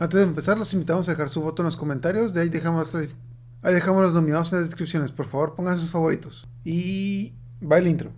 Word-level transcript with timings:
Antes 0.00 0.20
de 0.20 0.26
empezar, 0.26 0.56
los 0.56 0.72
invitamos 0.74 1.08
a 1.08 1.12
dejar 1.12 1.28
su 1.28 1.40
voto 1.40 1.62
en 1.62 1.66
los 1.66 1.76
comentarios. 1.76 2.32
De 2.32 2.42
ahí 2.42 2.48
dejamos, 2.48 2.94
ahí 2.94 3.74
dejamos 3.74 4.02
los 4.02 4.14
nominados 4.14 4.52
en 4.52 4.60
las 4.60 4.68
descripciones. 4.68 5.10
Por 5.10 5.26
favor, 5.26 5.56
pongan 5.56 5.76
sus 5.76 5.90
favoritos. 5.90 6.46
Y 6.62 7.34
va 7.60 7.78
el 7.78 7.88
intro. 7.88 8.12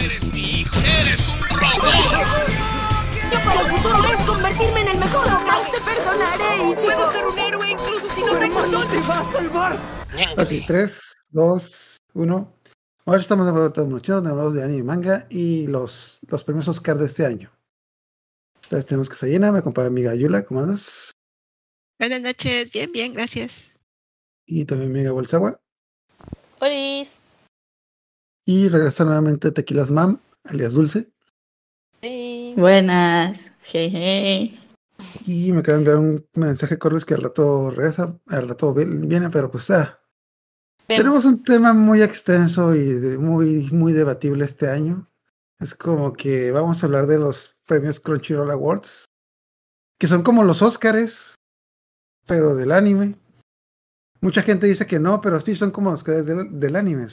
Eres 0.00 0.32
mi 0.32 0.60
hijo. 0.60 0.74
Eres 0.78 1.28
un 1.28 1.38
robot. 1.50 2.48
Yo 3.30 3.38
para 3.44 3.60
el 3.60 3.66
futuro 3.66 4.04
es 4.04 4.26
convertirme 4.26 4.80
en 4.80 4.88
el 4.88 4.98
mejor. 4.98 5.26
Jamás 5.28 5.70
te 5.70 5.80
perdonaré, 5.82 6.70
Ichigo. 6.70 6.94
Puedo 6.94 7.12
ser 7.12 7.26
un 7.26 7.38
héroe 7.38 7.70
incluso 7.70 8.08
si 8.14 8.20
no 8.22 8.38
tengo 8.38 8.62
dónde. 8.62 8.96
te 8.96 9.06
va 9.06 9.20
a 9.20 9.32
salvar. 9.32 9.80
Ok, 10.38 10.66
3, 10.66 11.00
2, 11.30 11.96
1. 12.14 12.52
Ahora 13.04 13.20
estamos 13.20 13.44
de 13.44 13.52
vuelta 13.52 13.82
con 13.82 14.26
hablamos 14.26 14.54
de 14.54 14.62
anime 14.62 14.78
y 14.78 14.82
manga 14.82 15.26
y 15.28 15.66
los, 15.66 16.20
los 16.26 16.42
premios 16.42 16.68
Oscar 16.68 16.96
de 16.96 17.04
este 17.04 17.26
año. 17.26 17.50
Esta 18.72 18.78
vez 18.78 18.86
tenemos 18.86 19.10
casa 19.10 19.26
llena, 19.26 19.52
me 19.52 19.58
acompaña 19.58 19.90
mi 19.90 20.00
amiga 20.00 20.14
Yula, 20.14 20.46
¿cómo 20.46 20.60
andas? 20.60 21.10
Buenas 21.98 22.22
noches, 22.22 22.72
bien, 22.72 22.90
bien, 22.90 23.12
gracias. 23.12 23.70
Y 24.46 24.64
también 24.64 24.90
mi 24.90 25.00
amiga 25.00 25.12
Bolsagua. 25.12 25.60
Olis. 26.58 27.18
Y 28.46 28.70
regresa 28.70 29.04
nuevamente 29.04 29.50
Tequilas 29.50 29.90
Mam, 29.90 30.18
alias 30.44 30.72
Dulce. 30.72 31.12
Sí. 32.00 32.54
Buenas. 32.56 33.38
Jeje. 33.64 34.58
Y 35.26 35.52
me 35.52 35.58
acaba 35.58 35.76
de 35.76 35.82
enviar 35.82 35.96
un 35.98 36.26
mensaje 36.36 36.78
Corbis 36.78 37.04
que 37.04 37.12
al 37.12 37.20
rato 37.24 37.70
regresa, 37.70 38.18
al 38.28 38.48
rato 38.48 38.72
vi- 38.72 38.86
viene, 38.86 39.28
pero 39.28 39.50
pues 39.50 39.68
ah, 39.68 40.00
tenemos 40.86 41.26
un 41.26 41.44
tema 41.44 41.74
muy 41.74 42.00
extenso 42.00 42.74
y 42.74 42.84
de- 42.86 43.18
muy, 43.18 43.68
muy 43.70 43.92
debatible 43.92 44.46
este 44.46 44.70
año. 44.70 45.10
Es 45.60 45.74
como 45.74 46.14
que 46.14 46.50
vamos 46.52 46.82
a 46.82 46.86
hablar 46.86 47.06
de 47.06 47.18
los 47.18 47.54
premios 47.72 48.00
Crunchyroll 48.00 48.50
Awards, 48.50 49.06
que 49.98 50.06
son 50.06 50.22
como 50.22 50.44
los 50.44 50.60
Óscares, 50.60 51.34
pero 52.26 52.54
del 52.54 52.70
anime. 52.72 53.14
Mucha 54.20 54.42
gente 54.42 54.66
dice 54.66 54.86
que 54.86 54.98
no, 54.98 55.20
pero 55.22 55.40
sí 55.40 55.56
son 55.56 55.70
como 55.70 55.90
los 55.90 56.00
Óscares 56.00 56.26
del, 56.26 56.60
del 56.60 56.76
anime. 56.76 57.06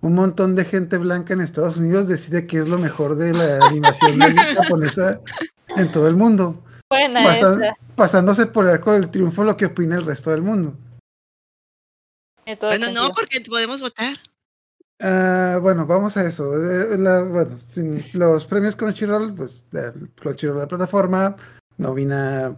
Un 0.00 0.14
montón 0.14 0.54
de 0.54 0.64
gente 0.66 0.98
blanca 0.98 1.32
en 1.32 1.40
Estados 1.40 1.78
Unidos 1.78 2.06
decide 2.06 2.46
que 2.46 2.58
es 2.58 2.68
lo 2.68 2.76
mejor 2.78 3.16
de 3.16 3.32
la 3.32 3.64
animación 3.66 4.20
japonesa 4.20 5.20
en 5.68 5.90
todo 5.90 6.06
el 6.06 6.14
mundo 6.16 6.62
Buena 6.90 7.24
pasa- 7.24 7.54
esa. 7.54 7.74
pasándose 7.96 8.46
por 8.46 8.66
el 8.66 8.72
arco 8.72 8.92
del 8.92 9.10
triunfo 9.10 9.42
lo 9.42 9.56
que 9.56 9.66
opina 9.66 9.96
el 9.96 10.04
resto 10.06 10.30
del 10.30 10.42
mundo. 10.42 10.76
Bueno, 12.60 12.90
no, 12.92 13.10
porque 13.10 13.40
podemos 13.40 13.80
votar. 13.80 14.16
Ah, 15.00 15.58
bueno, 15.62 15.86
vamos 15.86 16.16
a 16.16 16.26
eso. 16.26 16.54
Eh, 16.56 16.98
la- 16.98 17.22
bueno, 17.22 17.58
sin- 17.66 18.02
los 18.14 18.46
premios 18.46 18.74
Crunchyroll, 18.76 19.34
pues 19.34 19.64
eh, 19.72 19.92
Crunchyroll, 20.16 20.58
la 20.58 20.66
plataforma, 20.68 21.36
nomina 21.76 22.56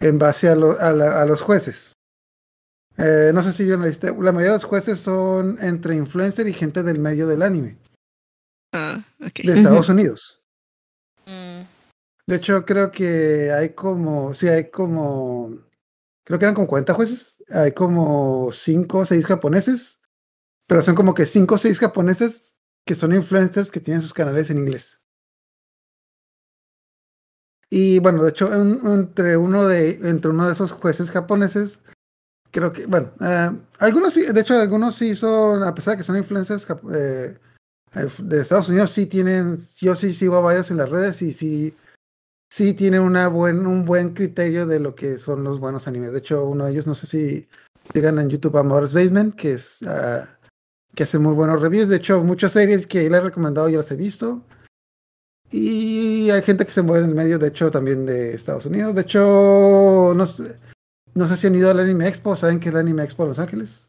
en 0.00 0.18
base 0.18 0.48
a, 0.48 0.54
lo- 0.54 0.80
a 0.80 0.92
la- 0.92 1.20
a 1.20 1.26
los 1.26 1.40
jueces. 1.42 1.92
Eh, 2.96 3.30
no 3.34 3.42
sé 3.42 3.52
si 3.52 3.64
vieron 3.64 3.82
la 3.82 3.88
lista. 3.88 4.08
La 4.08 4.32
mayoría 4.32 4.52
de 4.52 4.56
los 4.56 4.64
jueces 4.64 4.98
son 4.98 5.58
entre 5.60 5.94
influencer 5.94 6.48
y 6.48 6.52
gente 6.52 6.82
del 6.82 6.98
medio 6.98 7.28
del 7.28 7.42
anime, 7.42 7.76
Ah, 8.72 9.04
ok. 9.20 9.40
de 9.44 9.52
Estados 9.52 9.88
Unidos. 9.88 10.40
Mm, 11.26 11.62
De 12.26 12.36
hecho, 12.36 12.64
creo 12.64 12.90
que 12.90 13.52
hay 13.52 13.70
como, 13.70 14.34
sí, 14.34 14.48
hay 14.48 14.70
como, 14.70 15.50
creo 16.24 16.38
que 16.38 16.44
eran 16.44 16.54
como 16.54 16.66
40 16.66 16.92
jueces, 16.94 17.36
hay 17.50 17.72
como 17.72 18.50
5 18.52 18.98
o 19.00 19.06
6 19.06 19.24
japoneses, 19.26 19.97
pero 20.68 20.82
son 20.82 20.94
como 20.94 21.14
que 21.14 21.26
5 21.26 21.56
o 21.56 21.58
6 21.58 21.80
japoneses 21.80 22.56
que 22.86 22.94
son 22.94 23.12
influencers 23.14 23.72
que 23.72 23.80
tienen 23.80 24.02
sus 24.02 24.14
canales 24.14 24.50
en 24.50 24.58
inglés. 24.58 25.00
Y 27.70 27.98
bueno, 27.98 28.22
de 28.22 28.30
hecho, 28.30 28.52
entre, 28.54 29.36
uno 29.36 29.66
de, 29.66 29.90
entre 30.08 30.30
uno 30.30 30.46
de 30.46 30.52
esos 30.52 30.72
jueces 30.72 31.10
japoneses, 31.10 31.80
creo 32.50 32.72
que, 32.72 32.86
bueno, 32.86 33.12
eh, 33.20 33.50
algunos 33.80 34.14
sí, 34.14 34.24
de 34.24 34.40
hecho, 34.40 34.54
algunos 34.54 34.94
sí 34.94 35.14
son, 35.14 35.64
a 35.64 35.74
pesar 35.74 35.94
de 35.94 35.98
que 35.98 36.04
son 36.04 36.16
influencers 36.16 36.66
eh, 36.94 37.36
eh, 37.94 38.08
de 38.18 38.40
Estados 38.40 38.68
Unidos, 38.70 38.90
sí 38.90 39.06
tienen, 39.06 39.58
yo 39.80 39.94
sí 39.94 40.14
sigo 40.14 40.36
a 40.36 40.40
varios 40.40 40.70
en 40.70 40.78
las 40.78 40.88
redes 40.88 41.20
y 41.20 41.32
sí 41.32 41.74
sí 42.50 42.72
tiene 42.72 42.98
una 43.00 43.28
buen, 43.28 43.66
un 43.66 43.84
buen 43.84 44.14
criterio 44.14 44.66
de 44.66 44.80
lo 44.80 44.94
que 44.94 45.18
son 45.18 45.44
los 45.44 45.60
buenos 45.60 45.86
animes. 45.86 46.12
De 46.12 46.18
hecho, 46.18 46.46
uno 46.46 46.64
de 46.64 46.72
ellos, 46.72 46.86
no 46.86 46.94
sé 46.94 47.06
si 47.06 47.48
sigan 47.92 48.18
en 48.18 48.30
YouTube 48.30 48.56
a 48.56 48.60
Amoris 48.60 48.94
Basement, 48.94 49.34
que 49.34 49.52
es 49.52 49.82
ah, 49.82 50.37
que 50.98 51.04
hace 51.04 51.16
muy 51.20 51.32
buenos 51.32 51.62
reviews. 51.62 51.88
De 51.88 51.98
hecho, 51.98 52.24
muchas 52.24 52.50
series 52.50 52.84
que 52.84 53.08
le 53.08 53.16
he 53.16 53.20
recomendado 53.20 53.68
ya 53.68 53.76
las 53.76 53.90
he 53.92 53.94
visto. 53.94 54.42
Y 55.52 56.28
hay 56.30 56.42
gente 56.42 56.66
que 56.66 56.72
se 56.72 56.82
mueve 56.82 57.04
en 57.04 57.10
el 57.10 57.14
medio, 57.14 57.38
de 57.38 57.46
hecho, 57.46 57.70
también 57.70 58.04
de 58.04 58.34
Estados 58.34 58.66
Unidos. 58.66 58.96
De 58.96 59.02
hecho, 59.02 60.12
no 60.16 60.26
sé, 60.26 60.58
no 61.14 61.28
sé 61.28 61.36
si 61.36 61.46
han 61.46 61.54
ido 61.54 61.70
al 61.70 61.78
Anime 61.78 62.08
Expo, 62.08 62.34
¿saben 62.34 62.58
qué 62.58 62.70
es 62.70 62.74
el 62.74 62.80
Anime 62.80 63.04
Expo 63.04 63.22
de 63.22 63.28
Los 63.28 63.38
Ángeles? 63.38 63.88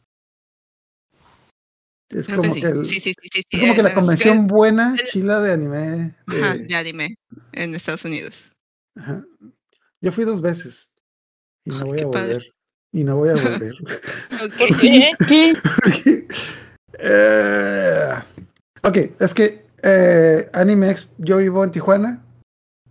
Es 2.10 2.28
Creo 2.28 2.38
como 2.44 2.54
que 2.54 2.62
que, 2.62 2.68
el- 2.68 2.86
sí, 2.86 3.00
sí, 3.00 3.12
es 3.34 3.60
como 3.60 3.74
que 3.74 3.82
la 3.84 3.96
convención 3.96 4.46
buena, 4.46 4.96
chila 5.12 5.42
de 5.42 5.52
anime. 5.52 6.16
de- 6.28 6.42
Ajá, 6.44 6.58
de 6.58 6.76
anime 6.76 7.16
en 7.54 7.74
Estados 7.74 8.06
Unidos. 8.06 8.52
Ajá. 8.96 9.26
Yo 10.00 10.12
fui 10.12 10.26
dos 10.26 10.42
veces 10.42 10.92
y 11.66 11.72
no 11.72 11.78
Ay, 11.80 11.84
voy 11.86 12.00
a 12.02 12.12
padre. 12.12 12.34
volver. 12.36 12.54
Y 12.92 13.04
no 13.04 13.18
voy 13.18 13.30
a 13.30 13.34
volver. 13.64 13.74
Ok. 14.44 14.80
¿Qué? 14.80 15.12
¿Qué? 15.28 15.54
Porque, 15.84 16.28
eh, 17.02 18.14
ok, 18.84 18.98
es 19.20 19.34
que 19.34 19.66
eh, 19.82 20.50
Anime 20.54 20.92
Expo, 20.92 21.14
yo 21.18 21.38
vivo 21.38 21.64
en 21.64 21.72
Tijuana 21.72 22.24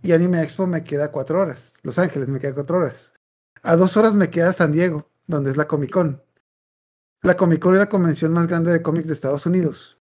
y 0.01 0.11
Anime 0.11 0.41
Expo 0.41 0.67
me 0.67 0.83
queda 0.83 1.11
cuatro 1.11 1.41
horas. 1.41 1.79
Los 1.83 1.99
Ángeles 1.99 2.27
me 2.27 2.39
queda 2.39 2.53
cuatro 2.53 2.77
horas. 2.77 3.13
A 3.61 3.75
dos 3.75 3.97
horas 3.97 4.13
me 4.15 4.29
queda 4.29 4.53
San 4.53 4.71
Diego, 4.71 5.09
donde 5.27 5.51
es 5.51 5.57
la 5.57 5.67
Comic 5.67 5.91
Con. 5.91 6.23
La 7.21 7.35
Comic 7.35 7.59
Con 7.61 7.73
es 7.73 7.79
la 7.79 7.89
convención 7.89 8.31
más 8.31 8.47
grande 8.47 8.71
de 8.71 8.81
cómics 8.81 9.07
de 9.07 9.13
Estados 9.13 9.45
Unidos. 9.45 9.99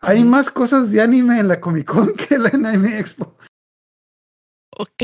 Hay 0.00 0.24
más 0.24 0.50
cosas 0.50 0.90
de 0.90 1.00
anime 1.00 1.38
en 1.38 1.48
la 1.48 1.60
Comic 1.60 1.86
Con 1.86 2.12
que 2.16 2.34
en 2.34 2.42
la 2.42 2.48
Anime 2.50 2.98
Expo. 2.98 3.36
Ok. 4.78 5.02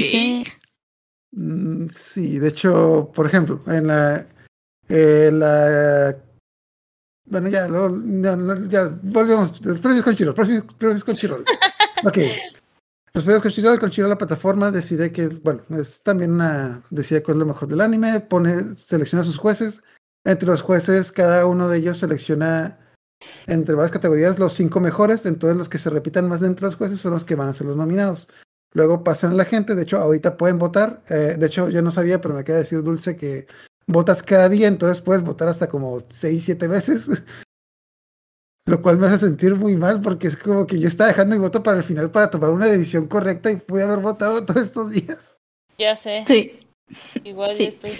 Mm, 1.33 1.89
Sí, 1.91 2.39
de 2.39 2.49
hecho, 2.49 3.11
por 3.15 3.27
ejemplo, 3.27 3.61
en 3.67 3.87
la, 3.87 4.27
eh, 4.89 5.31
la 5.33 6.17
bueno, 7.31 7.49
ya, 7.49 7.69
lo- 7.69 8.03
ya, 8.69 8.91
volvemos. 9.03 9.65
Los 9.65 9.81
premios 9.81 10.05
con 10.05 10.15
Chirol, 10.15 10.34
premios, 10.34 10.65
premios 10.78 11.05
con 11.05 11.16
Chirol. 11.16 11.44
Ok. 12.05 12.19
Los 13.15 13.25
premios 13.25 13.43
con 13.43 13.50
Chirol, 13.53 13.81
con 13.81 13.91
Chirol 13.91 14.11
la 14.11 14.19
plataforma 14.19 14.71
decide 14.71 15.11
que, 15.12 15.28
bueno, 15.28 15.62
es 15.71 16.03
también 16.03 16.33
una, 16.33 16.83
decide 16.91 17.22
cuál 17.22 17.37
es 17.37 17.41
lo 17.41 17.47
mejor 17.47 17.69
del 17.69 17.81
anime, 17.81 18.21
pone, 18.21 18.77
selecciona 18.77 19.22
a 19.22 19.25
sus 19.25 19.38
jueces. 19.38 19.83
Entre 20.25 20.47
los 20.47 20.61
jueces, 20.61 21.11
cada 21.12 21.47
uno 21.47 21.69
de 21.69 21.78
ellos 21.78 21.99
selecciona 21.99 22.78
entre 23.47 23.75
varias 23.75 23.91
categorías 23.91 24.38
los 24.38 24.53
cinco 24.53 24.78
mejores, 24.78 25.27
entonces 25.27 25.56
los 25.56 25.69
que 25.69 25.78
se 25.78 25.91
repitan 25.91 26.28
más 26.28 26.41
dentro 26.41 26.67
de 26.67 26.72
los 26.72 26.77
jueces 26.77 27.00
son 27.00 27.12
los 27.12 27.25
que 27.25 27.34
van 27.34 27.49
a 27.49 27.55
ser 27.55 27.67
los 27.67 27.77
nominados. 27.77 28.28
Luego 28.75 29.03
pasan 29.03 29.37
la 29.37 29.44
gente, 29.44 29.75
de 29.75 29.83
hecho 29.83 29.99
ahorita 29.99 30.37
pueden 30.37 30.59
votar, 30.59 31.03
eh, 31.09 31.37
de 31.38 31.47
hecho 31.47 31.69
yo 31.69 31.83
no 31.83 31.91
sabía, 31.91 32.21
pero 32.21 32.34
me 32.34 32.43
de 32.43 32.53
decir 32.53 32.83
Dulce 32.83 33.17
que 33.17 33.47
votas 33.88 34.22
cada 34.22 34.49
día, 34.49 34.69
entonces 34.69 35.03
puedes 35.03 35.22
votar 35.25 35.49
hasta 35.49 35.69
como 35.69 35.99
6, 36.09 36.43
7 36.44 36.69
veces, 36.69 37.09
lo 38.66 38.81
cual 38.82 38.99
me 38.99 39.06
hace 39.06 39.19
sentir 39.26 39.54
muy 39.56 39.75
mal 39.76 40.00
porque 40.00 40.28
es 40.28 40.37
como 40.37 40.66
que 40.66 40.78
yo 40.78 40.87
estaba 40.87 41.09
dejando 41.09 41.34
mi 41.34 41.41
voto 41.43 41.62
para 41.62 41.78
el 41.78 41.82
final 41.82 42.10
para 42.10 42.31
tomar 42.31 42.50
una 42.50 42.66
decisión 42.66 43.09
correcta 43.09 43.50
y 43.50 43.56
pude 43.56 43.82
haber 43.82 43.99
votado 43.99 44.44
todos 44.47 44.62
estos 44.62 44.91
días. 44.91 45.37
Ya 45.78 45.97
sé. 45.97 46.25
Sí. 46.28 46.60
Igual 47.25 47.56
Sí. 47.56 47.65
estoy. 47.65 47.93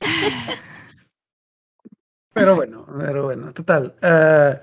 Pero 2.32 2.54
bueno, 2.54 2.84
pero 2.98 3.24
bueno, 3.24 3.54
total. 3.54 3.94
ah, 4.02 4.60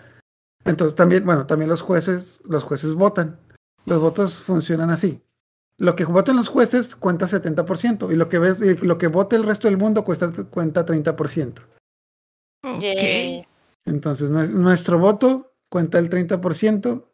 entonces 0.63 0.95
también, 0.95 1.25
bueno, 1.25 1.47
también 1.47 1.69
los 1.69 1.81
jueces, 1.81 2.39
los 2.45 2.63
jueces 2.63 2.93
votan. 2.93 3.39
Los 3.85 3.99
votos 3.99 4.35
funcionan 4.43 4.91
así. 4.91 5.19
Lo 5.77 5.95
que 5.95 6.05
voten 6.05 6.35
los 6.35 6.47
jueces 6.49 6.95
cuenta 6.95 7.25
70% 7.27 8.11
y 8.11 8.15
lo 8.15 8.29
que 8.29 8.39
ves, 8.39 8.61
y 8.61 8.75
lo 8.85 8.97
que 8.97 9.07
vote 9.07 9.35
el 9.35 9.43
resto 9.43 9.67
del 9.67 9.77
mundo 9.77 10.03
cuesta, 10.03 10.31
cuenta 10.49 10.85
30%. 10.85 11.61
Yay. 12.79 13.39
Ok. 13.39 13.47
Entonces, 13.85 14.29
nue- 14.31 14.49
nuestro 14.49 14.97
voto 14.99 15.53
cuenta 15.69 15.99
el 15.99 16.09
30%. 16.09 17.09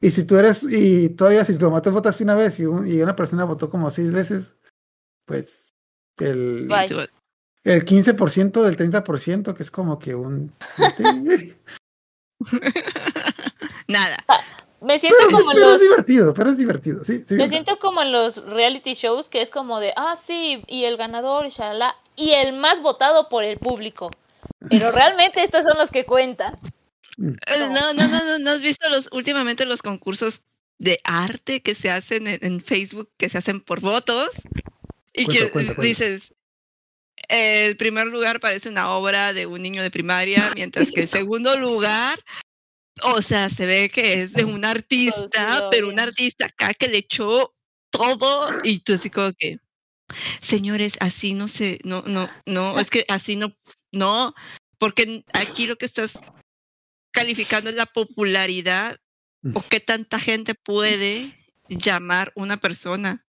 Y 0.00 0.10
si 0.10 0.24
tú 0.24 0.36
eres, 0.36 0.64
y 0.64 1.10
todavía 1.10 1.44
si 1.44 1.56
lo 1.58 1.70
matas 1.70 1.92
votaste 1.92 2.24
una 2.24 2.34
vez 2.34 2.58
y, 2.58 2.64
un- 2.66 2.88
y 2.88 3.00
una 3.00 3.14
persona 3.14 3.44
votó 3.44 3.70
como 3.70 3.90
seis 3.90 4.10
veces, 4.10 4.56
pues 5.26 5.68
el, 6.18 6.66
Bye. 6.68 7.08
el 7.62 7.84
15% 7.84 8.62
del 8.64 8.76
30%, 8.76 9.54
que 9.54 9.62
es 9.62 9.70
como 9.70 9.98
que 10.00 10.14
un... 10.16 10.52
Nada. 13.88 14.16
Me 14.82 14.98
siento 14.98 15.18
pero, 15.26 15.38
como 15.38 15.52
pero 15.52 15.66
los. 15.66 15.74
es 15.74 15.80
divertido, 15.80 16.34
pero 16.34 16.50
es 16.50 16.56
divertido, 16.56 17.04
sí. 17.04 17.22
sí 17.26 17.34
Me 17.34 17.48
siento 17.48 17.78
como 17.78 18.02
en 18.02 18.12
los 18.12 18.36
reality 18.46 18.94
shows 18.94 19.28
que 19.28 19.40
es 19.42 19.50
como 19.50 19.80
de, 19.80 19.92
ah, 19.96 20.16
sí, 20.16 20.62
y 20.66 20.84
el 20.84 20.96
ganador, 20.96 21.46
y 21.46 21.50
shalala, 21.50 21.96
y 22.16 22.32
el 22.32 22.52
más 22.54 22.80
votado 22.82 23.28
por 23.28 23.44
el 23.44 23.58
público. 23.58 24.10
Pero 24.68 24.90
realmente 24.92 25.42
estos 25.44 25.64
son 25.64 25.78
los 25.78 25.90
que 25.90 26.04
cuentan. 26.04 26.58
Mm. 27.16 27.28
Eh, 27.30 27.68
No, 27.70 27.92
no, 27.92 28.08
no, 28.08 28.24
no, 28.24 28.38
¿no 28.38 28.50
has 28.50 28.62
visto 28.62 28.88
los 28.90 29.08
últimamente 29.12 29.64
los 29.66 29.82
concursos 29.82 30.42
de 30.78 30.98
arte 31.04 31.62
que 31.62 31.74
se 31.74 31.90
hacen 31.90 32.26
en, 32.26 32.38
en 32.42 32.60
Facebook, 32.60 33.08
que 33.16 33.28
se 33.28 33.38
hacen 33.38 33.60
por 33.60 33.80
votos? 33.80 34.30
Y 35.12 35.26
Cuenta, 35.26 35.44
que 35.44 35.50
cuenta, 35.50 35.74
cuenta. 35.74 35.82
dices, 35.88 36.32
el 37.28 37.76
primer 37.76 38.06
lugar 38.06 38.40
parece 38.40 38.68
una 38.68 38.90
obra 38.96 39.32
de 39.32 39.46
un 39.46 39.62
niño 39.62 39.82
de 39.82 39.90
primaria, 39.90 40.50
mientras 40.54 40.90
que 40.90 41.02
el 41.02 41.08
segundo 41.08 41.56
lugar, 41.58 42.18
o 43.02 43.22
sea, 43.22 43.48
se 43.48 43.66
ve 43.66 43.88
que 43.88 44.22
es 44.22 44.32
de 44.32 44.44
un 44.44 44.64
artista, 44.64 45.20
Producido 45.20 45.70
pero 45.70 45.88
un 45.88 45.98
artista 45.98 46.46
acá 46.46 46.74
que 46.74 46.88
le 46.88 46.98
echó 46.98 47.54
todo 47.90 48.50
y 48.64 48.80
tú 48.80 48.94
así 48.94 49.10
como 49.10 49.32
que, 49.32 49.58
señores, 50.40 50.94
así 51.00 51.34
no 51.34 51.48
se, 51.48 51.78
no, 51.84 52.02
no, 52.02 52.28
no, 52.46 52.78
es 52.78 52.90
que 52.90 53.04
así 53.08 53.36
no, 53.36 53.56
no, 53.92 54.34
porque 54.78 55.24
aquí 55.32 55.66
lo 55.66 55.76
que 55.76 55.86
estás 55.86 56.20
calificando 57.12 57.70
es 57.70 57.76
la 57.76 57.86
popularidad 57.86 58.96
o 59.54 59.62
qué 59.62 59.80
tanta 59.80 60.18
gente 60.18 60.54
puede 60.54 61.38
llamar 61.68 62.32
una 62.36 62.58
persona 62.58 63.24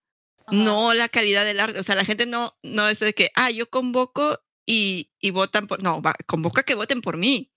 Ajá. 0.46 0.64
no 0.64 0.94
la 0.94 1.10
calidad 1.10 1.46
del 1.46 1.60
arte. 1.60 1.80
O 1.80 1.84
sea, 1.84 1.96
la 1.96 2.06
gente 2.06 2.26
no, 2.26 2.58
no 2.64 2.90
es 2.90 3.00
de 3.00 3.14
que, 3.14 3.32
ah, 3.36 3.52
yo 3.52 3.70
convoco 3.70 4.40
y, 4.66 5.12
y 5.20 5.32
votan 5.32 5.68
por. 5.68 5.82
No, 5.82 6.02
va, 6.02 6.16
convoca 6.26 6.64
que 6.64 6.76
voten 6.76 7.02
por 7.02 7.18
mí. 7.18 7.52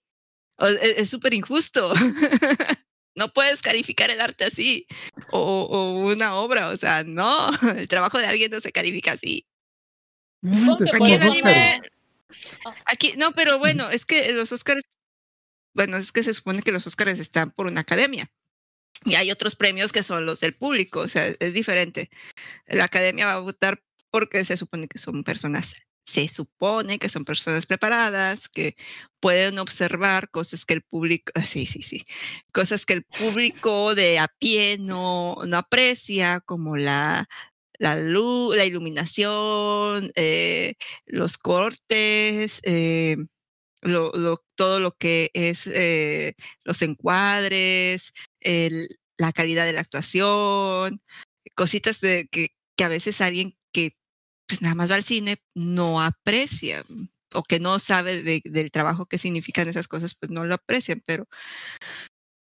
E- 0.59 0.95
es 0.99 1.11
súper 1.11 1.35
injusto. 1.35 1.93
no 3.15 3.33
puedes 3.33 3.63
calificar 3.63 4.11
el 4.11 4.21
arte 4.21 4.45
así. 4.45 4.87
O, 5.31 5.41
o 5.41 6.13
una 6.13 6.37
obra. 6.37 6.69
O 6.69 6.77
sea, 6.77 7.05
no. 7.05 7.51
El 7.77 7.89
trabajo 7.89 8.19
de 8.19 8.27
alguien 8.27 8.51
no 8.51 8.61
se 8.61 8.73
califica 8.73 9.13
así. 9.13 9.47
Aquí 10.43 11.13
el 11.13 11.23
anime. 11.23 11.81
Ah. 12.67 12.75
Aquí, 12.87 13.15
no, 13.17 13.33
pero 13.33 13.59
bueno, 13.59 13.89
es 13.91 14.05
que 14.05 14.33
los 14.33 14.53
Oscars. 14.53 14.85
Bueno, 15.73 15.97
es 15.97 16.13
que 16.13 16.23
se 16.23 16.35
supone 16.35 16.63
que 16.63 16.73
los 16.73 16.87
Oscars 16.87 17.19
están 17.19 17.51
por 17.51 17.67
una 17.67 17.81
academia. 17.81 18.31
Y 19.05 19.17
hay 19.17 19.31
otros 19.31 19.57
premios 19.57 19.93
que 19.93 20.03
son 20.03 20.25
los 20.25 20.41
del 20.41 20.55
público, 20.55 21.01
o 21.01 21.09
sea, 21.09 21.27
es 21.27 21.53
diferente. 21.53 22.11
La 22.67 22.85
academia 22.85 23.27
va 23.27 23.35
a 23.35 23.41
votar 23.41 23.83
porque 24.11 24.45
se 24.45 24.57
supone 24.57 24.87
que 24.87 24.99
son 24.99 25.25
personas, 25.25 25.75
se 26.05 26.29
supone 26.29 26.99
que 26.99 27.09
son 27.09 27.25
personas 27.25 27.67
preparadas, 27.67 28.49
que 28.49 28.77
pueden 29.21 29.59
observar 29.59 30.31
cosas 30.31 30.65
que 30.67 30.75
el 30.75 30.83
público, 30.83 31.33
ah, 31.35 31.45
sí, 31.47 31.67
sí, 31.67 31.83
sí, 31.83 32.05
cosas 32.53 32.87
que 32.87 32.95
el 32.95 33.05
público 33.05 33.95
de 33.95 34.19
a 34.19 34.29
pie 34.29 34.79
no, 34.79 35.37
no 35.47 35.57
aprecia, 35.59 36.41
como 36.41 36.77
la, 36.77 37.29
la 37.79 37.97
luz, 37.99 38.57
la 38.57 38.65
iluminación, 38.67 40.13
eh, 40.15 40.75
los 41.07 41.39
cortes, 41.39 42.61
eh, 42.65 43.17
todo 44.57 44.81
lo 44.81 44.93
que 44.93 45.31
es 45.35 45.67
eh, 45.67 46.35
los 46.65 46.83
encuadres, 46.83 48.13
la 49.19 49.33
calidad 49.33 49.67
de 49.67 49.73
la 49.75 49.81
actuación, 49.81 51.03
cositas 51.55 51.99
que, 52.01 52.27
que 52.77 52.85
a 52.85 52.89
veces 52.89 53.21
alguien 53.21 53.57
que 53.73 53.97
pues 54.55 54.63
nada 54.63 54.77
más 54.77 54.89
va 54.89 54.95
al 54.95 55.03
cine 55.03 55.43
no 55.57 56.01
aprecia 56.01 56.85
o 57.33 57.43
que 57.43 57.59
no 57.59 57.81
sabe 57.81 58.23
de- 58.23 58.41
del 58.45 58.71
trabajo 58.71 59.07
que 59.07 59.19
significan 59.19 59.67
esas 59.67 59.89
cosas, 59.89 60.15
pues 60.15 60.31
no 60.31 60.45
lo 60.45 60.55
aprecian, 60.55 61.03
pero 61.05 61.27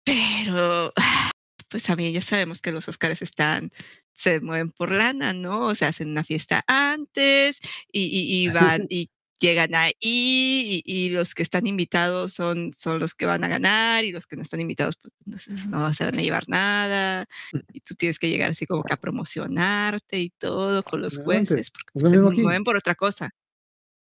pero 0.04 0.92
pues 1.70 1.88
a 1.88 1.96
mí 1.96 2.12
ya 2.12 2.20
sabemos 2.20 2.60
que 2.60 2.70
los 2.72 2.86
Oscars 2.86 3.22
están 3.22 3.70
se 4.12 4.40
mueven 4.40 4.72
por 4.72 4.92
lana, 4.92 5.32
¿no? 5.32 5.60
O 5.68 5.74
sea, 5.74 5.88
hacen 5.88 6.10
una 6.10 6.22
fiesta 6.22 6.62
antes 6.66 7.60
y, 7.90 8.02
y, 8.04 8.44
y 8.44 8.48
van 8.48 8.86
y 8.90 9.08
llegan 9.38 9.74
ahí 9.74 9.92
y, 10.02 10.82
y 10.84 11.10
los 11.10 11.34
que 11.34 11.42
están 11.42 11.66
invitados 11.66 12.32
son, 12.32 12.72
son 12.72 12.98
los 12.98 13.14
que 13.14 13.26
van 13.26 13.44
a 13.44 13.48
ganar 13.48 14.04
y 14.04 14.12
los 14.12 14.26
que 14.26 14.36
no 14.36 14.42
están 14.42 14.60
invitados 14.60 14.96
pues, 14.96 15.48
no, 15.68 15.80
no 15.80 15.92
se 15.92 16.04
van 16.04 16.18
a 16.18 16.22
llevar 16.22 16.44
nada 16.48 17.26
y 17.72 17.80
tú 17.80 17.94
tienes 17.94 18.18
que 18.18 18.28
llegar 18.28 18.50
así 18.50 18.66
como 18.66 18.82
que 18.82 18.94
a 18.94 18.96
promocionarte 18.96 20.18
y 20.20 20.30
todo 20.30 20.82
con 20.82 21.02
los 21.02 21.18
jueces 21.18 21.70
porque 21.70 22.08
se 22.08 22.16
aquí. 22.16 22.40
mueven 22.42 22.64
por 22.64 22.76
otra 22.76 22.94
cosa. 22.94 23.30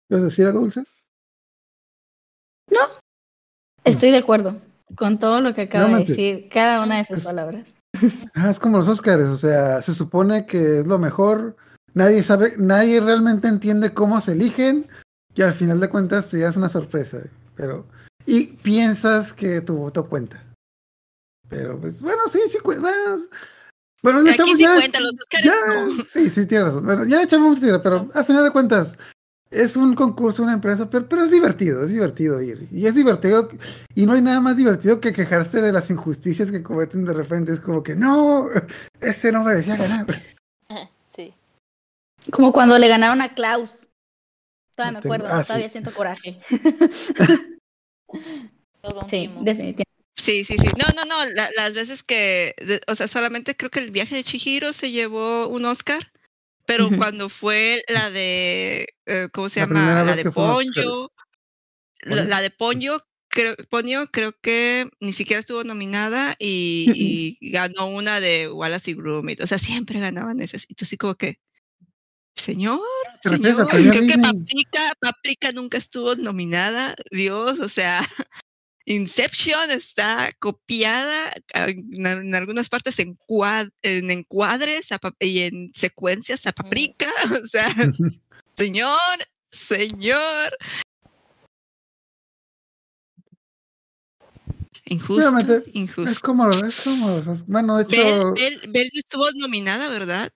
¿Quieres 0.07 0.25
decir 0.25 0.45
algo, 0.45 0.61
Dulce? 0.61 0.83
Estoy 3.83 4.11
de 4.11 4.17
acuerdo 4.17 4.59
con 4.95 5.19
todo 5.19 5.41
lo 5.41 5.53
que 5.53 5.61
acaba 5.63 5.99
de 5.99 6.05
decir 6.05 6.49
cada 6.49 6.83
una 6.83 6.97
de 6.97 7.05
sus 7.05 7.19
Es- 7.19 7.25
palabras. 7.25 7.65
Ah, 8.33 8.49
es 8.49 8.59
como 8.59 8.77
los 8.77 8.87
Óscares, 8.89 9.27
o 9.27 9.37
sea, 9.37 9.81
se 9.81 9.93
supone 9.93 10.45
que 10.45 10.79
es 10.79 10.85
lo 10.85 10.99
mejor. 10.99 11.55
Nadie 11.93 12.23
sabe, 12.23 12.53
nadie 12.57 12.99
realmente 12.99 13.47
entiende 13.47 13.93
cómo 13.93 14.19
se 14.19 14.33
eligen 14.33 14.87
y 15.35 15.41
al 15.41 15.53
final 15.53 15.79
de 15.79 15.89
cuentas 15.89 16.29
te 16.29 16.45
es 16.45 16.55
una 16.57 16.69
sorpresa. 16.69 17.19
Pero 17.55 17.85
y 18.25 18.47
piensas 18.57 19.33
que 19.33 19.61
tu 19.61 19.75
voto 19.77 20.05
cuenta. 20.07 20.43
Pero 21.49 21.79
pues 21.79 22.01
bueno, 22.01 22.21
sí, 22.31 22.39
sí 22.51 22.57
cuenta. 22.59 22.89
Bueno, 24.01 24.21
le 24.21 24.31
echamos 24.31 24.55
sí 24.57 24.63
ya- 24.63 24.75
los 24.99 25.15
ya- 25.43 25.53
no. 25.67 26.03
Sí, 26.03 26.29
sí, 26.29 26.45
tienes 26.45 26.67
razón. 26.67 26.85
Bueno, 26.85 27.05
ya 27.05 27.17
le 27.17 27.23
echamos 27.23 27.55
un 27.55 27.61
tiro, 27.61 27.81
pero 27.81 28.07
al 28.13 28.25
final 28.25 28.43
de 28.43 28.51
cuentas 28.51 28.95
es 29.51 29.75
un 29.77 29.95
concurso, 29.95 30.43
una 30.43 30.53
empresa, 30.53 30.89
pero, 30.89 31.07
pero 31.07 31.23
es 31.23 31.31
divertido, 31.31 31.83
es 31.83 31.89
divertido 31.89 32.41
ir. 32.41 32.67
Y 32.71 32.87
es 32.87 32.95
divertido, 32.95 33.49
y 33.93 34.05
no 34.05 34.13
hay 34.13 34.21
nada 34.21 34.41
más 34.41 34.57
divertido 34.57 34.99
que 34.99 35.13
quejarse 35.13 35.61
de 35.61 35.71
las 35.71 35.89
injusticias 35.89 36.51
que 36.51 36.61
cometen 36.63 37.05
de 37.05 37.13
repente. 37.13 37.53
Es 37.53 37.59
como 37.59 37.81
que, 37.83 37.95
no, 37.95 38.47
ese 38.99 39.31
no 39.31 39.43
merecía 39.43 39.75
ganar. 39.77 40.05
Sí. 41.15 41.33
Como 42.29 42.51
cuando 42.51 42.77
le 42.77 42.89
ganaron 42.89 43.21
a 43.21 43.33
Klaus. 43.33 43.84
Todavía 44.75 44.99
me 44.99 45.01
Tengo- 45.01 45.15
acuerdo, 45.15 45.33
ah, 45.33 45.43
sí. 45.43 45.47
todavía 45.47 45.69
siento 45.69 45.93
coraje. 45.93 46.39
Sí, 49.09 49.29
definitivamente. 49.41 49.83
Sí, 50.15 50.43
sí, 50.43 50.57
sí. 50.57 50.67
No, 50.77 50.85
no, 50.95 51.05
no. 51.05 51.25
la- 51.33 51.49
las 51.55 51.73
veces 51.73 52.03
que, 52.03 52.53
de- 52.57 52.81
o 52.87 52.95
sea, 52.95 53.07
solamente 53.07 53.55
creo 53.57 53.69
que 53.71 53.79
el 53.79 53.91
viaje 53.91 54.15
de 54.15 54.23
Chihiro 54.23 54.73
se 54.73 54.91
llevó 54.91 55.47
un 55.47 55.65
Oscar, 55.65 56.11
pero 56.65 56.89
cuando 56.97 57.29
fue 57.29 57.83
la 57.87 58.09
de, 58.11 58.87
eh, 59.05 59.27
¿cómo 59.33 59.49
se 59.49 59.59
La 59.61 59.65
llama? 59.67 60.03
La 60.03 60.15
de 60.15 60.31
Ponyo. 60.31 61.07
La, 62.01 62.41
de 62.41 62.49
Ponyo, 62.51 63.01
creo, 63.27 63.55
Ponyo 63.69 64.07
creo 64.11 64.33
que 64.39 64.87
ni 64.99 65.13
siquiera 65.13 65.39
estuvo 65.39 65.63
nominada 65.63 66.35
y, 66.39 67.37
ganó 67.51 67.87
una 67.87 68.19
de 68.19 68.49
Wallace 68.51 68.91
y 68.91 68.93
Gromit. 68.95 69.41
O 69.41 69.47
sea, 69.47 69.57
siempre 69.57 69.99
ganaban 69.99 70.39
esas. 70.41 70.65
Y 70.69 70.75
tú 70.75 70.85
así 70.85 70.97
como 70.97 71.15
que, 71.15 71.39
señor, 72.35 72.79
¿Te 73.21 73.29
refieres 73.29 73.59
al 73.59 73.69
señor, 73.71 73.91
creo 73.91 74.07
que? 74.07 74.17
Paprika, 74.21 74.93
Paprika 74.99 75.51
nunca 75.51 75.77
estuvo 75.77 76.15
nominada. 76.15 76.95
Dios, 77.11 77.59
o 77.59 77.69
sea, 77.69 78.01
Inception 78.85 79.71
está 79.71 80.31
copiada 80.39 81.33
ah, 81.53 81.69
en, 81.69 82.05
en 82.05 82.35
algunas 82.35 82.69
partes 82.69 82.99
en, 82.99 83.17
cuad- 83.27 83.71
en 83.81 84.11
encuadres 84.11 84.91
a 84.91 84.99
pa- 84.99 85.15
y 85.19 85.39
en 85.43 85.71
secuencias 85.73 86.45
a 86.47 86.51
Paprika. 86.51 87.07
O 87.43 87.47
sea, 87.47 87.73
señor, 88.57 88.99
señor. 89.51 90.55
Injusto, 94.87 95.15
Obviamente, 95.29 95.63
Es 95.69 95.75
injusto. 95.75 96.19
como, 96.21 96.47
es 96.51 96.81
como, 96.81 97.19
bueno, 97.47 97.77
de 97.77 97.83
hecho, 97.83 98.33
Bell- 98.35 98.61
Bell 98.69 98.89
estuvo 98.93 99.25
nominada, 99.35 99.89
¿verdad? 99.89 100.29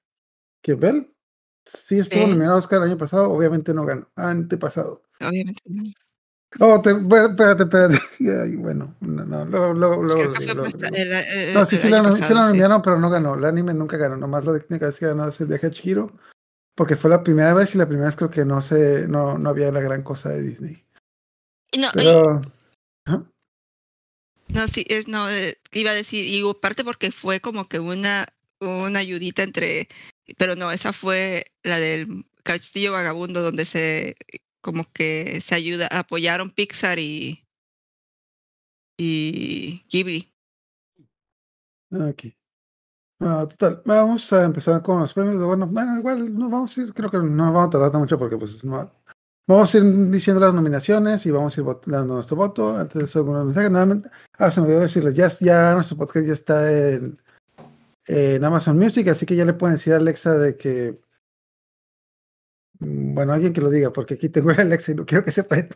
que 0.63 0.73
Bell 0.73 1.13
sí 1.87 1.99
estuvo 1.99 2.21
Bell. 2.21 2.31
nominado 2.31 2.55
a 2.55 2.59
Oscar 2.59 2.81
el 2.81 2.89
año 2.89 2.97
pasado, 2.97 3.31
obviamente 3.31 3.73
no 3.73 3.85
ganó, 3.85 4.07
antepasado. 4.15 5.03
Obviamente 5.21 5.61
no. 5.65 5.83
Oh, 6.59 6.81
te, 6.81 6.89
espérate, 6.91 7.63
espérate. 7.63 7.99
Ay, 8.43 8.55
bueno, 8.55 8.95
no, 9.01 9.23
no, 9.23 9.45
luego, 9.45 9.73
luego, 9.73 10.03
luego 10.03 10.21
eh, 10.23 11.51
No, 11.53 11.63
sí, 11.65 11.77
sí 11.77 11.89
la, 11.89 12.01
nom- 12.01 12.13
sí 12.15 12.21
la 12.21 12.27
pasado, 12.27 12.41
sí. 12.41 12.47
nominaron, 12.47 12.81
pero 12.81 12.99
no 12.99 13.09
ganó. 13.11 13.35
El 13.35 13.45
anime 13.45 13.73
nunca 13.73 13.97
ganó. 13.97 14.17
Nomás 14.17 14.43
de 14.45 14.51
única 14.67 14.87
vez 14.87 14.97
que 14.97 15.05
ganó 15.05 15.27
es 15.27 15.39
el 15.41 15.47
viaje 15.47 15.67
a 15.67 15.71
Chihiro. 15.71 16.11
Porque 16.75 16.95
fue 16.95 17.09
la 17.11 17.23
primera 17.23 17.53
vez 17.53 17.75
y 17.75 17.77
la 17.77 17.85
primera 17.87 18.07
vez 18.07 18.15
creo 18.15 18.31
que 18.31 18.45
no 18.45 18.61
se, 18.61 19.07
no, 19.07 19.37
no 19.37 19.49
había 19.49 19.71
la 19.71 19.81
gran 19.81 20.01
cosa 20.01 20.29
de 20.29 20.41
Disney. 20.41 20.83
Y 21.71 21.77
No, 21.79 21.89
y- 21.89 21.91
Pero, 21.93 22.41
No, 24.49 24.67
sí, 24.67 24.85
es, 24.89 25.07
no, 25.07 25.29
eh, 25.29 25.57
iba 25.73 25.91
a 25.91 25.95
decir, 25.95 26.25
y 26.25 26.41
aparte 26.49 26.83
porque 26.83 27.11
fue 27.11 27.39
como 27.39 27.67
que 27.67 27.79
una, 27.79 28.25
una 28.59 28.99
ayudita 28.99 29.43
entre, 29.43 29.87
pero 30.37 30.55
no, 30.55 30.71
esa 30.71 30.93
fue 30.93 31.45
la 31.63 31.79
del 31.79 32.25
Castillo 32.43 32.91
Vagabundo, 32.91 33.41
donde 33.41 33.65
se, 33.65 34.15
como 34.61 34.91
que 34.91 35.41
se 35.41 35.55
ayuda, 35.55 35.87
apoyaron 35.87 36.51
Pixar 36.51 36.99
y, 36.99 37.45
y 38.97 39.83
Ghibli. 39.89 40.33
aquí. 42.07 42.35
Ah, 43.21 43.45
total, 43.49 43.81
vamos 43.85 44.31
a 44.31 44.45
empezar 44.45 44.81
con 44.81 45.01
los 45.01 45.13
premios. 45.13 45.43
Bueno, 45.43 45.67
bueno, 45.67 45.97
igual 45.99 46.33
no 46.37 46.49
vamos 46.49 46.77
a 46.77 46.81
ir, 46.81 46.93
creo 46.93 47.09
que 47.09 47.17
no 47.17 47.51
vamos 47.51 47.67
a 47.67 47.69
tardar 47.69 47.93
mucho 47.99 48.17
porque 48.17 48.37
pues 48.37 48.63
no. 48.63 48.91
Vamos 49.45 49.73
a 49.73 49.77
ir 49.79 49.83
diciendo 50.11 50.39
las 50.39 50.53
nominaciones 50.53 51.25
y 51.25 51.31
vamos 51.31 51.57
a 51.57 51.61
ir 51.61 51.67
dando 51.87 52.13
nuestro 52.15 52.37
voto. 52.37 52.77
Antes 52.77 52.99
de 52.99 53.03
eso, 53.05 53.19
algunos 53.19 53.45
mensajes. 53.45 53.71
Nuevamente, 53.71 54.09
ah, 54.37 54.51
se 54.51 54.61
me 54.61 54.67
olvidó 54.67 54.81
decirles, 54.81 55.15
ya, 55.15 55.27
ya 55.41 55.73
nuestro 55.73 55.97
podcast 55.97 56.27
ya 56.27 56.33
está 56.33 56.71
en, 56.71 57.19
en 58.09 58.43
Amazon 58.43 58.77
Music, 58.77 59.07
así 59.07 59.25
que 59.25 59.35
ya 59.35 59.45
le 59.45 59.53
pueden 59.53 59.77
decir 59.77 59.93
a 59.93 59.97
Alexa 59.97 60.37
de 60.37 60.57
que. 60.57 60.99
mm, 62.79 63.13
Bueno, 63.13 63.33
alguien 63.33 63.53
que 63.53 63.61
lo 63.61 63.69
diga, 63.69 63.93
porque 63.93 64.15
aquí 64.15 64.29
tengo 64.29 64.49
a 64.51 64.55
Alexa 64.55 64.91
y 64.91 64.95
no 64.95 65.05
quiero 65.05 65.23
que 65.23 65.31
sepa. 65.31 65.55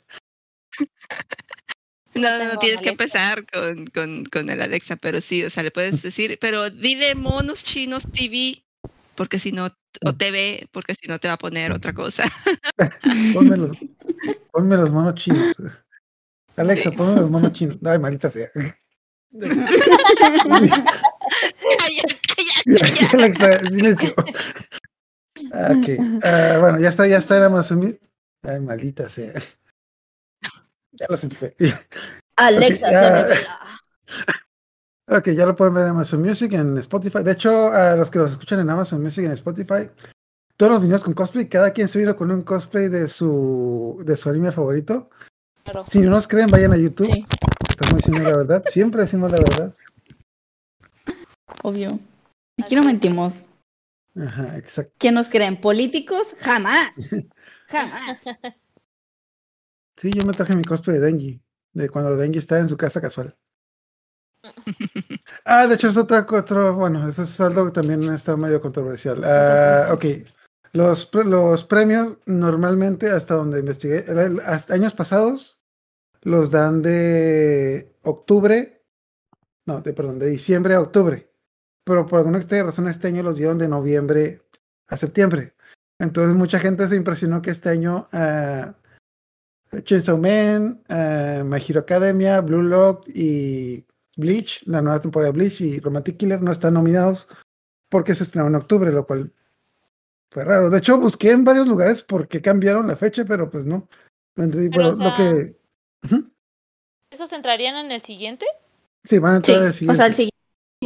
No, 2.15 2.29
no, 2.43 2.59
tienes 2.59 2.79
que 2.81 2.89
empezar 2.89 3.43
con, 3.51 3.87
con, 3.87 4.23
con 4.25 4.47
el 4.47 4.61
Alexa, 4.61 4.97
pero 4.97 5.19
sí, 5.19 5.43
o 5.43 5.49
sea, 5.49 5.63
le 5.63 5.71
puedes 5.71 5.99
decir, 6.03 6.37
pero 6.39 6.69
dile 6.69 7.15
monos 7.15 7.63
chinos 7.63 8.05
TV 8.11 8.63
porque 9.15 9.39
si 9.39 9.51
no, 9.51 9.69
o 10.05 10.13
TV, 10.13 10.67
porque 10.71 10.93
si 10.95 11.07
no 11.07 11.19
te 11.19 11.27
va 11.27 11.35
a 11.35 11.39
poner 11.39 11.71
otra 11.71 11.93
cosa. 11.93 12.23
Ponme 13.33 13.57
los, 13.57 13.77
ponme 14.51 14.77
los 14.77 14.91
monos 14.91 15.15
chinos. 15.15 15.55
Alexa, 16.55 16.91
ponme 16.91 17.15
los 17.15 17.29
monos 17.29 17.53
chinos. 17.53 17.77
Ay, 17.83 17.99
maldita 17.99 18.29
sea. 18.29 18.51
Calla. 21.79 22.03
Alexa, 23.13 23.59
bueno, 26.59 26.79
ya 26.79 26.89
está, 26.89 27.07
ya 27.07 27.17
está 27.17 27.37
el 27.37 27.43
Amazon. 27.43 27.99
Ay, 28.43 28.59
maldita 28.59 29.09
sea. 29.09 29.33
Ya 30.91 31.07
lo 31.09 31.17
simplifiqué. 31.17 31.73
Alexa, 32.35 32.87
Ok, 32.87 32.91
ya. 32.91 33.27
Ok, 35.07 35.29
ya 35.29 35.45
lo 35.45 35.55
pueden 35.55 35.73
ver 35.73 35.83
en 35.83 35.89
Amazon 35.91 36.21
Music, 36.21 36.53
en 36.53 36.77
Spotify. 36.77 37.23
De 37.23 37.33
hecho, 37.33 37.71
a 37.71 37.95
los 37.95 38.09
que 38.09 38.19
los 38.19 38.31
escuchan 38.31 38.59
en 38.61 38.69
Amazon 38.69 39.01
Music, 39.01 39.25
en 39.25 39.31
Spotify, 39.31 39.89
todos 40.55 40.71
los 40.73 40.81
videos 40.81 41.03
con 41.03 41.13
cosplay, 41.13 41.47
cada 41.47 41.71
quien 41.71 41.87
se 41.89 41.99
vino 41.99 42.15
con 42.15 42.31
un 42.31 42.43
cosplay 42.43 42.87
de 42.87 43.09
su, 43.09 44.01
de 44.05 44.15
su 44.15 44.29
anime 44.29 44.51
favorito. 44.51 45.09
Si 45.85 45.99
no 45.99 46.11
nos 46.11 46.27
creen, 46.27 46.49
vayan 46.49 46.73
a 46.73 46.77
YouTube. 46.77 47.09
Estamos 47.69 47.97
diciendo 47.97 48.29
la 48.29 48.37
verdad. 48.37 48.63
Siempre 48.67 49.01
decimos 49.01 49.31
la 49.31 49.37
verdad. 49.37 49.73
Obvio. 51.61 51.99
Aquí 52.61 52.75
no 52.75 52.83
mentimos. 52.83 53.45
Ajá, 54.15 54.57
exacto. 54.57 54.93
¿Quién 54.97 55.15
nos 55.15 55.29
creen? 55.29 55.59
¿Políticos? 55.59 56.27
Jamás. 56.39 56.91
Jamás. 57.67 58.19
Sí, 59.95 60.09
yo 60.11 60.25
me 60.25 60.33
traje 60.33 60.55
mi 60.55 60.63
cosplay 60.63 60.97
de 60.97 61.05
Denji, 61.05 61.41
de 61.73 61.87
cuando 61.87 62.17
Denji 62.17 62.39
está 62.39 62.57
en 62.57 62.67
su 62.67 62.75
casa 62.75 62.99
casual. 62.99 63.37
Ah, 65.45 65.67
de 65.67 65.75
hecho 65.75 65.87
es 65.89 65.97
otra 65.97 66.25
cosa, 66.25 66.71
bueno, 66.71 67.07
eso 67.07 67.21
es 67.23 67.39
algo 67.39 67.65
que 67.65 67.71
también 67.71 68.03
está 68.11 68.35
medio 68.35 68.59
controversial. 68.61 69.23
Ah, 69.23 69.89
ok, 69.93 70.05
los, 70.73 71.09
los 71.13 71.63
premios 71.65 72.17
normalmente, 72.25 73.09
hasta 73.11 73.35
donde 73.35 73.59
investigué, 73.59 73.99
el- 74.07 74.17
el- 74.17 74.39
hasta 74.41 74.73
años 74.73 74.93
pasados, 74.93 75.59
los 76.21 76.49
dan 76.51 76.81
de 76.81 77.95
octubre, 78.01 78.83
no, 79.65 79.81
de, 79.81 79.93
perdón, 79.93 80.19
de 80.19 80.27
diciembre 80.27 80.73
a 80.73 80.81
octubre, 80.81 81.31
pero 81.83 82.05
por 82.05 82.19
alguna 82.19 82.39
extraña 82.39 82.63
razón 82.65 82.87
este 82.87 83.07
año 83.07 83.23
los 83.23 83.37
dieron 83.37 83.57
de 83.57 83.67
noviembre 83.67 84.41
a 84.87 84.97
septiembre. 84.97 85.53
Entonces 85.99 86.35
mucha 86.35 86.59
gente 86.59 86.87
se 86.87 86.95
impresionó 86.95 87.41
que 87.41 87.51
este 87.51 87.69
año 87.69 88.07
ah, 88.11 88.73
Chainsaw 89.83 90.17
Man, 90.17 90.83
ah, 90.89 91.43
My 91.45 91.63
Hero 91.65 91.81
Academia, 91.81 92.41
Blue 92.41 92.61
Lock 92.61 93.07
y 93.07 93.85
Bleach, 94.15 94.63
la 94.65 94.81
nueva 94.81 94.99
temporada 94.99 95.31
de 95.31 95.37
Bleach 95.37 95.61
y 95.61 95.79
Romantic 95.79 96.17
Killer 96.17 96.41
no 96.41 96.51
están 96.51 96.75
nominados 96.75 97.27
porque 97.89 98.15
se 98.15 98.23
estrenó 98.23 98.47
en 98.47 98.55
octubre, 98.55 98.91
lo 98.91 99.05
cual 99.05 99.31
fue 100.31 100.43
raro. 100.43 100.71
De 100.71 100.79
hecho, 100.79 100.99
busqué 100.99 101.31
en 101.31 101.43
varios 101.43 101.67
lugares 101.67 102.01
por 102.01 102.27
qué 102.27 102.41
cambiaron 102.41 102.87
la 102.87 102.95
fecha, 102.95 103.23
pero 103.23 103.51
pues 103.51 103.65
no. 103.65 103.87
entendí. 104.35 104.69
Pero, 104.69 104.95
Bueno, 104.95 105.05
o 105.05 105.09
lo 105.09 105.15
que. 105.15 105.55
¿Esos 107.11 107.31
entrarían 107.33 107.75
en 107.85 107.91
el 107.91 108.01
siguiente? 108.01 108.47
Sí, 109.03 109.19
van 109.19 109.33
a 109.33 109.35
Sí, 109.43 109.51
entrar 109.51 109.71
el 109.79 109.89
o 109.91 109.93
sea, 109.93 110.07
el 110.07 110.13
siguiente. 110.15 110.32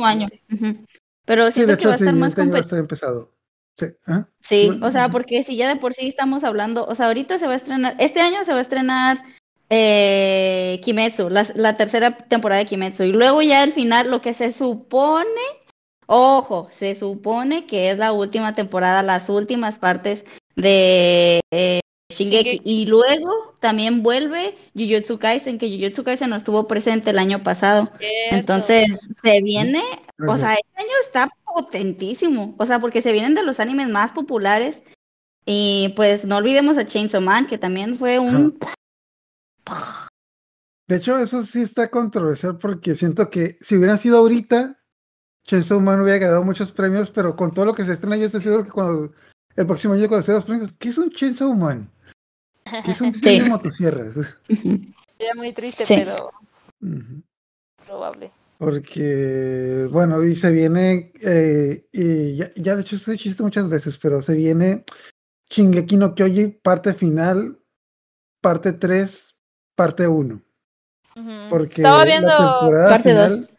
Siguiente 0.05 0.35
año. 0.57 0.79
Pero 1.25 1.51
Sí, 1.51 1.61
de 1.61 1.65
siento 1.65 1.77
que 1.77 1.81
hecho, 1.81 1.87
va 1.89 1.93
a 1.93 1.95
estar 1.97 2.13
más 2.13 2.37
año 2.37 2.51
va 2.51 2.57
a 2.59 2.61
competitivo. 2.61 2.61
estar 2.61 2.79
empezado. 2.79 3.33
Sí, 3.77 3.85
ajá. 4.05 4.29
Sí, 4.41 4.65
bueno, 4.67 4.87
o 4.87 4.91
sea, 4.91 5.09
porque 5.09 5.43
si 5.43 5.55
ya 5.55 5.67
de 5.67 5.75
por 5.75 5.93
sí 5.93 6.07
estamos 6.07 6.43
hablando, 6.43 6.85
o 6.87 6.95
sea, 6.95 7.07
ahorita 7.07 7.37
se 7.37 7.47
va 7.47 7.53
a 7.53 7.57
estrenar, 7.57 7.95
este 7.99 8.21
año 8.21 8.43
se 8.43 8.51
va 8.53 8.57
a 8.57 8.61
estrenar 8.61 9.21
eh, 9.69 10.79
Kimetsu, 10.83 11.29
la, 11.29 11.45
la 11.55 11.77
tercera 11.77 12.17
temporada 12.17 12.59
de 12.59 12.65
Kimetsu, 12.65 13.03
y 13.03 13.11
luego 13.11 13.41
ya 13.41 13.61
al 13.61 13.71
final 13.73 14.09
lo 14.09 14.21
que 14.21 14.33
se 14.33 14.51
supone, 14.51 15.41
ojo, 16.07 16.69
se 16.71 16.95
supone 16.95 17.65
que 17.67 17.91
es 17.91 17.97
la 17.97 18.13
última 18.13 18.55
temporada, 18.55 19.03
las 19.03 19.29
últimas 19.29 19.77
partes 19.77 20.25
de 20.55 21.41
eh, 21.51 21.81
Shingeki, 22.09 22.49
Shingeki. 22.49 22.61
y 22.63 22.85
luego 22.85 23.55
también 23.59 24.01
vuelve 24.01 24.57
Jujutsu 24.75 25.19
Kaisen, 25.19 25.57
que 25.57 25.69
Jujutsu 25.69 26.03
Kaisen 26.03 26.29
no 26.29 26.35
estuvo 26.35 26.67
presente 26.67 27.09
el 27.09 27.19
año 27.19 27.43
pasado, 27.43 27.91
Cierto. 27.99 28.35
entonces 28.35 29.11
se 29.21 29.41
viene 29.41 29.83
o 30.25 30.37
sea, 30.37 30.53
este 30.53 30.81
año 30.81 30.93
está 31.05 31.29
potentísimo. 31.45 32.55
O 32.57 32.65
sea, 32.65 32.79
porque 32.79 33.01
se 33.01 33.11
vienen 33.11 33.35
de 33.35 33.43
los 33.43 33.59
animes 33.59 33.89
más 33.89 34.11
populares. 34.11 34.81
Y 35.45 35.93
pues 35.95 36.25
no 36.25 36.37
olvidemos 36.37 36.77
a 36.77 36.85
Chainsaw 36.85 37.21
Man, 37.21 37.47
que 37.47 37.57
también 37.57 37.95
fue 37.95 38.19
un... 38.19 38.57
De 40.87 40.97
hecho, 40.97 41.17
eso 41.17 41.43
sí 41.43 41.61
está 41.61 41.89
controversial 41.89 42.57
porque 42.57 42.95
siento 42.95 43.29
que 43.29 43.57
si 43.61 43.75
hubiera 43.75 43.97
sido 43.97 44.17
ahorita, 44.17 44.81
Chainsaw 45.45 45.79
Man 45.79 46.01
hubiera 46.01 46.19
ganado 46.19 46.43
muchos 46.43 46.71
premios, 46.71 47.11
pero 47.11 47.35
con 47.35 47.53
todo 47.53 47.65
lo 47.65 47.75
que 47.75 47.85
se 47.85 47.93
estrena, 47.93 48.17
yo 48.17 48.25
estoy 48.25 48.41
seguro 48.41 48.63
que 48.65 48.71
cuando 48.71 49.13
el 49.55 49.65
próximo 49.65 49.93
año 49.93 50.07
cuando 50.07 50.23
sea 50.23 50.35
los 50.35 50.45
premios, 50.45 50.75
¿qué 50.77 50.89
es 50.89 50.97
un 50.97 51.11
Chainsaw 51.11 51.53
Man? 51.53 51.89
¿Qué 52.85 52.91
es 52.91 53.01
un 53.01 53.13
Sí. 53.23 53.39
sí. 53.39 53.49
motosierras? 53.49 54.13
Sería 54.47 55.33
muy 55.35 55.53
triste, 55.53 55.85
Sí. 55.85 55.95
pero 55.97 56.31
Ujú. 56.81 57.21
probable. 57.85 58.31
Porque, 58.59 59.87
bueno, 59.91 60.23
y 60.23 60.35
se 60.35 60.51
viene, 60.51 61.11
eh, 61.21 61.87
y 61.91 62.35
ya, 62.37 62.51
ya 62.55 62.75
de 62.75 62.81
hecho 62.81 62.95
este 62.95 63.15
chiste 63.17 63.43
muchas 63.43 63.69
veces, 63.69 63.97
pero 63.99 64.21
se 64.23 64.33
viene 64.33 64.83
Shingeki 65.49 65.95
no 65.97 66.15
Kyoji, 66.15 66.47
parte 66.63 66.93
final, 66.93 67.59
parte 68.41 68.73
3, 68.73 69.35
parte 69.75 70.07
1. 70.07 70.41
Ujú. 71.15 71.29
Porque 71.49 71.81
Estaba 71.81 71.99
la 71.99 72.05
viendo 72.05 72.29
temporada 72.29 72.89
Parte 72.89 73.09
final, 73.09 73.29
2. 73.29 73.49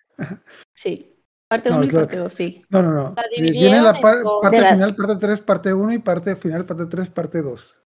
Sí. 0.75 1.15
Parte 1.49 1.71
No, 1.71 1.77
1 1.77 1.85
y 1.85 1.87
es 1.89 1.93
lo 1.95 1.99
parte 2.01 2.11
que- 2.17 2.21
2, 2.23 2.33
sí. 2.33 2.65
No, 2.69 2.83
no, 2.83 2.93
no. 2.93 3.15
La 3.17 3.23
Eh, 3.37 3.51
Viene 3.53 3.81
la 3.81 4.01
par- 4.01 4.23
parte 4.43 4.57
De 4.57 4.63
la- 4.63 4.73
final, 4.73 4.97
parte 4.97 5.17
3, 5.21 5.41
parte 5.41 5.73
1 5.75 5.93
y 5.93 5.99
parte 5.99 6.37
final, 6.37 6.67
parte 6.67 6.87
3, 6.87 7.09
parte 7.11 7.41
2. 7.41 7.83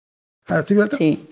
Ah, 0.52 0.64
¿sí, 0.68 0.74
verdad? 0.76 0.98
Sí. 0.98 1.30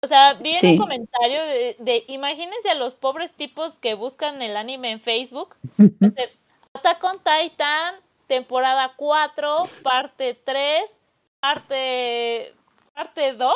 O 0.00 0.06
sea, 0.06 0.34
vi 0.34 0.54
en 0.54 0.60
Sí. 0.60 0.66
un 0.72 0.78
comentario 0.78 1.42
de, 1.42 1.76
de- 1.78 2.04
imagínense 2.08 2.70
a 2.70 2.74
los 2.74 2.94
pobres 2.94 3.32
tipos 3.32 3.72
que 3.80 3.94
buscan 3.94 4.40
el 4.40 4.56
anime 4.56 4.92
en 4.92 5.00
Facebook. 5.00 5.56
Hacer 6.00 6.30
Attack 6.72 7.04
on 7.04 7.18
Titan, 7.18 7.96
temporada 8.28 8.92
4, 8.96 9.62
parte 9.82 10.40
3, 10.44 10.84
parte 11.40 12.54
parte 12.94 13.32
2, 13.34 13.54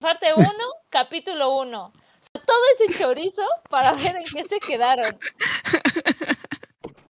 parte 0.00 0.26
1, 0.36 0.46
capítulo 0.90 1.56
1. 1.58 1.84
O 1.84 1.92
sea, 1.92 2.42
todo 2.46 2.88
ese 2.88 2.98
chorizo 2.98 3.42
para 3.68 3.92
ver 3.92 4.16
en 4.16 4.24
qué 4.24 4.44
se 4.48 4.58
quedaron. 4.60 5.18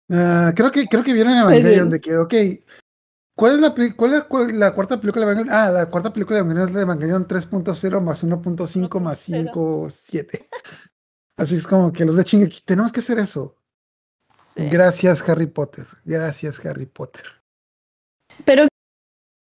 Ah, 0.10 0.52
creo 0.56 0.72
que 0.72 0.88
creo 0.88 1.04
que 1.04 1.14
vieron 1.14 1.34
en 1.34 1.40
Evangelion 1.40 1.88
sí. 1.88 1.92
de 1.94 2.02
que, 2.02 2.18
ok, 2.18 2.34
¿cuál 3.36 3.54
es 3.56 3.60
la, 3.60 3.74
cuál 3.96 4.14
es 4.14 4.24
cuál- 4.24 4.60
la 4.60 4.74
cuarta 4.74 5.00
película 5.00 5.26
de 5.26 5.32
Evangelion? 5.32 5.56
Ah, 5.56 5.70
la 5.72 5.86
cuarta 5.88 6.12
película 6.14 6.36
de 6.38 6.42
Evangelion 6.42 6.68
es 6.70 6.74
la 6.74 6.80
de 6.80 6.84
Evangelion 6.84 7.28
3.0 7.28 8.02
más 8.02 8.24
1.5 8.24 9.00
más 9.00 9.20
5, 9.20 9.88
7. 9.92 10.50
Así 11.38 11.56
es 11.56 11.66
como 11.66 11.92
que 11.92 12.06
los 12.06 12.16
de 12.18 12.24
Shingeki, 12.24 12.62
tenemos 12.66 12.92
que 12.92 13.00
hacer 13.00 13.18
eso. 13.20 13.56
Sí. 14.56 14.68
Gracias 14.70 15.28
Harry 15.30 15.48
Potter, 15.48 15.88
gracias 16.04 16.64
Harry 16.66 16.86
Potter. 16.86 17.24
Pero 18.46 18.68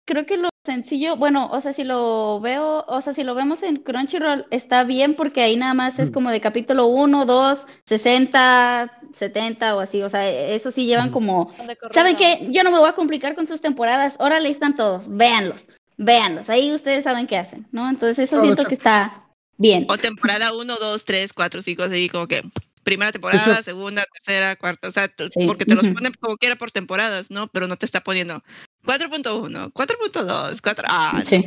creo 0.08 0.24
que 0.24 0.38
lo 0.38 0.48
sencillo, 0.64 1.16
bueno, 1.16 1.50
o 1.52 1.60
sea, 1.60 1.74
si 1.74 1.84
lo 1.84 2.40
veo, 2.40 2.82
o 2.88 3.00
sea, 3.02 3.12
si 3.12 3.24
lo 3.24 3.34
vemos 3.34 3.62
en 3.62 3.76
Crunchyroll, 3.76 4.46
está 4.50 4.84
bien 4.84 5.14
porque 5.14 5.42
ahí 5.42 5.56
nada 5.56 5.74
más 5.74 5.98
es 5.98 6.10
Mm. 6.10 6.14
como 6.14 6.30
de 6.30 6.40
capítulo 6.40 6.86
1, 6.86 7.26
2, 7.26 7.66
60, 7.84 9.00
70 9.14 9.76
o 9.76 9.80
así, 9.80 10.02
o 10.02 10.08
sea, 10.08 10.26
eso 10.28 10.70
sí 10.70 10.86
llevan 10.86 11.08
Ujú. 11.08 11.14
como. 11.14 11.52
¿Saben 11.90 12.16
qué? 12.16 12.48
Yo 12.50 12.64
no 12.64 12.70
me 12.70 12.78
voy 12.78 12.88
a 12.88 12.94
complicar 12.94 13.34
con 13.34 13.46
sus 13.46 13.60
temporadas. 13.60 14.16
Órale, 14.18 14.48
están 14.48 14.76
todos. 14.76 15.08
Véanlos. 15.08 15.68
Véanlos. 15.98 16.48
Ahí 16.48 16.72
ustedes 16.72 17.04
saben 17.04 17.26
qué 17.26 17.36
hacen, 17.36 17.66
¿no? 17.70 17.88
Entonces 17.90 18.18
eso 18.18 18.40
siento 18.40 18.64
que 18.64 18.74
está 18.74 19.26
bien. 19.58 19.84
O 19.90 19.98
temporada 19.98 20.54
1, 20.54 20.76
2, 20.76 21.04
3, 21.04 21.32
4, 21.34 21.60
5, 21.60 21.82
así 21.82 22.08
como 22.08 22.26
que 22.26 22.42
primera 22.82 23.12
temporada, 23.12 23.60
segunda, 23.62 24.02
tercera, 24.14 24.56
cuarta, 24.56 24.88
o 24.88 24.90
sea, 24.90 25.10
Sí, 25.30 25.46
porque 25.46 25.66
te 25.66 25.74
los 25.74 25.86
ponen 25.88 26.14
como 26.18 26.38
quiera 26.38 26.56
por 26.56 26.70
temporadas, 26.70 27.30
¿no? 27.30 27.48
Pero 27.48 27.66
no 27.66 27.76
te 27.76 27.84
está 27.84 28.00
poniendo 28.00 28.42
4.1, 28.85 29.73
4.2, 29.73 30.61
4. 30.62 30.85
Ah, 30.88 31.23
Sí. 31.25 31.47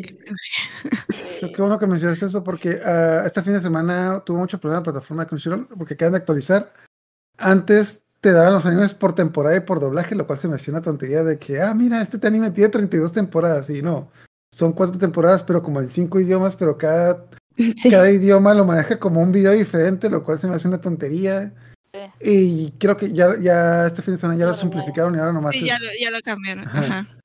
Pero 1.40 1.54
Qué 1.54 1.62
bueno 1.62 1.80
que 1.80 1.88
mencionaste 1.88 2.26
eso 2.28 2.44
porque 2.44 2.80
ah, 2.86 3.24
este 3.26 3.42
fin 3.42 3.54
de 3.54 3.62
semana 3.62 4.22
tuvo 4.26 4.38
mucho 4.40 4.60
problema 4.60 4.80
la 4.82 4.84
plataforma 4.84 5.24
de 5.24 5.30
Crunchyroll 5.30 5.68
porque 5.78 5.96
acaban 5.96 6.14
de 6.14 6.20
actualizar. 6.20 6.72
Antes 7.38 8.02
te 8.20 8.32
daban 8.32 8.54
los 8.54 8.66
animes 8.68 8.94
por 8.94 9.16
temporada 9.16 9.56
y 9.56 9.62
por 9.62 9.80
doblaje, 9.80 10.14
lo 10.14 10.28
cual 10.28 10.38
se 10.38 10.48
me 10.48 10.56
hacía 10.56 10.74
una 10.74 10.84
tontería 10.84 11.24
de 11.24 11.40
que, 11.40 11.60
ah, 11.62 11.74
mira, 11.74 12.02
este 12.02 12.26
anime 12.28 12.52
tiene 12.52 12.70
32 12.70 13.12
temporadas 13.14 13.70
y 13.72 13.82
no. 13.82 14.12
Son 14.54 14.74
cuatro 14.74 15.00
temporadas, 15.00 15.42
pero 15.42 15.64
como 15.64 15.80
en 15.82 15.90
cinco 15.90 16.20
idiomas, 16.20 16.56
pero 16.56 16.78
cada, 16.78 17.26
Sí. 17.58 17.90
cada 17.90 18.12
idioma 18.12 18.54
lo 18.54 18.66
maneja 18.66 19.00
como 19.00 19.22
un 19.22 19.32
video 19.32 19.52
diferente, 19.54 20.10
lo 20.10 20.24
cual 20.24 20.38
se 20.40 20.48
me 20.48 20.56
hace 20.56 20.68
una 20.68 20.80
tontería. 20.82 21.52
Sí. 21.92 22.00
Y 22.22 22.72
creo 22.78 22.96
que 22.96 23.12
ya, 23.12 23.38
ya 23.40 23.88
este 23.88 24.02
fin 24.04 24.14
de 24.16 24.20
semana 24.22 24.38
ya 24.38 24.46
lo 24.46 24.54
simplificaron 24.54 25.16
y 25.16 25.20
ahora 25.20 25.34
nomás 25.34 25.56
Sí, 25.56 25.66
ya, 25.66 25.80
lo- 25.80 25.86
ya 26.00 26.12
lo 26.12 26.22
cambiaron. 26.22 26.68
Ajá. 26.68 26.86
Ajá. 26.86 27.18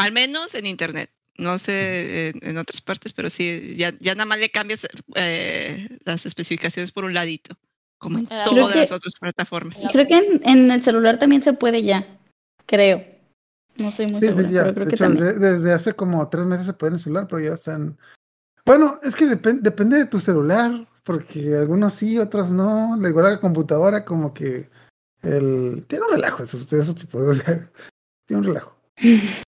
Al 0.00 0.12
menos 0.12 0.54
en 0.54 0.66
internet. 0.66 1.10
No 1.38 1.58
sé 1.58 2.28
en, 2.30 2.40
en 2.42 2.58
otras 2.58 2.80
partes, 2.82 3.12
pero 3.14 3.30
sí, 3.30 3.74
ya, 3.76 3.94
ya 4.00 4.14
nada 4.14 4.26
más 4.26 4.38
le 4.38 4.50
cambias 4.50 4.86
eh, 5.14 5.88
las 6.04 6.26
especificaciones 6.26 6.92
por 6.92 7.04
un 7.04 7.14
ladito, 7.14 7.56
como 7.98 8.18
en 8.18 8.28
Ah, 8.30 8.42
todas 8.44 8.72
que- 8.74 8.78
las 8.80 8.92
otras 8.92 9.14
plataformas. 9.18 9.78
Creo 9.90 10.06
que 10.06 10.16
en, 10.18 10.40
en 10.44 10.70
el 10.70 10.82
celular 10.82 11.18
también 11.18 11.42
se 11.42 11.54
puede 11.54 11.82
ya. 11.82 12.06
Creo. 12.66 13.02
No 13.76 13.88
estoy 13.88 14.06
muy 14.08 14.20
Sí, 14.20 14.26
segura, 14.26 14.48
sí, 14.48 14.52
ya. 14.54 14.62
pero 14.62 14.74
creo 14.74 14.84
De 14.84 14.90
que 14.90 14.94
hecho, 14.96 15.04
también. 15.04 15.24
desde, 15.24 15.38
desde 15.54 15.72
hace 15.72 15.92
como 15.94 16.28
tres 16.28 16.44
meses 16.44 16.66
se 16.66 16.74
pueden 16.74 16.98
celular, 16.98 17.26
pero 17.26 17.40
ya 17.40 17.54
están. 17.54 17.96
Bueno, 18.66 19.00
es 19.02 19.14
que 19.14 19.24
depen- 19.24 19.60
depende 19.62 19.96
de 19.96 20.04
tu 20.06 20.20
celular, 20.20 20.86
porque 21.04 21.56
algunos 21.56 21.94
sí, 21.94 22.18
otros 22.18 22.50
no. 22.50 22.96
La 23.00 23.08
igual 23.08 23.26
a 23.26 23.30
la 23.30 23.40
computadora, 23.40 24.04
como 24.04 24.34
que 24.34 24.68
el 25.22 25.86
tiene 25.88 26.04
un 26.04 26.12
relajo 26.12 26.42
esos, 26.42 26.70
esos 26.70 26.94
tipos, 26.96 27.22
o 27.28 27.32
sea, 27.34 27.70
tiene 28.26 28.40
un 28.42 28.44
relajo. 28.48 28.76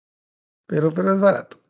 Pero, 0.73 0.91
pero 0.91 1.13
es 1.13 1.21
barato. 1.21 1.61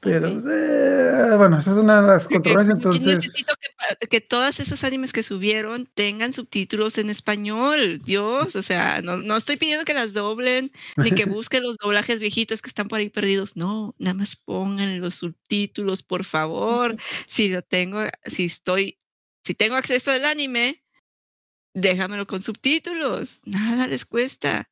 Pero, 0.00 0.28
eh, 0.28 1.36
bueno, 1.36 1.58
esa 1.58 1.72
es 1.72 1.76
una 1.76 2.00
de 2.00 2.06
las 2.06 2.28
controversias, 2.28 2.76
entonces. 2.76 3.16
Necesito 3.16 3.52
que, 3.98 4.06
que 4.06 4.20
todos 4.20 4.60
esos 4.60 4.84
animes 4.84 5.12
que 5.12 5.24
subieron 5.24 5.86
tengan 5.86 6.32
subtítulos 6.32 6.98
en 6.98 7.10
español. 7.10 8.00
Dios, 8.04 8.54
o 8.54 8.62
sea, 8.62 9.02
no, 9.02 9.16
no 9.16 9.36
estoy 9.36 9.56
pidiendo 9.56 9.84
que 9.84 9.92
las 9.92 10.12
doblen 10.12 10.70
ni 10.96 11.10
que 11.10 11.24
busquen 11.24 11.64
los 11.64 11.78
doblajes 11.78 12.20
viejitos 12.20 12.62
que 12.62 12.68
están 12.68 12.86
por 12.86 13.00
ahí 13.00 13.10
perdidos. 13.10 13.56
No, 13.56 13.96
nada 13.98 14.14
más 14.14 14.36
pongan 14.36 15.00
los 15.00 15.16
subtítulos, 15.16 16.04
por 16.04 16.22
favor. 16.22 16.96
Si 17.26 17.48
lo 17.48 17.62
tengo, 17.62 18.04
si 18.24 18.44
estoy, 18.44 19.00
si 19.42 19.54
tengo 19.56 19.74
acceso 19.74 20.12
al 20.12 20.26
anime, 20.26 20.84
déjamelo 21.74 22.24
con 22.28 22.40
subtítulos. 22.40 23.40
Nada 23.44 23.88
les 23.88 24.04
cuesta. 24.04 24.70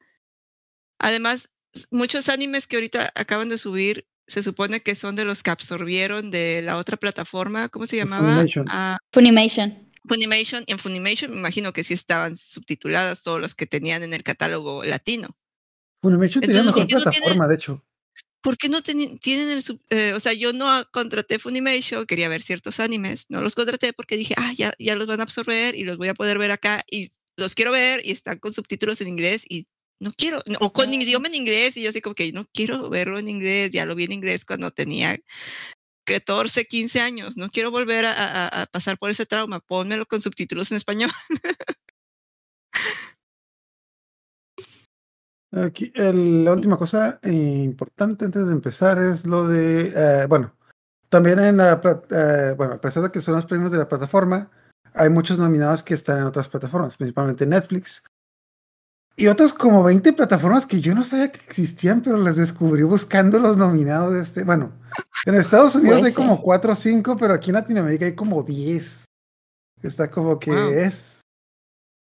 Además, 1.01 1.51
muchos 1.91 2.29
animes 2.29 2.67
que 2.67 2.77
ahorita 2.77 3.13
acaban 3.15 3.49
de 3.49 3.59
subir 3.59 4.07
se 4.27 4.43
supone 4.45 4.81
que 4.81 4.95
son 4.95 5.17
de 5.17 5.25
los 5.25 5.43
que 5.43 5.51
absorbieron 5.51 6.31
de 6.31 6.63
la 6.63 6.77
otra 6.77 6.97
plataforma, 6.97 7.69
¿cómo 7.69 7.87
se 7.87 7.97
llamaba? 7.97 8.29
Funimation. 8.29 8.67
Ah, 8.69 8.99
Funimation. 9.13 9.91
Funimation. 10.07 10.65
Y 10.67 10.73
en 10.73 10.79
Funimation 10.79 11.33
me 11.33 11.39
imagino 11.39 11.73
que 11.73 11.83
sí 11.85 11.95
estaban 11.95 12.37
subtituladas 12.37 13.23
todos 13.23 13.41
los 13.41 13.55
que 13.55 13.67
tenían 13.67 14.03
en 14.05 14.15
el 14.15 14.23
catálogo 14.23 14.85
latino. 14.85 15.37
Funimation 16.01 16.41
tenía 16.43 16.63
mejor 16.63 16.75
¿por 16.75 16.87
qué 16.87 16.95
no 16.95 17.01
tiene- 17.03 17.13
plataforma, 17.13 17.49
de 17.49 17.55
hecho. 17.57 17.85
¿Por 18.43 18.57
qué 18.57 18.69
no 18.71 18.83
teni- 18.83 19.19
tienen 19.21 19.51
el 19.51 19.63
sub- 19.63 19.83
eh, 19.91 20.13
o 20.15 20.21
sea, 20.21 20.33
yo 20.33 20.53
no 20.55 20.87
contraté 20.93 21.39
Funimation, 21.39 22.07
quería 22.07 22.29
ver 22.29 22.41
ciertos 22.41 22.81
animes, 22.81 23.27
no 23.29 23.43
los 23.43 23.55
contraté 23.55 23.93
porque 23.93 24.17
dije, 24.17 24.35
ah, 24.39 24.53
ya, 24.57 24.73
ya 24.79 24.95
los 24.97 25.07
van 25.07 25.21
a 25.21 25.25
absorber 25.25 25.75
y 25.75 25.85
los 25.85 25.99
voy 25.99 26.09
a 26.09 26.15
poder 26.15 26.39
ver 26.39 26.51
acá 26.53 26.83
y 26.91 27.11
los 27.37 27.55
quiero 27.55 27.73
ver 27.73 28.01
y 28.05 28.13
están 28.13 28.39
con 28.39 28.53
subtítulos 28.53 29.01
en 29.03 29.09
inglés 29.09 29.43
y 29.49 29.67
no 30.01 30.13
quiero, 30.17 30.43
o 30.61 30.73
con 30.73 30.93
idioma 30.93 31.29
en 31.29 31.35
inglés 31.35 31.77
y 31.77 31.83
yo 31.83 31.91
así 31.91 32.01
como 32.01 32.15
que 32.15 32.33
no 32.33 32.47
quiero 32.53 32.89
verlo 32.91 33.19
en 33.19 33.29
inglés, 33.29 33.73
ya 33.73 33.85
lo 33.87 33.95
vi 33.95 34.05
en 34.05 34.13
inglés 34.13 34.45
cuando 34.45 34.71
tenía 34.71 35.19
14, 36.07 36.65
15 36.65 37.01
años, 37.01 37.37
no 37.37 37.51
quiero 37.51 37.71
volver 37.71 38.07
a, 38.07 38.13
a- 38.13 38.63
a 38.63 38.67
pasar 38.67 38.99
por 38.99 39.11
ese 39.11 39.27
trauma, 39.27 39.61
pónmelo 39.61 40.07
con 40.07 40.21
subtítulos 40.21 40.71
en 40.71 40.79
español. 40.79 41.11
Aquí, 45.53 45.93
el- 45.95 46.45
la 46.45 46.53
última 46.53 46.77
cosa 46.79 47.19
importante 47.25 48.25
antes 48.25 48.47
de 48.47 48.53
empezar 48.53 48.99
es 48.99 49.27
lo 49.27 49.49
de, 49.49 49.93
eh, 49.95 50.27
bueno, 50.29 50.55
también 51.09 51.41
en 51.41 51.57
la, 51.57 51.81
eh, 52.11 52.55
bueno, 52.57 52.75
a 52.75 52.81
pesar 52.81 53.03
de 53.03 53.11
que 53.11 53.21
son 53.21 53.35
los 53.35 53.47
premios 53.47 53.73
de 53.73 53.79
la 53.79 53.89
plataforma, 53.89 54.51
hay 54.95 55.11
muchos 55.11 55.39
nominados 55.39 55.83
que 55.83 55.95
están 55.95 56.19
en 56.19 56.25
otras 56.25 56.49
plataformas, 56.49 56.97
principalmente 56.97 57.47
Netflix. 57.47 58.03
Y 59.21 59.27
otras 59.29 59.53
como 59.53 59.83
20 59.83 60.15
plataformas 60.15 60.65
que 60.65 60.81
yo 60.81 60.95
no 60.95 61.05
sabía 61.05 61.31
que 61.31 61.41
existían, 61.47 62.01
pero 62.01 62.17
las 62.17 62.37
descubrí 62.37 62.85
buscando 62.85 63.39
los 63.39 63.57
nominados 63.59 64.15
de 64.15 64.23
este. 64.23 64.45
Bueno, 64.45 64.73
en 65.27 65.35
Estados 65.35 65.75
Unidos 65.75 65.99
hay 65.99 66.03
Pues 66.05 66.15
como 66.15 66.41
4 66.41 66.73
o 66.73 66.77
5, 66.77 67.17
pero 67.19 67.35
aquí 67.35 67.51
en 67.51 67.55
Latinoamérica 67.57 68.07
hay 68.07 68.15
como 68.15 68.43
10. 68.43 69.05
Está 69.83 70.11
como 70.11 70.39
que 70.39 70.51
Wow. 70.51 70.71
es. 70.71 71.21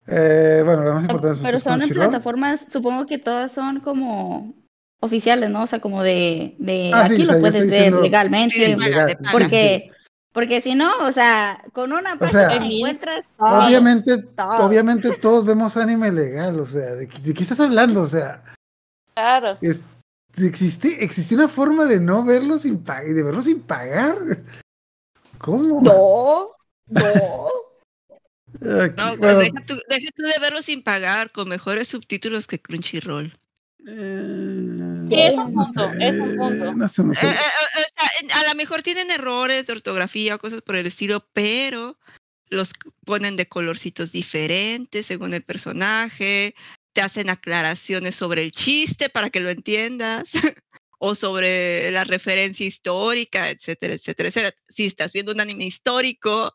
eh, 0.08 0.60
bueno, 0.64 0.82
lo 0.84 0.92
más 0.94 1.02
importante 1.04 1.40
Pero 1.42 1.56
es 1.56 1.62
son 1.64 1.80
en 1.82 1.88
plataformas, 1.88 2.60
supongo 2.68 3.06
que 3.06 3.18
todas 3.18 3.50
son 3.50 3.80
como 3.80 4.54
oficiales, 5.00 5.48
¿no? 5.50 5.62
O 5.62 5.66
sea, 5.66 5.80
como 5.80 6.02
de, 6.02 6.54
de 6.58 6.90
Ah, 6.94 7.08
sí, 7.08 7.14
aquí 7.14 7.22
o 7.22 7.26
sea, 7.26 7.34
lo 7.36 7.40
puedes 7.40 7.60
ver 7.60 7.64
diciendo- 7.70 8.02
legalmente. 8.02 8.54
Sí, 8.54 8.76
legal, 8.76 9.16
sí. 9.18 9.90
Porque, 10.36 10.60
si 10.60 10.74
no, 10.74 10.98
o 11.06 11.12
sea, 11.12 11.64
con 11.72 11.94
una 11.94 12.12
O 12.12 12.18
página 12.18 12.48
sea, 12.50 12.56
encuentras 12.56 13.24
todo. 13.38 13.58
Obviamente, 13.66 14.18
todo. 14.36 14.66
obviamente 14.66 15.10
todos 15.16 15.46
vemos 15.46 15.78
anime 15.78 16.12
legal, 16.12 16.60
o 16.60 16.66
sea, 16.66 16.94
¿de, 16.94 17.08
qué- 17.08 17.20
de 17.22 17.32
qué 17.32 17.42
estás 17.42 17.58
hablando? 17.58 18.02
O 18.02 18.06
sea, 18.06 18.44
Claro. 19.14 19.56
es- 19.62 19.78
existe, 20.36 21.02
existe 21.02 21.34
una 21.34 21.48
forma 21.48 21.86
de 21.86 22.00
no 22.00 22.22
verlo 22.22 22.58
sin 22.58 22.84
pagar, 22.84 23.06
de 23.06 23.22
verlo 23.22 23.40
sin 23.40 23.60
pagar. 23.62 24.18
¿Cómo? 25.38 25.80
No, 25.80 26.50
no. 26.88 27.48
Aquí, 28.82 28.94
No, 29.02 29.16
bueno, 29.16 29.38
deja, 29.40 29.64
tú, 29.66 29.74
deja 29.88 30.10
tú 30.14 30.22
de 30.22 30.38
verlo 30.42 30.60
sin 30.60 30.82
pagar, 30.82 31.32
con 31.32 31.48
mejores 31.48 31.88
subtítulos 31.88 32.46
que 32.46 32.60
Crunchyroll. 32.60 33.32
eh, 33.88 35.06
Sí, 35.08 35.14
es 35.20 35.38
un 35.38 35.54
no 35.54 35.62
punto, 35.64 35.92
sé, 35.92 36.08
es 36.08 36.14
un 36.20 36.36
punto. 36.36 36.74
No 36.74 36.88
sé, 36.88 37.04
no 37.04 37.14
sé. 37.14 37.26
eh, 37.26 37.30
eh, 37.30 37.34
o 37.34 37.75
a 38.32 38.44
lo 38.48 38.54
mejor 38.54 38.82
tienen 38.82 39.10
errores 39.10 39.66
de 39.66 39.72
ortografía 39.72 40.34
o 40.34 40.38
cosas 40.38 40.62
por 40.62 40.76
el 40.76 40.86
estilo, 40.86 41.28
pero 41.32 41.98
los 42.48 42.72
ponen 43.04 43.36
de 43.36 43.48
colorcitos 43.48 44.12
diferentes 44.12 45.06
según 45.06 45.34
el 45.34 45.42
personaje, 45.42 46.54
te 46.92 47.00
hacen 47.02 47.28
aclaraciones 47.28 48.14
sobre 48.14 48.42
el 48.42 48.52
chiste 48.52 49.10
para 49.10 49.30
que 49.30 49.40
lo 49.40 49.50
entiendas, 49.50 50.30
o 50.98 51.14
sobre 51.14 51.90
la 51.90 52.04
referencia 52.04 52.66
histórica, 52.66 53.50
etcétera, 53.50 53.94
etcétera, 53.94 54.28
etcétera. 54.28 54.56
Si 54.68 54.86
estás 54.86 55.12
viendo 55.12 55.32
un 55.32 55.40
anime 55.40 55.66
histórico 55.66 56.54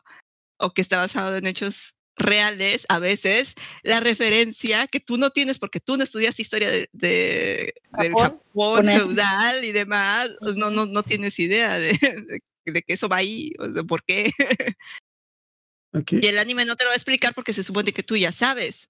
o 0.58 0.74
que 0.74 0.82
está 0.82 0.98
basado 0.98 1.38
en 1.38 1.48
hechos 1.48 1.96
reales, 2.18 2.86
a 2.90 3.00
veces 3.00 3.56
la 3.84 4.00
referencia 4.00 4.88
que 4.88 5.00
tú 5.00 5.18
no 5.18 5.32
tienes 5.32 5.60
porque 5.60 5.80
tú 5.80 5.98
no 5.98 6.04
estudiaste 6.04 6.42
historia 6.42 6.70
de, 6.70 6.90
de- 6.92 7.74
del 7.92 8.14
Japón. 8.16 8.86
Feudal 8.86 9.66
y 9.66 9.72
demás, 9.72 10.30
no, 10.56 10.70
no, 10.70 10.86
no 10.86 11.04
tienes 11.04 11.40
idea 11.40 11.80
de, 11.80 11.90
de- 12.02 12.42
de 12.72 12.82
que 12.84 12.94
eso 12.94 13.10
va 13.10 13.18
ahí, 13.18 13.54
o 13.60 13.68
de 13.68 13.84
por 13.84 14.04
qué. 14.04 14.32
Y 16.22 16.28
el 16.28 16.38
anime 16.38 16.66
no 16.66 16.76
te 16.76 16.84
lo 16.84 16.90
va 16.90 16.94
a 16.94 16.98
explicar 16.98 17.34
porque 17.34 17.54
se 17.54 17.64
supone 17.64 17.92
que 17.92 18.04
tú 18.04 18.16
ya 18.16 18.32
sabes. 18.32 18.88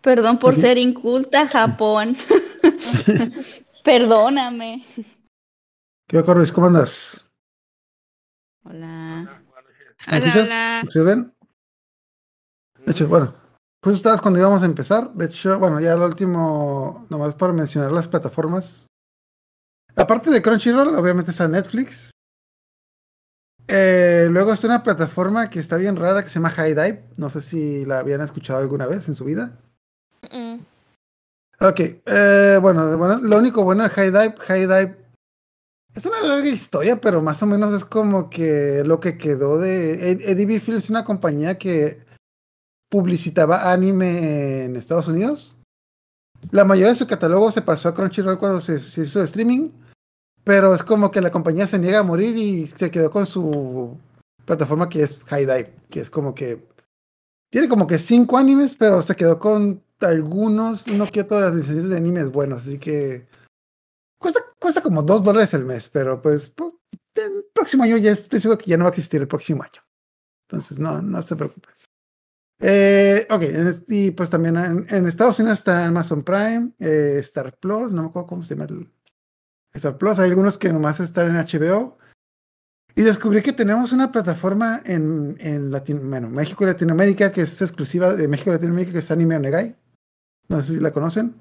Perdón 0.00 0.38
por 0.38 0.54
ser 0.54 0.78
inculta, 0.78 1.48
Japón. 1.48 2.16
Perdóname. 3.84 4.84
¿Qué 6.06 6.22
Corbis? 6.22 6.52
¿Cómo 6.52 6.66
andas? 6.68 7.24
Hola. 8.64 9.43
¿Me 10.10 10.18
Hola, 10.18 10.26
escuchas? 10.26 10.48
hola. 10.48 10.82
¿Me 10.94 11.02
ven? 11.02 11.34
De 12.84 12.92
hecho, 12.92 13.08
bueno, 13.08 13.34
pues 13.80 13.96
estabas 13.96 14.20
cuando 14.20 14.38
íbamos 14.40 14.62
a 14.62 14.66
empezar. 14.66 15.12
De 15.14 15.26
hecho, 15.26 15.58
bueno, 15.58 15.80
ya 15.80 15.96
lo 15.96 16.06
último, 16.06 17.06
nomás 17.10 17.34
para 17.34 17.52
mencionar 17.52 17.92
las 17.92 18.08
plataformas. 18.08 18.86
Aparte 19.96 20.30
de 20.30 20.42
Crunchyroll, 20.42 20.94
obviamente 20.96 21.30
está 21.30 21.48
Netflix. 21.48 22.10
Eh, 23.66 24.28
luego 24.30 24.52
está 24.52 24.66
una 24.66 24.82
plataforma 24.82 25.48
que 25.48 25.58
está 25.60 25.76
bien 25.76 25.96
rara 25.96 26.22
que 26.22 26.28
se 26.28 26.34
llama 26.34 26.50
High 26.50 26.74
Dive. 26.74 27.04
No 27.16 27.30
sé 27.30 27.40
si 27.40 27.86
la 27.86 28.00
habían 28.00 28.20
escuchado 28.20 28.58
alguna 28.60 28.86
vez 28.86 29.08
en 29.08 29.14
su 29.14 29.24
vida. 29.24 29.58
Mm, 30.30 30.58
Ok, 31.60 31.80
eh, 31.80 32.58
bueno, 32.60 32.98
bueno, 32.98 33.18
lo 33.22 33.38
único 33.38 33.62
bueno 33.64 33.84
de 33.84 33.88
High 33.88 34.10
Dive, 34.10 34.34
High 34.38 34.66
Dive 34.66 35.03
es 35.94 36.06
una 36.06 36.20
larga 36.22 36.48
historia, 36.48 37.00
pero 37.00 37.20
más 37.22 37.42
o 37.42 37.46
menos 37.46 37.72
es 37.72 37.84
como 37.84 38.28
que 38.28 38.82
lo 38.84 39.00
que 39.00 39.16
quedó 39.16 39.58
de 39.58 40.10
Ed- 40.10 40.22
Eddie 40.28 40.60
Film 40.60 40.78
es 40.78 40.90
una 40.90 41.04
compañía 41.04 41.56
que 41.58 41.98
publicitaba 42.90 43.72
anime 43.72 44.64
en 44.64 44.76
Estados 44.76 45.08
Unidos. 45.08 45.56
La 46.50 46.64
mayoría 46.64 46.90
de 46.92 46.98
su 46.98 47.06
catálogo 47.06 47.50
se 47.50 47.62
pasó 47.62 47.88
a 47.88 47.94
Crunchyroll 47.94 48.38
cuando 48.38 48.60
se, 48.60 48.74
hizo 48.76 49.22
streaming, 49.22 49.70
pero 50.42 50.74
es 50.74 50.82
como 50.82 51.10
que 51.10 51.20
la 51.20 51.32
compañía 51.32 51.66
se 51.66 51.78
niega 51.78 52.00
a 52.00 52.04
morir 52.04 52.36
y 52.36 52.66
se 52.66 52.90
quedó 52.90 53.10
con 53.10 53.24
su 53.26 53.96
plataforma 54.44 54.88
que 54.88 55.02
es 55.02 55.18
High 55.26 55.46
Dive, 55.46 55.74
que 55.88 56.00
es 56.00 56.10
como 56.10 56.34
que 56.34 56.66
tiene 57.50 57.68
como 57.68 57.86
que 57.86 57.98
cinco 57.98 58.36
animes, 58.36 58.74
pero 58.76 59.00
se 59.02 59.16
quedó 59.16 59.38
con 59.38 59.82
algunos, 60.00 60.86
uno 60.88 61.06
que 61.06 61.22
otro 61.22 61.38
de 61.38 61.42
las 61.44 61.54
licencias 61.54 61.88
de 61.88 61.96
animes 61.96 62.30
buenos, 62.30 62.62
así 62.62 62.78
que 62.78 63.26
cuesta, 64.24 64.40
cuesta 64.58 64.80
como 64.82 65.02
dos 65.02 65.22
dólares 65.22 65.52
el 65.54 65.64
mes, 65.64 65.88
pero 65.92 66.20
pues 66.22 66.54
pu- 66.56 66.78
el 67.14 67.44
próximo 67.52 67.84
año 67.84 67.96
ya 67.98 68.12
estoy 68.12 68.40
seguro 68.40 68.58
que 68.58 68.70
ya 68.70 68.76
no 68.76 68.84
va 68.84 68.88
a 68.88 68.92
existir 68.92 69.20
el 69.20 69.28
próximo 69.28 69.62
año. 69.62 69.82
Entonces, 70.48 70.78
no, 70.78 71.00
no 71.02 71.20
se 71.22 71.36
preocupen. 71.36 71.72
Eh, 72.60 73.26
ok, 73.30 73.42
y 73.88 74.10
pues 74.12 74.30
también 74.30 74.56
en, 74.56 74.86
en 74.88 75.06
Estados 75.06 75.38
Unidos 75.38 75.58
está 75.58 75.86
Amazon 75.86 76.22
Prime, 76.22 76.72
eh, 76.78 77.16
Star 77.20 77.56
Plus, 77.58 77.92
no 77.92 78.02
me 78.02 78.08
acuerdo 78.08 78.28
cómo 78.28 78.44
se 78.44 78.54
llama 78.54 78.66
el 78.70 78.90
Star 79.74 79.98
Plus, 79.98 80.18
hay 80.18 80.30
algunos 80.30 80.56
que 80.56 80.72
nomás 80.72 81.00
están 81.00 81.30
en 81.30 81.36
HBO. 81.44 81.98
Y 82.96 83.02
descubrí 83.02 83.42
que 83.42 83.52
tenemos 83.52 83.92
una 83.92 84.12
plataforma 84.12 84.80
en, 84.84 85.36
en 85.40 85.72
Latino, 85.72 86.00
bueno, 86.04 86.30
México 86.30 86.62
y 86.62 86.68
Latinoamérica 86.68 87.32
que 87.32 87.42
es 87.42 87.60
exclusiva 87.60 88.14
de 88.14 88.28
México 88.28 88.50
y 88.50 88.54
Latinoamérica, 88.54 88.92
que 88.92 88.98
es 89.00 89.10
Anime 89.10 89.36
Onegai. 89.36 89.76
No 90.48 90.62
sé 90.62 90.74
si 90.74 90.80
la 90.80 90.92
conocen. 90.92 91.34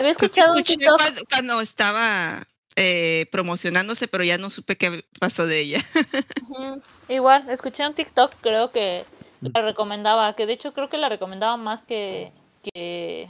Había 0.00 0.14
que 0.14 0.26
escuchado 0.26 0.54
escuché 0.54 0.76
TikTok. 0.76 0.96
cuando, 0.98 1.20
cuando 1.30 1.60
estaba 1.60 2.46
eh, 2.76 3.26
promocionándose, 3.30 4.08
pero 4.08 4.24
ya 4.24 4.38
no 4.38 4.50
supe 4.50 4.76
qué 4.76 5.04
pasó 5.18 5.46
de 5.46 5.60
ella. 5.60 5.80
Igual, 7.08 7.48
escuché 7.50 7.86
un 7.86 7.94
TikTok, 7.94 8.32
creo 8.40 8.70
que 8.72 9.04
la 9.40 9.62
recomendaba, 9.62 10.34
que 10.34 10.46
de 10.46 10.52
hecho 10.54 10.72
creo 10.72 10.88
que 10.88 10.98
la 10.98 11.08
recomendaba 11.08 11.56
más 11.56 11.82
que, 11.84 12.32
que 12.62 13.28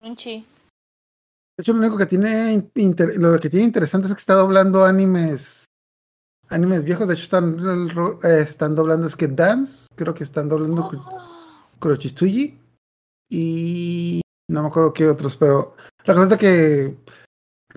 Crunchy. 0.00 0.44
De 1.56 1.62
hecho, 1.62 1.72
lo 1.72 1.80
único 1.80 1.98
que 1.98 2.06
tiene 2.06 2.52
inter- 2.76 3.16
lo 3.18 3.38
que 3.38 3.50
tiene 3.50 3.66
interesante 3.66 4.08
es 4.08 4.14
que 4.14 4.20
está 4.20 4.34
doblando 4.34 4.84
animes 4.84 5.64
animes 6.48 6.84
viejos. 6.84 7.06
De 7.08 7.14
hecho, 7.14 7.24
están, 7.24 7.58
eh, 8.24 8.40
están 8.40 8.74
doblando 8.74 9.08
Skate 9.08 9.34
Dance. 9.34 9.86
Creo 9.94 10.14
que 10.14 10.24
están 10.24 10.48
doblando 10.48 10.88
Ku- 10.88 11.02
Kurochitsuji. 11.78 12.58
Y 13.30 14.20
no 14.50 14.62
me 14.62 14.68
acuerdo 14.68 14.92
qué 14.92 15.08
otros, 15.08 15.36
pero 15.36 15.76
la 16.04 16.14
cosa 16.14 16.34
es 16.34 16.40
que 16.40 16.96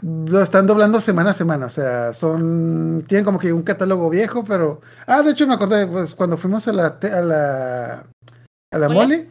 lo 0.01 0.41
están 0.41 0.67
doblando 0.67 0.99
semana 0.99 1.31
a 1.31 1.33
semana. 1.33 1.67
O 1.67 1.69
sea, 1.69 2.13
son. 2.13 3.03
Tienen 3.07 3.23
como 3.25 3.39
que 3.39 3.53
un 3.53 3.61
catálogo 3.63 4.09
viejo, 4.09 4.43
pero. 4.43 4.81
Ah, 5.07 5.21
de 5.21 5.31
hecho, 5.31 5.47
me 5.47 5.53
acordé, 5.53 5.87
pues 5.87 6.15
cuando 6.15 6.37
fuimos 6.37 6.67
a 6.67 6.73
la 6.73 6.99
te- 6.99 7.11
a 7.11 7.21
la 7.21 8.05
a 8.71 8.77
la 8.77 8.89
Mole. 8.89 9.29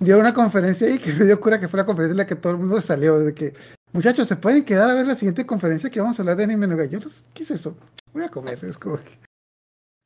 dio 0.00 0.18
una 0.18 0.32
conferencia 0.34 0.86
ahí 0.86 0.98
que 1.00 1.12
me 1.12 1.24
dio 1.24 1.40
cura 1.40 1.60
que 1.60 1.68
fue 1.68 1.78
la 1.78 1.86
conferencia 1.86 2.12
en 2.12 2.18
la 2.18 2.26
que 2.26 2.36
todo 2.36 2.52
el 2.52 2.58
mundo 2.58 2.80
salió. 2.80 3.18
De 3.18 3.34
que, 3.34 3.54
muchachos, 3.92 4.28
¿se 4.28 4.36
pueden 4.36 4.64
quedar 4.64 4.88
a 4.88 4.94
ver 4.94 5.06
la 5.06 5.16
siguiente 5.16 5.44
conferencia 5.44 5.90
que 5.90 6.00
vamos 6.00 6.18
a 6.18 6.22
hablar 6.22 6.36
de 6.36 6.44
anime 6.44 6.66
no 6.66 6.82
Yo, 6.84 7.00
pues, 7.00 7.26
¿qué 7.34 7.42
es 7.42 7.50
eso? 7.50 7.76
Voy 8.14 8.22
a 8.24 8.28
comer. 8.30 8.64
Es 8.64 8.78
como 8.78 8.96
que. 8.96 9.18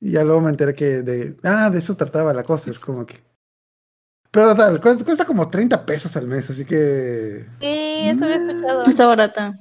Y 0.00 0.10
ya 0.12 0.24
luego 0.24 0.40
me 0.40 0.50
enteré 0.50 0.74
que 0.74 1.02
de. 1.02 1.36
Ah, 1.44 1.70
de 1.70 1.78
eso 1.78 1.96
trataba 1.96 2.34
la 2.34 2.42
cosa. 2.42 2.70
Es 2.70 2.78
como 2.78 3.06
que. 3.06 3.22
Pero 4.36 4.50
total, 4.50 4.80
cuesta 4.82 5.02
cuesta 5.02 5.24
como 5.24 5.48
30 5.48 5.86
pesos 5.86 6.14
al 6.14 6.26
mes, 6.26 6.50
así 6.50 6.66
que. 6.66 7.46
Sí, 7.58 8.08
eso 8.10 8.24
había 8.26 8.36
escuchado. 8.36 8.84
Está 8.84 9.06
barata. 9.06 9.58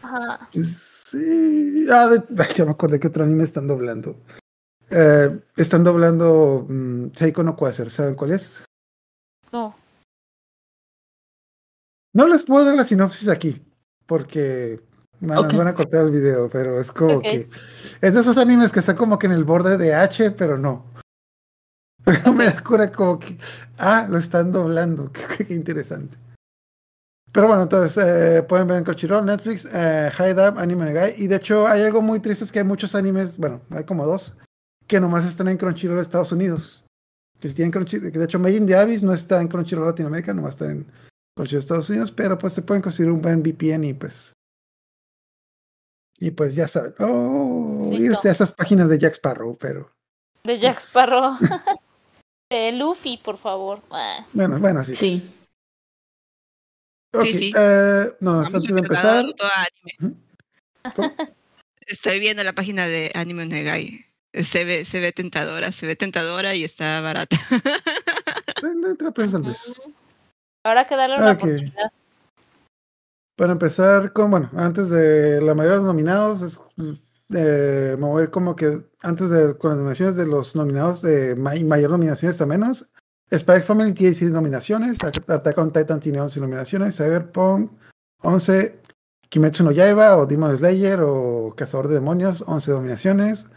Ajá. 0.00 0.48
pues, 0.52 1.02
sí. 1.08 1.86
Ah, 1.90 2.06
de- 2.06 2.22
ay, 2.42 2.48
ya 2.54 2.64
me 2.64 2.70
acordé 2.70 3.00
que 3.00 3.08
otro 3.08 3.24
anime 3.24 3.42
están 3.42 3.66
doblando. 3.66 4.16
Eh, 4.90 5.40
están 5.56 5.82
doblando 5.82 6.66
mm, 6.68 7.06
Seiko 7.16 7.42
no 7.42 7.56
Quasar. 7.56 7.90
¿Saben 7.90 8.14
cuál 8.14 8.30
es? 8.30 8.62
No. 9.52 9.74
No 12.14 12.28
les 12.28 12.44
puedo 12.44 12.64
dar 12.64 12.76
la 12.76 12.84
sinopsis 12.84 13.28
aquí, 13.28 13.60
porque 14.06 14.80
van, 15.18 15.38
Ok. 15.38 15.54
van 15.56 15.66
a 15.66 15.74
cortar 15.74 16.02
el 16.02 16.12
video, 16.12 16.48
pero 16.48 16.80
es 16.80 16.92
como 16.92 17.20
que 17.20 17.48
es 18.00 18.14
de 18.14 18.20
esos 18.20 18.38
animes 18.38 18.70
que 18.70 18.78
están 18.78 18.96
como 18.96 19.18
que 19.18 19.26
en 19.26 19.32
el 19.32 19.42
borde 19.42 19.76
de 19.76 19.94
H, 19.96 20.30
pero 20.30 20.56
no. 20.58 20.86
Me 22.34 22.44
da 22.44 22.62
cura 22.62 22.90
como 22.90 23.18
que, 23.18 23.36
ah, 23.78 24.06
lo 24.08 24.18
están 24.18 24.52
doblando, 24.52 25.10
qué, 25.38 25.44
qué 25.44 25.54
interesante. 25.54 26.16
Pero 27.32 27.48
bueno, 27.48 27.64
entonces 27.64 28.02
eh, 28.02 28.42
pueden 28.44 28.66
ver 28.66 28.78
en 28.78 28.84
Crunchyroll, 28.84 29.26
Netflix, 29.26 29.68
eh, 29.70 30.10
Up, 30.32 30.58
Anime 30.58 30.86
Negai, 30.86 31.14
y 31.18 31.26
de 31.26 31.36
hecho 31.36 31.66
hay 31.66 31.82
algo 31.82 32.00
muy 32.00 32.20
triste, 32.20 32.44
es 32.44 32.52
que 32.52 32.60
hay 32.60 32.64
muchos 32.64 32.94
animes, 32.94 33.36
bueno, 33.36 33.60
hay 33.70 33.84
como 33.84 34.06
dos, 34.06 34.34
que 34.86 35.00
nomás 35.00 35.26
están 35.26 35.48
en 35.48 35.58
Crunchyroll 35.58 35.96
de 35.96 36.02
Estados 36.02 36.32
Unidos. 36.32 36.84
Que, 37.40 37.50
tienen 37.50 37.72
Crunchyroll, 37.72 38.10
que 38.10 38.18
de 38.18 38.24
hecho 38.24 38.38
Made 38.38 38.56
in 38.56 38.66
the 38.66 38.76
Abyss 38.76 39.02
no 39.02 39.12
está 39.12 39.42
en 39.42 39.48
Crunchyroll 39.48 39.86
Latinoamérica, 39.86 40.32
nomás 40.32 40.54
está 40.54 40.70
en 40.70 40.86
Crunchyroll 41.36 41.60
Estados 41.60 41.90
Unidos, 41.90 42.10
pero 42.12 42.38
pues 42.38 42.54
se 42.54 42.62
pueden 42.62 42.82
conseguir 42.82 43.12
un 43.12 43.20
buen 43.20 43.42
VPN 43.42 43.84
y 43.84 43.92
pues 43.92 44.32
y 46.18 46.30
pues 46.30 46.54
ya 46.54 46.66
saben, 46.66 46.94
oh, 47.00 47.88
Listo. 47.90 48.04
irse 48.04 48.28
a 48.30 48.32
esas 48.32 48.52
páginas 48.52 48.88
de 48.88 48.98
Jack 48.98 49.14
Sparrow, 49.14 49.56
pero 49.58 49.92
De 50.44 50.58
Jack 50.58 50.78
Sparrow. 50.78 51.36
De 52.50 52.72
Luffy, 52.72 53.18
por 53.18 53.38
favor. 53.38 53.82
Ah. 53.90 54.24
bueno, 54.32 54.58
bueno, 54.60 54.84
sí. 54.84 54.94
Sí. 54.94 55.30
Ok, 57.12 57.22
Sí, 57.24 57.34
sí. 57.38 57.52
eh, 57.56 58.12
no, 58.20 58.32
Vamos 58.36 58.54
antes 58.54 58.74
de 58.74 58.80
empezar, 58.80 59.24
anime. 59.24 60.16
¿cómo? 60.94 61.12
Estoy 61.86 62.20
viendo 62.20 62.42
la 62.44 62.52
página 62.52 62.86
de 62.86 63.10
Anime 63.14 63.46
Negai. 63.46 64.04
Se 64.32 64.64
ve, 64.64 64.84
se 64.84 65.00
ve 65.00 65.12
tentadora, 65.12 65.72
se 65.72 65.86
ve 65.86 65.96
tentadora 65.96 66.54
y 66.54 66.64
está 66.64 67.00
barata. 67.00 67.36
30 68.60 69.10
pesos 69.12 69.34
al 69.36 69.42
mes. 69.44 69.72
Habrá 70.64 70.86
que 70.86 70.96
darle 70.96 71.16
una 71.16 71.32
oportunidad. 71.32 71.92
Para 73.36 73.52
empezar 73.52 74.12
con, 74.12 74.30
bueno, 74.30 74.50
antes 74.56 74.90
de 74.90 75.40
la 75.40 75.54
mayoría 75.54 75.78
de 75.78 75.84
los 75.84 75.86
nominados, 75.86 76.42
es, 76.42 76.60
eh, 77.34 77.96
ir 78.22 78.30
como 78.30 78.54
que 78.56 78.82
antes 79.02 79.30
de 79.30 79.54
con 79.56 79.70
las 79.70 79.78
nominaciones 79.78 80.16
de 80.16 80.26
los 80.26 80.54
nominados 80.56 81.02
de 81.02 81.34
may- 81.36 81.64
mayor 81.64 81.90
nominaciones 81.90 82.40
a 82.40 82.46
menos. 82.46 82.90
Spy 83.32 83.60
Family 83.60 83.92
tiene 83.92 84.14
6 84.14 84.30
nominaciones, 84.30 85.02
At- 85.02 85.28
Attack 85.28 85.58
on 85.58 85.72
Titan 85.72 85.98
tiene 85.98 86.20
11 86.20 86.38
nominaciones, 86.40 86.96
Cyberpunk 86.96 87.72
11, 88.22 88.78
Kimetsu 89.28 89.64
no 89.64 89.72
Yaiba 89.72 90.16
o 90.16 90.26
Demon 90.26 90.56
Slayer 90.56 91.00
o 91.02 91.52
Cazador 91.56 91.88
de 91.88 91.94
Demonios 91.94 92.44
11 92.46 92.70
nominaciones, 92.70 93.48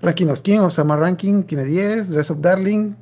Ranking 0.00 0.28
of 0.28 0.40
King 0.40 0.60
o 0.60 0.70
Summer 0.70 0.98
Ranking 0.98 1.42
tiene 1.42 1.64
10, 1.64 2.08
Dress 2.10 2.30
of 2.30 2.40
Darling 2.40 2.94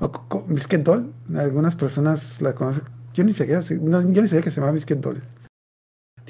o 0.00 0.10
Co- 0.10 0.44
Biscuit 0.48 0.82
Doll, 0.82 1.12
algunas 1.36 1.76
personas 1.76 2.42
la 2.42 2.52
conocen, 2.54 2.82
yo 3.14 3.22
ni 3.22 3.32
sabía, 3.32 3.60
no, 3.80 4.02
yo 4.02 4.22
ni 4.22 4.26
sabía 4.28 4.42
que 4.42 4.50
se 4.50 4.56
llamaba 4.56 4.72
Biscuit 4.72 4.98
Doll. 4.98 5.22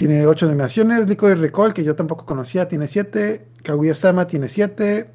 Tiene 0.00 0.26
8 0.26 0.46
nominaciones. 0.46 1.06
Licorice 1.06 1.42
Recall, 1.42 1.74
que 1.74 1.84
yo 1.84 1.94
tampoco 1.94 2.24
conocía, 2.24 2.66
tiene 2.66 2.88
7. 2.88 3.48
Kaguya-sama 3.62 4.26
tiene 4.26 4.48
7. 4.48 5.10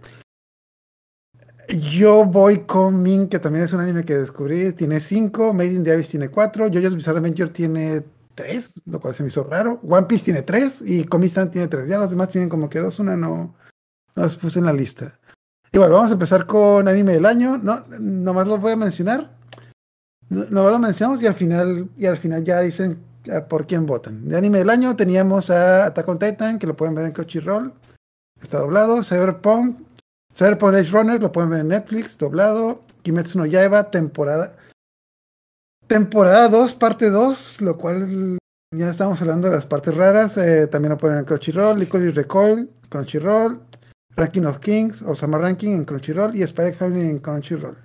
Yo 1.89 2.23
voy 2.23 2.65
con 2.67 3.01
Min, 3.01 3.27
que 3.27 3.39
también 3.39 3.65
es 3.65 3.73
un 3.73 3.79
anime 3.79 4.05
que 4.05 4.15
descubrí, 4.15 4.73
tiene 4.73 4.99
5. 4.99 5.53
Made 5.53 5.73
in 5.73 5.83
the 5.83 5.91
Abyss 5.91 6.09
tiene 6.09 6.29
4. 6.29 6.67
JoJo's 6.67 6.95
Bizarre 6.95 7.17
Adventure 7.17 7.49
tiene 7.49 8.03
3, 8.35 8.83
lo 8.85 8.99
cual 8.99 9.15
se 9.15 9.23
me 9.23 9.29
hizo 9.29 9.43
raro. 9.45 9.79
One 9.89 10.05
Piece 10.05 10.25
tiene 10.25 10.43
3 10.43 10.83
y 10.85 11.05
Komi-san 11.05 11.49
tiene 11.49 11.67
3. 11.67 11.87
Ya 11.87 11.97
los 11.97 12.11
demás 12.11 12.29
tienen 12.29 12.47
como 12.47 12.69
que 12.69 12.77
2, 12.77 12.99
una 12.99 13.17
no, 13.17 13.55
no 14.15 14.27
puse 14.39 14.59
en 14.59 14.65
la 14.65 14.73
lista. 14.73 15.19
Igual, 15.71 15.89
vamos 15.89 16.11
a 16.11 16.13
empezar 16.13 16.45
con 16.45 16.87
anime 16.87 17.13
del 17.13 17.25
año. 17.25 17.57
No, 17.57 17.85
nomás 17.89 18.45
los 18.45 18.61
voy 18.61 18.73
a 18.73 18.75
mencionar. 18.75 19.35
No, 20.29 20.45
nomás 20.45 20.73
lo 20.73 20.77
mencionamos 20.77 21.23
y 21.23 21.25
al 21.25 21.33
final, 21.33 21.89
y 21.97 22.05
al 22.05 22.17
final 22.17 22.43
ya 22.43 22.59
dicen 22.59 23.14
por 23.47 23.67
quién 23.67 23.85
votan. 23.85 24.27
De 24.27 24.37
anime 24.37 24.59
del 24.59 24.69
año 24.69 24.95
teníamos 24.95 25.49
a 25.49 25.85
Attack 25.85 26.07
on 26.07 26.19
Titan, 26.19 26.59
que 26.59 26.67
lo 26.67 26.75
pueden 26.75 26.95
ver 26.95 27.05
en 27.05 27.11
Crunchyroll. 27.11 27.73
Está 28.41 28.59
doblado. 28.59 29.03
Cyberpunk. 29.03 29.79
Cyberpunk 30.33 30.75
Edge 30.75 30.91
Runners 30.91 31.21
lo 31.21 31.31
pueden 31.31 31.49
ver 31.49 31.59
en 31.61 31.69
Netflix, 31.69 32.17
doblado. 32.17 32.81
Kimetsu 33.03 33.37
no 33.37 33.45
Yaiba, 33.45 33.89
temporada. 33.91 34.55
Temporada 35.87 36.49
2, 36.49 36.73
parte 36.73 37.09
2, 37.09 37.61
lo 37.61 37.77
cual 37.77 38.37
ya 38.71 38.89
estamos 38.89 39.21
hablando 39.21 39.47
de 39.49 39.55
las 39.55 39.65
partes 39.65 39.95
raras. 39.95 40.37
eh, 40.37 40.67
también 40.67 40.91
lo 40.91 40.97
pueden 40.97 41.15
ver 41.15 41.21
en 41.21 41.25
Crunchyroll. 41.27 41.79
Licorice 41.79 42.11
Recoil, 42.11 42.69
Crunchyroll. 42.89 43.61
Ranking 44.15 44.43
of 44.45 44.59
Kings, 44.59 45.01
Osama 45.01 45.37
Ranking 45.37 45.71
en 45.71 45.85
Crunchyroll 45.85 46.35
y 46.35 46.47
Spy 46.47 46.73
Family 46.73 47.09
en 47.09 47.19
Crunchyroll. 47.19 47.77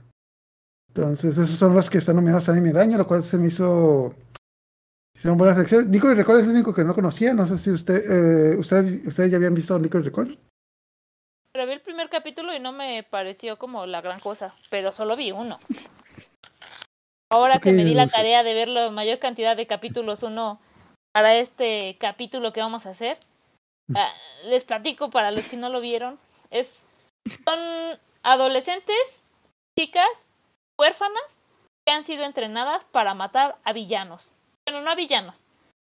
Entonces, 0.88 1.37
esos 1.38 1.57
son 1.57 1.74
los 1.74 1.90
que 1.90 1.98
están 1.98 2.16
nominados 2.16 2.48
a 2.48 2.53
anime 2.53 2.68
del 2.68 2.79
año, 2.79 2.98
lo 2.98 3.07
cual 3.07 3.22
se 3.22 3.37
me 3.37 3.48
hizo. 3.48 4.14
Hicieron 5.20 5.37
buenas 5.37 5.59
secciones. 5.59 5.87
Nicole 5.88 6.14
Recall 6.14 6.38
es 6.38 6.44
el 6.44 6.48
único 6.48 6.72
que 6.72 6.83
no 6.83 6.94
conocía. 6.94 7.35
No 7.35 7.46
sé 7.46 7.59
si 7.59 7.70
usted, 7.70 8.54
eh, 8.54 8.56
usted, 8.56 9.06
ustedes 9.06 9.30
ya 9.30 9.37
habían 9.37 9.54
visto 9.54 9.78
Nicole 9.78 10.02
Recall. 10.02 10.38
Pero 11.52 11.66
vi 11.66 11.74
el 11.74 11.83
primer 11.83 12.09
capítulo 12.09 12.54
y 12.54 12.59
no 12.59 12.72
me 12.72 13.02
pareció 13.02 13.59
como 13.59 13.85
la 13.85 14.00
gran 14.00 14.18
cosa, 14.18 14.54
pero 14.70 14.94
solo 14.94 15.16
vi 15.16 15.30
uno. 15.30 15.59
Ahora 17.30 17.59
que 17.59 17.72
me 17.72 17.85
di 17.85 17.92
la 17.92 18.06
tarea 18.06 18.42
de 18.42 18.54
ver 18.54 18.68
la 18.68 18.88
mayor 18.88 19.18
cantidad 19.18 19.59
de 19.59 19.66
capítulos 19.66 20.22
uno 20.22 20.59
para 21.12 21.35
este 21.35 21.98
capítulo 22.00 22.54
que 22.54 22.62
vamos 22.62 22.87
a 22.87 22.90
hacer, 22.90 23.18
ah, 23.94 24.14
les 24.46 24.64
platico 24.64 25.11
para 25.11 25.33
los 25.33 25.46
que 25.48 25.59
no 25.59 25.68
lo 25.68 25.83
vieron. 25.83 26.18
Es 26.48 26.87
son 27.44 27.59
adolescentes, 28.22 29.20
chicas, 29.78 30.26
huérfanas 30.80 31.42
que 31.87 31.92
han 31.92 32.04
sido 32.04 32.24
entrenadas 32.24 32.87
para 32.87 33.12
matar 33.12 33.59
a 33.64 33.74
villanos. 33.74 34.30
Bueno, 34.70 34.85
no 34.85 34.92
a 34.92 34.94
villanos, 34.94 35.42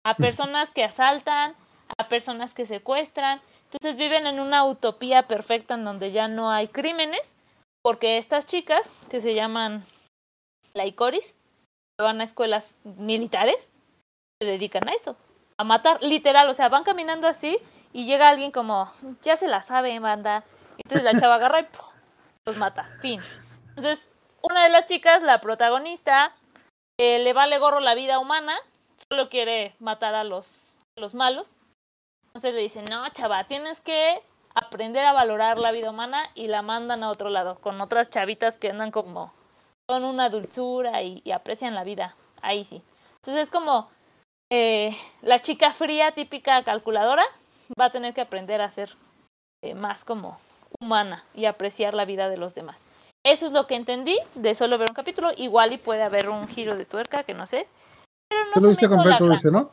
a 0.07 0.15
personas 0.15 0.71
que 0.71 0.85
asaltan, 0.85 1.55
a 1.99 2.09
personas 2.09 2.55
que 2.55 2.65
secuestran. 2.65 3.43
Entonces 3.65 3.99
viven 3.99 4.27
en 4.27 4.41
una 4.41 4.65
utopía 4.65 5.25
perfecta 5.25 5.75
en 5.75 5.85
donde 5.85 6.13
ya 6.13 6.29
no 6.29 6.51
hay 6.51 6.67
crímenes, 6.67 7.35
porque 7.85 8.17
estas 8.17 8.47
chicas, 8.47 8.91
que 9.11 9.21
se 9.21 9.35
llaman 9.35 9.85
laicoris, 10.73 11.35
van 12.01 12.23
a 12.23 12.25
escuelas 12.25 12.75
militares, 12.85 13.71
se 14.41 14.49
dedican 14.49 14.89
a 14.89 14.95
eso, 14.95 15.15
a 15.59 15.65
matar, 15.65 16.03
literal, 16.03 16.49
o 16.49 16.55
sea, 16.55 16.71
van 16.71 16.85
caminando 16.85 17.29
así 17.29 17.59
y 17.93 18.07
llega 18.07 18.31
alguien 18.31 18.51
como, 18.51 18.91
ya 19.21 19.37
se 19.37 19.47
la 19.47 19.61
sabe, 19.61 19.99
banda. 19.99 20.43
Entonces 20.79 21.05
la 21.05 21.21
chava 21.21 21.35
agarra 21.35 21.61
y 21.61 21.67
los 22.47 22.57
mata, 22.57 22.89
fin. 23.03 23.21
Entonces, 23.69 24.11
una 24.41 24.65
de 24.65 24.71
las 24.71 24.87
chicas, 24.87 25.23
la 25.23 25.43
protagonista, 25.43 26.35
eh, 26.99 27.19
le 27.19 27.35
vale 27.35 27.59
gorro 27.59 27.81
la 27.81 27.95
vida 27.95 28.19
humana, 28.19 28.59
solo 29.11 29.29
quiere 29.29 29.75
matar 29.81 30.15
a 30.15 30.25
los, 30.25 30.79
los 30.97 31.15
malos. 31.15 31.49
Entonces 32.27 32.55
le 32.55 32.61
dicen, 32.61 32.85
no, 32.85 33.09
chava, 33.11 33.45
tienes 33.45 33.81
que 33.81 34.23
aprender 34.55 35.05
a 35.05 35.13
valorar 35.13 35.59
la 35.59 35.73
vida 35.73 35.91
humana 35.91 36.31
y 36.35 36.47
la 36.47 36.63
mandan 36.63 37.03
a 37.03 37.11
otro 37.11 37.29
lado, 37.29 37.57
con 37.57 37.81
otras 37.81 38.11
chavitas 38.11 38.57
que 38.57 38.71
andan 38.71 38.91
como 38.91 39.33
con 39.89 40.05
una 40.05 40.29
dulzura 40.29 41.03
y, 41.03 41.23
y 41.25 41.33
aprecian 41.33 41.75
la 41.75 41.83
vida. 41.83 42.15
Ahí 42.41 42.65
sí. 42.65 42.83
Entonces 43.17 43.45
es 43.45 43.51
como 43.51 43.91
eh, 44.53 44.97
la 45.23 45.41
chica 45.41 45.73
fría, 45.73 46.13
típica 46.13 46.63
calculadora, 46.63 47.25
va 47.79 47.87
a 47.87 47.91
tener 47.91 48.15
que 48.15 48.21
aprender 48.21 48.61
a 48.61 48.71
ser 48.71 48.95
eh, 49.63 49.75
más 49.75 50.05
como 50.05 50.39
humana 50.81 51.25
y 51.35 51.47
apreciar 51.47 51.95
la 51.95 52.05
vida 52.05 52.29
de 52.29 52.37
los 52.37 52.55
demás. 52.55 52.85
Eso 53.25 53.47
es 53.47 53.53
lo 53.53 53.67
que 53.67 53.75
entendí 53.75 54.17
de 54.37 54.55
solo 54.55 54.79
ver 54.79 54.89
un 54.91 54.95
capítulo. 54.95 55.31
Igual 55.37 55.73
y 55.73 55.79
puede 55.79 56.03
haber 56.03 56.29
un 56.29 56.49
giro 56.49 56.77
de 56.77 56.87
tuerca, 56.87 57.25
que 57.25 57.35
no 57.35 57.47
sé. 57.47 57.67
Pero 58.31 58.45
no 58.45 58.51
Tú 58.55 58.61
se 58.61 58.63
lo 58.63 58.69
viste 58.71 58.89
completo, 58.89 59.29
dice, 59.29 59.51
¿no? 59.51 59.73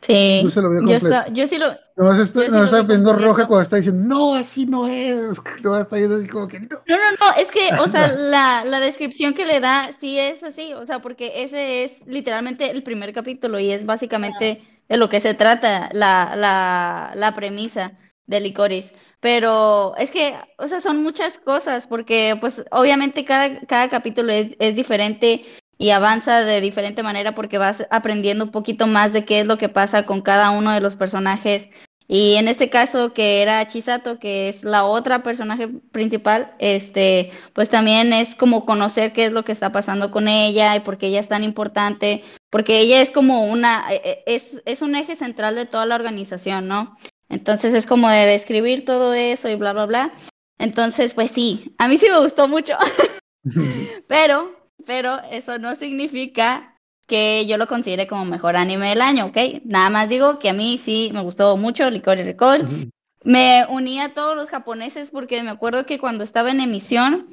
Sí. 0.00 0.38
Tú 0.42 0.48
se 0.48 0.62
lo 0.62 0.70
vio 0.70 0.80
Yo, 0.80 0.86
completo. 0.86 1.08
está- 1.08 1.28
yo 1.34 1.46
sí 1.46 1.58
lo. 1.58 1.66
Nomás 1.96 2.18
está, 2.20 2.38
Yo 2.40 2.46
sí 2.46 2.50
nomás 2.52 2.70
lo 2.72 2.78
está 2.78 2.80
vi 2.82 2.86
viendo 2.88 3.12
roja 3.12 3.46
cuando 3.46 3.62
está 3.62 3.76
diciendo, 3.76 4.04
no, 4.08 4.34
así 4.36 4.64
no 4.64 4.86
es. 4.88 5.32
Nomás 5.62 5.82
está 5.82 5.96
viendo 5.96 6.16
así 6.16 6.28
como 6.28 6.48
que 6.48 6.60
no. 6.60 6.78
No, 6.86 6.96
no, 6.96 7.10
no, 7.20 7.36
es 7.36 7.50
que, 7.50 7.68
o 7.78 7.88
sea, 7.88 8.12
la, 8.16 8.64
la 8.64 8.80
descripción 8.80 9.34
que 9.34 9.44
le 9.44 9.60
da 9.60 9.90
sí 9.92 10.18
es 10.18 10.42
así, 10.44 10.72
o 10.72 10.86
sea, 10.86 11.00
porque 11.00 11.42
ese 11.42 11.84
es 11.84 12.06
literalmente 12.06 12.70
el 12.70 12.82
primer 12.82 13.12
capítulo 13.12 13.58
y 13.58 13.70
es 13.70 13.84
básicamente 13.84 14.62
de 14.88 14.96
lo 14.96 15.10
que 15.10 15.20
se 15.20 15.34
trata 15.34 15.90
la, 15.92 16.32
la, 16.36 17.12
la 17.14 17.34
premisa 17.34 17.92
de 18.26 18.40
Licorice. 18.40 18.94
Pero 19.20 19.94
es 19.98 20.10
que, 20.10 20.36
o 20.58 20.68
sea, 20.68 20.80
son 20.80 21.02
muchas 21.02 21.38
cosas, 21.38 21.86
porque 21.86 22.34
pues 22.40 22.64
obviamente 22.70 23.26
cada, 23.26 23.60
cada 23.66 23.90
capítulo 23.90 24.32
es, 24.32 24.52
es 24.58 24.74
diferente 24.74 25.44
y 25.78 25.90
avanza 25.90 26.40
de 26.44 26.60
diferente 26.60 27.02
manera 27.04 27.34
porque 27.34 27.56
vas 27.56 27.86
aprendiendo 27.90 28.44
un 28.44 28.50
poquito 28.50 28.86
más 28.88 29.12
de 29.12 29.24
qué 29.24 29.40
es 29.40 29.46
lo 29.46 29.56
que 29.56 29.68
pasa 29.68 30.04
con 30.04 30.20
cada 30.20 30.50
uno 30.50 30.72
de 30.72 30.80
los 30.80 30.96
personajes. 30.96 31.68
Y 32.10 32.36
en 32.36 32.48
este 32.48 32.70
caso, 32.70 33.12
que 33.12 33.42
era 33.42 33.68
Chisato, 33.68 34.18
que 34.18 34.48
es 34.48 34.64
la 34.64 34.84
otra 34.84 35.22
personaje 35.22 35.68
principal, 35.92 36.54
este, 36.58 37.30
pues 37.52 37.68
también 37.68 38.14
es 38.14 38.34
como 38.34 38.64
conocer 38.64 39.12
qué 39.12 39.26
es 39.26 39.32
lo 39.32 39.44
que 39.44 39.52
está 39.52 39.72
pasando 39.72 40.10
con 40.10 40.26
ella 40.26 40.74
y 40.74 40.80
por 40.80 40.96
qué 40.96 41.08
ella 41.08 41.20
es 41.20 41.28
tan 41.28 41.44
importante, 41.44 42.24
porque 42.50 42.78
ella 42.78 43.02
es 43.02 43.10
como 43.10 43.44
una, 43.44 43.92
eh, 43.92 44.00
eh, 44.04 44.22
es, 44.26 44.62
es 44.64 44.80
un 44.80 44.96
eje 44.96 45.16
central 45.16 45.54
de 45.54 45.66
toda 45.66 45.84
la 45.84 45.96
organización, 45.96 46.66
¿no? 46.66 46.96
Entonces 47.28 47.74
es 47.74 47.86
como 47.86 48.08
de 48.08 48.24
describir 48.24 48.86
todo 48.86 49.12
eso 49.12 49.50
y 49.50 49.56
bla, 49.56 49.74
bla, 49.74 49.84
bla. 49.84 50.12
Entonces, 50.58 51.12
pues 51.12 51.30
sí, 51.30 51.74
a 51.76 51.88
mí 51.88 51.98
sí 51.98 52.08
me 52.10 52.20
gustó 52.20 52.48
mucho, 52.48 52.74
pero, 54.08 54.57
pero 54.88 55.20
eso 55.30 55.58
no 55.58 55.76
significa 55.76 56.74
que 57.06 57.44
yo 57.44 57.58
lo 57.58 57.66
considere 57.68 58.06
como 58.06 58.24
mejor 58.24 58.56
anime 58.56 58.88
del 58.88 59.02
año, 59.02 59.26
¿ok? 59.26 59.36
Nada 59.64 59.90
más 59.90 60.08
digo 60.08 60.38
que 60.38 60.48
a 60.48 60.54
mí 60.54 60.78
sí 60.78 61.10
me 61.12 61.20
gustó 61.20 61.58
mucho 61.58 61.90
Licor 61.90 62.18
y 62.18 62.22
Recall. 62.22 62.90
Me 63.22 63.66
uní 63.68 64.00
a 64.00 64.14
todos 64.14 64.34
los 64.34 64.48
japoneses 64.48 65.10
porque 65.10 65.42
me 65.42 65.50
acuerdo 65.50 65.84
que 65.84 65.98
cuando 65.98 66.24
estaba 66.24 66.50
en 66.50 66.60
emisión, 66.60 67.28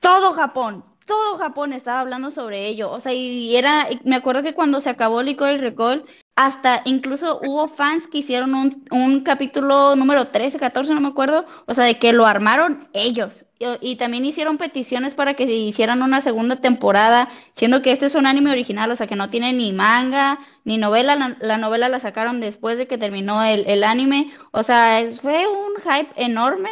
todo 0.00 0.34
Japón, 0.34 0.84
todo 1.06 1.38
Japón 1.38 1.72
estaba 1.72 2.00
hablando 2.00 2.30
sobre 2.30 2.66
ello. 2.66 2.90
O 2.90 3.00
sea, 3.00 3.14
y 3.14 3.56
era, 3.56 3.86
me 4.04 4.16
acuerdo 4.16 4.42
que 4.42 4.54
cuando 4.54 4.78
se 4.78 4.90
acabó 4.90 5.22
Licor 5.22 5.52
y 5.52 5.56
Recall, 5.56 6.04
hasta 6.38 6.82
incluso 6.84 7.40
hubo 7.42 7.66
fans 7.66 8.06
que 8.06 8.18
hicieron 8.18 8.54
un, 8.54 8.84
un 8.92 9.22
capítulo 9.24 9.96
número 9.96 10.28
13, 10.28 10.60
14, 10.60 10.94
no 10.94 11.00
me 11.00 11.08
acuerdo, 11.08 11.44
o 11.66 11.74
sea, 11.74 11.82
de 11.82 11.98
que 11.98 12.12
lo 12.12 12.26
armaron 12.26 12.88
ellos. 12.92 13.46
Y, 13.58 13.64
y 13.80 13.96
también 13.96 14.24
hicieron 14.24 14.56
peticiones 14.56 15.16
para 15.16 15.34
que 15.34 15.42
hicieran 15.42 16.00
una 16.00 16.20
segunda 16.20 16.54
temporada, 16.54 17.28
siendo 17.56 17.82
que 17.82 17.90
este 17.90 18.06
es 18.06 18.14
un 18.14 18.24
anime 18.24 18.52
original, 18.52 18.88
o 18.88 18.94
sea, 18.94 19.08
que 19.08 19.16
no 19.16 19.30
tiene 19.30 19.52
ni 19.52 19.72
manga, 19.72 20.38
ni 20.62 20.78
novela. 20.78 21.16
La, 21.16 21.36
la 21.40 21.58
novela 21.58 21.88
la 21.88 21.98
sacaron 21.98 22.38
después 22.38 22.78
de 22.78 22.86
que 22.86 22.98
terminó 22.98 23.42
el, 23.42 23.66
el 23.66 23.82
anime. 23.82 24.30
O 24.52 24.62
sea, 24.62 25.02
fue 25.20 25.44
un 25.48 25.72
hype 25.82 26.12
enorme. 26.14 26.70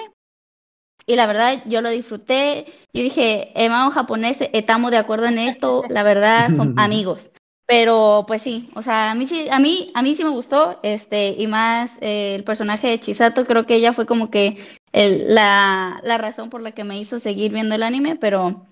Y 1.07 1.17
la 1.17 1.27
verdad, 1.27 1.65
yo 1.67 1.81
lo 1.81 1.91
disfruté. 1.91 2.67
Yo 2.93 3.03
dije, 3.03 3.51
hermano 3.57 3.91
japonés, 3.91 4.39
estamos 4.53 4.93
de 4.93 4.99
acuerdo 4.99 5.27
en 5.27 5.39
esto. 5.39 5.83
La 5.89 6.05
verdad, 6.05 6.55
son 6.55 6.75
amigos. 6.79 7.31
Pero 7.67 8.25
pues 8.29 8.43
sí, 8.43 8.71
o 8.77 8.83
sea, 8.83 9.11
a 9.11 9.15
mí 9.17 9.27
sí, 9.27 9.49
a 9.51 9.59
mí, 9.59 9.91
a 9.95 10.03
mí 10.03 10.15
sí 10.15 10.23
me 10.23 10.31
gustó, 10.31 10.79
este, 10.85 11.31
y 11.31 11.49
más 11.49 11.99
eh, 12.01 12.37
el 12.37 12.45
personaje 12.45 12.89
de 12.89 13.01
Chisato, 13.01 13.45
creo 13.45 13.67
que 13.67 13.75
ella 13.75 13.93
fue 13.93 14.07
como 14.07 14.31
que 14.31 14.59
el- 14.93 15.35
la, 15.35 16.01
la 16.05 16.17
razón 16.19 16.49
por 16.49 16.63
la 16.63 16.71
que 16.73 16.85
me 16.85 16.99
hizo 17.01 17.19
seguir 17.19 17.53
viendo 17.53 17.75
el 17.75 17.83
anime, 17.83 18.17
pero 18.17 18.67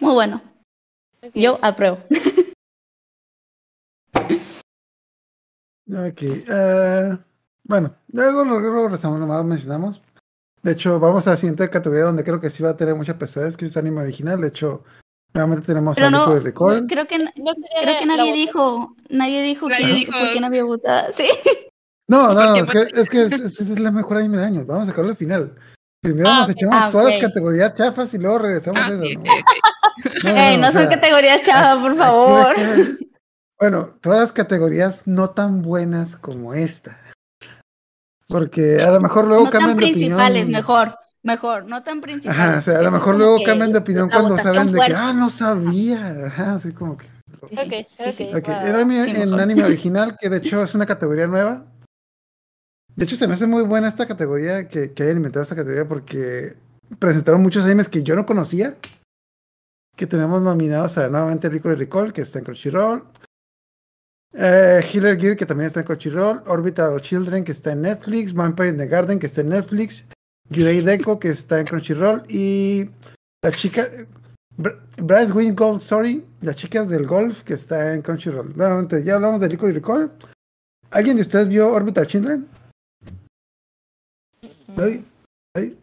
muy 0.00 0.14
bueno. 0.14 0.40
Yo 1.34 1.58
apruebo. 1.62 1.98
Ok. 5.90 6.22
eh, 6.22 7.18
bueno, 7.64 7.94
luego, 8.12 8.44
luego 8.44 8.84
regresamos, 8.84 9.18
nomás 9.18 9.44
mencionamos. 9.44 10.02
De 10.62 10.72
hecho, 10.72 10.98
vamos 10.98 11.26
a 11.26 11.30
la 11.30 11.36
siguiente 11.36 11.68
categoría 11.70 12.04
donde 12.04 12.24
creo 12.24 12.40
que 12.40 12.50
sí 12.50 12.62
va 12.62 12.70
a 12.70 12.76
tener 12.76 12.94
mucha 12.94 13.18
pesadez, 13.18 13.56
que 13.56 13.66
es 13.66 13.76
anime 13.76 14.00
original. 14.02 14.40
De 14.40 14.48
hecho, 14.48 14.84
nuevamente 15.38 15.66
tenemos 15.66 15.94
Pero 15.96 16.08
a 16.08 16.10
no, 16.10 16.36
y 16.36 16.40
Recall. 16.40 16.86
creo 16.86 17.06
que, 17.06 17.18
No 17.18 17.30
creo 17.82 17.98
que 17.98 18.06
nadie 18.06 18.32
dijo, 18.32 18.94
nadie 19.10 19.42
dijo 19.42 19.68
Nadie 19.68 19.86
que, 19.86 19.94
dijo- 19.94 20.18
por 20.18 20.30
quién 20.30 20.44
había 20.44 20.64
votado. 20.64 21.08
Sí. 21.16 21.28
No, 22.10 22.32
no, 22.32 22.42
no, 22.50 22.56
es 22.56 22.68
que, 22.70 22.78
es 23.00 23.10
que 23.10 23.22
es, 23.22 23.32
es- 23.32 23.60
es 23.60 23.78
la 23.78 23.90
mejor 23.90 24.16
anime 24.18 24.36
del 24.38 24.46
año. 24.46 24.64
Vamos 24.66 24.84
a 24.84 24.86
sacarlo 24.88 25.10
al 25.10 25.16
final. 25.16 25.54
Primero 26.02 26.28
Ah, 26.28 26.40
nos 26.40 26.50
echamos 26.50 26.74
Ah, 26.78 26.88
todas 26.90 27.10
las 27.10 27.20
categorías 27.20 27.74
chafas 27.74 28.14
y 28.14 28.18
luego 28.18 28.38
regresamos 28.38 28.80
Ah, 28.82 28.86
a 28.86 28.90
eso. 29.04 29.20
¿no? 30.24 30.30
Ey, 30.30 30.62
son 30.62 30.72
sea, 30.72 30.88
categorías 30.88 31.42
chavas, 31.42 31.78
por 31.82 31.96
favor. 31.96 32.56
Bueno, 33.60 33.90
todas 34.00 34.20
las 34.20 34.32
categorías 34.32 35.02
no 35.06 35.30
tan 35.30 35.60
buenas 35.62 36.16
como 36.16 36.54
esta. 36.54 36.98
Porque 38.28 38.80
a 38.80 38.90
lo 38.90 39.00
mejor 39.00 39.26
luego 39.26 39.44
No 39.44 39.50
tan 39.50 39.60
cambian 39.62 39.78
de 39.78 39.84
opinión. 39.86 40.18
principales, 40.18 40.48
mejor, 40.48 40.94
mejor, 41.22 41.64
no 41.66 41.82
tan 41.82 42.00
principales. 42.00 42.40
Ajá, 42.40 42.58
o 42.58 42.62
sea, 42.62 42.78
a 42.78 42.82
lo 42.82 42.90
mejor 42.90 43.16
luego 43.16 43.38
cambian 43.44 43.72
de 43.72 43.78
opinión 43.78 44.08
cuando 44.08 44.36
saben 44.38 44.72
de 44.72 44.80
que, 44.80 44.94
ah, 44.94 45.12
no 45.12 45.30
sabía. 45.30 46.26
Ajá, 46.26 46.54
así 46.54 46.72
como 46.72 46.96
que. 46.96 47.06
Sí, 47.50 47.56
Ok, 47.56 47.86
sí, 47.96 48.12
sí. 48.12 48.28
ok. 48.30 48.36
Ok, 48.38 48.48
va, 48.48 48.62
era 48.68 48.84
mi, 48.84 48.94
sí, 48.94 49.10
en 49.10 49.30
mejor. 49.30 49.40
anime 49.40 49.64
original, 49.64 50.16
que 50.20 50.28
de 50.28 50.38
hecho 50.38 50.62
es 50.62 50.74
una 50.74 50.86
categoría 50.86 51.26
nueva. 51.26 51.64
De 52.96 53.04
hecho, 53.04 53.16
se 53.16 53.28
me 53.28 53.34
hace 53.34 53.46
muy 53.46 53.62
buena 53.64 53.88
esta 53.88 54.06
categoría, 54.06 54.68
que, 54.68 54.92
que 54.92 55.02
hayan 55.04 55.18
inventado 55.18 55.42
esta 55.44 55.54
categoría, 55.54 55.86
porque 55.86 56.56
presentaron 56.98 57.42
muchos 57.42 57.64
animes 57.64 57.88
que 57.88 58.02
yo 58.02 58.16
no 58.16 58.26
conocía. 58.26 58.76
Que 59.96 60.06
tenemos 60.06 60.42
nominados 60.42 60.98
a 60.98 61.08
nuevamente 61.08 61.48
Rico 61.48 61.70
y 61.70 61.74
Recall, 61.74 62.12
que 62.12 62.22
está 62.22 62.38
en 62.38 62.44
Crunchyroll. 62.44 63.04
Eh, 64.32 64.80
Healer 64.92 65.18
Gear, 65.18 65.36
que 65.36 65.46
también 65.46 65.68
está 65.68 65.80
en 65.80 65.86
Crunchyroll. 65.86 66.42
Orbital 66.46 67.00
Children, 67.00 67.44
que 67.44 67.52
está 67.52 67.72
en 67.72 67.82
Netflix. 67.82 68.32
Vampire 68.34 68.68
in 68.70 68.78
the 68.78 68.86
Garden, 68.86 69.18
que 69.18 69.26
está 69.26 69.40
en 69.42 69.50
Netflix. 69.50 70.04
Yurei 70.50 70.80
Deco, 70.80 71.18
que 71.18 71.28
está 71.30 71.60
en 71.60 71.66
Crunchyroll. 71.66 72.24
Y 72.28 72.88
la 73.42 73.50
chica. 73.50 73.86
Br- 74.56 74.80
Bryce 75.00 75.32
Wing 75.32 75.54
Gold 75.54 75.80
Story, 75.80 76.26
las 76.40 76.56
chicas 76.56 76.88
del 76.88 77.06
golf, 77.06 77.42
que 77.44 77.54
está 77.54 77.94
en 77.94 78.02
Crunchyroll. 78.02 78.56
Nuevamente, 78.56 79.04
ya 79.04 79.14
hablamos 79.14 79.40
de 79.40 79.48
Rico 79.48 79.68
y 79.68 79.72
Recall. 79.72 80.12
¿Alguien 80.90 81.16
de 81.16 81.22
ustedes 81.22 81.48
vio 81.48 81.72
Orbital 81.72 82.06
Children? 82.06 82.48
¿Nadie? 84.76 85.04
¿Nadie? 85.54 85.76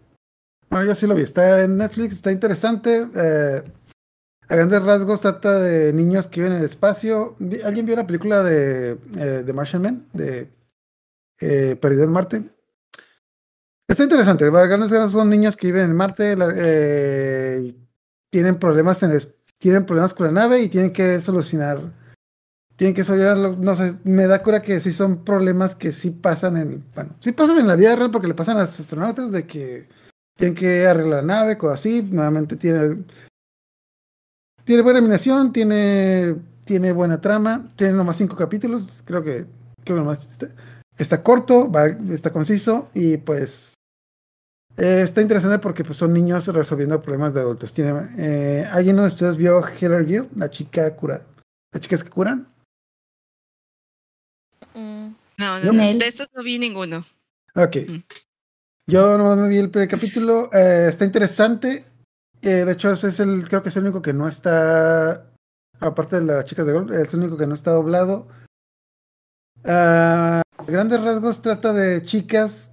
Bueno, 0.70 0.86
yo 0.88 0.96
sí 0.96 1.08
lo 1.08 1.16
vi. 1.16 1.22
Está 1.22 1.64
en 1.64 1.78
Netflix, 1.78 2.16
está 2.16 2.32
interesante. 2.32 3.08
eh, 3.16 3.64
a 4.48 4.56
grandes 4.56 4.82
rasgos 4.84 5.22
trata 5.22 5.60
de 5.60 5.92
niños 5.94 6.28
que 6.28 6.42
viven 6.42 6.54
en 6.58 6.60
el 6.60 6.66
espacio. 6.70 7.36
¿Alguien 7.64 7.86
vio 7.86 7.96
la 7.96 8.06
película 8.06 8.44
de, 8.44 8.92
eh, 9.18 9.44
de 9.46 9.54
Martian 9.54 9.82
Man? 9.82 10.06
De 10.14 10.50
eh, 11.40 11.78
Perdido 11.82 12.04
en 12.04 12.12
Marte. 12.12 12.44
Está 13.88 14.04
interesante. 14.04 14.50
Rasgos 14.50 15.12
son 15.12 15.30
niños 15.30 15.56
que 15.56 15.68
viven 15.68 15.92
en 15.92 15.96
Marte. 15.96 16.36
la- 16.36 16.54
eh, 16.56 17.76
tienen 18.32 18.56
problemas 18.58 19.02
en 19.04 19.12
el 19.12 19.32
tienen 19.58 19.86
problemas 19.86 20.14
con 20.14 20.26
la 20.28 20.32
nave 20.34 20.60
y 20.62 20.68
tienen 20.70 20.92
que 20.92 21.22
solucionar. 21.22 21.94
Tienen 22.76 22.94
que 22.94 23.04
solucionarlo. 23.06 23.56
No 23.56 23.76
sé, 23.76 23.96
me 24.04 24.28
da 24.28 24.44
cura 24.44 24.62
que 24.62 24.80
sí 24.82 24.92
son 24.92 25.24
problemas 25.24 25.76
que 25.76 25.92
sí 25.94 26.12
pasan 26.12 26.58
en. 26.58 26.84
Bueno, 26.94 27.16
sí 27.22 27.32
pasan 27.32 27.60
en 27.60 27.68
la 27.68 27.76
vida 27.76 27.96
real 27.96 28.12
porque 28.12 28.28
le 28.28 28.34
pasan 28.34 28.58
a 28.58 28.62
los 28.62 28.80
astronautas 28.80 29.32
de 29.32 29.48
que 29.48 29.88
tienen 30.38 30.56
que 30.56 30.86
arreglar 30.88 31.24
la 31.24 31.34
nave, 31.36 31.58
cosas 31.58 31.80
así. 31.80 32.02
Nuevamente 32.04 32.58
tiene. 32.58 33.04
Tiene 34.66 34.82
buena 34.82 35.00
animación, 35.00 35.54
tiene, 35.54 36.36
tiene 36.66 36.92
buena 36.92 37.22
trama, 37.22 37.70
tiene 37.76 37.94
nomás 37.94 38.18
cinco 38.18 38.36
capítulos, 38.36 39.04
creo 39.06 39.22
que, 39.24 39.46
creo 39.84 40.04
que 40.04 40.12
está, 40.14 40.48
está 40.98 41.22
corto, 41.22 41.72
va- 41.72 41.86
está 42.12 42.32
conciso 42.34 42.90
y 42.96 43.18
pues 43.18 43.75
eh, 44.78 45.02
está 45.04 45.22
interesante 45.22 45.60
porque 45.60 45.84
pues, 45.84 45.98
son 45.98 46.14
niños 46.14 46.48
resolviendo 46.48 47.02
problemas 47.02 47.34
de 47.34 47.42
adultos. 47.42 47.74
Tiene, 47.74 48.10
eh, 48.18 48.68
¿Alguien 48.72 48.98
de 48.98 49.08
ustedes 49.08 49.38
vio 49.38 49.62
Healer 49.66 50.06
Gear? 50.06 50.26
La 50.36 50.50
chica 50.50 50.96
cura, 50.96 51.26
las 51.72 51.82
chicas 51.82 52.04
que 52.04 52.10
curan. 52.10 52.48
Mm, 54.74 55.14
No, 55.38 55.60
de 55.60 56.08
estos 56.08 56.28
no 56.34 56.44
vi 56.44 56.60
ninguno. 56.60 57.06
Ok. 57.56 57.78
Mm. 57.88 58.04
Yo 58.88 59.18
no 59.18 59.36
me 59.36 59.48
vi 59.50 59.58
el 59.58 59.72
primer 59.72 59.90
capítulo. 59.90 60.50
eh, 60.54 60.88
está 60.90 61.06
interesante. 61.06 61.86
eh, 62.42 62.66
de 62.66 62.72
hecho, 62.74 62.92
ese 62.92 63.08
es 63.08 63.20
el, 63.20 63.48
creo 63.48 63.64
que 63.64 63.70
es 63.70 63.76
el 63.78 63.84
único 63.84 64.02
que 64.02 64.14
no 64.14 64.28
está, 64.28 65.32
aparte 65.80 66.20
de 66.20 66.26
las 66.26 66.46
chicas 66.46 66.66
de 66.68 66.74
gol, 66.74 66.94
es 66.94 67.12
el 67.14 67.22
único 67.22 67.38
que 67.38 67.48
no 67.48 67.56
está 67.56 67.72
doblado. 67.72 68.28
A 69.64 70.44
grandes 70.68 71.02
rasgos 71.02 71.42
trata 71.42 71.74
de 71.74 72.04
chicas, 72.04 72.72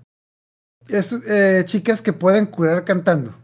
es, 0.89 1.13
eh, 1.27 1.63
chicas 1.67 2.01
que 2.03 2.13
pueden 2.13 2.47
curar 2.47 2.85
cantando. 2.85 3.35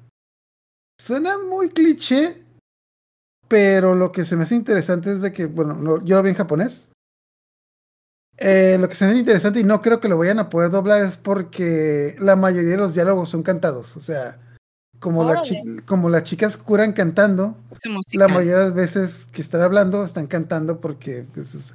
Suena 1.00 1.38
muy 1.38 1.68
cliché, 1.68 2.42
pero 3.46 3.94
lo 3.94 4.12
que 4.12 4.24
se 4.24 4.36
me 4.36 4.44
hace 4.44 4.54
interesante 4.56 5.12
es 5.12 5.20
de 5.22 5.32
que, 5.32 5.46
bueno, 5.46 5.74
no- 5.74 6.04
yo 6.04 6.16
lo 6.16 6.22
vi 6.22 6.30
en 6.30 6.36
japonés. 6.36 6.90
Eh, 8.36 8.76
lo 8.80 8.88
que 8.88 8.94
se 8.94 9.04
me 9.04 9.10
hace 9.10 9.20
interesante 9.20 9.60
y 9.60 9.64
no 9.64 9.82
creo 9.82 10.00
que 10.00 10.08
lo 10.08 10.16
vayan 10.18 10.38
a 10.38 10.48
poder 10.48 10.70
doblar 10.70 11.02
es 11.02 11.16
porque 11.16 12.14
la 12.20 12.36
mayoría 12.36 12.70
de 12.72 12.76
los 12.76 12.94
diálogos 12.94 13.28
son 13.30 13.42
cantados. 13.42 13.96
O 13.96 14.00
sea, 14.00 14.38
como, 15.00 15.24
la 15.24 15.42
como 15.86 16.08
las 16.08 16.22
chicas 16.24 16.56
curan 16.56 16.92
cantando, 16.92 17.56
la 18.12 18.28
mayoría 18.28 18.58
de 18.58 18.64
las 18.64 18.74
veces 18.74 19.26
que 19.32 19.42
están 19.42 19.60
hablando 19.62 20.04
están 20.04 20.26
cantando 20.28 20.80
porque 20.80 21.24
pues, 21.34 21.54
es- 21.54 21.72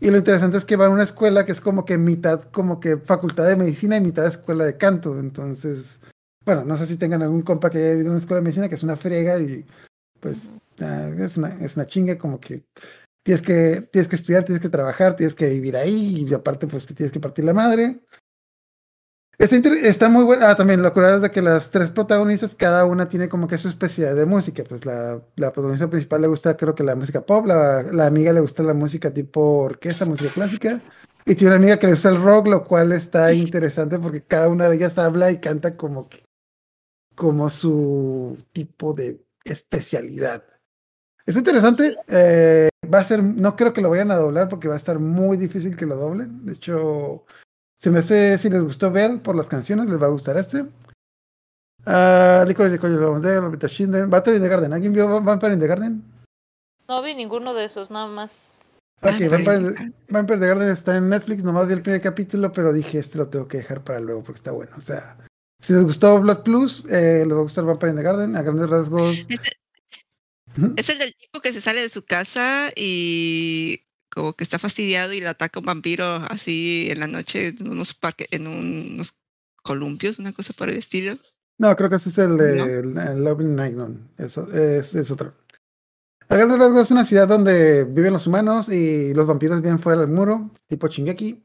y 0.00 0.10
lo 0.10 0.16
interesante 0.16 0.58
es 0.58 0.64
que 0.64 0.76
van 0.76 0.90
a 0.90 0.94
una 0.94 1.02
escuela 1.02 1.44
que 1.44 1.52
es 1.52 1.60
como 1.60 1.84
que 1.84 1.98
mitad 1.98 2.44
como 2.50 2.80
que 2.80 2.98
facultad 2.98 3.46
de 3.46 3.56
medicina 3.56 3.96
y 3.96 4.00
mitad 4.00 4.26
escuela 4.26 4.64
de 4.64 4.76
canto. 4.76 5.18
Entonces 5.18 6.00
bueno 6.44 6.64
no 6.64 6.76
sé 6.76 6.86
si 6.86 6.96
tengan 6.96 7.22
algún 7.22 7.42
compa 7.42 7.70
que 7.70 7.78
haya 7.78 7.90
vivido 7.90 8.06
en 8.06 8.12
una 8.12 8.18
escuela 8.18 8.40
de 8.40 8.44
medicina 8.44 8.68
que 8.68 8.76
es 8.76 8.82
una 8.82 8.96
frega 8.96 9.38
y 9.38 9.66
pues 10.20 10.50
ah, 10.80 11.10
es 11.18 11.36
una 11.36 11.48
es 11.64 11.76
una 11.76 11.86
chinga 11.86 12.16
como 12.16 12.40
que 12.40 12.64
tienes 13.22 13.42
que 13.42 13.88
tienes 13.92 14.08
que 14.08 14.16
estudiar 14.16 14.44
tienes 14.44 14.62
que 14.62 14.68
trabajar 14.68 15.16
tienes 15.16 15.34
que 15.34 15.48
vivir 15.48 15.76
ahí 15.76 16.26
y 16.28 16.34
aparte 16.34 16.66
pues 16.66 16.86
que 16.86 16.94
tienes 16.94 17.12
que 17.12 17.20
partir 17.20 17.44
la 17.44 17.54
madre 17.54 18.00
Está, 19.38 19.56
está 19.56 20.08
muy 20.08 20.24
buena. 20.24 20.50
Ah, 20.50 20.56
también 20.56 20.82
la 20.82 20.92
curada 20.92 21.16
es 21.16 21.22
de 21.22 21.30
que 21.30 21.40
las 21.42 21.70
tres 21.70 21.90
protagonistas, 21.90 22.56
cada 22.56 22.84
una 22.84 23.08
tiene 23.08 23.28
como 23.28 23.46
que 23.46 23.56
su 23.56 23.68
especialidad 23.68 24.16
de 24.16 24.26
música. 24.26 24.64
Pues 24.68 24.84
la, 24.84 25.20
la 25.36 25.52
protagonista 25.52 25.88
principal 25.88 26.22
le 26.22 26.28
gusta, 26.28 26.56
creo 26.56 26.74
que 26.74 26.82
la 26.82 26.96
música 26.96 27.24
pop, 27.24 27.46
la, 27.46 27.84
la 27.84 28.06
amiga 28.06 28.32
le 28.32 28.40
gusta 28.40 28.64
la 28.64 28.74
música 28.74 29.14
tipo 29.14 29.40
orquesta, 29.62 30.04
música 30.04 30.30
clásica. 30.34 30.80
Y 31.24 31.34
tiene 31.36 31.54
una 31.54 31.56
amiga 31.62 31.78
que 31.78 31.86
le 31.86 31.92
gusta 31.92 32.08
el 32.08 32.20
rock, 32.20 32.48
lo 32.48 32.64
cual 32.64 32.90
está 32.92 33.32
interesante 33.32 33.98
porque 33.98 34.22
cada 34.24 34.48
una 34.48 34.68
de 34.68 34.76
ellas 34.76 34.98
habla 34.98 35.30
y 35.30 35.38
canta 35.38 35.76
como 35.76 36.08
que, 36.08 36.24
como 37.14 37.48
su 37.48 38.36
tipo 38.52 38.92
de 38.92 39.24
especialidad. 39.44 40.42
Es 41.26 41.36
interesante. 41.36 41.96
eh, 42.08 42.70
va 42.92 43.00
a 43.00 43.04
ser, 43.04 43.22
no 43.22 43.54
creo 43.54 43.72
que 43.72 43.82
lo 43.82 43.90
vayan 43.90 44.10
a 44.10 44.16
doblar 44.16 44.48
porque 44.48 44.68
va 44.68 44.74
a 44.74 44.78
estar 44.78 44.98
muy 44.98 45.36
difícil 45.36 45.76
que 45.76 45.86
lo 45.86 45.96
doblen. 45.96 46.44
De 46.46 46.54
hecho, 46.54 47.24
se 47.78 47.90
me 47.90 48.00
hace, 48.00 48.36
si 48.38 48.50
les 48.50 48.62
gustó 48.62 48.90
ver 48.90 49.22
por 49.22 49.36
las 49.36 49.48
canciones, 49.48 49.86
les 49.88 50.00
va 50.00 50.06
a 50.06 50.10
gustar 50.10 50.36
este. 50.36 50.64
Ah, 51.86 52.44
Licorice 52.46 52.72
Licorice 52.74 52.98
Lavender, 53.00 53.38
Orbita 53.38 53.68
Children, 53.68 54.10
Battle 54.10 54.36
in 54.36 54.42
the 54.42 54.48
Garden. 54.48 54.72
¿Alguien 54.72 54.92
vio 54.92 55.20
Vampire 55.22 55.54
in 55.54 55.60
the 55.60 55.66
Garden? 55.66 56.02
No 56.88 57.02
vi 57.02 57.14
ninguno 57.14 57.54
de 57.54 57.64
esos, 57.66 57.90
nada 57.90 58.06
más. 58.06 58.58
Ah, 59.00 59.10
Ok, 59.14 59.30
Vampire, 59.30 59.36
in 59.36 59.44
the 59.44 59.50
in 59.52 59.64
the- 59.68 59.74
Garden. 59.74 59.94
Vampire 60.08 60.38
the 60.40 60.46
Garden 60.46 60.68
está 60.70 60.96
en 60.96 61.08
Netflix, 61.08 61.44
nomás 61.44 61.66
vi 61.68 61.74
el 61.74 61.82
primer 61.82 62.00
capítulo, 62.00 62.52
pero 62.52 62.72
dije, 62.72 62.98
este 62.98 63.16
lo 63.18 63.28
tengo 63.28 63.46
que 63.46 63.58
dejar 63.58 63.84
para 63.84 64.00
luego 64.00 64.24
porque 64.24 64.38
está 64.38 64.50
bueno. 64.50 64.72
O 64.76 64.80
sea, 64.80 65.16
si 65.60 65.72
les 65.72 65.84
gustó 65.84 66.20
Blood 66.20 66.42
Plus, 66.42 66.84
eh, 66.90 67.24
les 67.26 67.32
va 67.36 67.40
a 67.40 67.42
gustar 67.44 67.64
Vampire 67.64 67.90
in 67.90 67.96
the 67.96 68.02
Garden, 68.02 68.36
a 68.36 68.42
grandes 68.42 68.68
rasgos. 68.68 69.26
Este-. 69.28 69.52
Es 70.76 70.88
el 70.88 70.98
del 70.98 71.14
tipo 71.14 71.40
que 71.40 71.52
se 71.52 71.60
sale 71.60 71.80
de 71.80 71.88
su 71.88 72.04
casa 72.04 72.70
y 72.74 73.82
como 74.10 74.32
que 74.34 74.44
está 74.44 74.58
fastidiado 74.58 75.12
y 75.12 75.20
le 75.20 75.28
ataca 75.28 75.60
un 75.60 75.66
vampiro 75.66 76.04
así 76.28 76.88
en 76.90 77.00
la 77.00 77.06
noche 77.06 77.48
en 77.48 77.68
unos 77.68 77.94
parques, 77.94 78.28
en 78.30 78.46
unos 78.46 79.18
columpios, 79.62 80.18
una 80.18 80.32
cosa 80.32 80.52
por 80.52 80.68
el 80.70 80.76
estilo. 80.78 81.18
No, 81.58 81.74
creo 81.76 81.90
que 81.90 81.96
ese 81.96 82.08
es 82.10 82.18
el 82.18 82.36
de 82.36 82.56
¿No? 82.56 82.64
el- 82.66 82.98
el 82.98 83.24
Lovely 83.24 83.48
Night, 83.48 83.74
no, 83.74 83.88
eso 84.16 84.50
es, 84.52 84.94
es 84.94 85.10
otro. 85.10 85.32
A 86.28 86.36
grandes 86.36 86.58
rasgos 86.58 86.82
es 86.82 86.90
una 86.90 87.04
ciudad 87.04 87.26
donde 87.26 87.84
viven 87.84 88.12
los 88.12 88.26
humanos 88.26 88.68
y 88.68 89.14
los 89.14 89.26
vampiros 89.26 89.62
viven 89.62 89.78
fuera 89.78 90.00
del 90.00 90.10
muro, 90.10 90.50
tipo 90.66 90.86
Shingeki. 90.88 91.42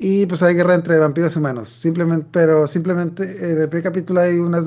Y 0.00 0.26
pues 0.26 0.42
hay 0.42 0.54
guerra 0.54 0.74
entre 0.74 0.98
vampiros 0.98 1.34
y 1.34 1.38
humanos. 1.38 1.70
Simplemente, 1.70 2.28
pero 2.30 2.66
simplemente 2.68 3.24
en 3.24 3.60
el 3.62 3.68
primer 3.68 3.82
capítulo 3.84 4.20
hay 4.20 4.38
unas 4.38 4.64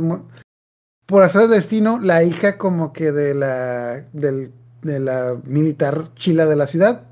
por 1.06 1.24
hacer 1.24 1.48
destino, 1.48 2.00
la 2.02 2.24
hija 2.24 2.58
como 2.58 2.92
que 2.92 3.12
de 3.12 3.34
la 3.34 4.02
del, 4.14 4.52
de 4.82 5.00
la 5.00 5.40
militar 5.46 6.14
chila 6.16 6.46
de 6.48 6.56
la 6.56 6.68
ciudad 6.68 7.08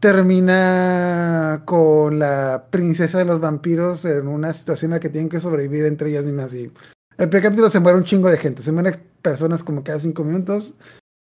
termina 0.00 1.62
con 1.64 2.18
la 2.18 2.66
princesa 2.70 3.18
de 3.18 3.24
los 3.24 3.40
vampiros 3.40 4.04
en 4.04 4.28
una 4.28 4.52
situación 4.52 4.90
en 4.90 4.96
la 4.96 5.00
que 5.00 5.08
tienen 5.08 5.28
que 5.28 5.40
sobrevivir 5.40 5.84
entre 5.84 6.10
ellas 6.10 6.24
mismas. 6.24 6.52
Y 6.54 6.70
el 7.18 7.28
primer 7.28 7.42
capítulo 7.42 7.70
se 7.70 7.80
muere 7.80 7.98
un 7.98 8.04
chingo 8.04 8.30
de 8.30 8.36
gente, 8.36 8.62
se 8.62 8.72
mueren 8.72 9.02
personas 9.22 9.62
como 9.62 9.82
cada 9.82 9.98
cinco 9.98 10.22
minutos. 10.24 10.74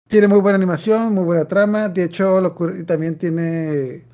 Tiene 0.07 0.27
muy 0.27 0.39
buena 0.39 0.57
animación, 0.57 1.13
muy 1.13 1.23
buena 1.23 1.45
trama. 1.45 1.89
De 1.89 2.03
hecho, 2.03 2.39
lo 2.41 2.53
también 2.85 3.17
tiene. 3.17 4.05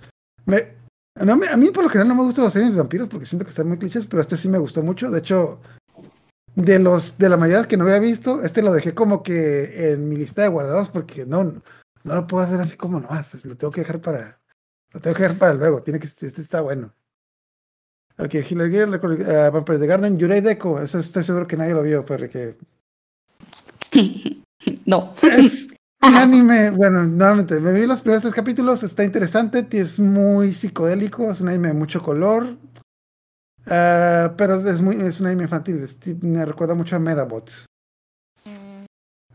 me- 0.46 0.80
no 1.16 1.34
a 1.34 1.58
mí, 1.58 1.72
por 1.72 1.84
lo 1.84 1.90
general, 1.90 2.08
no 2.08 2.16
me 2.16 2.24
gustan 2.24 2.46
los 2.46 2.54
series 2.54 2.72
de 2.72 2.78
vampiros 2.78 3.10
porque 3.10 3.26
siento 3.26 3.44
que 3.46 3.50
están 3.50 3.68
muy 3.68 3.78
clichés, 3.78 4.06
pero 4.06 4.22
este 4.22 4.38
sí 4.38 4.48
me 4.48 4.58
gustó 4.58 4.82
mucho. 4.82 5.12
De 5.12 5.20
hecho, 5.20 5.60
de 6.56 6.80
los 6.80 7.18
de 7.18 7.30
la 7.30 7.38
mayoría 7.38 7.68
que 7.68 7.78
no 7.78 7.84
había 7.84 8.00
visto, 8.00 8.42
este 8.44 8.62
lo 8.62 8.72
dejé 8.72 8.94
como 8.94 9.22
que 9.22 9.92
en 9.92 10.08
mi 10.08 10.16
lista 10.16 10.42
de 10.44 10.48
guardados 10.48 10.90
porque 10.90 11.26
no, 11.26 11.44
no 11.44 12.16
lo 12.16 12.28
puedo 12.28 12.44
hacer 12.46 12.60
así 12.62 12.78
como 12.78 13.00
nomás. 13.00 13.44
Lo 13.46 13.58
tengo 13.58 13.72
que 13.72 13.82
dejar 13.82 14.00
para. 14.02 14.41
Lo 14.94 15.00
tengo 15.00 15.16
que 15.16 15.24
dejar 15.24 15.38
para 15.38 15.54
luego. 15.54 15.84
Tiene 15.84 16.00
que. 16.00 16.08
Este 16.08 16.28
está 16.28 16.62
bueno. 16.62 16.94
Ok, 18.18 18.36
Healer 18.36 18.70
Gear, 18.70 18.90
eh, 18.90 19.50
Vampire 19.50 19.80
the 19.80 19.88
Garden, 19.88 20.18
Yurei 20.18 20.42
Deco. 20.42 20.80
Eso 20.80 21.00
estoy 21.00 21.24
seguro 21.24 21.48
que 21.48 21.58
nadie 21.58 21.74
lo 21.74 21.84
vio, 21.84 22.06
pero 22.06 22.30
que. 22.30 22.58
no. 24.86 25.14
Es 25.24 25.68
un 26.08 26.16
anime, 26.16 26.72
bueno, 26.72 27.04
nuevamente, 27.04 27.60
me 27.60 27.72
vi 27.74 27.86
los 27.86 28.02
primeros 28.02 28.24
tres 28.24 28.34
capítulos, 28.34 28.82
está 28.84 29.04
interesante, 29.04 29.68
es 29.72 30.00
muy 30.00 30.52
psicodélico, 30.52 31.32
es 31.32 31.42
un 31.42 31.50
anime 31.50 31.70
de 31.70 31.74
mucho 31.76 32.02
color, 32.02 32.58
ah, 33.68 34.34
pero 34.36 34.68
es, 34.68 34.82
muy, 34.82 34.96
es 34.96 35.20
un 35.20 35.28
anime 35.28 35.44
infantil, 35.44 35.84
es 35.84 36.00
me 36.24 36.44
recuerda 36.44 36.74
mucho 36.74 36.96
a 36.96 37.00
Medabots. 37.00 37.66
Mm, 38.46 38.86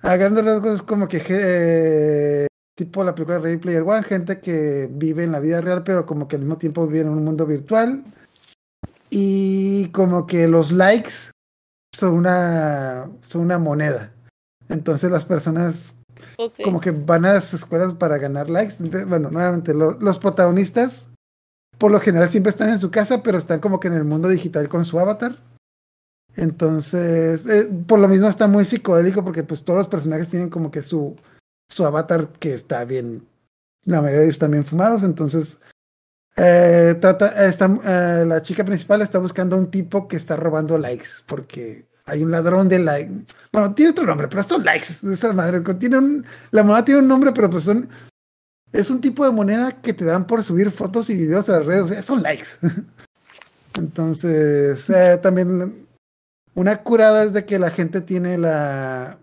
A 0.03 0.17
grandes 0.17 0.45
rasgos 0.45 0.75
es 0.75 0.83
como 0.83 1.07
que 1.07 1.23
eh, 1.29 2.47
tipo 2.77 3.03
la 3.03 3.15
película 3.15 3.39
Ready 3.39 3.57
Player 3.57 3.83
One, 3.83 4.03
gente 4.03 4.39
que 4.39 4.89
vive 4.93 5.25
en 5.25 5.33
la 5.33 5.41
vida 5.41 5.61
real, 5.61 5.83
pero 5.83 6.05
como 6.07 6.29
que 6.29 6.37
al 6.37 6.43
mismo 6.43 6.59
tiempo 6.59 6.87
vive 6.87 7.01
en 7.01 7.09
un 7.09 7.25
mundo 7.25 7.47
virtual. 7.47 8.05
Y 9.11 9.89
como 9.89 10.27
que 10.27 10.47
los 10.47 10.73
likes 10.73 11.31
son 11.95 12.15
una, 12.15 13.09
son 13.23 13.41
una 13.43 13.59
moneda. 13.59 14.13
Entonces 14.69 15.11
las 15.11 15.25
personas 15.25 15.95
como 16.65 16.81
que 16.81 16.91
van 16.91 17.25
a 17.25 17.35
las 17.35 17.55
escuelas 17.55 17.95
para 17.95 18.19
ganar 18.19 18.51
likes. 18.51 18.75
Entonces, 18.81 19.09
bueno, 19.09 19.31
nuevamente, 19.31 19.73
lo- 19.75 19.99
los 19.99 20.19
protagonistas 20.19 21.09
por 21.79 21.91
lo 21.91 22.01
general 22.01 22.29
siempre 22.31 22.51
están 22.51 22.69
en 22.71 22.79
su 22.79 22.91
casa, 22.91 23.23
pero 23.23 23.39
están 23.39 23.61
como 23.61 23.81
que 23.81 23.89
en 23.89 23.95
el 23.95 24.05
mundo 24.05 24.29
digital 24.29 24.69
con 24.69 24.85
su 24.85 24.99
avatar. 24.99 25.39
Entonces, 26.37 27.47
eh, 27.47 27.71
por 27.87 27.99
lo 27.99 28.09
mismo 28.09 28.29
está 28.29 28.47
muy 28.49 28.65
psicodélico 28.65 29.25
porque 29.25 29.43
pues 29.45 29.65
todos 29.65 29.79
los 29.79 29.89
personajes 29.89 30.29
tienen 30.29 30.51
como 30.51 30.71
que 30.71 30.83
su, 30.83 31.17
su 31.69 31.85
avatar 31.85 32.29
que 32.39 32.55
está 32.55 32.85
bien, 32.85 33.27
la 33.85 34.01
mayoría 34.01 34.19
de 34.19 34.25
ellos 34.27 34.37
están 34.37 34.53
bien 34.53 34.65
fumados, 34.65 35.03
entonces 35.03 35.59
eh, 36.37 36.97
trata, 37.01 37.47
está, 37.47 37.67
eh, 37.85 38.25
la 38.27 38.43
chica 38.43 38.65
principal 38.65 39.03
está 39.03 39.19
buscando 39.19 39.57
a 39.57 39.59
un 39.59 39.71
tipo 39.71 40.07
que 40.07 40.17
está 40.17 40.37
robando 40.37 40.77
likes 40.77 41.09
porque 41.27 41.87
hay 42.07 42.23
un 42.23 42.31
ladrón 42.31 42.69
de 42.69 42.79
likes. 42.79 43.35
Bueno, 43.53 43.75
tiene 43.75 43.91
otro 43.91 44.07
nombre, 44.07 44.29
pero 44.29 44.43
son 44.43 44.65
likes. 44.65 44.89
Esas 45.13 45.35
madres, 45.35 45.63
tiene 45.79 45.99
un, 45.99 46.25
la 46.53 46.63
moneda 46.63 46.85
tiene 46.85 47.01
un 47.01 47.09
nombre, 47.09 47.33
pero 47.33 47.51
pues 47.51 47.65
son, 47.65 47.89
es 48.73 48.91
un 48.91 49.01
tipo 49.01 49.25
de 49.25 49.33
moneda 49.33 49.81
que 49.81 49.93
te 49.93 50.05
dan 50.05 50.27
por 50.27 50.45
subir 50.45 50.71
fotos 50.71 51.11
y 51.11 51.15
videos 51.15 51.49
a 51.49 51.59
las 51.59 51.67
redes, 51.67 51.91
o 51.91 52.03
son 52.03 52.23
likes. 52.23 52.49
Entonces, 53.77 54.89
eh, 54.89 55.19
también 55.23 55.87
una 56.55 56.83
curada 56.83 57.25
es 57.25 57.33
de 57.33 57.45
que 57.45 57.59
la 57.59 57.71
gente 57.71 58.01
tiene 58.01 58.39
la... 58.39 59.19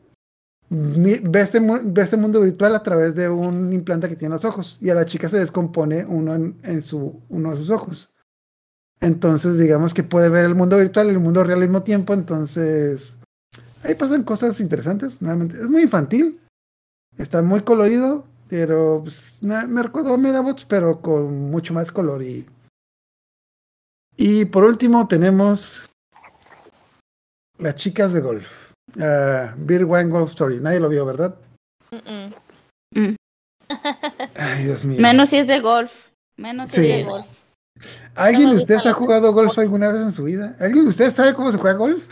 Ve 0.76 1.42
este, 1.42 1.60
ve 1.60 2.02
este 2.02 2.18
mundo 2.18 2.42
virtual 2.42 2.74
a 2.74 2.82
través 2.82 3.14
de 3.14 3.30
un 3.30 3.72
implante 3.72 4.10
que 4.10 4.16
tiene 4.16 4.34
en 4.34 4.42
los 4.42 4.46
ojos 4.46 4.80
y 4.82 4.90
a 4.90 4.96
la 4.96 5.06
chica 5.06 5.30
se 5.30 5.38
descompone 5.38 6.04
uno 6.04 6.34
en, 6.34 6.82
su, 6.82 7.22
uno 7.30 7.52
de 7.52 7.58
sus 7.58 7.70
ojos. 7.70 8.12
Entonces, 9.00 9.60
digamos 9.60 9.94
que 9.94 10.02
puede 10.02 10.30
ver 10.30 10.46
el 10.46 10.56
mundo 10.56 10.78
virtual 10.78 11.08
y 11.08 11.12
el 11.12 11.20
mundo 11.20 11.44
real 11.44 11.60
al 11.60 11.68
mismo 11.68 11.84
tiempo. 11.84 12.16
Entonces, 12.16 13.20
ahí 13.84 13.94
pasan 13.94 14.24
cosas 14.24 14.60
interesantes. 14.60 15.22
Nuevamente, 15.22 15.60
es 15.60 15.70
muy 15.70 15.84
infantil, 15.84 16.40
está 17.20 17.44
muy 17.44 17.62
colorido, 17.62 18.26
pero 18.50 19.02
pues, 19.04 19.38
me 19.44 19.84
recuerdo 19.84 20.16
a 20.16 20.18
Medabots, 20.18 20.66
pero 20.66 21.02
con 21.02 21.52
mucho 21.52 21.76
más 21.76 21.92
color. 21.92 22.24
Y, 22.24 22.48
y 24.18 24.46
por 24.46 24.64
último, 24.64 25.08
tenemos 25.08 25.88
las 27.60 27.76
chicas 27.76 28.12
de 28.12 28.22
golf. 28.22 28.73
Ah, 29.00 29.54
Beer 29.58 29.86
Wine 29.86 30.10
Golf 30.10 30.30
Story. 30.32 30.60
Nadie 30.60 30.80
lo 30.80 30.90
vio, 30.90 31.06
¿verdad? 31.06 31.36
Mm, 31.92 31.98
mm. 31.98 32.34
Mm. 32.96 33.16
Ay, 34.36 34.66
Dios 34.66 34.86
mío. 34.86 35.02
Menos 35.02 35.30
si 35.30 35.38
es 35.38 35.48
de 35.48 35.60
golf. 35.60 35.92
Menos 36.38 36.70
si 36.70 36.76
Sí. 36.82 36.92
es 36.92 36.98
de 36.98 37.04
golf. 37.06 37.26
¿Alguien 38.14 38.46
No 38.50 38.52
de 38.52 38.58
ustedes 38.58 38.86
ha 38.86 38.94
jugado 38.94 39.34
golf 39.34 39.58
alguna 39.58 39.92
vez 39.92 40.02
en 40.04 40.14
su 40.14 40.26
vida? 40.26 40.56
¿Alguien 40.60 40.84
de 40.84 40.90
ustedes 40.90 41.14
sabe 41.16 41.34
cómo 41.34 41.52
se 41.52 41.58
juega 41.58 41.76
golf? 41.78 42.04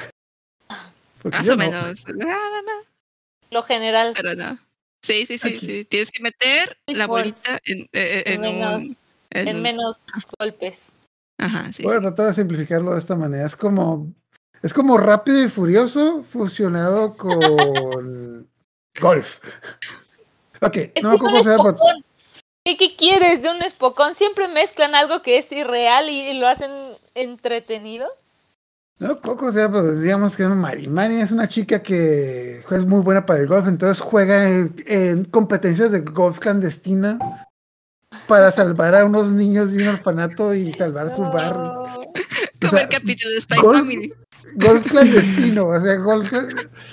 Porque 1.21 1.37
Más 1.37 1.45
yo 1.45 1.53
o 1.53 1.55
no. 1.55 1.63
menos. 1.63 2.03
No, 2.15 2.25
Lo 3.51 3.61
general. 3.63 4.13
pero 4.15 4.33
no. 4.35 4.57
Sí, 5.05 5.25
sí, 5.27 5.37
sí, 5.37 5.59
sí. 5.59 5.85
Tienes 5.85 6.09
que 6.09 6.23
meter 6.23 6.75
la 6.87 7.05
bolita 7.05 7.59
en, 7.65 7.87
eh, 7.93 8.23
En 8.25 8.43
en, 8.43 8.53
menos, 8.57 8.81
un... 8.83 8.97
en 9.31 9.61
menos 9.61 10.01
golpes. 10.39 10.79
Ajá, 11.39 11.71
sí. 11.71 11.83
Voy 11.83 11.95
a 11.97 12.01
tratar 12.01 12.27
de 12.27 12.33
simplificarlo 12.33 12.93
de 12.93 12.99
esta 12.99 13.15
manera. 13.15 13.45
Es 13.45 13.55
como, 13.55 14.11
es 14.63 14.73
como 14.73 14.97
rápido 14.97 15.43
y 15.43 15.49
furioso 15.49 16.23
fusionado 16.23 17.15
con 17.15 18.47
golf. 18.99 19.39
Ok, 20.61 20.77
Es 20.93 21.03
no 21.03 21.17
cómo 21.17 21.37
es 21.39 21.43
se 21.45 21.49
llama. 21.57 21.75
¿Qué, 22.63 22.77
qué 22.77 22.95
quieres 22.95 23.41
de 23.41 23.49
un 23.49 23.61
espocón? 23.63 24.13
Siempre 24.13 24.47
mezclan 24.47 24.93
algo 24.93 25.21
que 25.23 25.39
es 25.39 25.51
irreal 25.51 26.09
y, 26.09 26.21
y 26.29 26.39
lo 26.39 26.47
hacen 26.47 26.71
entretenido. 27.15 28.07
No, 28.99 29.19
Coco, 29.19 29.47
o 29.47 29.51
sea, 29.51 29.67
pues 29.71 30.03
digamos 30.03 30.35
que 30.35 30.43
Mari. 30.43 30.87
Mari 30.87 31.15
es 31.15 31.31
una 31.31 31.47
chica 31.47 31.81
que 31.81 32.59
es 32.69 32.85
muy 32.85 33.01
buena 33.01 33.25
para 33.25 33.39
el 33.39 33.47
golf, 33.47 33.67
entonces 33.67 33.99
juega 33.99 34.47
en, 34.47 34.75
en 34.85 35.25
competencias 35.25 35.91
de 35.91 36.01
golf 36.01 36.37
clandestina 36.37 37.17
para 38.27 38.51
salvar 38.51 38.93
a 38.93 39.05
unos 39.05 39.31
niños 39.31 39.71
de 39.71 39.81
un 39.81 39.95
orfanato 39.95 40.53
y 40.53 40.71
salvar 40.73 41.09
su 41.09 41.23
barrio. 41.23 41.73
Como 42.59 42.73
sea, 42.73 42.81
el 42.81 42.89
capítulo 42.89 43.33
de 43.33 43.41
Spy 43.41 43.57
golf- 43.57 43.79
Family. 43.79 44.13
Golf 44.55 44.89
clandestino, 44.89 45.67
o 45.67 45.79
sea, 45.81 45.95
golf. 45.95 46.31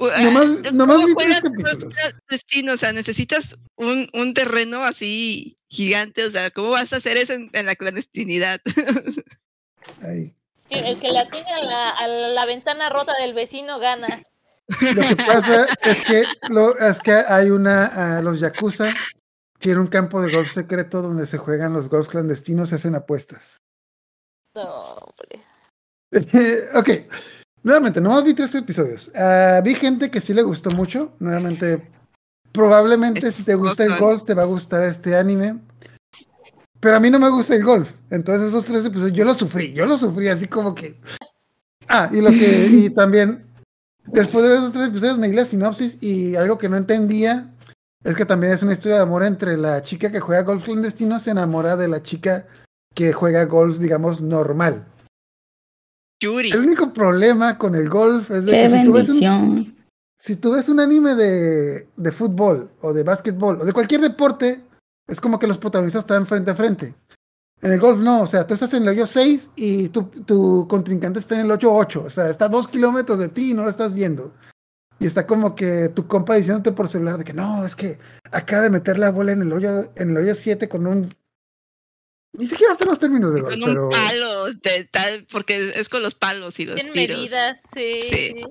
U- 0.00 0.08
Nomás- 0.08 0.72
nomás 0.72 0.96
¿cómo 0.96 1.06
vi 1.08 1.14
tres 1.14 1.14
juegas 1.14 1.40
capítulos. 1.42 1.84
golf 1.84 1.94
clandestino? 1.94 2.72
O 2.72 2.76
sea, 2.76 2.92
necesitas 2.92 3.56
un, 3.76 4.08
un 4.12 4.34
terreno 4.34 4.82
así 4.82 5.56
gigante. 5.68 6.24
O 6.24 6.30
sea, 6.30 6.50
¿cómo 6.50 6.70
vas 6.70 6.92
a 6.92 6.96
hacer 6.96 7.16
eso 7.16 7.32
en, 7.34 7.48
en 7.52 7.66
la 7.66 7.76
clandestinidad? 7.76 8.60
Ay. 10.02 10.34
Sí, 10.68 10.76
el 10.78 10.98
que 10.98 11.10
la 11.12 11.28
tiene 11.30 11.52
a 11.52 11.62
la, 11.62 11.90
a 11.90 12.06
la 12.08 12.46
ventana 12.46 12.88
rota 12.88 13.12
del 13.20 13.34
vecino 13.34 13.78
gana. 13.78 14.22
Lo 14.94 15.02
que 15.02 15.16
pasa 15.16 15.66
es 15.82 16.04
que, 16.06 16.24
lo, 16.48 16.76
es 16.78 16.98
que 17.00 17.12
hay 17.12 17.50
una, 17.50 18.16
ah, 18.16 18.22
los 18.22 18.40
Yakuza 18.40 18.92
tienen 19.58 19.80
un 19.80 19.86
campo 19.88 20.22
de 20.22 20.32
golf 20.34 20.50
secreto 20.50 21.02
donde 21.02 21.26
se 21.26 21.36
juegan 21.36 21.74
los 21.74 21.88
golf 21.90 22.08
clandestinos 22.08 22.72
y 22.72 22.76
hacen 22.76 22.94
apuestas. 22.94 23.58
No, 24.54 24.94
hombre. 24.94 25.43
ok, 26.74 26.90
nuevamente, 27.62 28.00
nomás 28.00 28.24
vi 28.24 28.34
tres 28.34 28.54
episodios. 28.54 29.10
Ah, 29.14 29.60
vi 29.64 29.74
gente 29.74 30.10
que 30.10 30.20
sí 30.20 30.32
le 30.32 30.42
gustó 30.42 30.70
mucho. 30.70 31.12
Nuevamente, 31.18 31.90
probablemente 32.52 33.28
Es 33.28 33.36
si 33.36 33.44
te 33.44 33.54
gusta 33.54 33.84
el 33.84 33.96
golf, 33.96 34.24
te 34.24 34.34
va 34.34 34.42
a 34.42 34.46
gustar 34.46 34.84
este 34.84 35.16
anime. 35.16 35.60
Pero 36.80 36.96
a 36.96 37.00
mí 37.00 37.10
no 37.10 37.18
me 37.18 37.30
gusta 37.30 37.54
el 37.54 37.64
golf. 37.64 37.90
Entonces, 38.10 38.48
esos 38.48 38.64
tres 38.64 38.84
episodios 38.84 39.16
yo 39.16 39.24
los 39.24 39.38
sufrí. 39.38 39.72
Yo 39.72 39.86
los 39.86 40.00
sufrí 40.00 40.28
así 40.28 40.46
como 40.46 40.74
que. 40.74 41.00
Ah, 41.88 42.10
y 42.12 42.20
lo 42.20 42.30
que. 42.30 42.66
Y 42.66 42.90
también, 42.94 43.46
después 44.06 44.44
de 44.44 44.50
ver 44.50 44.58
esos 44.58 44.72
tres 44.72 44.88
episodios, 44.88 45.18
me 45.18 45.28
di 45.28 45.34
la 45.34 45.44
sinopsis 45.44 46.02
y 46.02 46.36
algo 46.36 46.58
que 46.58 46.68
no 46.68 46.76
entendía 46.76 47.50
es 48.04 48.14
que 48.14 48.26
también 48.26 48.52
es 48.52 48.62
una 48.62 48.74
historia 48.74 48.98
de 48.98 49.02
amor 49.02 49.24
entre 49.24 49.56
la 49.56 49.82
chica 49.82 50.12
que 50.12 50.20
juega 50.20 50.42
golf 50.42 50.64
clandestino, 50.64 51.18
se 51.18 51.30
enamora 51.30 51.74
de 51.74 51.88
la 51.88 52.02
chica 52.02 52.46
que 52.94 53.14
juega 53.14 53.46
golf, 53.46 53.78
digamos, 53.78 54.20
normal. 54.20 54.86
Yuri. 56.24 56.50
El 56.50 56.60
único 56.60 56.92
problema 56.92 57.58
con 57.58 57.74
el 57.74 57.88
golf 57.88 58.30
es 58.30 58.44
de 58.44 58.52
Qué 58.52 58.60
que 58.62 58.70
si 58.70 58.84
tú 58.84 58.92
ves 58.92 59.08
un, 59.08 59.76
si 60.18 60.36
tú 60.36 60.52
ves 60.52 60.68
un 60.68 60.80
anime 60.80 61.14
de, 61.14 61.88
de 61.96 62.12
fútbol 62.12 62.70
o 62.80 62.92
de 62.92 63.02
básquetbol 63.02 63.60
o 63.60 63.64
de 63.64 63.72
cualquier 63.72 64.00
deporte, 64.00 64.60
es 65.06 65.20
como 65.20 65.38
que 65.38 65.46
los 65.46 65.58
protagonistas 65.58 66.04
están 66.04 66.26
frente 66.26 66.50
a 66.50 66.54
frente. 66.54 66.94
En 67.60 67.72
el 67.72 67.80
golf 67.80 68.00
no, 68.00 68.22
o 68.22 68.26
sea, 68.26 68.46
tú 68.46 68.54
estás 68.54 68.74
en 68.74 68.82
el 68.82 68.90
hoyo 68.90 69.06
6 69.06 69.50
y 69.56 69.88
tu, 69.88 70.02
tu 70.04 70.66
contrincante 70.68 71.18
está 71.18 71.34
en 71.36 71.46
el 71.46 71.50
hoyo 71.50 71.72
8, 71.72 72.04
o 72.06 72.10
sea, 72.10 72.28
está 72.28 72.46
a 72.46 72.48
dos 72.48 72.68
kilómetros 72.68 73.18
de 73.18 73.28
ti 73.28 73.52
y 73.52 73.54
no 73.54 73.62
lo 73.62 73.70
estás 73.70 73.94
viendo. 73.94 74.32
Y 74.98 75.06
está 75.06 75.26
como 75.26 75.54
que 75.54 75.88
tu 75.88 76.06
compa 76.06 76.34
diciéndote 76.34 76.72
por 76.72 76.88
celular 76.88 77.18
de 77.18 77.24
que 77.24 77.32
no, 77.32 77.64
es 77.64 77.74
que 77.74 77.98
acaba 78.30 78.62
de 78.62 78.70
meter 78.70 78.98
la 78.98 79.10
bola 79.10 79.32
en 79.32 79.42
el 79.42 79.52
hoyo, 79.52 79.90
en 79.96 80.10
el 80.10 80.16
hoyo 80.16 80.34
7 80.34 80.68
con 80.68 80.86
un... 80.86 81.14
Ni 82.36 82.46
siquiera 82.46 82.72
están 82.72 82.88
los 82.88 82.98
términos 82.98 83.32
de 83.32 83.40
golf, 83.40 83.54
Con 83.54 83.62
un 83.62 83.68
pero... 83.74 83.90
palo, 83.90 84.52
de 84.52 84.84
tal, 84.90 85.26
porque 85.30 85.72
es 85.76 85.88
con 85.88 86.02
los 86.02 86.14
palos 86.14 86.58
y 86.58 86.66
los 86.66 86.74
Tienen 86.74 86.92
tiros. 86.92 87.18
medidas, 87.18 87.58
sí. 87.72 88.42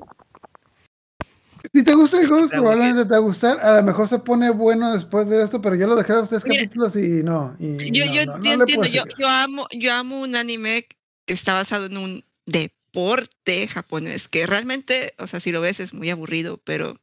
Si 1.74 1.84
te 1.84 1.94
gusta 1.94 2.20
el 2.22 2.28
golf, 2.28 2.46
Está 2.46 2.58
probablemente 2.58 3.04
te 3.06 3.12
va 3.12 3.18
a 3.18 3.20
gustar. 3.20 3.60
A 3.62 3.78
lo 3.78 3.84
mejor 3.84 4.08
se 4.08 4.20
pone 4.20 4.50
bueno 4.52 4.94
después 4.94 5.30
de 5.30 5.44
esto, 5.44 5.62
pero 5.62 5.76
yo 5.76 5.88
lo 5.88 5.96
dejé 5.96 6.12
a 6.14 6.18
los 6.18 6.30
tres 6.30 6.44
Mira, 6.46 6.64
capítulos 6.64 6.96
y 6.96 7.24
no. 7.24 7.56
Y 7.60 7.92
Yo, 7.92 8.06
no, 8.06 8.14
yo, 8.14 8.26
no, 8.26 8.38
no 8.38 8.44
yo 8.44 8.50
le 8.50 8.54
entiendo, 8.56 8.88
yo, 9.18 9.28
amo, 9.28 9.68
yo 9.72 9.94
amo 9.94 10.20
un 10.22 10.36
anime 10.36 10.88
que 11.26 11.34
está 11.34 11.54
basado 11.54 11.86
en 11.86 11.98
un 11.98 12.26
deporte 12.46 13.68
japonés, 13.68 14.28
que 14.28 14.46
realmente, 14.46 15.14
o 15.18 15.28
sea, 15.28 15.40
si 15.40 15.52
lo 15.52 15.62
ves 15.62 15.80
es 15.80 15.94
muy 15.94 16.10
aburrido, 16.10 16.58
pero, 16.66 17.00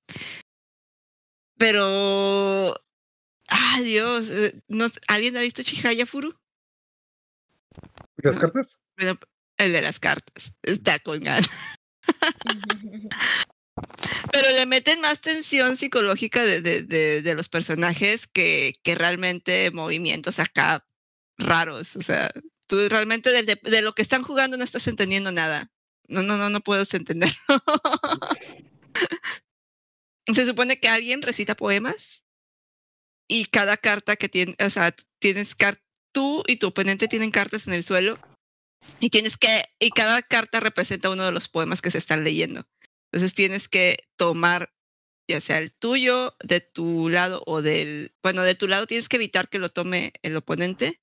pero, 1.57 2.74
ah, 3.49 3.81
Dios, 3.83 4.28
eh, 4.28 4.61
no 4.68 4.89
sé, 4.89 5.01
¿alguien 5.09 5.37
ha 5.37 5.41
visto 5.41 5.62
Chihaya 5.62 6.07
Furu? 6.07 6.35
¿Las 8.16 8.39
cartas? 8.39 8.79
Bueno, 8.97 9.18
el 9.57 9.73
de 9.73 9.83
las 9.83 10.01
cartas, 10.01 10.55
está 10.62 10.99
con 10.99 11.21
ganas. 11.21 11.51
Pero 14.33 14.51
le 14.51 14.66
meten 14.66 15.01
más 15.01 15.21
tensión 15.21 15.77
psicológica 15.77 16.45
de, 16.45 16.61
de, 16.61 16.83
de, 16.83 17.23
de 17.23 17.35
los 17.35 17.49
personajes 17.49 18.27
que, 18.27 18.75
que 18.83 18.95
realmente 18.95 19.71
movimientos 19.71 20.39
acá 20.39 20.87
raros. 21.39 21.97
O 21.97 22.03
sea, 22.03 22.31
tú 22.66 22.89
realmente 22.89 23.31
de, 23.31 23.43
de, 23.43 23.61
de 23.62 23.83
lo 23.83 23.95
que 23.95 24.03
están 24.03 24.23
jugando 24.23 24.57
no 24.57 24.64
estás 24.64 24.87
entendiendo 24.87 25.33
nada. 25.33 25.71
No, 26.09 26.23
no, 26.23 26.37
no, 26.37 26.51
no 26.51 26.61
puedes 26.61 26.93
entenderlo. 26.95 27.37
Se 30.33 30.47
supone 30.47 30.79
que 30.79 30.89
alguien 30.89 31.23
recita 31.23 31.57
poemas 31.57 32.23
y 33.29 33.47
cada 33.47 33.77
carta 33.77 34.16
que 34.16 34.29
tiene, 34.29 34.57
o 34.64 34.71
sea, 34.71 34.95
tienes 35.18 35.55
car 35.55 35.81
tú 36.13 36.43
y 36.47 36.57
tu 36.57 36.69
oponente 36.69 37.09
tienen 37.09 37.31
cartas 37.31 37.67
en 37.67 37.75
el 37.75 37.83
suelo 37.83 38.19
y 38.99 39.11
tienes 39.11 39.37
que, 39.37 39.65
y 39.79 39.91
cada 39.91 40.23
carta 40.23 40.61
representa 40.61 41.11
uno 41.11 41.25
de 41.25 41.33
los 41.33 41.49
poemas 41.49 41.83
que 41.83 41.91
se 41.91 41.99
están 41.99 42.25
leyendo. 42.25 42.67
Entonces 43.13 43.35
tienes 43.35 43.69
que 43.69 43.99
tomar, 44.17 44.73
ya 45.29 45.41
sea 45.41 45.59
el 45.59 45.73
tuyo, 45.73 46.35
de 46.43 46.61
tu 46.61 47.09
lado 47.09 47.43
o 47.47 47.63
del, 47.63 48.15
bueno, 48.23 48.43
de 48.43 48.55
tu 48.55 48.69
lado 48.69 48.87
tienes 48.87 49.09
que 49.09 49.17
evitar 49.17 49.49
que 49.49 49.59
lo 49.59 49.71
tome 49.71 50.13
el 50.23 50.37
oponente 50.37 51.01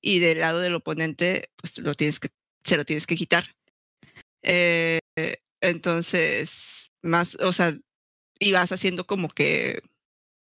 y 0.00 0.18
del 0.18 0.40
lado 0.40 0.60
del 0.60 0.74
oponente, 0.74 1.50
pues 1.56 1.78
lo 1.78 1.94
tienes 1.94 2.20
que, 2.20 2.28
se 2.64 2.76
lo 2.76 2.84
tienes 2.84 3.06
que 3.06 3.16
quitar. 3.16 3.54
Eh, 4.42 5.00
entonces, 5.60 6.92
más, 7.02 7.36
o 7.36 7.52
sea, 7.52 7.76
y 8.38 8.52
vas 8.52 8.72
haciendo 8.72 9.06
como 9.06 9.28
que 9.28 9.82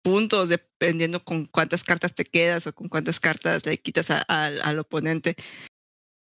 puntos 0.05 0.50
dependiendo 0.50 1.24
con 1.24 1.46
cuántas 1.46 1.82
cartas 1.82 2.14
te 2.14 2.26
quedas 2.26 2.66
o 2.66 2.74
con 2.74 2.88
cuántas 2.88 3.18
cartas 3.18 3.64
le 3.64 3.78
quitas 3.78 4.11
a- 4.11 4.20
al- 4.28 4.61
al 4.62 4.78
oponente. 4.78 5.34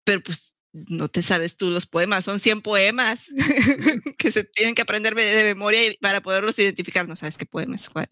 Pero 0.05 0.23
pues 0.23 0.55
no 0.73 1.09
te 1.09 1.21
sabes 1.21 1.57
tú 1.57 1.69
los 1.69 1.87
poemas, 1.87 2.25
son 2.25 2.39
100 2.39 2.63
poemas 2.63 3.27
que 4.19 4.33
se 4.33 4.45
tienen 4.45 4.75
que 4.75 4.83
aprender 4.83 5.15
de, 5.15 5.25
de 5.25 5.45
memoria 5.45 5.85
y 5.87 5.97
para 5.99 6.23
poderlos 6.23 6.59
identificar. 6.59 7.07
No 7.07 7.17
sabes 7.17 7.37
qué 7.37 7.45
poema 7.45 7.77
es 7.77 7.91
cuál. 7.91 8.09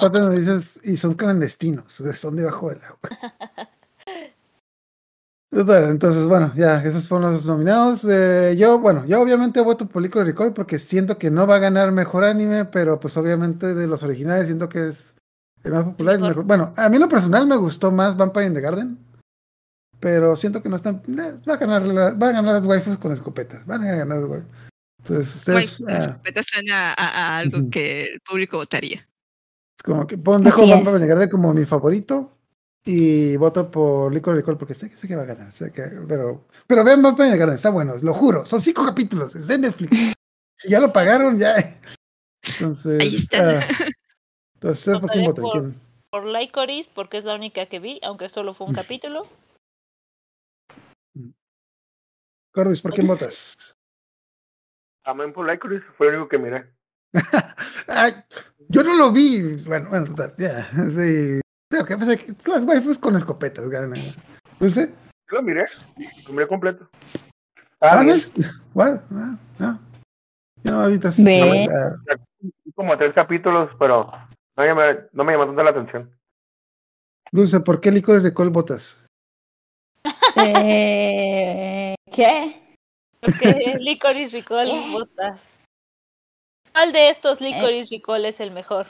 Parte 0.00 0.38
dices, 0.38 0.80
y 0.84 0.96
son 0.96 1.14
clandestinos, 1.14 1.92
son 1.92 2.36
debajo 2.36 2.70
del 2.70 2.82
agua. 2.84 3.10
Total, 5.52 5.90
entonces, 5.90 6.26
bueno, 6.26 6.52
ya, 6.54 6.80
esos 6.84 7.08
fueron 7.08 7.32
los 7.32 7.44
nominados. 7.44 8.04
Eh, 8.08 8.54
yo, 8.56 8.78
bueno, 8.78 9.04
yo 9.06 9.20
obviamente 9.20 9.60
voto 9.60 9.88
por 9.88 10.00
Liquid 10.00 10.22
Recall 10.22 10.54
porque 10.54 10.78
siento 10.78 11.18
que 11.18 11.28
no 11.28 11.44
va 11.46 11.56
a 11.56 11.58
ganar 11.58 11.90
mejor 11.90 12.22
anime, 12.22 12.66
pero 12.66 13.00
pues 13.00 13.16
obviamente 13.16 13.74
de 13.74 13.88
los 13.88 14.04
originales 14.04 14.46
siento 14.46 14.68
que 14.68 14.88
es 14.88 15.16
el 15.64 15.72
más 15.72 15.82
popular. 15.84 16.14
el 16.14 16.20
Mejor. 16.20 16.44
Bueno, 16.44 16.72
a 16.76 16.88
mí 16.88 16.96
en 16.96 17.02
lo 17.02 17.08
personal 17.08 17.48
me 17.48 17.56
gustó 17.56 17.90
más 17.90 18.16
Vampire 18.16 18.46
in 18.46 18.54
the 18.54 18.60
Garden, 18.60 18.98
pero 19.98 20.36
siento 20.36 20.62
que 20.62 20.68
no 20.68 20.76
están. 20.76 21.02
eh, 21.08 21.32
Va 21.48 21.54
a 21.54 21.56
ganar, 21.56 21.82
la- 21.82 22.12
va 22.12 22.28
a 22.28 22.32
ganar 22.32 22.54
las 22.54 22.64
waifus 22.64 22.96
con 22.98 23.10
escopetas. 23.10 23.66
Van 23.66 23.82
a 23.82 23.96
ganar 23.96 24.20
las 24.20 24.28
waifus. 24.30 24.48
Entonces, 25.02 25.34
ustedes. 25.34 25.80
La 25.80 25.92
ah, 25.96 26.00
escopeta 26.02 26.42
suena 26.44 26.92
a, 26.92 26.94
a 26.94 27.38
algo 27.38 27.68
que 27.70 28.02
el 28.02 28.20
público 28.20 28.58
votaría. 28.58 28.98
Es 29.76 29.82
como 29.82 30.06
que 30.06 30.16
pon, 30.16 30.44
dejo. 30.44 30.64
Vampire 30.64 30.94
in 30.94 31.00
the 31.00 31.06
Garden 31.08 31.28
como 31.28 31.52
mi 31.52 31.64
favorito 31.64 32.36
y 32.84 33.36
voto 33.36 33.70
por 33.70 34.12
Liquid 34.12 34.32
Recall 34.34 34.56
porque 34.58 34.74
sé, 34.74 34.88
que- 34.90 34.96
sé 34.96 35.06
que 35.06 35.16
va 35.16 35.22
a 35.22 35.26
ganar. 35.26 35.52
sé 35.52 35.72
que- 35.72 35.82
pero, 36.08 36.46
pero 36.66 36.82
vean 36.84 37.04
in 37.04 37.14
the 37.16 37.36
Garden, 37.36 37.54
está 37.56 37.70
bueno, 37.70 37.94
lo 38.00 38.14
juro. 38.14 38.44
Son 38.46 38.60
cinco 38.60 38.84
capítulos, 38.84 39.34
es 39.36 39.46
de 39.46 39.58
Netflix. 39.58 40.14
Si 40.56 40.68
ya 40.70 40.80
lo 40.80 40.92
pagaron, 40.92 41.38
ya. 41.38 41.56
Entonces, 42.54 43.00
Ahí 43.00 43.14
está. 43.16 43.58
ah, 43.58 43.62
entonces 44.54 44.78
¿ustedes 44.80 45.00
por 45.00 45.10
quién 45.10 45.24
votan? 45.24 45.42
por- 45.44 45.52
¿Quién? 45.52 45.80
Por 46.10 46.26
Lycoris, 46.26 46.88
porque 46.88 47.18
es 47.18 47.24
la 47.24 47.34
única 47.34 47.66
que 47.66 47.78
vi, 47.78 48.00
aunque 48.02 48.28
solo 48.28 48.52
fue 48.54 48.66
un 48.66 48.74
capítulo. 48.74 49.22
Corbis, 52.52 52.80
¿por 52.80 52.92
quién 52.92 53.06
votas? 53.06 53.76
Amén 55.04 55.32
por 55.32 55.48
Lycoris 55.50 55.82
fue 55.96 56.08
el 56.08 56.14
único 56.16 56.28
que 56.28 56.38
miré. 56.38 56.74
Ay, 57.86 58.12
yo 58.68 58.82
no 58.82 58.96
lo 58.96 59.12
vi. 59.12 59.56
Bueno, 59.64 59.88
bueno, 59.88 60.06
total, 60.06 60.34
ya. 60.36 60.68
Sí. 60.96 61.40
Pensé 61.84 62.16
que 62.16 62.50
las 62.50 62.64
waifus 62.64 62.98
con 62.98 63.16
escopetas 63.16 63.68
ganan. 63.68 63.98
¿Dulce? 64.58 64.88
Yo 65.30 65.36
lo 65.36 65.42
miré, 65.42 65.64
lo 66.26 66.32
miré 66.32 66.48
completo. 66.48 66.88
¿Ah, 67.80 68.00
Ah, 68.00 68.04
no? 68.04 68.14
¿What? 68.74 69.00
Ah, 69.12 69.38
no. 69.58 69.80
Yo 70.62 70.72
no 70.72 70.80
ahorita 70.82 71.10
sí. 71.10 71.24
Ah, 71.28 71.96
como 72.74 72.96
tres 72.98 73.14
capítulos, 73.14 73.70
pero 73.78 74.10
no 74.56 74.74
me, 74.74 74.98
no 75.12 75.24
me 75.24 75.32
llamó 75.32 75.46
tanto 75.46 75.62
la 75.62 75.70
atención. 75.70 76.14
Dulce, 77.32 77.60
¿por 77.60 77.80
qué 77.80 77.90
Liquid 77.90 78.20
Recall 78.20 78.50
votas? 78.50 78.98
Eh, 80.36 81.94
¿Qué? 82.12 82.76
Porque 83.20 83.76
Licorice 83.80 84.38
Recall 84.38 84.92
botas. 84.92 85.40
¿Cuál 86.72 86.92
de 86.92 87.10
estos 87.10 87.40
Licorice 87.40 87.96
Recall 87.96 88.24
es 88.26 88.40
el 88.40 88.50
mejor? 88.50 88.86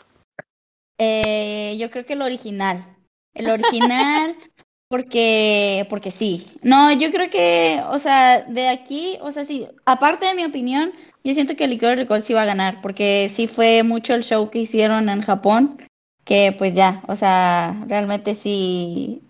Eh, 1.03 1.77
yo 1.79 1.91
creo 1.91 2.05
que 2.05 2.13
el 2.13 2.23
original. 2.23 2.97
El 3.33 3.49
original, 3.49 4.37
Porque, 4.91 5.87
porque 5.89 6.11
sí. 6.11 6.43
No, 6.65 6.91
yo 6.91 7.13
creo 7.13 7.31
que, 7.31 7.81
o 7.91 8.01
sea, 8.01 8.43
de 8.43 8.69
aquí, 8.69 9.19
o 9.21 9.31
sea, 9.31 9.45
sí, 9.45 9.69
aparte 9.85 10.27
de 10.27 10.35
mi 10.35 10.45
opinión, 10.45 10.93
yo 11.23 11.33
siento 11.33 11.55
que 11.55 11.69
Licor 11.69 11.97
Recall 11.97 12.25
sí 12.25 12.35
va 12.35 12.43
a 12.43 12.47
ganar, 12.47 12.81
porque 12.81 13.29
sí 13.29 13.47
fue 13.47 13.85
mucho 13.85 14.15
el 14.15 14.25
show 14.25 14.51
que 14.51 14.59
hicieron 14.59 15.09
en 15.09 15.23
Japón, 15.23 15.79
que 16.25 16.53
pues 16.59 16.75
ya, 16.75 17.05
o 17.07 17.15
sea, 17.15 17.85
realmente 17.87 18.35
sí, 18.35 19.23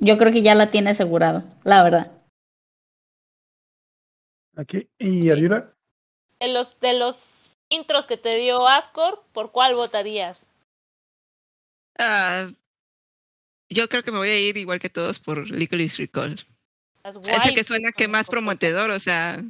yo 0.00 0.18
creo 0.18 0.32
que 0.32 0.42
ya 0.42 0.56
la 0.56 0.72
tiene 0.72 0.90
asegurado, 0.90 1.38
la 1.62 1.84
verdad. 1.84 2.10
Aquí. 4.56 4.88
¿Y 4.98 5.30
Ariura? 5.30 5.72
De 6.40 6.48
los, 6.48 6.80
de 6.80 6.94
los 6.94 7.54
intros 7.68 8.08
que 8.08 8.16
te 8.16 8.36
dio 8.38 8.66
Ascor, 8.66 9.22
¿por 9.32 9.52
cuál 9.52 9.76
votarías? 9.76 10.45
Ah, 11.98 12.50
yo 13.70 13.88
creo 13.88 14.02
que 14.02 14.12
me 14.12 14.18
voy 14.18 14.28
a 14.28 14.40
ir 14.40 14.56
igual 14.56 14.78
que 14.78 14.90
todos 14.90 15.18
por 15.18 15.50
Licorice 15.50 16.02
Recall. 16.02 16.40
Es 17.04 17.44
el 17.44 17.54
que 17.54 17.64
suena 17.64 17.92
que 17.92 18.08
más 18.08 18.28
prometedor, 18.28 18.90
o 18.90 18.98
sea, 18.98 19.40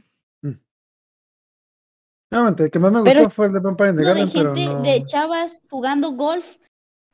Nuevamente, 2.31 2.65
el 2.65 2.71
que 2.71 2.79
más 2.79 2.93
me 2.93 3.03
Pero 3.05 3.21
gustó 3.21 3.35
fue 3.35 3.47
el 3.47 3.53
de 3.53 3.61
Vampire 3.61 3.91
in 3.91 3.97
the 3.97 4.03
No, 4.03 4.15
de 4.15 4.27
pero 4.27 4.55
gente, 4.55 4.65
no. 4.67 4.83
de 4.83 5.05
chavas 5.07 5.57
jugando 5.71 6.11
golf. 6.13 6.57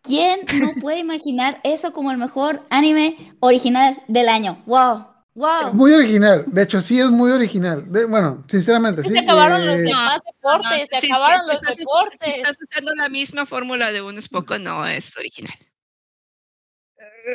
¿Quién 0.03 0.41
no 0.59 0.73
puede 0.81 0.99
imaginar 0.99 1.61
eso 1.65 1.93
como 1.93 2.11
el 2.11 2.19
mejor 2.19 2.67
anime 2.71 3.37
original 3.41 4.03
del 4.09 4.29
año? 4.29 4.63
¡Wow! 4.67 5.12
Es 5.35 5.41
¡Wow! 5.41 5.75
muy 5.75 5.93
original. 5.95 6.45
De 6.47 6.63
hecho, 6.63 6.81
sí 6.83 7.01
es 7.01 7.11
muy 7.11 7.31
original. 7.33 7.91
De- 7.91 8.05
bueno, 8.05 8.45
sinceramente, 8.49 9.01
Es 9.01 9.07
sí. 9.07 9.15
que 9.15 9.21
se 9.21 9.25
acabaron 9.25 9.67
los 9.67 9.79
eh, 9.79 9.83
demás 9.83 10.21
deportes, 10.27 10.63
no, 10.93 10.99
se 11.01 11.01
si- 11.07 11.13
acabaron 11.13 11.47
los 11.47 11.55
estás- 11.57 11.75
si 11.77 11.81
deportes. 11.81 12.35
estás 12.35 12.57
usando 12.71 12.93
la 12.97 13.09
misma 13.09 13.47
fórmula 13.47 13.93
de 13.93 14.03
un 14.03 14.21
Spoco, 14.21 14.59
no 14.59 14.87
es 14.87 15.17
original. 15.17 15.55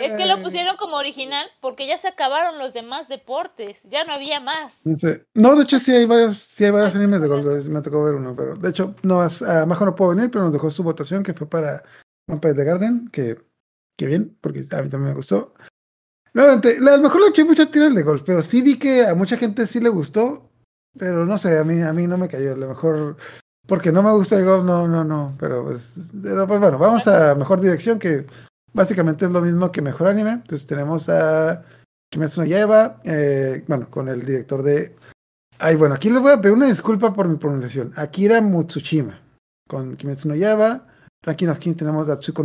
Es 0.02 0.14
que 0.16 0.26
lo 0.26 0.42
pusieron 0.44 0.76
como 0.76 0.98
original 0.98 1.48
porque 1.62 1.88
ya 1.88 1.98
se 1.98 2.10
acabaron 2.10 2.60
los 2.60 2.74
demás 2.74 3.08
deportes, 3.08 3.80
ya 3.86 4.04
no 4.04 4.14
había 4.14 4.40
más. 4.42 4.74
No 4.84 4.96
sé. 4.96 5.26
No, 5.34 5.56
de 5.56 5.64
hecho 5.64 5.80
sí 5.80 5.92
hay 5.94 6.06
varios, 6.06 6.38
sí 6.38 6.66
hay 6.66 6.72
varios 6.72 6.94
animes 6.94 7.22
de 7.22 7.28
Gold, 7.28 7.68
me 7.70 7.82
tocó 7.82 8.04
ver 8.04 8.16
uno, 8.16 8.36
pero 8.36 8.56
de 8.56 8.70
hecho 8.70 8.96
no, 9.04 9.26
Majo 9.66 9.86
no 9.86 9.96
puedo 9.96 10.14
venir, 10.14 10.30
pero 10.30 10.44
nos 10.44 10.54
dejó 10.54 10.70
su 10.72 10.84
votación 10.84 11.24
que 11.24 11.34
fue 11.34 11.50
para 11.50 11.84
Vampire 12.28 12.54
the 12.54 12.64
Garden, 12.66 13.08
que, 13.10 13.38
que 13.98 14.06
bien, 14.08 14.38
porque 14.42 14.60
a 14.60 14.82
mí 14.82 14.90
también 14.90 15.12
me 15.12 15.14
gustó. 15.16 15.54
Nuevamente, 16.38 16.78
a 16.78 16.98
lo 16.98 17.02
mejor 17.02 17.22
le 17.22 17.28
eché 17.30 17.44
mucho 17.44 17.68
tiro 17.68 17.86
al 17.86 17.96
de 17.96 18.04
golf, 18.04 18.22
pero 18.24 18.44
sí 18.44 18.62
vi 18.62 18.78
que 18.78 19.08
a 19.08 19.16
mucha 19.16 19.38
gente 19.38 19.66
sí 19.66 19.80
le 19.80 19.90
gustó, 19.90 20.52
pero 20.96 21.26
no 21.26 21.40
sé, 21.40 21.58
a 21.58 21.64
mí, 21.64 21.82
a 21.82 21.92
mí 21.94 22.06
no 22.06 22.16
me 22.16 22.28
cayó, 22.28 22.54
a 22.54 22.56
lo 22.56 22.68
mejor 22.68 23.18
porque 23.66 23.92
no 23.92 24.04
me 24.04 24.12
gusta 24.12 24.38
el 24.38 24.46
golf, 24.46 24.64
no, 24.64 24.88
no, 24.88 25.04
no, 25.04 25.36
pero 25.40 25.64
pues, 25.64 26.00
pero, 26.22 26.46
pues 26.46 26.60
bueno, 26.60 26.78
vamos 26.78 27.08
a 27.08 27.34
mejor 27.34 27.60
dirección, 27.60 27.98
que 27.98 28.28
básicamente 28.72 29.26
es 29.26 29.32
lo 29.32 29.42
mismo 29.42 29.72
que 29.72 29.82
mejor 29.82 30.10
anime, 30.10 30.34
entonces 30.34 30.68
tenemos 30.68 31.10
a 31.10 31.66
Kimetsu 32.12 32.42
no 32.42 32.46
Yaiba, 32.46 33.02
eh, 33.04 33.64
bueno, 33.68 33.90
con 33.90 34.08
el 34.08 34.24
director 34.24 34.62
de... 34.62 34.96
Ay, 35.58 35.76
bueno, 35.76 35.96
aquí 35.96 36.12
les 36.12 36.22
voy 36.22 36.34
a 36.34 36.40
pedir 36.40 36.56
una 36.56 36.68
disculpa 36.68 37.16
por 37.16 37.28
mi 37.28 37.38
pronunciación. 37.38 37.94
Akira 37.96 38.42
Mutsushima, 38.42 39.20
con 39.68 39.98
Kimetsu 39.98 40.28
no 40.28 40.36
Yaiba. 40.36 40.86
Ranking 41.24 41.48
of 41.48 41.58
King 41.58 41.74
tenemos 41.74 42.08
a 42.10 42.14
Atsuko. 42.14 42.44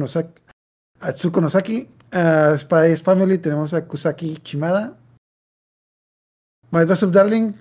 Atsuko 0.99 1.41
Nosaki. 1.43 1.91
Uh, 2.13 2.59
Spy 2.59 2.91
X 2.93 3.03
Family 3.03 3.39
tenemos 3.39 3.73
a 3.75 3.87
Kusaki 3.87 4.39
Shimada. 4.45 4.97
My 6.71 6.85
Dress 6.85 7.03
of 7.03 7.13
Darling, 7.13 7.55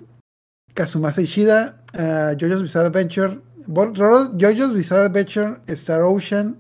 Kazumasa 0.73 1.21
Ishida. 1.21 1.75
Uh, 1.93 2.35
JoJo's 2.37 2.61
Bizarre 2.61 2.87
Adventure. 2.87 3.39
JoJo's 3.67 4.73
Bizarre 4.73 5.05
Adventure, 5.05 5.61
Star 5.67 6.03
Ocean. 6.03 6.57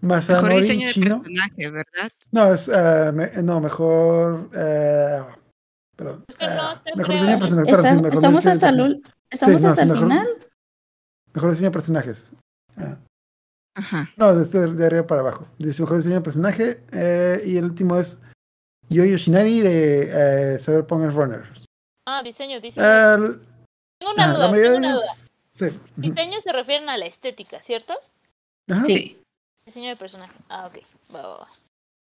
Mejor 0.00 0.16
Masanori 0.18 0.60
diseño 0.60 0.88
de 0.88 0.94
personaje, 0.94 1.70
¿verdad? 1.70 2.10
No, 2.30 2.52
es, 2.54 2.68
ah, 2.68 3.10
me- 3.14 3.30
no, 3.42 3.60
mejor. 3.60 4.50
eh, 4.54 5.22
perdón. 5.96 6.24
Es 6.28 6.36
que 6.36 6.46
no 6.46 6.52
ah, 6.62 6.82
mejor 6.96 7.12
diseño 7.14 7.30
de 7.30 7.38
personajes. 7.38 7.70
perdón, 7.74 7.84
sí, 7.84 7.88
Está- 7.88 8.02
mejor 8.02 8.14
estamos 8.18 8.46
hasta 8.46 8.68
el, 8.68 9.02
estamos 9.30 9.62
no, 9.62 9.68
hasta 9.70 9.82
el 9.82 9.88
mejor- 9.88 10.02
final. 10.08 10.28
Mejor 11.32 11.50
diseño 11.50 11.68
de 11.68 11.72
personajes. 11.72 12.24
Ah, 12.76 12.96
Ajá. 13.74 14.08
no, 14.16 14.34
desde 14.34 14.72
de 14.72 14.86
arriba 14.86 15.06
para 15.06 15.20
abajo. 15.20 15.46
Dice 15.58 15.82
mejor 15.82 15.96
diseño 15.98 16.16
de 16.16 16.20
personaje. 16.20 16.80
eh, 16.92 17.42
y 17.44 17.56
el 17.56 17.64
último 17.64 17.98
es 17.98 18.18
Yo 18.88 19.04
Yoshinari 19.04 19.60
de 19.60 20.54
eh, 20.54 20.58
Cyberpunk 20.60 21.12
Runner. 21.12 21.44
Ah, 22.06 22.22
diseño, 22.22 22.60
diseño. 22.60 22.86
El- 22.86 23.40
tengo 23.98 24.12
una 24.14 24.24
ah, 24.24 24.34
duda, 24.34 24.52
tengo 24.52 24.76
una 24.76 24.92
duda. 24.94 25.12
Sí. 25.54 25.66
Diseño 25.96 26.40
se 26.40 26.52
refieren 26.52 26.88
a 26.88 26.98
la 26.98 27.06
estética, 27.06 27.60
¿cierto? 27.62 27.94
Ajá. 28.70 28.84
Sí. 28.86 29.20
Diseño 29.66 29.88
de 29.88 29.96
personaje. 29.96 30.34
Ah, 30.48 30.66
ok. 30.66 30.82
Va, 31.14 31.22
va, 31.22 31.36
va. 31.38 31.48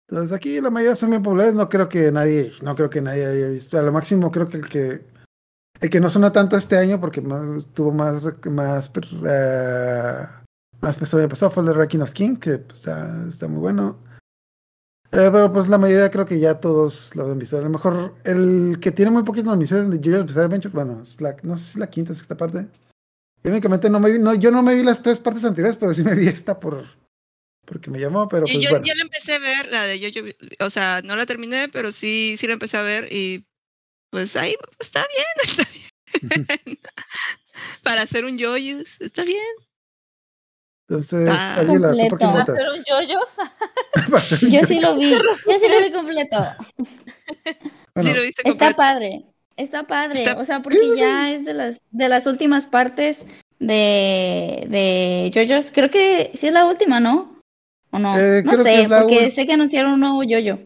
Entonces 0.08 0.36
aquí 0.36 0.60
la 0.60 0.70
mayoría 0.70 0.96
son 0.96 1.10
bien 1.10 1.22
populares, 1.22 1.54
no 1.54 1.68
creo 1.68 1.88
que 1.88 2.12
nadie, 2.12 2.52
no 2.62 2.74
creo 2.74 2.90
que 2.90 3.00
nadie 3.00 3.26
haya 3.26 3.48
visto. 3.48 3.78
A 3.78 3.82
lo 3.82 3.92
máximo 3.92 4.30
creo 4.30 4.48
que 4.48 4.56
el 4.58 4.68
que 4.68 5.04
el 5.80 5.90
que 5.90 6.00
no 6.00 6.08
suena 6.10 6.32
tanto 6.32 6.56
este 6.56 6.76
año 6.76 7.00
porque 7.00 7.20
más, 7.20 7.66
tuvo 7.74 7.92
más 7.92 8.22
más 8.44 8.90
eh, 9.26 10.26
más 10.82 11.12
el 11.14 11.20
año 11.20 11.28
pasado 11.28 11.50
fue 11.52 11.62
el 11.62 11.68
de 11.68 11.74
Ranking 11.74 12.00
of 12.00 12.12
King, 12.12 12.36
que 12.36 12.58
pues, 12.58 12.80
está, 12.80 13.24
está 13.28 13.48
muy 13.48 13.60
bueno. 13.60 14.02
Eh, 15.12 15.28
pero 15.30 15.52
pues 15.52 15.68
la 15.68 15.76
mayoría 15.78 16.10
creo 16.10 16.24
que 16.24 16.40
ya 16.40 16.58
todos 16.58 17.14
lo 17.14 17.26
han 17.26 17.38
visto. 17.38 17.58
A 17.58 17.60
lo 17.60 17.68
mejor 17.68 18.14
el 18.24 18.78
que 18.80 18.90
tiene 18.92 19.10
muy 19.10 19.22
poquitos 19.24 19.46
nominaciones 19.46 19.90
de 19.90 19.98
JoJo's 19.98 20.26
Bizarre 20.26 20.46
Adventure, 20.46 20.72
bueno, 20.74 21.02
es 21.02 21.20
la- 21.20 21.36
no 21.42 21.56
sé 21.56 21.64
si 21.64 21.70
es 21.70 21.76
la 21.76 21.90
quinta 21.90 22.12
o 22.12 22.16
sexta 22.16 22.36
parte. 22.36 22.66
Yo 23.44 23.50
únicamente 23.50 23.90
no 23.90 24.00
me 24.00 24.10
vi, 24.10 24.18
no, 24.18 24.34
yo 24.34 24.50
no 24.50 24.62
me 24.62 24.74
vi 24.74 24.82
las 24.82 25.02
tres 25.02 25.18
partes 25.18 25.44
anteriores, 25.44 25.76
pero 25.76 25.92
sí 25.92 26.02
me 26.02 26.14
vi 26.14 26.28
esta 26.28 26.58
por 26.58 26.86
porque 27.66 27.90
me 27.90 28.00
llamó, 28.00 28.28
pero 28.28 28.46
Yo, 28.46 28.54
pues 28.54 28.64
yo, 28.64 28.70
bueno. 28.70 28.84
yo 28.86 28.94
la 28.94 29.02
empecé 29.02 29.34
a 29.34 29.38
ver, 29.38 29.68
la 29.70 29.82
de 29.84 30.00
yo, 30.00 30.22
o 30.60 30.70
sea, 30.70 31.00
no 31.04 31.14
la 31.14 31.26
terminé, 31.26 31.68
pero 31.68 31.92
sí, 31.92 32.36
sí 32.36 32.46
la 32.46 32.54
empecé 32.54 32.76
a 32.76 32.82
ver 32.82 33.08
y 33.12 33.46
pues 34.10 34.34
ahí 34.36 34.56
pues, 34.76 34.88
está 34.88 35.06
bien, 35.14 35.26
está 36.30 36.58
bien. 36.64 36.78
Para 37.82 38.02
hacer 38.02 38.24
un 38.24 38.36
yoyos, 38.38 39.00
está 39.00 39.24
bien. 39.24 39.42
Entonces, 40.92 41.28
Ah. 41.30 41.56
Ariela, 41.60 41.90
¿tú 41.92 42.08
por 42.08 42.18
Completo. 42.18 42.52
votas? 42.52 42.56
¿Hacer 42.56 42.68
un 42.68 42.78
un 42.78 44.50
Yo 44.50 44.60
yo- 44.60 44.66
sí 44.66 44.80
lo 44.80 44.94
vi. 44.94 45.10
Yo 45.10 45.58
sí 45.58 45.66
lo 45.68 45.80
vi 45.80 45.92
completo. 45.92 46.36
Bueno, 47.94 48.08
sí 48.10 48.16
lo 48.16 48.22
viste 48.22 48.42
Está 48.42 48.50
completo. 48.50 48.76
padre. 48.76 49.24
Está 49.56 49.82
padre. 49.86 50.18
Está- 50.22 50.38
O 50.38 50.44
sea, 50.44 50.60
porque 50.60 50.80
ya 50.96 51.30
es 51.32 51.44
de 51.44 51.52
las 51.54 51.80
de 51.90 52.08
las 52.08 52.26
últimas 52.26 52.66
partes 52.66 53.18
de 53.58 54.66
de 54.68 55.30
JoJo's. 55.34 55.70
Creo 55.72 55.90
que 55.90 56.30
sí 56.34 56.46
es 56.46 56.52
la 56.52 56.66
última, 56.66 57.00
¿no? 57.00 57.38
¿O 57.90 57.98
no? 57.98 58.18
Eh, 58.18 58.42
no 58.44 58.52
creo 58.52 58.64
que 58.64 58.70
sé, 58.70 58.82
es 58.82 58.88
la 58.90 59.02
porque 59.02 59.30
sé 59.30 59.46
que 59.46 59.52
anunciaron 59.52 59.92
un 59.92 60.00
nuevo 60.00 60.22
JoJo. 60.22 60.58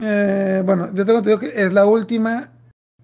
eh, 0.00 0.62
bueno, 0.64 0.86
yo 0.94 1.04
tengo 1.04 1.18
entendido 1.18 1.38
que 1.40 1.52
es 1.62 1.72
la 1.72 1.84
última 1.86 2.50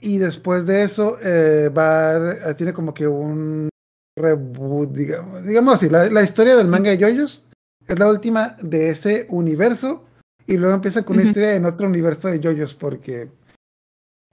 y 0.00 0.18
después 0.18 0.64
de 0.66 0.84
eso 0.84 1.18
eh, 1.22 1.68
va, 1.68 2.16
a- 2.50 2.54
tiene 2.56 2.72
como 2.72 2.94
que 2.94 3.06
un 3.06 3.68
reboot, 4.16 4.90
digamos, 4.92 5.44
digamos 5.44 5.74
así, 5.74 5.88
la, 5.88 6.04
la 6.08 6.22
historia 6.22 6.56
del 6.56 6.68
manga 6.68 6.90
de 6.90 6.98
JoJo's 6.98 7.46
es 7.86 7.98
la 7.98 8.08
última 8.08 8.56
de 8.62 8.90
ese 8.90 9.26
universo 9.28 10.04
y 10.46 10.56
luego 10.56 10.74
empieza 10.74 11.04
con 11.04 11.16
una 11.16 11.24
historia 11.24 11.54
en 11.54 11.64
otro 11.66 11.86
universo 11.88 12.28
de 12.28 12.38
JoJo's 12.38 12.74
porque 12.74 13.28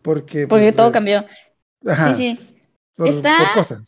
porque 0.02 0.48
Porque 0.48 0.66
pues, 0.66 0.76
todo 0.76 0.90
eh, 0.90 0.92
cambió. 0.92 1.26
ajá, 1.88 2.16
Sí, 2.16 2.36
sí. 2.36 2.56
por, 2.96 3.08
Está- 3.08 3.38
por 3.38 3.54
cosas. 3.54 3.88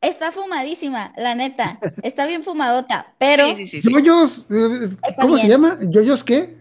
Está 0.00 0.30
fumadísima, 0.32 1.14
la 1.16 1.34
neta. 1.34 1.78
Está 2.02 2.26
bien 2.26 2.42
fumadota, 2.42 3.14
pero 3.18 3.46
Sí, 3.56 3.66
sí, 3.66 3.80
sí, 3.80 3.82
sí. 3.82 3.92
JoJo's, 3.92 4.46
eh, 4.50 4.90
¿cómo 5.20 5.38
se 5.38 5.48
llama? 5.48 5.78
¿JoJo's 5.80 6.22
qué? 6.24 6.54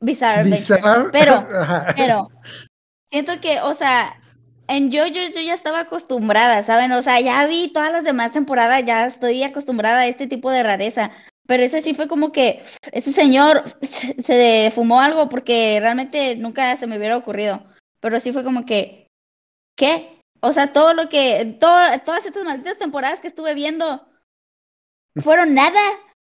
Bizarre. 0.00 0.44
Bizarre. 0.50 1.10
Pero, 1.12 1.46
pero, 1.96 2.28
siento 3.10 3.32
que, 3.40 3.60
o 3.60 3.74
sea, 3.74 4.18
en 4.68 4.90
JoJo 4.92 5.30
yo 5.34 5.40
ya 5.40 5.54
estaba 5.54 5.80
acostumbrada, 5.80 6.62
¿saben? 6.62 6.92
O 6.92 7.02
sea, 7.02 7.20
ya 7.20 7.46
vi 7.46 7.68
todas 7.72 7.92
las 7.92 8.04
demás 8.04 8.32
temporadas, 8.32 8.84
ya 8.84 9.06
estoy 9.06 9.42
acostumbrada 9.42 10.00
a 10.00 10.06
este 10.06 10.26
tipo 10.26 10.50
de 10.50 10.62
rareza. 10.62 11.10
Pero 11.46 11.62
ese 11.62 11.82
sí 11.82 11.92
fue 11.94 12.08
como 12.08 12.32
que 12.32 12.62
ese 12.92 13.12
señor 13.12 13.64
se 14.24 14.70
fumó 14.74 15.00
algo 15.00 15.28
porque 15.28 15.78
realmente 15.80 16.36
nunca 16.36 16.74
se 16.76 16.86
me 16.86 16.96
hubiera 16.98 17.16
ocurrido. 17.16 17.62
Pero 18.00 18.18
sí 18.20 18.32
fue 18.32 18.44
como 18.44 18.64
que, 18.64 19.06
¿qué? 19.76 20.18
O 20.40 20.52
sea, 20.52 20.72
todo 20.72 20.94
lo 20.94 21.08
que, 21.08 21.56
todo- 21.60 22.00
todas 22.04 22.24
estas 22.26 22.44
malditas 22.44 22.78
temporadas 22.78 23.20
que 23.20 23.28
estuve 23.28 23.54
viendo 23.54 24.06
fueron 25.16 25.54
nada. 25.54 25.80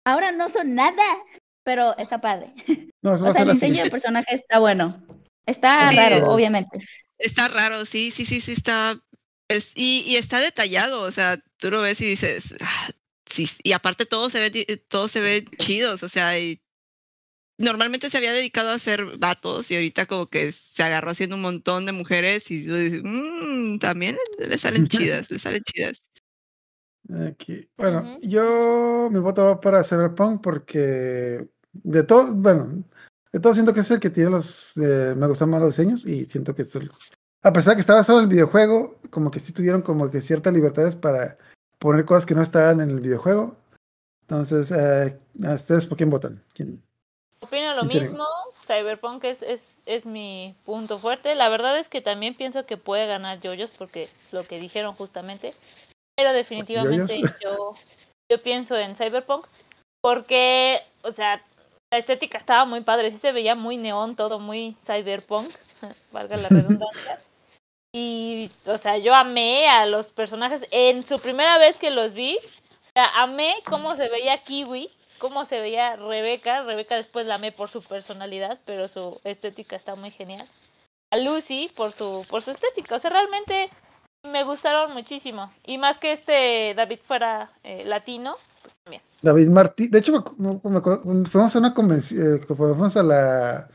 Ahora 0.06 0.32
no 0.32 0.50
son 0.50 0.76
nada. 0.76 1.04
Pero 1.64 1.96
está 1.98 2.20
padre. 2.20 2.54
No, 3.02 3.12
O 3.14 3.18
sea, 3.32 3.44
el 3.44 3.52
diseño 3.54 3.84
de 3.84 3.90
personaje 3.90 4.36
está 4.36 4.60
bueno. 4.60 5.02
Está 5.46 5.90
Sí, 5.90 5.96
raro, 5.96 6.16
es- 6.16 6.24
obviamente. 6.24 6.80
Está 7.24 7.48
raro, 7.48 7.86
sí, 7.86 8.12
sí, 8.12 8.26
sí, 8.26 8.42
sí, 8.42 8.52
está. 8.52 9.02
Es, 9.48 9.72
y, 9.76 10.04
y 10.06 10.18
está 10.18 10.40
detallado, 10.40 11.02
o 11.02 11.12
sea, 11.12 11.42
tú 11.58 11.72
lo 11.72 11.82
ves 11.82 12.02
y 12.02 12.06
dices, 12.06 12.54
"Ah, 12.60 12.90
sí, 13.26 13.48
y 13.64 13.72
aparte 13.72 14.06
todo 14.06 14.30
se 14.30 14.40
ve, 14.40 14.78
todo 14.90 15.08
se 15.08 15.22
ve 15.22 15.46
chidos, 15.58 16.04
o 16.04 16.10
sea, 16.10 16.38
y 16.38 16.62
normalmente 17.58 18.10
se 18.10 18.18
había 18.18 18.34
dedicado 18.34 18.70
a 18.70 18.76
hacer 18.76 19.18
vatos 19.18 19.72
y 19.72 19.76
ahorita 19.76 20.06
como 20.06 20.28
que 20.28 20.52
se 20.52 20.84
agarró 20.84 21.12
haciendo 21.12 21.36
un 21.38 21.44
montón 21.44 21.86
de 21.86 21.92
mujeres 21.94 22.52
y 22.52 22.66
tú 22.66 22.76
dices, 22.76 23.02
"Mm, 23.04 23.78
también 23.80 24.18
le 24.38 24.58
salen 24.58 24.88
chidas, 24.88 25.32
le 25.32 25.40
salen 25.40 25.62
chidas. 25.64 26.04
Aquí. 27.28 27.70
Bueno, 27.78 28.18
yo 28.22 29.10
mi 29.12 29.20
voto 29.20 29.46
va 29.46 29.62
para 29.62 29.84
Cyberpunk 29.84 30.42
porque 30.42 31.46
De 31.74 32.04
todo, 32.04 32.34
bueno, 32.36 32.84
de 33.32 33.40
todo 33.40 33.54
siento 33.54 33.74
que 33.74 33.80
es 33.80 33.90
el 33.92 34.00
que 34.00 34.12
tiene 34.12 34.30
los, 34.30 34.78
eh, 34.78 35.16
me 35.18 35.28
gustan 35.28 35.50
más 35.50 35.60
los 35.60 35.76
diseños 35.76 36.06
y 36.06 36.24
siento 36.26 36.54
que 36.54 36.62
es 36.62 36.76
el, 36.76 36.92
a 37.44 37.54
pesar 37.54 37.72
de 37.72 37.76
que 37.76 37.82
está 37.82 37.96
basado 37.96 38.20
en 38.20 38.26
el 38.26 38.30
videojuego, 38.30 38.96
como 39.10 39.30
que 39.30 39.40
sí 39.40 39.54
tuvieron 39.54 39.82
como 39.82 40.10
que 40.10 40.22
ciertas 40.22 40.54
libertades 40.54 40.96
para 40.96 41.38
poner 41.78 42.06
cosas 42.06 42.26
que 42.26 42.36
no 42.36 42.42
estaban 42.42 42.80
en 42.80 42.90
el 42.90 43.02
videojuego. 43.02 43.56
Entonces, 44.22 44.72
eh, 44.72 45.20
¿a 45.46 45.54
¿ustedes 45.54 45.86
por 45.86 45.98
quién 45.98 46.10
votan? 46.10 46.42
¿Quién? 46.54 46.82
Opino 47.42 47.76
lo 47.76 47.84
mismo. 47.84 48.26
Cyberpunk 48.66 49.26
es, 49.26 49.42
es, 49.42 49.78
es 49.86 50.06
mi 50.06 50.56
punto 50.64 50.98
fuerte. 50.98 51.36
La 51.36 51.50
verdad 51.50 51.78
es 51.78 51.90
que 51.90 52.00
también 52.00 52.36
pienso 52.36 52.66
que 52.66 52.78
puede 52.78 53.06
ganar 53.06 53.42
Yoyos 53.42 53.70
porque 53.78 54.10
lo 54.32 54.46
que 54.46 54.60
dijeron 54.60 54.96
justamente. 54.96 55.54
Pero 56.16 56.32
definitivamente 56.32 57.20
¿Yoyos? 57.20 57.40
yo, 57.44 57.76
yo 58.32 58.42
pienso 58.42 58.78
en 58.78 58.96
Cyberpunk 58.96 59.46
porque, 60.02 60.82
o 61.02 61.12
sea, 61.12 61.44
la 61.92 61.98
estética 61.98 62.38
estaba 62.38 62.64
muy 62.64 62.82
padre. 62.82 63.12
Sí 63.12 63.18
se 63.18 63.34
veía 63.34 63.56
muy 63.56 63.76
neón 63.76 64.16
todo, 64.16 64.40
muy 64.40 64.78
cyberpunk, 64.86 65.50
valga 66.14 66.38
la 66.38 66.48
redundancia. 66.48 67.20
Y, 67.96 68.50
o 68.66 68.78
sea, 68.80 68.98
yo 68.98 69.14
amé 69.14 69.70
a 69.70 69.86
los 69.86 70.12
personajes. 70.12 70.66
En 70.72 71.06
su 71.08 71.20
primera 71.20 71.58
vez 71.60 71.78
que 71.78 71.92
los 71.92 72.14
vi, 72.14 72.38
o 72.38 72.90
sea, 72.94 73.22
amé 73.22 73.54
cómo 73.70 73.96
se 73.96 74.10
veía 74.10 74.44
Kiwi, 74.44 74.90
cómo 75.20 75.46
se 75.46 75.62
veía 75.62 75.96
Rebeca. 75.96 76.64
Rebeca 76.64 76.96
después 76.96 77.28
la 77.28 77.36
amé 77.36 77.52
por 77.52 77.70
su 77.70 77.84
personalidad, 77.84 78.60
pero 78.66 78.88
su 78.88 79.22
estética 79.24 79.76
está 79.76 79.94
muy 79.96 80.10
genial. 80.10 80.48
A 81.12 81.18
Lucy 81.18 81.72
por 81.76 81.92
su, 81.92 82.26
por 82.28 82.42
su 82.42 82.50
estética. 82.50 82.96
O 82.96 83.00
sea, 83.00 83.12
realmente 83.12 83.70
me 84.26 84.44
gustaron 84.44 84.94
muchísimo. 84.94 85.54
Y 85.64 85.78
más 85.78 86.00
que 86.00 86.14
este 86.14 86.74
David 86.76 87.00
fuera 87.04 87.52
eh, 87.62 87.84
latino, 87.86 88.38
pues 88.64 88.74
también. 88.84 89.04
David 89.22 89.50
Martí, 89.50 89.88
de 89.88 90.00
hecho, 90.00 90.12
me, 90.38 90.50
me- 90.50 91.26
fuimos 91.26 91.56
a 91.56 91.60
una 91.60 91.74
convención, 91.76 92.44
fuimos 92.48 92.98
a 92.98 93.04
la, 93.04 93.70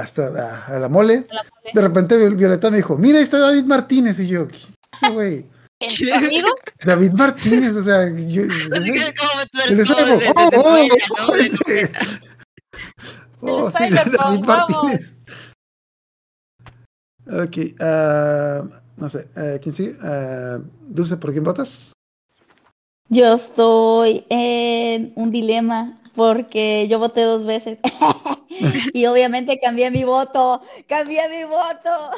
hasta 0.00 0.30
la, 0.30 0.64
a 0.66 0.78
la 0.78 0.88
mole, 0.88 1.26
La 1.30 1.42
mole. 1.42 1.70
de 1.74 1.80
repente 1.80 2.16
Viol- 2.16 2.36
Violeta 2.36 2.70
me 2.70 2.76
dijo, 2.78 2.96
mira, 2.98 3.18
ahí 3.18 3.24
está 3.24 3.38
David 3.38 3.64
Martínez, 3.64 4.18
y 4.20 4.26
yo, 4.28 4.46
¿quién 4.48 4.60
es 4.62 4.68
ese 5.02 5.10
güey? 5.12 5.46
¿En 5.80 5.90
tu 5.96 6.14
amigo? 6.14 6.48
David 6.84 7.12
Martínez, 7.12 7.72
o 7.74 7.82
sea, 7.82 8.08
yo, 8.16 8.42
oh, 9.96 10.20
oh, 10.56 10.88
oh. 11.18 11.32
Oh, 13.46 13.70
sí, 13.70 13.90
David. 13.90 14.40
Martínez. 14.44 15.14
Ok, 17.26 17.56
ah, 17.80 18.62
no 18.96 19.08
sé, 19.10 19.28
eh, 19.36 19.58
¿quién 19.62 19.74
sigue? 19.74 19.96
Ah, 20.02 20.58
Dulce, 20.88 21.16
¿por 21.16 21.32
quién 21.32 21.44
votas? 21.44 21.92
Yo 23.08 23.34
estoy 23.34 24.24
en 24.30 25.12
un 25.16 25.30
dilema 25.30 26.00
porque 26.14 26.86
yo 26.88 26.98
voté 26.98 27.22
dos 27.22 27.44
veces 27.44 27.78
y 28.92 29.06
obviamente 29.06 29.58
cambié 29.60 29.90
mi 29.90 30.04
voto, 30.04 30.62
cambié 30.86 31.28
mi 31.28 31.44
voto. 31.44 32.10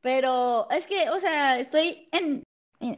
Pero 0.00 0.68
es 0.70 0.86
que, 0.86 1.10
o 1.10 1.18
sea, 1.20 1.58
estoy 1.58 2.08
en, 2.12 2.42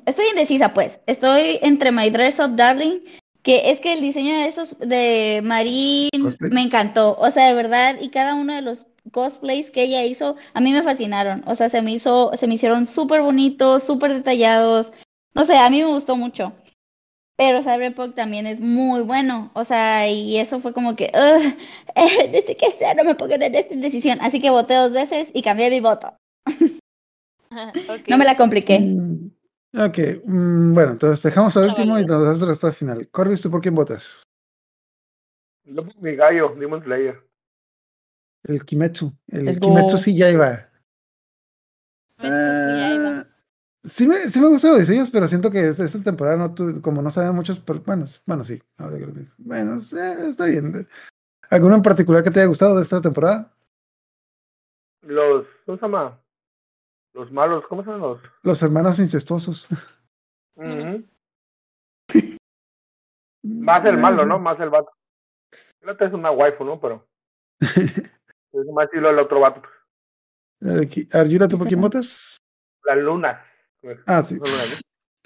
estoy 0.07 0.27
indecisa, 0.31 0.73
pues. 0.73 1.01
Estoy 1.07 1.59
entre 1.63 1.93
My 1.93 2.11
Dress 2.11 2.41
Up 2.41 2.57
Darling, 2.57 3.01
que 3.43 3.71
es 3.71 3.81
que 3.81 3.93
el 3.93 4.01
diseño 4.01 4.35
de 4.35 4.47
esos 4.47 4.79
de 4.79 5.41
Marín 5.45 6.09
Cosplay. 6.23 6.51
me 6.51 6.63
encantó, 6.63 7.17
o 7.19 7.31
sea, 7.31 7.49
de 7.49 7.55
verdad, 7.55 7.97
y 8.01 8.09
cada 8.09 8.35
uno 8.35 8.55
de 8.55 8.63
los 8.63 8.87
cosplays 9.13 9.71
que 9.71 9.83
ella 9.83 10.03
hizo, 10.03 10.37
a 10.55 10.61
mí 10.61 10.73
me 10.73 10.83
fascinaron, 10.83 11.45
o 11.47 11.55
sea, 11.55 11.69
se 11.69 11.83
me 11.83 11.93
hizo, 11.93 12.33
se 12.35 12.47
me 12.47 12.55
hicieron 12.55 12.87
súper 12.87 13.21
bonitos, 13.21 13.83
súper 13.83 14.15
detallados, 14.15 14.93
no 15.35 15.45
sé, 15.45 15.59
a 15.59 15.69
mí 15.69 15.81
me 15.81 15.93
gustó 15.93 16.17
mucho. 16.17 16.55
Pero 17.37 17.63
Cyberpunk 17.63 18.15
también 18.15 18.47
es 18.47 18.61
muy 18.61 19.03
bueno, 19.03 19.51
o 19.55 19.65
sea, 19.65 20.09
y 20.09 20.37
eso 20.39 20.61
fue 20.61 20.73
como 20.73 20.95
que, 20.95 21.11
"Ugh, 21.15 21.43
eh, 21.97 22.31
no 22.33 22.47
sé 22.47 22.57
qué 22.57 22.67
hacer, 22.67 22.97
no 22.97 23.05
me 23.05 23.15
pongan 23.17 23.43
en 23.43 23.55
esta 23.57 23.75
indecisión, 23.75 24.19
así 24.21 24.41
que 24.41 24.51
voté 24.51 24.75
dos 24.75 24.93
veces 24.93 25.31
y 25.35 25.43
cambié 25.43 25.71
mi 25.71 25.81
voto. 25.81 26.17
No 28.09 28.19
me 28.19 28.25
la 28.25 28.37
compliqué. 28.37 28.81
Mm, 28.81 29.31
Ok, 29.77 29.99
mm, 30.25 30.73
bueno, 30.75 30.93
entonces 30.93 31.23
dejamos 31.23 31.57
al 31.57 31.65
Ah, 31.65 31.67
último 31.69 31.99
y 31.99 32.05
nos 32.05 32.25
das 32.25 32.41
la 32.41 32.47
respuesta 32.49 32.77
final. 32.77 33.09
Corbis, 33.11 33.43
¿tú 33.43 33.51
por 33.51 33.61
quién 33.61 33.75
votas? 33.75 34.23
Mi 36.01 36.15
gallo, 36.15 36.55
Demon 36.59 36.83
Slayer. 36.83 37.21
El 38.45 38.65
Kimetsu. 38.65 39.13
El 39.29 39.47
Let's 39.47 39.59
go. 39.59 39.67
Kimetsu 39.69 39.99
sí 39.99 40.17
ya 40.17 40.31
iba. 40.31 40.69
Kimetsu 42.19 42.53
sí 42.71 42.79
ya 42.79 42.95
iba. 42.95 43.04
Ah, 43.04 43.04
Sí 43.85 44.09
me, 44.09 44.17
sí 44.31 44.41
me 44.41 44.49
gustan 44.49 44.71
los 44.71 44.81
diseños, 44.81 45.11
pero 45.11 45.29
siento 45.29 45.51
que 45.51 45.69
esta, 45.69 45.85
esta 45.85 46.03
temporada 46.03 46.37
no 46.39 46.55
tu- 46.55 46.81
como 46.81 47.03
no 47.03 47.11
saben 47.11 47.35
muchos, 47.35 47.59
pero 47.61 47.81
bueno, 47.81 48.07
bueno, 48.27 48.43
sí, 48.43 48.63
ahora 48.79 48.97
que. 48.99 49.07
Bueno, 49.37 49.75
eh, 49.77 50.31
está 50.31 50.47
bien. 50.47 50.87
¿Alguno 51.51 51.75
en 51.77 51.83
particular 51.83 52.25
que 52.25 52.31
te 52.31 52.41
haya 52.41 52.49
gustado 52.49 52.77
de 52.77 52.83
esta 52.83 53.03
temporada? 53.03 53.53
Los, 55.03 55.47
¿cómo 55.67 55.77
se 55.77 55.83
llama? 55.83 56.19
Los 57.13 57.31
malos, 57.31 57.65
¿cómo 57.69 57.83
se 57.85 57.91
llaman 57.91 58.09
los? 58.09 58.21
Los 58.43 58.63
hermanos 58.63 58.99
incestuosos. 58.99 59.69
Más 63.43 63.85
el 63.85 63.99
malo, 63.99 64.25
¿no? 64.25 64.39
Más 64.39 64.59
el 64.61 64.71
vato. 64.71 64.91
El 65.83 65.91
otro 65.91 66.07
es 66.07 66.15
una 66.15 66.31
waifu, 66.31 66.65
¿no? 66.65 66.81
Pero 66.81 67.07
es 67.61 68.67
más 68.73 68.85
estilo 68.87 69.11
el 69.11 69.19
otro 69.19 69.41
vato. 69.41 69.61
Aquí, 70.83 71.07
Arjuna, 71.13 71.47
¿tú 71.49 71.59
por 71.59 71.67
quién 71.69 71.81
votas? 71.81 72.39
Las 72.85 72.97
lunas. 72.99 73.39
Ah, 74.07 74.25
sí. 74.27 74.37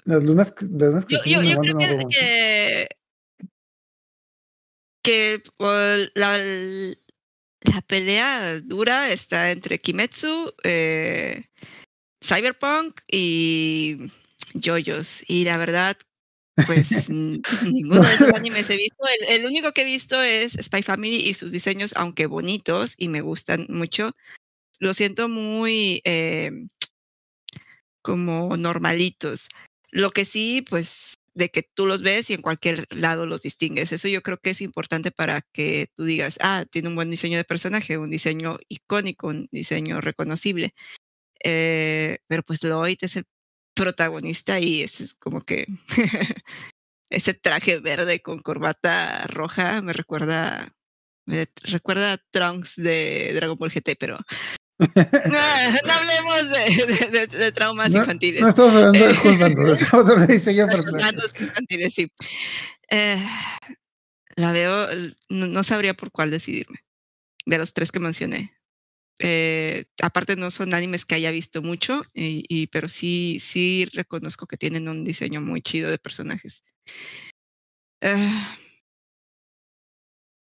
Las 0.05 0.23
lunas, 0.23 0.51
que- 0.51 0.65
las 0.65 0.89
lunas 0.89 1.05
que 1.05 1.15
Yo, 1.25 1.41
yo, 1.43 1.59
creo 1.59 1.77
que, 1.77 2.07
que, 2.09 2.87
que 5.03 5.43
uh, 5.59 6.09
la, 6.15 6.37
la 7.61 7.81
pelea 7.81 8.59
dura 8.61 9.11
está 9.11 9.51
entre 9.51 9.79
Kimetsu, 9.79 10.53
eh, 10.63 11.45
Cyberpunk 12.23 13.01
y 13.11 14.11
JoJo's. 14.53 15.23
Y 15.29 15.43
la 15.43 15.57
verdad, 15.57 15.97
pues 16.65 17.09
ninguno 17.09 18.01
de 18.03 18.13
esos 18.15 18.33
animes 18.33 18.69
he 18.69 18.77
visto. 18.77 19.03
El, 19.27 19.41
el 19.41 19.45
único 19.45 19.71
que 19.73 19.81
he 19.81 19.85
visto 19.85 20.21
es 20.21 20.53
Spy 20.53 20.81
Family 20.83 21.17
y 21.17 21.33
sus 21.33 21.51
diseños, 21.51 21.93
aunque 21.95 22.25
bonitos 22.25 22.95
y 22.97 23.07
me 23.09 23.21
gustan 23.21 23.67
mucho, 23.69 24.11
lo 24.79 24.93
siento 24.93 25.27
muy 25.29 26.01
eh, 26.05 26.51
como 28.01 28.55
normalitos. 28.57 29.49
Lo 29.91 30.11
que 30.11 30.25
sí, 30.25 30.63
pues, 30.69 31.15
de 31.33 31.49
que 31.49 31.63
tú 31.63 31.85
los 31.85 32.01
ves 32.01 32.29
y 32.29 32.33
en 32.33 32.41
cualquier 32.41 32.85
lado 32.91 33.25
los 33.25 33.43
distingues. 33.43 33.91
Eso 33.91 34.07
yo 34.07 34.21
creo 34.21 34.37
que 34.37 34.51
es 34.51 34.61
importante 34.61 35.11
para 35.11 35.41
que 35.53 35.87
tú 35.95 36.03
digas, 36.03 36.37
ah, 36.41 36.65
tiene 36.69 36.89
un 36.89 36.95
buen 36.95 37.09
diseño 37.09 37.37
de 37.37 37.43
personaje, 37.45 37.97
un 37.97 38.09
diseño 38.09 38.57
icónico, 38.67 39.27
un 39.27 39.47
diseño 39.51 40.01
reconocible. 40.01 40.73
Eh, 41.43 42.19
pero 42.27 42.43
pues 42.43 42.61
Lloyd 42.61 42.97
es 43.01 43.15
el 43.17 43.25
protagonista 43.73 44.59
y 44.59 44.83
ese 44.83 45.03
es 45.03 45.13
como 45.13 45.41
que 45.41 45.65
ese 47.09 47.33
traje 47.33 47.79
verde 47.79 48.21
con 48.21 48.39
corbata 48.39 49.25
roja 49.27 49.81
me 49.81 49.93
recuerda 49.93 50.69
me 51.25 51.47
recuerda 51.63 52.13
a 52.13 52.17
Trunks 52.31 52.75
de 52.75 53.31
Dragon 53.35 53.57
Ball 53.57 53.71
GT, 53.71 53.95
pero 53.99 54.17
no, 54.79 55.71
no 55.85 55.93
hablemos 55.93 56.49
de, 56.49 57.27
de- 57.27 57.51
traumas 57.51 57.91
No, 57.91 57.99
infantiles. 57.99 58.41
no 58.41 58.47
estamos 58.49 58.73
hablando 58.73 59.07
de 59.07 59.15
juzgando, 59.15 59.73
estamos 59.73 60.05
hablando 60.09 60.27
de 60.27 60.33
diseño 60.39 60.67
datos 60.67 61.31
infantiles, 61.39 61.93
sí. 61.93 62.11
Eh, 62.89 63.21
la 64.35 64.53
veo, 64.53 64.87
no, 65.29 65.47
no 65.47 65.63
sabría 65.63 65.93
por 65.93 66.11
cuál 66.11 66.31
decidirme, 66.31 66.79
de 67.45 67.57
los 67.57 67.73
tres 67.73 67.91
que 67.91 67.99
mencioné. 67.99 68.53
Eh, 69.21 69.83
aparte 70.01 70.37
no 70.37 70.49
son 70.49 70.73
animes 70.73 71.03
que 71.03 71.15
haya 71.15 71.29
visto 71.31 71.61
mucho, 71.61 72.01
y, 72.13 72.45
y- 72.47 72.67
pero 72.67 72.87
sí, 72.87 73.39
sí 73.41 73.85
reconozco 73.91 74.47
que 74.47 74.55
tienen 74.55 74.87
un 74.87 75.03
diseño 75.03 75.41
muy 75.41 75.61
chido 75.61 75.89
de 75.91 75.97
personajes. 75.97 76.63
Eh, 78.01 78.31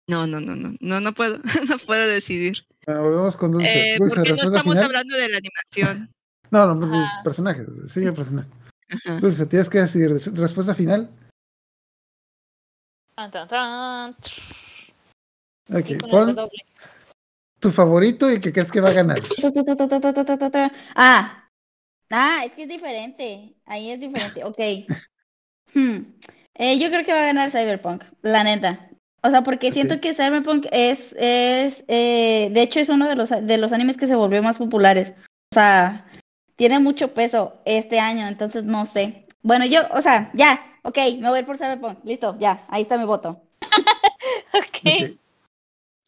no, 0.08 0.26
no, 0.26 0.40
no, 0.40 0.56
no, 0.56 0.74
no, 0.80 1.02
no 1.02 1.14
puedo, 1.14 1.38
no 1.70 1.78
puedo 1.86 2.08
decidir. 2.08 2.66
Bueno, 2.86 3.04
volvemos 3.04 3.36
con 3.36 3.52
Dulce. 3.52 3.96
Eh, 3.96 3.98
porque 3.98 4.16
no 4.16 4.24
estamos 4.24 4.78
hablando 4.78 5.16
de 5.16 5.30
la 5.30 5.38
animación. 5.38 6.10
no, 6.52 6.74
no, 6.74 6.96
ah. 6.96 7.22
personajes, 7.24 7.68
sigue 7.90 8.08
el 8.08 8.14
personaje. 8.14 8.48
Ajá. 8.90 9.20
Dulce, 9.20 9.46
tienes 9.46 9.70
que 9.70 9.80
decidir. 9.80 10.12
Respuesta 10.34 10.74
final. 10.74 11.10
Ok, 15.70 16.10
Paul, 16.10 16.38
tu 17.60 17.72
favorito 17.72 18.32
y 18.32 18.40
que 18.40 18.54
crees 18.54 18.72
que 18.72 18.80
va 18.80 18.90
a 18.90 18.94
ganar. 18.94 19.18
Ah, 20.96 21.50
ah, 22.12 22.44
es 22.46 22.54
que 22.54 22.64
es 22.64 22.70
diferente. 22.70 23.56
Ahí 23.66 23.92
es 23.92 24.00
diferente. 24.00 24.44
Ok. 24.44 24.60
Hmm. 25.74 26.16
Eh, 26.56 26.80
yo 26.80 26.88
creo 26.88 27.06
que 27.06 27.12
va 27.12 27.20
a 27.20 27.26
ganar 27.26 27.52
Cyberpunk, 27.52 28.02
la 28.22 28.44
neta. 28.46 28.90
O 29.28 29.30
sea, 29.30 29.44
porque 29.44 29.74
siento 29.74 30.00
que 30.00 30.14
Cyberpunk 30.14 30.68
es, 30.72 31.14
es, 31.20 31.84
eh, 31.90 32.50
de 32.50 32.62
hecho, 32.62 32.80
es 32.80 32.88
uno 32.88 33.10
de 33.10 33.16
los, 33.16 33.30
de 33.30 33.58
los 33.58 33.74
animes 33.74 33.98
que 33.98 34.08
se 34.08 34.16
volvió 34.16 34.42
más 34.42 34.58
populares. 34.58 35.14
O 35.52 35.56
sea, 35.56 36.06
tiene 36.56 36.80
mucho 36.80 37.14
peso 37.14 37.58
este 37.66 38.00
año, 38.00 38.26
entonces 38.26 38.64
no 38.64 38.86
sé. 38.86 39.28
Bueno, 39.42 39.66
yo, 39.66 39.82
o 39.92 40.02
sea, 40.02 40.32
ya, 40.34 40.62
ok, 40.84 40.98
me 41.20 41.28
voy 41.28 41.40
a 41.40 41.42
ir 41.42 41.46
por 41.46 41.58
Cyberpunk. 41.58 42.00
Listo, 42.06 42.36
ya, 42.40 42.66
ahí 42.70 42.84
está 42.84 42.98
mi 42.98 43.06
voto. 43.06 43.42
Ok. 44.54 44.80
Ok. 44.86 45.20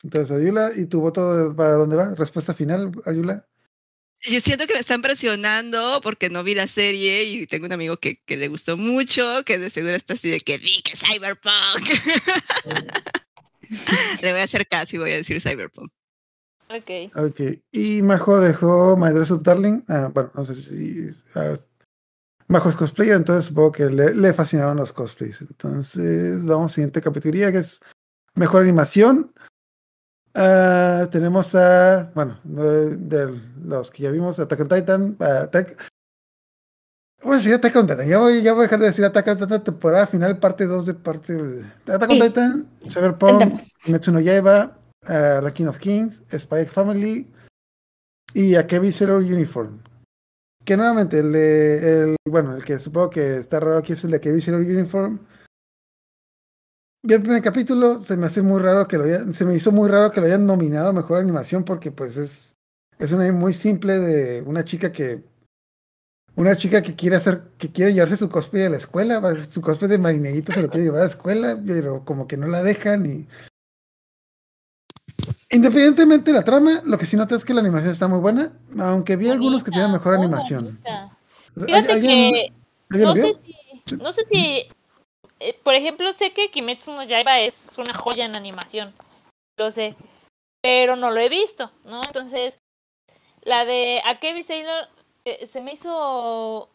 Entonces, 0.04 0.36
Ayula, 0.36 0.72
¿y 0.76 0.86
tu 0.86 1.02
voto 1.02 1.54
para 1.56 1.74
dónde 1.74 1.98
va? 1.98 2.16
Respuesta 2.16 2.54
final, 2.54 2.92
Ayula. 3.06 3.46
Yo 4.22 4.42
siento 4.42 4.68
que 4.68 4.74
me 4.74 4.80
están 4.80 5.02
presionando 5.02 6.02
porque 6.04 6.30
no 6.30 6.44
vi 6.44 6.54
la 6.54 6.68
serie 6.68 7.24
y 7.24 7.48
tengo 7.48 7.66
un 7.66 7.72
amigo 7.72 7.98
que, 7.98 8.22
que 8.26 8.36
le 8.36 8.50
gustó 8.50 8.76
mucho, 8.76 9.44
que 9.46 9.58
de 9.58 9.70
seguro 9.70 9.96
está 9.96 10.16
así 10.16 10.30
de 10.30 10.42
que 10.42 10.58
vi 10.58 10.82
que 10.82 10.98
Cyberpunk. 10.98 11.54
le 14.22 14.32
voy 14.32 14.42
a 14.42 14.44
hacer 14.44 14.68
caso 14.68 14.96
y 14.96 15.00
voy 15.00 15.12
a 15.12 15.18
decir 15.18 15.40
Cyberpunk. 15.40 15.92
Ok. 16.70 17.16
Ok. 17.16 17.42
Y 17.72 18.02
Majo 18.02 18.40
dejó 18.40 18.98
My 18.98 19.12
Dress 19.12 19.32
Up 19.32 19.42
Darling. 19.42 19.84
Ah, 19.88 20.12
bueno, 20.14 20.32
no 20.36 20.46
sé 20.46 20.54
si. 20.54 21.10
ah, 21.36 21.56
Majo 22.48 22.70
es 22.70 22.76
cosplayer, 22.76 23.16
entonces 23.16 23.46
supongo 23.46 23.72
que 23.72 23.86
le, 23.86 24.14
le 24.14 24.34
fascinaron 24.34 24.78
los 24.78 24.92
cosplays. 24.92 25.40
Entonces, 25.42 26.46
vamos 26.46 26.72
a 26.72 26.76
siguiente 26.76 27.02
categoría 27.02 27.52
que 27.52 27.60
es 27.60 27.82
mejor 28.36 28.64
animación. 28.64 29.34
Ah, 30.34 31.08
tenemos 31.12 31.56
a. 31.56 32.12
Bueno, 32.14 32.40
de, 32.44 33.40
los 33.64 33.92
que 33.92 34.04
ya 34.04 34.12
vimos, 34.12 34.40
Attack 34.40 34.60
on 34.62 34.70
Titan. 34.70 35.18
ah, 35.20 35.42
Attack- 35.50 35.76
Voy 37.22 37.34
a 37.34 37.38
decir 37.38 37.54
Attack 37.54 37.76
on 37.76 37.88
Titan. 37.88 38.08
Ya 38.08 38.18
voy, 38.20 38.42
ya 38.42 38.54
voy 38.54 38.62
a 38.62 38.64
dejar 38.64 38.80
de 38.80 38.86
decir 38.88 39.04
Attack 39.06 39.28
on 39.28 39.38
Titan, 39.40 39.64
temporada 39.64 40.08
final, 40.08 40.40
parte 40.40 40.66
2 40.66 40.86
de 40.86 40.94
parte. 40.94 41.34
Attack 41.86 42.10
on 42.10 42.16
Sí. 42.18 42.22
Titan, 42.22 42.68
Cyberpunk, 42.88 43.42
Entendemos. 43.42 43.74
Kimetsu 43.84 44.12
no 44.12 44.20
Yaiba, 44.20 44.78
uh, 45.08 45.42
Ranking 45.42 45.66
of 45.66 45.80
Kings, 45.80 46.24
Spy 46.32 46.60
X 46.62 46.72
Family 46.74 47.30
y 48.34 48.56
Akebi 48.56 48.92
Zero 48.92 49.18
Uniform. 49.18 49.82
Que 50.64 50.78
nuevamente, 50.78 51.20
el, 51.20 51.32
de- 51.34 52.04
el, 52.04 52.16
bueno, 52.30 52.56
el 52.56 52.64
que 52.64 52.80
supongo 52.80 53.10
que 53.10 53.38
está 53.38 53.60
raro 53.60 53.78
aquí 53.78 53.94
es 53.94 54.04
el 54.04 54.12
de 54.12 54.18
Akebi 54.18 54.40
Zero 54.42 54.58
Uniform. 54.58 55.20
Vi 57.02 57.14
el 57.14 57.22
primer 57.22 57.42
capítulo, 57.42 57.98
se 58.00 58.18
me 58.18 58.26
hace 58.26 58.42
muy 58.42 58.60
raro 58.62 58.88
que 58.88 58.98
lo 58.98 59.06
hayan, 59.06 59.34
se 59.34 59.46
me 59.46 59.56
hizo 59.56 59.72
muy 59.72 59.90
raro 59.90 60.12
que 60.12 60.20
lo 60.20 60.26
hayan 60.28 60.46
nominado 60.46 60.90
a 60.90 60.94
mejor 60.94 61.20
animación 61.22 61.64
porque 61.64 61.92
pues 61.92 62.18
es, 62.18 62.58
es 62.98 63.12
una 63.14 63.32
muy 63.32 63.54
simple 63.54 64.00
de 64.00 64.42
una 64.42 64.66
chica 64.66 64.92
que 64.92 65.24
una 66.36 66.58
chica 66.58 66.82
que 66.84 66.96
quiere 66.96 67.16
hacer, 67.16 67.42
que 67.58 67.72
quiere 67.72 67.94
llevarse 67.94 68.18
su 68.18 68.30
cosplay 68.30 68.64
a 68.64 68.70
la 68.70 68.78
escuela, 68.78 69.22
su 69.50 69.62
cosplay 69.62 69.90
de 69.90 69.98
marinerito 69.98 70.52
se 70.52 70.62
lo 70.62 70.70
quiere 70.70 70.86
llevar 70.86 71.02
a 71.02 71.06
la 71.06 71.10
escuela, 71.10 71.58
pero 71.66 72.04
como 72.04 72.28
que 72.28 72.38
no 72.38 72.48
la 72.48 72.64
dejan 72.64 73.06
y 73.06 73.28
Independientemente 75.52 76.32
de 76.32 76.38
la 76.38 76.44
trama, 76.44 76.82
lo 76.86 76.98
que 76.98 77.06
sí 77.08 77.18
noto 77.18 77.36
es 77.36 77.44
que 77.44 77.54
la 77.56 77.62
animación 77.62 77.92
está 77.92 78.08
muy 78.08 78.20
buena, 78.20 78.52
aunque 78.78 79.16
vi 79.16 79.30
algunos 79.30 79.64
que 79.64 79.72
tienen 79.72 79.92
mejor 79.92 80.14
animación. 80.14 80.66
bonita. 80.66 81.18
Fíjate 81.56 81.92
¿alguien- 81.94 82.34
que 82.34 82.54
alguien 82.92 83.08
no 83.10 83.16
sé 83.16 83.34
si, 83.44 83.96
no 83.96 84.12
sé 84.12 84.22
si, 84.30 84.66
eh, 85.40 85.58
por 85.64 85.76
ejemplo, 85.76 86.12
sé 86.14 86.32
que 86.34 86.52
Kimetsu 86.52 86.92
no 86.92 87.04
Yaiba 87.04 87.40
es 87.40 87.78
una 87.78 87.94
joya 87.94 88.26
en 88.26 88.36
animación, 88.36 88.94
lo 89.58 89.72
sé, 89.72 89.96
pero 90.62 90.96
no 90.96 91.12
lo 91.12 91.20
he 91.20 91.30
visto, 91.30 91.72
¿no? 91.86 92.02
Entonces, 92.04 92.60
la 93.42 93.66
de 93.66 94.02
Akebi 94.06 94.44
Sailor 94.44 94.88
eh, 95.26 95.46
se 95.48 95.62
me 95.62 95.74
hizo, 95.74 96.70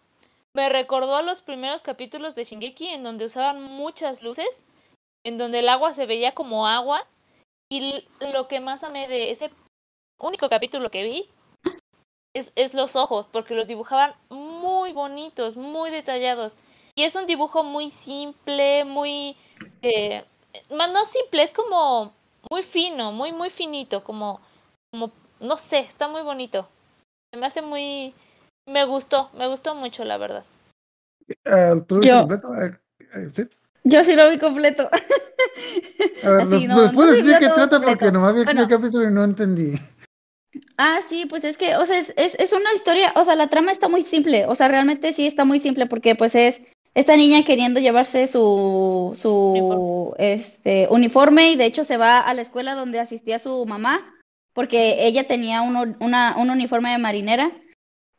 me 0.55 0.69
recordó 0.69 1.17
a 1.17 1.23
los 1.23 1.43
primeros 1.43 1.83
capítulos 1.83 2.35
de 2.35 2.45
Shingeki 2.45 2.89
en 2.89 3.03
donde 3.03 3.27
usaban 3.27 3.63
muchas 3.63 4.23
luces, 4.23 4.65
en 5.25 5.39
donde 5.39 5.61
el 5.61 5.69
agua 5.69 5.95
se 5.95 6.07
veía 6.07 6.35
como 6.35 6.67
agua 6.67 7.07
y 7.71 8.07
lo 8.33 8.49
que 8.49 8.61
más 8.61 8.85
amé 8.85 9.09
de 9.09 9.31
ese 9.31 9.51
único 10.21 10.49
capítulo 10.49 10.91
que 10.91 11.05
vi 11.05 11.29
es, 12.35 12.53
es 12.57 12.75
los 12.75 12.97
ojos, 12.97 13.27
porque 13.33 13.55
los 13.55 13.67
dibujaban 13.67 14.15
muy 14.29 14.93
bonitos, 14.93 15.57
muy 15.57 15.91
detallados. 15.91 16.57
Y 16.97 17.03
es 17.03 17.15
un 17.17 17.27
dibujo 17.27 17.65
muy 17.65 17.91
simple, 17.91 18.85
muy... 18.85 19.37
Eh, 19.83 20.25
más 20.71 20.93
no 20.93 21.05
simple, 21.07 21.43
es 21.43 21.51
como 21.51 22.13
muy 22.51 22.63
fino, 22.63 23.11
muy, 23.11 23.33
muy 23.33 23.51
finito, 23.51 24.05
como, 24.05 24.41
como, 24.93 25.11
no 25.41 25.57
sé, 25.57 25.81
está 25.81 26.07
muy 26.09 26.23
bonito. 26.23 26.69
Se 27.33 27.39
me 27.41 27.47
hace 27.47 27.63
muy... 27.63 28.15
Me 28.69 28.85
gustó, 28.85 29.31
me 29.35 29.49
gustó 29.49 29.75
mucho, 29.75 30.05
la 30.05 30.17
verdad. 30.19 30.45
Ah, 31.45 31.75
¿Tú 31.87 31.97
lo 31.97 32.03
Yo- 32.03 32.19
completo? 32.21 32.49
Ah, 32.53 32.67
eh, 33.19 33.29
sí. 33.31 33.43
Yo 33.87 34.03
sí 34.03 34.15
lo 34.15 34.31
vi 34.31 34.39
completo. 34.39 34.89
A 36.23 36.31
ver, 36.31 36.41
Así, 36.43 36.67
¿nos, 36.69 36.87
no, 36.87 36.93
puedes 36.93 37.23
decir 37.23 37.39
qué 37.39 37.47
trata? 37.49 37.77
completo. 37.77 37.99
Porque 37.99 38.13
nomás 38.13 38.35
vi 38.35 38.45
Bueno. 38.45 38.63
el 38.63 38.69
capítulo 38.69 39.11
y 39.11 39.13
no 39.13 39.25
entendí. 39.25 39.75
Ah, 40.79 41.01
sí, 41.07 41.27
pues 41.27 41.45
es 41.45 41.59
que, 41.59 41.77
o 41.77 41.85
sea, 41.85 41.99
es, 41.99 42.15
es, 42.17 42.35
es 42.37 42.53
una 42.53 42.73
historia, 42.73 43.13
o 43.17 43.25
sea, 43.25 43.35
la 43.35 43.49
trama 43.49 43.73
está 43.73 43.89
muy 43.89 44.03
simple, 44.03 44.47
o 44.47 44.55
sea, 44.55 44.69
realmente 44.69 45.13
sí 45.13 45.27
está 45.27 45.45
muy 45.45 45.59
simple 45.59 45.87
porque 45.87 46.15
pues 46.15 46.35
es 46.35 46.63
esta 46.95 47.17
niña 47.17 47.45
queriendo 47.45 47.81
llevarse 47.81 48.27
su, 48.27 49.13
su 49.17 49.33
Uniforme. 49.33 50.15
este, 50.35 50.87
uniforme 50.91 51.51
y 51.51 51.57
de 51.57 51.67
hecho 51.67 51.85
se 51.85 51.97
va 51.97 52.21
a 52.21 52.35
la 52.35 52.43
escuela 52.43 52.75
donde 52.75 53.01
asistía 53.01 53.39
su 53.39 53.65
mamá 53.67 54.15
porque 54.53 55.07
ella 55.07 55.27
tenía 55.27 55.63
uno- 55.63 55.97
una, 55.99 56.37
un 56.39 56.51
uniforme 56.51 56.91
de 56.93 56.99
marinera, 56.99 57.51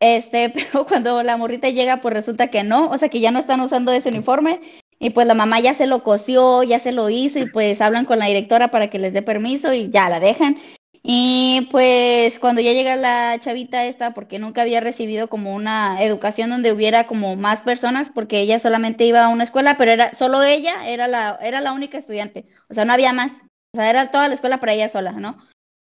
este, 0.02 0.50
pero 0.54 0.86
cuando 0.86 1.24
la 1.24 1.38
morrita 1.38 1.70
llega 1.70 2.02
pues 2.02 2.14
resulta 2.14 2.48
que 2.48 2.64
no, 2.64 2.90
o 2.90 2.98
sea, 2.98 3.10
que 3.10 3.22
ya 3.22 3.32
no 3.32 3.40
están 3.40 3.62
usando 3.62 3.92
ese 3.94 4.10
uniforme 4.10 4.60
y 5.00 5.10
pues 5.12 5.28
la 5.28 5.34
mamá 5.34 5.60
ya 5.60 5.74
se 5.74 5.88
lo 5.88 6.04
cosió, 6.04 6.64
ya 6.64 6.80
se 6.80 6.92
lo 6.92 7.10
hizo 7.10 7.40
y 7.40 7.46
pues 7.48 7.82
hablan 7.82 8.06
con 8.06 8.20
la 8.20 8.26
directora 8.28 8.70
para 8.72 8.90
que 8.90 9.00
les 9.00 9.14
dé 9.14 9.22
permiso 9.22 9.74
y 9.74 9.90
ya 9.90 10.10
la 10.10 10.20
dejan. 10.20 10.58
Y 11.08 11.68
pues 11.70 12.40
cuando 12.40 12.62
ya 12.62 12.74
llega 12.74 12.96
la 12.96 13.38
chavita 13.40 13.86
esta, 13.86 14.16
porque 14.16 14.40
nunca 14.40 14.64
había 14.64 14.80
recibido 14.80 15.28
como 15.28 15.54
una 15.54 16.02
educación 16.02 16.50
donde 16.50 16.72
hubiera 16.72 17.06
como 17.06 17.36
más 17.36 17.62
personas, 17.62 18.10
porque 18.10 18.40
ella 18.40 18.58
solamente 18.58 19.06
iba 19.06 19.24
a 19.24 19.30
una 19.30 19.44
escuela, 19.44 19.78
pero 19.78 19.92
era 19.92 20.14
solo 20.16 20.42
ella, 20.42 20.90
era 20.90 21.08
la, 21.08 21.38
era 21.44 21.62
la 21.62 21.74
única 21.74 22.00
estudiante, 22.00 22.48
o 22.72 22.74
sea, 22.74 22.86
no 22.86 22.94
había 22.94 23.14
más, 23.14 23.34
o 23.34 23.76
sea, 23.78 23.88
era 23.88 24.10
toda 24.10 24.28
la 24.28 24.34
escuela 24.34 24.60
para 24.60 24.74
ella 24.74 24.90
sola, 24.90 25.12
¿no? 25.12 25.38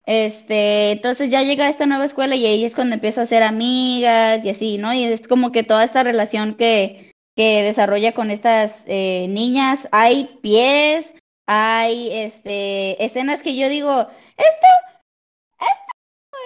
Este, 0.04 0.90
entonces 0.90 1.30
ya 1.30 1.44
llega 1.44 1.66
a 1.66 1.70
esta 1.70 1.86
nueva 1.86 2.06
escuela 2.06 2.34
y 2.34 2.44
ahí 2.46 2.64
es 2.64 2.74
cuando 2.74 2.94
empieza 2.94 3.20
a 3.20 3.24
hacer 3.24 3.44
amigas 3.44 4.44
y 4.44 4.50
así, 4.50 4.78
¿no? 4.78 4.92
Y 4.92 5.04
es 5.04 5.28
como 5.28 5.52
que 5.52 5.62
toda 5.62 5.84
esta 5.84 6.02
relación 6.02 6.56
que, 6.56 7.12
que 7.36 7.62
desarrolla 7.62 8.14
con 8.14 8.32
estas 8.32 8.82
eh, 8.86 9.28
niñas, 9.28 9.88
hay 9.92 10.40
pies, 10.42 11.14
hay 11.46 12.10
este, 12.10 13.04
escenas 13.04 13.42
que 13.42 13.56
yo 13.56 13.68
digo, 13.68 14.08
esto 14.36 14.66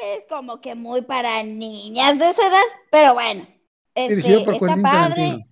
es 0.04 0.24
como 0.28 0.60
que 0.60 0.74
muy 0.74 1.02
para 1.02 1.42
niñas 1.42 2.18
de 2.18 2.30
esa 2.30 2.46
edad, 2.46 2.62
pero 2.90 3.14
bueno, 3.14 3.46
este, 3.94 4.16
Dirigido 4.16 4.44
por 4.44 4.54
está 4.54 4.76
padre. 4.82 5.44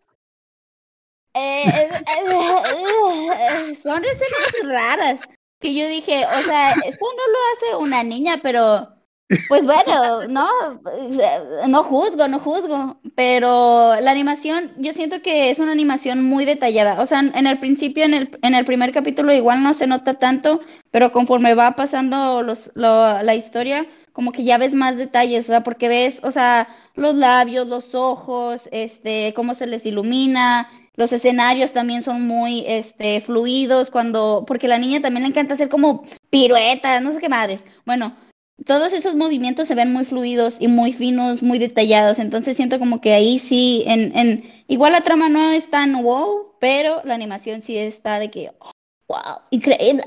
Eh, 1.34 1.64
eh, 1.68 3.74
son 3.82 4.02
escenas 4.04 4.54
raras 4.64 5.20
que 5.60 5.74
yo 5.74 5.86
dije, 5.88 6.24
o 6.24 6.42
sea, 6.42 6.72
esto 6.72 7.06
no 7.16 7.32
lo 7.32 7.38
hace 7.78 7.84
una 7.84 8.02
niña, 8.02 8.40
pero 8.42 8.88
pues 9.48 9.64
bueno, 9.66 10.28
no, 10.28 10.48
no 11.66 11.82
juzgo, 11.82 12.28
no 12.28 12.38
juzgo, 12.38 13.00
pero 13.16 13.96
la 14.00 14.10
animación, 14.12 14.72
yo 14.78 14.92
siento 14.92 15.20
que 15.22 15.50
es 15.50 15.58
una 15.58 15.72
animación 15.72 16.22
muy 16.22 16.44
detallada, 16.44 17.00
o 17.00 17.06
sea, 17.06 17.20
en 17.20 17.46
el 17.46 17.58
principio, 17.58 18.04
en 18.04 18.14
el, 18.14 18.38
en 18.42 18.54
el 18.54 18.64
primer 18.64 18.92
capítulo 18.92 19.32
igual 19.32 19.62
no 19.62 19.74
se 19.74 19.88
nota 19.88 20.14
tanto, 20.14 20.60
pero 20.92 21.10
conforme 21.10 21.54
va 21.54 21.72
pasando 21.74 22.42
los, 22.42 22.70
lo- 22.76 23.20
la 23.22 23.34
historia, 23.34 23.86
como 24.16 24.32
que 24.32 24.44
ya 24.44 24.56
ves 24.56 24.72
más 24.72 24.96
detalles, 24.96 25.44
o 25.44 25.48
sea, 25.48 25.62
porque 25.62 25.88
ves, 25.88 26.20
o 26.24 26.30
sea, 26.30 26.68
los 26.94 27.16
labios, 27.16 27.66
los 27.66 27.94
ojos, 27.94 28.66
este, 28.72 29.34
cómo 29.36 29.52
se 29.52 29.66
les 29.66 29.84
ilumina, 29.84 30.70
los 30.94 31.12
escenarios 31.12 31.72
también 31.74 32.02
son 32.02 32.26
muy, 32.26 32.64
este, 32.66 33.20
fluidos 33.20 33.90
cuando, 33.90 34.44
porque 34.48 34.68
la 34.68 34.78
niña 34.78 35.02
también 35.02 35.24
le 35.24 35.28
encanta 35.28 35.52
hacer 35.52 35.68
como 35.68 36.02
piruetas, 36.30 37.02
no 37.02 37.12
sé 37.12 37.20
qué 37.20 37.28
madres. 37.28 37.62
Bueno, 37.84 38.16
todos 38.64 38.94
esos 38.94 39.16
movimientos 39.16 39.68
se 39.68 39.74
ven 39.74 39.92
muy 39.92 40.06
fluidos 40.06 40.56
y 40.60 40.68
muy 40.68 40.94
finos, 40.94 41.42
muy 41.42 41.58
detallados, 41.58 42.18
entonces 42.18 42.56
siento 42.56 42.78
como 42.78 43.02
que 43.02 43.12
ahí 43.12 43.38
sí, 43.38 43.84
en, 43.86 44.16
en, 44.16 44.64
igual 44.66 44.92
la 44.92 45.02
trama 45.02 45.28
no 45.28 45.50
es 45.50 45.68
tan 45.68 46.02
wow, 46.02 46.54
pero 46.58 47.02
la 47.04 47.14
animación 47.14 47.60
sí 47.60 47.76
está 47.76 48.18
de 48.18 48.30
que, 48.30 48.50
oh, 48.60 48.70
wow, 49.08 49.40
increíble. 49.50 50.04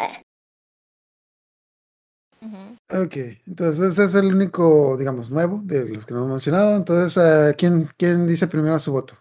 Ujú. 2.42 3.04
Ok, 3.04 3.16
entonces 3.48 3.94
ese 3.94 4.06
es 4.06 4.16
el 4.16 4.34
único, 4.34 4.98
digamos, 4.98 5.30
nuevo 5.30 5.60
de 5.64 5.88
los 5.90 6.06
que 6.06 6.14
no 6.14 6.22
hemos 6.22 6.32
mencionado. 6.32 6.76
Entonces, 6.76 7.18
ah, 7.18 7.54
¿quién, 7.58 7.90
¿quién 7.98 8.26
dice 8.28 8.48
primero 8.48 8.80
su 8.80 8.92
voto? 8.92 9.16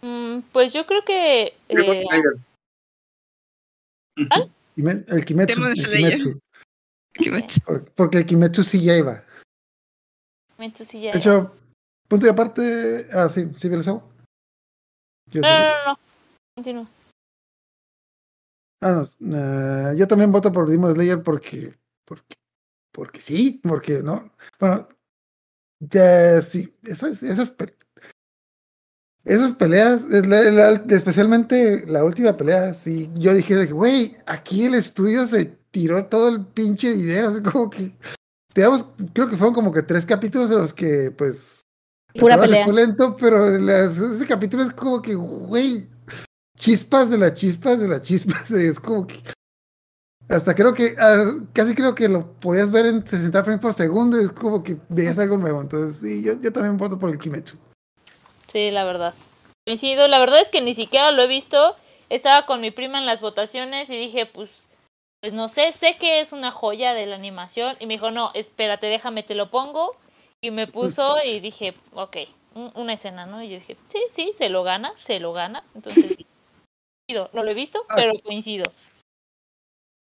Mm, 0.00 0.40
pues 0.52 0.72
yo 0.72 0.86
creo 0.86 1.04
que 1.04 1.54
eh. 1.68 2.04
Kime- 4.76 5.04
El 5.08 5.24
Kimetsu. 5.24 5.64
El. 5.64 5.74
Kimetsu, 5.74 6.40
Kimetsu. 7.14 7.60
por- 7.62 7.84
porque 7.92 8.18
el 8.18 8.26
Kimetsu 8.26 8.62
sí 8.62 8.82
ya 8.82 8.96
iba. 8.96 9.24
Kimetsu 10.56 10.84
sí 10.84 11.00
ya 11.00 11.12
De 11.12 11.18
hecho, 11.18 11.54
punto 12.08 12.26
y 12.26 12.28
aparte. 12.28 13.08
Ah, 13.12 13.28
sí, 13.28 13.50
sí. 13.58 13.68
Yo 13.68 15.40
No, 15.40 15.48
no, 15.48 15.58
no, 15.58 15.84
no. 15.86 15.98
Continúa. 16.56 16.86
Ah, 18.80 19.02
no, 19.20 19.36
ah, 19.36 19.92
yo 19.96 20.06
también 20.06 20.32
voto 20.32 20.52
por 20.52 20.68
Demon 20.68 20.94
Slayer 20.94 21.22
porque, 21.22 21.74
porque, 22.04 22.36
porque 22.92 23.20
sí, 23.20 23.60
porque 23.62 24.02
no. 24.02 24.30
Bueno, 24.60 24.88
ya 25.80 26.42
sí, 26.42 26.74
esas, 26.84 27.22
esas, 27.22 27.50
pe- 27.50 27.74
esas 29.24 29.52
peleas, 29.52 30.02
es 30.10 30.26
la- 30.26 30.42
la- 30.50 30.84
especialmente 30.94 31.84
la 31.86 32.04
última 32.04 32.36
pelea, 32.36 32.74
sí, 32.74 33.10
yo 33.14 33.32
dije, 33.32 33.56
de 33.56 33.66
que, 33.66 33.72
güey, 33.72 34.16
aquí 34.26 34.66
el 34.66 34.74
estudio 34.74 35.26
se 35.26 35.46
tiró 35.70 36.06
todo 36.06 36.28
el 36.28 36.44
pinche 36.46 36.94
dinero, 36.94 37.28
así 37.28 37.42
como 37.42 37.70
que, 37.70 37.96
digamos, 38.54 38.86
creo 39.14 39.28
que 39.28 39.36
fueron 39.36 39.54
como 39.54 39.72
que 39.72 39.82
tres 39.82 40.04
capítulos 40.04 40.50
en 40.50 40.58
los 40.58 40.74
que, 40.74 41.10
pues, 41.10 41.62
Pura 42.18 42.38
pelea. 42.38 42.64
fue 42.66 42.74
lento, 42.74 43.16
pero 43.16 43.44
ese 43.48 44.26
capítulo 44.28 44.62
es 44.62 44.72
como 44.72 45.02
que, 45.02 45.14
güey, 45.16 45.88
chispas 46.58 47.10
de 47.10 47.18
las 47.18 47.34
chispas 47.34 47.78
de 47.78 47.88
las 47.88 48.02
chispas, 48.02 48.50
es 48.50 48.80
como 48.80 49.06
que, 49.06 49.16
hasta 50.28 50.54
creo 50.54 50.72
que, 50.74 50.94
ah, 50.98 51.32
casi 51.52 51.74
creo 51.74 51.94
que 51.94 52.08
lo 52.08 52.32
podías 52.34 52.70
ver 52.70 52.86
en 52.86 53.06
60 53.06 53.42
frames 53.44 53.60
por 53.60 53.74
segundo, 53.74 54.18
es 54.18 54.30
como 54.30 54.62
que 54.62 54.76
veías 54.88 55.18
algo 55.18 55.36
nuevo, 55.36 55.60
entonces, 55.60 56.00
sí, 56.00 56.22
yo, 56.22 56.40
yo 56.40 56.52
también 56.52 56.76
voto 56.76 56.98
por 56.98 57.10
el 57.10 57.18
Kimetsu. 57.18 57.56
Sí, 58.50 58.70
la 58.70 58.84
verdad. 58.84 59.14
Coincido, 59.66 60.06
la 60.08 60.18
verdad 60.20 60.40
es 60.40 60.48
que 60.48 60.60
ni 60.60 60.74
siquiera 60.74 61.10
lo 61.10 61.22
he 61.22 61.26
visto. 61.26 61.74
Estaba 62.08 62.46
con 62.46 62.60
mi 62.60 62.70
prima 62.70 62.98
en 62.98 63.06
las 63.06 63.20
votaciones 63.20 63.90
y 63.90 63.96
dije, 63.96 64.26
pues, 64.26 64.68
pues 65.20 65.32
no 65.32 65.48
sé, 65.48 65.72
sé 65.72 65.96
que 65.98 66.20
es 66.20 66.32
una 66.32 66.52
joya 66.52 66.92
de 66.94 67.06
la 67.06 67.16
animación. 67.16 67.76
Y 67.80 67.86
me 67.86 67.94
dijo, 67.94 68.10
no, 68.12 68.30
espérate, 68.34 68.86
déjame, 68.86 69.22
te 69.24 69.34
lo 69.34 69.50
pongo. 69.50 69.96
Y 70.40 70.50
me 70.50 70.66
puso 70.68 71.16
y 71.24 71.40
dije, 71.40 71.74
ok, 71.94 72.16
un- 72.54 72.70
una 72.76 72.92
escena, 72.92 73.26
¿no? 73.26 73.42
Y 73.42 73.48
yo 73.48 73.54
dije, 73.56 73.76
sí, 73.88 73.98
sí, 74.12 74.32
se 74.36 74.50
lo 74.50 74.62
gana, 74.62 74.92
se 75.02 75.18
lo 75.18 75.32
gana. 75.32 75.64
Entonces. 75.74 76.14
No 77.08 77.42
lo 77.44 77.50
he 77.50 77.54
visto, 77.54 77.84
Ah. 77.88 77.94
pero 77.96 78.12
coincido. 78.22 78.64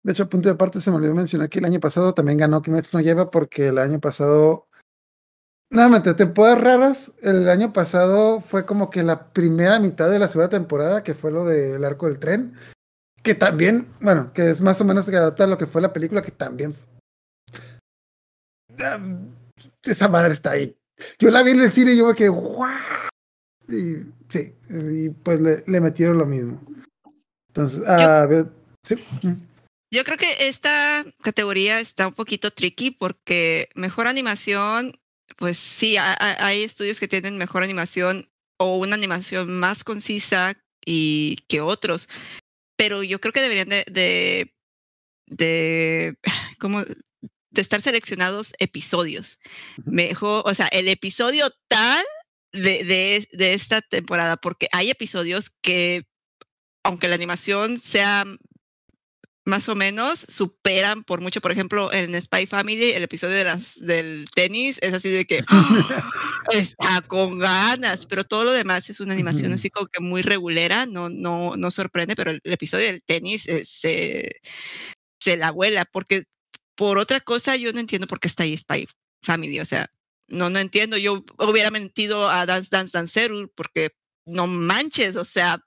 De 0.02 0.12
hecho, 0.12 0.22
a 0.24 0.28
punto 0.28 0.48
de 0.48 0.54
parte 0.54 0.80
se 0.80 0.90
me 0.90 0.96
olvidó 0.96 1.14
mencionar 1.14 1.48
que 1.50 1.58
el 1.58 1.64
año 1.66 1.78
pasado 1.80 2.14
también 2.14 2.38
ganó 2.38 2.62
Kimetsu 2.62 2.96
no 2.96 3.02
lleva 3.02 3.30
porque 3.30 3.68
el 3.68 3.78
año 3.78 4.00
pasado. 4.00 4.66
Nuevamente, 5.70 6.14
temporadas 6.14 6.60
raras. 6.60 7.12
El 7.22 7.48
año 7.48 7.72
pasado 7.72 8.40
fue 8.40 8.66
como 8.66 8.90
que 8.90 9.02
la 9.02 9.32
primera 9.32 9.78
mitad 9.78 10.10
de 10.10 10.18
la 10.18 10.26
segunda 10.28 10.48
temporada, 10.48 11.04
que 11.04 11.14
fue 11.14 11.30
lo 11.30 11.44
del 11.44 11.84
arco 11.84 12.06
del 12.08 12.18
tren. 12.18 12.54
Que 13.22 13.34
también, 13.34 13.86
bueno, 14.00 14.32
que 14.32 14.50
es 14.50 14.60
más 14.62 14.80
o 14.80 14.84
menos 14.84 15.08
que 15.08 15.16
adapta 15.16 15.44
a 15.44 15.46
lo 15.46 15.58
que 15.58 15.66
fue 15.66 15.82
la 15.82 15.92
película, 15.92 16.22
que 16.22 16.32
también. 16.32 16.74
Ah, 18.78 18.98
Esa 19.82 20.08
madre 20.08 20.32
está 20.32 20.52
ahí. 20.52 20.76
Yo 21.18 21.30
la 21.30 21.42
vi 21.42 21.52
en 21.52 21.60
el 21.60 21.70
cine 21.70 21.92
y 21.92 21.98
yo 21.98 22.06
me 22.08 22.14
quedé, 22.14 22.28
¡guau! 22.30 22.70
Y 23.68 23.96
sí, 24.28 24.54
y 24.70 25.10
pues 25.10 25.40
le, 25.40 25.62
le 25.66 25.80
metieron 25.80 26.18
lo 26.18 26.26
mismo. 26.26 26.60
Entonces, 27.50 27.82
a 27.86 28.26
ver, 28.26 28.46
sí. 28.82 28.94
Yo 29.92 30.04
creo 30.04 30.16
que 30.16 30.48
esta 30.48 31.04
categoría 31.22 31.80
está 31.80 32.06
un 32.06 32.14
poquito 32.14 32.52
tricky 32.52 32.92
porque 32.92 33.68
mejor 33.74 34.06
animación, 34.06 34.98
pues 35.36 35.56
sí, 35.56 35.96
ha- 35.96 36.12
ha- 36.18 36.46
hay 36.46 36.62
estudios 36.62 37.00
que 37.00 37.08
tienen 37.08 37.36
mejor 37.38 37.64
animación 37.64 38.30
o 38.58 38.78
una 38.78 38.94
animación 38.94 39.58
más 39.58 39.82
concisa 39.82 40.54
y 40.86 41.36
que 41.48 41.60
otros, 41.60 42.08
pero 42.76 43.02
yo 43.02 43.20
creo 43.20 43.32
que 43.32 43.40
deberían 43.40 43.68
de, 43.68 43.84
de, 43.90 44.54
de 45.26 46.16
¿cómo? 46.60 46.82
de 46.82 47.62
estar 47.62 47.80
seleccionados 47.80 48.52
episodios. 48.60 49.40
Mejor, 49.84 50.42
o 50.46 50.54
sea, 50.54 50.68
el 50.68 50.86
episodio 50.88 51.50
tal 51.66 52.04
de, 52.52 52.84
de, 52.84 53.28
de 53.32 53.54
esta 53.54 53.80
temporada, 53.82 54.36
porque 54.36 54.68
hay 54.70 54.90
episodios 54.90 55.50
que, 55.62 56.06
aunque 56.82 57.08
la 57.08 57.14
animación 57.14 57.78
sea 57.78 58.24
más 59.44 59.68
o 59.68 59.74
menos 59.74 60.24
superan 60.28 61.02
por 61.04 61.20
mucho. 61.20 61.40
Por 61.40 61.52
ejemplo, 61.52 61.92
en 61.92 62.20
Spy 62.20 62.46
Family, 62.46 62.92
el 62.92 63.02
episodio 63.02 63.36
de 63.36 63.44
las, 63.44 63.78
del 63.80 64.26
tenis 64.34 64.78
es 64.80 64.92
así 64.92 65.08
de 65.08 65.24
que 65.24 65.42
¡ah! 65.48 66.10
está 66.52 67.02
con 67.02 67.38
ganas, 67.38 68.06
pero 68.06 68.24
todo 68.24 68.44
lo 68.44 68.52
demás 68.52 68.88
es 68.90 69.00
una 69.00 69.14
animación 69.14 69.52
así 69.52 69.70
como 69.70 69.86
que 69.86 70.00
muy 70.00 70.22
regulera, 70.22 70.86
no, 70.86 71.08
no, 71.08 71.56
no 71.56 71.70
sorprende, 71.70 72.16
pero 72.16 72.30
el, 72.30 72.40
el 72.44 72.52
episodio 72.52 72.86
del 72.86 73.02
tenis 73.02 73.46
eh, 73.48 73.64
se, 73.64 74.40
se 75.18 75.36
la 75.36 75.50
vuela, 75.50 75.84
porque 75.84 76.24
por 76.76 76.98
otra 76.98 77.20
cosa 77.20 77.56
yo 77.56 77.72
no 77.72 77.80
entiendo 77.80 78.06
por 78.06 78.20
qué 78.20 78.28
está 78.28 78.44
ahí 78.44 78.56
Spy 78.56 78.86
Family, 79.22 79.60
o 79.60 79.64
sea, 79.64 79.90
no, 80.28 80.48
no 80.48 80.60
entiendo, 80.60 80.96
yo 80.96 81.24
hubiera 81.38 81.70
mentido 81.70 82.28
a 82.28 82.46
Dance 82.46 82.68
Dance 82.70 82.96
Danceru 82.96 83.50
porque 83.54 83.90
no 84.24 84.46
manches, 84.46 85.16
o 85.16 85.24
sea, 85.24 85.60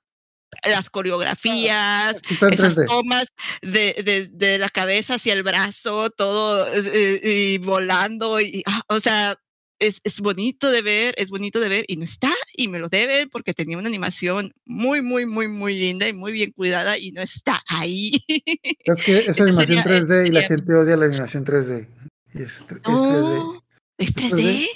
las 0.67 0.89
coreografías, 0.89 2.17
en 2.41 2.53
esas 2.53 2.77
3D. 2.77 2.87
tomas 2.87 3.27
de, 3.61 3.93
de, 4.03 4.27
de 4.31 4.57
la 4.57 4.69
cabeza 4.69 5.15
hacia 5.15 5.33
el 5.33 5.43
brazo, 5.43 6.09
todo 6.09 6.67
eh, 6.73 7.19
y 7.23 7.57
volando, 7.59 8.39
y, 8.41 8.63
ah, 8.65 8.81
o 8.87 8.99
sea, 8.99 9.37
es, 9.79 9.99
es 10.05 10.21
bonito 10.21 10.69
de 10.71 10.81
ver, 10.81 11.13
es 11.17 11.29
bonito 11.29 11.59
de 11.59 11.67
ver 11.67 11.85
y 11.87 11.97
no 11.97 12.05
está 12.05 12.31
y 12.55 12.67
me 12.69 12.79
lo 12.79 12.87
deben 12.87 13.29
porque 13.29 13.53
tenía 13.53 13.77
una 13.77 13.89
animación 13.89 14.53
muy, 14.65 15.01
muy, 15.01 15.25
muy, 15.25 15.47
muy 15.49 15.77
linda 15.77 16.07
y 16.07 16.13
muy 16.13 16.31
bien 16.31 16.51
cuidada 16.53 16.97
y 16.97 17.11
no 17.11 17.21
está 17.21 17.61
ahí. 17.67 18.23
Es 18.85 19.03
que 19.03 19.17
es 19.19 19.41
animación 19.41 19.83
sería- 19.83 20.01
3D 20.01 20.27
y 20.27 20.31
la 20.31 20.41
gente 20.43 20.73
odia 20.73 20.95
la 20.95 21.05
animación 21.05 21.43
3D. 21.45 21.87
Y 22.35 22.43
es, 22.43 22.65
tr- 22.65 22.77
es 22.77 22.83
3D. 22.83 22.91
No, 22.91 23.63
¿es 23.97 24.09
¿Es 24.09 24.15
3D? 24.15 24.67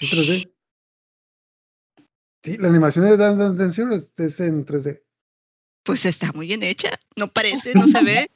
¿Es 0.00 0.10
3D? 0.10 0.50
Sí, 2.44 2.56
la 2.56 2.68
animación 2.68 3.04
de 3.04 3.16
Dance 3.16 3.54
Dance 3.54 3.82
Dance 3.82 4.24
es 4.26 4.40
en 4.40 4.64
3D. 4.64 5.02
Pues 5.88 6.04
está 6.04 6.32
muy 6.32 6.46
bien 6.46 6.62
hecha, 6.62 6.90
no 7.16 7.32
parece, 7.32 7.72
no 7.72 7.88
se 7.88 8.02
ve, 8.04 8.30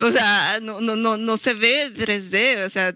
o 0.00 0.12
sea, 0.12 0.60
no, 0.60 0.82
no, 0.82 0.94
no, 0.94 1.16
no 1.16 1.38
se 1.38 1.54
ve 1.54 1.90
3D, 1.90 2.66
o 2.66 2.68
sea, 2.68 2.94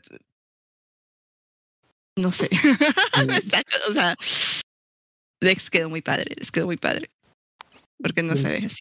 no 2.19 2.31
sé, 2.31 2.51
o 3.89 3.93
sea, 3.95 4.15
les 5.41 5.71
quedó 5.71 5.89
muy 5.89 6.03
padre, 6.03 6.35
les 6.39 6.53
quedó 6.53 6.67
muy 6.67 6.77
padre, 6.77 7.11
porque 8.03 8.23
no 8.23 8.37
se 8.37 8.43
Pues- 8.43 8.61
ve 8.61 8.67
así. 8.67 8.77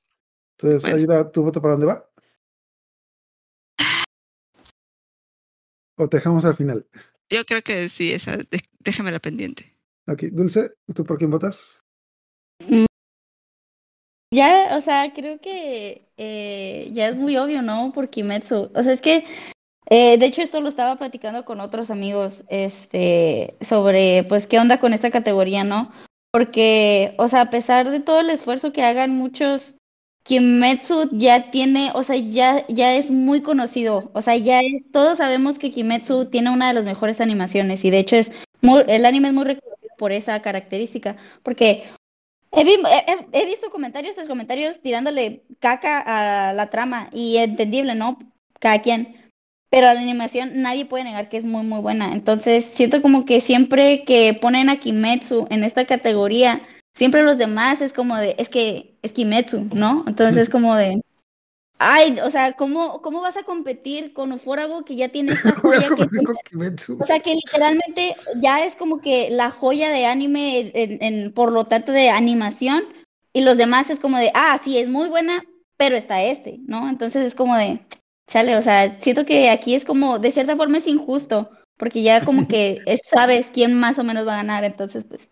Entonces, 0.60 0.82
Bueno. 0.82 0.98
ayuda, 0.98 1.32
¿tu 1.32 1.44
voto 1.44 1.62
para 1.62 1.76
dónde 1.76 1.88
va? 1.88 2.06
¿O 5.98 6.10
te 6.10 6.18
dejamos 6.18 6.44
al 6.44 6.58
final? 6.58 6.86
Yo 7.30 7.46
creo 7.46 7.62
que 7.62 7.88
sí, 7.88 8.12
esa, 8.12 8.36
de- 8.36 8.62
déjame 8.80 9.14
la 9.14 9.20
pendiente. 9.22 9.78
Ok, 10.08 10.24
Dulce, 10.34 10.74
¿tú 10.94 11.06
por 11.06 11.18
quién 11.18 11.32
votas? 11.32 11.81
Ya, 14.34 14.78
o 14.78 14.82
sea, 14.82 15.12
creo 15.14 15.40
que 15.42 16.08
eh, 16.18 16.90
ya 16.94 17.10
es 17.10 17.16
muy 17.18 17.36
obvio, 17.38 17.62
¿no? 17.62 17.92
Por 17.92 18.10
Kimetsu. 18.10 18.72
O 18.74 18.84
sea, 18.84 18.94
es 18.94 19.02
que, 19.02 19.26
eh, 19.90 20.18
de 20.18 20.26
hecho, 20.26 20.42
esto 20.42 20.62
lo 20.62 20.70
estaba 20.70 20.96
platicando 20.96 21.44
con 21.44 21.60
otros 21.60 21.92
amigos, 21.92 22.46
este, 22.50 23.56
sobre, 23.62 24.24
pues, 24.30 24.48
qué 24.48 24.60
onda 24.60 24.80
con 24.80 24.94
esta 24.94 25.12
categoría, 25.12 25.66
¿no? 25.66 25.92
Porque, 26.32 27.14
o 27.18 27.28
sea, 27.28 27.42
a 27.42 27.50
pesar 27.50 27.90
de 27.90 28.00
todo 28.00 28.22
el 28.22 28.30
esfuerzo 28.30 28.72
que 28.72 28.84
hagan 28.84 29.12
muchos, 29.12 29.76
Kimetsu 30.24 31.10
ya 31.12 31.52
tiene, 31.52 31.92
o 31.94 32.04
sea, 32.04 32.16
ya, 32.16 32.66
ya 32.68 32.94
es 32.96 33.12
muy 33.12 33.42
conocido. 33.42 34.12
O 34.14 34.22
sea, 34.22 34.38
ya 34.38 34.62
es, 34.62 34.92
todos 34.94 35.18
sabemos 35.18 35.60
que 35.60 35.72
Kimetsu 35.72 36.30
tiene 36.30 36.52
una 36.52 36.70
de 36.70 36.76
las 36.76 36.86
mejores 36.86 37.20
animaciones 37.20 37.84
y 37.84 37.90
de 37.90 38.00
hecho 38.00 38.16
es 38.16 38.32
muy, 38.62 38.84
el 38.88 39.06
anime 39.06 39.30
es 39.30 39.34
muy 39.34 39.44
reconocido 39.46 39.94
por 39.98 40.12
esa 40.14 40.42
característica. 40.42 41.18
Porque 41.44 41.84
He, 42.52 42.64
vi- 42.64 42.76
he- 42.84 43.28
he- 43.32 43.46
visto 43.46 43.70
comentarios 43.70 44.16
comentarios 44.28 44.82
tirándole 44.82 45.44
caca 45.60 46.00
a 46.50 46.54
la 46.54 46.70
trama 46.70 47.10
y 47.14 47.38
entendible, 47.38 47.96
¿no? 47.96 48.20
Cada 48.60 48.82
quien. 48.82 49.16
Pero 49.70 49.88
la 49.88 50.00
animación 50.00 50.62
nadie 50.62 50.86
puede 50.86 51.06
negar 51.06 51.30
que 51.30 51.38
es 51.38 51.46
muy, 51.46 51.64
muy 51.64 51.80
buena. 51.80 52.14
Entonces, 52.14 52.66
siento 52.66 53.02
como 53.02 53.24
que 53.26 53.40
siempre 53.40 54.04
que 54.04 54.34
ponen 54.34 54.70
a 54.70 54.80
Kimetsu 54.80 55.48
en 55.50 55.64
esta 55.64 55.86
categoría, 55.86 56.62
siempre 56.94 57.24
los 57.24 57.38
demás 57.38 57.82
es 57.82 57.94
como 57.94 58.18
de, 58.18 58.36
es 58.38 58.50
que 58.50 58.98
es 59.02 59.14
Kimetsu, 59.14 59.70
¿no? 59.74 60.04
Entonces 60.08 60.36
es 60.36 60.50
como 60.50 60.76
de, 60.76 61.02
ay, 61.84 62.20
o 62.24 62.30
sea, 62.30 62.54
¿cómo, 62.54 63.02
cómo 63.02 63.22
vas 63.22 63.38
a 63.38 63.44
competir 63.44 64.14
con 64.14 64.32
Ufotable 64.32 64.86
que 64.86 64.96
ya 64.96 65.10
tiene 65.10 65.34
esta 65.34 65.52
joya 65.62 65.88
que 65.90 66.08
o 67.00 67.06
sea 67.06 67.20
que 67.20 67.34
literalmente 67.36 68.16
ya 68.40 68.64
es 68.64 68.76
como 68.76 69.00
que 69.02 69.30
la 69.32 69.50
joya 69.50 69.90
de 69.90 70.06
anime, 70.06 70.72
en, 70.74 71.02
en- 71.02 71.34
por 71.34 71.52
lo 71.52 71.66
tanto 71.66 71.92
de 71.92 72.10
animación, 72.10 72.84
y 73.34 73.42
los 73.44 73.58
demás 73.58 73.90
es 73.90 74.00
como 74.00 74.18
de, 74.18 74.32
ah, 74.34 74.60
sí, 74.64 74.78
es 74.78 74.90
muy 74.90 75.10
buena, 75.10 75.44
pero 75.78 75.96
está 75.96 76.22
este, 76.24 76.60
¿no? 76.68 76.88
Entonces 76.90 77.26
es 77.26 77.34
como 77.36 77.56
de, 77.58 77.80
chale, 78.30 78.56
o 78.58 78.62
sea, 78.62 79.00
siento 79.00 79.26
que 79.26 79.50
aquí 79.50 79.74
es 79.74 79.84
como, 79.86 80.20
de 80.20 80.32
cierta 80.32 80.56
forma 80.56 80.78
es 80.78 80.88
injusto, 80.88 81.50
porque 81.78 82.04
ya 82.04 82.24
como 82.24 82.48
que 82.48 82.82
es- 82.86 83.02
sabes 83.10 83.48
quién 83.52 83.74
más 83.74 83.98
o 83.98 84.04
menos 84.04 84.28
va 84.28 84.34
a 84.34 84.38
ganar, 84.38 84.64
entonces 84.64 85.06
pues... 85.06 85.30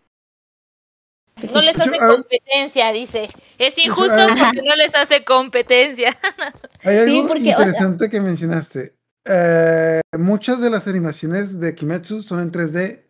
No 1.52 1.60
les 1.62 1.76
Yo, 1.76 1.82
hace 1.82 1.96
ah, 2.00 2.08
competencia, 2.08 2.92
dice. 2.92 3.28
Es 3.58 3.78
injusto 3.78 4.14
ah, 4.14 4.36
porque 4.38 4.66
no 4.66 4.74
les 4.76 4.94
hace 4.94 5.24
competencia. 5.24 6.16
Hay 6.82 6.98
algo 6.98 7.28
porque, 7.28 7.42
o 7.42 7.44
sea- 7.44 7.58
interesante 7.58 8.10
que 8.10 8.20
mencionaste. 8.20 8.94
Eh, 9.24 10.00
muchas 10.18 10.60
de 10.60 10.70
las 10.70 10.86
animaciones 10.88 11.60
de 11.60 11.74
Kimetsu 11.74 12.22
son 12.22 12.40
en 12.40 12.50
3D 12.50 13.04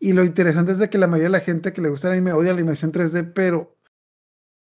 y 0.00 0.14
lo 0.14 0.24
interesante 0.24 0.72
es 0.72 0.78
de 0.78 0.88
que 0.88 0.98
la 0.98 1.06
mayoría 1.06 1.28
de 1.28 1.38
la 1.38 1.44
gente 1.44 1.72
que 1.72 1.82
le 1.82 1.90
gusta 1.90 2.08
el 2.08 2.14
anime 2.14 2.32
odia 2.32 2.52
la 2.52 2.58
animación 2.58 2.92
3D, 2.92 3.32
pero, 3.34 3.76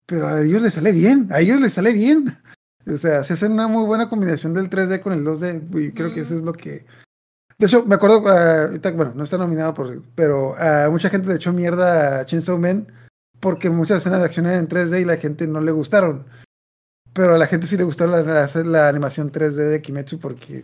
pero 0.08 0.28
a 0.28 0.42
ellos 0.42 0.64
les 0.64 0.74
sale 0.74 0.92
bien, 0.92 1.30
a 1.32 1.40
ellos 1.40 1.62
les 1.62 1.74
sale 1.74 1.94
bien. 1.94 2.26
O 2.88 2.98
sea, 2.98 3.24
se 3.24 3.34
hace 3.34 3.46
una 3.46 3.68
muy 3.68 3.86
buena 3.86 4.10
combinación 4.10 4.56
del 4.56 4.70
3D 4.70 5.02
con 5.02 5.14
el 5.14 5.24
2D 5.24 5.80
y 5.80 5.92
creo 5.92 6.12
que 6.12 6.22
eso 6.22 6.36
es 6.36 6.42
lo 6.42 6.54
que... 6.54 6.88
De 7.60 7.68
hecho, 7.68 7.84
me 7.86 7.96
acuerdo, 7.96 8.26
ahorita, 8.28 8.92
bueno, 8.92 9.12
no 9.16 9.26
está 9.26 9.38
nominado 9.38 9.74
por, 9.74 10.02
pero 10.16 10.56
eh, 10.58 10.88
mucha 10.90 11.10
gente 11.10 11.28
le 11.28 11.36
echó 11.36 11.52
mierda 11.52 12.22
a 12.22 12.26
Chainsaw 12.26 12.58
Man 12.58 12.88
porque 13.42 13.70
muchas 13.70 13.98
escenas 14.00 14.20
de 14.20 14.26
acción 14.26 14.46
eran 14.46 14.60
en 14.62 14.70
3D 14.70 15.02
y 15.02 15.06
la 15.06 15.18
gente 15.18 15.46
no 15.46 15.60
le 15.60 15.72
gustaron. 15.72 16.26
Pero 17.14 17.36
a 17.36 17.38
la 17.38 17.48
gente 17.48 17.68
sí 17.68 17.76
le 17.76 17.84
gustó 17.84 18.08
la, 18.08 18.22
la- 18.22 18.44
hacer 18.44 18.66
la 18.66 18.88
animación 18.88 19.32
3D 19.32 19.70
de 19.70 19.82
Kimetsu 19.82 20.20
porque. 20.20 20.64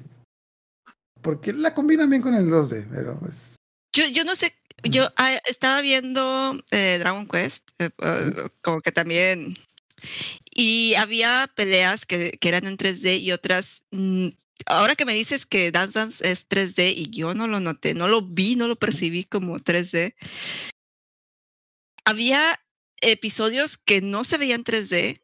Porque 1.21 1.53
la 1.53 1.73
combinan 1.73 2.09
bien 2.09 2.21
con 2.21 2.33
el 2.33 2.49
2D, 2.49 2.87
pero 2.89 3.19
pues. 3.19 3.57
Yo, 3.93 4.05
yo 4.07 4.23
no 4.23 4.35
sé, 4.35 4.53
yo 4.83 5.09
ah, 5.17 5.33
estaba 5.49 5.81
viendo 5.81 6.57
eh, 6.71 6.97
Dragon 6.99 7.27
Quest, 7.27 7.69
eh, 7.79 7.89
eh, 7.97 8.49
como 8.61 8.79
que 8.81 8.91
también, 8.91 9.55
y 10.53 10.93
había 10.95 11.49
peleas 11.55 12.05
que, 12.05 12.31
que 12.39 12.49
eran 12.49 12.67
en 12.67 12.77
3D 12.77 13.19
y 13.19 13.31
otras, 13.31 13.83
mm, 13.91 14.27
ahora 14.65 14.95
que 14.95 15.05
me 15.05 15.13
dices 15.13 15.45
que 15.45 15.71
Dance 15.71 15.97
Dance 15.99 16.31
es 16.31 16.47
3D 16.47 16.93
y 16.95 17.09
yo 17.09 17.33
no 17.33 17.47
lo 17.47 17.59
noté, 17.59 17.93
no 17.93 18.07
lo 18.07 18.21
vi, 18.21 18.55
no 18.55 18.67
lo 18.67 18.75
percibí 18.77 19.23
como 19.23 19.57
3D, 19.59 20.15
había 22.05 22.59
episodios 23.01 23.77
que 23.77 24.01
no 24.01 24.23
se 24.23 24.37
veían 24.37 24.63
3D 24.63 25.21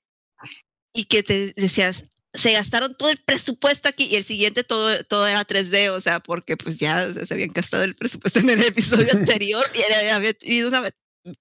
y 0.93 1.05
que 1.05 1.23
te 1.23 1.53
decías, 1.53 2.05
se 2.33 2.53
gastaron 2.53 2.95
todo 2.97 3.09
el 3.09 3.17
presupuesto 3.17 3.89
aquí 3.89 4.05
y 4.05 4.15
el 4.15 4.23
siguiente 4.23 4.63
todo, 4.63 5.03
todo 5.03 5.27
era 5.27 5.43
3D, 5.45 5.89
o 5.89 5.99
sea, 6.01 6.19
porque 6.21 6.57
pues 6.57 6.79
ya 6.79 7.11
se 7.13 7.33
habían 7.33 7.51
gastado 7.53 7.83
el 7.83 7.95
presupuesto 7.95 8.39
en 8.39 8.49
el 8.49 8.63
episodio 8.63 9.07
anterior 9.13 9.65
y 9.73 9.81
era- 9.81 10.15
había 10.15 10.29
habido 10.29 10.69
una 10.69 10.89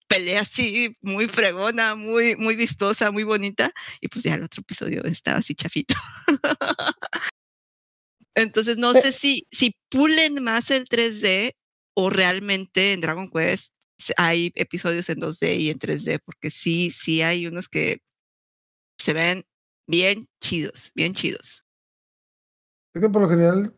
pelea 0.08 0.42
así 0.42 0.96
muy 1.00 1.26
fregona, 1.26 1.94
muy, 1.94 2.36
muy 2.36 2.54
vistosa, 2.54 3.10
muy 3.10 3.22
bonita, 3.24 3.72
y 4.00 4.08
pues 4.08 4.24
ya 4.24 4.34
el 4.34 4.42
otro 4.42 4.60
episodio 4.60 5.02
estaba 5.04 5.38
así 5.38 5.54
chafito. 5.54 5.94
Entonces 8.34 8.76
no 8.78 8.92
sé 8.92 9.12
si, 9.12 9.46
si 9.50 9.76
pulen 9.90 10.42
más 10.42 10.70
el 10.70 10.86
3D 10.86 11.52
o 11.94 12.10
realmente 12.10 12.92
en 12.92 13.00
Dragon 13.00 13.30
Quest 13.30 13.72
hay 14.16 14.52
episodios 14.54 15.08
en 15.10 15.20
2D 15.20 15.58
y 15.58 15.70
en 15.70 15.78
3D, 15.78 16.20
porque 16.24 16.50
sí, 16.50 16.90
sí 16.90 17.22
hay 17.22 17.46
unos 17.46 17.68
que 17.68 18.00
se 18.98 19.12
ven 19.12 19.44
bien 19.86 20.28
chidos, 20.40 20.90
bien 20.94 21.14
chidos. 21.14 21.64
Es 22.94 23.02
que 23.02 23.08
por 23.08 23.22
lo 23.22 23.28
general 23.28 23.74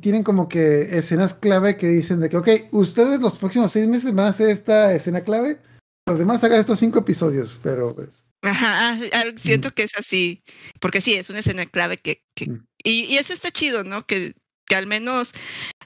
tienen 0.00 0.22
como 0.22 0.48
que 0.48 0.96
escenas 0.96 1.34
clave 1.34 1.76
que 1.76 1.88
dicen 1.88 2.20
de 2.20 2.30
que, 2.30 2.36
ok, 2.36 2.48
ustedes 2.72 3.20
los 3.20 3.36
próximos 3.36 3.72
seis 3.72 3.86
meses 3.86 4.14
van 4.14 4.26
a 4.26 4.30
hacer 4.30 4.48
esta 4.48 4.94
escena 4.94 5.22
clave, 5.22 5.60
los 6.06 6.18
demás 6.18 6.42
hagan 6.44 6.60
estos 6.60 6.78
cinco 6.78 7.00
episodios, 7.00 7.60
pero 7.62 7.94
pues. 7.94 8.22
Ajá, 8.42 8.90
ah, 8.90 9.00
ah, 9.12 9.24
siento 9.36 9.72
que 9.72 9.84
es 9.84 9.96
así, 9.96 10.42
porque 10.80 11.00
sí, 11.00 11.14
es 11.14 11.30
una 11.30 11.40
escena 11.40 11.66
clave 11.66 11.98
que, 11.98 12.22
que 12.34 12.50
Mm. 12.50 12.66
Y, 12.84 13.04
y 13.04 13.16
eso 13.16 13.32
está 13.32 13.50
chido, 13.50 13.82
¿no? 13.82 14.06
Que, 14.06 14.34
que 14.66 14.76
al 14.76 14.86
menos 14.86 15.32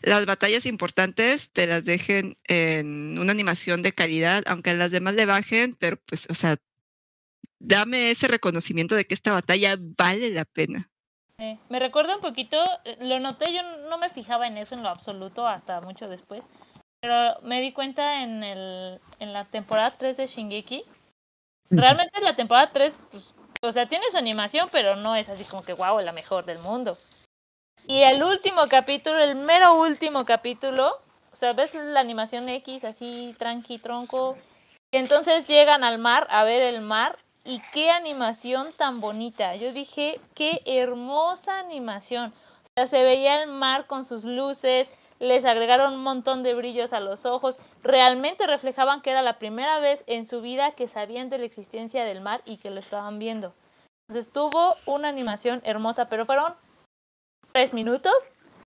las 0.02 0.26
batallas 0.26 0.66
importantes 0.66 1.50
te 1.50 1.66
las 1.66 1.84
dejen 1.84 2.36
en 2.44 3.18
una 3.18 3.32
animación 3.32 3.82
de 3.82 3.92
calidad, 3.92 4.44
aunque 4.46 4.74
las 4.74 4.90
demás 4.90 5.14
le 5.14 5.26
bajen, 5.26 5.74
pero 5.78 5.96
pues, 6.06 6.28
o 6.30 6.34
sea, 6.34 6.56
dame 7.58 8.10
ese 8.10 8.28
reconocimiento 8.28 8.94
de 8.94 9.04
que 9.04 9.14
esta 9.14 9.32
batalla 9.32 9.76
vale 9.78 10.30
la 10.30 10.44
pena. 10.44 10.88
Eh, 11.38 11.56
me 11.68 11.78
recuerda 11.78 12.16
un 12.16 12.20
poquito, 12.20 12.56
eh, 12.84 12.98
lo 13.00 13.20
noté, 13.20 13.52
yo 13.52 13.62
no 13.88 13.98
me 13.98 14.10
fijaba 14.10 14.46
en 14.46 14.56
eso 14.56 14.74
en 14.74 14.82
lo 14.82 14.88
absoluto 14.88 15.46
hasta 15.46 15.80
mucho 15.80 16.08
después, 16.08 16.42
pero 17.00 17.40
me 17.42 17.60
di 17.60 17.72
cuenta 17.72 18.22
en, 18.22 18.42
el, 18.42 19.00
en 19.20 19.32
la 19.32 19.44
temporada 19.44 19.92
3 19.96 20.16
de 20.16 20.26
Shingeki. 20.26 20.82
Realmente 21.70 22.20
la 22.22 22.34
temporada 22.34 22.72
3, 22.72 22.94
pues, 23.10 23.24
o 23.62 23.72
sea, 23.72 23.86
tiene 23.86 24.04
su 24.10 24.16
animación, 24.16 24.68
pero 24.70 24.96
no 24.96 25.16
es 25.16 25.28
así 25.28 25.44
como 25.44 25.62
que, 25.62 25.72
wow, 25.72 26.00
la 26.00 26.12
mejor 26.12 26.44
del 26.44 26.58
mundo. 26.58 26.98
Y 27.86 28.02
el 28.02 28.22
último 28.22 28.68
capítulo, 28.68 29.18
el 29.18 29.34
mero 29.34 29.74
último 29.74 30.24
capítulo, 30.24 30.98
o 31.32 31.36
sea, 31.36 31.52
ves 31.52 31.74
la 31.74 32.00
animación 32.00 32.48
X 32.48 32.84
así, 32.84 33.34
tranqui, 33.38 33.78
tronco, 33.78 34.36
y 34.90 34.98
entonces 34.98 35.46
llegan 35.46 35.84
al 35.84 35.98
mar 35.98 36.26
a 36.30 36.44
ver 36.44 36.62
el 36.62 36.80
mar 36.80 37.18
y 37.44 37.60
qué 37.72 37.90
animación 37.90 38.72
tan 38.76 39.00
bonita. 39.00 39.56
Yo 39.56 39.72
dije, 39.72 40.20
qué 40.34 40.60
hermosa 40.66 41.58
animación. 41.58 42.32
O 42.64 42.68
sea, 42.74 42.86
se 42.86 43.02
veía 43.02 43.42
el 43.42 43.50
mar 43.50 43.86
con 43.86 44.04
sus 44.04 44.24
luces, 44.24 44.88
les 45.18 45.44
agregaron 45.44 45.94
un 45.94 46.02
montón 46.02 46.42
de 46.42 46.54
brillos 46.54 46.92
a 46.92 47.00
los 47.00 47.26
ojos, 47.26 47.56
realmente 47.82 48.46
reflejaban 48.46 49.00
que 49.02 49.10
era 49.10 49.22
la 49.22 49.38
primera 49.38 49.80
vez 49.80 50.04
en 50.06 50.26
su 50.26 50.40
vida 50.40 50.72
que 50.72 50.88
sabían 50.88 51.30
de 51.30 51.38
la 51.38 51.44
existencia 51.44 52.04
del 52.04 52.20
mar 52.20 52.42
y 52.44 52.58
que 52.58 52.70
lo 52.70 52.80
estaban 52.80 53.18
viendo. 53.18 53.52
Entonces 54.08 54.32
tuvo 54.32 54.74
una 54.86 55.08
animación 55.08 55.60
hermosa, 55.64 56.06
pero 56.06 56.24
fueron 56.24 56.54
tres 57.52 57.74
minutos 57.74 58.14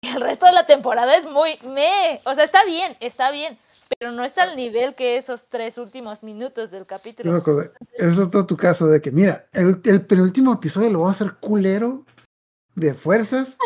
y 0.00 0.08
el 0.08 0.20
resto 0.20 0.46
de 0.46 0.52
la 0.52 0.66
temporada 0.66 1.16
es 1.16 1.26
muy 1.26 1.58
me. 1.64 2.20
O 2.24 2.34
sea, 2.34 2.44
está 2.44 2.64
bien, 2.64 2.96
está 3.00 3.30
bien, 3.30 3.58
pero 3.98 4.12
no 4.12 4.24
está 4.24 4.44
al 4.44 4.56
nivel 4.56 4.94
que 4.94 5.16
esos 5.16 5.46
tres 5.46 5.78
últimos 5.78 6.22
minutos 6.22 6.70
del 6.70 6.86
capítulo. 6.86 7.34
acordé. 7.34 7.70
Es 7.96 8.18
otro 8.18 8.46
tu 8.46 8.56
caso 8.56 8.86
de 8.86 9.00
que, 9.00 9.10
mira, 9.10 9.46
el, 9.52 9.80
el 9.84 10.06
penúltimo 10.06 10.52
episodio 10.52 10.90
lo 10.90 11.00
vamos 11.00 11.20
a 11.20 11.24
hacer 11.24 11.36
culero 11.38 12.04
de 12.74 12.94
fuerzas, 12.94 13.56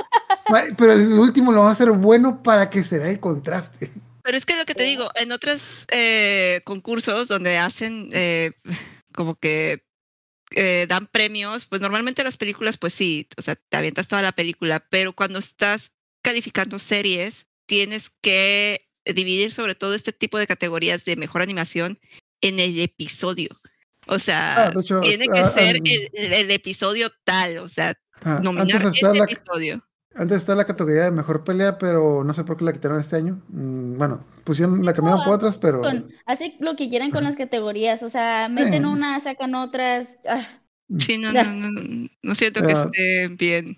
pero 0.76 0.92
el 0.92 1.12
último 1.12 1.52
lo 1.52 1.58
vamos 1.58 1.78
a 1.78 1.82
hacer 1.82 1.92
bueno 1.92 2.42
para 2.42 2.70
que 2.70 2.84
se 2.84 2.98
vea 2.98 3.10
el 3.10 3.20
contraste. 3.20 3.92
Pero 4.22 4.36
es 4.36 4.44
que 4.44 4.56
lo 4.56 4.64
que 4.64 4.74
te 4.74 4.82
digo, 4.82 5.08
en 5.14 5.30
otros 5.30 5.86
eh, 5.92 6.60
concursos 6.64 7.28
donde 7.28 7.58
hacen 7.58 8.10
eh, 8.12 8.52
como 9.12 9.36
que 9.36 9.84
eh, 10.50 10.86
dan 10.88 11.06
premios, 11.06 11.66
pues 11.66 11.80
normalmente 11.80 12.24
las 12.24 12.36
películas, 12.36 12.76
pues 12.76 12.92
sí, 12.92 13.28
o 13.36 13.42
sea, 13.42 13.56
te 13.56 13.76
avientas 13.76 14.08
toda 14.08 14.22
la 14.22 14.32
película, 14.32 14.84
pero 14.90 15.12
cuando 15.12 15.38
estás 15.38 15.92
calificando 16.22 16.78
series, 16.78 17.46
tienes 17.66 18.10
que 18.20 18.88
dividir 19.04 19.52
sobre 19.52 19.74
todo 19.74 19.94
este 19.94 20.12
tipo 20.12 20.38
de 20.38 20.46
categorías 20.46 21.04
de 21.04 21.16
mejor 21.16 21.42
animación 21.42 22.00
en 22.40 22.58
el 22.58 22.80
episodio. 22.80 23.60
O 24.06 24.18
sea, 24.18 24.66
Ah, 24.68 24.72
hecho, 24.80 25.00
tiene 25.00 25.26
que 25.26 25.38
ah, 25.38 25.50
ser 25.50 25.76
um, 25.80 25.86
el, 25.86 26.10
el- 26.12 26.32
el 26.32 26.50
episodio 26.50 27.08
tal, 27.24 27.58
o 27.58 27.68
sea, 27.68 27.94
Ah, 28.22 28.40
nominar 28.42 28.82
antes 28.86 29.02
este 29.02 29.18
la, 29.18 29.24
episodio. 29.24 29.82
antes 30.14 30.36
está 30.38 30.54
la 30.54 30.64
categoría 30.64 31.04
de 31.04 31.10
mejor 31.10 31.44
pelea, 31.44 31.76
pero 31.76 32.24
no 32.24 32.32
sé 32.32 32.44
por 32.44 32.56
qué 32.56 32.64
la 32.64 32.72
quitaron 32.72 32.98
este 33.00 33.16
año. 33.16 33.42
Mm, 33.48 33.98
bueno, 33.98 34.24
pusieron, 34.44 34.84
la 34.84 34.94
cambiaron 34.94 35.22
por 35.24 35.34
otras, 35.34 35.56
pero 35.58 35.82
Con, 35.82 36.10
hacen 36.24 36.54
lo 36.60 36.76
que 36.76 36.88
quieran 36.88 37.10
con 37.10 37.24
las 37.24 37.36
categorías, 37.36 38.02
o 38.02 38.08
sea, 38.08 38.48
meten 38.48 38.82
Sí. 38.84 38.88
unas, 38.88 39.22
sacan 39.24 39.54
otras. 39.54 40.08
ah, 40.28 40.46
Sí, 40.98 41.18
no, 41.18 41.32
Ya. 41.32 41.42
no, 41.44 41.70
no, 41.72 42.08
no 42.22 42.34
siento 42.36 42.62
que 42.62 42.72
Ah. 42.72 42.84
esté 42.84 43.28
bien. 43.28 43.76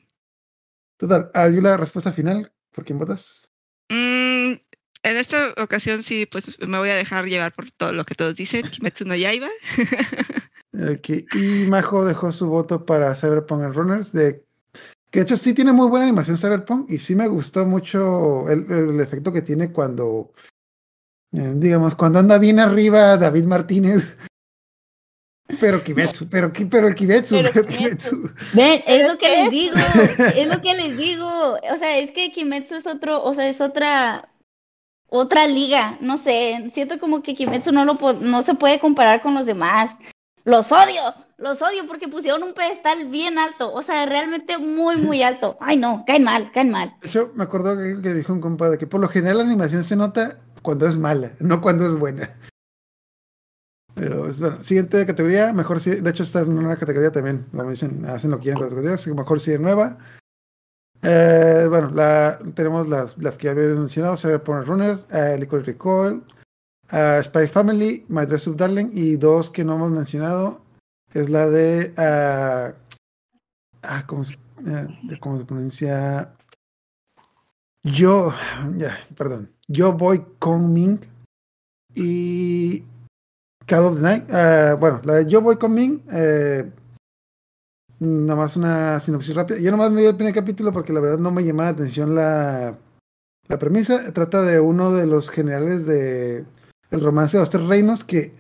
total, 0.98 1.30
¿hay 1.34 1.60
la 1.60 1.76
respuesta 1.78 2.12
final? 2.12 2.52
¿Por 2.72 2.84
quién 2.84 2.98
votas? 2.98 3.48
Mm, 3.88 4.52
en 5.10 5.16
esta 5.16 5.54
ocasión 5.56 6.02
sí, 6.02 6.26
pues 6.26 6.58
me 6.60 6.78
voy 6.78 6.90
a 6.90 6.94
dejar 6.96 7.24
llevar 7.26 7.52
por 7.52 7.70
todo 7.70 7.92
lo 7.92 8.04
que 8.04 8.14
todos 8.14 8.36
dicen. 8.36 8.68
Kimetsu 8.68 9.04
no 9.04 9.14
Yaiba. 9.14 9.48
Ok, 10.74 11.08
Y 11.34 11.64
Majo 11.66 12.04
dejó 12.04 12.30
su 12.30 12.46
voto 12.48 12.84
para 12.84 13.14
Cyberpunk 13.16 13.62
and 13.64 13.74
Runners, 13.74 14.12
de, 14.12 14.44
que 15.10 15.20
de 15.20 15.24
hecho 15.24 15.36
sí 15.36 15.52
tiene 15.54 15.72
muy 15.72 15.88
buena 15.88 16.04
animación 16.04 16.36
Cyberpunk 16.36 16.90
y 16.90 16.98
sí 16.98 17.16
me 17.16 17.26
gustó 17.26 17.64
mucho 17.66 18.48
el, 18.48 18.70
el 18.70 19.00
efecto 19.00 19.32
que 19.32 19.42
tiene 19.42 19.72
cuando, 19.72 20.30
eh, 21.32 21.52
digamos, 21.56 21.94
cuando 21.96 22.18
anda 22.20 22.38
bien 22.38 22.60
arriba 22.60 23.16
David 23.16 23.44
Martínez. 23.44 24.16
Pero 25.60 25.82
Kimetsu, 25.82 26.28
pero, 26.28 26.52
pero 26.70 26.88
el 26.88 26.94
Kimetsu, 26.94 27.36
Pero 27.36 27.50
pero 27.54 27.66
Kimetsu. 27.66 28.30
Ven, 28.52 28.82
es 28.86 29.10
lo 29.10 29.16
que 29.16 29.28
les 29.30 29.44
es- 29.46 29.50
digo, 29.50 29.74
es 30.36 30.46
lo 30.54 30.60
que 30.60 30.74
les 30.74 30.96
digo. 30.98 31.54
O 31.72 31.76
sea, 31.78 31.96
es 31.98 32.10
que 32.12 32.30
Kimetsu 32.32 32.74
es 32.76 32.86
otro, 32.86 33.22
o 33.24 33.32
sea, 33.32 33.48
es 33.48 33.62
otra, 33.62 34.28
otra 35.08 35.46
liga. 35.46 35.96
No 36.00 36.16
sé, 36.16 36.70
siento 36.72 36.98
como 36.98 37.22
que 37.22 37.34
Kimetsu 37.34 37.72
no 37.72 37.84
lo 37.84 37.96
no 38.20 38.42
se 38.42 38.54
puede 38.54 38.80
comparar 38.80 39.22
con 39.22 39.34
los 39.34 39.46
demás. 39.46 39.96
Los 40.44 40.72
odio, 40.72 41.14
los 41.36 41.60
odio 41.60 41.86
porque 41.86 42.08
pusieron 42.08 42.42
un 42.42 42.54
pedestal 42.54 43.06
bien 43.08 43.38
alto, 43.38 43.72
o 43.72 43.82
sea, 43.82 44.06
realmente 44.06 44.56
muy, 44.56 44.96
muy 44.96 45.22
alto. 45.22 45.58
Ay, 45.60 45.76
no, 45.76 46.04
caen 46.06 46.24
mal, 46.24 46.50
caen 46.52 46.70
mal. 46.70 46.96
Hecho, 47.02 47.32
me 47.34 47.44
acuerdo 47.44 47.76
que, 47.76 48.00
que 48.00 48.14
dijo 48.14 48.32
un 48.32 48.40
compa 48.40 48.70
de 48.70 48.78
que 48.78 48.86
por 48.86 49.00
lo 49.00 49.08
general 49.08 49.38
la 49.38 49.44
animación 49.44 49.84
se 49.84 49.96
nota 49.96 50.38
cuando 50.62 50.86
es 50.86 50.96
mala, 50.96 51.32
no 51.40 51.60
cuando 51.60 51.86
es 51.86 51.94
buena. 51.94 52.30
Pero 53.94 54.28
es 54.28 54.40
bueno. 54.40 54.62
Siguiente 54.62 55.04
categoría, 55.04 55.52
mejor 55.52 55.80
si, 55.80 55.90
de 55.96 56.10
hecho 56.10 56.22
está 56.22 56.40
en 56.40 56.56
una 56.56 56.76
categoría 56.76 57.10
también, 57.10 57.46
como 57.50 57.68
dicen, 57.70 58.06
hacen 58.06 58.30
lo 58.30 58.38
que 58.38 58.44
quieran 58.44 58.58
con 58.58 58.66
las 58.66 58.74
categorías, 58.74 59.06
mejor 59.08 59.40
si 59.40 59.58
nueva. 59.58 59.98
Eh, 61.02 61.66
bueno, 61.68 61.92
tenemos 62.54 62.88
las, 62.88 63.16
las 63.18 63.38
que 63.38 63.44
ya 63.46 63.50
había 63.52 63.68
mencionado, 63.68 64.16
Cyberpunk 64.16 64.66
Runner, 64.66 64.98
uh, 65.12 65.38
Liquid 65.38 65.60
Recoil, 65.60 66.24
uh, 66.92 67.22
Spy 67.22 67.46
Family, 67.46 68.04
My 68.08 68.26
Dress 68.26 68.46
Up 68.48 68.56
Darling 68.56 68.90
y 68.92 69.16
dos 69.16 69.50
que 69.50 69.64
no 69.64 69.76
hemos 69.76 69.90
mencionado, 69.90 70.60
es 71.14 71.30
la 71.30 71.48
de, 71.48 71.94
ah, 71.96 72.72
ah, 73.82 74.04
¿cómo 74.06 74.24
se, 74.24 74.34
eh, 74.34 75.18
cómo 75.20 75.38
se 75.38 75.44
pronuncia? 75.44 76.34
Yo, 77.82 78.34
ya, 78.76 78.98
perdón, 79.16 79.50
Yo 79.68 79.92
Boy 79.92 80.24
Con 80.38 80.72
Ming 80.72 80.98
y 81.94 82.82
Call 83.66 83.84
of 83.84 83.96
the 83.96 84.02
Night. 84.02 84.24
eh, 84.28 84.76
bueno, 84.78 85.00
la 85.04 85.14
de 85.14 85.26
Yo 85.30 85.40
Boy 85.40 85.56
Con 85.56 85.74
Ming, 85.74 86.02
eh, 86.10 86.70
nada 88.00 88.36
más 88.36 88.56
una 88.56 89.00
sinopsis 89.00 89.34
rápida. 89.34 89.58
Yo 89.58 89.70
nomás 89.70 89.90
me 89.90 90.00
vi 90.02 90.06
el 90.06 90.16
primer 90.16 90.34
capítulo 90.34 90.72
porque 90.72 90.92
la 90.92 91.00
verdad 91.00 91.18
no 91.18 91.30
me 91.30 91.44
llamaba 91.44 91.70
la 91.70 91.74
atención 91.74 92.14
la, 92.14 92.78
la 93.48 93.58
premisa. 93.58 94.12
Trata 94.12 94.42
de 94.42 94.60
uno 94.60 94.92
de 94.92 95.06
los 95.06 95.28
generales 95.30 95.86
de 95.86 96.44
el 96.90 97.00
romance 97.00 97.36
de 97.36 97.42
los 97.42 97.50
tres 97.50 97.66
reinos 97.66 98.04
que 98.04 98.34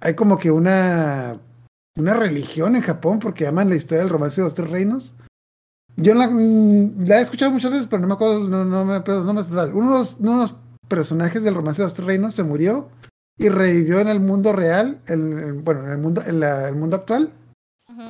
hay 0.00 0.14
como 0.14 0.38
que 0.38 0.50
una 0.50 1.38
una 1.96 2.14
religión 2.14 2.74
en 2.74 2.82
Japón 2.82 3.20
porque 3.20 3.46
aman 3.46 3.68
la 3.68 3.76
historia 3.76 4.02
del 4.02 4.10
romance 4.12 4.40
de 4.40 4.46
los 4.46 4.54
tres 4.54 4.68
reinos. 4.68 5.14
Yo 5.96 6.12
la, 6.14 6.28
mm, 6.28 7.04
la 7.06 7.18
he 7.20 7.22
escuchado 7.22 7.52
muchas 7.52 7.70
veces, 7.70 7.86
pero 7.88 8.02
no 8.02 8.08
me 8.08 8.14
acuerdo, 8.14 8.40
no, 8.48 8.64
no 8.64 8.84
me 8.84 8.94
acuerdo, 8.96 9.22
no 9.22 9.32
me 9.32 9.44
total. 9.44 9.72
Uno 9.74 9.92
de, 9.92 9.98
los, 9.98 10.16
uno 10.18 10.32
de 10.32 10.36
los 10.38 10.56
personajes 10.88 11.44
del 11.44 11.54
romance 11.54 11.80
de 11.80 11.86
los 11.86 11.94
tres 11.94 12.06
reinos 12.06 12.34
se 12.34 12.42
murió 12.42 12.88
y 13.38 13.48
revivió 13.48 14.00
en 14.00 14.08
el 14.08 14.18
mundo 14.18 14.52
real, 14.52 15.00
en- 15.06 15.38
en- 15.38 15.64
bueno, 15.64 15.84
en 15.84 15.90
el 15.92 15.98
mundo, 15.98 16.22
en 16.26 16.40
la- 16.40 16.68
el 16.68 16.74
mundo 16.74 16.96
actual, 16.96 17.32
Ujú. 17.88 18.02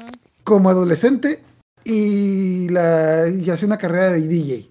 Como 0.44 0.70
adolescente 0.70 1.42
y, 1.84 2.68
la, 2.68 3.28
y 3.28 3.50
hace 3.50 3.66
una 3.66 3.78
carrera 3.78 4.10
de 4.12 4.20
DJ. 4.28 4.70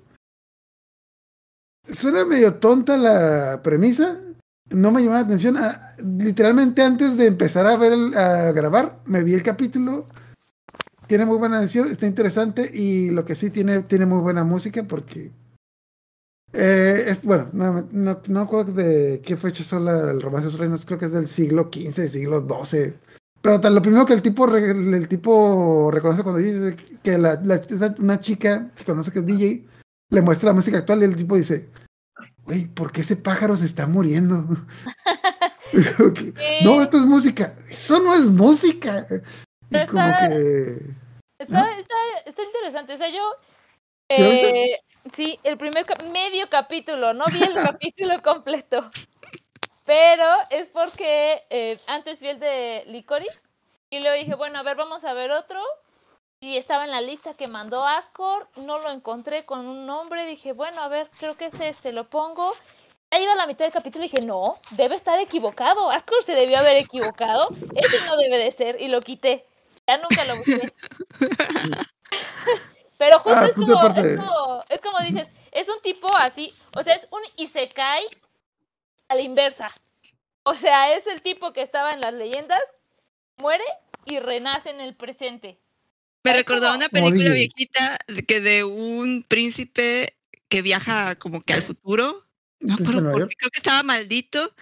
Suena 1.89 2.23
medio 2.25 2.55
tonta 2.55 2.97
la 2.97 3.61
premisa, 3.61 4.19
no 4.69 4.91
me 4.91 5.01
llamó 5.01 5.15
la 5.15 5.19
atención. 5.21 5.57
Ah, 5.57 5.95
literalmente 5.97 6.81
antes 6.81 7.17
de 7.17 7.27
empezar 7.27 7.65
a 7.67 7.75
ver 7.77 7.91
el- 7.91 8.13
a 8.17 8.51
grabar, 8.51 8.99
me 9.05 9.23
vi 9.23 9.33
el 9.33 9.43
capítulo. 9.43 10.07
Tiene 11.07 11.25
muy 11.25 11.37
buena 11.37 11.59
edición, 11.59 11.91
está 11.91 12.07
interesante 12.07 12.71
y 12.73 13.09
lo 13.09 13.25
que 13.25 13.35
sí 13.35 13.49
tiene, 13.49 13.83
tiene 13.83 14.05
muy 14.05 14.21
buena 14.21 14.43
música 14.45 14.83
porque 14.83 15.31
eh, 16.53 17.05
es, 17.07 17.21
bueno, 17.23 17.49
no, 17.51 17.87
no, 17.91 18.21
no 18.27 18.39
acuerdo 18.41 18.71
de 18.73 19.21
qué 19.25 19.35
fecha 19.35 19.63
son 19.63 19.85
la, 19.85 20.11
el 20.11 20.21
romance 20.21 20.45
de 20.47 20.51
los 20.53 20.59
reinos, 20.59 20.85
creo 20.85 20.97
que 20.99 21.05
es 21.05 21.11
del 21.11 21.27
siglo 21.27 21.69
XV, 21.73 22.07
siglo 22.09 22.47
XII. 22.47 22.93
Pero 23.43 23.59
lo 23.69 23.81
primero 23.81 24.05
que 24.05 24.13
el 24.13 24.21
tipo, 24.21 24.47
el 24.55 25.07
tipo 25.09 25.91
reconoce 25.91 26.23
cuando 26.23 26.39
dice 26.39 26.77
que 27.03 27.17
la, 27.17 27.35
la- 27.43 27.55
esa- 27.55 27.93
una 27.99 28.21
chica 28.21 28.71
que 28.75 28.85
conoce 28.85 29.11
que 29.11 29.19
es 29.19 29.25
DJ 29.25 29.65
le 30.11 30.21
muestra 30.21 30.47
la 30.49 30.53
música 30.53 30.77
actual 30.77 31.01
y 31.01 31.05
el 31.05 31.15
tipo 31.17 31.35
dice, 31.35 31.69
güey, 32.45 32.67
¿por 32.67 32.93
qué 32.93 33.01
ese 33.01 33.17
pájaro 33.17 33.57
se 33.57 33.65
está 33.65 33.85
muriendo? 33.85 34.47
No, 36.63 36.81
esto 36.81 36.97
es 36.97 37.03
música. 37.03 37.55
Eso 37.69 37.99
no 37.99 38.13
es 38.13 38.25
música. 38.25 39.05
Y 39.09 39.19
Pero 39.71 39.87
como 39.91 40.07
está- 40.07 40.29
que... 40.29 40.81
Está, 41.39 41.77
está, 41.79 41.95
está 42.25 42.43
interesante. 42.43 42.93
O 42.93 42.97
sea, 42.97 43.09
yo. 43.09 43.21
¿Sí 44.09 44.21
eh, 44.21 44.79
sí, 45.13 45.39
el 45.43 45.57
primer 45.57 45.85
cap- 45.85 46.01
medio 46.11 46.47
capítulo, 46.49 47.13
no 47.13 47.25
vi 47.31 47.41
el 47.41 47.53
capítulo 47.55 48.21
completo. 48.21 48.89
Pero 49.85 50.25
es 50.49 50.67
porque 50.67 51.43
eh, 51.49 51.79
antes 51.87 52.21
vi 52.21 52.29
el 52.29 52.39
de 52.39 52.83
Licorice 52.87 53.39
y 53.89 53.99
luego 53.99 54.15
dije, 54.15 54.35
bueno, 54.35 54.59
a 54.59 54.63
ver, 54.63 54.77
vamos 54.77 55.03
a 55.03 55.13
ver 55.13 55.31
otro. 55.31 55.61
Y 56.39 56.57
estaba 56.57 56.83
en 56.83 56.91
la 56.91 57.01
lista 57.01 57.33
que 57.33 57.47
mandó 57.47 57.85
Ascor, 57.85 58.49
no 58.57 58.79
lo 58.79 58.89
encontré 58.91 59.45
con 59.45 59.65
un 59.65 59.85
nombre, 59.85 60.25
dije, 60.25 60.51
bueno, 60.51 60.81
a 60.81 60.89
ver, 60.89 61.09
creo 61.17 61.35
que 61.35 61.45
es 61.45 61.59
este, 61.61 61.93
lo 61.93 62.09
pongo. 62.09 62.53
Ya 63.11 63.19
iba 63.19 63.31
a 63.31 63.35
la 63.35 63.47
mitad 63.47 63.63
del 63.65 63.71
capítulo 63.71 64.03
y 64.03 64.09
dije, 64.09 64.25
no, 64.25 64.57
debe 64.71 64.95
estar 64.95 65.19
equivocado, 65.19 65.89
Ascor 65.91 66.23
se 66.23 66.33
debió 66.33 66.57
haber 66.57 66.77
equivocado, 66.77 67.47
ese 67.75 68.01
no 68.05 68.17
debe 68.17 68.37
de 68.39 68.51
ser, 68.51 68.81
y 68.81 68.87
lo 68.87 68.99
quité. 69.01 69.45
Ya 69.87 69.97
nunca 69.97 70.25
lo 70.25 70.35
busqué. 70.35 70.61
Pero 72.97 73.19
justo 73.19 73.39
Ah, 73.39 73.45
es, 73.47 73.53
como, 73.53 73.87
es, 73.87 74.17
como, 74.17 74.63
es 74.69 74.81
como 74.81 74.99
dices, 74.99 75.27
es 75.51 75.69
un 75.69 75.81
tipo 75.81 76.07
así, 76.17 76.53
o 76.75 76.83
sea, 76.83 76.95
es 76.95 77.07
un 77.11 77.21
Isekai 77.37 78.05
a 79.13 79.15
la 79.15 79.21
inversa. 79.21 79.71
O 80.43 80.55
sea, 80.55 80.95
es 80.95 81.07
el 81.07 81.21
tipo 81.21 81.53
que 81.53 81.61
estaba 81.61 81.93
en 81.93 82.01
las 82.01 82.13
leyendas, 82.13 82.61
muere 83.37 83.63
y 84.05 84.19
renace 84.19 84.69
en 84.69 84.81
el 84.81 84.95
presente. 84.95 85.59
Me 86.23 86.33
recordó 86.33 86.73
una 86.73 86.89
película 86.89 87.31
viejita 87.33 87.97
de- 88.07 88.23
que 88.23 88.41
de 88.41 88.63
un 88.63 89.23
príncipe 89.27 90.17
que 90.49 90.61
viaja 90.61 91.15
como 91.15 91.41
que 91.41 91.53
al 91.53 91.61
futuro. 91.63 92.25
No 92.59 92.75
acuerdo 92.75 93.11
por 93.11 93.27
qué, 93.27 93.35
creo 93.35 93.49
que 93.51 93.59
estaba 93.59 93.83
maldito. 93.83 94.53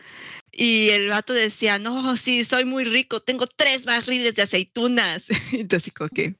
Y 0.51 0.89
el 0.89 1.07
vato 1.09 1.33
decía, 1.33 1.79
no, 1.79 2.17
sí, 2.17 2.43
soy 2.43 2.65
muy 2.65 2.83
rico, 2.83 3.21
tengo 3.21 3.47
tres 3.47 3.85
barriles 3.85 4.35
de 4.35 4.41
aceitunas. 4.41 5.27
Entonces, 5.53 5.93
como 5.93 6.09
que, 6.09 6.35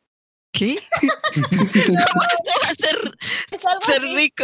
¿qué? 0.52 0.82
¿Cómo 1.34 1.43
esto 1.43 2.52
va 2.64 2.70
a 2.70 2.76
ser, 2.76 3.18
Es 3.52 3.66
algo 3.66 3.86
ser 3.86 4.02
rico? 4.16 4.43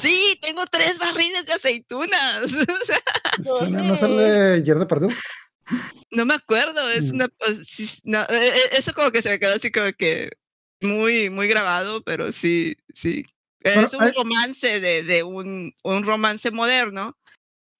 Sí, 0.00 0.38
tengo 0.40 0.64
tres 0.70 0.98
barriles 0.98 1.46
de 1.46 1.52
aceitunas. 1.52 2.52
¿No, 3.44 3.82
no 3.82 3.96
sale 3.96 4.62
Gerard 4.64 4.86
Pardue? 4.88 5.14
no 6.10 6.24
me 6.26 6.34
acuerdo, 6.34 6.88
es 6.90 7.04
Mm. 7.12 7.14
una... 7.14 7.28
pues, 7.28 8.00
no, 8.04 8.20
eh, 8.22 8.26
eh, 8.30 8.68
eso 8.78 8.92
como 8.92 9.10
que 9.10 9.22
se 9.22 9.30
me 9.30 9.38
quedó 9.38 9.54
así 9.54 9.70
como 9.70 9.92
que 9.92 10.30
muy, 10.80 11.30
muy 11.30 11.46
grabado, 11.48 12.02
pero 12.02 12.32
sí, 12.32 12.76
sí. 12.94 13.24
Bueno, 13.62 13.80
Es 13.82 13.94
un 13.94 14.12
romance 14.12 14.80
de, 14.80 15.02
de 15.04 15.22
un, 15.22 15.72
un 15.84 16.04
romance 16.04 16.50
moderno, 16.50 17.16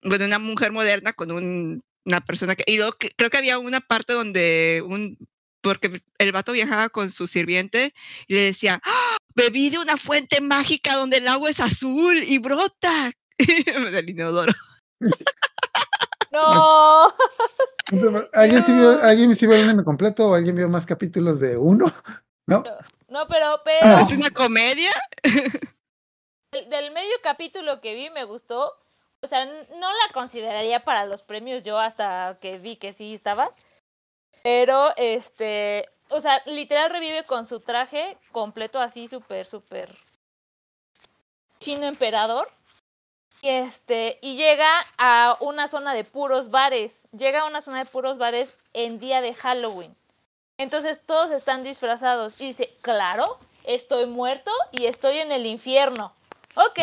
de 0.02 0.24
una 0.24 0.38
mujer 0.38 0.70
moderna 0.72 1.12
con 1.12 1.32
un, 1.32 1.82
una 2.04 2.20
persona 2.20 2.54
que... 2.54 2.64
Y 2.66 2.76
luego 2.76 2.96
creo 3.16 3.30
que 3.30 3.38
había 3.38 3.58
una 3.58 3.80
parte 3.80 4.12
donde 4.12 4.82
un... 4.86 5.18
Porque 5.62 6.02
el 6.18 6.32
vato 6.32 6.52
viajaba 6.52 6.88
con 6.88 7.10
su 7.10 7.26
sirviente 7.26 7.94
y 8.26 8.34
le 8.34 8.40
decía, 8.40 8.80
¡Ah! 8.84 9.16
bebí 9.34 9.70
de 9.70 9.78
una 9.78 9.96
fuente 9.96 10.40
mágica 10.40 10.94
donde 10.94 11.18
el 11.18 11.28
agua 11.28 11.50
es 11.50 11.60
azul 11.60 12.22
y 12.22 12.38
brota 12.38 13.10
del 13.38 14.10
inodoro. 14.10 14.52
No, 16.32 17.14
¿Alguien, 18.32 18.64
sí 18.64 18.72
vio, 18.72 19.02
¿Alguien 19.02 19.36
sí 19.36 19.46
vio 19.46 19.54
el 19.54 19.68
anime 19.68 19.84
completo 19.84 20.30
o 20.30 20.34
alguien 20.34 20.56
vio 20.56 20.66
más 20.66 20.86
capítulos 20.86 21.40
de 21.40 21.58
uno? 21.58 21.92
¿No? 22.46 22.64
no, 23.08 23.26
pero, 23.28 23.60
pero 23.62 23.78
Ah. 23.82 24.00
¿Es 24.00 24.12
una 24.12 24.30
comedia? 24.30 24.90
del, 26.52 26.70
del 26.70 26.90
medio 26.92 27.12
capítulo 27.22 27.82
que 27.82 27.94
vi 27.94 28.08
me 28.08 28.24
gustó. 28.24 28.72
O 29.20 29.28
sea, 29.28 29.44
no 29.44 29.90
la 29.92 30.12
consideraría 30.14 30.84
para 30.84 31.04
los 31.04 31.22
premios 31.22 31.64
yo 31.64 31.78
hasta 31.78 32.38
que 32.40 32.58
vi 32.58 32.76
que 32.76 32.94
sí 32.94 33.14
estaba. 33.14 33.50
Pero, 34.42 34.92
este, 34.96 35.88
o 36.10 36.20
sea, 36.20 36.42
literal 36.46 36.90
revive 36.90 37.24
con 37.24 37.46
su 37.46 37.60
traje 37.60 38.16
completo 38.32 38.80
así, 38.80 39.08
súper, 39.08 39.46
súper 39.46 39.96
chino 41.62 41.86
emperador. 41.86 42.50
Y 43.40 43.48
este, 43.48 44.18
y 44.20 44.36
llega 44.36 44.68
a 44.98 45.36
una 45.40 45.68
zona 45.68 45.94
de 45.94 46.04
puros 46.04 46.50
bares. 46.50 47.08
Llega 47.16 47.40
a 47.40 47.46
una 47.46 47.62
zona 47.62 47.78
de 47.78 47.90
puros 47.90 48.18
bares 48.18 48.56
en 48.72 48.98
día 48.98 49.20
de 49.20 49.34
Halloween. 49.34 49.96
Entonces 50.58 51.00
todos 51.04 51.30
están 51.32 51.64
disfrazados. 51.64 52.40
Y 52.40 52.48
dice, 52.48 52.76
claro, 52.82 53.38
estoy 53.64 54.06
muerto 54.06 54.52
y 54.70 54.86
estoy 54.86 55.18
en 55.18 55.32
el 55.32 55.46
infierno. 55.46 56.12
Ok. 56.54 56.78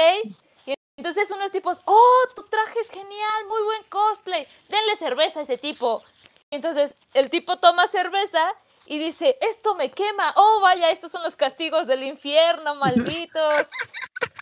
Entonces 0.97 1.31
unos 1.31 1.51
tipos, 1.51 1.81
oh, 1.85 2.23
tu 2.35 2.43
traje 2.43 2.79
es 2.81 2.89
genial, 2.89 3.45
muy 3.47 3.63
buen 3.63 3.83
cosplay. 3.83 4.45
Denle 4.67 4.97
cerveza 4.97 5.39
a 5.39 5.43
ese 5.43 5.57
tipo. 5.57 6.03
Entonces 6.51 6.97
el 7.13 7.29
tipo 7.29 7.57
toma 7.59 7.87
cerveza 7.87 8.53
y 8.85 8.97
dice, 8.97 9.37
esto 9.41 9.75
me 9.75 9.91
quema. 9.91 10.33
Oh, 10.35 10.59
vaya, 10.61 10.89
estos 10.89 11.11
son 11.11 11.23
los 11.23 11.35
castigos 11.35 11.85
del 11.85 12.03
infierno, 12.03 12.73
malditos. 12.75 13.67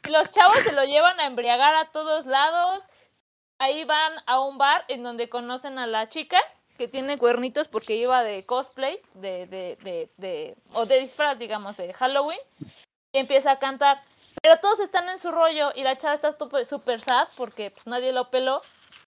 Y 0.07 0.09
los 0.09 0.31
chavos 0.31 0.57
se 0.59 0.71
lo 0.71 0.85
llevan 0.85 1.19
a 1.19 1.25
embriagar 1.25 1.75
a 1.75 1.91
todos 1.91 2.25
lados. 2.25 2.81
Ahí 3.59 3.83
van 3.83 4.13
a 4.25 4.39
un 4.39 4.57
bar 4.57 4.85
en 4.87 5.03
donde 5.03 5.27
conocen 5.27 5.77
a 5.79 5.87
la 5.87 6.07
chica 6.07 6.39
que 6.77 6.87
tiene 6.87 7.17
cuernitos 7.17 7.67
porque 7.67 7.95
iba 7.95 8.23
de 8.23 8.45
cosplay, 8.45 9.01
de, 9.15 9.47
de, 9.47 9.77
de, 9.83 10.09
de, 10.15 10.55
o 10.73 10.85
de 10.85 10.99
disfraz, 10.99 11.37
digamos, 11.37 11.75
de 11.75 11.93
Halloween. 11.93 12.39
Y 13.11 13.19
empieza 13.19 13.51
a 13.51 13.59
cantar. 13.59 14.01
Pero 14.41 14.59
todos 14.59 14.79
están 14.79 15.09
en 15.09 15.17
su 15.17 15.31
rollo 15.31 15.71
y 15.75 15.83
la 15.83 15.97
chava 15.97 16.13
está 16.13 16.37
súper 16.65 17.01
sad 17.01 17.27
porque 17.35 17.71
pues, 17.71 17.85
nadie 17.85 18.13
lo 18.13 18.29
peló. 18.29 18.61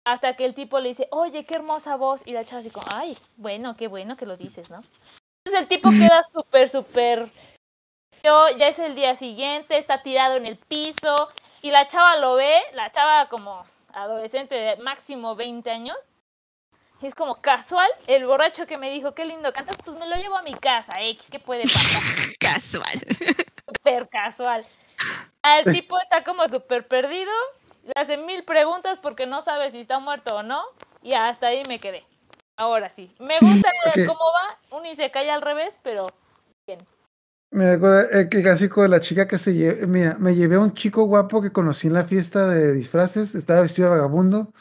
Hasta 0.06 0.36
que 0.36 0.46
el 0.46 0.54
tipo 0.54 0.80
le 0.80 0.90
dice, 0.90 1.08
oye, 1.12 1.46
qué 1.46 1.56
hermosa 1.56 1.96
voz. 1.96 2.22
Y 2.26 2.34
la 2.34 2.46
chava 2.46 2.60
así 2.60 2.70
como, 2.70 2.86
ay, 2.94 3.18
bueno, 3.38 3.78
qué 3.78 3.88
bueno 3.88 4.18
que 4.18 4.26
lo 4.26 4.38
dices, 4.38 4.70
¿no? 4.70 4.84
Entonces 5.46 5.62
el 5.62 5.68
tipo 5.68 5.90
queda 5.90 6.22
súper, 6.34 6.70
súper... 6.70 7.28
Yo, 8.24 8.50
ya 8.58 8.68
es 8.70 8.80
el 8.80 8.96
día 8.96 9.16
siguiente, 9.16 9.78
está 9.78 10.02
tirado 10.02 10.38
en 10.38 10.46
el 10.46 10.58
piso. 10.58 11.16
Y 11.62 11.72
la 11.72 11.88
chava 11.88 12.18
lo 12.18 12.36
ve, 12.36 12.62
la 12.74 12.92
chava 12.92 13.28
como 13.30 13.66
adolescente 13.94 14.56
de 14.56 14.78
máximo 14.78 15.36
20 15.36 15.70
años. 15.72 15.98
Es 17.02 17.16
como 17.16 17.36
casual, 17.36 17.90
el 18.08 18.26
borracho 18.26 18.66
que 18.66 18.78
me 18.78 18.90
dijo, 18.90 19.14
qué 19.14 19.26
lindo 19.26 19.52
cantas, 19.52 19.76
pues 19.84 20.00
me 20.00 20.08
lo 20.08 20.16
llevo 20.16 20.38
a 20.38 20.42
mi 20.42 20.54
casa, 20.54 21.02
X, 21.02 21.28
¿qué 21.30 21.38
puede 21.40 21.64
pasar? 21.64 22.02
Casual. 22.40 23.00
Súper 23.66 24.08
casual. 24.08 24.66
El 25.44 25.74
tipo 25.74 26.00
está 26.00 26.24
como 26.24 26.48
súper 26.48 26.88
perdido, 26.88 27.32
le 27.84 27.94
hace 27.96 28.18
mil 28.18 28.44
preguntas 28.44 29.00
porque 29.02 29.26
no 29.26 29.42
sabe 29.42 29.72
si 29.72 29.80
está 29.82 30.00
muerto 30.00 30.36
o 30.38 30.44
no, 30.44 30.62
y 31.02 31.14
hasta 31.14 31.48
ahí 31.48 31.64
me 31.68 31.80
quedé. 31.80 32.04
Ahora 32.56 32.90
sí. 32.90 33.14
Me 33.20 33.40
gusta 33.40 33.70
Ok. 33.88 34.06
cómo 34.06 34.20
va, 34.20 34.78
un 34.78 34.86
y 34.86 34.96
se 34.96 35.12
cae 35.12 35.30
al 35.32 35.42
revés, 35.42 35.80
pero 35.84 36.08
bien. 36.68 36.80
Me 37.52 37.72
acuerdo 37.72 38.10
el 38.10 38.30
clásico 38.30 38.82
de 38.82 38.90
la 38.90 39.00
chica 39.02 39.28
que 39.28 39.38
se 39.38 39.54
lleva. 39.54 39.86
Mira, 39.86 40.16
me 40.20 40.34
llevé 40.36 40.56
a 40.56 40.60
un 40.60 40.74
chico 40.74 41.04
guapo 41.04 41.42
que 41.42 41.52
conocí 41.52 41.88
en 41.88 41.94
la 41.94 42.04
fiesta 42.06 42.48
de 42.48 42.74
disfraces. 42.74 43.36
Estaba 43.36 43.62
vestido 43.62 43.90
de 43.90 43.96
vagabundo, 43.96 44.52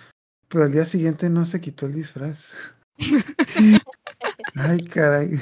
pero 0.49 0.65
al 0.65 0.73
día 0.73 0.85
siguiente 0.85 1.31
no 1.31 1.47
se 1.47 1.61
quitó 1.61 1.86
el 1.86 1.94
disfraz. 1.94 2.44
Ay, 4.57 4.78
caray. 4.85 5.40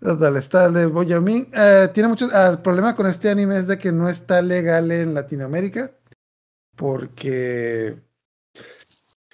Total, 0.00 0.36
está 0.36 0.68
de 0.70 0.86
Boyamin. 0.86 1.50
Eh, 1.54 1.88
tiene 1.92 2.08
muchos. 2.08 2.32
ah, 2.32 2.48
el 2.50 2.58
problema 2.60 2.94
con 2.94 3.06
este 3.06 3.30
anime 3.30 3.58
es 3.58 3.66
de 3.66 3.78
que 3.78 3.90
no 3.90 4.08
está 4.08 4.40
legal 4.42 4.90
en 4.92 5.14
Latinoamérica. 5.14 5.90
Porque 6.76 7.96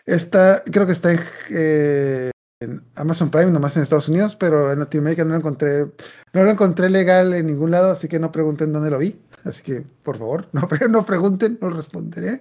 está, 0.06 0.62
creo 0.64 0.86
que 0.86 0.92
está 0.92 1.12
en, 1.12 1.20
eh, 1.50 2.30
en 2.60 2.84
Amazon 2.94 3.30
Prime, 3.30 3.50
nomás 3.50 3.76
en 3.76 3.82
Estados 3.82 4.08
Unidos, 4.08 4.36
pero 4.36 4.72
en 4.72 4.80
Latinoamérica 4.80 5.24
no 5.24 5.30
lo 5.30 5.36
encontré, 5.36 5.86
no 6.32 6.44
lo 6.44 6.50
encontré 6.50 6.90
legal 6.90 7.32
en 7.32 7.46
ningún 7.46 7.70
lado, 7.70 7.92
así 7.92 8.08
que 8.08 8.18
no 8.18 8.32
pregunten 8.32 8.72
dónde 8.72 8.90
lo 8.90 8.98
vi. 8.98 9.20
Así 9.44 9.62
que, 9.62 9.82
por 10.02 10.18
favor, 10.18 10.48
no, 10.52 10.68
no 10.88 11.06
pregunten, 11.06 11.58
no 11.60 11.70
responderé. 11.70 12.40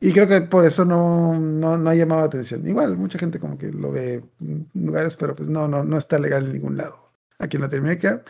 Y 0.00 0.12
creo 0.12 0.26
que 0.26 0.42
por 0.42 0.64
eso 0.64 0.84
no, 0.84 1.38
no, 1.38 1.78
no 1.78 1.90
ha 1.90 1.94
llamado 1.94 2.20
la 2.20 2.26
atención. 2.26 2.66
Igual, 2.66 2.96
mucha 2.96 3.18
gente 3.18 3.40
como 3.40 3.56
que 3.56 3.72
lo 3.72 3.90
ve 3.90 4.22
en 4.40 4.66
lugares, 4.74 5.16
pero 5.16 5.34
pues 5.34 5.48
no, 5.48 5.66
no, 5.68 5.84
no 5.84 5.96
está 5.96 6.18
legal 6.18 6.44
en 6.44 6.52
ningún 6.52 6.76
lado. 6.76 7.12
Aquí 7.38 7.56
en 7.56 7.62
Latinoamérica. 7.62 8.22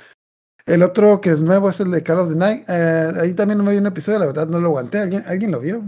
El 0.66 0.82
otro 0.82 1.20
que 1.20 1.30
es 1.30 1.40
nuevo 1.42 1.68
es 1.68 1.80
el 1.80 1.90
de 1.90 2.02
Call 2.02 2.20
of 2.20 2.30
the 2.30 2.36
Night. 2.36 2.64
Eh, 2.68 3.12
ahí 3.20 3.34
también 3.34 3.58
no 3.58 3.64
me 3.64 3.72
vi 3.72 3.78
un 3.78 3.86
episodio, 3.86 4.18
la 4.18 4.26
verdad 4.26 4.46
no 4.46 4.58
lo 4.58 4.68
aguanté. 4.68 4.98
¿Alguien, 4.98 5.24
¿alguien 5.26 5.50
lo 5.50 5.60
vio? 5.60 5.82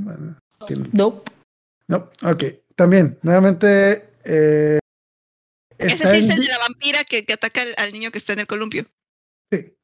Nope. 0.92 1.30
No, 1.88 2.10
ok. 2.22 2.44
También, 2.74 3.18
nuevamente. 3.22 4.10
Eh, 4.24 4.78
Ese 5.78 5.96
sí 5.96 6.02
es 6.04 6.30
el 6.30 6.40
de 6.40 6.48
la 6.48 6.58
vampira 6.58 7.04
que, 7.04 7.24
que 7.24 7.32
ataca 7.32 7.62
al, 7.62 7.74
al 7.78 7.92
niño 7.92 8.10
que 8.10 8.18
está 8.18 8.34
en 8.34 8.40
el 8.40 8.46
columpio. 8.46 8.84
Sí. 9.50 9.74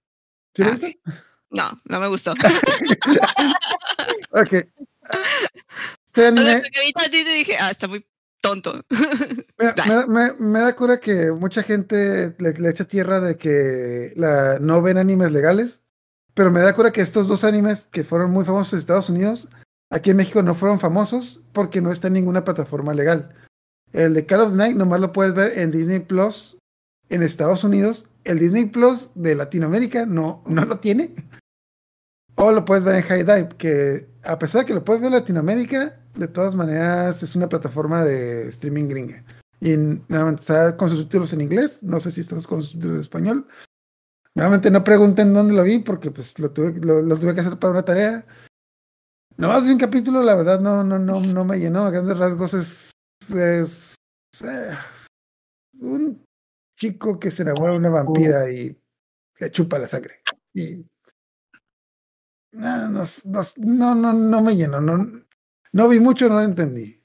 ¿Sí 0.54 0.62
lo 0.62 0.72
Ah? 0.72 1.14
No, 1.50 1.80
no 1.84 2.00
me 2.00 2.08
gustó. 2.08 2.34
Ok. 4.34 4.52
Este 6.14 6.26
anime, 6.26 6.62
dije, 7.10 7.56
ah, 7.58 7.70
está 7.70 7.88
muy 7.88 8.06
tonto. 8.42 8.84
me, 10.38 10.58
da 10.58 10.76
cura 10.76 11.00
que 11.00 11.32
mucha 11.32 11.62
gente 11.62 12.34
le, 12.38 12.52
le 12.52 12.68
echa 12.68 12.84
tierra 12.84 13.20
de 13.20 13.38
que 13.38 14.12
la, 14.16 14.58
no 14.60 14.82
ven 14.82 14.98
animes 14.98 15.32
legales, 15.32 15.82
pero 16.34 16.50
me 16.50 16.60
da 16.60 16.74
cura 16.74 16.92
que 16.92 17.00
estos 17.00 17.28
dos 17.28 17.44
animes 17.44 17.86
que 17.90 18.04
fueron 18.04 18.30
muy 18.30 18.44
famosos 18.44 18.74
en 18.74 18.78
Estados 18.80 19.08
Unidos, 19.08 19.48
aquí 19.90 20.10
en 20.10 20.18
México 20.18 20.42
no 20.42 20.54
fueron 20.54 20.80
famosos 20.80 21.40
porque 21.52 21.80
no 21.80 21.90
está 21.90 22.08
en 22.08 22.14
ninguna 22.14 22.44
plataforma 22.44 22.92
legal. 22.92 23.34
El 23.92 24.14
de 24.14 24.26
Call 24.26 24.40
of 24.40 24.52
Night 24.52 24.76
nomás 24.76 25.00
lo 25.00 25.12
puedes 25.12 25.34
ver 25.34 25.58
en 25.58 25.70
Disney 25.70 26.00
Plus 26.00 26.58
en 27.08 27.22
Estados 27.22 27.62
Unidos. 27.64 28.06
El 28.24 28.38
Disney 28.38 28.66
Plus 28.66 29.10
de 29.14 29.34
Latinoamérica 29.34 30.06
no, 30.06 30.42
no 30.46 30.64
lo 30.64 30.78
tiene. 30.78 31.14
O 32.36 32.50
lo 32.50 32.64
puedes 32.64 32.82
ver 32.82 32.96
en 32.96 33.02
High 33.02 33.24
Dive, 33.24 33.48
que 33.58 34.08
a 34.22 34.38
pesar 34.38 34.62
de 34.62 34.66
que 34.66 34.74
lo 34.74 34.84
puedes 34.84 35.02
ver 35.02 35.12
en 35.12 35.18
Latinoamérica, 35.18 36.00
de 36.14 36.28
todas 36.28 36.54
maneras 36.54 37.22
es 37.22 37.36
una 37.36 37.48
plataforma 37.48 38.04
de 38.04 38.48
streaming 38.48 38.88
gringa. 38.88 39.24
Y 39.60 39.74
está 40.34 40.76
con 40.76 40.90
subtítulos 40.90 41.32
en 41.32 41.42
inglés. 41.42 41.82
No 41.82 42.00
sé 42.00 42.10
si 42.10 42.20
estás 42.20 42.46
con 42.46 42.62
subtítulos 42.62 42.96
en 42.96 43.00
español. 43.00 43.46
Nuevamente 44.34 44.70
no 44.70 44.82
pregunten 44.82 45.32
dónde 45.32 45.54
lo 45.54 45.62
vi 45.62 45.78
porque 45.78 46.10
pues 46.10 46.38
lo 46.38 46.50
tuve, 46.50 46.80
lo, 46.80 47.02
lo 47.02 47.16
tuve 47.16 47.34
que 47.34 47.42
hacer 47.42 47.58
para 47.58 47.72
una 47.72 47.84
tarea. 47.84 48.26
Nomás 49.36 49.64
de 49.64 49.72
un 49.72 49.78
capítulo, 49.78 50.22
la 50.22 50.34
verdad, 50.34 50.60
no, 50.60 50.82
no, 50.82 50.98
no, 50.98 51.20
no 51.20 51.44
me 51.44 51.58
llenó. 51.58 51.86
A 51.86 51.90
grandes 51.90 52.18
rasgos 52.18 52.54
es, 52.54 52.90
es 53.34 53.94
eh, 54.42 54.76
un 55.78 56.24
chico 56.76 57.18
que 57.18 57.30
se 57.30 57.42
enamora 57.42 57.72
de 57.72 57.78
una 57.78 57.90
vampira 57.90 58.50
y 58.50 58.76
le 59.38 59.50
chupa 59.50 59.78
la 59.78 59.88
sangre. 59.88 60.22
Y 60.54 60.84
no, 62.52 62.88
no, 62.88 63.94
no, 63.94 64.12
no, 64.12 64.42
me 64.42 64.56
llenó. 64.56 64.80
No 65.72 65.88
vi 65.88 66.00
mucho, 66.00 66.28
no 66.28 66.36
lo 66.36 66.42
entendí. 66.42 67.00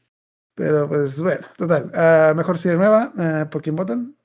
Pero 0.55 0.87
pues 0.89 1.19
bueno, 1.19 1.47
total. 1.57 1.91
ah, 1.93 2.33
mejor 2.35 2.57
serie 2.57 2.77
nueva. 2.77 3.13
ah, 3.17 3.49
¿Por 3.51 3.61
quién 3.61 3.75
votan? 3.75 4.17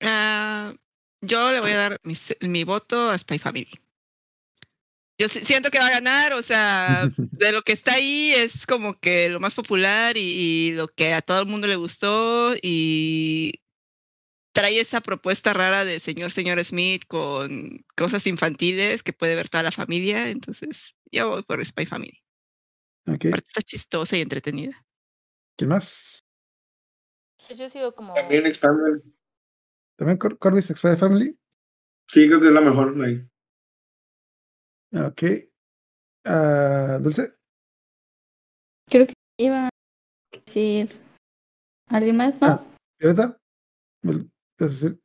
Ah, 0.00 0.74
yo 1.20 1.50
le 1.50 1.60
voy 1.60 1.70
a 1.72 1.76
dar 1.76 2.00
mi, 2.02 2.14
mi 2.48 2.64
voto 2.64 3.10
a 3.10 3.18
Spy 3.18 3.38
Family. 3.38 3.70
Yo 5.18 5.28
si- 5.28 5.44
siento 5.44 5.70
que 5.70 5.78
va 5.78 5.86
a 5.86 5.90
ganar, 5.90 6.34
o 6.34 6.42
sea, 6.42 7.08
de 7.30 7.52
lo 7.52 7.62
que 7.62 7.72
está 7.72 7.94
ahí 7.94 8.32
es 8.32 8.66
como 8.66 8.98
que 8.98 9.28
lo 9.28 9.38
más 9.40 9.54
popular 9.54 10.16
y, 10.16 10.20
y 10.20 10.72
lo 10.72 10.88
que 10.88 11.12
a 11.14 11.22
todo 11.22 11.40
el 11.40 11.46
mundo 11.46 11.66
le 11.66 11.76
gustó 11.76 12.54
y 12.60 13.52
trae 14.52 14.80
esa 14.80 15.00
propuesta 15.00 15.52
rara 15.54 15.84
de 15.84 16.00
señor, 16.00 16.30
señor 16.32 16.62
Smith 16.64 17.04
con 17.06 17.84
cosas 17.96 18.26
infantiles 18.26 19.02
que 19.02 19.12
puede 19.12 19.34
ver 19.36 19.48
toda 19.48 19.62
la 19.64 19.72
familia, 19.72 20.30
entonces 20.30 20.94
yo 21.12 21.28
voy 21.30 21.42
por 21.42 21.64
Spy 21.64 21.86
Family. 21.86 22.21
Ok. 23.06 23.26
Aparte 23.26 23.48
está 23.48 23.62
chistosa 23.62 24.16
y 24.16 24.20
entretenida. 24.20 24.72
¿Quién 25.56 25.70
más? 25.70 26.20
Pues 27.46 27.58
yo 27.58 27.68
sigo 27.68 27.94
como. 27.94 28.14
También 28.14 28.46
Expander. 28.46 29.02
¿También 29.96 30.18
Cor 30.18 30.38
Corbis 30.38 30.66
Spy 30.68 30.96
Family? 30.96 31.38
Sí, 32.08 32.26
creo 32.28 32.40
que 32.40 32.46
es 32.48 32.52
la 32.52 32.60
mejor. 32.60 32.94
ahí. 33.04 33.28
Ok. 34.94 35.22
Ah, 36.24 36.98
Dulce. 37.00 37.34
Creo 38.88 39.06
que 39.06 39.14
iba 39.38 39.66
a 39.66 39.70
decir. 40.32 41.00
¿Alguien 41.88 42.16
más? 42.16 42.40
¿No? 42.40 42.46
Ah. 42.46 42.64
¿Violeta? 42.98 43.36
¿Me- 44.02 44.24
¿Qué 44.56 44.64
vas 44.64 44.70
a 44.70 44.74
decir? 44.74 45.00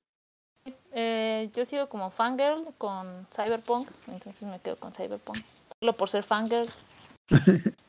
Eh, 0.91 1.51
yo 1.53 1.65
sigo 1.65 1.89
como 1.89 2.09
fangirl 2.11 2.73
con 2.77 3.27
Cyberpunk, 3.31 3.89
entonces 4.07 4.41
me 4.43 4.59
quedo 4.59 4.77
con 4.77 4.91
Cyberpunk. 4.91 5.37
Solo 5.79 5.93
por 5.95 6.09
ser 6.09 6.23
fangirl. 6.23 6.69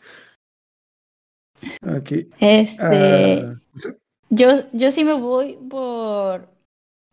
Ok. 1.82 2.12
Este. 2.39 3.44
Ah. 3.44 3.55
Yo, 4.31 4.70
yo 4.73 4.90
sí 4.90 5.05
me 5.05 5.15
voy 5.15 5.59
por 5.69 6.48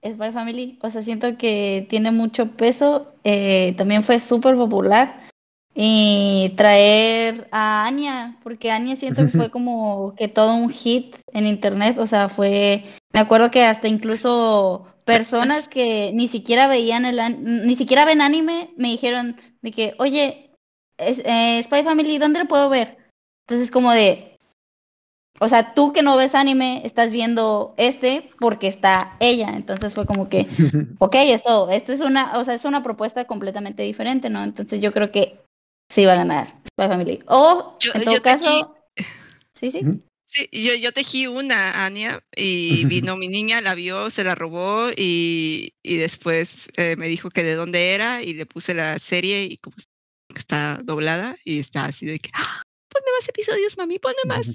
Spy 0.04 0.32
Family, 0.32 0.80
o 0.82 0.90
sea, 0.90 1.02
siento 1.02 1.38
que 1.38 1.88
tiene 1.90 2.12
mucho 2.12 2.52
peso, 2.52 3.14
eh, 3.24 3.74
también 3.78 4.04
fue 4.04 4.20
súper 4.20 4.56
popular 4.56 5.24
y 5.74 6.54
traer 6.58 7.48
a 7.52 7.86
Anya, 7.86 8.38
porque 8.44 8.72
Anya 8.72 8.96
siento 8.96 9.24
que 9.24 9.30
fue 9.30 9.50
como 9.52 10.14
que 10.16 10.28
todo 10.28 10.56
un 10.56 10.70
hit 10.70 11.16
en 11.34 11.48
internet, 11.48 11.98
o 11.98 12.08
sea, 12.08 12.30
fue, 12.30 12.86
me 13.14 13.20
acuerdo 13.20 13.50
que 13.50 13.64
hasta 13.64 13.88
incluso 13.88 14.86
personas 15.06 15.68
que 15.68 16.12
ni 16.14 16.28
siquiera 16.28 16.68
veían 16.68 17.06
el, 17.06 17.20
ni 17.66 17.76
siquiera 17.76 18.06
ven 18.06 18.22
anime, 18.22 18.74
me 18.78 18.90
dijeron 18.90 19.38
de 19.62 19.72
que, 19.72 19.94
oye, 20.00 20.45
es- 20.98 21.22
eh, 21.26 21.62
Spy 21.64 21.84
Family, 21.84 22.18
¿dónde 22.18 22.40
lo 22.40 22.46
puedo 22.48 22.70
ver? 22.70 22.98
Entonces 23.48 23.72
como 23.72 23.92
de, 23.92 24.38
o 25.40 25.50
sea, 25.50 25.74
tú 25.74 25.92
que 25.94 26.02
no 26.02 26.16
ves 26.16 26.34
anime, 26.36 26.82
estás 26.86 27.12
viendo 27.12 27.74
este 27.78 28.30
porque 28.40 28.68
está 28.68 29.18
ella. 29.20 29.50
Entonces 29.56 29.94
fue 29.94 30.06
como 30.06 30.30
que, 30.30 30.48
ok, 31.00 31.16
esto, 31.16 31.70
esto 31.70 31.92
es 31.92 32.02
una, 32.02 32.38
o 32.40 32.44
sea, 32.44 32.54
es 32.54 32.66
una 32.66 32.82
propuesta 32.84 33.26
completamente 33.26 33.84
diferente, 33.84 34.30
¿no? 34.30 34.44
Entonces 34.44 34.82
yo 34.82 34.94
creo 34.94 35.12
que 35.12 35.40
sí 35.92 36.06
va 36.06 36.14
a 36.14 36.18
ganar 36.18 36.48
Spy 36.48 36.88
Family. 36.88 37.20
O, 37.28 37.78
Yo- 37.82 37.92
en 37.96 38.04
todo 38.06 38.16
te 38.16 38.22
caso, 38.22 38.76
sí, 39.60 39.72
sí. 39.72 39.80
Ujú. 39.84 40.02
Sí, 40.28 40.50
yo, 40.52 40.74
yo 40.76 40.92
tejí 40.92 41.28
una, 41.28 41.86
Ania, 41.86 42.22
y 42.36 42.84
vino 42.86 43.16
mi 43.16 43.28
niña, 43.28 43.62
la 43.62 43.76
vio, 43.76 44.10
se 44.10 44.24
la 44.24 44.36
robó 44.36 44.90
y, 44.96 45.74
y 45.84 45.98
después 45.98 46.68
eh, 46.78 46.96
me 46.98 47.08
dijo 47.08 47.30
que 47.30 47.44
de 47.44 47.56
dónde 47.56 47.94
era 47.94 48.22
y 48.24 48.34
le 48.34 48.46
puse 48.46 48.74
la 48.74 48.98
serie 49.00 49.44
y 49.44 49.58
como 49.58 49.76
está 50.40 50.80
doblada 50.84 51.36
y 51.44 51.60
está 51.60 51.86
así 51.86 52.06
de 52.06 52.20
que, 52.20 52.30
"Ah, 52.34 52.62
ponme 52.90 53.12
más 53.20 53.28
episodios, 53.30 53.78
mami, 53.78 54.00
ponme 54.00 54.16
más. 54.28 54.48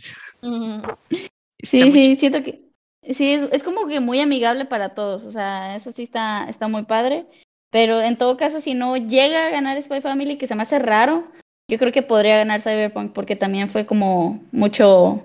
Sí, 1.63 1.91
sí, 1.93 2.17
siento 2.17 2.43
que 2.43 2.63
sí, 3.15 3.33
es, 3.33 3.49
es 3.53 3.63
como 3.63 3.87
que 3.87 4.01
muy 4.01 4.21
amigable 4.21 4.65
para 4.65 4.95
todos, 4.95 5.25
o 5.25 5.31
sea, 5.31 5.77
eso 5.77 5.91
sí 5.93 6.05
está, 6.05 6.49
está 6.49 6.69
muy 6.69 6.85
padre, 6.85 7.27
pero 7.71 8.01
en 8.01 8.17
todo 8.17 8.37
caso, 8.37 8.61
si 8.61 8.75
no 8.75 8.97
llega 8.97 9.47
a 9.47 9.51
ganar 9.51 9.81
Spy 9.83 10.01
Family, 10.01 10.39
que 10.39 10.47
se 10.47 10.55
me 10.55 10.63
hace 10.63 10.79
raro, 10.79 11.31
yo 11.71 11.79
creo 11.79 11.93
que 11.93 12.03
podría 12.03 12.37
ganar 12.39 12.63
Cyberpunk 12.63 13.13
porque 13.13 13.37
también 13.37 13.69
fue 13.69 13.87
como 13.87 14.43
mucho, 14.53 15.23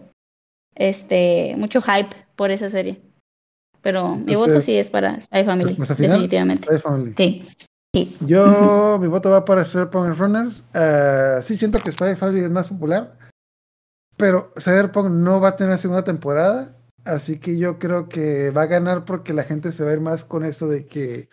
este, 0.76 1.56
mucho 1.58 1.82
hype 1.82 2.16
por 2.36 2.52
esa 2.52 2.70
serie. 2.70 3.02
Pero 3.82 4.16
mi 4.16 4.34
voto 4.36 4.46
Entonces, 4.48 4.66
sí 4.66 4.78
es 4.78 4.90
para 4.90 5.22
Spy 5.22 5.44
Family, 5.44 5.70
respuesta 5.70 5.96
final. 5.96 6.12
definitivamente. 6.12 6.66
Spy 6.68 6.80
Family. 6.80 7.14
Sí, 7.18 7.44
Yo, 8.22 8.98
mi 9.00 9.08
voto 9.08 9.30
va 9.30 9.46
para 9.46 9.66
Cyberpunk 9.66 10.18
Runners. 10.18 10.66
Ah, 10.74 11.40
sí 11.42 11.56
siento 11.56 11.80
que 11.80 11.92
Spy 11.92 12.16
Family 12.16 12.42
es 12.42 12.52
más 12.52 12.68
popular, 12.68 13.18
pero 14.18 14.54
Cyberpunk 14.58 15.10
no 15.10 15.40
va 15.40 15.50
a 15.50 15.56
tener 15.56 15.78
segunda 15.78 16.04
temporada, 16.04 16.76
así 17.04 17.40
que 17.40 17.58
yo 17.58 17.80
creo 17.80 18.10
que 18.10 18.52
va 18.52 18.64
a 18.64 18.68
ganar 18.68 19.06
porque 19.06 19.34
la 19.34 19.44
gente 19.44 19.72
se 19.72 19.84
va 19.84 19.92
a 19.92 19.94
ir 19.94 20.02
más 20.02 20.24
con 20.24 20.46
eso 20.46 20.68
de 20.68 20.86
que 20.86 21.30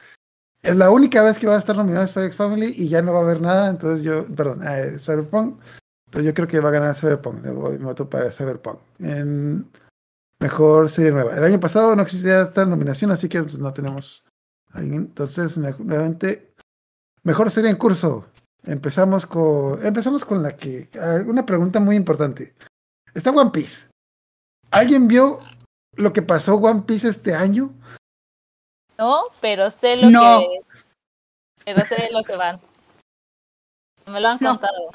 es 0.63 0.77
la 0.77 0.91
única 0.91 1.23
vez 1.23 1.39
que 1.39 1.47
va 1.49 1.57
a 1.57 1.59
estar 1.59 1.75
nominado 1.77 2.07
Spy 2.07 2.31
Family 2.31 2.75
y 2.77 2.89
ya 2.89 3.03
no 3.03 3.13
va 3.13 3.21
a 3.21 3.23
haber 3.23 3.41
nada, 3.41 3.69
entonces 3.69 4.05
yo, 4.05 4.27
perdón, 4.27 4.61
eh, 4.67 4.99
Cyberpunk, 4.99 5.61
entonces 6.07 6.27
yo 6.27 6.35
creo 6.35 6.47
que 6.47 6.61
va 6.61 6.69
a 6.69 6.73
ganar 6.73 6.95
Cyberpunk, 6.95 7.43
le 7.45 7.51
doy 7.51 7.79
mi 7.79 7.85
voto 7.85 8.09
para 8.09 8.31
Cyberpunk. 8.31 8.79
En 9.01 9.69
mejor 10.39 10.91
serie 10.91 11.11
nueva. 11.11 11.37
El 11.37 11.45
año 11.45 11.59
pasado 11.59 11.97
no 11.97 12.03
existía 12.03 12.43
esta 12.43 12.67
nominación, 12.67 13.11
así 13.11 13.29
que 13.29 13.43
pues, 13.43 13.59
no 13.59 13.73
tenemos 13.73 14.25
ahí. 14.73 14.93
Entonces, 14.93 15.57
me- 15.57 15.75
nuevamente, 15.79 16.52
mejor 17.25 17.51
serie 17.51 17.71
en 17.71 17.77
curso. 17.77 18.27
Empezamos 18.65 19.27
con, 19.27 19.85
empezamos 19.85 20.25
con 20.25 20.43
la 20.43 20.57
que, 20.57 20.89
ah, 21.01 21.19
una 21.27 21.45
pregunta 21.45 21.81
muy 21.81 21.97
importante. 21.97 22.55
Está 23.15 23.31
One 23.31 23.51
Piece. 23.51 23.89
¿Alguien 24.71 25.09
vio 25.09 25.39
lo 25.97 26.13
que 26.13 26.23
pasó 26.23 26.55
One 26.57 26.83
Piece 26.83 27.09
este 27.09 27.35
año? 27.35 27.75
No, 28.99 29.25
pero 29.41 29.71
sé 29.71 29.97
lo 29.97 30.11
No. 30.11 30.41
que. 30.41 30.61
Pero 31.65 31.87
sé 31.87 32.09
lo 32.13 32.23
que 32.23 32.37
van. 32.37 32.61
Me 34.07 34.21
lo 34.21 34.29
han 34.29 34.39
No. 34.41 34.51
contado. 34.51 34.91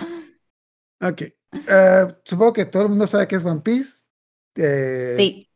Ok. 1.01 1.21
Ah, 1.69 2.07
supongo 2.23 2.53
que 2.53 2.65
todo 2.65 2.83
el 2.83 2.89
mundo 2.89 3.07
sabe 3.07 3.27
que 3.27 3.35
es 3.35 3.45
One 3.45 3.61
Piece. 3.61 4.01
Eh, 4.55 5.15
Sí. 5.17 5.49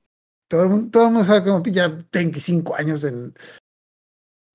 todo 0.49 0.63
el 0.63 0.69
mundo, 0.69 0.91
todo 0.91 1.03
el 1.07 1.11
mundo 1.11 1.25
sabe 1.25 1.43
que 1.43 1.49
One 1.49 1.63
Piece 1.63 1.75
ya 1.77 2.05
25 2.11 2.75
años 2.75 3.03
en... 3.03 3.33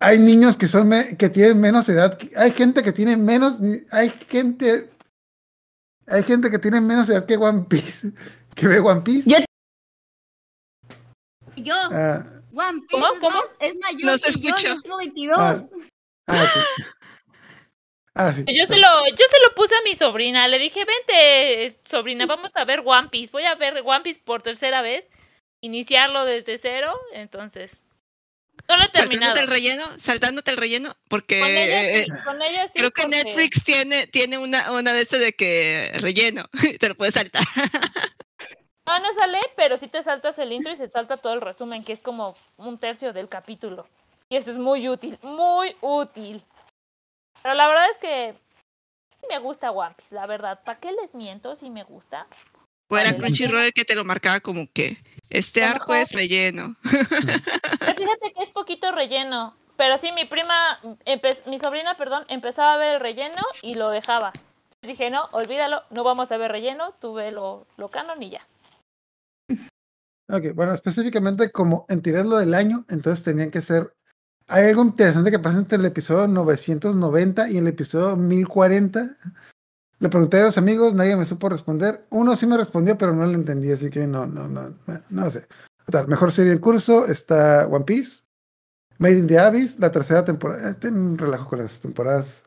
Hay 0.01 0.19
niños 0.19 0.57
que 0.57 0.69
son 0.69 0.89
me- 0.89 1.17
que 1.17 1.29
tienen 1.31 1.61
menos 1.61 1.89
edad, 1.89 2.19
hay 2.37 2.51
gente 2.53 2.83
que 2.83 2.93
tiene 2.93 3.17
menos, 3.17 3.59
hay 3.91 4.11
gente, 4.29 4.91
hay 6.07 6.23
gente 6.23 6.51
que 6.51 6.59
tiene 6.59 6.81
menos 6.83 7.09
edad 7.09 7.25
que 7.25 7.37
One 7.37 7.65
Piece, 7.69 8.13
que 8.55 8.69
ve 8.69 8.79
One 8.81 9.01
Piece. 9.01 9.29
Yo- 9.31 9.39
Yo, 11.57 11.75
Ah, 11.75 12.27
One 12.53 12.81
Piece 12.83 12.87
¿Cómo? 12.91 13.07
es 13.15 13.21
¿Cómo? 13.21 13.37
más- 13.39 13.51
es 13.61 13.75
mayor 13.81 14.05
No 14.05 14.19
se 14.19 14.33
yo, 14.39 14.83
tengo 14.83 14.97
22. 14.99 15.39
ah, 15.39 15.65
ah. 16.29 16.47
Ah, 18.19 18.33
sí. 18.33 18.45
Yo 18.47 18.65
se 18.67 18.77
lo, 18.79 18.89
yo 19.11 19.25
se 19.31 19.39
lo 19.47 19.55
puse 19.55 19.75
a 19.75 19.83
mi 19.83 19.95
sobrina, 19.95 20.49
le 20.49 20.59
dije, 20.59 20.87
vente, 20.87 21.79
sobrina, 21.85 22.25
vamos 22.27 22.51
a 22.55 22.65
ver 22.65 22.83
One 22.85 23.09
Piece, 23.11 23.31
voy 23.31 23.45
a 23.45 23.55
ver 23.57 23.83
One 23.85 24.01
Piece 24.03 24.21
por 24.25 24.41
tercera 24.43 24.81
vez, 24.81 25.07
iniciarlo 25.63 26.25
desde 26.25 26.57
cero, 26.57 26.99
entonces, 27.13 27.83
no 28.69 28.77
lo 28.77 28.85
he 28.85 28.89
terminado. 28.89 29.35
Saltándote 29.35 29.41
el 29.41 29.47
relleno, 29.49 29.99
saltándote 29.99 30.51
el 30.51 30.57
relleno, 30.57 30.97
porque 31.09 31.41
Con 31.41 31.49
ella 31.49 31.83
eh, 31.91 32.05
sí, 32.05 32.11
con 32.25 32.43
ella 32.43 32.67
sí, 32.69 32.73
creo 32.77 32.91
que 32.91 33.03
porque- 33.03 33.25
Netflix 33.25 33.65
tiene, 33.65 34.07
tiene 34.07 34.39
una, 34.39 34.73
una 34.73 34.93
de 34.93 35.03
estas 35.03 35.21
de 35.21 35.33
que 35.33 35.93
relleno, 36.01 36.49
te 36.81 36.89
lo 36.89 36.95
puedes 36.97 37.15
saltar. 37.15 37.43
No, 38.87 39.01
no 39.01 39.13
sale, 39.15 39.41
pero 39.57 39.77
sí 39.77 39.89
te 39.89 40.03
saltas 40.03 40.39
el 40.39 40.53
intro 40.53 40.73
y 40.73 40.77
se 40.77 40.89
salta 40.89 41.17
todo 41.17 41.33
el 41.35 41.41
resumen, 41.41 41.83
que 41.85 41.93
es 41.93 42.01
como 42.01 42.37
un 42.57 42.79
tercio 42.79 43.13
del 43.13 43.29
capítulo. 43.29 43.87
Y 44.29 44.37
eso 44.37 44.51
es 44.51 44.59
muy 44.59 44.89
útil, 44.89 45.19
muy 45.23 45.75
útil. 45.81 46.43
Pero 47.43 47.55
la 47.55 47.69
verdad 47.69 47.87
es 47.91 47.99
que 47.99 48.35
me 49.29 49.39
gusta 49.39 49.71
One 49.73 49.95
Piece, 49.97 50.15
la 50.15 50.27
verdad. 50.27 50.63
¿Para 50.65 50.79
qué 50.79 50.93
les 50.93 51.15
miento 51.15 51.57
si 51.57 51.69
me 51.71 51.83
gusta? 51.85 52.27
Vale, 52.89 53.11
la 53.11 53.17
Crunchyroll 53.17 53.65
el 53.65 53.73
que 53.73 53.85
te 53.85 53.97
lo 53.97 54.05
marcaba 54.05 54.39
como 54.41 54.69
que 54.73 54.97
este 55.31 55.65
arco 55.65 55.95
es 55.95 56.13
relleno. 56.13 56.77
Pero 56.83 57.95
fíjate 57.97 58.33
que 58.35 58.43
es 58.43 58.51
poquito 58.51 58.93
relleno. 58.93 59.57
Pero 59.77 59.99
sí, 59.99 60.11
mi 60.13 60.25
prima, 60.25 60.81
mi 61.47 61.59
sobrina, 61.59 61.97
perdón, 61.97 62.25
empezaba 62.29 62.75
a 62.75 62.79
ver 62.79 62.95
el 62.95 63.01
relleno 63.01 63.43
y 63.63 63.75
lo 63.75 63.91
dejaba. 63.91 64.33
Dije, 64.83 65.11
no, 65.11 65.25
olvídalo, 65.33 65.83
no 65.91 66.05
vamos 66.05 66.33
a 66.33 66.37
ver 66.39 66.53
relleno, 66.53 66.95
tú 67.01 67.15
ve 67.15 67.33
lo, 67.33 67.67
lo 67.77 67.89
canon 67.89 68.23
y 68.23 68.31
ya. 68.31 68.47
Ok, 70.29 70.55
bueno, 70.55 70.75
específicamente 70.75 71.51
como 71.51 71.87
en 71.89 72.03
tirar 72.03 72.27
lo 72.27 72.39
del 72.39 72.55
año, 72.55 72.85
entonces 72.89 73.25
tenían 73.25 73.51
que 73.51 73.61
ser. 73.61 73.93
Hay 74.49 74.65
algo 74.67 74.83
interesante 74.83 75.31
que 75.31 75.39
pasa 75.39 75.59
entre 75.59 75.79
el 75.79 75.85
episodio 75.85 76.27
990 76.27 77.51
y 77.51 77.59
el 77.59 77.67
episodio 77.67 78.17
1040. 78.17 79.17
Le 79.99 80.09
pregunté 80.11 80.41
a 80.41 80.45
los 80.45 80.59
amigos, 80.59 80.95
nadie 80.95 81.17
me 81.17 81.25
supo 81.25 81.49
responder. 81.49 82.07
Uno 82.11 82.37
sí 82.37 82.47
me 82.47 82.57
respondió, 82.57 82.99
pero 82.99 83.15
no 83.15 83.25
lo 83.25 83.33
entendí, 83.33 83.73
así 83.73 83.91
que 83.91 84.07
no, 84.07 84.27
no, 84.27 84.47
no, 84.47 84.71
no, 84.87 85.01
no 85.09 85.31
sé. 85.31 85.47
Mejor 86.07 86.33
serie 86.33 86.53
en 86.53 86.59
curso 86.59 87.07
está 87.07 87.67
One 87.67 87.85
Piece, 87.85 88.25
Made 88.99 89.19
in 89.19 89.27
the 89.27 89.39
Abyss, 89.39 89.79
la 89.79 89.91
tercera 89.91 90.25
temporada. 90.25 90.71
eh, 90.71 90.75
Ten 90.75 90.97
un 90.99 91.17
relajo 91.17 91.49
con 91.49 91.61
las 91.61 91.81
temporadas. 91.81 92.45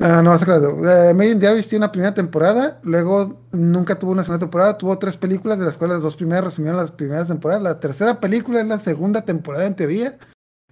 Ah, 0.00 0.22
no, 0.22 0.32
a 0.32 0.38
claro. 0.38 0.78
Eh, 0.88 1.14
Made 1.14 1.30
in 1.30 1.40
the 1.40 1.48
Abyss 1.48 1.68
tiene 1.68 1.84
una 1.84 1.92
primera 1.92 2.14
temporada, 2.14 2.80
luego 2.82 3.46
nunca 3.52 3.98
tuvo 3.98 4.12
una 4.12 4.22
segunda 4.22 4.40
temporada, 4.40 4.76
tuvo 4.78 4.98
tres 4.98 5.16
películas, 5.16 5.58
de 5.58 5.64
las 5.64 5.76
cuales 5.78 5.96
las 5.96 6.02
dos 6.02 6.16
primeras 6.16 6.44
resumieron 6.44 6.78
las 6.78 6.90
primeras 6.90 7.28
temporadas. 7.28 7.62
La 7.62 7.80
tercera 7.80 8.20
película 8.20 8.60
es 8.60 8.66
la 8.66 8.78
segunda 8.78 9.22
temporada 9.22 9.66
en 9.66 9.74
teoría, 9.74 10.18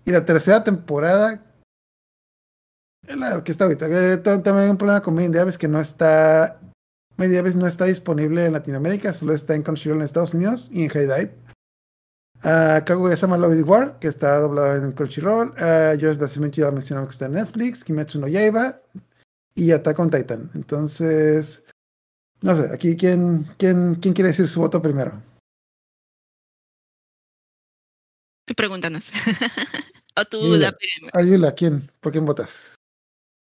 y 0.04 0.12
la 0.12 0.24
tercera 0.24 0.62
temporada 0.62 1.45
la 3.14 3.44
que 3.44 3.52
está 3.52 3.64
ahorita. 3.64 3.86
Eh, 3.88 4.16
ta- 4.18 4.42
También 4.42 4.64
hay 4.64 4.70
un 4.70 4.78
problema 4.78 5.02
con 5.02 5.16
the 5.16 5.40
Abyss 5.40 5.58
que 5.58 5.68
no 5.68 5.80
está. 5.80 6.60
Abyss 7.18 7.56
no 7.56 7.66
está 7.66 7.84
disponible 7.86 8.44
en 8.46 8.52
Latinoamérica, 8.52 9.12
solo 9.12 9.32
está 9.32 9.54
en 9.54 9.62
Crunchyroll 9.62 9.98
en 9.98 10.04
Estados 10.04 10.34
Unidos 10.34 10.68
y 10.72 10.84
en 10.84 10.90
HeyDive. 10.90 11.34
Uh, 12.44 12.84
Kaguya-sama 12.84 13.38
Love 13.38 13.66
War, 13.66 13.98
que 13.98 14.08
está 14.08 14.38
doblado 14.38 14.76
en 14.76 14.92
Crunchyroll. 14.92 15.50
Uh, 15.58 15.96
yo 15.96 16.14
básicamente 16.18 16.60
ya 16.60 16.70
mencionamos 16.70 17.08
que 17.08 17.12
está 17.14 17.26
en 17.26 17.32
Netflix. 17.32 17.82
Kimetsu 17.82 18.20
no 18.20 18.28
Yaiba 18.28 18.78
y 19.54 19.72
Attack 19.72 19.98
on 19.98 20.10
Titan. 20.10 20.50
Entonces, 20.54 21.64
no 22.42 22.54
sé, 22.54 22.70
aquí 22.72 22.96
quién, 22.96 23.46
quién, 23.56 23.94
quién 23.94 24.12
quiere 24.12 24.28
decir 24.28 24.46
su 24.48 24.60
voto 24.60 24.82
primero. 24.82 25.22
Tú 28.44 28.54
pregúntanos. 28.54 29.10
o 30.16 30.24
tú, 30.26 30.38
primero. 30.40 31.10
Ayula, 31.14 31.52
¿quién? 31.54 31.88
¿Por 32.00 32.12
quién 32.12 32.26
votas? 32.26 32.75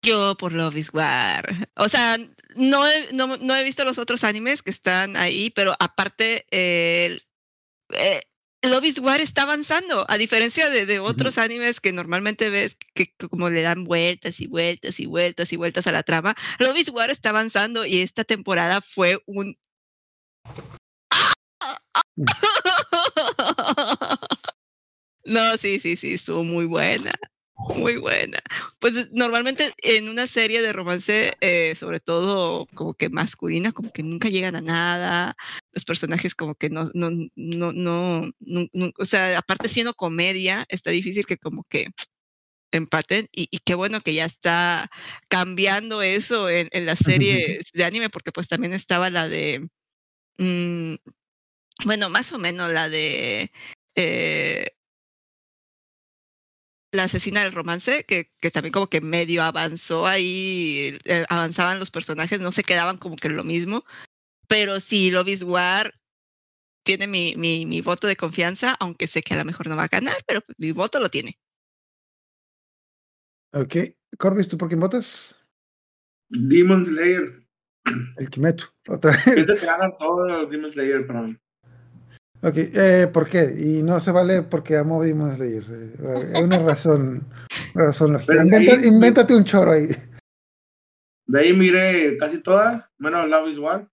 Yo 0.02 0.36
por 0.36 0.52
Love 0.52 0.77
is 0.77 0.93
War. 0.93 1.68
O 1.77 1.89
sea, 1.89 2.16
no 2.55 2.86
he, 2.86 3.12
no, 3.12 3.36
no 3.36 3.56
he 3.56 3.64
visto 3.64 3.85
los 3.85 3.98
otros 3.98 4.24
animes 4.24 4.62
que 4.62 4.70
están 4.70 5.16
ahí, 5.16 5.51
pero 5.51 5.74
aparte, 5.78 6.47
eh, 6.51 7.16
eh, 7.90 8.20
Love 8.62 8.85
is 8.85 8.98
War 8.98 9.20
está 9.20 9.43
avanzando, 9.43 10.06
a 10.09 10.18
diferencia 10.18 10.68
de, 10.68 10.86
de 10.86 10.98
otros 10.98 11.39
animes 11.39 11.81
que 11.81 11.93
normalmente 11.93 12.51
ves 12.51 12.77
que, 12.94 13.14
que 13.16 13.28
como 13.28 13.51
le 13.51 13.62
dan 13.62 13.85
vueltas 13.85 14.40
y 14.40 14.47
vueltas 14.47 15.01
y 15.01 15.06
vueltas 15.06 15.52
y 15.52 15.56
vueltas 15.56 15.86
a 15.86 15.93
la 15.93 16.02
trama. 16.02 16.35
Love 16.59 16.78
is 16.78 16.90
War 16.90 17.10
está 17.10 17.31
avanzando 17.31 17.86
y 17.86 18.01
esta 18.01 18.24
temporada 18.24 18.81
fue 18.81 19.23
un... 19.27 19.56
No, 25.27 25.56
sí, 25.56 25.81
sí, 25.81 25.97
sí, 25.97 26.14
estuvo 26.14 26.44
muy 26.44 26.66
buena. 26.66 27.12
Muy 27.59 27.97
buena. 27.97 28.39
Pues 28.78 29.11
normalmente 29.12 29.73
en 29.83 30.09
una 30.09 30.27
serie 30.27 30.61
de 30.62 30.73
romance, 30.73 31.33
eh, 31.41 31.74
sobre 31.74 32.01
todo 32.01 32.66
como 32.74 32.95
que 32.95 33.09
masculina, 33.09 33.73
como 33.73 33.91
que 33.93 34.03
nunca 34.03 34.28
llegan 34.28 34.57
a 34.57 34.61
nada, 34.61 35.37
los 35.73 35.85
personajes 35.85 36.35
como 36.35 36.55
que 36.55 36.69
no, 36.69 36.91
no, 36.95 37.11
no, 37.35 37.73
no, 37.73 38.31
no- 38.41 38.69
no- 38.73 38.91
o 38.99 39.05
sea, 39.05 39.39
aparte 39.39 39.69
siendo 39.69 39.95
comedia, 39.95 40.65
está 40.69 40.91
difícil 40.91 41.24
que 41.24 41.39
como 41.39 41.65
que 41.65 41.87
empaten 42.73 43.28
y, 43.33 43.49
y 43.51 43.59
qué 43.61 43.74
bueno 43.74 44.01
que 44.03 44.12
ya 44.15 44.27
está 44.27 44.91
cambiando 45.28 46.03
eso 46.03 46.51
en, 46.51 46.69
en 46.73 46.85
las 46.85 46.99
series 46.99 47.70
de 47.73 47.85
anime, 47.85 48.11
porque 48.11 48.33
pues 48.33 48.49
también 48.49 48.74
estaba 48.74 49.09
la 49.09 49.28
de, 49.28 49.66
mm, 50.39 50.95
bueno, 51.85 52.11
más 52.11 52.33
o 52.33 52.39
menos 52.39 52.70
la 52.70 52.89
de... 52.89 53.51
eh, 53.95 54.66
la 56.93 57.05
asesina 57.05 57.41
del 57.41 57.53
romance, 57.53 58.05
que, 58.05 58.33
que 58.41 58.51
también 58.51 58.73
como 58.73 58.89
que 58.89 59.01
medio 59.01 59.43
avanzó 59.43 60.07
ahí, 60.07 60.99
eh, 61.05 61.25
avanzaban 61.29 61.79
los 61.79 61.91
personajes, 61.91 62.41
no 62.41 62.53
se 62.53 62.65
quedaban 62.65 62.99
como 62.99 63.17
que 63.17 63.29
en 63.29 63.37
lo 63.37 63.45
mismo. 63.45 63.85
Pero 64.49 64.81
sí, 64.81 65.11
Love 65.11 65.29
is 65.29 65.43
War 65.43 65.93
tiene 66.85 67.07
mi, 67.07 67.35
mi, 67.37 67.67
mi 67.67 67.81
voto 67.81 68.07
de 68.07 68.17
confianza, 68.17 68.77
aunque 68.79 69.09
sé 69.09 69.23
que 69.23 69.35
a 69.35 69.39
lo 69.39 69.45
mejor 69.45 69.67
no 69.67 69.77
va 69.77 69.85
a 69.85 69.89
ganar, 69.89 70.17
pero 70.27 70.41
pues 70.41 70.57
mi 70.59 70.73
voto 70.73 71.01
lo 71.01 71.09
tiene. 71.09 71.37
Ok. 73.53 73.77
Corbis, 74.19 74.49
¿tú 74.49 74.57
por 74.57 74.69
quién 74.69 74.81
votas? 74.81 75.37
Demon 76.29 76.85
Slayer. 76.85 77.47
El 78.17 78.31
Kimetsu. 78.31 78.69
Otra 78.89 79.13
vez. 79.13 79.27
Es 79.27 79.37
el 79.37 79.59
que 79.59 79.67
gana 79.67 79.97
todos 79.97 80.29
los 80.29 80.51
Demon 80.51 80.73
Slayer 80.73 81.07
para 81.07 81.23
mí. 81.23 81.37
Ok, 82.43 82.55
eh, 82.57 83.11
¿por 83.13 83.29
qué? 83.29 83.55
Y 83.59 83.83
no 83.83 83.99
se 84.01 84.13
vale 84.13 84.43
porque 84.43 84.77
amo 84.77 85.03
Demon 85.03 85.35
Slayer. 85.37 85.65
eh, 85.69 86.33
Hay 86.35 86.43
una 86.43 86.59
razón, 86.59 87.27
una 87.75 87.85
razón 87.87 88.13
lógica. 88.13 88.33
De 88.35 88.41
ahí- 88.41 88.47
Inventa- 88.47 88.87
invéntate 88.87 89.35
un 89.35 89.45
choro 89.45 89.73
ahí. 89.73 89.89
De 91.27 91.41
ahí 91.41 91.53
miré 91.53 92.17
casi 92.19 92.41
todas, 92.43 92.85
menos 92.99 93.29
Love 93.29 93.49
is 93.49 93.59
War. 93.59 93.89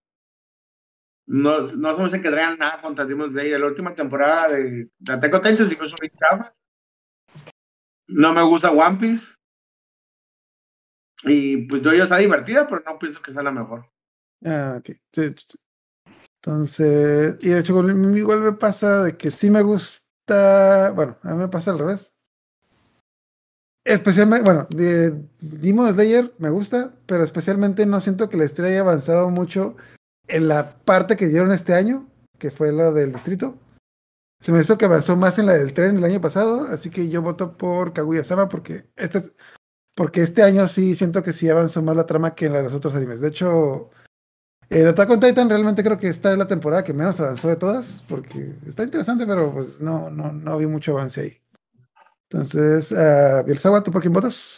No, 1.25 1.61
no 1.61 1.93
se 1.95 1.99
me 2.01 2.05
hace 2.07 2.21
que 2.21 2.29
traigan 2.29 2.59
nada 2.59 2.81
contra 2.81 3.05
Demon 3.05 3.31
Slayer. 3.31 3.59
La 3.59 3.67
última 3.67 3.95
temporada 3.95 4.49
de, 4.49 4.89
de 4.99 5.13
Attack 5.13 5.33
on 5.33 5.41
Titan 5.41 5.69
sí 5.69 5.77
muy 5.77 6.11
chafa. 6.11 6.53
No 8.07 8.33
me 8.33 8.43
gusta 8.43 8.71
One 8.71 8.97
Piece. 8.99 9.33
Y 11.23 11.65
pues 11.67 11.81
yo, 11.81 11.93
yo 11.93 12.03
está 12.03 12.17
divertida, 12.17 12.67
pero 12.67 12.83
no 12.85 12.99
pienso 12.99 13.21
que 13.21 13.31
sea 13.31 13.41
la 13.41 13.51
mejor. 13.51 13.89
Ah, 14.45 14.75
ok. 14.79 14.89
Entonces, 16.45 17.37
y 17.41 17.49
de 17.49 17.59
hecho, 17.59 17.73
igual 18.17 18.41
me 18.41 18.51
pasa 18.53 19.03
de 19.03 19.15
que 19.15 19.31
sí 19.31 19.49
me 19.49 19.61
gusta. 19.61 20.91
Bueno, 20.93 21.17
a 21.23 21.31
mí 21.31 21.37
me 21.37 21.47
pasa 21.47 21.71
al 21.71 21.79
revés. 21.79 22.13
Especialmente, 23.85 24.45
bueno, 24.45 24.67
de 24.69 25.23
Demon 25.39 25.93
Slayer 25.93 26.33
me 26.37 26.49
gusta, 26.49 26.93
pero 27.05 27.23
especialmente 27.23 27.85
no 27.85 27.99
siento 28.01 28.29
que 28.29 28.37
la 28.37 28.45
historia 28.45 28.71
haya 28.71 28.79
avanzado 28.81 29.29
mucho 29.29 29.75
en 30.27 30.47
la 30.47 30.77
parte 30.79 31.17
que 31.17 31.27
dieron 31.27 31.51
este 31.51 31.73
año, 31.73 32.07
que 32.39 32.51
fue 32.51 32.71
la 32.71 32.91
del 32.91 33.13
distrito. 33.13 33.57
Se 34.41 34.51
me 34.51 34.59
hizo 34.59 34.77
que 34.77 34.85
avanzó 34.85 35.15
más 35.15 35.39
en 35.39 35.45
la 35.45 35.53
del 35.53 35.73
tren 35.73 35.97
el 35.97 36.03
año 36.03 36.19
pasado, 36.21 36.67
así 36.67 36.89
que 36.89 37.09
yo 37.09 37.21
voto 37.21 37.57
por 37.57 37.93
Kaguya-sama 37.93 38.49
porque 38.49 38.85
este, 38.97 39.19
es- 39.19 39.31
porque 39.95 40.21
este 40.23 40.43
año 40.43 40.67
sí 40.67 40.95
siento 40.95 41.23
que 41.23 41.33
sí 41.33 41.49
avanzó 41.49 41.81
más 41.81 41.95
la 41.95 42.05
trama 42.05 42.35
que 42.35 42.47
en 42.47 42.53
la 42.53 42.59
de 42.59 42.65
los 42.65 42.73
otros 42.73 42.95
animes. 42.95 43.21
De 43.21 43.29
hecho, 43.29 43.91
en 44.69 44.87
Attack 44.87 45.09
on 45.09 45.19
Titan 45.19 45.49
realmente 45.49 45.83
creo 45.83 45.97
que 45.97 46.07
esta 46.07 46.31
es 46.31 46.37
la 46.37 46.47
temporada 46.47 46.83
que 46.83 46.93
menos 46.93 47.19
avanzó 47.19 47.47
de 47.47 47.55
todas, 47.55 48.03
porque 48.07 48.53
está 48.65 48.83
interesante, 48.83 49.25
pero 49.25 49.53
pues 49.53 49.81
no, 49.81 50.09
no, 50.09 50.31
no 50.31 50.57
vi 50.57 50.65
mucho 50.65 50.91
avance 50.93 51.21
ahí. 51.21 51.37
Entonces, 52.29 52.91
uh, 52.91 53.43
Bielsawa, 53.45 53.83
¿tú 53.83 53.91
por 53.91 54.01
quién 54.01 54.13
votas? 54.13 54.57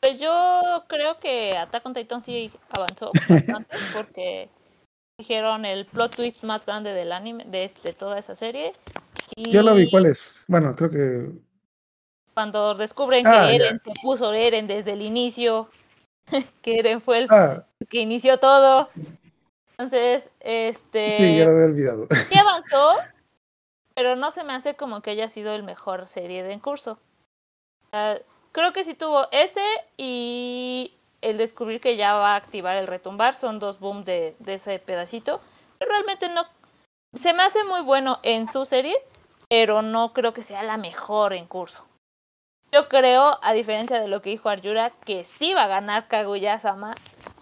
Pues 0.00 0.18
yo 0.18 0.84
creo 0.88 1.18
que 1.18 1.56
Attack 1.56 1.86
on 1.86 1.94
Titan 1.94 2.22
sí 2.22 2.50
avanzó 2.70 3.10
bastante 3.28 3.76
porque 3.96 4.48
dijeron 5.18 5.64
el 5.64 5.86
plot 5.86 6.16
twist 6.16 6.42
más 6.42 6.66
grande 6.66 6.92
del 6.92 7.12
anime, 7.12 7.44
de, 7.46 7.70
de 7.82 7.92
toda 7.92 8.18
esa 8.18 8.34
serie. 8.34 8.72
Y 9.36 9.50
Yo 9.50 9.62
lo 9.62 9.74
vi, 9.74 9.90
¿cuál 9.90 10.06
es? 10.06 10.44
Bueno, 10.48 10.74
creo 10.76 10.90
que. 10.90 11.30
Cuando 12.34 12.74
descubren 12.74 13.26
Ah, 13.26 13.30
que 13.30 13.58
ya. 13.58 13.66
Eren 13.66 13.80
se 13.80 13.92
puso 14.02 14.32
Eren 14.32 14.66
desde 14.66 14.92
el 14.92 15.02
inicio, 15.02 15.68
que 16.62 16.78
Eren 16.78 17.00
fue 17.00 17.18
el 17.18 17.26
Ah, 17.30 17.64
que 17.88 18.00
inició 18.00 18.38
todo. 18.38 18.88
Entonces, 19.72 20.30
este 20.40 21.16
sí, 21.16 21.36
ya 21.36 21.44
lo 21.44 21.52
había 21.52 21.64
olvidado. 21.66 22.08
sí 22.28 22.38
avanzó, 22.38 22.94
pero 23.94 24.16
no 24.16 24.30
se 24.30 24.44
me 24.44 24.52
hace 24.52 24.74
como 24.74 25.02
que 25.02 25.10
haya 25.10 25.28
sido 25.28 25.54
el 25.54 25.62
mejor 25.62 26.06
serie 26.06 26.42
de 26.42 26.52
en 26.52 26.60
curso. 26.60 26.98
Creo 28.52 28.72
que 28.72 28.84
sí 28.84 28.94
tuvo 28.94 29.28
ese 29.32 29.64
y 29.96 30.94
el 31.20 31.38
descubrir 31.38 31.80
que 31.80 31.96
ya 31.96 32.14
va 32.14 32.34
a 32.34 32.36
activar 32.36 32.76
el 32.76 32.86
retumbar. 32.86 33.36
Son 33.36 33.58
dos 33.58 33.80
boom 33.80 34.04
de, 34.04 34.34
de 34.38 34.54
ese 34.54 34.78
pedacito. 34.78 35.40
Pero 35.78 35.90
realmente 35.90 36.28
no. 36.28 36.46
Se 37.14 37.34
me 37.34 37.42
hace 37.42 37.64
muy 37.64 37.82
bueno 37.82 38.18
en 38.22 38.48
su 38.48 38.64
serie, 38.64 38.94
pero 39.48 39.82
no 39.82 40.12
creo 40.12 40.32
que 40.32 40.42
sea 40.42 40.62
la 40.62 40.76
mejor 40.76 41.32
en 41.34 41.46
curso. 41.46 41.84
Yo 42.72 42.88
creo, 42.88 43.38
a 43.42 43.52
diferencia 43.52 44.00
de 44.00 44.08
lo 44.08 44.22
que 44.22 44.30
dijo 44.30 44.48
Arjura, 44.48 44.90
que 45.04 45.24
sí 45.24 45.52
va 45.52 45.64
a 45.64 45.68
ganar 45.68 46.08
Kaguya-sama 46.08 46.94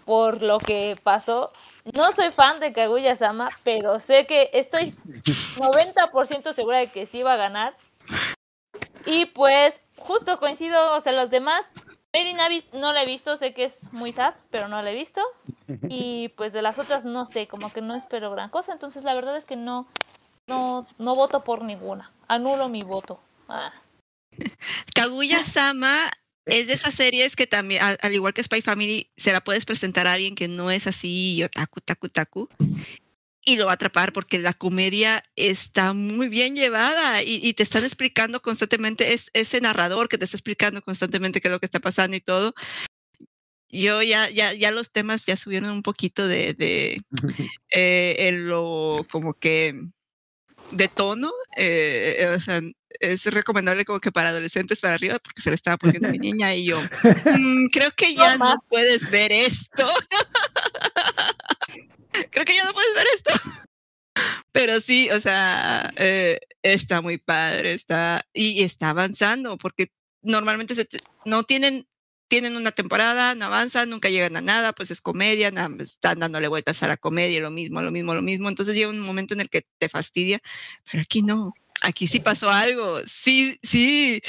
por 0.05 0.41
lo 0.41 0.59
que 0.59 0.99
pasó. 1.01 1.53
No 1.93 2.11
soy 2.11 2.29
fan 2.31 2.59
de 2.59 2.73
Kaguya-sama, 2.73 3.49
pero 3.63 3.99
sé 3.99 4.25
que 4.25 4.49
estoy 4.53 4.91
90% 4.91 6.53
segura 6.53 6.79
de 6.79 6.87
que 6.87 7.05
sí 7.05 7.23
va 7.23 7.33
a 7.33 7.37
ganar. 7.37 7.75
Y 9.05 9.25
pues, 9.25 9.81
justo 9.97 10.37
coincido, 10.37 10.95
o 10.95 11.01
sea, 11.01 11.13
los 11.13 11.29
demás. 11.29 11.65
In 12.13 12.39
Abyss 12.41 12.65
no 12.73 12.91
la 12.91 13.03
he 13.03 13.05
visto, 13.05 13.37
sé 13.37 13.53
que 13.53 13.63
es 13.63 13.91
muy 13.93 14.11
sad, 14.11 14.33
pero 14.49 14.67
no 14.67 14.81
la 14.81 14.91
he 14.91 14.95
visto. 14.95 15.21
Y 15.89 16.29
pues 16.35 16.51
de 16.51 16.61
las 16.61 16.79
otras 16.79 17.05
no 17.05 17.25
sé, 17.25 17.47
como 17.47 17.71
que 17.71 17.81
no 17.81 17.95
espero 17.95 18.29
gran 18.29 18.49
cosa. 18.49 18.73
Entonces 18.73 19.03
la 19.05 19.15
verdad 19.15 19.37
es 19.37 19.45
que 19.45 19.55
no, 19.55 19.87
no, 20.47 20.85
no 20.97 21.15
voto 21.15 21.43
por 21.43 21.63
ninguna. 21.63 22.11
Anulo 22.27 22.67
mi 22.67 22.83
voto. 22.83 23.19
Ah. 23.47 23.71
Kaguya-sama 24.93 26.11
es 26.51 26.67
de 26.67 26.73
esas 26.73 26.93
series 26.93 27.35
que 27.35 27.47
también, 27.47 27.81
al, 27.81 27.97
al 28.01 28.13
igual 28.13 28.33
que 28.33 28.43
Spy 28.43 28.61
Family, 28.61 29.09
se 29.15 29.31
la 29.31 29.43
puedes 29.43 29.65
presentar 29.65 30.05
a 30.05 30.13
alguien 30.13 30.35
que 30.35 30.47
no 30.47 30.69
es 30.69 30.85
así 30.85 31.41
otaku, 31.43 31.79
taku, 31.81 32.09
taku, 32.09 32.49
y 33.43 33.55
lo 33.55 33.65
va 33.65 33.71
a 33.71 33.75
atrapar 33.75 34.13
porque 34.13 34.37
la 34.37 34.53
comedia 34.53 35.23
está 35.35 35.93
muy 35.93 36.27
bien 36.27 36.55
llevada 36.55 37.23
y, 37.23 37.39
y 37.41 37.53
te 37.53 37.63
están 37.63 37.83
explicando 37.83 38.41
constantemente, 38.41 39.13
es 39.13 39.31
ese 39.33 39.61
narrador 39.61 40.09
que 40.09 40.17
te 40.17 40.25
está 40.25 40.37
explicando 40.37 40.81
constantemente 40.81 41.41
qué 41.41 41.47
es 41.47 41.51
lo 41.51 41.59
que 41.59 41.65
está 41.65 41.79
pasando 41.79 42.15
y 42.15 42.21
todo. 42.21 42.53
Yo 43.69 44.01
ya, 44.01 44.29
ya, 44.29 44.53
ya 44.53 44.71
los 44.71 44.91
temas 44.91 45.25
ya 45.25 45.37
subieron 45.37 45.71
un 45.71 45.81
poquito 45.81 46.27
de, 46.27 46.53
de 46.53 47.01
eh, 47.73 48.15
en 48.27 48.47
lo 48.47 49.05
como 49.09 49.33
que 49.33 49.73
de 50.71 50.87
tono, 50.89 51.31
eh, 51.57 52.17
eh, 52.19 52.27
o 52.27 52.39
sea, 52.39 52.61
es 53.01 53.25
recomendable 53.25 53.83
como 53.85 53.99
que 53.99 54.11
para 54.11 54.29
adolescentes 54.29 54.79
para 54.79 54.93
arriba 54.93 55.19
porque 55.19 55.41
se 55.41 55.49
le 55.49 55.55
estaba 55.55 55.77
poniendo 55.77 56.07
a 56.07 56.11
mi 56.11 56.19
niña 56.19 56.53
y 56.55 56.65
yo 56.65 56.79
"Mm, 57.37 57.67
creo 57.71 57.91
que 57.91 58.13
ya 58.15 58.37
no 58.37 58.55
puedes 58.69 59.09
ver 59.09 59.31
esto. 59.31 59.87
Creo 62.31 62.45
que 62.45 62.55
ya 62.55 62.65
no 62.65 62.73
puedes 62.73 62.93
ver 62.93 63.07
esto. 63.15 63.31
Pero 64.51 64.81
sí 64.81 65.09
o 65.11 65.21
sea 65.21 65.91
eh, 65.95 66.39
está 66.61 67.01
muy 67.01 67.17
padre 67.17 67.73
está 67.73 68.25
y 68.33 68.63
está 68.63 68.89
avanzando 68.89 69.57
porque 69.57 69.87
normalmente 70.21 70.75
se 70.75 70.85
te- 70.85 70.99
no 71.25 71.43
tienen 71.43 71.87
tienen 72.27 72.55
una 72.55 72.71
temporada, 72.71 73.35
no 73.35 73.45
avanzan, 73.45 73.89
nunca 73.89 74.07
llegan 74.09 74.37
a 74.37 74.41
nada, 74.41 74.71
pues 74.71 74.89
es 74.89 75.01
comedia, 75.01 75.51
nada 75.51 75.69
están 75.83 76.19
dándole 76.19 76.47
vueltas 76.47 76.81
a 76.81 76.87
la 76.87 76.95
comedia, 76.95 77.41
lo 77.41 77.51
mismo, 77.51 77.81
lo 77.81 77.91
mismo, 77.91 78.15
lo 78.15 78.21
mismo. 78.21 78.47
Entonces 78.47 78.73
llega 78.73 78.89
un 78.89 79.01
momento 79.01 79.33
en 79.33 79.41
el 79.41 79.49
que 79.49 79.65
te 79.77 79.89
fastidia, 79.89 80.39
pero 80.89 81.01
aquí 81.01 81.23
no, 81.23 81.53
aquí 81.81 82.07
sí 82.07 82.19
pasó 82.19 82.49
algo, 82.49 82.99
sí, 83.07 83.59
sí. 83.63 84.21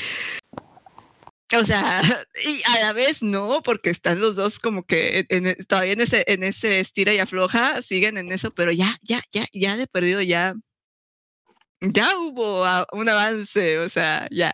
O 1.54 1.64
sea, 1.64 2.02
y 2.46 2.62
a 2.70 2.80
la 2.80 2.92
vez 2.92 3.22
no, 3.22 3.62
porque 3.62 3.90
están 3.90 4.20
los 4.20 4.36
dos 4.36 4.58
como 4.58 4.84
que 4.84 5.26
en- 5.28 5.46
en- 5.46 5.64
todavía 5.66 5.92
en 5.92 6.00
ese, 6.00 6.24
en 6.26 6.42
ese 6.44 6.80
estira 6.80 7.12
y 7.14 7.18
afloja, 7.18 7.82
siguen 7.82 8.16
en 8.16 8.32
eso, 8.32 8.50
pero 8.50 8.72
ya, 8.72 8.96
ya, 9.02 9.20
ya, 9.32 9.46
ya 9.52 9.76
de 9.76 9.86
perdido 9.86 10.22
ya, 10.22 10.54
ya 11.80 12.18
hubo 12.18 12.64
a- 12.64 12.86
un 12.92 13.08
avance, 13.08 13.78
o 13.78 13.88
sea, 13.88 14.26
ya. 14.30 14.52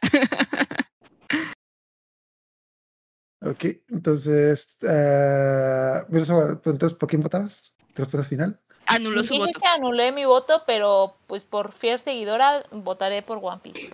Ok, 3.40 3.64
entonces. 3.88 4.76
entonces, 4.82 6.94
¿por 6.94 7.08
quién 7.08 7.22
votabas? 7.22 7.72
¿Te 7.98 8.04
respuesta 8.04 8.28
final? 8.28 8.56
Anuló 8.86 9.24
su 9.24 9.34
Dije 9.34 9.46
voto. 9.46 9.58
que 9.60 9.66
anulé 9.66 10.12
mi 10.12 10.24
voto, 10.24 10.62
pero 10.68 11.16
pues 11.26 11.42
por 11.42 11.72
fiel 11.72 11.98
seguidora 11.98 12.62
votaré 12.70 13.22
por 13.22 13.38
One 13.42 13.60
Piece. 13.60 13.92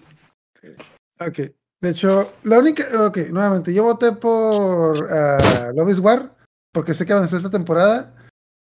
Ok. 1.20 1.50
De 1.80 1.88
hecho, 1.90 2.30
la 2.42 2.58
única. 2.58 2.84
Ok, 3.06 3.16
nuevamente, 3.30 3.72
yo 3.72 3.84
voté 3.84 4.12
por 4.12 5.08
ah, 5.10 5.70
Love 5.74 5.90
is 5.90 5.98
War 6.00 6.34
porque 6.70 6.92
sé 6.92 7.06
que 7.06 7.14
avanzó 7.14 7.38
esta 7.38 7.50
temporada. 7.50 8.14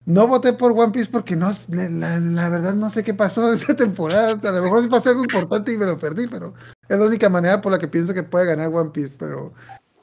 No 0.04 0.28
voté 0.28 0.52
por 0.52 0.70
One 0.78 0.92
Piece 0.92 1.10
porque 1.10 1.34
no, 1.34 1.50
la, 1.70 1.88
la- 1.90 2.20
la 2.20 2.48
verdad 2.50 2.74
no 2.74 2.88
sé 2.88 3.02
qué 3.02 3.12
pasó 3.12 3.52
esta 3.52 3.74
temporada. 3.74 4.38
A 4.48 4.52
lo 4.52 4.62
mejor 4.62 4.82
sí 4.82 4.88
pasó 4.88 5.08
algo 5.10 5.22
importante 5.24 5.72
y 5.72 5.76
me 5.76 5.86
lo 5.86 5.98
perdí, 5.98 6.28
pero 6.28 6.54
es 6.88 6.96
la 6.96 7.04
única 7.04 7.28
manera 7.28 7.60
por 7.60 7.72
la 7.72 7.80
que 7.80 7.88
pienso 7.88 8.14
que 8.14 8.22
puede 8.22 8.46
ganar 8.46 8.68
One 8.72 8.90
Piece. 8.90 9.12
Pero 9.18 9.52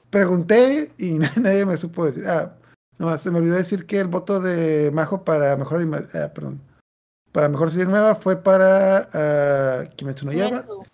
pregunté 0.10 0.92
y 0.98 1.12
nadie 1.38 1.66
me 1.66 1.78
supo 1.78 2.06
decir. 2.06 2.28
Ah, 2.28 2.58
nomás 2.98 3.22
se 3.22 3.32
me 3.32 3.38
olvidó 3.38 3.56
decir 3.56 3.86
que 3.86 4.00
el 4.00 4.08
voto 4.08 4.40
de 4.40 4.92
Majo 4.92 5.24
para 5.24 5.56
mejor, 5.58 5.82
ah, 6.14 6.32
perdón, 6.34 6.62
para 7.32 7.50
mejor 7.50 7.72
serie 7.72 7.86
nueva 7.86 8.16
fue 8.16 8.42
para 8.42 9.10
ah, 9.14 9.90
Kimetsu 9.96 10.26
no. 10.26 10.32
Kimetsu. 10.32 10.86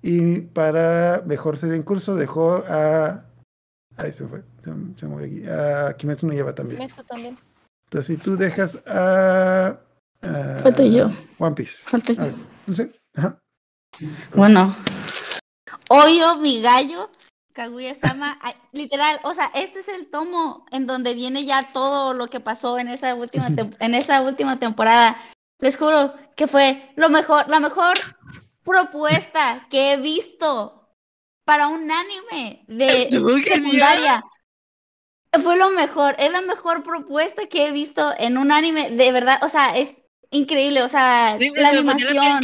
Y 0.00 0.40
para 0.42 1.22
mejor 1.26 1.58
serie 1.58 1.76
en 1.76 1.82
curso 1.82 2.14
dejó 2.14 2.64
a. 2.68 3.24
Ahí 3.96 4.12
se 4.12 4.26
fue. 4.26 4.44
Se, 4.62 4.72
se 4.96 5.06
me 5.06 5.24
aquí. 5.24 5.44
A 5.48 5.94
Kimetsu 5.96 6.26
no 6.26 6.32
lleva 6.32 6.54
también. 6.54 6.78
Kimetsu 6.78 7.02
también. 7.02 7.36
Entonces, 7.86 8.06
si 8.06 8.22
tú 8.22 8.36
dejas 8.36 8.78
a. 8.86 9.80
a 10.22 10.58
Falto 10.62 10.84
yo. 10.84 11.10
One 11.38 11.56
Piece. 11.56 11.82
Falta 11.84 12.12
yo. 12.12 12.22
Ah, 12.22 12.30
no 12.66 12.74
sé. 12.74 12.92
Ajá. 13.16 13.38
Bueno. 14.34 14.74
Oyo, 15.90 16.36
mi 16.36 16.60
gallo, 16.60 17.10
Kaguya-sama, 17.58 18.38
literal, 18.70 19.18
o 19.24 19.34
sea, 19.34 19.50
este 19.52 19.80
es 19.80 19.88
el 19.88 20.08
tomo 20.08 20.64
en 20.70 20.86
donde 20.86 21.14
viene 21.14 21.44
ya 21.44 21.60
todo 21.72 22.14
lo 22.14 22.28
que 22.28 22.38
pasó 22.38 22.78
en 22.78 22.86
esa 22.86 23.16
última 23.16 23.48
en 23.80 23.96
esa 23.96 24.20
última 24.20 24.60
temporada. 24.60 25.16
Les 25.58 25.76
juro 25.76 26.14
que 26.36 26.46
fue 26.46 26.92
lo 26.94 27.08
mejor, 27.08 27.50
la 27.50 27.58
mejor 27.58 27.94
propuesta 28.62 29.66
que 29.70 29.92
he 29.92 29.96
visto 29.96 30.88
para 31.44 31.66
un 31.66 31.90
anime 31.90 32.64
de 32.68 33.10
secundaria. 33.44 34.22
Fue 35.42 35.56
lo 35.56 35.70
mejor, 35.70 36.14
es 36.16 36.30
la 36.30 36.42
mejor 36.42 36.84
propuesta 36.84 37.48
que 37.48 37.66
he 37.66 37.72
visto 37.72 38.14
en 38.18 38.38
un 38.38 38.52
anime, 38.52 38.92
de 38.92 39.10
verdad, 39.10 39.40
o 39.42 39.48
sea, 39.48 39.76
es 39.76 39.96
increíble, 40.30 40.82
o 40.82 40.88
sea, 40.88 41.36
Sí, 41.40 41.50
la 41.56 41.70
piel 41.72 41.78
animación. 41.78 42.40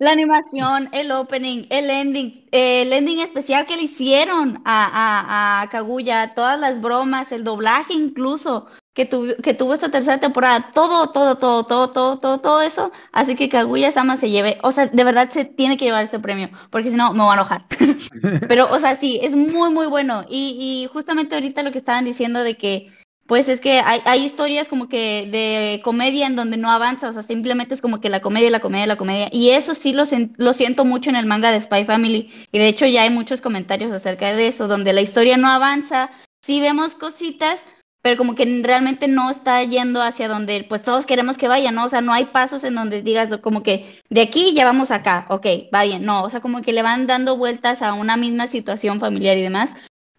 La 0.00 0.12
animación, 0.12 0.88
el 0.92 1.12
opening, 1.12 1.66
el 1.70 1.90
ending, 1.90 2.46
el 2.50 2.92
ending 2.92 3.20
especial 3.20 3.66
que 3.66 3.76
le 3.76 3.84
hicieron 3.84 4.60
a, 4.64 4.84
a, 4.84 5.62
a 5.62 5.68
Kaguya, 5.68 6.34
todas 6.34 6.58
las 6.58 6.80
bromas, 6.80 7.32
el 7.32 7.44
doblaje 7.44 7.94
incluso 7.94 8.66
que, 8.94 9.06
tuvo 9.06 9.34
que 9.42 9.54
tuvo 9.54 9.74
esta 9.74 9.90
tercera 9.90 10.20
temporada, 10.20 10.70
todo, 10.72 11.10
todo, 11.10 11.36
todo, 11.36 11.66
todo, 11.66 11.90
todo, 11.90 12.18
todo, 12.18 12.40
todo 12.40 12.62
eso, 12.62 12.92
así 13.12 13.34
que 13.34 13.48
Kaguya 13.48 13.90
Sama 13.90 14.16
se 14.16 14.30
lleve, 14.30 14.58
o 14.62 14.70
sea, 14.70 14.86
de 14.86 15.04
verdad 15.04 15.30
se 15.30 15.44
tiene 15.44 15.76
que 15.76 15.84
llevar 15.84 16.04
este 16.04 16.20
premio, 16.20 16.48
porque 16.70 16.90
si 16.90 16.96
no 16.96 17.12
me 17.12 17.22
voy 17.22 17.32
a 17.32 17.34
enojar. 17.34 17.66
Pero, 18.48 18.70
o 18.70 18.78
sea, 18.78 18.94
sí, 18.94 19.18
es 19.22 19.34
muy, 19.34 19.70
muy 19.70 19.86
bueno. 19.86 20.24
Y, 20.28 20.56
y 20.60 20.86
justamente 20.92 21.34
ahorita 21.34 21.62
lo 21.62 21.72
que 21.72 21.78
estaban 21.78 22.04
diciendo 22.04 22.44
de 22.44 22.56
que, 22.56 22.92
pues 23.26 23.48
es 23.48 23.60
que 23.60 23.80
hay, 23.80 24.24
historias 24.24 24.68
como 24.68 24.88
que 24.88 25.28
de 25.30 25.80
comedia 25.82 26.26
en 26.26 26.36
donde 26.36 26.58
no 26.58 26.70
avanza, 26.70 27.08
o 27.08 27.12
sea, 27.12 27.22
simplemente 27.22 27.74
es 27.74 27.80
como 27.80 28.00
que 28.00 28.10
la 28.10 28.20
comedia, 28.20 28.50
la 28.50 28.60
comedia, 28.60 28.86
la 28.86 28.96
comedia. 28.96 29.28
Y 29.32 29.50
eso 29.50 29.74
sí 29.74 29.92
lo, 29.92 30.04
lo 30.36 30.52
siento 30.52 30.84
mucho 30.84 31.08
en 31.08 31.16
el 31.16 31.26
manga 31.26 31.50
de 31.50 31.60
Spy 31.60 31.84
Family. 31.86 32.30
Y 32.52 32.58
de 32.58 32.68
hecho 32.68 32.86
ya 32.86 33.02
hay 33.02 33.10
muchos 33.10 33.40
comentarios 33.40 33.92
acerca 33.92 34.34
de 34.34 34.48
eso, 34.48 34.68
donde 34.68 34.92
la 34.92 35.00
historia 35.00 35.38
no 35.38 35.48
avanza, 35.48 36.10
sí 36.44 36.60
vemos 36.60 36.94
cositas, 36.94 37.64
pero 38.04 38.18
como 38.18 38.34
que 38.34 38.44
realmente 38.62 39.08
no 39.08 39.30
está 39.30 39.64
yendo 39.64 40.02
hacia 40.02 40.28
donde 40.28 40.66
pues 40.68 40.82
todos 40.82 41.06
queremos 41.06 41.38
que 41.38 41.48
vaya, 41.48 41.70
¿no? 41.70 41.86
O 41.86 41.88
sea, 41.88 42.02
no 42.02 42.12
hay 42.12 42.26
pasos 42.26 42.62
en 42.62 42.74
donde 42.74 43.00
digas 43.00 43.34
como 43.38 43.62
que 43.62 43.98
de 44.10 44.20
aquí 44.20 44.52
ya 44.52 44.66
vamos 44.66 44.90
acá, 44.90 45.24
ok, 45.30 45.46
va 45.74 45.84
bien, 45.84 46.04
no, 46.04 46.22
o 46.22 46.28
sea, 46.28 46.40
como 46.40 46.60
que 46.60 46.74
le 46.74 46.82
van 46.82 47.06
dando 47.06 47.38
vueltas 47.38 47.80
a 47.80 47.94
una 47.94 48.18
misma 48.18 48.46
situación 48.46 49.00
familiar 49.00 49.38
y 49.38 49.42
demás, 49.42 49.72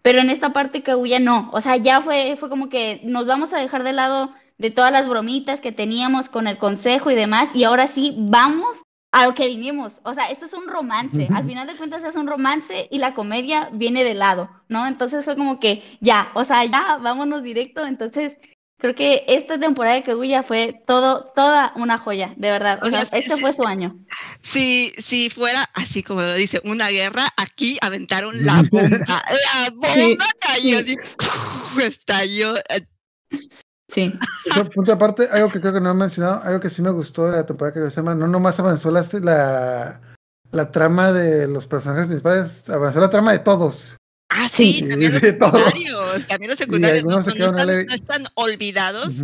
pero 0.06 0.20
en 0.20 0.30
esta 0.30 0.52
parte 0.52 0.84
Kaguya 0.84 1.18
no, 1.18 1.50
o 1.52 1.60
sea, 1.60 1.78
ya 1.78 2.00
fue, 2.00 2.36
fue 2.36 2.48
como 2.48 2.68
que 2.68 3.00
nos 3.02 3.26
vamos 3.26 3.52
a 3.52 3.58
dejar 3.58 3.82
de 3.82 3.92
lado 3.92 4.30
de 4.56 4.70
todas 4.70 4.92
las 4.92 5.08
bromitas 5.08 5.60
que 5.60 5.72
teníamos 5.72 6.28
con 6.28 6.46
el 6.46 6.58
consejo 6.58 7.10
y 7.10 7.16
demás, 7.16 7.50
y 7.54 7.64
ahora 7.64 7.88
sí 7.88 8.14
vamos 8.16 8.84
a 9.10 9.26
lo 9.26 9.34
que 9.34 9.48
vinimos. 9.48 9.98
O 10.04 10.14
sea, 10.14 10.30
esto 10.30 10.44
es 10.44 10.52
un 10.52 10.68
romance. 10.68 11.26
Al 11.34 11.44
final 11.48 11.66
de 11.66 11.74
cuentas 11.74 12.04
es 12.04 12.14
un 12.14 12.28
romance 12.28 12.86
y 12.88 13.00
la 13.00 13.14
comedia 13.14 13.68
viene 13.72 14.04
de 14.04 14.14
lado, 14.14 14.48
¿no? 14.68 14.86
Entonces 14.86 15.24
fue 15.24 15.34
como 15.34 15.58
que 15.58 15.82
ya, 16.00 16.30
o 16.34 16.44
sea, 16.44 16.64
ya, 16.64 16.98
vámonos 16.98 17.42
directo. 17.42 17.84
Entonces, 17.84 18.36
creo 18.78 18.94
que 18.94 19.24
esta 19.28 19.58
temporada 19.58 19.96
de 19.96 20.02
Kaguya 20.04 20.42
fue 20.42 20.82
todo, 20.86 21.32
toda 21.34 21.72
una 21.76 21.98
joya, 21.98 22.34
de 22.36 22.50
verdad. 22.50 22.78
O 22.82 22.86
O 22.86 22.90
sea, 22.90 23.06
sea, 23.06 23.18
este 23.18 23.34
sí, 23.36 23.40
fue 23.40 23.52
su 23.52 23.64
año. 23.64 23.96
si, 24.40 24.90
si 24.98 25.30
fuera 25.30 25.64
así 25.74 26.02
como 26.02 26.22
lo 26.22 26.34
dice, 26.34 26.60
una 26.64 26.88
guerra, 26.88 27.28
aquí 27.36 27.78
aventaron 27.80 28.44
la 28.44 28.62
bomba. 28.70 28.98
La 29.06 29.70
bomba 29.74 30.24
cayó, 30.40 30.78
así, 30.78 30.96
estalló. 31.82 32.56
eh, 32.68 32.86
Sí. 33.88 34.12
Punto 34.74 34.92
aparte, 34.92 35.28
algo 35.30 35.48
que 35.48 35.60
creo 35.60 35.72
que 35.72 35.80
no 35.80 35.92
he 35.92 35.94
mencionado, 35.94 36.42
algo 36.42 36.60
que 36.60 36.70
sí 36.70 36.82
me 36.82 36.90
gustó 36.90 37.26
de 37.30 37.36
la 37.36 37.46
temporada 37.46 37.72
que 37.84 37.90
se 37.90 37.96
llama, 37.96 38.16
no 38.16 38.26
nomás 38.26 38.58
avanzó 38.58 38.90
la, 38.90 39.06
la, 39.22 40.00
la 40.50 40.70
trama 40.72 41.12
de 41.12 41.46
los 41.46 41.66
personajes 41.68 42.06
principales, 42.06 42.68
avanzó 42.68 43.00
la 43.00 43.10
trama 43.10 43.30
de 43.32 43.38
todos. 43.38 43.95
Ah, 44.28 44.48
sí, 44.48 44.74
Sí, 44.74 44.88
también 44.88 45.12
los 45.12 45.20
secundarios, 45.20 46.26
también 46.26 46.50
los 46.50 46.58
secundarios 46.58 47.04
no, 47.04 47.16
no 47.20 47.24
quedaron 47.24 47.70
están, 47.70 47.86
no 47.86 47.94
están 47.94 48.26
olvidados, 48.34 49.14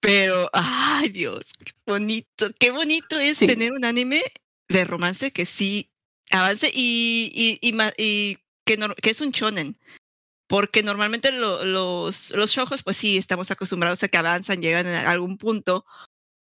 pero, 0.00 0.50
ay 0.52 1.08
Dios, 1.10 1.44
qué 1.64 1.72
bonito, 1.86 2.50
qué 2.58 2.70
bonito 2.70 3.18
es 3.18 3.38
Sí. 3.38 3.46
tener 3.46 3.72
un 3.72 3.84
anime 3.84 4.22
de 4.68 4.84
romance 4.84 5.30
que 5.32 5.46
sí 5.46 5.90
avance 6.30 6.68
y, 6.74 7.30
y, 7.62 7.68
y, 7.68 7.74
y 7.96 8.38
que, 8.66 8.76
no- 8.76 8.94
que 8.94 9.10
es 9.10 9.20
un 9.20 9.30
shonen. 9.30 9.78
Porque 10.46 10.82
normalmente 10.82 11.32
lo- 11.32 11.64
los, 11.64 12.30
los 12.32 12.50
shoujos, 12.50 12.82
pues 12.82 12.96
sí, 12.98 13.16
estamos 13.16 13.50
acostumbrados 13.50 14.02
a 14.02 14.08
que 14.08 14.18
avanzan, 14.18 14.60
llegan 14.60 14.86
a 14.86 15.10
algún 15.10 15.38
punto, 15.38 15.86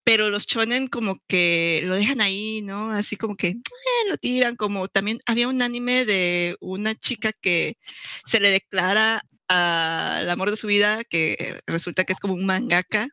pero 0.03 0.29
los 0.29 0.45
shonen 0.45 0.87
como 0.87 1.17
que 1.27 1.81
lo 1.85 1.95
dejan 1.95 2.21
ahí, 2.21 2.61
¿no? 2.61 2.91
Así 2.91 3.15
como 3.15 3.35
que 3.35 3.47
eh, 3.47 4.09
lo 4.09 4.17
tiran, 4.17 4.55
como 4.55 4.87
también 4.87 5.19
había 5.25 5.47
un 5.47 5.61
anime 5.61 6.05
de 6.05 6.57
una 6.59 6.95
chica 6.95 7.31
que 7.41 7.77
se 8.25 8.39
le 8.39 8.51
declara 8.51 9.23
al 9.47 10.29
amor 10.29 10.51
de 10.51 10.57
su 10.57 10.67
vida, 10.67 11.03
que 11.03 11.61
resulta 11.67 12.03
que 12.03 12.13
es 12.13 12.19
como 12.19 12.33
un 12.33 12.45
mangaka, 12.45 13.07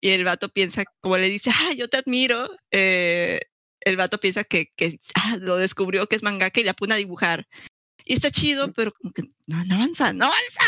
y 0.00 0.10
el 0.10 0.24
vato 0.24 0.48
piensa, 0.48 0.84
como 1.00 1.18
le 1.18 1.28
dice, 1.28 1.50
ah, 1.50 1.72
yo 1.76 1.88
te 1.88 1.98
admiro, 1.98 2.50
eh, 2.70 3.40
el 3.80 3.96
vato 3.96 4.18
piensa 4.18 4.44
que, 4.44 4.66
que 4.76 4.98
ah, 5.14 5.36
lo 5.40 5.56
descubrió 5.56 6.06
que 6.06 6.16
es 6.16 6.22
mangaka 6.22 6.60
y 6.60 6.64
la 6.64 6.74
pone 6.74 6.94
a 6.94 6.98
dibujar. 6.98 7.46
Y 8.04 8.14
está 8.14 8.30
chido, 8.30 8.72
pero 8.72 8.92
como 8.92 9.12
que 9.12 9.22
no, 9.46 9.64
no 9.64 9.74
avanza, 9.74 10.12
no 10.12 10.26
avanza. 10.26 10.60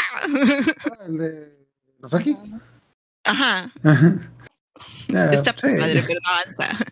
Ah, 0.91 1.05
El 1.07 1.19
de 1.19 1.67
Nosaki. 1.99 2.37
Ajá, 3.25 3.73
Ah, 5.15 5.31
está 5.33 5.53
sí. 5.53 5.77
padre, 5.79 6.03
pero 6.07 6.21
no 6.21 6.29
avanza. 6.31 6.85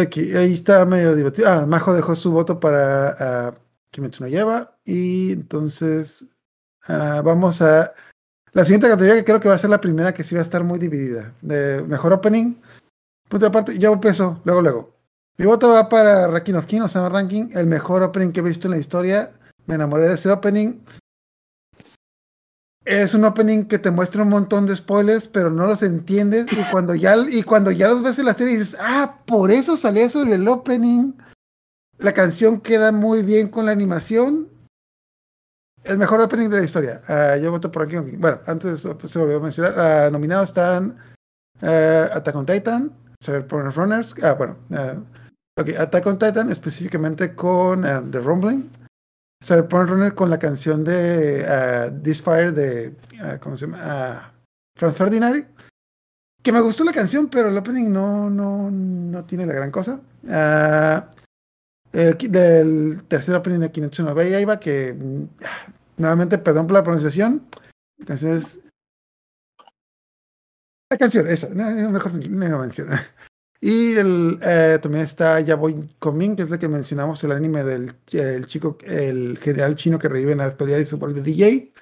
Aquí, 0.00 0.34
ahí 0.34 0.54
está 0.54 0.84
medio 0.84 1.14
divertido. 1.14 1.48
Ah, 1.48 1.66
Majo 1.66 1.92
dejó 1.92 2.14
su 2.14 2.32
voto 2.32 2.60
para 2.60 3.08
ah, 3.18 3.54
Kimetsu 3.90 4.24
no 4.24 4.28
Yaiba. 4.28 4.76
Y 4.84 5.32
entonces 5.32 6.26
ah, 6.88 7.20
vamos 7.24 7.60
a 7.62 7.92
la 8.52 8.64
siguiente 8.64 8.88
categoría 8.88 9.16
que 9.16 9.24
creo 9.24 9.38
que 9.38 9.48
va 9.48 9.54
a 9.54 9.58
ser 9.58 9.68
la 9.68 9.80
primera 9.80 10.14
que 10.14 10.24
sí 10.24 10.34
va 10.34 10.40
a 10.40 10.44
estar 10.44 10.64
muy 10.64 10.78
dividida. 10.78 11.34
De 11.42 11.82
mejor 11.82 12.12
opening. 12.12 12.54
Punto 13.28 13.46
aparte, 13.46 13.78
yo 13.78 13.92
empiezo, 13.92 14.40
luego, 14.44 14.62
luego. 14.62 14.96
Mi 15.36 15.44
voto 15.44 15.68
va 15.68 15.88
para 15.88 16.26
Ranking 16.28 16.54
of 16.54 16.66
King, 16.66 16.80
o 16.80 16.88
sea, 16.88 17.08
ranking, 17.10 17.50
el 17.54 17.66
mejor 17.66 18.02
opening 18.02 18.32
que 18.32 18.40
he 18.40 18.42
visto 18.42 18.68
en 18.68 18.72
la 18.72 18.78
historia. 18.78 19.32
Me 19.66 19.74
enamoré 19.74 20.08
de 20.08 20.14
ese 20.14 20.30
opening. 20.30 20.80
Es 22.86 23.14
un 23.14 23.24
opening 23.24 23.64
que 23.64 23.80
te 23.80 23.90
muestra 23.90 24.22
un 24.22 24.28
montón 24.28 24.64
de 24.64 24.76
spoilers, 24.76 25.26
pero 25.26 25.50
no 25.50 25.66
los 25.66 25.82
entiendes. 25.82 26.46
Y 26.52 26.70
cuando 26.70 26.94
ya, 26.94 27.16
y 27.28 27.42
cuando 27.42 27.72
ya 27.72 27.88
los 27.88 28.00
ves 28.00 28.16
en 28.20 28.26
la 28.26 28.34
serie 28.34 28.56
dices, 28.56 28.76
ah, 28.78 29.22
por 29.26 29.50
eso 29.50 29.74
salía 29.74 30.06
en 30.06 30.32
el 30.32 30.46
opening. 30.46 31.12
La 31.98 32.12
canción 32.12 32.60
queda 32.60 32.92
muy 32.92 33.22
bien 33.22 33.48
con 33.48 33.66
la 33.66 33.72
animación. 33.72 34.48
El 35.82 35.98
mejor 35.98 36.20
opening 36.20 36.48
de 36.48 36.58
la 36.58 36.64
historia. 36.64 37.02
Ah, 37.08 37.36
yo 37.36 37.50
voto 37.50 37.72
por 37.72 37.82
aquí. 37.82 37.96
Bueno, 37.96 38.38
antes 38.46 38.86
pues, 39.00 39.10
se 39.10 39.18
volvió 39.18 39.38
a 39.38 39.40
mencionar. 39.40 39.74
ah, 39.76 40.10
nominados 40.12 40.50
están 40.50 40.96
ah, 41.62 42.08
Attack 42.12 42.36
on 42.36 42.46
Titan, 42.46 42.92
Cyberpunk 43.20 43.74
Runners. 43.74 44.14
Ah, 44.22 44.34
bueno. 44.34 44.58
ok, 45.58 45.70
Attack 45.76 46.06
on 46.06 46.20
Titan 46.20 46.52
específicamente 46.52 47.34
con 47.34 47.82
The 47.82 48.20
Rumbling. 48.20 48.85
Cyberpunk 49.44 49.88
Runner 49.90 50.14
con 50.14 50.30
la 50.30 50.38
canción 50.38 50.84
de 50.84 51.44
ah, 51.46 51.90
This 52.02 52.22
Fire 52.22 52.52
de, 52.52 52.94
ah, 53.20 53.38
¿cómo 53.40 53.56
se 53.56 53.66
llama? 53.66 53.78
Ah, 53.80 54.32
Franz 54.76 54.96
Ferdinand. 54.96 55.46
Que 56.42 56.52
me 56.52 56.60
gustó 56.60 56.84
la 56.84 56.92
canción, 56.92 57.28
pero 57.28 57.48
el 57.48 57.58
opening 57.58 57.92
no, 57.92 58.30
no, 58.30 58.70
no 58.70 59.24
tiene 59.24 59.46
la 59.46 59.52
gran 59.52 59.70
cosa. 59.70 60.00
Ah, 60.28 61.10
eh, 61.92 62.14
del 62.28 63.04
tercer 63.08 63.34
opening 63.34 63.60
de 63.60 63.72
Kimetsu 63.72 64.02
no 64.02 64.14
Yaiba, 64.14 64.60
que 64.60 64.94
nuevamente, 65.96 66.38
perdón 66.38 66.66
por 66.66 66.74
la 66.74 66.84
pronunciación. 66.84 67.46
La 67.98 68.06
canción 68.06 68.36
es... 68.36 68.60
La 70.90 70.98
canción, 70.98 71.26
esa, 71.26 71.48
no, 71.48 71.70
no, 71.70 71.90
mejor 71.90 72.14
ni 72.14 72.28
la 72.28 72.58
menciono. 72.58 72.92
Y 73.60 73.96
el, 73.96 74.38
eh, 74.42 74.78
también 74.80 75.04
está 75.04 75.40
Yaboy 75.40 75.96
Komin, 75.98 76.36
que 76.36 76.42
es 76.42 76.50
el 76.50 76.58
que 76.58 76.68
mencionamos, 76.68 77.22
el 77.24 77.32
anime 77.32 77.64
del 77.64 77.94
el 78.12 78.46
chico, 78.46 78.78
el 78.84 79.38
general 79.38 79.76
chino 79.76 79.98
que 79.98 80.08
revive 80.08 80.32
en 80.32 80.38
la 80.38 80.44
actualidad 80.46 80.78
y 80.78 80.84
se 80.84 80.96
vuelve 80.96 81.22
DJ. 81.22 81.72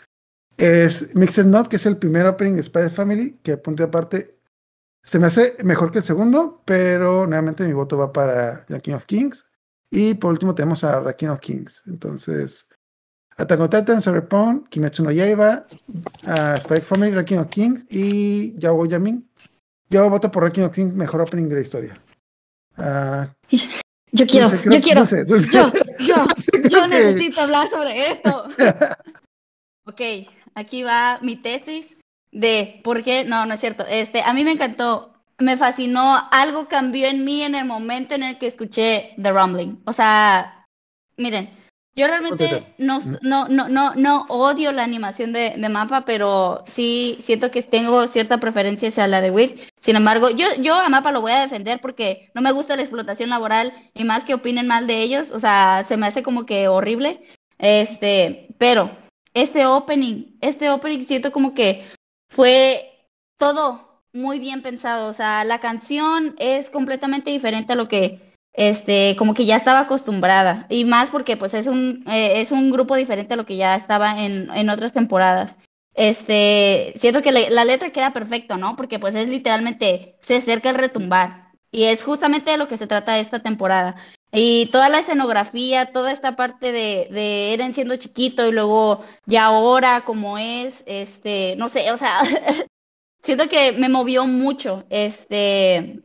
Es 0.56 1.14
Mixed 1.14 1.46
Not, 1.46 1.68
que 1.68 1.76
es 1.76 1.86
el 1.86 1.96
primer 1.96 2.26
opening 2.26 2.54
de 2.54 2.62
Spy 2.62 2.88
Family, 2.90 3.38
que 3.42 3.56
punto 3.56 3.82
aparte 3.82 4.34
se 5.04 5.18
me 5.18 5.26
hace 5.26 5.56
mejor 5.62 5.92
que 5.92 5.98
el 5.98 6.04
segundo, 6.04 6.62
pero 6.64 7.26
nuevamente 7.26 7.66
mi 7.66 7.74
voto 7.74 7.98
va 7.98 8.12
para 8.12 8.64
The 8.66 8.80
King 8.80 8.94
of 8.94 9.04
Kings. 9.04 9.44
Y 9.90 10.14
por 10.14 10.32
último 10.32 10.54
tenemos 10.54 10.82
a 10.82 11.04
The 11.04 11.14
King 11.14 11.28
of 11.28 11.40
Kings. 11.40 11.82
Entonces, 11.86 12.66
Attack 13.36 13.60
on 13.60 13.68
Titan, 13.68 14.00
Cyberpunk, 14.00 14.68
Kimetsu 14.68 15.02
no 15.02 15.10
Yaiba, 15.10 15.66
uh, 16.26 16.56
Spy 16.56 16.80
Family, 16.80 17.12
The 17.12 17.24
King 17.24 17.38
of 17.38 17.48
Kings 17.48 17.86
y 17.90 18.54
Yaboy 18.58 18.88
Yamin. 18.88 19.28
Yo 19.94 20.10
voto 20.10 20.28
por 20.28 20.42
Ranking 20.42 20.62
of 20.62 20.74
Kings, 20.74 20.92
mejor 20.92 21.20
opening 21.20 21.48
de 21.48 21.54
la 21.54 21.60
historia. 21.60 21.94
Ah, 22.76 23.28
Yo 24.10 24.26
quiero, 24.26 24.48
Dulce, 24.48 24.62
creo- 24.64 24.72
yo 24.74 24.80
quiero. 24.80 25.00
Dulce, 25.00 25.24
Dulce. 25.24 25.50
Yo, 25.52 25.72
yo, 26.00 26.16
yo 26.68 26.82
que- 26.82 26.88
necesito 26.88 27.40
hablar 27.42 27.68
sobre 27.68 28.10
esto. 28.10 28.44
Ok, 29.86 30.00
aquí 30.54 30.82
va 30.82 31.18
mi 31.20 31.36
tesis 31.36 31.94
de 32.32 32.80
por 32.82 33.04
qué, 33.04 33.24
no, 33.26 33.44
no 33.44 33.52
es 33.54 33.60
cierto. 33.60 33.84
Este, 33.86 34.22
a 34.22 34.32
mí 34.32 34.42
me 34.42 34.52
encantó, 34.52 35.12
me 35.38 35.58
fascinó, 35.58 36.26
algo 36.30 36.68
cambió 36.68 37.06
en 37.06 37.22
mí 37.22 37.42
en 37.42 37.54
el 37.54 37.66
momento 37.66 38.14
en 38.14 38.22
el 38.22 38.38
que 38.38 38.46
escuché 38.46 39.12
The 39.22 39.30
Rumbling. 39.30 39.82
O 39.84 39.92
sea, 39.92 40.64
miren, 41.18 41.50
yo 41.96 42.08
realmente 42.08 42.74
no, 42.78 42.98
no, 43.22 43.48
no, 43.48 43.68
no, 43.68 43.94
no 43.94 44.24
odio 44.28 44.72
la 44.72 44.82
animación 44.82 45.32
de, 45.32 45.54
de 45.56 45.68
Mapa, 45.68 46.04
pero 46.04 46.64
sí 46.66 47.18
siento 47.22 47.50
que 47.52 47.62
tengo 47.62 48.08
cierta 48.08 48.38
preferencia 48.38 48.88
hacia 48.88 49.06
la 49.06 49.20
de 49.20 49.30
Wick. 49.30 49.72
Sin 49.80 49.94
embargo, 49.94 50.30
yo, 50.30 50.46
yo 50.60 50.74
a 50.74 50.88
Mapa 50.88 51.12
lo 51.12 51.20
voy 51.20 51.32
a 51.32 51.40
defender 51.40 51.80
porque 51.80 52.30
no 52.34 52.42
me 52.42 52.52
gusta 52.52 52.74
la 52.74 52.82
explotación 52.82 53.30
laboral 53.30 53.72
y 53.94 54.02
más 54.04 54.24
que 54.24 54.34
opinen 54.34 54.66
mal 54.66 54.88
de 54.88 55.02
ellos, 55.02 55.30
o 55.30 55.38
sea, 55.38 55.84
se 55.86 55.96
me 55.96 56.06
hace 56.06 56.22
como 56.22 56.46
que 56.46 56.66
horrible. 56.66 57.22
Este, 57.58 58.48
pero 58.58 58.90
este 59.32 59.64
opening, 59.66 60.36
este 60.40 60.70
opening 60.70 61.04
siento 61.04 61.30
como 61.30 61.54
que 61.54 61.84
fue 62.28 63.08
todo 63.38 64.02
muy 64.12 64.40
bien 64.40 64.62
pensado, 64.62 65.08
o 65.08 65.12
sea, 65.12 65.44
la 65.44 65.60
canción 65.60 66.34
es 66.38 66.70
completamente 66.70 67.30
diferente 67.30 67.72
a 67.72 67.76
lo 67.76 67.88
que 67.88 68.33
este 68.54 69.16
como 69.16 69.34
que 69.34 69.46
ya 69.46 69.56
estaba 69.56 69.80
acostumbrada 69.80 70.66
y 70.70 70.84
más 70.84 71.10
porque 71.10 71.36
pues 71.36 71.54
es 71.54 71.66
un 71.66 72.04
eh, 72.08 72.40
es 72.40 72.52
un 72.52 72.70
grupo 72.70 72.96
diferente 72.96 73.34
a 73.34 73.36
lo 73.36 73.44
que 73.46 73.56
ya 73.56 73.74
estaba 73.74 74.24
en, 74.24 74.50
en 74.54 74.70
otras 74.70 74.92
temporadas. 74.92 75.58
Este, 75.94 76.92
siento 76.96 77.22
que 77.22 77.30
la 77.30 77.64
letra 77.64 77.90
queda 77.90 78.12
perfecto, 78.12 78.56
¿no? 78.56 78.74
Porque 78.76 78.98
pues 78.98 79.14
es 79.14 79.28
literalmente 79.28 80.16
se 80.20 80.36
acerca 80.36 80.70
el 80.70 80.76
retumbar 80.76 81.52
y 81.74 81.84
es 81.84 82.04
justamente 82.04 82.52
de 82.52 82.56
lo 82.56 82.68
que 82.68 82.76
se 82.76 82.86
trata 82.86 83.18
esta 83.18 83.40
temporada. 83.40 83.96
Y 84.32 84.66
toda 84.66 84.88
la 84.88 85.00
escenografía, 85.00 85.92
toda 85.92 86.12
esta 86.12 86.36
parte 86.36 86.72
de, 86.72 87.08
de 87.10 87.52
Eren 87.52 87.74
siendo 87.74 87.96
chiquito 87.96 88.46
y 88.46 88.52
luego 88.52 89.04
ya 89.26 89.46
ahora 89.46 90.04
como 90.04 90.38
es, 90.38 90.84
este, 90.86 91.56
no 91.56 91.68
sé, 91.68 91.90
o 91.92 91.96
sea, 91.96 92.20
siento 93.22 93.48
que 93.48 93.72
me 93.72 93.88
movió 93.88 94.26
mucho. 94.26 94.84
Este, 94.90 96.00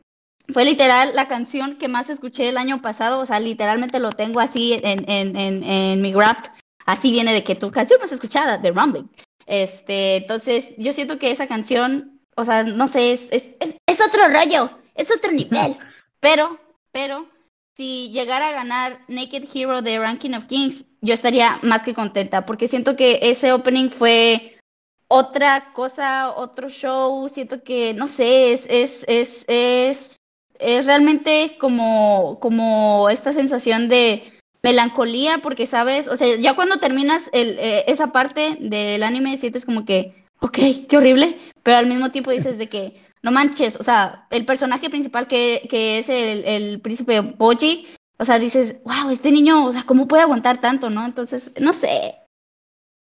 fue 0.52 0.66
literal 0.66 1.12
la 1.16 1.28
canción 1.28 1.78
que 1.78 1.88
más 1.88 2.10
escuché 2.10 2.50
el 2.50 2.58
año 2.58 2.82
pasado, 2.82 3.20
o 3.20 3.26
sea, 3.26 3.40
literalmente 3.40 4.00
lo 4.00 4.12
tengo 4.12 4.40
así 4.40 4.74
en, 4.74 5.10
en, 5.10 5.36
en, 5.36 5.64
en 5.64 6.02
mi 6.02 6.14
rap. 6.14 6.48
Así 6.86 7.12
viene 7.12 7.34
de 7.34 7.44
que 7.44 7.56
tu 7.56 7.72
canción 7.72 8.00
más 8.02 8.12
escuchada, 8.12 8.58
de 8.58 8.72
Rumbling. 8.72 9.10
Este, 9.46 10.18
entonces, 10.18 10.76
yo 10.78 10.94
siento 10.94 11.20
que 11.20 11.32
esa 11.32 11.48
canción, 11.48 12.20
o 12.36 12.44
sea, 12.44 12.64
no 12.64 12.88
sé, 12.88 13.14
es, 13.14 13.28
es, 13.32 13.50
es, 13.60 13.78
es 13.86 14.02
otro 14.02 14.28
rollo, 14.28 14.72
es 14.96 15.12
otro 15.12 15.32
nivel. 15.32 15.76
Pero, 16.22 16.60
pero, 16.92 17.30
si 17.78 18.10
llegara 18.10 18.50
a 18.50 18.52
ganar 18.52 19.00
Naked 19.08 19.46
Hero 19.54 19.82
de 19.82 20.00
Ranking 20.00 20.34
of 20.34 20.48
Kings, 20.48 20.84
yo 21.00 21.14
estaría 21.14 21.60
más 21.62 21.84
que 21.84 21.94
contenta, 21.94 22.46
porque 22.46 22.68
siento 22.68 22.98
que 22.98 23.20
ese 23.22 23.54
opening 23.54 23.90
fue 23.90 24.60
otra 25.08 25.72
cosa, 25.72 26.32
otro 26.32 26.68
show, 26.68 27.30
siento 27.30 27.64
que, 27.64 27.94
no 27.94 28.08
sé, 28.08 28.52
es, 28.52 28.66
es, 28.70 29.06
es, 29.08 29.46
es, 29.48 30.19
es 30.60 30.86
realmente 30.86 31.58
como, 31.60 32.40
como 32.40 33.10
esta 33.10 33.34
sensación 33.34 33.90
de 33.90 34.24
melancolía, 34.62 35.40
porque 35.40 35.66
sabes, 35.66 36.08
o 36.08 36.18
sea, 36.18 36.36
ya 36.36 36.56
cuando 36.56 36.80
terminas 36.80 37.30
el, 37.32 37.58
eh, 37.60 37.86
esa 37.88 38.12
parte 38.12 38.58
del 38.60 39.04
anime 39.04 39.38
sientes 39.38 39.66
como 39.66 39.86
que, 39.86 40.26
ok, 40.42 40.58
qué 40.88 40.98
horrible, 40.98 41.38
pero 41.64 41.78
al 41.78 41.88
mismo 41.88 42.12
tiempo 42.12 42.32
dices 42.32 42.58
de 42.58 42.68
que, 42.68 43.02
no 43.22 43.32
manches, 43.32 43.76
o 43.78 43.84
sea, 43.84 44.28
el 44.30 44.46
personaje 44.46 44.90
principal 44.90 45.28
que, 45.28 45.68
que 45.70 46.00
es 46.00 46.10
el, 46.10 46.46
el 46.46 46.82
príncipe 46.82 47.20
Boji, 47.22 47.88
o 48.18 48.26
sea, 48.26 48.38
dices, 48.38 48.82
wow, 48.84 49.10
este 49.12 49.32
niño, 49.32 49.66
o 49.66 49.72
sea, 49.72 49.84
¿cómo 49.84 50.08
puede 50.08 50.24
aguantar 50.24 50.60
tanto, 50.60 50.90
no? 50.90 51.06
Entonces, 51.06 51.54
no 51.60 51.72
sé. 51.72 52.16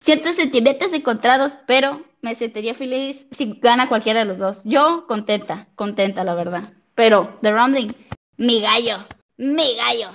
Siento 0.01 0.33
sentimientos 0.33 0.93
encontrados, 0.93 1.59
pero 1.67 2.05
me 2.23 2.37
sentiría 2.37 2.73
feliz 2.73 3.27
si 3.33 3.59
gana 3.61 3.89
cualquiera 3.89 4.21
de 4.21 4.27
los 4.27 4.39
dos. 4.39 4.63
Yo 4.65 5.07
contenta, 5.09 5.67
contenta, 5.75 6.23
la 6.23 6.37
verdad. 6.37 6.78
Pero, 6.99 7.39
The 7.43 7.53
Rumbling, 7.53 7.95
mi 8.39 8.61
gallo, 8.61 8.97
mi 9.37 9.77
gallo. 9.77 10.11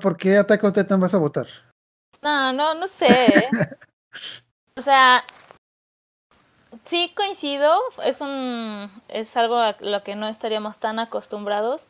¿por 0.00 0.16
qué 0.16 0.36
Attack 0.36 0.62
on 0.62 0.72
Titan 0.72 1.00
vas 1.00 1.12
a 1.12 1.18
votar? 1.18 1.48
No, 2.22 2.52
no, 2.52 2.72
no 2.74 2.86
sé. 2.86 3.48
o 4.78 4.80
sea, 4.80 5.24
sí 6.84 7.12
coincido, 7.16 7.76
es 8.04 8.20
un 8.20 8.88
es 9.08 9.36
algo 9.36 9.56
a 9.56 9.74
lo 9.80 10.04
que 10.04 10.14
no 10.14 10.28
estaríamos 10.28 10.78
tan 10.78 11.00
acostumbrados 11.00 11.86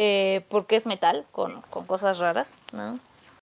eh, 0.00 0.46
porque 0.48 0.76
es 0.76 0.86
metal 0.86 1.26
con, 1.32 1.60
con 1.68 1.84
cosas 1.86 2.16
raras, 2.16 2.54
¿no? 2.72 2.98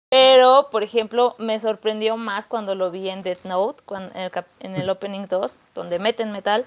Pero, 0.09 0.69
por 0.71 0.81
ejemplo, 0.81 1.35
me 1.37 1.59
sorprendió 1.59 2.17
más 2.17 2.47
cuando 2.47 2.73
lo 2.73 2.89
vi 2.89 3.07
en 3.07 3.21
Death 3.21 3.45
Note, 3.45 3.83
cuando, 3.85 4.15
en, 4.15 4.21
el, 4.21 4.31
en 4.61 4.75
el 4.77 4.89
Opening 4.89 5.27
2, 5.27 5.59
donde 5.75 5.99
meten 5.99 6.31
metal. 6.31 6.65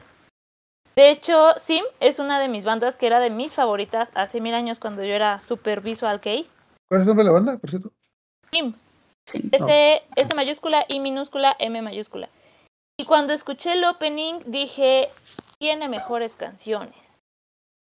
De 0.99 1.11
hecho, 1.11 1.55
Sim 1.61 1.85
es 2.01 2.19
una 2.19 2.41
de 2.41 2.49
mis 2.49 2.65
bandas 2.65 2.97
que 2.97 3.07
era 3.07 3.21
de 3.21 3.31
mis 3.31 3.55
favoritas 3.55 4.11
hace 4.17 4.41
mil 4.41 4.53
años 4.53 4.81
cuando 4.81 5.05
yo 5.05 5.15
era 5.15 5.39
super 5.39 5.81
visual. 5.81 6.21
¿Cuál 6.21 6.43
es 6.91 7.01
el 7.03 7.07
nombre 7.07 7.23
de 7.23 7.31
la 7.31 7.31
banda, 7.31 7.57
por 7.57 7.71
cierto? 7.71 7.93
Sim. 8.51 8.75
Sí. 9.25 9.49
S, 9.53 10.03
S 10.17 10.35
mayúscula, 10.35 10.85
I 10.89 10.99
minúscula, 10.99 11.55
M 11.61 11.81
mayúscula. 11.83 12.29
Y 12.99 13.05
cuando 13.05 13.33
escuché 13.33 13.75
el 13.75 13.85
opening 13.85 14.41
dije, 14.47 15.09
tiene 15.61 15.89
mejores 15.89 16.35
canciones. 16.35 17.21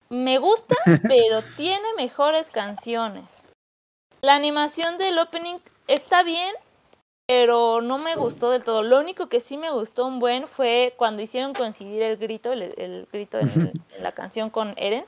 Me 0.09 0.39
gusta, 0.39 0.75
pero 1.07 1.43
tiene 1.59 1.87
mejores 1.99 2.49
canciones. 2.49 3.31
La 4.23 4.35
animación 4.35 4.97
del 4.97 5.19
opening 5.19 5.59
está 5.89 6.23
bien, 6.23 6.55
pero 7.27 7.81
no 7.81 7.99
me 7.99 8.17
gustó 8.17 8.51
del 8.51 8.65
todo. 8.65 8.83
Lo 8.83 8.99
único 8.99 9.29
que 9.29 9.41
sí 9.41 9.57
me 9.57 9.71
gustó 9.71 10.07
un 10.07 10.19
buen 10.19 10.47
fue 10.47 10.95
cuando 10.97 11.23
hicieron 11.23 11.55
coincidir 11.55 12.03
el 12.03 12.17
grito, 12.17 12.53
el, 12.53 12.63
el 12.77 13.09
grito 13.13 13.39
en, 13.39 13.49
el- 13.51 13.81
en 13.97 14.03
la 14.03 14.13
canción 14.13 14.51
con 14.51 14.75
Eren. 14.77 15.05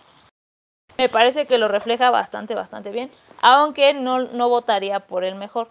Me 0.98 1.08
parece 1.10 1.46
que 1.46 1.58
lo 1.58 1.68
refleja 1.68 2.10
bastante, 2.10 2.54
bastante 2.54 2.90
bien. 2.90 3.10
Aunque 3.42 3.92
no, 3.92 4.20
no 4.20 4.48
votaría 4.48 5.00
por 5.00 5.24
el 5.24 5.34
mejor. 5.34 5.68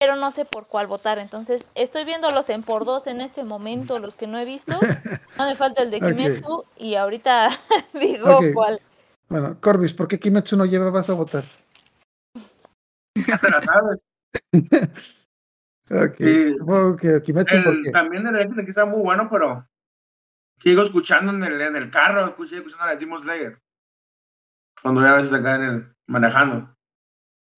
Pero 0.00 0.16
no 0.16 0.32
sé 0.32 0.44
por 0.44 0.66
cuál 0.66 0.88
votar. 0.88 1.18
Entonces, 1.20 1.64
estoy 1.76 2.04
viéndolos 2.04 2.48
en 2.50 2.64
por 2.64 2.84
dos 2.84 3.06
en 3.06 3.20
este 3.20 3.44
momento, 3.44 4.00
los 4.00 4.16
que 4.16 4.26
no 4.26 4.38
he 4.38 4.44
visto. 4.44 4.80
No 5.36 5.46
me 5.46 5.56
falta 5.56 5.82
el 5.82 5.90
de. 5.90 5.98
Kimetsu. 6.00 6.64
Y 6.76 6.94
ahorita 6.94 7.48
digo 7.92 8.38
cuál. 8.54 8.80
Bueno, 9.28 9.56
Corbis, 9.60 9.92
¿por 9.92 10.06
qué 10.06 10.20
Kimetsu 10.20 10.56
no 10.56 10.64
lleva 10.64 10.90
vas 10.90 11.10
a 11.10 11.14
votar? 11.14 11.42
Ya 13.16 13.36
te 13.36 13.50
la 13.50 13.60
sabes. 13.62 13.98
Ok, 15.90 16.14
Sí. 16.18 16.54
supongo 16.58 16.96
que 16.96 17.20
Kimetsu, 17.22 17.62
¿por 17.62 17.74
El- 17.74 17.82
qué? 17.82 17.90
también 17.90 18.26
el 18.26 18.40
X 18.40 18.58
aquí 18.58 18.70
está 18.70 18.86
muy 18.86 19.02
bueno, 19.02 19.28
pero 19.30 19.66
sigo 20.60 20.82
escuchando 20.82 21.32
en 21.32 21.44
el, 21.44 21.60
en 21.60 21.76
el 21.76 21.90
carro, 21.90 22.26
escuché 22.26 22.56
escuchando 22.56 22.84
a 22.84 22.96
Demon 22.96 23.22
Slayer. 23.22 23.58
Cuando 24.82 25.02
ya 25.02 25.12
a 25.12 25.16
veces 25.16 25.32
acá 25.34 25.56
en 25.56 25.62
el, 25.62 25.94
manejando. 26.06 26.74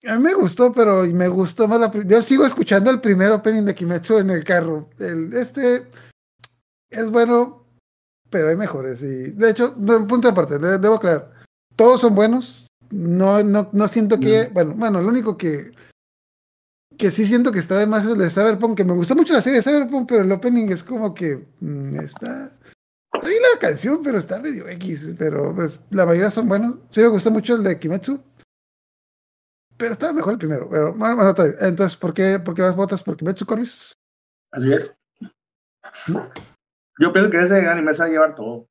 A 0.07 0.17
mí 0.17 0.23
me 0.23 0.35
gustó, 0.35 0.73
pero 0.73 1.05
me 1.05 1.29
gustó 1.29 1.67
más 1.69 1.81
la 1.81 1.91
Yo 2.05 2.21
sigo 2.23 2.45
escuchando 2.45 2.91
el 2.91 3.01
primer 3.01 3.31
opening 3.33 3.63
de 3.65 3.75
Kimetsu 3.75 4.19
en 4.19 4.31
el 4.31 4.45
carro. 4.45 4.89
El, 4.99 5.33
este 5.33 5.89
es 6.91 7.11
bueno, 7.11 7.65
pero 8.31 8.49
hay 8.49 8.57
mejores. 8.57 9.03
Y 9.03 9.33
de 9.33 9.51
hecho, 9.51 9.71
de 9.71 9.97
un 9.97 10.07
punto 10.07 10.29
aparte, 10.29 10.59
de- 10.59 10.79
debo 10.79 10.97
aclarar. 10.97 11.33
Todos 11.75 12.01
son 12.01 12.15
buenos. 12.15 12.67
No, 12.91 13.43
no, 13.43 13.69
no 13.73 13.89
siento 13.89 14.21
que. 14.21 14.49
Bueno, 14.53 14.75
bueno, 14.77 15.01
lo 15.01 15.09
único 15.09 15.37
que. 15.37 15.73
Que 16.99 17.11
sí 17.11 17.27
siento 17.27 17.53
que 17.53 17.59
está 17.59 17.79
de 17.79 17.87
más 17.87 18.05
el 18.07 18.19
de 18.19 18.31
Cyberpunk, 18.31 18.77
que 18.77 18.85
me 18.85 18.95
gustó 18.95 19.15
mucho 19.15 19.35
la 19.35 19.41
serie 19.41 19.59
de 19.59 19.63
Cyberpunk, 19.63 20.09
pero 20.09 20.23
el 20.23 20.33
opening 20.33 20.69
es 20.71 20.83
como 20.83 21.15
que 21.15 21.47
mm, 21.61 22.01
está. 22.01 22.53
Está 23.13 23.29
bien 23.29 23.43
la 23.55 23.59
canción, 23.59 24.03
pero 24.03 24.19
está 24.19 24.41
medio 24.41 24.69
X. 24.69 25.15
Pero 25.19 25.55
pues, 25.55 25.81
la 25.91 26.07
mayoría 26.07 26.31
son 26.31 26.49
buenos. 26.49 26.79
Sí 26.91 27.01
me 27.01 27.09
gustó 27.09 27.31
mucho 27.31 27.55
el 27.55 27.65
de 27.65 27.79
Kimetsu. 27.79 28.23
Pero 29.77 29.93
estaba 29.93 30.13
mejor 30.13 30.35
el 30.35 30.39
primero. 30.39 30.69
Pero 30.71 30.95
bueno, 30.95 31.17
bueno, 31.17 31.35
entonces, 31.61 31.97
¿por 31.97 32.15
qué, 32.15 32.39
por 32.39 32.55
qué 32.55 32.63
vas 32.63 32.77
votas 32.77 33.03
por 33.03 33.17
Kimetsu 33.17 33.47
Corbis? 33.47 33.93
Así 34.53 34.73
es. 34.73 34.97
Yo 36.99 37.13
pienso 37.13 37.31
que 37.31 37.39
ese 37.39 37.67
anime 37.69 37.93
se 37.93 38.01
va 38.01 38.07
a 38.07 38.11
llevar 38.11 38.35
todo. 38.35 38.69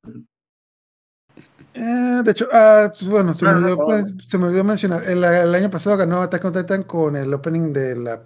Eh, 1.76 2.22
de 2.24 2.30
hecho, 2.30 2.48
ah, 2.52 2.90
bueno, 3.02 3.34
se 3.34 3.44
me, 3.44 3.52
No, 3.52 3.60
no, 3.60 3.66
olvidó, 3.66 3.76
no. 3.76 3.84
pues, 3.86 4.14
se 4.26 4.38
me 4.38 4.46
olvidó 4.46 4.64
mencionar. 4.64 5.06
El, 5.08 5.22
el 5.22 5.54
año 5.54 5.70
pasado 5.70 5.96
ganó 5.96 6.22
Attack 6.22 6.44
on 6.44 6.52
Titan 6.52 6.82
con 6.84 7.16
el 7.16 7.32
opening 7.34 7.72
de 7.72 7.96
la 7.96 8.22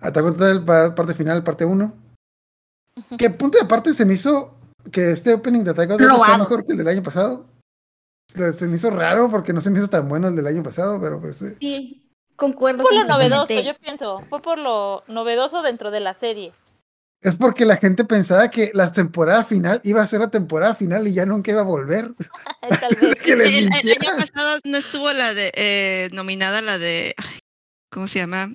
Attack 0.00 0.24
on 0.24 0.34
Titan 0.34 0.64
pa- 0.66 0.94
parte 0.94 1.14
final, 1.14 1.42
parte 1.44 1.64
1. 1.64 1.92
Que 3.18 3.30
punto 3.30 3.58
de 3.58 3.64
aparte 3.64 3.92
se 3.94 4.04
me 4.04 4.14
hizo 4.14 4.56
que 4.92 5.12
este 5.12 5.34
opening 5.34 5.62
de 5.64 5.70
Attack 5.70 5.90
on 5.90 5.98
Titan 5.98 6.16
está 6.20 6.38
mejor 6.38 6.64
que 6.66 6.72
el 6.72 6.78
del 6.78 6.88
año 6.88 7.02
pasado. 7.02 7.46
Se 8.34 8.66
me 8.66 8.76
hizo 8.76 8.90
raro 8.90 9.30
porque 9.30 9.52
no 9.52 9.60
se 9.60 9.70
me 9.70 9.78
hizo 9.78 9.88
tan 9.88 10.08
bueno 10.08 10.28
el 10.28 10.34
del 10.36 10.46
año 10.46 10.62
pasado, 10.62 11.00
pero 11.00 11.20
pues 11.20 11.40
eh, 11.42 11.56
Sí, 11.60 12.10
concuerdo. 12.36 12.82
Por 12.82 12.94
lo 12.94 13.04
novedoso, 13.04 13.52
yo 13.60 13.76
pienso. 13.80 14.20
Fue 14.28 14.40
por 14.40 14.58
lo 14.58 15.04
novedoso 15.06 15.62
dentro 15.62 15.90
de 15.92 16.00
la 16.00 16.14
serie. 16.14 16.52
Es 17.24 17.36
porque 17.36 17.64
la 17.64 17.78
gente 17.78 18.04
pensaba 18.04 18.50
que 18.50 18.70
la 18.74 18.92
temporada 18.92 19.44
final 19.44 19.80
iba 19.82 20.02
a 20.02 20.06
ser 20.06 20.20
la 20.20 20.30
temporada 20.30 20.74
final 20.74 21.08
y 21.08 21.14
ya 21.14 21.24
nunca 21.24 21.52
iba 21.52 21.62
a 21.62 21.64
volver. 21.64 22.12
Tal 22.80 22.96
vez. 22.96 23.14
que 23.22 23.34
les 23.34 23.48
El, 23.48 23.64
el 23.64 23.90
año 23.98 24.18
pasado 24.18 24.60
no 24.64 24.76
estuvo 24.76 25.10
la 25.10 25.32
de 25.32 25.50
eh, 25.54 26.10
nominada 26.12 26.60
la 26.60 26.76
de 26.76 27.14
¿cómo 27.90 28.08
se 28.08 28.18
llama? 28.18 28.52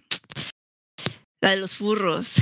La 1.42 1.50
de 1.50 1.58
los 1.58 1.76
furros. 1.76 2.34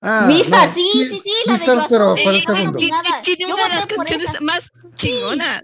Ah, 0.00 0.24
Mistar, 0.26 0.68
no, 0.68 0.74
sí, 0.74 0.90
sí, 0.94 1.20
sí, 1.22 1.32
la 1.46 1.58
de 1.58 2.16
Sí, 2.16 2.24
sí, 2.24 2.56
sí, 2.56 2.66
sí. 2.80 2.90
Nada. 2.90 3.22
y 3.24 3.36
tiene 3.36 3.54
una 3.54 3.62
de 3.64 3.74
las 3.76 3.86
canciones 3.86 4.28
esa. 4.30 4.40
más 4.40 4.70
chingonas. 4.94 5.62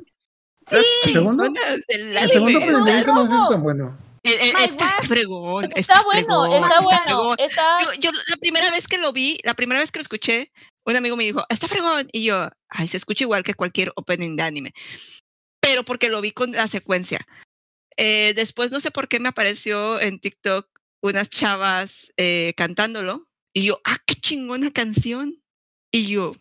¿El 0.71 0.85
segundo? 1.13 1.45
chingonas 1.45 1.81
El 1.89 2.31
segundo 2.31 2.61
si 2.61 2.71
no. 2.71 3.43
es 3.43 3.49
tan 3.49 3.63
bueno. 3.65 4.04
Eh, 4.25 4.49
eh, 4.49 4.53
My 4.55 4.65
está 4.65 4.97
fregón. 5.03 5.71
Está 5.77 6.03
bueno, 6.03 6.47
fregón, 6.47 6.63
está 6.63 6.81
bueno. 6.81 7.03
fregón. 7.05 7.37
Está 7.39 7.79
Yo, 7.95 8.11
yo 8.11 8.11
la 8.31 8.37
primera 8.39 8.71
vez 8.71 8.89
que 8.89 8.99
lo 8.99 9.13
vi, 9.13 9.39
la 9.45 9.55
primera 9.55 9.81
vez 9.81 9.93
que 9.93 9.99
lo 9.99 10.03
escuché, 10.03 10.51
un 10.87 10.97
amigo 10.97 11.17
me 11.17 11.25
dijo, 11.25 11.45
está 11.49 11.69
fregón. 11.69 12.09
Y 12.13 12.25
yo, 12.25 12.49
ay, 12.69 12.89
se 12.89 12.97
escucha 12.97 13.25
igual 13.25 13.43
que 13.43 13.55
cualquier 13.55 13.93
opening 13.97 14.37
de 14.37 14.43
anime. 14.43 14.75
Pero 15.61 15.85
porque 15.85 16.09
lo 16.09 16.21
vi 16.21 16.33
con 16.33 16.53
la 16.53 16.69
secuencia. 16.69 17.27
Eh, 17.97 18.33
después 18.35 18.71
no 18.71 18.81
sé 18.81 18.91
por 18.91 19.09
qué 19.09 19.21
me 19.21 19.29
apareció 19.29 20.01
en 20.01 20.19
TikTok 20.19 20.69
unas 21.03 21.29
chavas 21.29 22.13
eh, 22.17 22.55
cantándolo. 22.57 23.29
Y 23.53 23.65
yo, 23.65 23.81
ah, 23.85 23.99
qué 24.07 24.15
chingona 24.15 24.71
canción. 24.71 25.43
Y 25.93 26.07
yo, 26.07 26.35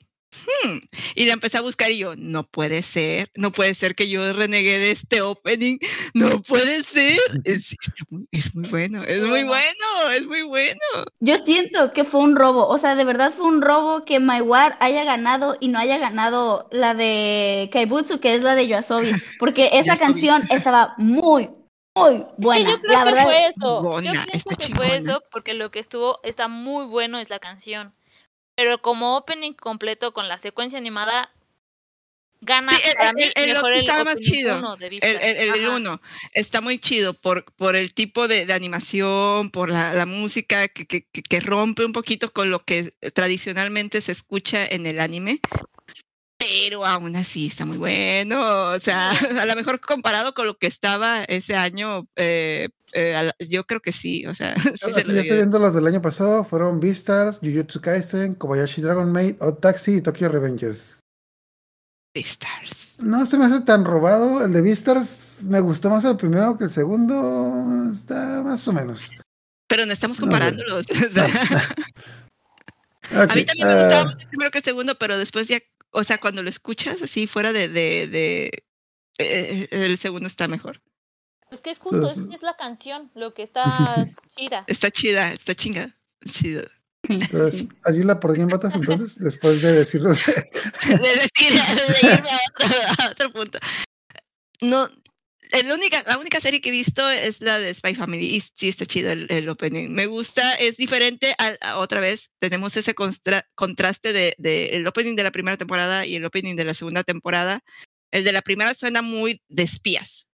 hmm. 0.63 0.77
Y 1.15 1.25
la 1.25 1.33
empecé 1.33 1.57
a 1.57 1.61
buscar 1.61 1.91
y 1.91 1.97
yo, 1.97 2.13
no 2.17 2.43
puede 2.43 2.81
ser, 2.81 3.29
no 3.35 3.51
puede 3.51 3.73
ser 3.75 3.95
que 3.95 4.09
yo 4.09 4.33
renegué 4.33 4.79
de 4.79 4.91
este 4.91 5.21
opening. 5.21 5.77
No 6.13 6.41
puede 6.41 6.83
ser. 6.83 7.17
Es, 7.43 7.75
muy- 8.09 8.27
es 8.31 8.55
muy 8.55 8.67
bueno, 8.69 9.03
es 9.03 9.21
muy 9.23 9.43
Bueno. 9.43 10.11
es 10.15 10.25
muy 10.25 10.41
bueno. 10.43 10.79
Yo 11.19 11.37
siento 11.37 11.93
que 11.93 12.03
fue 12.03 12.21
un 12.21 12.35
robo, 12.35 12.67
o 12.67 12.77
sea, 12.77 12.95
de 12.95 13.05
verdad 13.05 13.31
fue 13.35 13.45
un 13.45 13.61
robo 13.61 14.05
que 14.05 14.19
Maiwar 14.19 14.77
haya 14.79 15.03
ganado 15.03 15.57
y 15.59 15.67
no 15.69 15.79
haya 15.79 15.97
ganado 15.97 16.67
la 16.71 16.93
de 16.93 17.69
Kaibutsu, 17.71 18.19
que 18.19 18.35
es 18.35 18.41
la 18.43 18.55
de 18.55 18.67
Yoasobi, 18.67 19.11
porque 19.39 19.69
esa 19.73 19.97
canción 19.97 20.43
estaba 20.49 20.93
muy, 20.97 21.49
muy 21.95 22.25
buena. 22.37 22.71
yo 22.71 22.79
creo 22.81 22.91
la 22.93 22.99
que 22.99 23.05
verdad, 23.05 23.23
fue 23.23 23.47
eso. 23.47 24.01
yo 24.01 24.11
pienso 24.11 24.49
que 24.57 24.75
fue 24.75 24.95
eso 24.95 25.23
porque 25.31 25.53
lo 25.53 25.71
que 25.71 25.79
estuvo 25.79 26.19
está 26.23 26.47
muy 26.47 26.85
bueno 26.85 27.19
es 27.19 27.29
la 27.29 27.39
canción. 27.39 27.93
Pero 28.55 28.81
como 28.81 29.17
opening 29.17 29.53
completo 29.53 30.13
con 30.13 30.27
la 30.27 30.37
secuencia 30.37 30.77
animada 30.77 31.31
gana 32.41 32.71
Sí, 32.71 32.81
el- 32.89 32.97
para 32.97 33.09
el- 33.09 33.15
mí 33.15 33.23
el- 33.23 33.31
el 33.35 33.47
mejor 33.53 33.59
otro 33.59 33.73
el 33.73 33.79
estaba 33.79 34.03
más 34.03 34.19
chido. 34.19 34.57
uno 34.57 34.75
de 34.75 34.87
El, 35.01 35.67
uno 35.69 36.01
está 36.33 36.61
muy 36.61 36.77
chido 36.77 37.13
por, 37.13 37.45
por 37.55 37.75
el 37.75 37.93
tipo 37.93 38.27
de, 38.27 38.45
de 38.45 38.53
animación, 38.53 39.49
por 39.49 39.69
la, 39.71 39.93
la 39.93 40.05
música 40.05 40.67
que, 40.67 40.85
que- 40.85 41.05
que 41.05 41.39
rompe 41.39 41.85
un 41.85 41.93
poquito 41.93 42.31
con 42.33 42.51
lo 42.51 42.59
que 42.63 42.91
tradicionalmente 43.13 44.01
se 44.01 44.11
escucha 44.11 44.65
en 44.65 44.85
el 44.85 44.99
anime. 44.99 45.39
Pero 46.53 46.85
aún 46.85 47.15
así 47.15 47.47
está 47.47 47.65
muy 47.65 47.77
bueno. 47.77 48.69
O 48.69 48.79
sea, 48.79 49.11
a 49.41 49.45
lo 49.45 49.55
mejor 49.55 49.79
comparado 49.79 50.33
con 50.35 50.45
lo 50.45 50.57
que 50.57 50.67
estaba 50.67 51.23
ese 51.23 51.55
año, 51.55 52.07
eh, 52.15 52.69
eh, 52.93 53.31
yo 53.49 53.63
creo 53.63 53.81
que 53.81 53.91
sí. 53.91 54.25
O 54.27 54.35
sea, 54.35 54.55
sí 54.75 54.93
se 54.93 54.99
Aquí 54.99 55.07
lo 55.09 55.15
ya 55.15 55.21
estoy 55.21 55.37
viendo 55.37 55.57
los 55.57 55.73
del 55.73 55.87
año 55.87 56.01
pasado. 56.01 56.45
Fueron 56.45 56.79
Beastars, 56.79 57.39
Jujutsu 57.39 57.81
Kaisen, 57.81 58.35
Kobayashi 58.35 58.81
Dragon 58.81 59.11
Maid, 59.11 59.35
Odd 59.39 59.55
Taxi 59.55 59.95
y 59.95 60.01
Tokyo 60.01 60.29
Revengers. 60.29 60.99
Beastars. 62.13 62.95
No 62.99 63.25
se 63.25 63.39
me 63.39 63.45
hace 63.45 63.61
tan 63.61 63.83
robado. 63.83 64.45
El 64.45 64.53
de 64.53 64.61
Beastars 64.61 65.41
me 65.41 65.59
gustó 65.59 65.89
más 65.89 66.05
el 66.05 66.17
primero 66.17 66.55
que 66.57 66.65
el 66.65 66.69
segundo. 66.69 67.89
Está 67.91 68.43
más 68.43 68.67
o 68.67 68.73
menos. 68.73 69.09
Pero 69.67 69.87
no 69.87 69.93
estamos 69.93 70.19
No 70.19 70.25
sé. 70.25 70.29
comparándolos. 70.29 70.85
o 70.91 71.13
sea, 71.13 71.27
Ok, 73.11 73.31
A 73.31 73.35
mí 73.35 73.43
también 73.43 73.67
me 73.67 73.75
gustaba 73.75 74.01
ah, 74.01 74.05
más 74.05 74.15
el 74.21 74.27
primero 74.29 74.51
que 74.51 74.57
el 74.59 74.63
segundo, 74.63 74.95
pero 74.97 75.17
después 75.17 75.47
ya 75.47 75.59
o 75.93 76.03
sea, 76.03 76.19
cuando 76.19 76.43
lo 76.43 76.49
escuchas 76.49 77.01
así 77.01 77.27
fuera 77.27 77.53
de, 77.53 77.69
de, 77.69 78.07
de 78.07 78.63
eh, 79.19 79.67
el 79.71 79.97
segundo 79.97 80.27
está 80.27 80.47
mejor. 80.47 80.81
Es 81.51 81.61
que 81.61 81.69
es 81.69 81.77
justo, 81.77 82.03
es, 82.05 82.17
Entonces- 82.17 82.35
es 82.35 82.41
la 82.41 82.55
canción 82.57 83.11
lo 83.15 83.33
que 83.33 83.43
está 83.49 84.07
chida. 84.35 84.63
Está 84.67 84.91
chida, 84.91 85.31
está 85.31 85.55
chinga. 85.55 85.89
Chida. 86.29 86.63
Entonces, 87.03 87.67
Ayula, 87.83 88.19
¿por 88.19 88.33
quién 88.33 88.47
votas 88.47 88.73
entonces? 88.75 89.19
Después 89.19 89.61
de 89.61 89.73
decirlo. 89.73 90.09
de 90.87 90.97
decir, 90.97 91.51
de 91.51 92.07
irme 92.13 92.29
a 92.29 92.39
otro, 92.49 92.67
a 92.97 93.11
otro 93.11 93.31
punto. 93.33 93.59
No, 94.61 94.87
la 95.61 95.75
única, 95.75 96.03
la 96.07 96.17
única 96.17 96.41
serie 96.41 96.61
que 96.61 96.69
he 96.69 96.71
visto 96.71 97.07
es 97.09 97.39
la 97.41 97.59
de 97.59 97.73
Spy 97.73 97.93
Family 97.95 98.25
y 98.35 98.39
sí 98.41 98.69
está 98.69 98.85
chido 98.85 99.11
el, 99.11 99.27
el 99.29 99.47
opening. 99.49 99.89
Me 99.89 100.07
gusta, 100.07 100.53
es 100.55 100.77
diferente 100.77 101.35
a, 101.37 101.55
a 101.61 101.77
otra 101.77 101.99
vez. 101.99 102.31
Tenemos 102.39 102.75
ese 102.75 102.95
constra- 102.95 103.45
contraste 103.55 104.13
de, 104.13 104.33
de 104.39 104.69
el 104.75 104.87
opening 104.87 105.15
de 105.15 105.23
la 105.23 105.31
primera 105.31 105.57
temporada 105.57 106.05
y 106.05 106.15
el 106.15 106.25
opening 106.25 106.55
de 106.55 106.65
la 106.65 106.73
segunda 106.73 107.03
temporada. 107.03 107.61
El 108.11 108.23
de 108.23 108.31
la 108.31 108.41
primera 108.41 108.73
suena 108.73 109.01
muy 109.01 109.41
de 109.47 109.63
espías. 109.63 110.25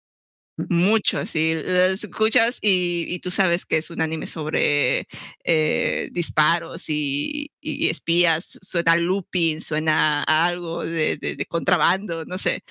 Mucho, 0.69 1.19
así 1.19 1.53
lo 1.55 1.85
escuchas 1.85 2.57
y, 2.61 3.05
y 3.07 3.19
tú 3.19 3.31
sabes 3.31 3.65
que 3.65 3.77
es 3.77 3.89
un 3.91 4.01
anime 4.01 4.27
sobre 4.27 5.07
eh, 5.45 6.09
disparos 6.11 6.89
y, 6.89 7.49
y 7.61 7.87
espías, 7.87 8.59
suena 8.61 8.97
looping, 8.97 9.61
suena 9.61 10.21
a 10.27 10.45
algo 10.45 10.83
de, 10.85 11.15
de- 11.15 11.35
de 11.37 11.45
contrabando, 11.45 12.25
no 12.25 12.37
sé. 12.37 12.61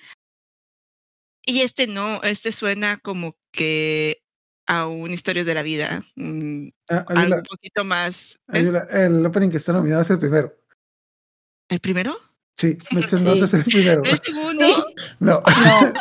Y 1.48 1.62
este 1.62 1.86
no, 1.86 2.20
este 2.22 2.52
suena 2.52 2.98
como 2.98 3.34
que 3.52 4.22
a 4.66 4.86
una 4.86 5.14
historia 5.14 5.44
de 5.44 5.54
la 5.54 5.62
vida, 5.62 6.04
mm, 6.14 6.68
Ah, 6.90 7.04
algo 7.08 7.36
un 7.36 7.42
poquito 7.42 7.84
más. 7.84 8.34
¿eh? 8.52 8.58
Ayula, 8.58 8.86
el 8.90 9.24
opening 9.24 9.48
que 9.48 9.56
está 9.56 9.72
nominado 9.72 10.02
es 10.02 10.10
el 10.10 10.18
primero. 10.18 10.54
¿El 11.70 11.80
primero? 11.80 12.14
Sí, 12.58 12.76
me 12.92 13.06
Sí. 13.06 13.16
no, 13.24 13.32
es 13.32 13.54
el 13.54 13.64
primero. 13.64 14.02
¿El 14.04 14.18
segundo? 14.22 14.86
No. 15.20 15.40
No. 15.40 15.42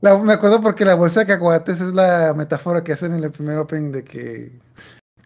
La- 0.00 0.16
me 0.18 0.32
acuerdo 0.32 0.62
porque 0.62 0.86
la 0.86 0.94
bolsa 0.94 1.20
de 1.20 1.26
cacahuates 1.26 1.80
es 1.82 1.92
la 1.92 2.32
metáfora 2.34 2.82
que 2.82 2.92
hacen 2.94 3.12
en 3.14 3.22
el 3.22 3.32
primer 3.32 3.58
opening 3.58 3.92
de 3.92 4.02
que 4.04 4.52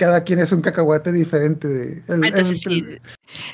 cada 0.01 0.25
quien 0.25 0.39
es 0.39 0.51
un 0.51 0.63
cacahuate 0.63 1.13
diferente. 1.13 1.69
De, 1.69 2.03
el- 2.09 2.25
Entonces 2.25 2.49
el- 2.49 2.73
sí, 2.73 2.81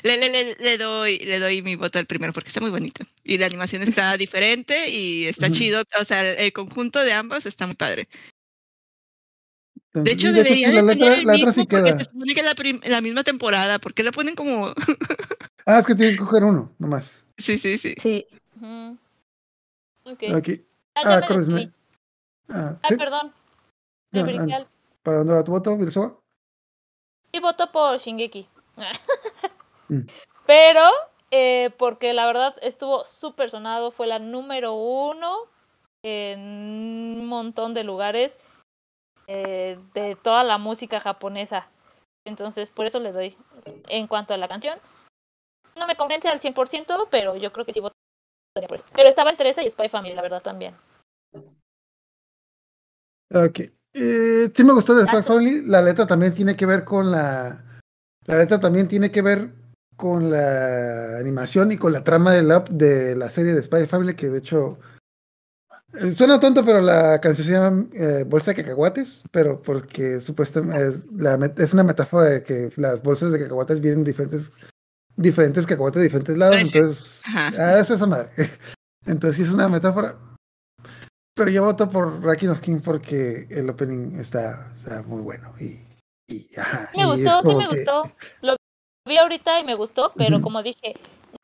le, 0.03 0.17
le, 0.17 0.29
le, 0.29 0.55
le 0.55 0.77
doy, 0.77 1.19
le 1.19 1.39
doy 1.39 1.61
mi 1.61 1.75
voto 1.75 1.99
al 1.99 2.05
primero 2.05 2.31
porque 2.31 2.47
está 2.47 2.61
muy 2.61 2.69
bonito. 2.69 3.03
Y 3.25 3.37
la 3.37 3.47
animación 3.47 3.83
está 3.83 4.15
diferente 4.17 4.89
y 4.89 5.25
está 5.25 5.51
chido. 5.51 5.83
O 5.99 6.05
sea, 6.05 6.25
el, 6.25 6.53
conjunto 6.53 7.03
de 7.03 7.11
ambos 7.11 7.45
está 7.45 7.65
muy 7.67 7.75
padre. 7.75 8.07
De 9.93 10.11
hecho, 10.13 10.29
y 10.29 10.31
de 10.31 10.41
hecho, 10.41 10.43
debería 10.43 10.69
sí, 10.69 10.75
de 10.75 10.81
la 10.83 10.93
tener 10.93 11.09
letra, 11.09 11.19
el 11.19 11.27
la 11.27 11.33
letra 11.33 11.47
mismo 11.49 11.63
sí 11.63 11.67
porque 11.67 11.89
queda. 11.89 11.99
se 11.99 12.05
supone 12.05 12.33
que 12.33 12.39
es 12.39 12.45
la, 12.45 12.89
la 12.89 13.01
misma 13.01 13.23
temporada. 13.25 13.79
¿Por 13.79 13.93
qué 13.93 14.03
le 14.03 14.11
ponen 14.13 14.35
como...? 14.35 14.73
Ah, 15.69 15.79
es 15.79 15.85
que 15.85 15.95
tienes 15.95 16.15
que 16.15 16.23
coger 16.23 16.45
uno, 16.45 16.73
nomás. 16.79 17.25
sí, 17.37 17.57
sí, 17.59 17.77
sí. 17.77 17.93
Sí. 18.01 18.25
Ujú. 18.55 18.97
Ok. 20.05 20.23
Aquí. 20.33 20.65
Ah, 20.95 21.19
Ah, 21.27 21.33
me. 21.49 21.71
Ah, 22.47 22.79
perdón. 22.97 23.33
No, 24.13 24.21
ah, 24.21 24.55
al- 24.55 24.67
¿Para 25.03 25.17
dónde 25.17 25.33
va 25.33 25.43
tu 25.43 25.51
voto, 25.51 25.77
Virsoa? 25.77 26.17
Sí, 27.31 27.39
voto 27.39 27.71
por 27.71 27.99
Shingeki. 27.99 28.47
Mm. 29.89 30.01
Pero, 30.45 30.81
eh, 31.31 31.69
porque 31.77 32.13
la 32.13 32.25
verdad 32.25 32.55
estuvo 32.61 33.05
súper 33.05 33.49
sonado, 33.49 33.89
fue 33.89 34.05
la 34.05 34.19
número 34.19 34.73
uno 34.73 35.33
en 36.03 36.41
un 36.41 37.25
montón 37.25 37.73
de 37.73 37.85
lugares 37.85 38.37
eh, 39.27 39.79
de 39.93 40.17
toda 40.17 40.43
la 40.43 40.57
música 40.57 40.99
japonesa. 40.99 41.69
Entonces, 42.25 42.69
por 42.69 42.85
eso 42.85 42.99
le 42.99 43.13
doy. 43.13 43.37
En 43.87 44.07
cuanto 44.07 44.33
a 44.33 44.37
la 44.37 44.49
canción, 44.49 44.77
no 45.77 45.87
me 45.87 45.95
convence 45.95 46.27
al 46.27 46.41
100%, 46.41 47.07
pero 47.09 47.35
yo 47.37 47.53
creo 47.53 47.65
que 47.65 47.73
sí 47.73 47.79
votaría 47.79 48.67
por 48.67 48.75
eso. 48.75 48.85
Pero 48.93 49.09
estaba 49.09 49.29
entre 49.29 49.49
esa 49.49 49.63
y 49.63 49.69
Spy 49.69 49.87
Family, 49.89 50.15
la 50.15 50.21
verdad 50.21 50.41
también. 50.41 50.75
Ok. 53.33 53.76
Eh, 53.99 54.51
sí 54.55 54.63
me 54.63 54.73
gustó 54.73 54.95
de 54.95 55.03
Spy 55.03 55.15
Dato. 55.17 55.33
Family. 55.33 55.63
La 55.65 55.81
letra 55.81 56.05
también 56.05 56.33
tiene 56.33 56.55
que 56.55 56.65
ver 56.65 56.83
con 56.83 57.11
la. 57.11 57.63
La 58.25 58.37
letra 58.37 58.59
también 58.59 58.87
tiene 58.87 59.09
que 59.11 59.21
ver 59.21 59.49
con 59.95 60.29
la 60.29 61.17
animación 61.17 61.71
y 61.71 61.77
con 61.77 61.91
la 61.93 62.03
trama 62.03 62.31
de 62.33 62.43
la, 62.43 62.59
de 62.69 63.15
la 63.15 63.29
serie 63.31 63.53
de 63.53 63.63
Spy 63.63 63.87
Family, 63.87 64.15
que 64.15 64.27
de 64.29 64.37
hecho. 64.39 64.77
eh, 65.93 66.11
Suena 66.11 66.39
tonto, 66.39 66.63
pero 66.63 66.81
la 66.81 67.19
canción 67.19 67.47
se 67.47 67.53
llama 67.53 67.85
eh, 67.93 68.23
Bolsa 68.27 68.51
de 68.51 68.61
Cacahuates, 68.63 69.23
pero 69.31 69.61
porque 69.61 70.19
supuestamente 70.21 70.99
met- 71.19 71.59
es 71.59 71.73
una 71.73 71.83
metáfora 71.83 72.25
de 72.29 72.43
que 72.43 72.71
las 72.75 73.01
bolsas 73.01 73.31
de 73.31 73.39
cacahuates 73.39 73.79
vienen 73.81 74.03
diferentes, 74.03 74.51
diferentes 75.15 75.65
cacahuates 75.65 75.99
de 76.01 76.03
diferentes 76.03 76.37
lados, 76.37 76.57
entonces. 76.61 77.21
Ah, 77.57 77.79
es 77.79 77.89
esa 77.89 78.05
madre. 78.05 78.29
Entonces 79.07 79.37
sí 79.37 79.43
es 79.43 79.53
una 79.53 79.69
metáfora. 79.69 80.17
Pero 81.37 81.51
yo 81.51 81.63
voto 81.63 81.89
por 81.89 82.21
Raki 82.23 82.47
no 82.47 82.59
King 82.59 82.79
porque 82.83 83.47
el 83.49 83.69
opening 83.69 84.19
está, 84.19 84.69
está 84.73 85.03
muy 85.03 85.21
bueno. 85.21 85.53
Y, 85.59 85.79
y, 86.27 86.49
ajá, 86.57 86.89
Me 86.95 87.03
y 87.03 87.05
gustó, 87.23 87.41
sí 87.43 87.55
me 87.55 87.67
que- 87.67 87.75
gustó. 87.77 88.01
Lo 88.41 88.55
vi 89.07 89.17
ahorita 89.17 89.59
y 89.59 89.63
me 89.63 89.75
gustó, 89.75 90.11
pero 90.17 90.41
como 90.41 90.61
dije, 90.63 90.95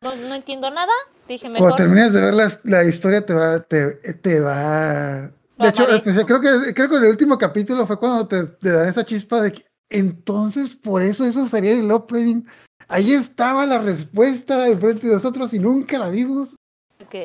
no, 0.04 0.16
no 0.16 0.36
entiendo 0.36 0.70
nada, 0.72 0.92
dije 1.28 1.44
Cuando 1.44 1.62
mejor. 1.64 1.76
termines 1.78 2.12
de 2.12 2.22
ver 2.22 2.34
la, 2.34 2.60
la 2.64 2.84
historia 2.84 3.26
te 3.26 3.34
va, 3.34 3.60
te, 3.62 3.92
te 4.16 4.40
va. 4.40 5.32
De 5.58 5.70
hecho, 5.70 5.88
especial- 5.88 6.26
creo 6.26 6.42
que 6.42 6.74
creo 6.74 6.90
que 6.90 6.96
el 6.98 7.06
último 7.06 7.38
capítulo 7.38 7.86
fue 7.86 7.98
cuando 8.00 8.28
te, 8.28 8.44
te 8.48 8.72
dan 8.72 8.90
esa 8.90 9.06
chispa 9.06 9.40
de 9.42 9.54
que 9.54 9.66
entonces 9.90 10.74
por 10.74 11.02
eso 11.04 11.24
eso 11.26 11.46
en 11.56 11.66
el 11.66 11.92
opening. 11.92 12.42
Ahí 12.88 13.14
estaba 13.14 13.66
la 13.66 13.78
respuesta 13.78 14.68
enfrente 14.68 15.08
de 15.08 15.14
nosotros 15.14 15.54
y 15.54 15.60
nunca 15.60 15.98
la 16.00 16.10
vimos. 16.10 16.56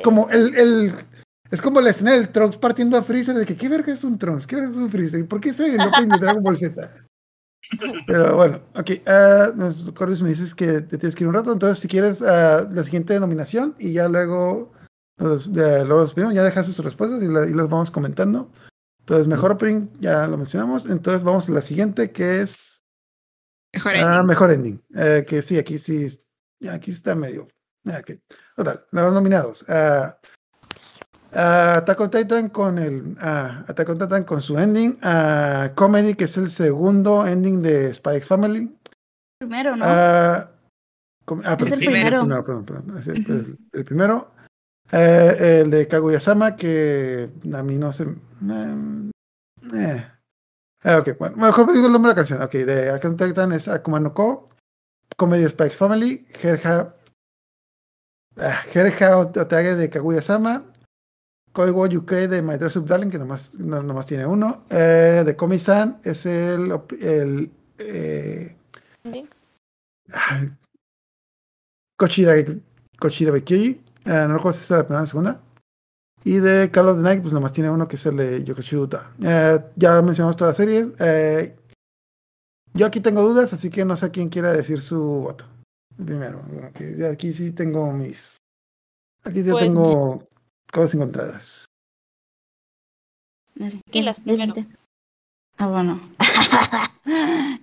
como 0.05 0.29
el, 0.31 0.55
el 0.57 0.95
es 1.51 1.63
como 1.63 1.81
la 1.81 1.91
escena 1.91 2.13
del 2.13 2.29
Trunks 2.31 2.57
partiendo 2.59 2.97
a 2.97 3.03
Freezer 3.03 3.35
de 3.35 3.47
que 3.47 3.57
qué 3.57 3.69
verga 3.69 3.93
es 3.93 4.05
un 4.05 4.19
Trunks, 4.19 4.47
qué 4.47 4.57
verga 4.57 4.71
es 4.71 4.77
un 4.77 4.91
Freezer, 4.91 5.21
¿y 5.21 5.25
por 5.25 5.41
qué 5.41 5.51
está 5.51 5.67
en 5.67 5.81
el 5.81 5.87
opening 5.89 6.09
de 6.11 6.19
Dragon 6.19 6.43
Ball 6.43 6.57
Z? 6.57 6.91
Pero 8.07 8.37
bueno, 8.37 8.63
ok, 8.75 9.93
Corvus 9.95 10.23
me 10.23 10.31
dices 10.31 10.55
que 10.55 10.81
te 10.81 10.97
tienes 10.97 11.15
que 11.15 11.25
ir 11.25 11.29
un 11.29 11.35
rato, 11.35 11.53
entonces 11.53 11.79
si 11.79 11.89
quieres 11.89 12.23
ah, 12.23 12.67
la 12.73 12.85
siguiente 12.85 13.19
nominación 13.21 13.75
y 13.79 13.93
ya 13.93 14.09
luego 14.09 14.73
nos, 15.19 15.53
de- 15.53 15.85
luego 15.85 16.01
nos 16.01 16.09
despedimos, 16.11 16.35
ya 16.35 16.45
dejaste 16.45 16.73
sus 16.73 16.85
respuestas 16.85 17.23
y, 17.23 17.27
la- 17.27 17.47
y 17.47 17.53
las 17.53 17.69
vamos 17.69 17.91
comentando. 17.91 18.51
Entonces, 19.01 19.27
mejor 19.27 19.53
opening, 19.53 19.89
ya 20.01 20.27
lo 20.27 20.37
mencionamos, 20.37 20.85
entonces 20.87 21.23
vamos 21.23 21.49
a 21.49 21.53
la 21.53 21.61
siguiente 21.63 22.11
que 22.13 22.41
es 22.43 22.83
Mejor 23.75 23.93
Ah, 23.97 24.13
ending. 24.17 24.27
mejor 24.27 24.51
ending. 24.51 24.83
Eh, 24.97 25.25
que 25.29 25.43
sí, 25.43 25.59
aquí 25.59 25.79
sí. 25.79 26.09
Aquí 26.71 26.91
está 26.91 27.15
medio. 27.15 27.49
ah, 27.87 27.99
ok. 28.01 28.19
Total, 28.57 28.85
los 28.93 29.13
nominados. 29.13 29.65
Ah, 31.35 31.75
ah, 31.75 31.79
Attack 31.79 32.01
on 32.01 32.11
Titan 32.11 32.49
con 32.49 32.79
el. 32.79 33.17
ah, 33.21 33.65
Attack 33.69 33.89
on 33.91 33.99
Titan 33.99 34.25
con 34.25 34.41
su 34.41 34.59
ending. 34.59 34.99
ah, 35.03 35.71
Comedy, 35.75 36.15
que 36.15 36.25
es 36.25 36.37
el 36.37 36.51
segundo 36.51 37.27
ending 37.27 37.63
de 37.63 37.91
X 37.91 38.29
Family. 38.29 38.75
Primero, 39.39 39.77
¿no? 39.77 39.85
Ah, 39.87 40.51
com- 41.25 41.43
ah, 41.45 41.57
perdón, 41.57 41.75
el 41.75 41.79
sí, 41.81 41.85
primero. 41.87 42.27
perdón, 42.45 42.65
perdón, 42.65 42.99
es 42.99 43.07
el, 43.09 43.19
es 43.19 43.51
el 43.73 43.85
primero. 43.85 44.29
Eh, 44.91 45.61
el 45.65 45.71
de 45.71 45.87
Kaguya-sama, 45.87 46.57
que 46.57 47.29
a 47.55 47.63
mí 47.63 47.77
no 47.79 47.93
se. 47.93 48.05
eh, 48.05 49.11
eh. 49.75 50.07
Ah, 50.85 50.99
ok, 50.99 51.19
bueno, 51.19 51.37
mejor 51.37 51.71
digo 51.73 51.87
el 51.87 51.93
nombre 51.93 52.09
de 52.11 52.15
la 52.15 52.17
canción. 52.17 52.41
Ok, 52.41 52.53
de 52.53 52.89
Attack 52.91 53.05
on 53.05 53.17
Titan 53.19 53.53
es 53.53 53.69
Akuma 53.69 54.01
no 54.01 54.15
Ko, 54.15 54.49
Comedy 55.17 55.47
Spikes 55.49 55.77
Family, 55.77 56.27
Herja. 56.43 56.95
Ah, 58.39 58.63
Herja 58.73 59.19
Otage 59.19 59.75
de 59.75 59.91
Kaguya-sama, 59.91 60.63
Koigo 61.53 61.87
Yuke 61.87 62.29
de 62.29 62.43
My 62.43 62.57
Dress 62.57 62.77
Up 62.77 62.87
Darling, 62.87 63.11
que 63.11 63.19
nomás, 63.19 63.55
no, 63.55 63.83
nomás 63.83 64.07
tiene 64.07 64.27
uno. 64.27 64.65
Eh, 64.71 65.23
de 65.25 65.37
Komi-san 65.37 66.01
es 66.05 66.27
el. 66.27 66.73
el 67.01 67.51
eh. 67.79 68.57
Kochira, 71.97 72.35
Kochira 72.99 73.33
Bekyoji. 73.33 73.81
Eh, 74.05 74.27
no 74.29 74.35
recuerdo 74.35 74.53
si 74.53 74.63
es 74.65 74.71
la 74.71 74.85
primera 74.85 75.01
o 75.01 75.03
la 75.03 75.07
segunda. 75.07 75.43
Y 76.25 76.39
de 76.39 76.71
Carlos 76.71 76.97
de 76.97 77.03
Night, 77.03 77.23
pues 77.23 77.33
nomás 77.33 77.53
tiene 77.53 77.71
uno 77.71 77.87
que 77.87 77.97
es 77.97 78.07
el 78.07 78.17
de 78.17 78.43
Yokoshi 78.45 78.77
Uta. 78.77 79.13
Eh, 79.23 79.61
ya 79.77 80.03
mencionamos 80.03 80.37
todas 80.37 80.51
las 80.51 80.57
series. 80.57 80.93
Eh, 80.99 81.57
yo 82.75 82.87
aquí 82.87 83.01
tengo 83.01 83.23
dudas, 83.23 83.53
así 83.53 83.71
que 83.71 83.85
no 83.85 83.97
sé 83.97 84.11
quién 84.11 84.29
quiera 84.29 84.53
decir 84.53 84.81
su 84.81 85.01
voto. 85.01 85.45
Primero, 85.97 86.43
aquí 87.11 87.33
sí 87.35 87.53
tengo 87.53 87.93
mis. 87.93 88.37
Aquí 89.25 89.43
ya 89.43 89.53
Pues- 89.53 89.65
tengo 89.65 90.28
cosas 90.73 90.95
encontradas. 90.95 91.67
Y 93.93 94.03
las 94.03 94.21
primero. 94.21 94.55
Ah, 95.57 95.67
bueno. 95.67 96.01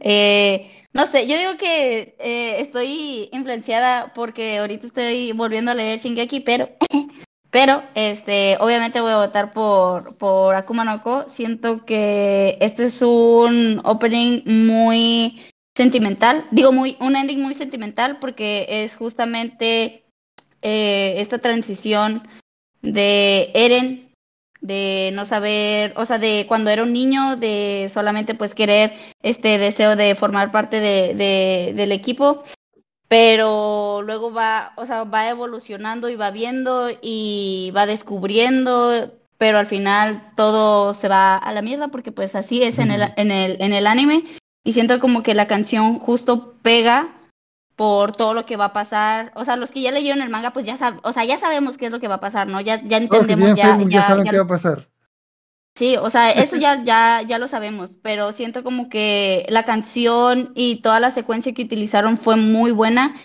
Eh, 0.07 0.71
no 0.93 1.07
sé, 1.07 1.27
yo 1.27 1.37
digo 1.37 1.57
que 1.57 2.15
eh, 2.19 2.59
estoy 2.59 3.29
influenciada 3.31 4.13
porque 4.13 4.59
ahorita 4.59 4.87
estoy 4.87 5.31
volviendo 5.31 5.71
a 5.71 5.73
leer 5.73 5.99
Shingeki, 5.99 6.41
pero, 6.41 6.69
pero 7.49 7.83
este, 7.95 8.57
obviamente 8.59 9.01
voy 9.01 9.11
a 9.11 9.17
votar 9.17 9.51
por, 9.51 10.15
por 10.17 10.53
Akuma 10.53 10.83
no 10.83 11.01
Ko. 11.01 11.25
Siento 11.27 11.85
que 11.85 12.57
este 12.59 12.85
es 12.85 13.01
un 13.01 13.81
opening 13.83 14.41
muy 14.45 15.41
sentimental, 15.75 16.45
digo 16.51 16.71
muy, 16.71 16.97
un 16.99 17.15
ending 17.15 17.41
muy 17.41 17.55
sentimental 17.55 18.19
porque 18.19 18.65
es 18.69 18.95
justamente 18.95 20.05
eh, 20.61 21.15
esta 21.17 21.39
transición 21.39 22.27
de 22.93 23.51
Eren, 23.53 24.09
de 24.61 25.11
no 25.13 25.25
saber, 25.25 25.93
o 25.97 26.05
sea, 26.05 26.17
de 26.17 26.45
cuando 26.47 26.69
era 26.69 26.83
un 26.83 26.93
niño, 26.93 27.35
de 27.35 27.87
solamente 27.91 28.33
pues 28.33 28.55
querer 28.55 28.93
este 29.21 29.57
deseo 29.57 29.95
de 29.95 30.15
formar 30.15 30.51
parte 30.51 30.79
de, 30.79 31.13
de- 31.15 31.73
del 31.75 31.91
equipo, 31.91 32.43
pero 33.07 34.01
luego 34.01 34.33
va, 34.33 34.73
o 34.77 34.85
sea, 34.85 35.03
va 35.03 35.29
evolucionando 35.29 36.09
y 36.09 36.15
va 36.15 36.31
viendo 36.31 36.89
y 37.01 37.71
va 37.75 37.85
descubriendo, 37.85 39.11
pero 39.37 39.59
al 39.59 39.67
final 39.67 40.31
todo 40.35 40.93
se 40.93 41.07
va 41.07 41.37
a 41.37 41.53
la 41.53 41.61
mierda 41.61 41.89
porque 41.89 42.11
pues 42.11 42.35
así 42.35 42.63
es 42.63 42.79
en 42.79 42.91
el, 42.91 43.03
en 43.17 43.31
el, 43.31 43.61
en 43.61 43.73
el 43.73 43.85
anime. 43.87 44.23
Y 44.63 44.73
siento 44.73 44.99
como 44.99 45.21
que 45.21 45.35
la 45.35 45.45
canción 45.45 45.99
justo 45.99 46.55
pega 46.63 47.14
por 47.75 48.11
todo 48.13 48.33
lo 48.33 48.45
que 48.45 48.57
va 48.57 48.65
a 48.65 48.73
pasar, 48.73 49.31
o 49.35 49.43
sea, 49.45 49.55
los 49.55 49.71
que 49.71 49.81
ya 49.81 49.91
leyeron 49.91 50.21
el 50.21 50.29
manga 50.29 50.51
pues 50.51 50.65
ya 50.65 50.77
sab 50.77 50.99
o 51.03 51.11
sea, 51.11 51.25
ya 51.25 51.37
sabemos 51.37 51.77
qué 51.77 51.87
es 51.87 51.91
lo 51.91 51.99
que 51.99 52.07
va 52.07 52.15
a 52.15 52.19
pasar, 52.19 52.47
¿no? 52.47 52.61
Ya, 52.61 52.81
ya 52.83 52.97
entendemos, 52.97 53.55
ya, 53.55 53.77
ya, 53.77 53.85
ya, 53.89 54.07
saben 54.07 54.25
ya- 54.25 54.31
qué 54.31 54.37
va 54.37 54.43
a 54.43 54.47
pasar. 54.47 54.87
Sí, 55.77 55.97
o 55.97 56.09
sea, 56.09 56.31
eso 56.31 56.55
ya, 56.55 56.85
ya, 56.85 57.21
ya 57.27 57.37
lo 57.37 57.47
sabemos, 57.47 57.97
pero 58.01 58.31
siento 58.31 58.63
como 58.63 58.87
que 58.87 59.45
la 59.49 59.63
canción 59.63 60.53
y 60.55 60.81
toda 60.81 61.01
la 61.01 61.11
secuencia 61.11 61.53
que 61.53 61.63
utilizaron 61.63 62.17
fue 62.17 62.37
muy 62.37 62.71
buena 62.71 63.15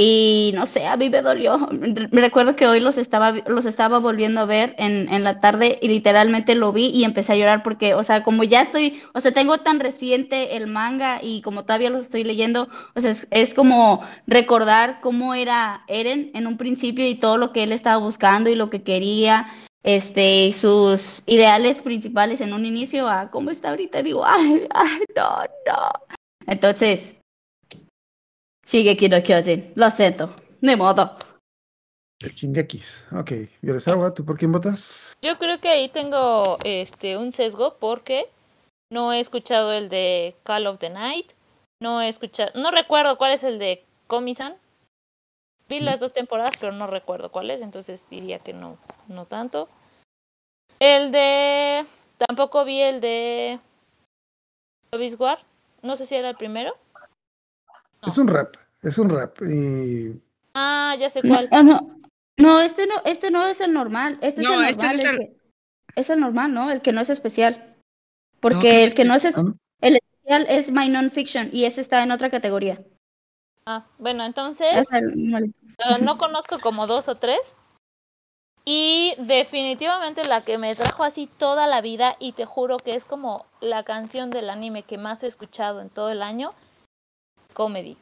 y 0.00 0.52
no 0.54 0.64
sé, 0.66 0.86
a 0.86 0.96
mí 0.96 1.10
me 1.10 1.22
dolió. 1.22 1.58
Re- 1.72 2.08
Recuerdo 2.12 2.54
que 2.54 2.66
hoy 2.68 2.78
los 2.78 2.98
estaba, 2.98 3.32
los 3.32 3.66
estaba 3.66 3.98
volviendo 3.98 4.40
a 4.40 4.44
ver 4.44 4.76
en, 4.78 5.12
en 5.12 5.24
la 5.24 5.40
tarde 5.40 5.78
y 5.82 5.88
literalmente 5.88 6.54
lo 6.54 6.72
vi 6.72 6.86
y 6.90 7.02
empecé 7.04 7.32
a 7.32 7.36
llorar 7.36 7.62
porque, 7.64 7.94
o 7.94 8.02
sea, 8.04 8.22
como 8.22 8.44
ya 8.44 8.62
estoy, 8.62 9.02
o 9.12 9.20
sea, 9.20 9.32
tengo 9.32 9.58
tan 9.58 9.80
reciente 9.80 10.56
el 10.56 10.68
manga 10.68 11.18
y 11.20 11.42
como 11.42 11.64
todavía 11.64 11.90
los 11.90 12.04
estoy 12.04 12.22
leyendo, 12.22 12.68
o 12.94 13.00
sea, 13.00 13.12
es, 13.30 13.54
como 13.54 14.04
recordar 14.28 15.00
cómo 15.00 15.34
era 15.34 15.82
Eren 15.88 16.30
en 16.34 16.46
un 16.46 16.56
principio 16.58 17.08
y 17.08 17.16
todo 17.16 17.36
lo 17.36 17.52
que 17.52 17.64
él 17.64 17.72
estaba 17.72 17.96
buscando 17.98 18.50
y 18.50 18.54
lo 18.54 18.70
que 18.70 18.82
quería 18.82 19.48
este, 19.82 20.52
sus 20.52 21.22
ideales 21.26 21.82
principales 21.82 22.40
en 22.40 22.52
un 22.52 22.66
inicio 22.66 23.08
a 23.08 23.30
cómo 23.30 23.50
está 23.50 23.70
ahorita, 23.70 24.02
digo, 24.02 24.24
ay, 24.24 24.68
ay, 24.74 25.00
no, 25.16 25.38
no. 25.66 25.90
Entonces, 26.46 27.16
sigue 28.68 28.96
Kino 28.96 29.22
Kyojin, 29.22 29.72
lo 29.74 29.90
siento, 29.90 30.28
de 30.60 30.76
modo. 30.76 31.16
El 32.20 32.32
Shingekis. 32.32 33.06
Ok. 33.12 33.32
Yoresawa, 33.62 34.12
¿tú 34.12 34.24
por 34.24 34.36
quién 34.36 34.52
votas? 34.52 35.16
Yo 35.22 35.38
creo 35.38 35.58
que 35.58 35.68
ahí 35.68 35.88
tengo 35.88 36.58
este 36.64 37.16
un 37.16 37.32
sesgo 37.32 37.76
porque 37.78 38.26
no 38.90 39.12
he 39.12 39.20
escuchado 39.20 39.72
el 39.72 39.88
de 39.88 40.36
Call 40.42 40.66
of 40.66 40.78
the 40.78 40.90
Night, 40.90 41.32
no 41.80 42.02
he 42.02 42.08
escuchado, 42.08 42.50
no 42.60 42.70
recuerdo 42.70 43.16
cuál 43.16 43.32
es 43.32 43.44
el 43.44 43.58
de 43.58 43.84
Comisan. 44.06 44.56
Vi 45.68 45.80
las 45.80 46.00
dos 46.00 46.12
temporadas, 46.12 46.54
pero 46.58 46.72
no 46.72 46.86
recuerdo 46.86 47.30
cuál 47.30 47.50
es, 47.50 47.60
entonces 47.60 48.04
diría 48.10 48.38
que 48.38 48.52
no, 48.52 48.78
no 49.06 49.26
tanto. 49.26 49.68
El 50.80 51.12
de 51.12 51.86
tampoco 52.18 52.64
vi 52.64 52.80
el 52.80 53.00
de 53.00 53.60
no 55.82 55.96
sé 55.96 56.06
si 56.06 56.14
era 56.14 56.30
el 56.30 56.36
primero. 56.36 56.74
No. 58.02 58.08
Es 58.08 58.18
un 58.18 58.28
rap. 58.28 58.54
Es 58.82 58.98
un 58.98 59.08
rap. 59.10 59.36
Y 59.42 60.20
Ah, 60.54 60.94
ya 60.98 61.10
sé 61.10 61.20
No, 61.22 61.34
cuál. 61.34 61.48
ah, 61.52 61.62
no, 61.62 61.96
no, 62.36 62.60
este 62.60 62.86
no, 62.86 62.94
este 63.04 63.30
no 63.30 63.46
es 63.46 63.60
el 63.60 63.72
normal, 63.72 64.18
este 64.22 64.42
No, 64.42 64.54
es 64.54 64.58
el 64.60 64.64
este 64.70 64.82
no 64.82 64.92
normal, 64.92 64.96
es 64.96 65.04
el 65.04 65.10
el- 65.10 65.18
que- 65.28 65.36
es 65.96 66.10
el 66.10 66.20
normal, 66.20 66.52
¿no? 66.54 66.70
El 66.70 66.80
que 66.82 66.92
no 66.92 67.00
es 67.00 67.10
especial. 67.10 67.74
No, 67.76 68.40
Porque 68.40 68.84
el 68.84 68.94
que 68.94 69.04
no 69.04 69.14
es 69.14 69.24
es- 69.24 69.36
¿Ah, 69.38 69.42
no? 69.42 69.56
el 69.80 69.96
especial 69.96 70.46
es 70.48 70.70
My 70.72 70.88
Non-Fiction 70.88 71.50
y 71.52 71.64
ese 71.64 71.80
está 71.80 72.02
en 72.02 72.12
otra 72.12 72.30
categoría. 72.30 72.80
Ah, 73.66 73.84
bueno, 73.98 74.24
entonces. 74.24 74.86
Uh, 74.90 76.02
no 76.04 76.18
conozco 76.18 76.58
como 76.60 76.86
dos 76.86 77.08
o 77.08 77.16
tres. 77.16 77.40
Y 78.64 79.14
definitivamente 79.18 80.24
la 80.26 80.42
que 80.42 80.58
me 80.58 80.74
trajo 80.74 81.02
así 81.04 81.26
toda 81.38 81.66
la 81.66 81.80
vida 81.80 82.16
y 82.18 82.32
te 82.32 82.44
juro 82.44 82.76
que 82.76 82.94
es 82.94 83.04
como 83.04 83.46
la 83.60 83.82
canción 83.82 84.30
del 84.30 84.50
anime 84.50 84.82
que 84.82 84.98
más 84.98 85.22
he 85.22 85.26
escuchado 85.26 85.80
en 85.80 85.88
todo 85.88 86.10
el 86.10 86.20
año, 86.22 86.50
Comedy. 87.58 87.96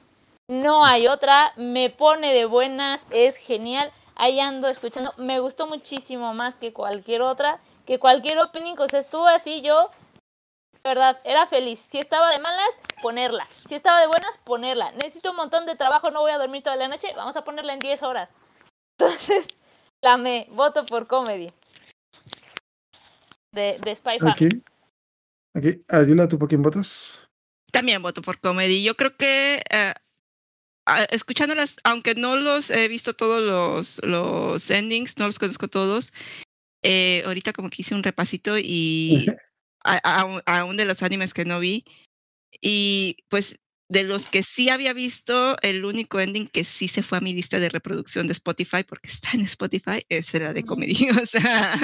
No 0.49 0.85
hay 0.85 1.09
otra, 1.09 1.55
me 1.57 1.89
pone 1.89 2.35
de 2.35 2.45
buenas, 2.45 3.01
es 3.11 3.37
genial. 3.37 3.91
Ahí 4.15 4.39
ando 4.39 4.69
escuchando, 4.69 5.15
me 5.17 5.41
gustó 5.41 5.67
muchísimo 5.67 6.35
más 6.35 6.57
que 6.57 6.75
cualquier 6.75 7.23
otra, 7.23 7.59
que 7.87 7.99
cualquier 7.99 8.39
opening, 8.39 8.75
o 8.79 8.87
sea, 8.87 9.01
estuvo 9.01 9.27
así 9.27 9.63
yo, 9.63 9.91
de 10.75 10.81
verdad, 10.91 11.19
era 11.25 11.47
feliz. 11.47 11.79
Si 11.89 11.99
estaba 11.99 12.31
de 12.33 12.39
malas, 12.39 12.69
ponerla. 13.01 13.49
Si 13.67 13.75
estaba 13.75 13.99
de 14.01 14.09
buenas, 14.09 14.37
ponerla. 14.45 14.93
Necesito 14.93 15.31
un 15.31 15.37
montón 15.37 15.65
de 15.65 15.75
trabajo, 15.75 16.11
no 16.11 16.21
voy 16.21 16.33
a 16.33 16.39
dormir 16.39 16.63
toda 16.63 16.77
la 16.77 16.89
noche, 16.89 17.15
vamos 17.17 17.35
a 17.37 17.43
ponerla 17.43 17.73
en 17.73 17.79
10 17.79 18.03
horas. 18.03 18.29
Entonces, 18.99 19.49
la 20.03 20.19
me, 20.19 20.49
voto 20.51 20.85
por 20.85 21.07
comedy. 21.07 21.51
De, 23.53 23.79
de 23.83 23.97
Spy. 23.97 24.19
Aquí. 24.21 24.49
Aquí. 25.55 25.83
Ayula, 25.89 26.29
¿tú 26.29 26.39
por 26.39 26.47
quién 26.47 26.63
votas? 26.63 27.26
También 27.77 28.03
voto 28.03 28.23
por 28.23 28.41
comedy. 28.41 28.83
Yo 28.83 28.95
creo 28.97 29.17
que 29.17 29.63
eh, 29.71 29.95
escuchándolas, 31.11 31.77
aunque 31.85 32.15
no 32.15 32.37
los 32.37 32.71
he 32.71 32.89
visto 32.89 33.15
todos 33.15 33.43
los, 33.43 34.01
los 34.05 34.71
endings, 34.71 35.19
no 35.19 35.27
los 35.27 35.39
conozco 35.39 35.69
todos, 35.69 36.13
eh, 36.83 37.23
ahorita 37.27 37.53
como 37.53 37.69
que 37.71 37.83
hice 37.83 37.95
un 37.95 38.03
repasito 38.03 38.57
y 38.59 39.27
a- 39.85 40.01
a- 40.03 40.43
aún 40.59 40.77
de 40.77 40.85
los 40.85 41.03
animes 41.03 41.35
que 41.35 41.45
no 41.45 41.61
vi. 41.61 41.85
Y 42.61 43.19
pues 43.29 43.59
de 43.89 44.03
los 44.05 44.27
que 44.31 44.43
sí 44.43 44.69
había 44.71 44.93
visto, 44.93 45.57
el 45.63 45.85
único 45.85 46.19
ending 46.19 46.49
que 46.49 46.65
sí 46.65 46.89
se 46.89 47.03
fue 47.03 47.19
a 47.19 47.21
mi 47.21 47.33
lista 47.33 47.61
de 47.61 47.69
reproducción 47.69 48.27
de 48.27 48.33
Spotify, 48.33 48.83
porque 48.83 49.09
está 49.09 49.31
en 49.35 49.43
Spotify, 49.43 50.05
es 50.09 50.33
la 50.35 50.53
de 50.53 50.65
comedy. 50.65 51.09
O 51.23 51.27
sea, 51.27 51.79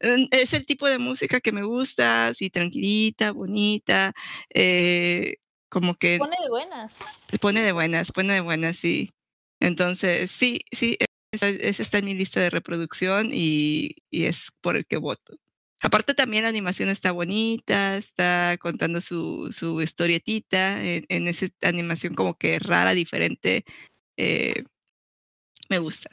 es 0.00 0.52
el 0.54 0.66
tipo 0.66 0.88
de 0.88 0.98
música 0.98 1.40
que 1.40 1.52
me 1.52 1.62
gusta, 1.62 2.28
así 2.28 2.50
tranquilita, 2.50 3.32
bonita, 3.32 4.12
eh, 4.52 5.36
como 5.68 5.94
que 5.94 6.18
Pone 6.18 6.36
de 6.42 6.48
buenas. 6.48 6.94
pone 7.40 7.60
de 7.62 7.72
buenas, 7.72 8.10
pone 8.12 8.32
de 8.34 8.40
buenas, 8.40 8.76
sí. 8.76 9.10
Entonces, 9.60 10.30
sí, 10.30 10.60
sí, 10.72 10.96
esa, 11.32 11.48
esa 11.48 11.82
está 11.82 11.98
en 11.98 12.06
mi 12.06 12.14
lista 12.14 12.40
de 12.40 12.50
reproducción 12.50 13.28
y, 13.32 13.94
y 14.10 14.24
es 14.24 14.50
por 14.60 14.76
el 14.76 14.86
que 14.86 14.96
voto. 14.96 15.36
Aparte 15.82 16.12
también 16.14 16.42
la 16.42 16.48
animación 16.50 16.88
está 16.90 17.12
bonita, 17.12 17.96
está 17.96 18.56
contando 18.60 19.00
su, 19.00 19.50
su 19.50 19.80
historietita 19.80 20.82
en, 20.84 21.04
en 21.08 21.28
esa 21.28 21.46
animación 21.62 22.14
como 22.14 22.34
que 22.34 22.58
rara, 22.58 22.92
diferente. 22.92 23.64
eh, 24.16 24.64
me 25.70 25.78
gusta. 25.78 26.10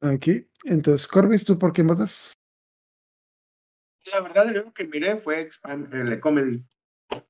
Aquí. 0.00 0.48
Entonces, 0.64 1.08
Corbis, 1.08 1.44
¿tú 1.44 1.58
por 1.58 1.72
quién 1.72 1.86
votas? 1.86 2.32
La 4.12 4.20
verdad, 4.20 4.48
el 4.48 4.56
único 4.56 4.72
que 4.72 4.84
miré 4.86 5.16
fue 5.16 5.46
Expand- 5.46 5.92
el 5.92 6.08
de 6.08 6.20
Comedy. 6.20 6.64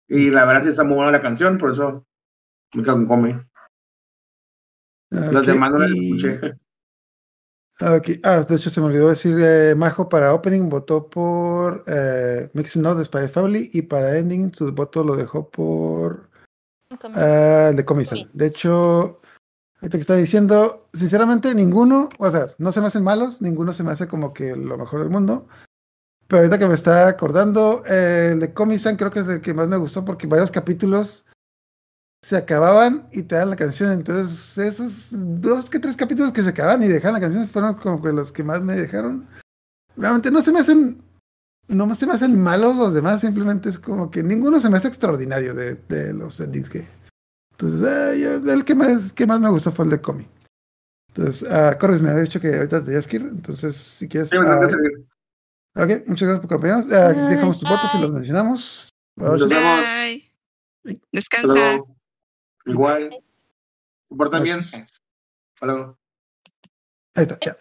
Y 0.06 0.30
la 0.30 0.44
verdad 0.44 0.62
sí 0.62 0.68
está 0.68 0.84
muy 0.84 0.96
buena 0.96 1.12
la 1.12 1.22
canción, 1.22 1.58
por 1.58 1.72
eso 1.72 2.06
me 2.74 2.82
quedo 2.82 2.94
con 2.94 3.06
Comedy. 3.06 3.40
Los 5.10 5.42
Ok, 5.42 5.46
demás 5.46 5.72
no 5.72 5.78
las 5.78 5.90
escuché. 5.90 6.54
Ok. 7.80 8.20
Ah, 8.24 8.40
de 8.42 8.56
hecho 8.56 8.70
se 8.70 8.80
me 8.80 8.86
olvidó 8.88 9.08
decir, 9.08 9.36
eh, 9.40 9.74
Majo 9.76 10.08
para 10.08 10.34
opening 10.34 10.68
votó 10.68 11.08
por 11.08 11.84
eh, 11.86 12.50
Mixing 12.52 12.82
Note 12.82 12.98
de 12.98 13.04
Spy 13.04 13.28
Family 13.28 13.70
y 13.72 13.82
para 13.82 14.18
ending 14.18 14.52
su 14.52 14.72
voto 14.74 15.04
lo 15.04 15.16
dejó 15.16 15.48
por 15.48 16.28
el 16.90 17.76
de 17.76 17.84
Comisan. 17.84 18.18
Comi. 18.18 18.30
De 18.32 18.46
hecho, 18.46 19.20
ahorita 19.80 19.98
que 19.98 20.02
estaba 20.02 20.18
diciendo, 20.18 20.88
sinceramente 20.92 21.54
ninguno, 21.54 22.08
o 22.18 22.30
sea, 22.30 22.46
no 22.58 22.72
se 22.72 22.80
me 22.80 22.88
hacen 22.88 23.04
malos, 23.04 23.40
ninguno 23.40 23.72
se 23.72 23.84
me 23.84 23.92
hace 23.92 24.08
como 24.08 24.32
que 24.32 24.56
lo 24.56 24.76
mejor 24.76 25.00
del 25.00 25.10
mundo. 25.10 25.48
Pero 26.26 26.40
ahorita 26.42 26.58
que 26.58 26.68
me 26.68 26.74
está 26.74 27.08
acordando, 27.08 27.84
eh, 27.86 28.30
el 28.32 28.40
de 28.40 28.52
Comisan 28.52 28.96
creo 28.96 29.10
que 29.10 29.20
es 29.20 29.28
el 29.28 29.40
que 29.40 29.54
más 29.54 29.68
me 29.68 29.78
gustó 29.78 30.04
porque 30.04 30.26
varios 30.26 30.50
capítulos 30.50 31.24
se 32.22 32.36
acababan 32.36 33.08
y 33.12 33.22
te 33.22 33.36
dan 33.36 33.50
la 33.50 33.56
canción. 33.56 33.92
Entonces, 33.92 34.58
esos 34.58 35.08
dos 35.10 35.70
que 35.70 35.78
tres 35.78 35.96
capítulos 35.96 36.32
que 36.32 36.42
se 36.42 36.50
acaban 36.50 36.82
y 36.82 36.88
dejan 36.88 37.14
la 37.14 37.20
canción 37.20 37.48
fueron 37.48 37.74
como 37.74 38.02
que 38.02 38.12
los 38.12 38.32
que 38.32 38.44
más 38.44 38.60
me 38.60 38.74
dejaron. 38.74 39.26
Realmente 39.96 40.30
no 40.30 40.42
se 40.42 40.52
me 40.52 40.60
hacen, 40.60 41.02
no 41.68 41.94
se 41.94 42.06
me 42.06 42.12
hacen 42.12 42.40
malos 42.42 42.76
los 42.76 42.92
demás, 42.92 43.20
simplemente 43.22 43.70
es 43.70 43.78
como 43.78 44.10
que 44.10 44.22
ninguno 44.22 44.60
se 44.60 44.68
me 44.68 44.76
hace 44.76 44.88
extraordinario 44.88 45.54
de, 45.54 45.76
de 45.76 46.12
los 46.12 46.40
endings 46.40 46.68
que. 46.68 46.97
Entonces, 47.58 47.88
ah, 47.88 48.14
yo- 48.14 48.52
el 48.52 48.64
que 48.64 48.74
más, 48.74 49.12
que 49.12 49.26
más 49.26 49.40
me 49.40 49.50
gustó 49.50 49.72
fue 49.72 49.84
el 49.84 49.90
de 49.90 50.00
Comi. 50.00 50.28
Entonces, 51.08 51.42
uh, 51.42 51.76
Corbis 51.78 52.00
me 52.00 52.10
había 52.10 52.22
dicho 52.22 52.40
que 52.40 52.54
ahorita 52.54 52.84
te 52.84 53.02
que 53.02 53.16
ir, 53.16 53.22
entonces 53.22 53.76
si 53.76 54.08
quieres. 54.08 54.30
Sí, 54.30 54.36
ah, 54.40 54.68
ok, 55.74 56.06
muchas 56.06 56.28
gracias 56.28 56.40
por 56.40 56.44
acompañarnos. 56.46 56.92
Ah, 56.92 57.12
dejamos 57.28 57.58
tus 57.58 57.68
votos 57.68 57.90
y 57.94 57.98
los 58.00 58.12
mencionamos. 58.12 58.90
Nos 59.16 59.48
vemos. 59.48 59.48
Bye. 59.50 60.32
Hasta 60.84 61.00
Descansa. 61.10 61.46
luego. 61.48 61.96
Igual. 62.66 63.10
Se 64.08 64.14
portan 64.16 64.42
bien. 64.44 64.58
Hasta 64.60 64.86
luego. 65.62 65.98
Ahí 67.16 67.24
está, 67.24 67.38
ya. 67.44 67.56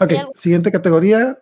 Ok, 0.00 0.34
siguiente 0.34 0.72
categoría. 0.72 1.38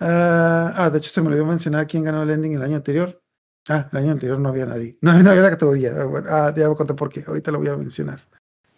Ah, 0.00 0.72
ah, 0.76 0.90
de 0.90 0.98
hecho 0.98 1.08
se 1.10 1.22
me 1.22 1.28
olvidó 1.28 1.46
mencionar 1.46 1.86
quién 1.86 2.04
ganó 2.04 2.22
el 2.22 2.30
ending 2.30 2.52
el 2.54 2.62
año 2.62 2.76
anterior. 2.76 3.21
Ah, 3.68 3.88
el 3.92 3.98
año 3.98 4.12
anterior 4.12 4.38
no 4.38 4.48
había 4.48 4.66
nadie. 4.66 4.96
No, 5.00 5.12
no 5.22 5.30
había 5.30 5.42
la 5.42 5.50
categoría. 5.50 5.92
Ah, 5.96 6.04
bueno, 6.04 6.28
ah, 6.30 6.52
ya 6.56 6.68
me 6.68 6.74
conté 6.76 6.94
por 6.94 7.10
qué. 7.10 7.24
Ahorita 7.26 7.50
lo 7.52 7.58
voy 7.58 7.68
a 7.68 7.76
mencionar. 7.76 8.20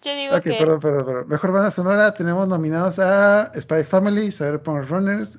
Yo 0.02 0.14
digo 0.14 0.36
Ok, 0.36 0.42
que 0.42 0.50
perdón, 0.58 0.80
perdón, 0.80 1.06
perdón. 1.06 1.28
Mejor 1.28 1.52
banda 1.52 1.70
sonora 1.70 2.12
tenemos 2.14 2.46
nominados 2.46 2.98
a 2.98 3.50
Spy 3.58 3.84
Family, 3.84 4.30
Cyberpunk 4.30 4.88
Runners, 4.90 5.38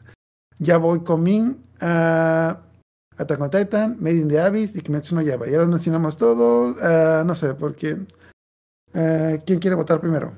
Ya 0.57 0.77
Voy 0.77 1.03
Coming, 1.03 1.55
a 1.81 2.57
Attack 3.17 3.39
on 3.41 3.49
Titan, 3.51 3.97
Made 3.99 4.15
in 4.15 4.27
the 4.27 4.39
Abyss 4.41 4.75
y 4.75 4.81
Kimetsu 4.81 5.13
no 5.15 5.21
Yaiba. 5.21 5.45
Ya 5.47 5.59
los 5.59 5.67
mencionamos 5.67 6.17
todos. 6.17 6.77
ah, 6.81 7.23
no 7.25 7.35
sé, 7.35 7.53
por 7.53 7.75
quién. 7.75 8.07
Ah, 8.95 9.37
¿Quién 9.45 9.59
quiere 9.59 9.75
votar 9.75 9.99
primero? 10.01 10.33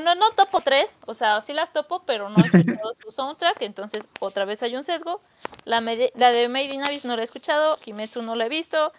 No, 0.00 0.14
no 0.14 0.30
topo 0.32 0.60
tres, 0.60 0.96
o 1.06 1.14
sea, 1.14 1.40
sí 1.40 1.52
las 1.52 1.72
topo, 1.72 2.02
pero 2.06 2.30
no 2.30 2.36
he 2.42 2.46
escuchado 2.46 2.94
su 2.94 3.10
soundtrack, 3.10 3.62
entonces 3.62 4.08
otra 4.20 4.44
vez 4.44 4.62
hay 4.62 4.76
un 4.76 4.84
sesgo. 4.84 5.20
La, 5.64 5.80
la 5.80 6.32
de 6.32 6.48
Made 6.48 6.72
in 6.72 6.84
Abyss 6.84 7.04
no 7.04 7.16
la 7.16 7.22
he 7.22 7.24
escuchado, 7.24 7.78
Kimetsu 7.78 8.22
no 8.22 8.34
la 8.34 8.46
he 8.46 8.48
visto, 8.48 8.92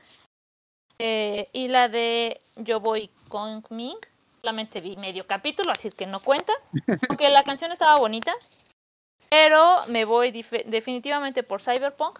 eh, 1.00 1.50
y 1.52 1.68
la 1.68 1.90
de 1.90 2.42
Yo 2.56 2.80
Voy 2.80 3.10
con 3.28 3.64
Ming, 3.70 3.98
solamente 4.40 4.82
vi 4.82 4.96
medio 4.98 5.26
capítulo, 5.26 5.72
así 5.72 5.88
es 5.88 5.96
que 5.96 6.06
no 6.06 6.22
cuenta, 6.22 6.54
aunque 7.10 7.30
la 7.30 7.44
canción 7.44 7.72
estaba 7.72 7.96
bonita, 7.96 8.34
pero 9.30 9.86
me 9.88 10.06
voy 10.06 10.32
definitivamente 10.32 11.42
por 11.42 11.62
Cyberpunk, 11.62 12.20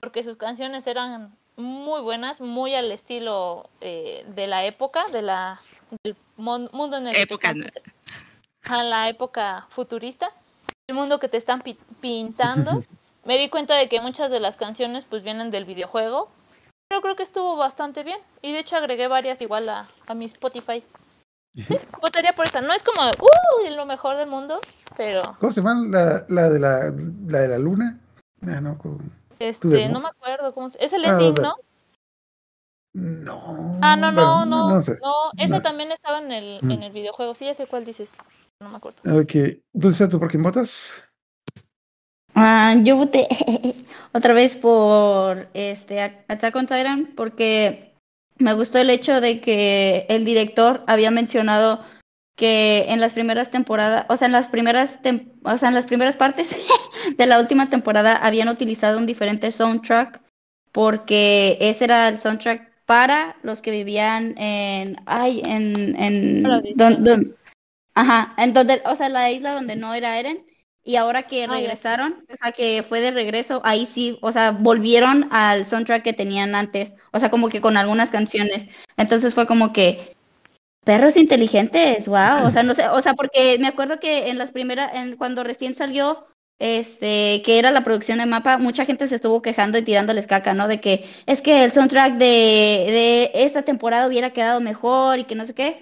porque 0.00 0.22
sus 0.22 0.36
canciones 0.36 0.86
eran 0.86 1.36
muy 1.56 2.00
buenas, 2.00 2.40
muy 2.40 2.74
al 2.74 2.92
estilo 2.92 3.68
eh, 3.80 4.24
de 4.28 4.46
la 4.46 4.64
época, 4.64 5.08
de 5.08 5.22
la 5.22 5.60
del 6.04 6.16
mon- 6.36 6.68
mundo 6.72 6.96
en 6.96 7.08
el 7.08 7.14
que 7.14 7.22
Época, 7.22 7.50
están- 7.50 7.70
a 8.64 8.82
la 8.84 9.08
época 9.08 9.66
futurista, 9.70 10.30
el 10.88 10.94
mundo 10.94 11.18
que 11.18 11.28
te 11.28 11.36
están 11.36 11.60
pi- 11.62 11.78
pintando. 12.00 12.82
Me 13.24 13.36
di 13.38 13.48
cuenta 13.50 13.74
de 13.74 13.88
que 13.88 14.00
muchas 14.00 14.30
de 14.30 14.40
las 14.40 14.56
canciones 14.56 15.04
pues 15.04 15.22
vienen 15.22 15.50
del 15.50 15.64
videojuego, 15.66 16.30
pero 16.88 17.02
creo 17.02 17.16
que 17.16 17.22
estuvo 17.22 17.56
bastante 17.56 18.02
bien 18.02 18.18
y 18.42 18.52
de 18.52 18.60
hecho 18.60 18.76
agregué 18.76 19.08
varias 19.08 19.42
igual 19.42 19.68
a, 19.68 19.88
a 20.06 20.14
mi 20.14 20.24
Spotify. 20.24 20.82
Sí, 21.66 21.76
votaría 22.00 22.32
por 22.32 22.46
esa. 22.46 22.60
No 22.60 22.72
es 22.72 22.82
como, 22.82 23.08
uh, 23.10 23.70
lo 23.74 23.84
mejor 23.84 24.16
del 24.16 24.28
mundo, 24.28 24.60
pero 24.96 25.22
¿Cómo 25.38 25.52
se 25.52 25.60
llama 25.60 25.84
la, 25.88 26.24
la 26.28 26.48
de 26.48 26.58
la, 26.60 26.92
la 27.26 27.38
de 27.40 27.48
la 27.48 27.58
luna? 27.58 27.98
Ah, 28.42 28.60
no, 28.60 28.78
con- 28.78 29.12
este, 29.38 29.88
no 29.88 30.00
me 30.00 30.08
acuerdo 30.08 30.54
cómo 30.54 30.70
se- 30.70 30.82
Es 30.82 30.92
el 30.94 31.04
Ah, 31.04 31.08
ending, 31.10 31.34
¿no? 31.42 31.56
No. 32.92 33.78
Ah, 33.82 33.96
no, 33.96 34.10
no, 34.10 34.44
no. 34.44 34.68
No, 34.70 34.82
sé. 34.82 34.98
No. 35.00 35.62
también 35.62 35.92
estaba 35.92 36.20
en 36.20 36.32
el, 36.32 36.58
Mm. 36.62 36.70
en 36.72 36.82
el 36.82 36.92
videojuego. 36.92 37.34
Sí, 37.34 37.44
ya 37.44 37.54
sé 37.54 37.66
cuál 37.66 37.84
dices. 37.84 38.10
No 38.60 38.68
me 38.68 38.76
acuerdo. 38.76 38.98
Ok. 39.20 39.32
Dulce, 39.72 40.08
¿tú 40.08 40.18
por 40.18 40.30
quién 40.30 40.42
votas? 40.42 41.04
Ah, 42.34 42.74
yo 42.82 42.96
voté 42.96 43.26
otra 44.12 44.32
vez 44.34 44.56
por 44.56 45.48
este 45.54 46.00
Attack 46.00 46.54
on 46.56 46.66
Titan 46.66 47.12
porque 47.16 47.94
me 48.38 48.52
gustó 48.54 48.78
el 48.78 48.90
hecho 48.90 49.20
de 49.20 49.40
que 49.40 50.06
el 50.08 50.24
director 50.24 50.84
había 50.86 51.10
mencionado 51.10 51.84
que 52.36 52.86
en 52.88 53.00
las 53.00 53.12
primeras 53.12 53.50
temporadas, 53.50 54.06
o 54.08 54.16
sea, 54.16 54.26
en 54.26 54.32
las 54.32 54.48
primeras 54.48 55.02
tem- 55.02 55.32
o 55.44 55.58
sea, 55.58 55.68
en 55.68 55.74
las 55.74 55.86
primeras 55.86 56.16
partes 56.16 56.56
de 57.16 57.26
la 57.26 57.38
última 57.38 57.68
temporada 57.68 58.16
habían 58.16 58.48
utilizado 58.48 58.96
un 58.98 59.06
diferente 59.06 59.50
soundtrack 59.50 60.22
porque 60.72 61.58
ese 61.60 61.84
era 61.84 62.08
el 62.08 62.18
soundtrack 62.18 62.69
para 62.90 63.36
los 63.44 63.62
que 63.62 63.70
vivían 63.70 64.36
en 64.36 64.96
ay, 65.06 65.42
en 65.46 65.94
en 65.94 66.42
don- 66.74 67.04
don- 67.04 67.36
ajá, 67.94 68.34
en 68.36 68.52
donde, 68.52 68.82
o 68.84 68.96
sea, 68.96 69.08
la 69.08 69.30
isla 69.30 69.54
donde 69.54 69.76
no 69.76 69.94
era 69.94 70.18
Eren 70.18 70.44
y 70.82 70.96
ahora 70.96 71.22
que 71.28 71.44
Ah, 71.44 71.52
regresaron, 71.52 72.24
o 72.28 72.34
sea, 72.34 72.50
que 72.50 72.82
fue 72.82 73.00
de 73.00 73.12
regreso, 73.12 73.60
ahí 73.64 73.86
sí, 73.86 74.18
o 74.22 74.32
sea, 74.32 74.50
volvieron 74.50 75.28
al 75.30 75.66
soundtrack 75.66 76.02
que 76.02 76.14
tenían 76.14 76.56
antes, 76.56 76.96
o 77.12 77.20
sea, 77.20 77.30
como 77.30 77.48
que 77.48 77.60
con 77.60 77.76
algunas 77.76 78.10
canciones. 78.10 78.66
Entonces 78.96 79.36
fue 79.36 79.46
como 79.46 79.72
que 79.72 80.16
perros 80.84 81.16
inteligentes, 81.16 82.08
wow, 82.08 82.44
o 82.44 82.50
sea, 82.50 82.64
no 82.64 82.74
sé, 82.74 82.88
o 82.88 83.00
sea, 83.00 83.14
porque 83.14 83.56
me 83.60 83.68
acuerdo 83.68 84.00
que 84.00 84.30
en 84.30 84.38
las 84.38 84.50
primeras, 84.50 84.94
en, 84.94 85.16
cuando 85.16 85.44
recién 85.44 85.76
salió, 85.76 86.26
este, 86.60 87.42
que 87.42 87.58
era 87.58 87.72
la 87.72 87.82
producción 87.82 88.18
de 88.18 88.26
mapa, 88.26 88.58
mucha 88.58 88.84
gente 88.84 89.08
se 89.08 89.16
estuvo 89.16 89.42
quejando 89.42 89.78
y 89.78 89.82
tirándoles 89.82 90.26
caca, 90.26 90.54
¿no? 90.54 90.68
De 90.68 90.80
que 90.80 91.04
es 91.26 91.40
que 91.40 91.64
el 91.64 91.72
soundtrack 91.72 92.14
de, 92.18 92.26
de 92.26 93.30
esta 93.34 93.62
temporada 93.62 94.06
hubiera 94.06 94.32
quedado 94.32 94.60
mejor 94.60 95.18
y 95.18 95.24
que 95.24 95.34
no 95.34 95.44
sé 95.44 95.54
qué. 95.54 95.80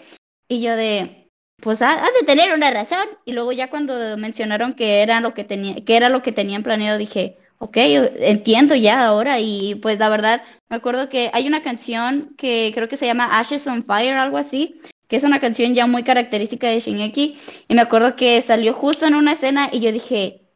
Y 0.49 0.63
yo 0.63 0.77
de, 0.77 1.29
pues 1.61 1.83
ha, 1.83 1.97
de 1.97 2.27
tener 2.27 2.53
una 2.55 2.71
razón. 2.71 3.07
Y 3.25 3.33
luego 3.33 3.53
ya 3.53 3.69
cuando 3.71 4.17
mencionaron 4.17 4.75
que 4.75 5.03
era 5.03 5.21
lo 5.21 5.35
que 5.35 5.45
tenía, 5.45 5.85
que 5.85 5.97
era 5.97 6.09
lo 6.09 6.23
que 6.23 6.33
tenían 6.33 6.63
planeado, 6.63 6.97
dije, 6.99 7.39
ok, 7.59 7.77
entiendo 7.77 8.75
ya 8.75 9.05
ahora. 9.05 9.41
Y 9.41 9.75
pues 9.77 9.99
la 9.99 10.09
verdad, 10.09 10.43
me 10.69 10.77
acuerdo 10.77 11.09
que 11.09 11.31
hay 11.33 11.47
una 11.49 11.63
canción 11.63 12.35
que 12.39 12.71
creo 12.75 12.89
que 12.89 12.97
se 12.97 13.07
llama 13.07 13.39
Ashes 13.39 13.67
on 13.67 13.85
Fire, 13.85 14.15
algo 14.15 14.39
así, 14.39 14.81
que 15.09 15.17
es 15.17 15.25
una 15.25 15.41
canción 15.41 15.75
ya 15.75 15.87
muy 15.87 16.05
característica 16.05 16.69
de 16.69 16.81
Shingeki. 16.81 17.37
Y 17.67 17.75
me 17.75 17.83
acuerdo 17.83 18.15
que 18.15 18.41
salió 18.43 18.75
justo 18.75 19.07
en 19.07 19.17
una 19.17 19.33
escena 19.33 19.71
y 19.73 19.81
yo 19.81 19.91
dije, 19.91 20.48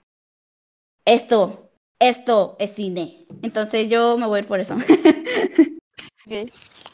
esto, 1.05 1.71
esto 1.99 2.57
es 2.59 2.75
cine. 2.75 3.27
Entonces 3.43 3.89
yo 3.89 4.17
me 4.19 4.27
voy 4.27 4.39
a 4.39 4.41
ir 4.43 4.47
por 4.47 4.61
eso. 4.61 4.77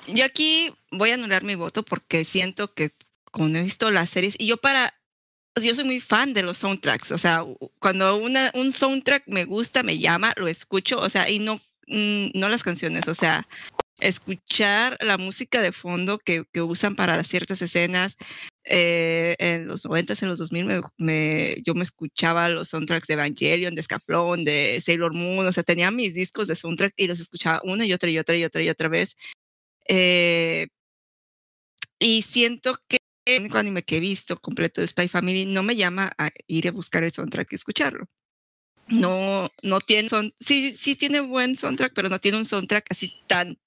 Yo 0.06 0.24
aquí 0.24 0.72
voy 0.90 1.10
a 1.10 1.14
anular 1.14 1.44
mi 1.44 1.54
voto 1.54 1.82
porque 1.82 2.24
siento 2.24 2.72
que 2.72 2.92
cuando 3.30 3.58
he 3.58 3.62
visto 3.62 3.90
las 3.90 4.08
series, 4.08 4.34
y 4.38 4.46
yo 4.46 4.56
para, 4.56 4.94
yo 5.60 5.74
soy 5.74 5.84
muy 5.84 6.00
fan 6.00 6.32
de 6.32 6.42
los 6.42 6.58
soundtracks, 6.58 7.12
o 7.12 7.18
sea, 7.18 7.44
cuando 7.78 8.16
una, 8.16 8.50
un 8.54 8.72
soundtrack 8.72 9.24
me 9.26 9.44
gusta, 9.44 9.82
me 9.82 9.98
llama, 9.98 10.32
lo 10.36 10.48
escucho, 10.48 10.98
o 10.98 11.10
sea, 11.10 11.28
y 11.28 11.38
no, 11.40 11.60
mm, 11.88 12.30
no 12.34 12.48
las 12.48 12.62
canciones, 12.62 13.06
o 13.06 13.14
sea, 13.14 13.46
escuchar 14.00 14.96
la 15.00 15.18
música 15.18 15.60
de 15.60 15.72
fondo 15.72 16.18
que, 16.18 16.44
que 16.52 16.62
usan 16.62 16.96
para 16.96 17.22
ciertas 17.24 17.60
escenas. 17.60 18.16
Eh, 18.68 19.34
en 19.38 19.66
los 19.66 19.84
90 19.84 20.14
en 20.20 20.28
los 20.28 20.38
2000, 20.38 20.64
me, 20.64 20.80
me- 20.96 21.56
yo 21.64 21.74
me 21.74 21.82
escuchaba 21.82 22.48
los 22.48 22.68
soundtracks 22.68 23.06
de 23.06 23.14
Evangelion, 23.14 23.74
de 23.74 23.82
Scaflón, 23.82 24.44
de 24.44 24.80
Sailor 24.80 25.14
Moon, 25.14 25.46
o 25.46 25.52
sea, 25.52 25.62
tenía 25.62 25.90
mis 25.90 26.14
discos 26.14 26.46
de 26.48 26.56
soundtrack 26.56 26.94
y 26.96 27.06
los 27.06 27.20
escuchaba 27.20 27.60
una 27.64 27.86
y 27.86 27.92
otra 27.92 28.10
y 28.10 28.18
otra 28.18 28.36
y 28.36 28.44
otra 28.44 28.62
y 28.62 28.68
otra 28.68 28.88
vez. 28.88 29.16
Eh, 29.88 30.68
y 31.98 32.22
siento 32.22 32.76
que 32.88 32.98
el 33.26 33.40
único 33.40 33.58
anime 33.58 33.82
que 33.82 33.96
he 33.96 34.00
visto 34.00 34.40
completo 34.40 34.80
de 34.80 34.86
Spy 34.86 35.08
Family 35.08 35.44
no 35.46 35.62
me 35.62 35.76
llama 35.76 36.12
a 36.18 36.30
ir 36.46 36.68
a 36.68 36.72
buscar 36.72 37.02
el 37.04 37.12
soundtrack 37.12 37.52
y 37.52 37.56
escucharlo. 37.56 38.06
No, 38.86 39.50
no 39.62 39.80
tiene, 39.80 40.08
son, 40.08 40.34
sí, 40.40 40.72
sí 40.72 40.94
tiene 40.96 41.20
buen 41.20 41.56
soundtrack, 41.56 41.92
pero 41.94 42.08
no 42.08 42.20
tiene 42.20 42.38
un 42.38 42.46
soundtrack 42.46 42.86
así 42.90 43.12
tan, 43.26 43.58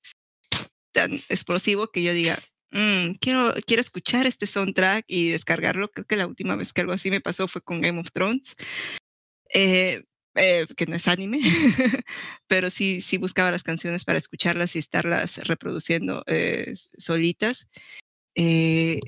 tan 0.94 1.14
explosivo 1.30 1.88
que 1.92 2.02
yo 2.02 2.14
diga, 2.14 2.40
"Mm, 2.72 3.14
quiero, 3.20 3.54
quiero 3.66 3.82
escuchar 3.82 4.26
este 4.28 4.48
soundtrack 4.48 5.06
y 5.08 5.30
descargarlo. 5.30 5.90
Creo 5.92 6.06
que 6.06 6.16
la 6.16 6.28
última 6.28 6.56
vez 6.56 6.74
que 6.74 6.82
algo 6.82 6.94
así 6.94 7.10
me 7.12 7.22
pasó 7.22 7.48
fue 7.48 7.62
con 7.62 7.82
Game 7.82 8.00
of 8.00 8.12
Thrones, 8.14 8.56
eh, 9.54 10.04
eh, 10.36 10.66
que 10.78 10.86
no 10.86 10.96
es 10.96 11.08
anime, 11.08 11.40
pero 12.48 12.70
sí, 12.70 13.02
sí 13.02 13.18
buscaba 13.18 13.52
las 13.52 13.64
canciones 13.64 14.06
para 14.06 14.18
escucharlas 14.18 14.76
y 14.76 14.80
estarlas 14.80 15.38
reproduciendo 15.48 16.24
eh, 16.28 16.74
solitas. 16.98 17.68
Eh, 18.36 19.02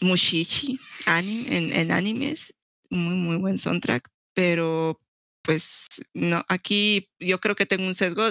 en, 0.00 1.72
en 1.72 1.92
animes, 1.92 2.54
muy, 2.90 3.16
muy 3.16 3.36
buen 3.36 3.58
soundtrack, 3.58 4.08
pero 4.34 5.00
pues 5.42 5.86
no, 6.14 6.44
aquí 6.48 7.10
yo 7.18 7.40
creo 7.40 7.56
que 7.56 7.66
tengo 7.66 7.86
un 7.86 7.94
sesgo. 7.94 8.28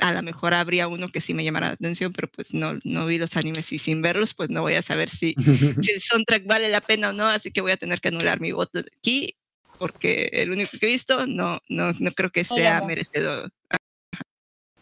A 0.00 0.12
lo 0.12 0.22
mejor 0.22 0.54
habría 0.54 0.88
uno 0.88 1.08
que 1.08 1.20
sí 1.20 1.34
me 1.34 1.44
llamara 1.44 1.68
la 1.68 1.74
atención, 1.74 2.12
pero 2.12 2.28
pues 2.28 2.52
no, 2.52 2.78
no 2.84 3.06
vi 3.06 3.18
los 3.18 3.36
animes 3.36 3.72
y 3.72 3.78
sin 3.78 4.02
verlos, 4.02 4.34
pues 4.34 4.50
no 4.50 4.62
voy 4.62 4.74
a 4.74 4.82
saber 4.82 5.08
si, 5.08 5.34
si 5.82 5.92
el 5.92 6.00
soundtrack 6.00 6.46
vale 6.46 6.68
la 6.68 6.80
pena 6.80 7.10
o 7.10 7.12
no, 7.12 7.26
así 7.26 7.50
que 7.50 7.60
voy 7.60 7.72
a 7.72 7.76
tener 7.76 8.00
que 8.00 8.08
anular 8.08 8.40
mi 8.40 8.52
voto 8.52 8.80
aquí, 8.80 9.36
porque 9.78 10.30
el 10.32 10.50
único 10.50 10.76
que 10.78 10.86
he 10.86 10.90
visto 10.90 11.26
no, 11.26 11.60
no, 11.68 11.92
no 11.98 12.12
creo 12.12 12.30
que 12.30 12.44
sea 12.44 12.80
merecedor. 12.82 13.52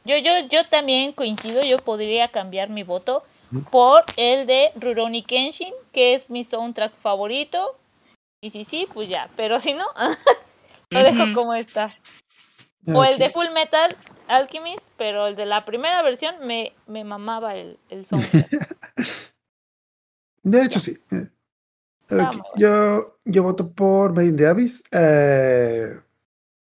Yo, 0.05 0.17
yo, 0.19 0.49
yo 0.51 0.67
también 0.69 1.13
coincido, 1.13 1.65
yo 1.65 1.79
podría 1.79 2.29
cambiar 2.29 2.71
mi 2.71 2.85
voto 2.85 3.25
por 3.71 4.05
el 4.17 4.47
de 4.47 4.71
Rurouni 4.77 5.23
Kenshin, 5.23 5.73
que 5.93 6.15
es 6.15 6.31
mi 6.31 6.45
soundtrack 6.45 6.93
favorito. 6.93 7.77
Y 8.41 8.51
si 8.51 8.65
sí, 8.65 8.87
pues 8.93 9.09
ya, 9.09 9.29
pero 9.37 9.61
si 9.61 9.75
no, 9.75 9.87
lo 10.91 11.03
dejo 11.03 11.35
como 11.35 11.55
está. 11.55 11.93
O 12.87 13.05
el 13.05 13.19
de. 13.19 13.31
Full 13.31 13.51
Metal 13.53 13.95
Alchemist, 14.29 14.83
pero 14.97 15.27
el 15.27 15.37
de 15.37 15.47
la 15.47 15.65
primera 15.65 16.03
versión 16.03 16.35
me, 16.47 16.73
me 16.87 17.05
mamaba 17.05 17.55
el, 17.55 17.79
el 17.89 18.07
soundtrack. 18.07 18.47
De 20.43 20.63
hecho, 20.63 20.79
sí. 20.79 20.97
Yo, 22.57 23.19
yo 23.25 23.43
voto 23.43 23.73
por 23.73 24.15
Made 24.15 24.29
in 24.29 24.37
the 24.37 24.47
Abyss. 24.47 24.85
Eh, 24.93 26.01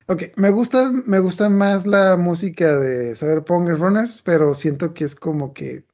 ok, 0.07 0.23
me 0.37 0.51
gusta, 0.51 0.91
me 1.05 1.19
gusta 1.19 1.49
más 1.49 1.85
la 1.85 2.17
música 2.17 2.77
de 2.79 3.17
Cyberpunk 3.17 3.71
Runners, 3.71 4.23
pero 4.23 4.55
siento 4.55 4.95
que 4.95 5.05
es 5.05 5.17
como 5.17 5.53
que. 5.53 5.85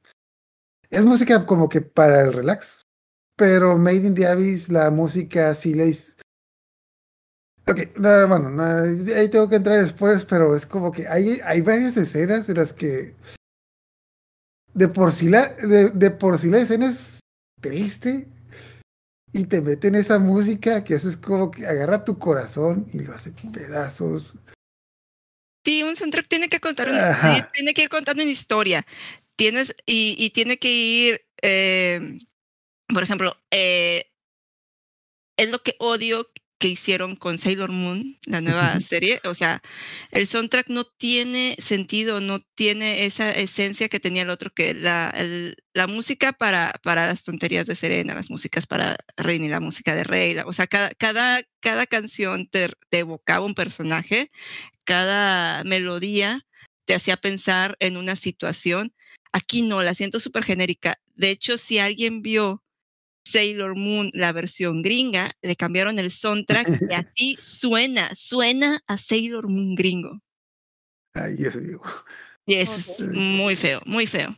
Es 0.91 1.03
música 1.05 1.47
como 1.47 1.67
que 1.67 1.81
para 1.81 2.21
el 2.21 2.33
relax. 2.33 2.85
Pero 3.35 3.79
Made 3.79 4.07
in 4.07 4.13
the 4.13 4.27
Abyss, 4.27 4.69
la 4.69 4.91
música 4.91 5.55
sí 5.55 5.73
le. 5.73 5.97
Ok, 7.65 7.97
nada, 7.97 8.25
bueno, 8.25 8.49
nada, 8.49 8.83
ahí 8.83 9.29
tengo 9.29 9.47
que 9.47 9.55
entrar 9.55 9.81
después, 9.81 10.25
pero 10.25 10.55
es 10.55 10.65
como 10.65 10.91
que 10.91 11.07
hay, 11.07 11.39
hay 11.45 11.61
varias 11.61 11.95
escenas 11.95 12.49
en 12.49 12.55
las 12.55 12.73
que 12.73 13.15
de 14.73 14.87
por 14.89 15.11
sí 15.11 15.29
la, 15.29 15.53
de, 15.53 15.89
de 15.91 16.11
por 16.11 16.39
sí 16.39 16.49
la 16.49 16.59
escena 16.59 16.89
es 16.89 17.19
triste 17.61 18.27
y 19.31 19.45
te 19.45 19.61
meten 19.61 19.95
esa 19.95 20.19
música 20.19 20.83
que 20.83 20.95
haces 20.95 21.15
como 21.15 21.51
que 21.51 21.65
agarra 21.65 22.03
tu 22.03 22.19
corazón 22.19 22.89
y 22.93 22.99
lo 22.99 23.13
hace 23.13 23.31
pedazos. 23.53 24.33
Sí, 25.65 25.81
un 25.83 25.95
soundtrack 25.95 26.27
tiene 26.27 26.49
que 26.49 26.59
contar 26.59 26.89
una, 26.89 27.49
tiene 27.53 27.73
que 27.73 27.83
ir 27.83 27.89
contando 27.89 28.21
una 28.21 28.31
historia. 28.31 28.85
Tienes, 29.35 29.73
y, 29.85 30.15
y 30.19 30.29
tiene 30.31 30.57
que 30.57 30.69
ir, 30.69 31.25
eh, 31.41 32.19
por 32.93 33.01
ejemplo, 33.01 33.35
eh, 33.49 34.05
es 35.37 35.49
lo 35.49 35.59
que 35.63 35.75
odio 35.79 36.27
que 36.63 36.69
hicieron 36.69 37.17
con 37.17 37.37
Sailor 37.37 37.73
Moon, 37.73 38.17
la 38.25 38.39
nueva 38.39 38.79
serie. 38.79 39.19
O 39.25 39.33
sea, 39.33 39.61
el 40.11 40.25
soundtrack 40.25 40.69
no 40.69 40.85
tiene 40.85 41.57
sentido, 41.59 42.21
no 42.21 42.39
tiene 42.39 43.03
esa 43.03 43.31
esencia 43.31 43.89
que 43.89 43.99
tenía 43.99 44.21
el 44.21 44.29
otro, 44.29 44.49
que 44.49 44.73
la, 44.73 45.09
el- 45.09 45.57
la 45.73 45.87
música 45.87 46.31
para, 46.31 46.71
para 46.81 47.05
las 47.05 47.25
tonterías 47.25 47.65
de 47.65 47.75
Serena, 47.75 48.13
las 48.15 48.29
músicas 48.29 48.65
para 48.65 48.95
Rain 49.17 49.43
y 49.43 49.49
la 49.49 49.59
música 49.59 49.93
de 49.93 50.05
Rey. 50.05 50.35
la- 50.35 50.45
o 50.45 50.53
sea, 50.53 50.65
cada, 50.67 50.91
cada, 50.91 51.41
cada 51.59 51.85
canción 51.85 52.47
te, 52.47 52.69
te 52.89 52.99
evocaba 52.99 53.45
un 53.45 53.55
personaje, 53.55 54.31
cada 54.85 55.65
melodía 55.65 56.45
te 56.85 56.95
hacía 56.95 57.17
pensar 57.17 57.75
en 57.81 57.97
una 57.97 58.15
situación. 58.15 58.93
Aquí 59.33 59.63
no, 59.63 59.83
la 59.83 59.93
siento 59.95 60.21
súper 60.21 60.45
genérica. 60.45 60.97
De 61.13 61.29
hecho, 61.29 61.57
si 61.57 61.79
alguien 61.79 62.21
vio 62.21 62.62
Sailor 63.25 63.75
Moon, 63.75 64.09
la 64.13 64.31
versión 64.31 64.81
gringa, 64.81 65.31
le 65.41 65.55
cambiaron 65.55 65.99
el 65.99 66.11
soundtrack 66.11 66.81
y 66.89 66.93
así 66.93 67.37
suena, 67.39 68.09
suena 68.15 68.79
a 68.87 68.97
Sailor 68.97 69.47
Moon 69.47 69.75
gringo. 69.75 70.19
Ay, 71.13 71.35
Dios 71.35 71.55
mío. 71.55 71.81
Y 72.45 72.55
eso 72.55 72.73
es 72.73 72.99
muy 72.99 73.55
feo, 73.55 73.81
muy 73.85 74.07
feo. 74.07 74.35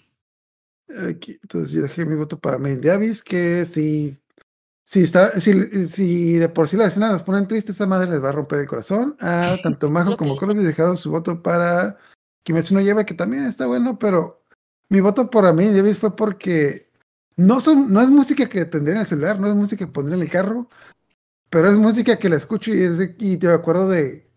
Aquí, 1.09 1.39
entonces 1.41 1.71
yo 1.71 1.81
dejé 1.81 2.05
mi 2.05 2.15
voto 2.15 2.39
para 2.39 2.59
Main 2.59 2.79
Davis, 2.79 3.23
que 3.23 3.65
si, 3.65 4.15
si, 4.83 5.01
está, 5.01 5.39
si, 5.39 5.87
si 5.87 6.33
de 6.33 6.49
por 6.49 6.67
sí 6.67 6.77
la 6.77 6.85
escena 6.85 7.11
nos 7.11 7.23
ponen 7.23 7.47
tristes, 7.47 7.75
esa 7.75 7.87
madre 7.87 8.09
les 8.09 8.23
va 8.23 8.29
a 8.29 8.33
romper 8.33 8.59
el 8.59 8.67
corazón. 8.67 9.15
Ah, 9.19 9.57
tanto 9.63 9.89
Majo 9.89 10.15
como 10.17 10.35
Colombia 10.37 10.65
dejaron 10.65 10.97
su 10.97 11.09
voto 11.09 11.41
para 11.41 11.97
Kimetsu 12.43 12.75
no 12.75 12.81
Yaiba, 12.81 13.05
que 13.05 13.15
también 13.15 13.45
está 13.45 13.65
bueno, 13.65 13.97
pero 13.97 14.43
mi 14.89 14.99
voto 14.99 15.29
por 15.31 15.51
Main 15.53 15.75
Davis 15.75 15.97
fue 15.97 16.15
porque 16.15 16.84
no, 17.37 17.59
son, 17.59 17.91
no 17.91 18.01
es 18.01 18.09
música 18.09 18.47
que 18.47 18.65
tendría 18.65 18.95
en 18.95 19.01
el 19.01 19.07
celular, 19.07 19.39
no 19.39 19.47
es 19.47 19.55
música 19.55 19.85
que 19.85 19.91
pondría 19.91 20.15
en 20.17 20.23
el 20.23 20.29
carro, 20.29 20.69
pero 21.49 21.69
es 21.69 21.77
música 21.77 22.17
que 22.17 22.29
la 22.29 22.35
escucho 22.37 22.71
y, 22.73 22.81
es 22.81 22.97
de- 22.97 23.15
y 23.19 23.37
te 23.37 23.47
acuerdo 23.49 23.89
de, 23.89 24.29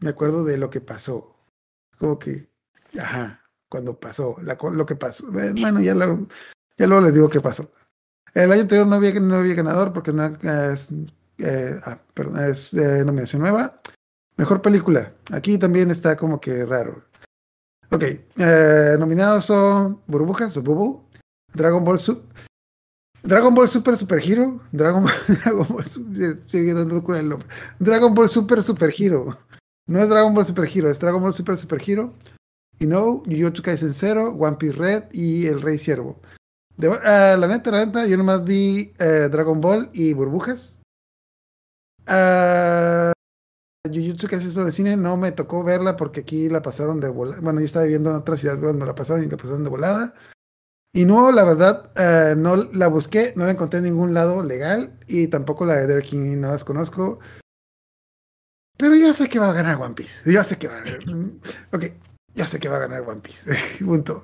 me 0.00 0.10
acuerdo 0.10 0.44
de 0.44 0.58
lo 0.58 0.70
que 0.70 0.80
pasó. 0.80 1.36
Como 1.98 2.18
que, 2.18 2.48
ajá, 3.00 3.42
cuando 3.68 3.98
pasó, 3.98 4.36
la 4.42 4.56
lo 4.72 4.86
que 4.86 4.96
pasó. 4.96 5.28
Eh, 5.38 5.52
Bueno, 5.58 5.80
ya, 5.80 5.94
lo, 5.94 6.26
ya 6.76 6.86
luego 6.86 7.04
les 7.04 7.14
digo 7.14 7.28
qué 7.28 7.40
pasó. 7.40 7.70
El 8.34 8.52
año 8.52 8.62
anterior 8.62 8.86
no 8.86 8.96
había, 8.96 9.18
no 9.18 9.36
había 9.36 9.54
ganador 9.54 9.92
porque 9.94 10.12
no 10.12 10.26
es, 10.26 10.90
eh, 11.38 11.80
ah, 11.84 11.98
perdón, 12.12 12.44
es 12.50 12.74
eh, 12.74 13.02
nominación 13.04 13.40
nueva. 13.40 13.80
Mejor 14.36 14.60
película. 14.60 15.14
Aquí 15.32 15.56
también 15.56 15.90
está 15.90 16.16
como 16.16 16.38
que 16.38 16.66
raro. 16.66 17.02
Ok, 17.90 18.04
nominados 18.98 19.46
son 19.46 20.02
Burbujas 20.06 20.58
Bubble, 20.58 21.02
Dragon 21.54 21.84
Ball 21.84 21.98
Super, 21.98 22.24
Dragon 23.26 23.54
Ball 23.54 23.68
Super 23.68 23.96
Super 23.96 24.20
Hero, 24.24 24.60
Dragon 24.72 25.02
Ball, 25.02 25.12
Dragon 25.44 25.66
Ball 25.68 25.84
Su- 25.84 26.00
eh, 26.14 26.36
sigue. 26.46 26.72
Dragon 26.74 28.14
Ball 28.14 28.28
Super 28.28 28.62
Super 28.62 28.94
Hero. 28.96 29.36
No 29.88 30.00
es 30.00 30.08
Dragon 30.08 30.34
Ball 30.34 30.44
Super 30.46 30.68
Hero, 30.72 30.88
es 30.90 30.98
Dragon 30.98 31.20
Ball 31.20 31.32
Super 31.32 31.56
Super 31.56 31.80
Hero. 31.84 32.12
Y 32.78 32.86
no, 32.86 33.22
Jujutsu 33.26 33.62
Kaisen 33.62 33.94
Zero, 33.94 34.28
One 34.34 34.56
Piece 34.58 34.74
Red 34.74 35.04
y 35.12 35.46
El 35.46 35.62
Rey 35.62 35.78
Ciervo. 35.78 36.20
Ah, 37.04 37.36
la 37.38 37.46
neta, 37.46 37.70
la 37.70 37.86
neta, 37.86 38.06
yo 38.06 38.16
nomás 38.18 38.44
vi 38.44 38.92
eh, 38.98 39.28
Dragon 39.30 39.60
Ball 39.60 39.88
y 39.94 40.12
Burbujas. 40.12 40.78
Ah, 42.06 43.12
Jujutsu 43.88 44.28
Kaisen 44.28 44.50
Zero 44.50 44.66
de 44.66 44.72
cine 44.72 44.96
no 44.96 45.16
me 45.16 45.32
tocó 45.32 45.64
verla 45.64 45.96
porque 45.96 46.20
aquí 46.20 46.48
la 46.48 46.62
pasaron 46.62 47.00
de 47.00 47.08
volada. 47.08 47.40
Bueno, 47.40 47.60
yo 47.60 47.66
estaba 47.66 47.84
viviendo 47.84 48.10
en 48.10 48.16
otra 48.16 48.36
ciudad 48.36 48.58
cuando 48.60 48.84
la 48.86 48.94
pasaron 48.94 49.24
y 49.24 49.28
la 49.28 49.36
pasaron 49.36 49.64
de 49.64 49.70
volada. 49.70 50.14
Y 50.96 51.04
no, 51.04 51.30
la 51.30 51.44
verdad, 51.44 51.90
eh, 51.94 52.34
no 52.34 52.56
la 52.56 52.88
busqué, 52.88 53.34
no 53.36 53.44
la 53.44 53.50
encontré 53.50 53.78
en 53.80 53.84
ningún 53.84 54.14
lado 54.14 54.42
legal 54.42 54.98
y 55.06 55.28
tampoco 55.28 55.66
la 55.66 55.74
de 55.74 55.86
Derek 55.86 56.06
King 56.06 56.40
no 56.40 56.48
las 56.48 56.64
conozco. 56.64 57.18
Pero 58.78 58.94
yo 58.94 59.12
sé 59.12 59.28
que 59.28 59.38
va 59.38 59.50
a 59.50 59.52
ganar 59.52 59.78
One 59.78 59.94
Piece. 59.94 60.30
Yo 60.30 60.42
sé 60.42 60.56
que 60.58 60.68
va 60.68 60.76
a 60.78 60.80
ganar. 60.80 60.98
Ok, 61.72 61.84
ya 62.34 62.46
sé 62.46 62.58
que 62.58 62.70
va 62.70 62.76
a 62.76 62.80
ganar 62.80 63.02
One 63.02 63.20
Piece. 63.20 63.50
Punto. 63.84 64.22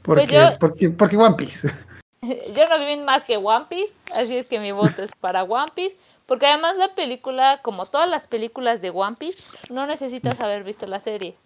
Porque, 0.00 0.22
Pues 0.26 0.30
yo- 0.30 0.58
porque, 0.58 0.88
porque 0.90 1.16
One 1.18 1.36
Piece. 1.36 1.68
Yo 2.22 2.64
no 2.68 2.84
vi 2.84 2.96
más 2.96 3.22
que 3.24 3.36
One 3.36 3.66
Piece, 3.68 3.92
así 4.14 4.36
es 4.36 4.46
que 4.46 4.58
mi 4.58 4.72
voto 4.72 5.02
es 5.04 5.12
para 5.20 5.44
One 5.44 5.70
Piece, 5.74 5.96
porque 6.26 6.46
además 6.46 6.76
la 6.76 6.94
película, 6.96 7.60
como 7.62 7.86
todas 7.86 8.08
las 8.10 8.26
películas 8.26 8.80
de 8.82 8.90
One 8.90 9.16
Piece, 9.16 9.40
no 9.70 9.86
necesitas 9.86 10.40
haber 10.40 10.64
visto 10.64 10.86
la 10.88 10.98
serie. 11.00 11.36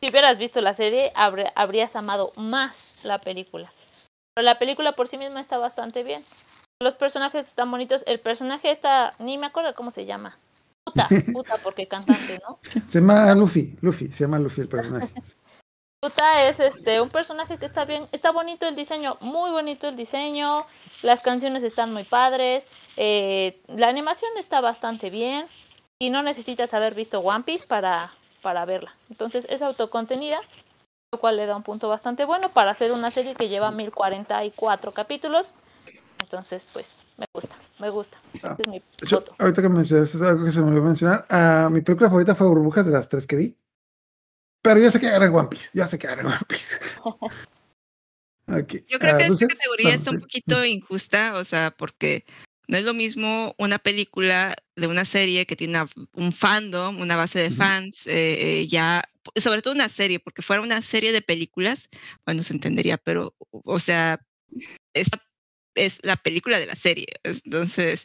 Si 0.00 0.10
hubieras 0.10 0.38
visto 0.38 0.60
la 0.60 0.74
serie, 0.74 1.12
habrías 1.14 1.96
amado 1.96 2.32
más 2.36 2.76
la 3.02 3.18
película. 3.18 3.72
Pero 4.34 4.44
la 4.44 4.58
película 4.58 4.92
por 4.92 5.08
sí 5.08 5.16
misma 5.16 5.40
está 5.40 5.58
bastante 5.58 6.02
bien. 6.02 6.24
Los 6.80 6.94
personajes 6.94 7.48
están 7.48 7.70
bonitos. 7.70 8.04
El 8.06 8.20
personaje 8.20 8.70
está, 8.70 9.14
ni 9.18 9.38
me 9.38 9.46
acuerdo 9.46 9.74
cómo 9.74 9.90
se 9.90 10.04
llama. 10.04 10.38
Puta, 10.84 11.08
puta 11.32 11.56
porque 11.62 11.88
cantante, 11.88 12.38
¿no? 12.46 12.58
Se 12.62 13.00
llama 13.00 13.34
Luffy. 13.34 13.76
Luffy, 13.80 14.08
se 14.08 14.24
llama 14.24 14.38
Luffy 14.38 14.60
el 14.62 14.68
personaje. 14.68 15.08
Puta 15.98 16.46
es 16.46 16.60
este 16.60 17.00
un 17.00 17.08
personaje 17.08 17.56
que 17.56 17.64
está 17.64 17.86
bien, 17.86 18.06
está 18.12 18.30
bonito 18.30 18.68
el 18.68 18.76
diseño, 18.76 19.16
muy 19.20 19.50
bonito 19.50 19.88
el 19.88 19.96
diseño, 19.96 20.66
las 21.02 21.20
canciones 21.20 21.62
están 21.62 21.92
muy 21.92 22.04
padres, 22.04 22.68
eh, 22.96 23.60
la 23.66 23.88
animación 23.88 24.30
está 24.38 24.60
bastante 24.60 25.08
bien 25.08 25.46
y 25.98 26.10
no 26.10 26.22
necesitas 26.22 26.74
haber 26.74 26.94
visto 26.94 27.20
One 27.20 27.44
Piece 27.44 27.66
para, 27.66 28.12
para 28.42 28.64
verla. 28.64 28.94
Entonces 29.10 29.46
es 29.48 29.62
autocontenida, 29.62 30.40
lo 31.12 31.20
cual 31.20 31.36
le 31.36 31.46
da 31.46 31.56
un 31.56 31.62
punto 31.62 31.88
bastante 31.88 32.24
bueno 32.24 32.48
para 32.48 32.70
hacer 32.70 32.92
una 32.92 33.10
serie 33.10 33.34
que 33.34 33.48
lleva 33.48 33.70
1044 33.70 34.92
capítulos. 34.92 35.52
Entonces, 36.20 36.66
pues, 36.72 36.96
me 37.18 37.26
gusta, 37.32 37.56
me 37.78 37.90
gusta. 37.90 38.18
Ese 38.34 38.56
es 38.58 38.68
mi 38.68 38.82
voto. 39.10 39.34
ahorita 39.38 39.62
que 39.62 39.68
mencionaste 39.68 40.16
es 40.16 40.22
algo 40.22 40.44
que 40.44 40.52
se 40.52 40.60
me 40.60 40.68
olvidó 40.68 40.82
mencionar. 40.82 41.26
ah, 41.28 41.68
mi 41.70 41.82
película 41.82 42.08
favorita 42.08 42.34
fue 42.34 42.48
Burbujas 42.48 42.84
de 42.84 42.92
las 42.92 43.08
tres 43.08 43.26
que 43.26 43.36
vi. 43.36 43.56
Pero 44.62 44.80
yo 44.80 44.90
sé 44.90 44.98
que 44.98 45.06
agarra 45.06 45.30
One 45.30 45.48
Piece. 45.48 45.70
Ya 45.72 45.86
sé 45.86 45.98
que 45.98 46.08
agarra 46.08 46.28
One 46.28 46.40
Piece. 46.48 46.76
Yo 48.48 48.98
creo 49.00 49.14
ah, 49.14 49.18
que 49.18 49.24
esta 49.24 49.46
categoría 49.48 49.88
bueno, 49.88 49.98
está 49.98 50.10
un 50.12 50.20
poquito 50.20 50.64
injusta, 50.64 51.34
o 51.34 51.44
sea, 51.44 51.72
porque 51.72 52.24
no 52.68 52.76
es 52.78 52.84
lo 52.84 52.94
mismo 52.94 53.54
una 53.58 53.78
película 53.78 54.54
de 54.76 54.86
una 54.86 55.04
serie 55.04 55.46
que 55.46 55.56
tiene 55.56 55.80
una- 55.80 55.90
un 56.14 56.32
fandom, 56.32 57.00
una 57.00 57.16
base 57.16 57.38
de 57.40 57.50
fans, 57.50 58.06
eh, 58.06 58.60
eh, 58.62 58.66
ya, 58.68 59.02
sobre 59.36 59.62
todo 59.62 59.74
una 59.74 59.88
serie, 59.88 60.20
porque 60.20 60.42
fuera 60.42 60.62
una 60.62 60.82
serie 60.82 61.12
de 61.12 61.22
películas, 61.22 61.88
bueno, 62.24 62.42
se 62.42 62.52
entendería, 62.54 62.96
pero, 62.98 63.34
o 63.50 63.78
sea, 63.80 64.20
esta 64.94 65.22
es 65.76 66.00
la 66.02 66.16
película 66.16 66.58
de 66.58 66.66
la 66.66 66.74
serie. 66.74 67.06
Entonces, 67.22 68.02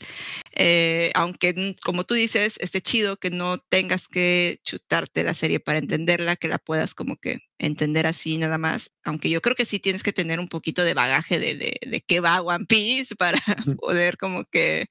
eh, 0.53 1.11
aunque, 1.15 1.75
como 1.83 2.03
tú 2.03 2.13
dices, 2.13 2.55
esté 2.59 2.81
chido 2.81 3.17
que 3.17 3.31
no 3.31 3.57
tengas 3.57 4.07
que 4.07 4.59
chutarte 4.63 5.23
la 5.23 5.33
serie 5.33 5.59
para 5.59 5.79
entenderla, 5.79 6.35
que 6.35 6.47
la 6.47 6.59
puedas 6.59 6.93
como 6.93 7.17
que 7.17 7.39
entender 7.57 8.05
así 8.07 8.37
nada 8.37 8.57
más, 8.57 8.91
aunque 9.03 9.29
yo 9.29 9.41
creo 9.41 9.55
que 9.55 9.65
sí 9.65 9.79
tienes 9.79 10.03
que 10.03 10.13
tener 10.13 10.39
un 10.39 10.49
poquito 10.49 10.83
de 10.83 10.93
bagaje 10.93 11.39
de, 11.39 11.55
de, 11.55 11.77
de 11.85 12.01
qué 12.01 12.19
va 12.19 12.41
One 12.41 12.65
Piece 12.65 13.15
para 13.15 13.39
poder 13.79 14.17
como 14.17 14.45
que, 14.45 14.87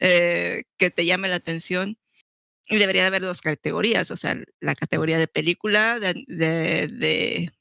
eh, 0.00 0.64
que 0.78 0.90
te 0.90 1.06
llame 1.06 1.28
la 1.28 1.36
atención. 1.36 1.96
Y 2.68 2.78
debería 2.78 3.02
de 3.02 3.08
haber 3.08 3.22
dos 3.22 3.42
categorías, 3.42 4.10
o 4.10 4.16
sea, 4.16 4.36
la 4.58 4.74
categoría 4.74 5.18
de 5.18 5.28
película, 5.28 6.00
de, 6.00 6.24
de, 6.26 7.52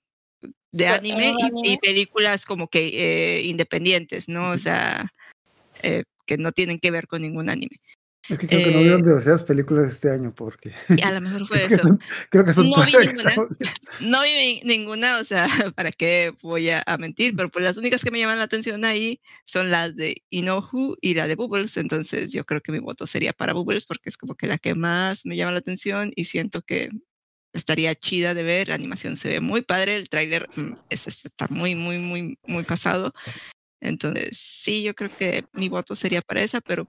de, 0.75 0.83
de 0.83 0.89
¿En 0.89 0.93
anime, 0.93 1.33
y, 1.63 1.77
películas 1.77 2.45
como 2.45 2.67
que 2.67 2.87
eh, 2.87 3.41
independientes, 3.43 4.27
¿no? 4.27 4.51
O 4.51 4.57
sea, 4.57 5.07
eh, 5.81 6.03
que 6.25 6.37
no 6.37 6.51
tienen 6.51 6.79
que 6.79 6.91
ver 6.91 7.07
con 7.07 7.21
ningún 7.21 7.49
anime. 7.49 7.77
Es 8.27 8.39
que 8.39 8.47
creo 8.47 8.59
que 8.61 8.71
no 8.71 8.79
eh, 8.79 8.83
vieron 8.83 9.03
demasiadas 9.03 9.43
películas 9.43 9.91
este 9.91 10.09
año 10.09 10.33
porque 10.33 10.73
Y 10.89 11.01
a 11.03 11.11
lo 11.11 11.21
mejor 11.21 11.45
fue 11.47 11.57
creo 11.59 11.69
que 11.69 11.75
eso. 11.75 11.87
son, 11.87 11.99
creo 12.29 12.43
que 12.43 12.53
son 12.53 12.69
No 12.69 12.75
todas 12.75 12.87
vi 12.87 13.07
ninguna. 13.07 13.35
No 14.01 14.21
vi 14.23 14.33
ni- 14.33 14.61
ninguna, 14.65 15.19
o 15.19 15.23
sea, 15.23 15.47
¿para 15.75 15.91
qué 15.93 16.33
voy 16.41 16.69
a, 16.69 16.83
a 16.85 16.97
mentir? 16.97 17.35
Pero 17.37 17.47
pues 17.47 17.63
las 17.63 17.77
únicas 17.77 18.03
que 18.03 18.11
me 18.11 18.19
llaman 18.19 18.39
la 18.39 18.45
atención 18.45 18.83
ahí 18.83 19.21
son 19.45 19.71
las 19.71 19.95
de 19.95 20.23
Inohu 20.29 20.97
y 20.99 21.13
la 21.13 21.27
de 21.27 21.35
Bubbles. 21.35 21.77
Entonces 21.77 22.33
yo 22.33 22.43
creo 22.43 22.59
que 22.59 22.73
mi 22.73 22.79
voto 22.79 23.07
sería 23.07 23.31
para 23.31 23.53
Bubbles 23.53 23.85
porque 23.85 24.09
es 24.09 24.17
como 24.17 24.35
que 24.35 24.47
la 24.47 24.57
que 24.57 24.75
más 24.75 25.25
me 25.25 25.37
llama 25.37 25.53
la 25.53 25.59
atención 25.59 26.11
y 26.17 26.25
siento 26.25 26.63
que 26.63 26.89
estaría 27.55 27.95
chida 27.95 28.33
de 28.33 28.43
ver. 28.43 28.67
La 28.67 28.75
animación 28.75 29.17
se 29.17 29.29
ve 29.29 29.39
muy 29.39 29.61
padre, 29.61 29.95
el 29.97 30.09
tráiler 30.09 30.47
mm, 30.55 30.73
es- 30.89 31.07
está 31.07 31.47
muy, 31.49 31.75
muy, 31.75 31.97
muy, 31.99 32.37
muy 32.45 32.63
pasado. 32.63 33.13
Entonces 33.81 34.37
sí, 34.37 34.83
yo 34.83 34.93
creo 34.95 35.09
que 35.17 35.45
mi 35.53 35.69
voto 35.69 35.95
sería 35.95 36.21
para 36.21 36.41
esa, 36.41 36.61
pero 36.61 36.87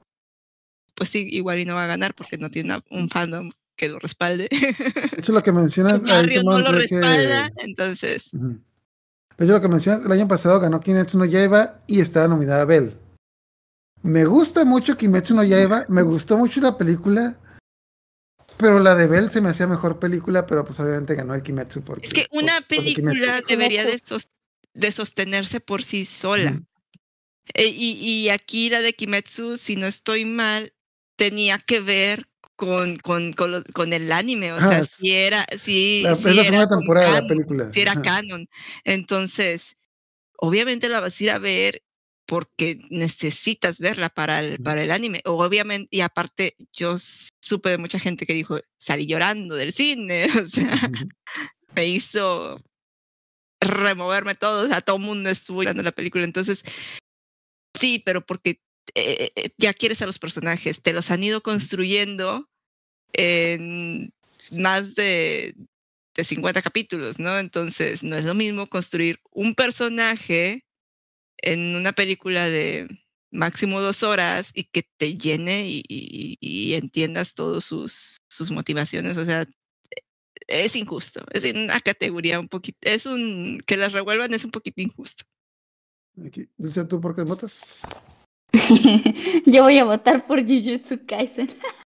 pues 0.94 1.10
sí, 1.10 1.26
igual 1.30 1.60
y 1.60 1.64
no 1.64 1.74
va 1.74 1.84
a 1.84 1.88
ganar 1.88 2.14
porque 2.14 2.38
no 2.38 2.50
tiene 2.50 2.74
una- 2.74 2.84
un 2.90 3.08
fandom 3.08 3.50
que 3.76 3.88
lo 3.88 3.98
respalde. 3.98 4.48
De 4.50 5.18
hecho, 5.18 5.32
lo 5.32 5.42
que 5.42 5.52
mencionas, 5.52 6.02
tomando 6.42 6.42
no 6.42 6.58
lo 6.58 6.64
cuenta 6.66 6.88
que- 6.88 6.96
respalda, 7.00 7.50
entonces. 7.58 8.30
Pero 8.32 9.48
yo 9.48 9.52
lo 9.54 9.60
que 9.60 9.68
mencionas, 9.68 10.04
el 10.06 10.12
año 10.12 10.26
pasado 10.28 10.58
ganó 10.60 10.80
Kimetsu 10.80 11.18
no 11.18 11.26
Yaiba 11.26 11.82
y 11.86 12.00
estaba 12.00 12.26
nominada 12.28 12.64
Bell. 12.64 12.96
Me 14.02 14.24
gusta 14.24 14.64
mucho 14.64 14.96
Kimetsu 14.96 15.34
no 15.34 15.44
Yaiba, 15.44 15.84
me 15.88 16.00
gustó 16.02 16.38
mucho 16.38 16.60
la 16.62 16.78
película, 16.78 17.36
pero 18.58 18.78
la 18.78 18.94
de 18.94 19.06
Bell 19.06 19.30
se 19.30 19.40
me 19.40 19.50
hacía 19.50 19.66
mejor 19.66 19.98
película, 19.98 20.46
pero 20.46 20.64
pues 20.64 20.78
obviamente 20.80 21.14
ganó 21.14 21.34
el 21.34 21.42
Kimetsu 21.42 21.82
porque... 21.82 22.06
Es 22.06 22.12
que 22.14 22.26
una 22.30 22.56
por 22.60 22.66
película 22.68 23.40
debería 23.48 23.84
de, 23.84 23.98
sos- 23.98 24.28
de 24.74 24.92
sostenerse 24.92 25.60
por 25.60 25.82
sí 25.82 26.04
sola. 26.04 26.60
Eh, 27.54 27.68
y, 27.68 27.92
y 28.00 28.28
aquí 28.30 28.70
la 28.70 28.80
de 28.80 28.92
Kimetsu, 28.92 29.56
si 29.56 29.76
no 29.76 29.86
estoy 29.86 30.24
mal, 30.24 30.72
tenía 31.16 31.58
que 31.58 31.80
ver 31.80 32.28
con, 32.56 32.96
con, 32.96 33.32
con, 33.32 33.52
lo- 33.52 33.64
con 33.72 33.92
el 33.92 34.10
anime. 34.10 34.52
O 34.52 34.56
Ah, 34.56 34.68
sea, 34.68 34.78
es- 34.80 34.90
si 34.90 35.12
era, 35.12 35.46
si, 35.62 36.02
La- 36.02 36.14
si 36.16 36.28
es 36.28 36.34
la 36.36 36.42
era 36.42 36.44
segunda 36.44 36.68
temporada 36.68 37.14
de 37.14 37.22
la 37.22 37.28
película. 37.28 37.72
si 37.72 37.80
era 37.80 37.92
Ajá. 37.92 38.02
canon. 38.02 38.48
Entonces, 38.84 39.76
obviamente 40.38 40.88
la 40.88 41.00
vas 41.00 41.20
a 41.20 41.24
ir 41.24 41.30
a 41.30 41.38
ver 41.38 41.82
porque 42.26 42.80
necesitas 42.90 43.78
verla 43.78 44.08
para 44.10 44.40
el, 44.40 44.58
para 44.58 44.82
el 44.82 44.90
anime. 44.90 45.22
Obviamente, 45.24 45.88
y 45.90 46.00
aparte, 46.00 46.56
yo 46.72 46.96
supe 47.40 47.70
de 47.70 47.78
mucha 47.78 48.00
gente 48.00 48.26
que 48.26 48.34
dijo, 48.34 48.58
salí 48.78 49.06
llorando 49.06 49.54
del 49.54 49.72
cine. 49.72 50.26
O 50.46 50.48
sea, 50.48 50.90
me 51.74 51.86
hizo 51.86 52.58
removerme 53.60 54.34
todo, 54.34 54.66
o 54.66 54.68
sea, 54.68 54.80
todo 54.80 54.96
el 54.96 55.02
mundo 55.02 55.30
estuvo 55.30 55.60
mirando 55.60 55.82
la 55.82 55.92
película, 55.92 56.24
entonces, 56.24 56.62
sí, 57.78 58.02
pero 58.04 58.24
porque 58.24 58.60
eh, 58.94 59.30
eh, 59.34 59.50
ya 59.58 59.72
quieres 59.74 60.02
a 60.02 60.06
los 60.06 60.18
personajes, 60.18 60.82
te 60.82 60.92
los 60.92 61.10
han 61.10 61.22
ido 61.24 61.42
construyendo 61.42 62.48
en 63.12 64.12
más 64.52 64.94
de, 64.94 65.54
de 66.14 66.24
50 66.24 66.62
capítulos, 66.62 67.18
¿no? 67.18 67.38
Entonces, 67.38 68.02
no 68.02 68.16
es 68.16 68.24
lo 68.24 68.34
mismo 68.34 68.66
construir 68.68 69.20
un 69.30 69.54
personaje 69.54 70.65
en 71.38 71.76
una 71.76 71.92
película 71.92 72.46
de 72.48 72.86
máximo 73.30 73.80
dos 73.80 74.02
horas 74.02 74.50
y 74.54 74.64
que 74.64 74.84
te 74.96 75.16
llene 75.16 75.66
y, 75.68 75.82
y- 75.88 76.36
y 76.40 76.74
entiendas 76.74 77.34
todas 77.34 77.64
sus, 77.64 78.18
sus 78.30 78.50
motivaciones, 78.50 79.16
o 79.16 79.24
sea, 79.24 79.44
es 80.48 80.76
injusto, 80.76 81.24
es 81.32 81.44
una 81.44 81.80
categoría 81.80 82.38
un 82.40 82.48
poquito, 82.48 82.78
es 82.82 83.04
un, 83.06 83.60
que 83.66 83.76
las 83.76 83.92
revuelvan 83.92 84.32
es 84.32 84.44
un 84.44 84.50
poquito 84.52 84.80
injusto. 84.80 85.24
Aquí. 86.24 86.48
Dulce, 86.56 86.84
¿tú 86.84 87.00
por 87.00 87.14
qué 87.14 87.22
votas? 87.22 87.82
Yo 89.46 89.62
voy 89.64 89.78
a 89.78 89.84
votar 89.84 90.26
por 90.26 90.40
Jujutsu 90.40 91.04
Kaisen. 91.06 91.48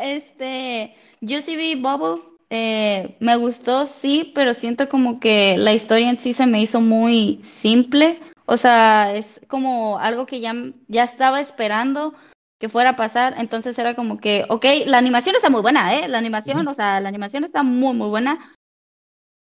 Este, 0.00 0.94
yo 1.20 1.40
sí 1.40 1.56
vi 1.56 1.74
Bubble, 1.74 2.22
eh, 2.50 3.16
me 3.20 3.36
gustó, 3.36 3.86
sí, 3.86 4.32
pero 4.34 4.54
siento 4.54 4.88
como 4.88 5.20
que 5.20 5.56
la 5.58 5.72
historia 5.72 6.08
en 6.08 6.18
sí 6.18 6.32
se 6.32 6.46
me 6.46 6.62
hizo 6.62 6.80
muy 6.80 7.40
simple. 7.42 8.20
O 8.46 8.56
sea, 8.56 9.14
es 9.14 9.40
como 9.48 9.98
algo 9.98 10.24
que 10.26 10.40
ya, 10.40 10.54
ya 10.86 11.04
estaba 11.04 11.40
esperando 11.40 12.14
que 12.58 12.68
fuera 12.68 12.90
a 12.90 12.96
pasar. 12.96 13.34
Entonces 13.38 13.78
era 13.78 13.94
como 13.94 14.18
que, 14.18 14.46
ok, 14.48 14.64
la 14.86 14.98
animación 14.98 15.36
está 15.36 15.50
muy 15.50 15.60
buena, 15.60 15.94
¿eh? 15.94 16.08
La 16.08 16.18
animación, 16.18 16.66
o 16.66 16.74
sea, 16.74 17.00
la 17.00 17.08
animación 17.08 17.44
está 17.44 17.62
muy, 17.62 17.94
muy 17.94 18.08
buena. 18.08 18.54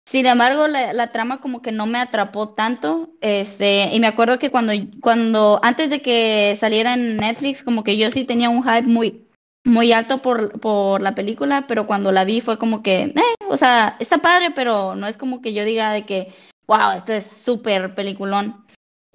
Sin 0.08 0.24
embargo, 0.24 0.68
la, 0.68 0.92
la 0.92 1.10
trama 1.10 1.40
como 1.40 1.60
que 1.62 1.72
no 1.72 1.86
me 1.86 1.98
atrapó 1.98 2.50
tanto. 2.54 3.10
Este, 3.20 3.94
y 3.94 4.00
me 4.00 4.06
acuerdo 4.06 4.38
que 4.38 4.50
cuando, 4.50 4.72
cuando, 5.00 5.60
antes 5.62 5.90
de 5.90 6.00
que 6.00 6.56
saliera 6.58 6.94
en 6.94 7.18
Netflix, 7.18 7.62
como 7.62 7.84
que 7.84 7.98
yo 7.98 8.10
sí 8.10 8.24
tenía 8.24 8.48
un 8.48 8.62
hype 8.62 8.82
muy, 8.86 9.25
muy 9.66 9.92
alto 9.92 10.22
por, 10.22 10.58
por 10.60 11.02
la 11.02 11.14
película, 11.14 11.66
pero 11.66 11.86
cuando 11.86 12.12
la 12.12 12.24
vi 12.24 12.40
fue 12.40 12.56
como 12.56 12.82
que, 12.82 13.02
eh, 13.02 13.34
o 13.48 13.56
sea, 13.56 13.96
está 13.98 14.18
padre, 14.18 14.52
pero 14.54 14.94
no 14.94 15.08
es 15.08 15.16
como 15.16 15.42
que 15.42 15.52
yo 15.52 15.64
diga 15.64 15.90
de 15.90 16.06
que, 16.06 16.32
wow, 16.68 16.92
esto 16.96 17.12
es 17.12 17.26
súper 17.26 17.94
peliculón. 17.94 18.64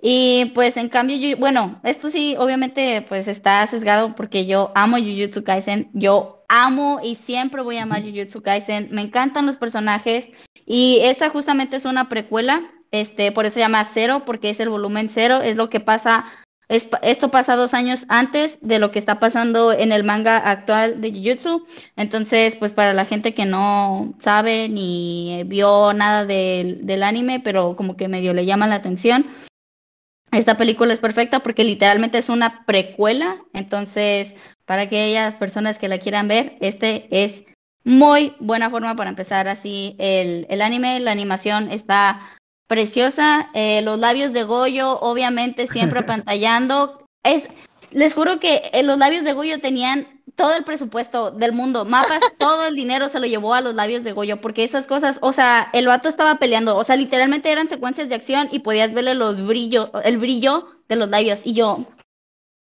Y 0.01 0.51
pues 0.53 0.77
en 0.77 0.89
cambio, 0.89 1.15
yo, 1.17 1.37
bueno, 1.37 1.79
esto 1.83 2.09
sí, 2.09 2.35
obviamente, 2.37 3.05
pues 3.07 3.27
está 3.27 3.65
sesgado 3.67 4.13
porque 4.15 4.45
yo 4.45 4.71
amo 4.75 4.97
Jujutsu 4.97 5.43
Kaisen, 5.43 5.89
yo 5.93 6.43
amo 6.49 6.99
y 7.01 7.15
siempre 7.15 7.61
voy 7.61 7.77
a 7.77 7.83
amar 7.83 8.01
Jujutsu 8.01 8.41
Kaisen, 8.41 8.89
me 8.91 9.03
encantan 9.03 9.45
los 9.45 9.57
personajes 9.57 10.31
y 10.65 10.99
esta 11.01 11.29
justamente 11.29 11.77
es 11.77 11.85
una 11.85 12.09
precuela, 12.09 12.61
este, 12.91 13.31
por 13.31 13.45
eso 13.45 13.53
se 13.53 13.59
llama 13.61 13.85
Cero, 13.85 14.23
porque 14.25 14.49
es 14.49 14.59
el 14.59 14.69
volumen 14.69 15.09
cero, 15.09 15.39
es 15.41 15.55
lo 15.55 15.69
que 15.69 15.79
pasa, 15.79 16.25
es, 16.71 16.87
esto 17.01 17.29
pasa 17.31 17.57
dos 17.57 17.73
años 17.73 18.05
antes 18.07 18.57
de 18.61 18.79
lo 18.79 18.91
que 18.91 18.99
está 18.99 19.19
pasando 19.19 19.73
en 19.73 19.91
el 19.91 20.05
manga 20.05 20.37
actual 20.37 21.01
de 21.01 21.11
Jujutsu, 21.11 21.67
entonces, 21.97 22.55
pues 22.55 22.71
para 22.71 22.93
la 22.93 23.03
gente 23.03 23.33
que 23.33 23.45
no 23.45 24.13
sabe 24.19 24.69
ni 24.69 25.43
vio 25.47 25.91
nada 25.91 26.25
del, 26.25 26.85
del 26.85 27.03
anime, 27.03 27.41
pero 27.41 27.75
como 27.75 27.97
que 27.97 28.07
medio 28.07 28.33
le 28.33 28.45
llama 28.45 28.67
la 28.67 28.75
atención, 28.75 29.25
esta 30.31 30.55
película 30.55 30.93
es 30.93 31.01
perfecta 31.01 31.41
porque 31.41 31.65
literalmente 31.65 32.17
es 32.17 32.29
una 32.29 32.65
precuela, 32.65 33.43
entonces 33.51 34.37
para 34.65 34.83
aquellas 34.83 35.35
personas 35.35 35.77
que 35.77 35.89
la 35.89 35.99
quieran 35.99 36.29
ver, 36.29 36.55
este 36.61 37.09
es 37.11 37.43
muy 37.83 38.33
buena 38.39 38.69
forma 38.69 38.95
para 38.95 39.09
empezar 39.09 39.49
así 39.49 39.97
el, 39.99 40.47
el 40.49 40.61
anime, 40.61 41.01
la 41.01 41.11
animación 41.11 41.69
está 41.69 42.21
preciosa, 42.71 43.49
eh, 43.53 43.81
los 43.81 43.99
labios 43.99 44.31
de 44.31 44.43
Goyo 44.43 44.97
obviamente 45.01 45.67
siempre 45.67 45.99
apantallando, 46.07 47.03
es, 47.21 47.49
les 47.91 48.13
juro 48.13 48.39
que 48.39 48.61
eh, 48.71 48.81
los 48.81 48.97
labios 48.97 49.25
de 49.25 49.33
Goyo 49.33 49.59
tenían 49.59 50.07
todo 50.37 50.55
el 50.55 50.63
presupuesto 50.63 51.31
del 51.31 51.51
mundo, 51.51 51.83
mapas, 51.83 52.21
todo 52.39 52.65
el 52.67 52.75
dinero 52.75 53.09
se 53.09 53.19
lo 53.19 53.25
llevó 53.25 53.53
a 53.53 53.59
los 53.59 53.75
labios 53.75 54.05
de 54.05 54.13
Goyo, 54.13 54.39
porque 54.39 54.63
esas 54.63 54.87
cosas, 54.87 55.19
o 55.21 55.33
sea, 55.33 55.67
el 55.73 55.87
vato 55.87 56.07
estaba 56.07 56.35
peleando, 56.35 56.77
o 56.77 56.85
sea, 56.85 56.95
literalmente 56.95 57.51
eran 57.51 57.67
secuencias 57.67 58.07
de 58.07 58.15
acción 58.15 58.47
y 58.53 58.59
podías 58.59 58.93
verle 58.93 59.15
los 59.15 59.45
brillos, 59.45 59.89
el 60.05 60.17
brillo 60.17 60.65
de 60.87 60.95
los 60.95 61.09
labios, 61.09 61.45
y 61.45 61.51
yo, 61.51 61.85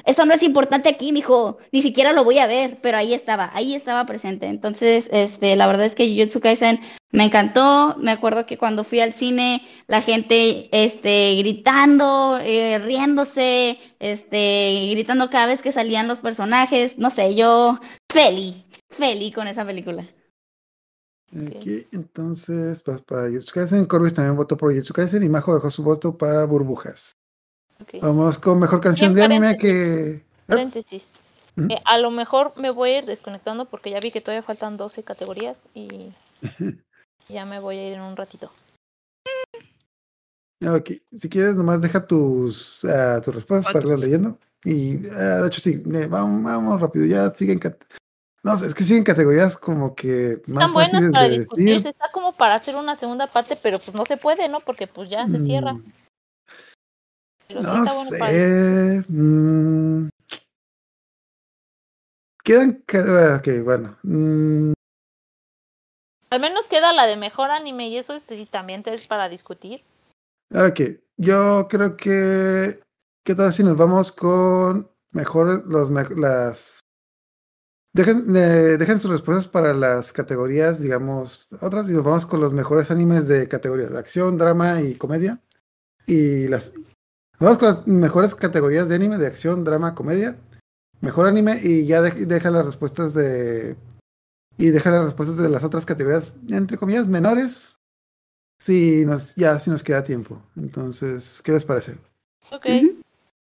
eso 0.06 0.26
no 0.26 0.34
es 0.34 0.44
importante 0.44 0.90
aquí, 0.90 1.11
mijo, 1.11 1.57
ni 1.72 1.82
siquiera 1.82 2.14
lo 2.14 2.23
voy 2.23 2.40
a 2.40 2.48
ver, 2.48 2.80
pero 2.82 2.98
ahí 2.98 3.14
estaba, 3.14 3.52
ahí 3.53 3.76
estaba 3.76 4.06
presente. 4.06 4.48
Entonces, 4.48 5.10
este, 5.11 5.56
la 5.56 5.68
verdad 5.68 5.86
es 5.86 5.95
que 5.95 6.07
Jujutsu 6.07 6.40
Kaisen 6.40 6.80
me 7.11 7.26
encantó. 7.26 7.95
Me 7.98 8.11
acuerdo 8.11 8.45
que 8.45 8.57
cuando 8.57 8.84
fui 8.84 8.99
al 8.99 9.14
cine, 9.14 9.61
la 9.88 10.02
gente, 10.02 10.69
este, 10.72 11.36
gritando, 11.38 12.40
eh, 12.41 12.80
riéndose, 12.80 13.78
este, 13.99 14.90
gritando 14.91 15.30
cada 15.30 15.48
vez 15.48 15.61
que 15.61 15.72
salían 15.72 16.07
los 16.07 16.19
personajes. 16.19 16.98
No 16.98 17.10
sé, 17.10 17.36
yo 17.36 17.80
feliz, 18.11 18.56
feliz 18.90 19.34
con 19.34 19.48
esa 19.48 19.65
película. 19.65 20.07
Aquí, 21.48 21.88
entonces, 21.94 22.82
pues, 22.82 23.02
para 23.02 23.30
Jujutsu 23.30 23.53
Kaisen, 23.53 23.86
Corbis 23.86 24.14
también 24.14 24.36
votó 24.36 24.57
por 24.57 24.72
Jujutsu 24.72 24.94
Kaisen 24.94 25.23
y 25.23 25.30
Majo 25.30 25.53
dejó 25.53 25.69
su 25.69 25.84
voto 25.84 26.18
para 26.18 26.44
Burbujas. 26.45 27.14
Ok. 27.82 28.02
Vamos 28.02 28.38
con 28.38 28.60
mejor 28.60 28.82
canción 28.82 29.14
de 29.14 29.24
anime 29.24 29.58
que... 29.58 30.24
Ah, 30.44 30.56
Paréntesis. 30.56 31.06
¿Mm? 31.56 31.72
Eh, 31.72 31.82
a 31.86 31.98
lo 31.98 32.12
mejor 32.12 32.53
me 32.56 32.72
voy 32.72 32.91
a 32.91 32.98
ir 32.99 33.06
desconectando 33.06 33.66
porque 33.66 33.90
ya 33.90 33.99
vi 33.99 34.12
que 34.12 34.22
todavía 34.22 34.44
faltan 34.44 34.78
12 34.78 35.03
categorías 35.03 35.58
y 35.74 36.14
ya 37.30 37.45
me 37.45 37.60
voy 37.60 37.78
a 37.78 37.88
ir 37.88 37.94
en 37.94 38.02
un 38.02 38.16
ratito. 38.16 38.52
Ok, 40.64 40.91
si 41.12 41.28
quieres, 41.28 41.56
nomás 41.56 41.82
deja 41.82 42.06
tus, 42.06 42.86
ah, 42.86 43.20
tus 43.24 43.34
respuestas 43.34 43.74
para 43.74 43.84
irlas 43.84 43.99
leyendo. 43.99 44.38
Y 44.64 45.08
ah, 45.08 45.41
de 45.41 45.48
hecho, 45.48 45.60
sí, 45.60 45.82
eh, 45.94 46.08
vamos, 46.08 46.44
vamos 46.44 46.80
rápido, 46.80 47.06
ya 47.06 47.32
siguen. 47.32 47.60
No 48.44 48.58
sé, 48.58 48.68
es 48.68 48.76
que 48.76 48.84
siguen 48.84 49.03
categorías 49.03 49.58
como 49.58 49.95
que 49.95 50.41
más 50.48 50.66
Están 50.66 50.74
buenas 50.74 50.91
fáciles 50.91 51.12
para 51.12 51.30
de 51.30 51.40
discutirse, 51.40 51.74
decir. 51.74 51.88
está 51.90 52.12
como 52.12 52.34
para 52.34 52.56
hacer 52.56 52.76
una 52.76 52.95
segunda 52.95 53.28
parte, 53.28 53.56
pero 53.56 53.80
pues 53.80 53.95
no 53.95 54.06
se 54.06 54.18
puede, 54.18 54.49
¿no? 54.49 54.60
Porque 54.60 54.86
pues 54.88 55.10
ya 55.10 55.28
se 55.28 55.40
cierra. 55.40 55.74
Mm, 55.74 55.84
Pero 57.53 57.64
sí 57.64 57.69
No 57.69 57.86
bueno 57.86 58.10
sé. 58.10 59.03
mm, 59.10 60.10
Quedan. 62.44 62.84
ca- 62.86 63.36
Ok, 63.38 63.48
bueno. 63.64 63.98
mm, 64.03 64.73
Al 66.30 66.40
menos 66.40 66.65
queda 66.68 66.94
la 66.94 67.07
de 67.07 67.18
mejor 67.18 67.52
anime 67.52 67.90
y 67.90 67.98
eso 67.98 68.18
sí 68.19 68.48
también 68.49 68.84
te 68.84 68.94
es 68.94 69.06
para 69.07 69.28
discutir. 69.28 69.84
Ok, 70.53 70.80
yo 71.18 71.68
creo 71.69 71.98
que. 71.98 72.80
¿Qué 73.23 73.36
tal 73.36 73.53
si 73.53 73.64
nos 73.64 73.78
vamos 73.78 74.11
con 74.11 74.90
mejor 75.11 75.65
los 75.68 75.90
las. 76.18 76.80
Dejen, 77.94 78.34
eh, 78.36 78.78
dejen 78.78 79.02
sus 79.02 79.11
respuestas 79.11 79.48
para 79.49 79.73
las 79.73 80.14
categorías, 80.14 80.80
digamos, 80.82 81.49
otras, 81.61 81.90
y 81.90 81.91
nos 81.91 82.06
vamos 82.06 82.26
con 82.26 82.40
los 82.40 82.53
mejores 82.53 82.90
animes 82.90 83.28
de 83.28 83.49
categorías 83.49 83.91
de 83.91 83.99
acción, 83.99 84.38
drama 84.38 84.82
y 84.82 84.95
comedia. 84.95 85.41
Y 86.07 86.48
las. 86.48 86.73
Vamos 87.42 87.58
con 87.58 87.68
las 87.70 87.88
mejores 87.88 88.36
categorías 88.36 88.88
de 88.88 88.96
anime 88.96 89.18
de 89.18 89.28
acción, 89.28 89.64
drama, 89.64 89.96
comedia. 89.96 90.38
Mejor 91.02 91.26
anime 91.28 91.60
y 91.64 91.88
ya 91.88 92.02
de- 92.02 92.26
deja 92.28 92.52
las 92.52 92.66
respuestas 92.66 93.14
de. 93.16 93.76
Y 94.58 94.70
deja 94.70 94.92
las 94.92 95.04
respuestas 95.06 95.38
de 95.38 95.50
las 95.50 95.64
otras 95.64 95.86
categorías, 95.86 96.32
entre 96.50 96.78
comillas, 96.78 97.08
menores, 97.08 97.80
si 98.60 99.06
nos, 99.06 99.36
ya 99.36 99.60
si 99.60 99.72
nos 99.72 99.82
queda 99.84 100.04
tiempo. 100.04 100.40
Entonces, 100.56 101.42
¿qué 101.44 101.52
les 101.54 101.66
parece? 101.66 101.94
Ok. 102.52 102.66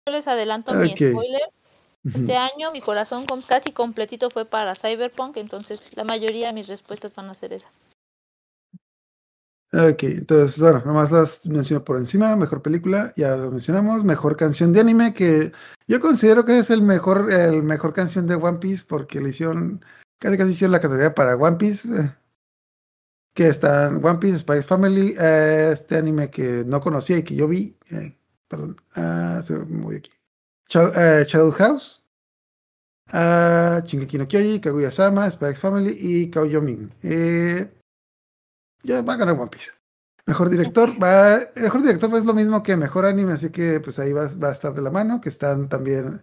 Yo 0.07 0.13
les 0.13 0.29
adelanto 0.29 0.73
mi 0.75 0.91
spoiler. 1.11 1.43
Este 2.05 2.37
año 2.37 2.73
mi 2.73 2.81
corazón 2.81 3.27
com- 3.27 3.43
casi 3.43 3.71
completito 3.73 4.29
fue 4.31 4.45
para 4.45 4.75
Cyberpunk, 4.75 5.37
entonces 5.37 5.81
la 5.95 6.03
mayoría 6.05 6.49
de 6.49 6.53
mis 6.53 6.67
respuestas 6.69 7.15
van 7.15 7.31
a 7.31 7.35
ser 7.35 7.53
esa. 7.53 7.71
Ok, 9.75 10.03
entonces, 10.03 10.59
bueno, 10.61 10.83
nomás 10.85 11.11
las 11.11 11.47
menciono 11.47 11.83
por 11.83 11.97
encima. 11.97 12.37
Mejor 12.37 12.61
película, 12.61 13.11
ya 13.17 13.37
lo 13.37 13.51
mencionamos. 13.51 14.05
Mejor 14.05 14.37
canción 14.37 14.71
de 14.73 14.81
anime, 14.81 15.15
que 15.15 15.51
yo 15.89 15.99
considero 16.01 16.45
que 16.45 16.59
es 16.59 16.69
el 16.69 16.83
mejor, 16.83 17.33
el 17.33 17.63
mejor 17.63 17.95
canción 17.95 18.27
de 18.27 18.35
One 18.35 18.59
Piece, 18.59 18.85
porque 18.87 19.21
le 19.23 19.31
hicieron, 19.31 19.83
casi 20.19 20.37
casi 20.37 20.51
hicieron 20.51 20.73
la 20.73 20.81
categoría 20.81 21.15
para 21.15 21.37
One 21.37 21.57
Piece. 21.57 21.89
eh, 21.89 22.11
Que 23.35 23.49
están 23.49 24.05
One 24.05 24.19
Piece, 24.19 24.41
Spy 24.41 24.63
Family, 24.63 25.17
este 25.19 25.97
anime 25.97 26.29
que 26.29 26.65
no 26.67 26.81
conocía 26.83 27.17
y 27.17 27.23
que 27.23 27.35
yo 27.35 27.49
vi. 27.49 27.75
eh, 27.91 28.15
perdón, 28.49 28.77
ah, 28.95 29.41
se 29.43 29.55
me 29.55 29.97
aquí. 29.97 30.11
Chao- 30.69 30.93
eh, 30.95 31.27
House, 31.57 32.07
Shingeki 33.87 34.19
no 34.19 34.29
Kyoji, 34.29 34.61
Kaguya-sama, 34.61 35.29
X 35.29 35.59
Family 35.59 35.97
y 35.99 36.31
Kao 36.31 36.45
Yomin. 36.45 36.93
Eh, 37.03 37.73
ya 38.83 39.03
va 39.03 39.15
a 39.15 39.17
ganar 39.17 39.39
One 39.39 39.51
Piece. 39.51 39.73
Mejor 40.25 40.51
director, 40.51 40.91
va, 41.03 41.41
mejor 41.57 41.83
director 41.83 42.15
es 42.15 42.25
lo 42.25 42.35
mismo 42.35 42.63
que 42.63 42.77
mejor 42.77 43.07
anime, 43.07 43.33
así 43.33 43.51
que 43.51 43.81
pues 43.81 43.99
ahí 43.99 44.13
va, 44.13 44.29
va 44.43 44.51
a 44.51 44.53
estar 44.53 44.73
de 44.73 44.83
la 44.83 44.91
mano, 44.91 45.21
que 45.21 45.29
están 45.29 45.69
también 45.69 46.23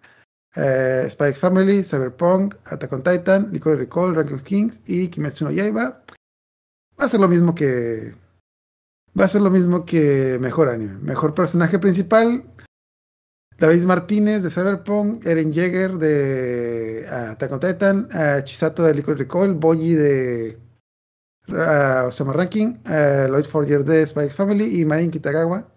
eh, 0.56 1.10
X 1.10 1.38
Family, 1.38 1.84
Cyberpunk, 1.84 2.56
Attack 2.66 2.94
on 2.94 3.04
Titan, 3.04 3.50
Licorice 3.52 3.84
Recall, 3.84 4.16
Rank 4.16 4.32
of 4.32 4.44
Kings 4.44 4.80
y 4.88 5.10
Kimetsu 5.10 5.46
no 5.46 5.52
Yaiba. 5.52 6.04
Va 7.00 7.06
a 7.06 7.10
ser 7.10 7.20
lo 7.20 7.28
mismo 7.28 7.54
que 7.54 8.16
va 9.20 9.26
a 9.26 9.28
ser 9.28 9.42
lo 9.42 9.50
mismo 9.50 9.86
que 9.86 10.38
mejor 10.40 10.70
anime. 10.70 10.98
Mejor 11.00 11.34
personaje 11.34 11.78
principal, 11.78 12.46
David 13.58 13.84
Martínez 13.84 14.44
de 14.44 14.50
Cyberpunk, 14.50 15.26
Eren 15.26 15.52
Yeager 15.52 15.98
de 15.98 17.06
ah, 17.10 17.32
Attack 17.32 17.52
on 17.52 17.60
Titan, 17.60 18.10
ah, 18.14 18.42
Chisato 18.44 18.84
de 18.84 18.94
Licorice 18.94 19.26
Recall, 19.26 19.56
Boyi 19.56 19.94
de 19.94 20.58
uh, 21.54 22.08
Osama 22.08 22.34
Ranking, 22.34 22.80
uh, 22.86 23.28
Lloyd 23.30 23.46
Forger 23.46 23.84
de 23.84 24.04
X 24.04 24.36
Family 24.36 24.82
y 24.82 24.86
Marin 24.86 25.12
Kitagawa. 25.12 25.68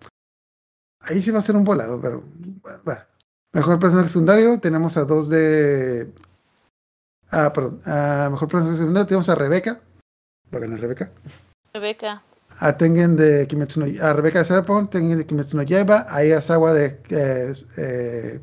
Ahí 1.01 1.20
sí 1.23 1.31
va 1.31 1.40
a 1.40 1.43
ser 1.43 1.57
un 1.57 1.65
volado, 1.65 2.01
pero 2.01 2.23
va. 2.89 3.09
Mejor 3.53 3.78
personaje 3.78 4.09
secundario, 4.09 4.59
tenemos 4.61 4.97
a 4.97 5.05
dos 5.05 5.28
de. 5.28 6.12
Ah, 7.31 7.53
perdón. 7.53 7.81
a 7.85 8.28
mejor 8.31 8.49
personaje 8.49 8.78
secundario 8.78 9.07
tenemos 9.07 9.28
a 9.28 9.35
Rebeca. 9.35 9.81
Va 10.53 10.59
a 10.59 10.61
ganar 10.61 10.81
Rebeca. 10.81 11.11
Rebeca. 11.73 12.23
A 12.61 12.77
Tengen 12.77 13.16
de 13.16 13.47
Kimetsu 13.49 13.81
no 13.81 13.86
A 14.05 14.12
Rebeca 14.12 14.39
de 14.39 14.44
Cyberpunk, 14.44 14.90
Tengen 14.90 15.19
de 15.19 15.27
Kimetsu 15.27 15.57
no 15.57 15.62
Yaiba, 15.62 16.07
a 16.09 16.16
Ayasawa 16.16 16.73
de 16.73 17.01
eh, 17.11 17.53
eh, 17.77 18.40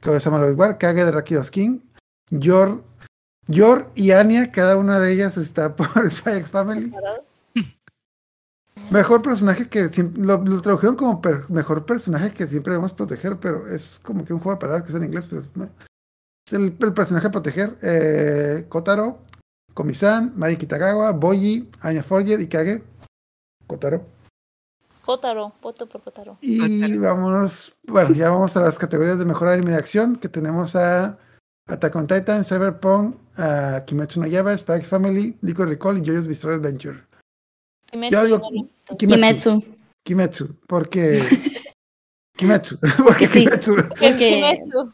Kage 0.00 1.04
de 1.04 1.10
Rakidos 1.10 1.50
King, 1.50 1.80
Yor, 2.30 2.82
Yor 3.48 3.90
y 3.94 4.10
Anya, 4.12 4.52
cada 4.52 4.76
una 4.76 4.98
de 5.00 5.12
ellas 5.12 5.36
está 5.36 5.74
por 5.76 6.10
Spy 6.10 6.32
X 6.38 6.50
Family. 6.50 6.92
Mejor 8.90 9.20
personaje 9.22 9.68
que 9.68 9.88
siempre, 9.88 10.22
lo, 10.22 10.38
lo 10.38 10.62
tradujeron 10.62 10.96
como 10.96 11.20
per- 11.20 11.50
mejor 11.50 11.84
personaje 11.84 12.30
que 12.32 12.46
siempre 12.46 12.72
debemos 12.72 12.94
proteger, 12.94 13.36
pero 13.38 13.66
es 13.68 13.98
como 13.98 14.24
que 14.24 14.32
un 14.32 14.38
juego 14.38 14.56
de 14.56 14.60
palabras 14.60 14.84
que 14.84 14.90
es 14.90 14.96
en 14.96 15.04
inglés, 15.04 15.26
pero 15.28 15.42
es, 15.42 15.48
el, 16.52 16.76
el 16.80 16.94
personaje 16.94 17.26
a 17.26 17.30
proteger. 17.30 17.76
Eh, 17.82 18.64
Kotaro, 18.68 19.18
Komi-san, 19.74 20.32
Mari 20.36 20.56
Kitagawa, 20.56 21.10
Boyi, 21.12 21.68
Anya 21.82 22.02
Forger 22.02 22.40
y 22.40 22.46
Kage. 22.48 22.82
Kotaro. 23.66 24.06
Kotaro, 25.04 25.52
voto 25.60 25.86
por 25.86 26.02
Kotaro. 26.02 26.38
Y 26.40 26.96
vámonos, 26.96 27.74
bueno, 27.86 28.14
ya 28.14 28.30
vamos 28.30 28.56
a 28.56 28.60
las 28.60 28.78
categorías 28.78 29.18
de 29.18 29.24
mejor 29.24 29.48
anime 29.48 29.72
de 29.72 29.78
acción, 29.78 30.16
que 30.16 30.28
tenemos 30.28 30.76
a 30.76 31.18
Attack 31.68 31.96
on 31.96 32.06
Titan, 32.06 32.44
Cyberpunk, 32.44 33.16
a 33.36 33.84
Kimetsu 33.86 34.20
no 34.20 34.26
Yaiba, 34.26 34.56
Spy 34.56 34.76
X 34.76 34.86
Family, 34.88 35.36
Licorice 35.42 35.74
Recall 35.74 35.98
y 35.98 36.02
JoJo's 36.02 36.26
Bizarre 36.26 36.54
Adventure. 36.54 36.98
Kimetsu, 37.90 38.16
Yo 38.16 38.24
digo. 38.24 38.40
Kimetsu. 38.98 38.98
Kimetsu. 38.98 39.62
Kimetsu, 40.04 40.56
porque... 40.66 41.22
Kimetsu, 42.38 42.78
porque 43.04 43.26
Sí. 43.26 43.46
Kimetsu. 43.46 44.92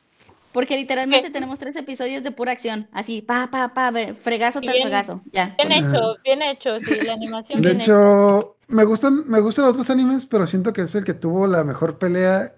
Porque, 0.52 0.76
literalmente 0.76 1.30
tenemos 1.30 1.59
tres 1.59 1.74
episodios 1.74 2.22
de 2.22 2.30
pura 2.30 2.52
acción. 2.52 2.88
Así, 2.92 3.22
pa, 3.22 3.51
pa, 3.51 3.74
pa, 3.74 3.90
fregazo 4.14 4.60
tras 4.60 4.72
Bien. 4.72 4.84
fregazo. 4.86 5.20
Ya. 5.32 5.56
Bien 5.59 5.72
hecho, 5.72 6.16
bien 6.22 6.42
hecho, 6.42 6.78
sí, 6.78 6.94
la 7.05 7.14
animación 7.14 7.60
De 7.60 7.70
bien 7.70 7.80
hecha. 7.80 7.92
hecho, 7.92 8.56
me 8.68 8.84
gustan, 8.84 9.24
me 9.26 9.40
gustan 9.40 9.64
los 9.64 9.72
otros 9.72 9.90
animes, 9.90 10.26
pero 10.26 10.46
siento 10.46 10.72
que 10.72 10.82
es 10.82 10.94
el 10.94 11.02
que 11.02 11.14
tuvo 11.14 11.48
la 11.48 11.64
mejor 11.64 11.98
pelea. 11.98 12.55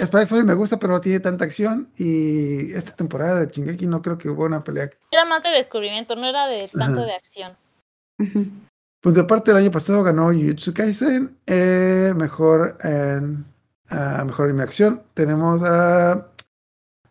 Spy 0.00 0.26
Family 0.26 0.46
me 0.46 0.54
gusta, 0.54 0.78
pero 0.78 0.92
no 0.92 1.00
tiene 1.00 1.20
tanta 1.20 1.44
acción. 1.44 1.88
Y 1.96 2.72
esta 2.72 2.92
temporada 2.94 3.40
de 3.40 3.46
Shingeki 3.52 3.86
no 3.86 4.00
creo 4.00 4.16
que 4.16 4.28
hubo 4.28 4.44
una 4.44 4.62
pelea 4.62 4.90
Era 5.10 5.24
más 5.24 5.42
de 5.42 5.50
descubrimiento, 5.50 6.14
no 6.14 6.26
era 6.26 6.46
de 6.46 6.68
tanto 6.68 7.00
Ajá. 7.00 7.06
de 7.06 7.14
acción. 7.14 7.56
Pues 9.00 9.14
de 9.14 9.24
parte 9.24 9.50
del 9.52 9.62
año 9.62 9.70
pasado 9.70 10.02
ganó 10.02 10.26
Jujutsu 10.32 10.74
Kaisen, 10.74 11.36
eh, 11.46 12.12
mejor 12.16 12.78
en 12.82 13.44
ah, 13.90 14.22
mejor 14.26 14.46
anime 14.46 14.58
de 14.62 14.68
acción. 14.68 15.02
Tenemos 15.14 15.62
a 15.64 16.28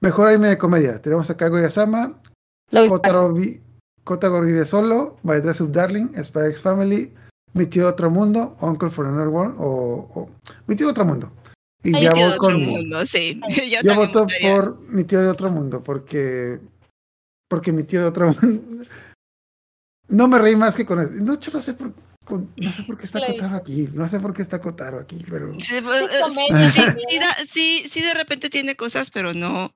mejor 0.02 0.28
anime 0.30 0.50
de 0.50 0.58
comedia. 0.58 1.02
Tenemos 1.02 1.30
a 1.30 1.38
Kaguya-sama, 1.38 2.14
Lo 2.72 2.84
vi- 2.84 2.90
Kotaro, 2.90 3.34
Vi- 3.34 3.62
Kotaro 4.04 4.42
vive 4.42 4.66
solo, 4.66 5.18
My 5.24 5.40
Dress 5.40 5.62
Up 5.62 5.72
Darling, 5.72 6.10
Spy 6.24 6.48
X 6.50 6.62
Family, 6.62 7.14
Mi 7.54 7.66
tío 7.66 7.84
de 7.84 7.90
otro 7.90 8.10
mundo, 8.12 8.58
Uncle 8.62 8.90
for 8.90 9.06
Another 9.08 9.30
World 9.30 9.56
o, 9.58 10.10
o 10.14 10.30
Mi 10.68 10.76
tío 10.76 10.90
otro 10.90 11.06
mundo. 11.06 11.32
Y 11.84 11.92
ya 11.92 12.00
Tío 12.00 12.10
de 12.10 12.14
voy 12.16 12.24
otro 12.24 12.38
con 12.40 12.62
mundo, 12.62 13.06
sí. 13.06 13.40
Yo, 13.72 13.82
yo 13.84 13.96
voto 13.96 14.24
votaría. 14.24 14.56
por 14.56 14.80
mi 14.90 15.04
tío 15.04 15.22
de 15.22 15.28
otro 15.28 15.52
mundo 15.52 15.84
porque 15.84 16.60
porque 17.48 17.72
mi 17.72 17.84
tío 17.84 18.02
de 18.02 18.08
otro 18.08 18.28
mundo 18.34 18.86
no 20.10 20.28
me 20.28 20.40
reí 20.40 20.56
más 20.56 20.76
que 20.76 20.86
con 20.86 21.00
eso. 21.00 21.12
No, 21.14 21.40
yo 21.40 21.52
no 21.52 21.62
sé 21.62 21.74
por 21.74 21.94
con- 22.26 22.52
no 22.58 22.74
sé 22.74 22.84
por 22.84 22.98
qué 22.98 23.06
está 23.06 23.20
Play. 23.20 23.34
Kotaro 23.38 23.56
aquí, 23.56 23.88
no 23.94 24.08
sé 24.08 24.20
por 24.20 24.34
qué 24.34 24.42
está 24.42 24.60
Kotaro 24.60 25.00
aquí, 25.00 25.24
pero 25.30 25.54
Sí, 25.60 25.76
pues, 25.82 26.02
Es 26.12 26.88
eh, 26.88 27.46
sí, 27.48 27.88
sí, 27.90 28.02
de 28.02 28.14
repente 28.14 28.50
tiene 28.50 28.76
cosas, 28.76 29.10
pero 29.12 29.34
no, 29.34 29.74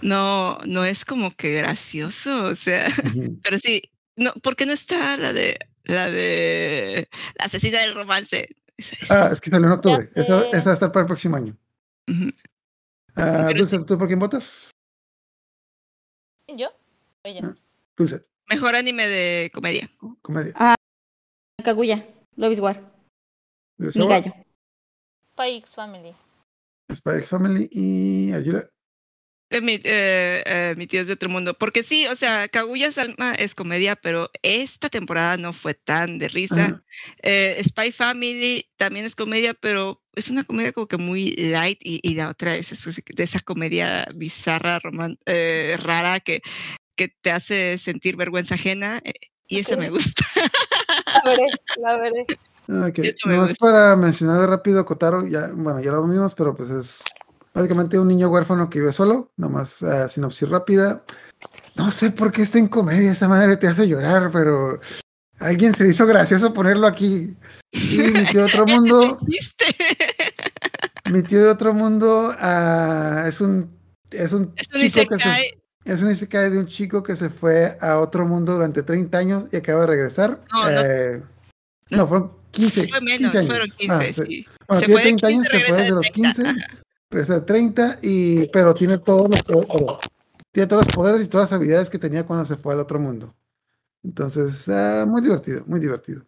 no, 0.00 0.58
no 0.64 0.84
es 0.84 1.04
como 1.04 1.34
que 1.34 1.52
gracioso, 1.54 2.44
o 2.44 2.54
sea, 2.54 2.86
pero 3.42 3.58
sí, 3.58 3.82
no, 4.16 4.32
porque 4.42 4.64
no 4.64 4.72
está 4.72 5.16
la 5.16 5.32
de, 5.32 5.58
la 5.84 6.08
de 6.10 7.08
la 7.36 7.46
asesina 7.46 7.80
del 7.80 7.94
romance. 7.94 8.48
Ah, 9.10 9.28
es 9.32 9.40
que 9.40 9.50
salió 9.50 9.66
en 9.66 9.72
octubre. 9.72 10.10
Esa, 10.14 10.36
va 10.36 10.42
a 10.50 10.72
estar 10.72 10.92
para 10.92 11.02
el 11.02 11.06
próximo 11.06 11.36
año. 11.36 11.56
Ah, 13.16 13.46
Pero 13.48 13.58
Dulce, 13.60 13.78
¿tú 13.80 13.98
por 13.98 14.06
quién 14.06 14.18
votas? 14.18 14.70
¿Yo? 16.46 16.68
Ella. 17.24 17.40
Ah. 17.44 17.54
Dulce, 17.96 18.24
Mejor 18.48 18.76
anime 18.76 19.06
de 19.06 19.50
comedia. 19.52 19.90
comedia. 20.22 20.54
Kaguya. 21.62 22.06
Love 22.36 22.52
is 22.52 22.60
War. 22.60 22.80
Mi 23.78 24.08
gallo. 24.08 24.32
Spy 25.32 25.56
X 25.56 25.74
Family. 25.74 26.14
Spy 26.90 27.16
X 27.18 27.28
Family 27.28 27.68
y 27.70 28.32
Ayula. 28.32 28.68
Eh, 29.50 29.60
Mi, 29.62 29.80
eh, 29.82 30.42
eh, 30.44 30.74
mi 30.76 30.86
tío 30.86 31.00
es 31.00 31.06
de 31.06 31.14
otro 31.14 31.28
mundo. 31.30 31.54
Porque 31.54 31.82
sí, 31.82 32.06
o 32.06 32.14
sea, 32.14 32.48
Kaguya 32.48 32.92
Salma 32.92 33.32
es 33.32 33.54
comedia, 33.54 33.96
pero 33.96 34.30
esta 34.42 34.88
temporada 34.90 35.36
no 35.36 35.52
fue 35.52 35.74
tan 35.74 36.18
de 36.18 36.28
risa. 36.28 36.82
Eh, 37.22 37.60
Spy 37.64 37.92
Family 37.92 38.68
también 38.76 39.06
es 39.06 39.14
comedia, 39.16 39.54
pero 39.54 40.02
es 40.14 40.28
una 40.30 40.44
comedia 40.44 40.72
como 40.72 40.86
que 40.86 40.98
muy 40.98 41.30
light 41.36 41.78
y, 41.82 42.00
y 42.02 42.14
la 42.14 42.28
otra 42.28 42.56
es 42.56 42.72
eso, 42.72 42.90
de 42.90 43.22
esa 43.22 43.40
comedia 43.40 44.06
bizarra, 44.14 44.80
roman- 44.80 45.18
eh, 45.26 45.76
rara 45.80 46.20
que, 46.20 46.42
que 46.96 47.08
te 47.08 47.30
hace 47.30 47.78
sentir 47.78 48.16
vergüenza 48.16 48.56
ajena 48.56 49.00
eh, 49.04 49.12
y 49.46 49.60
esa 49.60 49.76
me 49.76 49.88
gusta. 49.88 50.24
La 51.06 51.30
veré, 51.30 51.46
la 51.76 51.96
veré. 51.96 52.26
No 53.24 53.46
es 53.46 53.56
para 53.56 53.96
mencionar 53.96 54.40
de 54.40 54.46
rápido 54.46 54.84
Kotaro, 54.84 55.26
ya, 55.26 55.48
bueno, 55.54 55.80
ya 55.80 55.90
lo 55.92 56.06
vimos, 56.06 56.34
pero 56.34 56.54
pues 56.54 56.68
es 56.68 57.04
básicamente 57.54 57.98
un 57.98 58.08
niño 58.08 58.28
huérfano 58.28 58.68
que 58.70 58.80
vive 58.80 58.92
solo, 58.92 59.30
nomás 59.36 59.82
ah, 59.82 60.08
sinopsis 60.08 60.48
rápida. 60.48 61.02
No 61.76 61.90
sé 61.90 62.10
por 62.10 62.32
qué 62.32 62.42
está 62.42 62.58
en 62.58 62.68
comedia, 62.68 63.12
esta 63.12 63.28
madre 63.28 63.56
te 63.56 63.68
hace 63.68 63.86
llorar, 63.86 64.30
pero 64.32 64.80
alguien 65.38 65.74
se 65.74 65.86
hizo 65.88 66.06
gracioso 66.06 66.52
ponerlo 66.52 66.86
aquí. 66.86 67.36
Y 67.72 67.98
mi 67.98 68.24
tío 68.24 68.40
de 68.40 68.46
otro 68.46 68.66
mundo, 68.68 69.18
mi 71.10 71.22
tío 71.22 71.42
de 71.44 71.50
otro 71.50 71.72
mundo 71.74 72.34
ah, 72.38 73.24
es 73.28 73.40
un 73.40 73.76
es 74.10 74.32
un 74.32 74.52
Es 74.56 74.68
un 74.74 74.80
chico 74.80 75.16
que 75.16 75.22
se, 75.22 75.58
es 75.84 76.02
un 76.02 76.10
isekai 76.10 76.50
de 76.50 76.58
un 76.58 76.66
chico 76.66 77.02
que 77.02 77.16
se 77.16 77.28
fue 77.30 77.76
a 77.80 77.98
otro 77.98 78.26
mundo 78.26 78.52
durante 78.54 78.82
30 78.82 79.18
años 79.18 79.44
y 79.52 79.56
acaba 79.56 79.82
de 79.82 79.86
regresar. 79.86 80.40
No. 80.52 80.68
Eh, 80.70 81.22
no, 81.90 82.06
fueron 82.08 82.32
15, 82.50 82.88
Fue 82.88 83.00
menos, 83.00 83.32
15 83.32 83.38
años. 83.38 83.48
fueron 83.48 83.68
15, 83.70 83.92
Ah, 83.94 84.02
sí. 84.12 84.12
sí. 84.26 84.46
Bueno, 84.66 84.80
Se 84.80 84.86
tiene 84.86 85.00
fue 85.00 85.12
de 85.12 85.16
30 85.18 85.26
años, 85.26 85.48
15, 85.48 85.58
se 85.58 85.66
fue 85.68 85.76
desde 85.78 85.90
los 85.94 86.06
de 86.06 86.10
30, 86.12 86.42
15, 86.42 86.54
regresa 87.10 87.34
de 87.34 87.40
30, 87.42 87.98
y, 88.02 88.48
pero 88.48 88.74
tiene 88.74 88.98
todos 88.98 89.28
los 89.28 89.42
tiene 90.52 90.66
todos 90.66 90.86
los 90.86 90.94
poderes 90.94 91.26
y 91.26 91.28
todas 91.28 91.50
las 91.50 91.56
habilidades 91.56 91.90
que 91.90 91.98
tenía 91.98 92.26
cuando 92.26 92.44
se 92.44 92.56
fue 92.56 92.74
al 92.74 92.80
otro 92.80 92.98
mundo. 92.98 93.34
Entonces, 94.02 94.68
ah, 94.68 95.04
muy 95.06 95.22
divertido, 95.22 95.64
muy 95.66 95.80
divertido. 95.80 96.24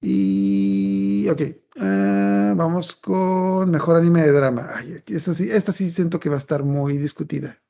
Y, 0.00 1.28
ok, 1.28 1.42
ah, 1.80 2.54
vamos 2.56 2.94
con 2.94 3.70
mejor 3.70 3.96
anime 3.96 4.22
de 4.22 4.32
drama. 4.32 4.70
Ay, 4.74 5.02
esta 5.06 5.34
sí, 5.34 5.50
esta 5.50 5.72
sí 5.72 5.90
siento 5.90 6.20
que 6.20 6.28
va 6.28 6.36
a 6.36 6.38
estar 6.38 6.62
muy 6.62 6.96
discutida. 6.98 7.60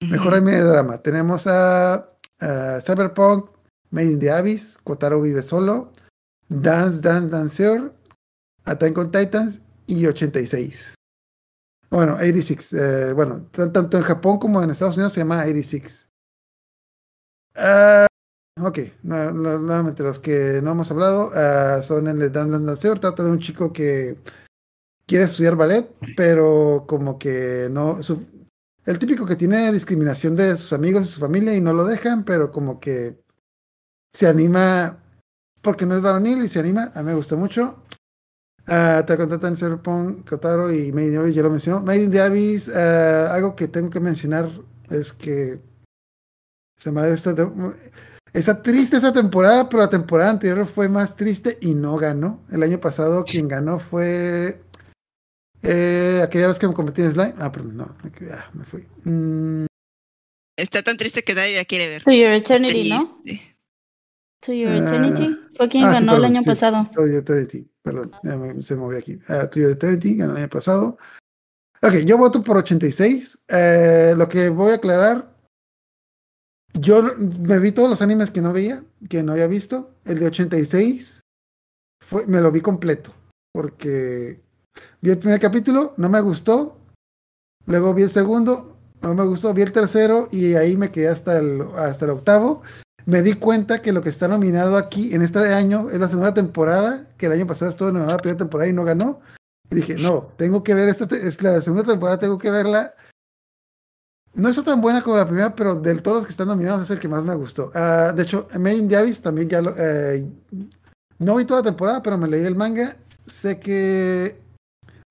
Mejor 0.00 0.34
anime 0.34 0.52
de 0.52 0.62
drama. 0.62 0.98
Tenemos 0.98 1.46
a, 1.46 2.10
a 2.40 2.80
Cyberpunk, 2.80 3.50
Made 3.90 4.12
in 4.12 4.18
the 4.18 4.30
Abyss, 4.30 4.78
Kotaro 4.82 5.20
vive 5.20 5.42
solo, 5.42 5.92
Dance 6.48 7.00
Dance 7.00 7.28
Dancer, 7.28 7.92
Attack 8.64 8.98
on 8.98 9.10
Titans 9.10 9.62
y 9.86 10.06
86. 10.06 10.94
Bueno, 11.90 12.14
86. 12.14 12.72
eh, 12.72 13.12
bueno, 13.14 13.46
tan- 13.52 13.72
tanto 13.72 13.96
en 13.96 14.04
Japón 14.04 14.38
como 14.38 14.62
en 14.62 14.70
Estados 14.70 14.96
Unidos 14.96 15.12
se 15.12 15.20
llama 15.20 15.40
86. 15.40 16.08
Ah, 17.54 18.06
ok, 18.60 18.78
nu- 19.02 19.32
nu- 19.32 19.58
nuevamente 19.58 20.02
los 20.02 20.18
que 20.18 20.60
no 20.62 20.72
hemos 20.72 20.90
hablado 20.90 21.30
ah, 21.34 21.82
son 21.82 22.06
el 22.08 22.18
de 22.18 22.30
Dance 22.30 22.58
Dancer. 22.64 22.98
Trata 23.00 23.24
de 23.24 23.30
un 23.30 23.40
chico 23.40 23.72
que 23.72 24.16
quiere 25.06 25.24
estudiar 25.24 25.56
ballet, 25.56 25.90
pero 26.16 26.84
como 26.88 27.18
que 27.18 27.68
no. 27.70 27.98
el 28.86 28.98
típico 28.98 29.26
que 29.26 29.36
tiene 29.36 29.72
discriminación 29.72 30.36
de 30.36 30.56
sus 30.56 30.72
amigos 30.72 31.02
y 31.04 31.12
su 31.12 31.20
familia 31.20 31.54
y 31.54 31.60
no 31.60 31.72
lo 31.72 31.84
dejan, 31.84 32.24
pero 32.24 32.52
como 32.52 32.80
que 32.80 33.20
se 34.14 34.28
anima 34.28 35.02
porque 35.62 35.86
no 35.86 35.96
es 35.96 36.02
varonil 36.02 36.44
y 36.44 36.48
se 36.48 36.60
anima. 36.60 36.92
A 36.94 37.00
mí 37.02 37.06
me 37.08 37.14
gustó 37.14 37.36
mucho. 37.36 37.82
Ah, 38.66 39.02
te 39.06 39.16
contratan 39.16 39.56
Cyberpunk, 39.56 40.28
Kotaro 40.28 40.72
y 40.72 40.92
Made 40.92 41.06
in 41.08 41.16
Abyss, 41.18 41.34
ya 41.34 41.42
lo 41.42 41.50
mencionó. 41.50 41.80
Made 41.82 42.02
in 42.02 42.10
the 42.10 42.20
Abyss, 42.20 42.68
ah, 42.68 43.34
algo 43.34 43.56
que 43.56 43.68
tengo 43.68 43.90
que 43.90 44.00
mencionar 44.00 44.50
es 44.90 45.12
que 45.12 45.60
se 46.76 46.90
me 46.92 47.08
está, 47.08 47.34
está 48.32 48.62
triste 48.62 48.96
esa 48.96 49.12
temporada, 49.12 49.68
pero 49.68 49.82
la 49.82 49.90
temporada 49.90 50.30
anterior 50.30 50.66
fue 50.66 50.88
más 50.88 51.16
triste 51.16 51.58
y 51.60 51.74
no 51.74 51.96
ganó. 51.96 52.40
El 52.50 52.62
año 52.62 52.80
pasado 52.80 53.24
quien 53.24 53.48
ganó 53.48 53.78
fue 53.80 54.62
eh, 55.62 56.20
aquella 56.22 56.48
vez 56.48 56.58
que 56.58 56.68
me 56.68 56.74
convertí 56.74 57.02
en 57.02 57.12
slime. 57.12 57.34
Ah, 57.38 57.52
perdón, 57.52 57.76
no, 57.76 57.96
me, 58.02 58.10
quedé- 58.10 58.32
ah, 58.32 58.50
me 58.54 58.64
fui. 58.64 58.86
Mm, 59.04 59.66
Está 60.56 60.82
tan 60.82 60.96
triste 60.98 61.22
que 61.24 61.34
nadie 61.34 61.56
la 61.56 61.64
quiere 61.64 61.88
ver. 61.88 62.04
To 62.04 62.10
Your 62.10 62.32
Eternity, 62.32 62.90
¿no? 62.90 63.22
To 64.40 64.52
Your 64.52 64.72
Eternity. 64.72 65.36
Fue 65.54 65.68
quien 65.68 65.84
ah, 65.84 65.94
sí, 65.94 66.04
ganó 66.04 66.16
el 66.16 66.24
año 66.24 66.42
sí, 66.42 66.48
pasado. 66.48 66.88
To 66.92 67.06
Your 67.06 67.16
Eternity, 67.16 67.69
perdón, 67.82 68.62
se 68.62 68.76
movió 68.76 68.98
aquí. 68.98 69.18
Uh, 69.28 69.48
to 69.48 69.60
Your 69.60 69.72
Eternity, 69.72 70.16
ganó 70.16 70.36
el 70.36 70.48
pasado. 70.48 70.98
Ok, 71.82 71.94
yo 72.04 72.18
voto 72.18 72.42
por 72.42 72.58
86. 72.58 73.38
Eh, 73.48 74.14
lo 74.16 74.28
que 74.28 74.50
voy 74.50 74.72
a 74.72 74.74
aclarar, 74.76 75.34
yo 76.78 77.02
me 77.16 77.58
vi 77.58 77.72
todos 77.72 77.88
los 77.88 78.02
animes 78.02 78.30
que 78.30 78.42
no 78.42 78.52
veía, 78.52 78.84
que 79.08 79.22
no 79.22 79.32
había 79.32 79.46
visto. 79.46 79.94
El 80.04 80.18
de 80.18 80.26
86 80.26 81.20
fue, 82.04 82.26
me 82.26 82.40
lo 82.40 82.52
vi 82.52 82.60
completo, 82.60 83.14
porque 83.52 84.40
vi 85.00 85.10
el 85.10 85.18
primer 85.18 85.40
capítulo, 85.40 85.94
no 85.96 86.08
me 86.08 86.20
gustó. 86.20 86.76
Luego 87.66 87.94
vi 87.94 88.02
el 88.02 88.10
segundo, 88.10 88.76
no 89.00 89.14
me 89.14 89.24
gustó. 89.24 89.54
Vi 89.54 89.62
el 89.62 89.72
tercero 89.72 90.28
y 90.30 90.54
ahí 90.54 90.76
me 90.76 90.90
quedé 90.90 91.08
hasta 91.08 91.38
el, 91.38 91.62
hasta 91.76 92.04
el 92.04 92.10
octavo. 92.10 92.62
Me 93.06 93.22
di 93.22 93.34
cuenta 93.34 93.82
que 93.82 93.92
lo 93.92 94.02
que 94.02 94.10
está 94.10 94.28
nominado 94.28 94.76
aquí 94.76 95.14
en 95.14 95.22
este 95.22 95.38
año 95.54 95.90
es 95.90 95.98
la 95.98 96.08
segunda 96.08 96.34
temporada, 96.34 97.06
que 97.16 97.26
el 97.26 97.32
año 97.32 97.46
pasado 97.46 97.70
estuvo 97.70 97.88
nominada 97.88 98.16
la 98.16 98.22
primera 98.22 98.38
temporada 98.38 98.70
y 98.70 98.72
no 98.72 98.84
ganó. 98.84 99.20
Y 99.70 99.76
dije, 99.76 99.94
no, 99.94 100.32
tengo 100.36 100.62
que 100.62 100.74
ver 100.74 100.88
esta, 100.88 101.06
es 101.16 101.42
la 101.42 101.60
segunda 101.60 101.84
temporada, 101.84 102.18
tengo 102.18 102.38
que 102.38 102.50
verla. 102.50 102.92
No 104.34 104.48
está 104.48 104.62
tan 104.62 104.80
buena 104.80 105.02
como 105.02 105.16
la 105.16 105.26
primera, 105.26 105.54
pero 105.54 105.74
de 105.76 105.94
todos 105.96 106.18
los 106.18 106.26
que 106.26 106.30
están 106.30 106.48
nominados 106.48 106.82
es 106.82 106.90
el 106.90 107.00
que 107.00 107.08
más 107.08 107.24
me 107.24 107.34
gustó. 107.34 107.70
Ah, 107.74 108.12
de 108.14 108.22
hecho, 108.22 108.48
Made 108.58 108.76
in 108.76 108.94
Abyss 108.94 109.22
también 109.22 109.48
ya 109.48 109.60
lo, 109.60 109.74
eh, 109.76 110.26
no 111.18 111.36
vi 111.36 111.44
toda 111.44 111.60
la 111.60 111.66
temporada, 111.66 112.02
pero 112.02 112.18
me 112.18 112.28
leí 112.28 112.44
el 112.44 112.56
manga. 112.56 112.96
Sé 113.26 113.58
que 113.58 114.40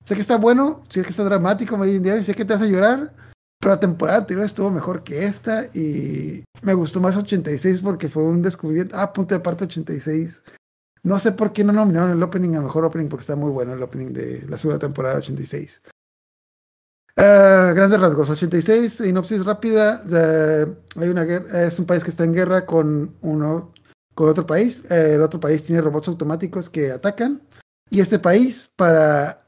sé 0.04 0.14
que 0.14 0.20
está 0.20 0.36
bueno, 0.36 0.82
sé 0.88 1.02
que 1.02 1.10
está 1.10 1.24
dramático 1.24 1.76
Made 1.76 1.94
in 1.94 2.10
Abyss, 2.10 2.26
sé 2.26 2.34
que 2.34 2.44
te 2.44 2.54
hace 2.54 2.68
llorar, 2.68 3.12
pero 3.60 3.74
la 3.74 3.80
temporada 3.80 4.18
anterior 4.18 4.44
estuvo 4.44 4.70
mejor 4.70 5.04
que 5.04 5.24
esta 5.24 5.66
y 5.74 6.42
me 6.62 6.72
gustó 6.72 6.98
más 6.98 7.16
86 7.16 7.80
porque 7.80 8.08
fue 8.08 8.22
un 8.22 8.40
descubrimiento. 8.40 8.96
Ah, 8.96 9.12
punto 9.12 9.34
de 9.34 9.40
parte 9.40 9.64
86. 9.64 10.42
No 11.02 11.18
sé 11.18 11.32
por 11.32 11.52
qué 11.52 11.62
no 11.62 11.72
nominaron 11.72 12.10
el 12.10 12.22
opening 12.22 12.56
a 12.56 12.62
mejor 12.62 12.86
opening 12.86 13.08
porque 13.08 13.22
está 13.22 13.36
muy 13.36 13.50
bueno 13.50 13.74
el 13.74 13.82
opening 13.82 14.12
de 14.12 14.46
la 14.48 14.56
segunda 14.56 14.78
temporada 14.78 15.18
86. 15.18 15.82
Ah, 17.16 17.72
grandes 17.74 18.00
rasgos, 18.00 18.30
86, 18.30 18.94
sinopsis 18.94 19.44
rápida. 19.44 20.02
eh, 20.10 20.66
hay 20.96 21.08
una 21.10 21.24
guerra, 21.24 21.64
es 21.64 21.78
un 21.78 21.84
país 21.84 22.02
que 22.02 22.10
está 22.10 22.24
en 22.24 22.32
guerra 22.32 22.64
con 22.64 23.14
uno 23.20 23.74
con 24.14 24.28
otro 24.28 24.46
país. 24.46 24.84
eh, 24.90 25.14
el 25.16 25.22
otro 25.22 25.38
país 25.38 25.62
tiene 25.62 25.82
robots 25.82 26.08
automáticos 26.08 26.70
que 26.70 26.92
atacan. 26.92 27.42
Y 27.90 28.00
este 28.00 28.18
país, 28.18 28.72
para 28.74 29.46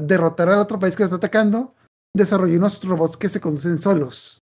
derrotar 0.00 0.50
al 0.50 0.60
otro 0.60 0.78
país 0.78 0.94
que 0.94 1.02
lo 1.02 1.06
está 1.06 1.16
atacando, 1.16 1.74
desarrolló 2.14 2.58
unos 2.58 2.82
robots 2.84 3.16
que 3.16 3.28
se 3.28 3.40
conducen 3.40 3.78
solos. 3.78 4.38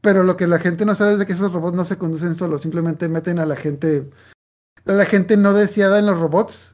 Pero 0.00 0.22
lo 0.22 0.36
que 0.36 0.46
la 0.46 0.58
gente 0.58 0.84
no 0.84 0.94
sabe 0.94 1.12
es 1.12 1.18
de 1.18 1.26
que 1.26 1.32
esos 1.32 1.52
robots 1.52 1.74
no 1.74 1.84
se 1.84 1.96
conducen 1.96 2.34
solos, 2.34 2.62
simplemente 2.62 3.08
meten 3.08 3.38
a 3.38 3.46
la 3.46 3.56
gente, 3.56 4.10
a 4.84 4.92
la 4.92 5.06
gente 5.06 5.36
no 5.36 5.54
deseada 5.54 5.98
en 5.98 6.06
los 6.06 6.18
robots. 6.18 6.72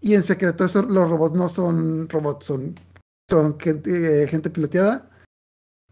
Y 0.00 0.14
en 0.14 0.22
secreto 0.22 0.64
esos, 0.64 0.90
los 0.90 1.08
robots 1.08 1.36
no 1.36 1.48
son 1.48 2.08
robots, 2.08 2.46
son, 2.46 2.74
son 3.30 3.58
gente, 3.60 4.24
eh, 4.24 4.26
gente 4.26 4.50
piloteada. 4.50 5.08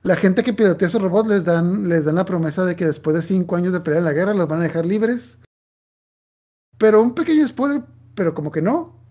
La 0.03 0.17
gente 0.17 0.43
que 0.43 0.53
pilotea 0.53 0.89
esos 0.89 1.01
robots 1.01 1.29
les 1.29 1.45
dan, 1.45 1.89
les 1.89 2.05
dan 2.05 2.17
la 2.17 2.25
promesa 2.25 2.65
de 2.65 2.75
que 2.75 2.87
después 2.87 3.15
de 3.15 3.23
cinco 3.23 3.55
años 3.55 3.73
de 3.73 3.81
pelear 3.81 4.01
en 4.01 4.05
la 4.05 4.13
guerra 4.13 4.35
los 4.35 4.49
van 4.49 4.59
a 4.59 4.65
dejar 4.65 4.85
libres. 4.85 5.39
Pero 6.79 7.01
un 7.01 7.15
pequeño 7.15 7.47
spoiler, 7.47 7.85
pero 8.17 8.35
como 8.35 8.51
que 8.51 8.61
no. 8.61 9.02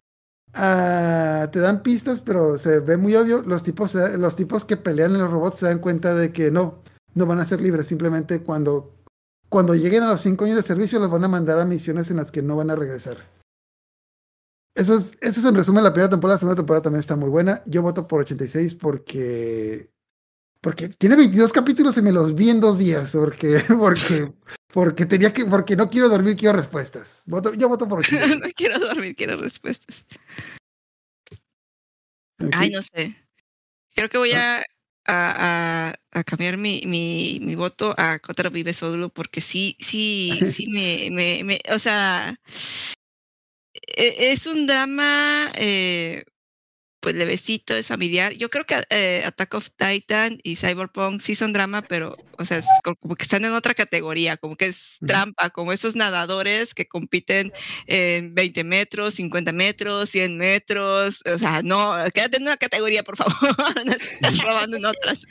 Ah, 0.54 1.50
te 1.52 1.60
dan 1.60 1.82
pistas, 1.82 2.22
pero 2.22 2.58
se 2.58 2.80
ve 2.80 2.98
muy 2.98 3.16
obvio. 3.16 3.42
Los 3.42 3.64
tipos, 3.64 3.96
los 3.96 4.36
tipos 4.36 4.66
que 4.66 4.78
pelean 4.78 5.14
en 5.14 5.22
los 5.22 5.32
robots 5.32 5.60
se 5.60 5.66
dan 5.66 5.80
cuenta 5.80 6.14
de 6.14 6.34
que 6.34 6.52
no, 6.52 6.84
no 7.14 7.26
van 7.26 7.40
a 7.40 7.46
ser 7.46 7.62
libres. 7.62 7.88
Simplemente 7.88 8.42
cuando, 8.42 8.94
cuando 9.50 9.76
lleguen 9.76 10.04
a 10.04 10.10
los 10.10 10.22
cinco 10.22 10.46
años 10.46 10.58
de 10.58 10.64
servicio 10.64 11.00
los 11.00 11.10
van 11.10 11.24
a 11.24 11.30
mandar 11.30 11.60
a 11.60 11.66
misiones 11.66 12.10
en 12.12 12.18
las 12.18 12.32
que 12.32 12.42
no 12.42 12.56
van 12.56 12.70
a 12.70 12.76
regresar. 12.76 13.18
Eso 14.76 14.98
es, 14.98 15.18
eso 15.20 15.40
es 15.42 15.46
en 15.46 15.56
resumen 15.56 15.84
la 15.84 15.92
primera 15.92 16.10
temporada. 16.10 16.36
La 16.36 16.40
segunda 16.40 16.56
temporada 16.56 16.84
también 16.84 17.02
está 17.02 17.16
muy 17.16 17.30
buena. 17.30 17.62
Yo 17.66 17.82
voto 17.82 18.08
por 18.08 18.22
86 18.22 18.76
porque 18.76 19.92
porque 20.62 20.90
tiene 20.90 21.16
22 21.16 21.52
capítulos 21.52 21.98
y 21.98 22.02
me 22.04 22.12
los 22.12 22.36
vi 22.36 22.52
en 22.52 22.62
dos 22.62 22.78
días. 22.78 23.12
Porque, 23.12 23.60
porque, 23.80 24.32
porque 24.72 25.06
tenía 25.06 25.34
que, 25.34 25.46
porque 25.46 25.76
no 25.76 25.90
quiero 25.90 26.08
dormir, 26.08 26.36
quiero 26.36 26.56
respuestas. 26.56 27.24
Voto, 27.26 27.54
yo 27.54 27.68
voto 27.68 27.88
por 27.88 28.00
86. 28.06 28.40
no 28.40 28.48
quiero 28.56 28.80
dormir, 28.80 29.16
quiero 29.16 29.36
respuestas. 29.42 30.06
Ay, 32.54 32.70
no 32.72 32.82
sé. 32.82 33.16
Creo 33.94 34.10
que 34.10 34.18
voy 34.18 34.32
a, 34.32 34.60
a, 34.60 34.64
a- 35.06 35.94
a 36.12 36.24
cambiar 36.24 36.58
mi, 36.58 36.82
mi, 36.86 37.40
mi 37.42 37.56
voto 37.56 37.94
a 37.98 38.20
Kotaro 38.20 38.50
Vive 38.50 38.74
Solo 38.74 39.10
porque 39.10 39.42
sí, 39.42 39.76
sí, 39.80 40.40
sí 40.56 40.68
me, 40.68 41.10
me, 41.12 41.44
me- 41.44 41.62
o 41.74 41.80
sea, 41.80 42.36
e- 43.74 44.32
es 44.32 44.46
un 44.48 44.68
drama, 44.68 45.52
eh, 45.56 46.24
pues 47.02 47.16
levecito, 47.16 47.76
es 47.76 47.88
familiar. 47.88 48.34
Yo 48.34 48.50
creo 48.50 48.64
que 48.66 48.82
eh, 48.92 49.24
Attack 49.26 49.54
of 49.56 49.70
Titan 49.76 50.38
y 50.44 50.56
Cyberpunk 50.56 51.20
sí 51.20 51.36
son 51.36 51.52
drama, 51.52 51.82
pero, 51.82 52.16
o 52.38 52.46
sea, 52.46 52.60
es 52.60 52.66
co- 52.84 52.96
como 52.96 53.16
que 53.16 53.24
están 53.24 53.44
en 53.44 53.54
otra 53.54 53.74
categoría, 53.74 54.38
como 54.38 54.56
que 54.56 54.68
es 54.68 54.98
trampa, 55.06 55.50
como 55.50 55.74
esos 55.74 55.96
nadadores 55.96 56.74
que 56.74 56.88
compiten 56.88 57.52
en 57.88 58.34
20 58.36 58.64
metros, 58.64 59.16
50 59.16 59.52
metros, 59.52 60.10
100 60.12 60.38
metros, 60.38 61.22
o 61.26 61.38
sea, 61.40 61.62
no, 61.64 61.94
quédate 62.14 62.38
en 62.38 62.44
una 62.44 62.58
categoría, 62.58 63.04
por 63.04 63.18
favor, 63.18 63.36
no 63.86 63.92
estás 63.94 64.38
robando 64.40 64.78
en 64.78 64.86
otras. 64.86 65.26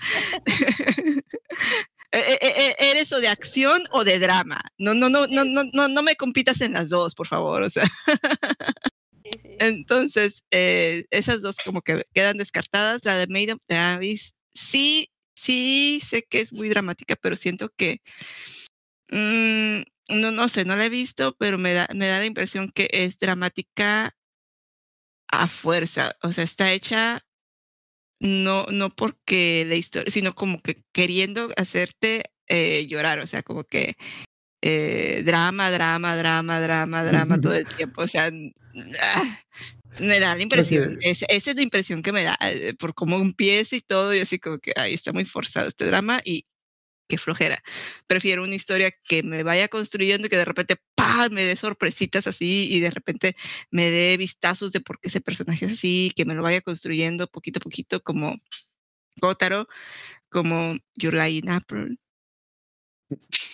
Eh, 2.12 2.18
eh, 2.42 2.52
eh, 2.56 2.74
¿Eres 2.90 3.12
o 3.12 3.20
de 3.20 3.28
acción 3.28 3.84
o 3.92 4.02
de 4.02 4.18
drama? 4.18 4.60
No, 4.78 4.94
no, 4.94 5.08
no, 5.08 5.28
no, 5.28 5.44
no, 5.44 5.62
no, 5.72 5.86
no 5.86 6.02
me 6.02 6.16
compitas 6.16 6.60
en 6.60 6.72
las 6.72 6.88
dos, 6.88 7.14
por 7.14 7.28
favor, 7.28 7.62
o 7.62 7.70
sea. 7.70 7.84
Entonces, 9.58 10.42
eh, 10.50 11.04
esas 11.10 11.42
dos 11.42 11.56
como 11.64 11.82
que 11.82 12.02
quedan 12.14 12.38
descartadas. 12.38 13.04
La 13.04 13.16
de 13.16 13.26
Maid 13.26 13.54
of 13.54 13.60
the 13.66 13.76
sí, 14.54 15.10
sí, 15.34 16.00
sé 16.06 16.22
que 16.22 16.40
es 16.40 16.52
muy 16.52 16.68
dramática, 16.68 17.16
pero 17.20 17.36
siento 17.36 17.70
que, 17.76 18.00
mm, 19.10 19.82
no, 20.20 20.30
no 20.30 20.48
sé, 20.48 20.64
no 20.64 20.76
la 20.76 20.86
he 20.86 20.88
visto, 20.88 21.36
pero 21.38 21.58
me 21.58 21.72
da, 21.74 21.88
me 21.94 22.08
da 22.08 22.18
la 22.18 22.26
impresión 22.26 22.70
que 22.70 22.88
es 22.92 23.18
dramática 23.18 24.14
a 25.28 25.48
fuerza. 25.48 26.16
O 26.22 26.32
sea, 26.32 26.44
está 26.44 26.72
hecha 26.72 27.24
no, 28.20 28.66
no 28.66 28.90
porque 28.90 29.64
la 29.66 29.76
historia, 29.76 30.10
sino 30.10 30.34
como 30.34 30.60
que 30.60 30.84
queriendo 30.92 31.50
hacerte 31.56 32.24
eh, 32.48 32.86
llorar, 32.86 33.18
o 33.20 33.26
sea, 33.26 33.42
como 33.42 33.64
que 33.64 33.94
eh, 34.62 35.22
drama, 35.24 35.70
drama, 35.70 36.16
drama, 36.16 36.60
drama, 36.60 37.04
drama 37.04 37.40
todo 37.40 37.54
el 37.54 37.66
tiempo, 37.76 38.02
o 38.02 38.08
sea, 38.08 38.30
ah, 39.02 39.40
me 39.98 40.20
da 40.20 40.34
la 40.36 40.42
impresión, 40.42 40.92
Ok. 40.92 40.98
esa, 41.02 41.26
es 41.28 41.54
la 41.56 41.62
impresión 41.62 42.02
que 42.02 42.12
me 42.12 42.24
da, 42.24 42.36
eh, 42.42 42.74
por 42.78 42.94
cómo 42.94 43.16
empieza 43.16 43.76
y 43.76 43.80
todo, 43.80 44.14
y 44.14 44.20
así 44.20 44.38
como 44.38 44.58
que, 44.58 44.72
ay, 44.76 44.94
está 44.94 45.12
muy 45.12 45.24
forzado 45.24 45.68
este 45.68 45.86
drama 45.86 46.20
y 46.24 46.46
qué 47.08 47.18
flojera. 47.18 47.62
Prefiero 48.06 48.42
una 48.44 48.54
historia 48.54 48.92
que 49.04 49.22
me 49.22 49.42
vaya 49.42 49.68
construyendo 49.68 50.26
y 50.26 50.30
que 50.30 50.36
de 50.36 50.44
repente, 50.46 50.76
¡pam!, 50.94 51.32
me 51.32 51.44
dé 51.44 51.56
sorpresitas 51.56 52.26
así 52.26 52.68
y 52.72 52.80
de 52.80 52.90
repente 52.90 53.36
me 53.70 53.90
dé 53.90 54.16
vistazos 54.16 54.72
de 54.72 54.80
por 54.80 55.00
qué 55.00 55.08
ese 55.08 55.20
personaje 55.20 55.66
es 55.66 55.72
así, 55.72 56.12
que 56.16 56.24
me 56.24 56.34
lo 56.34 56.42
vaya 56.42 56.60
construyendo 56.62 57.26
poquito 57.28 57.58
a 57.58 57.62
poquito 57.62 58.02
como 58.02 58.36
Kotaro, 59.20 59.68
como 60.30 60.76
Your 60.96 61.14
Lie 61.14 61.38
in 61.38 61.50
April. 61.50 61.98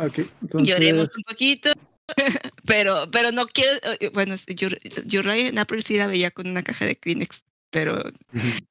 Ok, 0.00 0.20
Lloremos 0.62 1.16
un 1.16 1.22
poquito 1.24 1.70
pero, 2.64 2.94
pero 3.12 3.32
no 3.32 3.46
quiero, 3.46 3.70
eh, 4.00 4.10
bueno, 4.12 4.34
Yuri 4.46 5.40
en 5.40 5.58
April 5.58 5.82
sí 5.82 5.96
la 5.96 6.06
veía 6.06 6.30
con 6.30 6.48
una 6.48 6.62
caja 6.62 6.86
de 6.86 6.96
Kleenex, 6.96 7.44
pero 7.70 8.02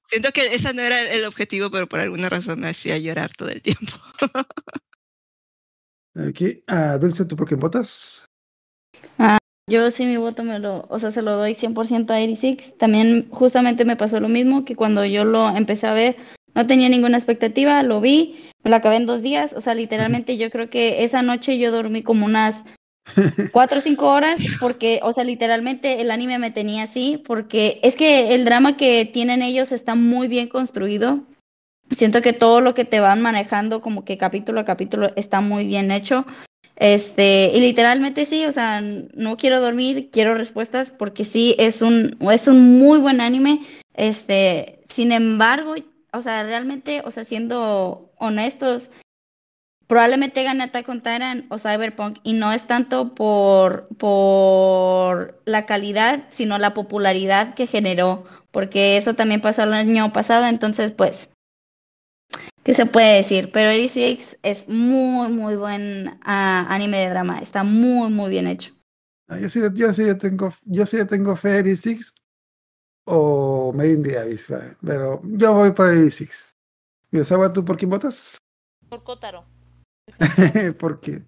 siento 0.09 0.31
que 0.31 0.55
esa 0.55 0.73
no 0.73 0.81
era 0.81 0.99
el 0.99 1.25
objetivo, 1.25 1.69
pero 1.69 1.87
por 1.87 1.99
alguna 1.99 2.29
razón 2.29 2.59
me 2.59 2.69
hacía 2.69 2.97
llorar 2.97 3.31
todo 3.35 3.49
el 3.49 3.61
tiempo. 3.61 3.93
Aquí, 6.15 6.63
ah, 6.67 6.97
Dulce, 6.97 7.25
¿tú 7.25 7.35
por 7.35 7.47
quién 7.47 7.59
votas? 7.59 8.25
Yo 9.69 9.91
sí 9.91 10.05
mi 10.05 10.15
voto 10.15 10.43
me 10.43 10.59
lo, 10.59 10.85
o 10.89 10.97
sea, 10.97 11.11
se 11.11 11.21
lo 11.21 11.35
doy 11.35 11.53
100% 11.53 12.09
a 12.09 12.15
86. 12.15 12.77
También 12.77 13.27
justamente 13.29 13.83
me 13.83 13.97
pasó 13.97 14.19
lo 14.21 14.29
mismo 14.29 14.63
que 14.63 14.77
cuando 14.77 15.05
yo 15.05 15.25
lo 15.25 15.49
empecé 15.49 15.87
a 15.87 15.93
ver, 15.93 16.15
no 16.55 16.65
tenía 16.65 16.87
ninguna 16.87 17.17
expectativa, 17.17 17.83
lo 17.83 17.99
vi, 17.99 18.46
me 18.63 18.71
lo 18.71 18.75
acabé 18.75 18.97
en 18.97 19.05
dos 19.05 19.21
días, 19.21 19.53
o 19.53 19.61
sea, 19.61 19.75
literalmente 19.75 20.37
yo 20.37 20.49
creo 20.49 20.69
que 20.69 21.03
esa 21.03 21.21
noche 21.21 21.57
yo 21.57 21.71
dormí 21.71 22.03
como 22.03 22.25
unas 22.25 22.63
cuatro 23.51 23.79
o 23.79 23.81
cinco 23.81 24.09
horas 24.09 24.39
porque, 24.59 24.99
o 25.03 25.13
sea, 25.13 25.23
literalmente 25.23 26.01
el 26.01 26.11
anime 26.11 26.39
me 26.39 26.51
tenía 26.51 26.83
así 26.83 27.21
porque 27.25 27.79
es 27.83 27.95
que 27.95 28.35
el 28.35 28.45
drama 28.45 28.77
que 28.77 29.05
tienen 29.05 29.41
ellos 29.41 29.71
está 29.71 29.95
muy 29.95 30.27
bien 30.27 30.47
construido. 30.47 31.21
Siento 31.91 32.21
que 32.21 32.33
todo 32.33 32.59
lo 32.59 32.73
que 32.73 32.83
te 32.83 32.99
van 32.99 33.21
manejando 33.21 33.81
como 33.81 34.03
que 34.03 34.17
capítulo 34.17 34.59
a 34.59 34.65
capítulo 34.65 35.11
está 35.15 35.39
muy 35.39 35.65
bien 35.65 35.89
hecho. 35.91 36.25
Este, 36.75 37.51
y 37.55 37.59
literalmente 37.59 38.25
sí, 38.25 38.45
o 38.45 38.51
sea, 38.51 38.81
no 38.81 39.37
quiero 39.37 39.61
dormir, 39.61 40.09
quiero 40.11 40.35
respuestas 40.35 40.91
porque 40.91 41.25
sí 41.25 41.55
es 41.57 41.81
un 41.81 42.17
es 42.31 42.47
un 42.47 42.77
muy 42.77 42.99
buen 42.99 43.21
anime. 43.21 43.61
Este, 43.93 44.81
sin 44.89 45.11
embargo, 45.11 45.75
o 46.13 46.21
sea, 46.21 46.43
realmente, 46.43 47.01
o 47.05 47.11
sea, 47.11 47.23
siendo 47.23 48.11
honestos, 48.17 48.89
probablemente 49.87 50.43
gane 50.43 50.63
Attack 50.63 50.89
on 50.89 50.99
Titan 50.99 51.47
o 51.49 51.57
Cyberpunk 51.57 52.19
y 52.23 52.33
no 52.33 52.51
es 52.53 52.67
tanto 52.67 53.15
por 53.15 53.87
por 53.97 55.41
la 55.45 55.65
calidad, 55.65 56.25
sino 56.29 56.57
la 56.57 56.73
popularidad 56.73 57.55
que 57.55 57.67
generó, 57.67 58.25
porque 58.51 58.97
eso 58.97 59.13
también 59.13 59.41
pasó 59.41 59.63
el 59.63 59.73
año 59.73 60.11
pasado, 60.13 60.45
entonces 60.45 60.91
pues 60.91 61.31
¿Qué 62.67 62.73
se 62.73 62.85
puede 62.85 63.15
decir? 63.15 63.49
Pero 63.53 63.69
86 63.69 64.39
es 64.43 64.67
muy, 64.67 65.31
muy 65.31 65.55
buen 65.55 66.19
ah, 66.21 66.65
anime 66.67 66.97
de 66.97 67.09
drama. 67.11 67.39
Está 67.39 67.63
muy, 67.63 68.11
muy 68.11 68.29
bien 68.29 68.45
hecho. 68.45 68.73
Ah, 69.29 69.39
yo 69.39 69.47
sí, 69.47 69.61
yo 69.73 69.93
sí 69.93 70.03
tengo, 70.17 70.53
yo 70.65 70.85
sí 70.85 70.97
tengo 71.07 71.37
fe 71.37 71.59
86 71.59 72.13
o 73.07 73.71
Made 73.73 73.93
in 73.93 74.03
the 74.03 74.19
Abyss, 74.19 74.47
pero 74.85 75.21
yo 75.23 75.53
voy 75.53 75.71
por 75.71 75.87
86. 75.87 76.51
Mira, 77.11 77.53
¿tú 77.53 77.63
por 77.63 77.77
quién 77.77 77.89
votas? 77.89 78.37
Por 78.89 79.03
Kotaro. 79.03 79.45
Porque, 80.79 81.21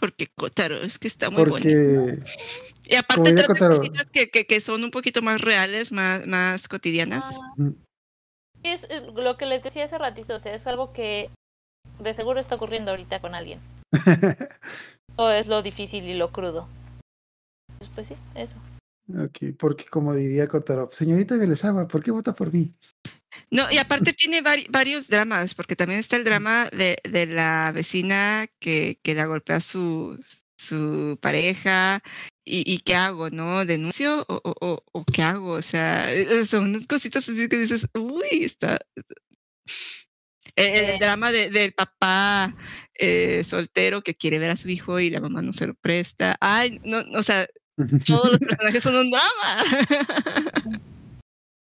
Porque 0.00 0.28
Kotaro 0.36 0.76
es 0.76 0.98
que 0.98 1.08
está 1.08 1.30
muy 1.30 1.44
bonito. 1.44 1.68
porque 1.68 2.20
Y 2.84 2.96
aparte 2.96 3.46
Kotaro. 3.46 3.76
cositas 3.76 4.06
que, 4.06 4.28
que, 4.30 4.46
que 4.46 4.60
son 4.60 4.84
un 4.84 4.90
poquito 4.90 5.22
más 5.22 5.40
reales, 5.40 5.92
más, 5.92 6.26
más 6.26 6.68
cotidianas. 6.68 7.24
Mm, 7.56 7.70
Es 8.64 8.84
eh, 8.90 9.00
lo 9.14 9.36
que 9.36 9.46
les 9.46 9.62
decía 9.62 9.84
hace 9.84 9.98
ratito, 9.98 10.34
o 10.36 10.40
sea, 10.40 10.54
es 10.54 10.66
algo 10.66 10.92
que 10.92 11.30
de 12.00 12.14
seguro 12.14 12.40
está 12.40 12.56
ocurriendo 12.56 12.90
ahorita 12.90 13.20
con 13.20 13.34
alguien. 13.34 13.60
O 15.20 15.28
es 15.30 15.48
lo 15.48 15.62
difícil 15.62 16.04
y 16.04 16.14
lo 16.14 16.30
crudo. 16.30 16.68
Pues, 17.78 17.90
pues 17.92 18.06
sí, 18.06 18.14
eso. 18.36 18.54
Ok, 19.08 19.56
porque 19.58 19.84
como 19.86 20.14
diría 20.14 20.48
Kotaro, 20.48 20.88
señorita 20.92 21.36
Vélezagua, 21.36 21.86
¿por 21.88 22.02
qué 22.02 22.10
vota 22.10 22.34
por 22.34 22.52
mí? 22.52 22.74
No, 23.50 23.70
y 23.70 23.78
aparte 23.78 24.12
tiene 24.12 24.42
vari- 24.42 24.66
varios 24.70 25.08
dramas, 25.08 25.54
porque 25.54 25.76
también 25.76 26.00
está 26.00 26.16
el 26.16 26.24
drama 26.24 26.68
de, 26.70 26.96
de 27.08 27.26
la 27.26 27.72
vecina 27.72 28.46
que, 28.58 28.98
que 29.02 29.14
la 29.14 29.26
golpea 29.26 29.60
su, 29.60 30.18
su 30.56 31.18
pareja. 31.20 32.02
Y, 32.50 32.64
y 32.66 32.78
qué 32.78 32.94
hago, 32.94 33.28
¿no? 33.28 33.66
¿Denuncio 33.66 34.24
o, 34.26 34.40
o, 34.42 34.54
o- 34.66 34.82
o 34.92 35.04
qué 35.04 35.20
hago? 35.22 35.50
O 35.52 35.62
sea, 35.62 36.10
eh, 36.12 36.46
son 36.46 36.64
unas 36.64 36.86
cositas 36.86 37.28
así 37.28 37.46
que 37.46 37.58
dices, 37.58 37.86
uy, 37.94 38.26
está. 38.44 38.78
El, 40.56 40.66
el 40.74 40.86
Sí. 40.92 40.98
drama 40.98 41.30
de- 41.30 41.50
del 41.50 41.72
papá 41.74 42.56
eh, 42.94 43.44
soltero 43.44 44.02
que 44.02 44.14
quiere 44.14 44.38
ver 44.38 44.50
a 44.50 44.56
su 44.56 44.68
hijo 44.70 44.98
y 44.98 45.10
la 45.10 45.20
mamá 45.20 45.42
no 45.42 45.52
se 45.52 45.66
lo 45.66 45.74
presta. 45.74 46.36
Ay, 46.40 46.80
no, 46.84 46.98
o 47.16 47.22
sea, 47.22 47.46
todos 48.06 48.30
los 48.30 48.38
personajes 48.48 48.82
son 48.82 48.96
un 48.96 49.10
drama. 49.10 50.80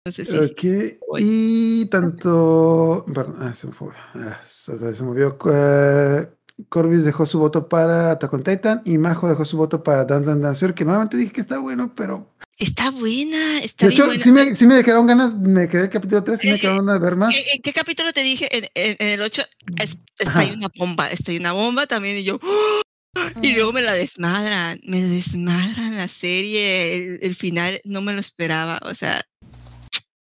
Sí, 0.09 0.23
sí. 0.23 0.37
Ok, 0.37 1.19
y 1.19 1.85
tanto. 1.87 3.03
Perdón, 3.13 3.35
ah, 3.41 3.53
se 3.53 3.67
me 3.67 3.73
fue. 3.73 3.89
ah, 4.15 4.39
se, 4.41 4.71
olvidó. 5.03 5.37
eh, 5.53 6.29
Corbis 6.69 7.03
dejó 7.03 7.25
su 7.25 7.39
voto 7.39 7.67
para 7.67 8.11
Attack 8.11 8.33
on 8.33 8.41
Titan 8.41 8.81
y 8.85 8.97
Majo 8.97 9.27
dejó 9.27 9.43
su 9.43 9.57
voto 9.57 9.83
para 9.83 10.05
Dance 10.05 10.27
Dance 10.29 10.41
Dancer, 10.43 10.73
que 10.73 10.85
nuevamente 10.85 11.17
dije 11.17 11.33
que 11.33 11.41
está 11.41 11.59
bueno, 11.59 11.93
pero. 11.93 12.33
Está 12.57 12.89
buena, 12.89 13.59
está 13.59 13.85
De 13.85 13.89
bien 13.89 14.01
hecho, 14.01 14.05
buena. 14.05 14.23
sí 14.23 14.31
me, 14.31 14.55
sí 14.55 14.65
me 14.65 14.81
quedaron 14.81 15.07
ganas, 15.07 15.33
me 15.35 15.67
quedé 15.67 15.83
el 15.83 15.89
capítulo 15.89 16.23
3, 16.23 16.39
sí 16.39 16.47
me 16.47 16.55
Eh, 16.55 16.59
quedaron 16.59 16.85
ganas 16.85 17.01
de 17.01 17.05
ver 17.05 17.15
más. 17.17 17.35
¿En, 17.35 17.43
en 17.55 17.61
qué 17.61 17.73
capítulo 17.73 18.13
te 18.13 18.23
dije? 18.23 18.47
En, 18.57 18.63
en- 18.75 18.95
en 18.99 19.07
el 19.09 19.21
8 19.21 19.43
es- 19.77 19.97
está 20.17 20.39
ahí 20.39 20.53
una 20.55 20.69
bomba, 20.73 21.11
está 21.11 21.31
ahí 21.31 21.37
una 21.37 21.51
bomba 21.51 21.85
también 21.85 22.15
y 22.17 22.23
yo, 22.23 22.39
¡oh! 22.41 22.81
y 23.41 23.53
luego 23.53 23.73
me 23.73 23.81
la 23.81 23.93
desmadran, 23.93 24.79
me 24.83 25.01
desmadran 25.01 25.95
la 25.97 26.07
serie, 26.07 26.93
el, 26.93 27.19
el 27.21 27.35
final 27.35 27.81
no 27.83 28.01
me 28.01 28.13
lo 28.13 28.19
esperaba, 28.19 28.79
o 28.83 28.93
sea, 28.95 29.21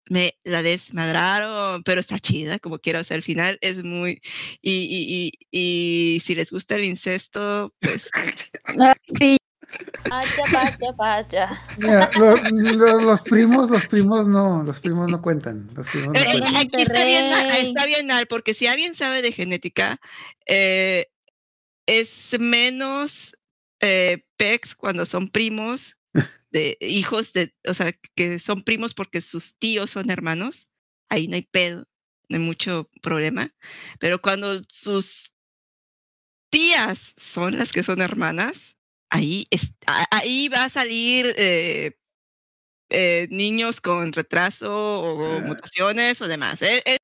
me 0.08 0.34
la 0.44 0.62
desmadraron, 0.62 1.82
pero 1.82 2.00
está 2.00 2.18
chida 2.18 2.58
como 2.60 2.78
quiera, 2.78 3.00
o 3.00 3.04
sea, 3.04 3.16
el 3.16 3.22
final 3.24 3.58
es 3.60 3.82
muy, 3.82 4.20
y, 4.62 4.72
y, 4.72 5.32
y, 5.50 6.14
y 6.16 6.20
si 6.20 6.34
les 6.34 6.52
gusta 6.52 6.76
el 6.76 6.84
incesto, 6.84 7.72
pues 7.80 8.08
Ah, 8.80 8.94
sí, 9.18 9.36
Vaya, 10.08 10.30
vaya, 10.52 10.92
vaya. 10.96 11.60
Mira, 11.76 12.10
lo- 12.16 12.36
lo- 12.36 13.00
los 13.00 13.22
primos, 13.22 13.68
los 13.68 13.84
primos 13.86 14.26
no, 14.28 14.62
los 14.62 14.78
primos 14.80 15.08
no 15.10 15.20
cuentan. 15.20 15.68
Los 15.74 15.88
primos 15.88 16.12
no 16.14 16.20
Eh, 16.20 16.22
eh, 16.22 16.30
cuentan. 16.38 16.56
aquí 16.56 16.82
está 16.82 17.04
bien, 17.04 17.24
está 17.50 17.86
bien 17.86 18.06
mal, 18.06 18.26
porque 18.28 18.54
si 18.54 18.66
alguien 18.68 18.94
sabe 18.94 19.20
de 19.22 19.32
genética, 19.32 19.98
eh, 20.46 21.06
es 21.86 22.36
menos 22.38 23.36
eh, 23.80 24.24
pecs 24.36 24.74
cuando 24.74 25.06
son 25.06 25.28
primos 25.30 25.96
de 26.50 26.76
hijos 26.80 27.32
de, 27.32 27.54
o 27.68 27.74
sea, 27.74 27.92
que 28.14 28.38
son 28.38 28.62
primos 28.64 28.94
porque 28.94 29.20
sus 29.20 29.56
tíos 29.58 29.90
son 29.90 30.10
hermanos, 30.10 30.68
ahí 31.08 31.28
no 31.28 31.36
hay 31.36 31.42
pedo, 31.42 31.86
no 32.28 32.38
hay 32.38 32.42
mucho 32.42 32.90
problema. 33.02 33.54
Pero 33.98 34.20
cuando 34.20 34.60
sus 34.68 35.32
tías 36.50 37.14
son 37.16 37.58
las 37.58 37.72
que 37.72 37.82
son 37.82 38.00
hermanas, 38.00 38.76
ahí, 39.10 39.46
es- 39.50 39.74
ahí 40.10 40.48
va 40.48 40.64
a 40.64 40.68
salir 40.70 41.26
eh, 41.36 41.98
eh, 42.90 43.26
niños 43.30 43.80
con 43.80 44.12
retraso 44.12 44.70
o 45.02 45.36
Ah. 45.36 45.40
mutaciones 45.40 46.20
o 46.22 46.28
demás. 46.28 46.62
¿eh? 46.62 46.82
Es- 46.84 46.98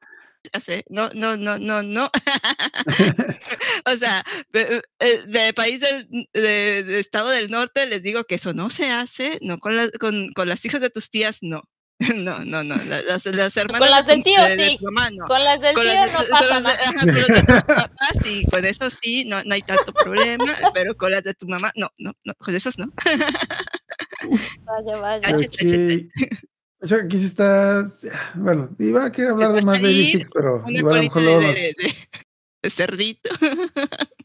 ya 0.52 0.60
sé, 0.60 0.85
no, 0.89 1.09
no, 1.14 1.36
no, 1.36 1.59
no, 1.59 1.82
no. 1.82 2.10
o 3.86 3.97
sea, 3.97 4.24
de, 4.51 4.82
eh, 5.01 5.20
de 5.27 5.52
país 5.52 5.81
del 5.81 6.09
de, 6.32 6.82
de 6.85 7.01
estado 7.01 7.28
del 7.28 7.51
norte 7.51 7.86
les 7.86 8.02
digo 8.02 8.24
que 8.24 8.35
eso 8.36 8.52
no 8.52 8.70
se 8.70 8.90
hace, 8.90 9.39
no 9.43 9.59
con, 9.59 9.77
las 9.77 9.90
con, 10.01 10.32
con 10.35 10.48
las 10.48 10.64
hijas 10.64 10.81
de 10.81 10.90
tus 10.90 11.10
tías, 11.10 11.39
no. 11.43 11.62
No, 12.16 12.40
no, 12.44 12.64
no. 12.64 12.74
la- 12.85 13.02
Las, 13.02 13.27
las 13.27 13.56
hermanas 13.56 13.89
las 13.90 14.06
de 14.06 14.12
del 14.14 14.24
tío, 14.24 14.43
de- 14.43 14.56
de 14.56 14.69
sí. 14.70 14.77
tu 14.78 14.85
mamá, 14.86 15.09
no. 15.12 15.27
Con 15.27 15.44
las 15.44 15.60
del 15.60 15.74
Con 15.74 15.85
tío 15.85 15.94
las 15.94 16.06
de- 16.06 16.12
no 16.12 16.19
con 16.19 16.28
pasa 16.31 16.60
nada. 16.60 16.74
ajá, 16.74 16.94
con 16.97 17.06
las 17.06 17.14
de 17.28 17.43
tus 17.43 17.64
papás, 17.64 17.90
sí, 18.24 18.44
con 18.51 18.64
eso 18.64 18.90
sí, 18.90 19.24
no, 19.27 19.44
no 19.44 19.55
hay 19.55 19.62
tanto 19.62 19.93
problema, 19.93 20.44
pero 20.74 20.97
con 20.97 21.12
las 21.12 21.23
de 21.23 21.35
tu 21.35 21.47
mamá, 21.47 21.70
no, 21.77 21.90
no, 21.98 22.12
no, 22.24 22.35
con 22.35 22.56
esas 22.56 22.77
no. 22.78 22.86
Vaya, 24.64 25.01
vaya. 25.01 25.20
Cache, 25.20 25.47
Ok. 25.47 25.52
cachete. 25.52 25.77
De 25.77 26.09
hecho, 26.83 26.97
aquí 26.97 27.19
sí 27.19 27.27
está. 27.27 27.87
Bueno, 28.35 28.71
iba 28.79 29.07
a 29.07 29.13
querer 29.13 29.31
hablar 29.33 29.53
de 29.53 29.63
más 29.63 29.81
de 29.81 29.87
86, 29.89 30.31
pero 30.35 30.65
igual 30.69 30.95
a 30.95 30.97
lo 30.99 31.03
mejor 31.05 31.23
de, 31.23 31.27
luego 31.29 31.41
de, 31.41 31.47
los- 31.47 31.55
de- 31.55 31.75
de- 31.83 31.95
de 32.63 32.71
cerdito. 32.71 33.31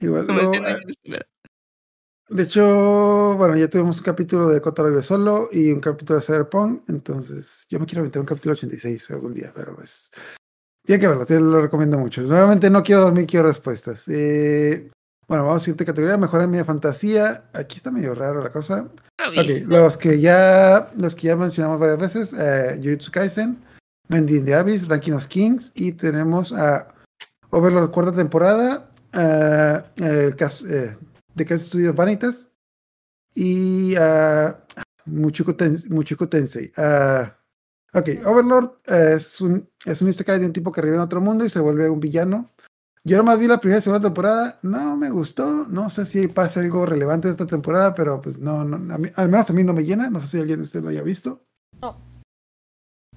igual 0.00 0.26
luego, 0.26 0.50
Venezuela. 0.52 1.26
De 2.30 2.42
hecho, 2.42 3.34
bueno, 3.38 3.56
ya 3.56 3.68
tuvimos 3.68 3.98
un 3.98 4.04
capítulo 4.04 4.48
de 4.48 4.60
Kotaro 4.60 4.90
Vive 4.90 5.02
Solo 5.02 5.48
y 5.50 5.72
un 5.72 5.80
capítulo 5.80 6.18
de 6.20 6.26
Cyberpunk, 6.26 6.88
entonces 6.90 7.66
yo 7.70 7.80
me 7.80 7.86
quiero 7.86 8.00
aventar 8.00 8.20
un 8.20 8.26
capítulo 8.26 8.52
86 8.52 9.10
algún 9.12 9.32
día, 9.34 9.50
pero 9.54 9.74
pues. 9.74 10.10
Tiene 10.84 11.00
que 11.00 11.08
verlo, 11.08 11.26
te 11.26 11.38
lo 11.38 11.60
recomiendo 11.60 11.98
mucho. 11.98 12.22
Nuevamente, 12.22 12.70
no 12.70 12.82
quiero 12.82 13.02
dormir, 13.02 13.26
quiero 13.26 13.48
respuestas. 13.48 14.04
Eh, 14.08 14.90
bueno, 15.28 15.44
vamos 15.44 15.58
a 15.62 15.64
siguiente 15.64 15.84
categoría, 15.84 16.16
mejor 16.16 16.40
anime 16.40 16.58
de 16.58 16.64
fantasía. 16.64 17.44
Aquí 17.52 17.76
está 17.76 17.90
medio 17.90 18.14
raro 18.14 18.42
la 18.42 18.50
cosa. 18.50 18.88
Ok, 19.28 19.66
los 19.66 19.96
que 19.98 20.20
ya, 20.20 20.90
los 20.96 21.14
que 21.14 21.26
ya 21.28 21.36
mencionamos 21.36 21.78
varias 21.78 21.98
veces, 21.98 22.32
eh, 22.32 22.80
Jujutsu 22.82 23.12
Kaisen, 23.12 23.62
Mendy 24.08 24.38
in 24.38 24.44
the 24.46 24.54
Abyss, 24.54 24.88
Ranking 24.88 25.12
of 25.12 25.26
Kings, 25.26 25.70
y 25.74 25.92
tenemos 25.92 26.52
a 26.52 26.88
Overlord 27.50 27.90
cuarta 27.90 28.12
temporada, 28.12 28.88
eh, 29.12 29.82
el 29.96 30.34
eh, 30.34 30.96
de 31.34 31.44
Cast 31.44 31.66
Studios 31.66 31.94
Vanitas, 31.94 32.48
y 33.34 33.94
a 33.96 34.64
Muchuko, 35.04 35.54
Ten- 35.54 35.78
Muchuko 35.90 36.26
Tensei. 36.26 36.72
Ah, 36.76 37.36
ok, 37.92 38.08
Overlord 38.24 38.70
es 38.86 39.40
un, 39.42 39.68
es 39.84 40.00
un 40.00 40.08
isekai 40.08 40.38
de 40.38 40.46
un 40.46 40.52
tipo 40.54 40.72
que 40.72 40.80
revive 40.80 40.96
en 40.96 41.02
otro 41.02 41.20
mundo 41.20 41.44
y 41.44 41.50
se 41.50 41.60
vuelve 41.60 41.90
un 41.90 42.00
villano 42.00 42.50
Yo 43.08 43.16
nomás 43.16 43.38
vi 43.38 43.46
la 43.46 43.58
primera 43.58 43.78
y 43.78 43.82
segunda 43.82 44.06
temporada, 44.06 44.58
no 44.62 44.96
me 44.96 45.08
gustó, 45.08 45.66
no 45.68 45.88
sé 45.88 46.04
si 46.04 46.28
pasa 46.28 46.60
algo 46.60 46.84
relevante 46.84 47.30
esta 47.30 47.46
temporada, 47.46 47.94
pero 47.94 48.20
pues 48.20 48.38
no, 48.38 48.64
no 48.64 48.94
a 48.94 48.98
mí- 48.98 49.10
al 49.14 49.28
menos 49.30 49.48
a 49.48 49.52
mí 49.54 49.64
no 49.64 49.72
me 49.72 49.84
llena, 49.84 50.10
no 50.10 50.20
sé 50.20 50.26
si 50.28 50.38
alguien 50.38 50.58
de 50.58 50.64
ustedes 50.64 50.84
lo 50.84 50.90
haya 50.90 51.02
visto. 51.02 51.40
No. 51.80 51.96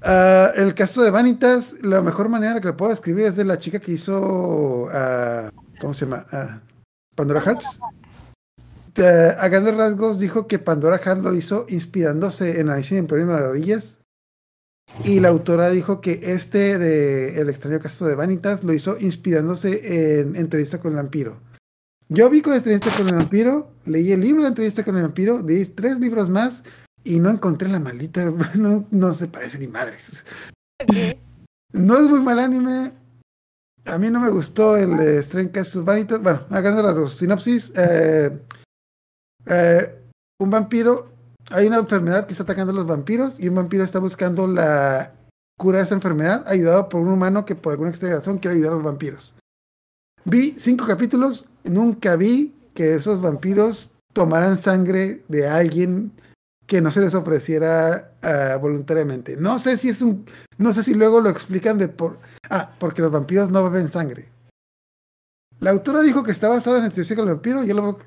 Ah, 0.02 0.52
el 0.56 0.74
caso 0.76 1.04
de 1.04 1.12
Vanitas, 1.12 1.76
la 1.82 2.02
mejor 2.02 2.30
manera 2.30 2.62
que 2.62 2.70
lo 2.70 2.78
puedo 2.78 2.92
describir 2.92 3.26
es 3.26 3.36
de 3.36 3.44
la 3.44 3.58
chica 3.60 3.80
que 3.80 3.92
hizo, 3.92 4.88
ah, 4.94 5.50
¿cómo 5.82 5.94
se 5.94 6.06
llama? 6.06 6.26
Ah, 6.32 6.62
Pandora 7.16 7.42
Hearts. 7.42 7.80
A 9.38 9.48
grandes 9.48 9.76
rasgos 9.76 10.20
dijo 10.20 10.48
que 10.48 10.58
Pandora 10.60 10.98
Hearts 11.00 11.24
lo 11.24 11.34
hizo 11.34 11.66
inspirándose 11.70 12.60
en 12.60 12.70
Alicia 12.70 12.98
en 12.98 13.08
País 13.08 13.26
de 13.26 13.32
las 13.32 13.42
Maravillas. 13.42 14.01
Y 15.04 15.20
la 15.20 15.30
autora 15.30 15.70
dijo 15.70 16.02
que 16.02 16.20
este 16.24 16.78
de 16.78 17.40
El 17.40 17.50
extraño 17.50 17.80
caso 17.80 18.06
de 18.06 18.16
Vanitas 18.16 18.64
lo 18.64 18.74
hizo 18.74 18.98
inspirándose 19.00 20.20
en 20.20 20.36
Entrevista 20.36 20.80
con 20.80 20.92
el 20.92 20.98
vampiro. 20.98 21.40
Yo 22.10 22.30
vi 22.30 22.42
con 22.42 22.54
Entrevista 22.54 22.92
con 22.96 23.08
el 23.08 23.16
vampiro, 23.16 23.72
leí 23.86 24.12
el 24.12 24.22
libro 24.22 24.44
de 24.44 24.50
Entrevista 24.50 24.84
con 24.84 24.98
el 24.98 25.04
vampiro, 25.04 25.42
leí 25.42 25.66
tres 25.66 26.00
libros 26.00 26.30
más 26.30 26.64
y 27.04 27.20
no 27.20 27.30
encontré 27.30 27.70
la 27.70 27.80
maldita, 27.80 28.32
no, 28.56 28.86
no 28.92 29.14
se 29.14 29.28
parece 29.28 29.60
ni 29.60 29.68
madres. 29.68 30.26
No 31.74 31.98
es 31.98 32.10
muy 32.10 32.22
mal 32.22 32.40
anime. 32.40 32.92
A 33.86 33.98
mí 33.98 34.10
no 34.10 34.20
me 34.20 34.30
gustó 34.30 34.78
el 34.78 34.98
de 34.98 35.20
Strange 35.20 35.52
Casos 35.52 35.86
Vanitas. 35.86 36.22
Bueno, 36.22 36.42
hagan 36.50 36.84
las 36.84 36.96
dos. 36.96 37.16
Sinopsis. 37.16 37.74
eh, 37.76 38.40
eh, 39.46 40.02
un 40.40 40.50
vampiro. 40.50 41.11
Hay 41.52 41.68
una 41.68 41.80
enfermedad 41.80 42.26
que 42.26 42.34
está 42.34 42.44
atacando 42.44 42.72
a 42.72 42.76
los 42.76 42.88
vampiros 42.88 43.40
y 43.40 43.50
un 43.50 43.56
vampiro 43.56 43.84
está 43.84 44.00
buscando 44.00 44.48
la 44.48 45.14
cura 45.58 45.80
de 45.80 45.84
esa 45.84 45.96
enfermedad, 45.96 46.44
ayudado 46.48 46.90
por 46.90 47.02
un 47.02 47.10
humano 47.10 47.46
que 47.46 47.56
por 47.56 47.74
alguna 47.74 47.90
extraña 47.90 48.16
razón 48.16 48.40
quiere 48.40 48.56
ayudar 48.56 48.74
a 48.74 48.76
los 48.76 48.84
vampiros. 48.84 49.34
Vi 50.26 50.56
cinco 50.58 50.86
capítulos. 50.86 51.48
Nunca 51.64 52.16
vi 52.16 52.56
que 52.74 52.96
esos 52.96 53.22
vampiros 53.22 53.92
tomaran 54.14 54.58
sangre 54.58 55.24
de 55.28 55.48
alguien 55.48 56.12
que 56.68 56.82
no 56.82 56.90
se 56.90 57.02
les 57.02 57.14
ofreciera 57.14 58.12
ah, 58.22 58.58
voluntariamente. 58.62 59.36
No 59.36 59.60
sé 59.60 59.78
si 59.78 59.90
es 59.90 60.02
un 60.02 60.26
no 60.58 60.74
sé 60.74 60.84
si 60.84 60.94
luego 60.94 61.20
lo 61.22 61.30
explican 61.30 61.78
de 61.78 61.88
por. 61.88 62.20
Ah, 62.50 62.72
porque 62.80 63.02
los 63.02 63.12
vampiros 63.12 63.52
no 63.52 63.70
beben 63.70 63.90
sangre. 63.90 64.30
La 65.60 65.72
autora 65.72 66.02
dijo 66.02 66.24
que 66.24 66.32
está 66.32 66.50
basado 66.50 66.78
en 66.78 66.86
el 66.86 66.92
con 66.92 67.28
el 67.28 67.34
vampiro. 67.36 67.64
Yo 67.64 67.74
lo 67.74 67.98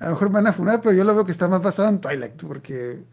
A 0.00 0.06
lo 0.06 0.10
mejor 0.12 0.28
me 0.28 0.34
van 0.34 0.46
a 0.48 0.52
funar, 0.52 0.80
pero 0.80 0.94
yo 0.94 1.04
lo 1.04 1.14
veo 1.14 1.24
que 1.24 1.32
está 1.32 1.48
más 1.48 1.62
basado 1.62 1.88
en 1.88 2.00
Twilight. 2.00 2.42
Porque. 2.42 3.04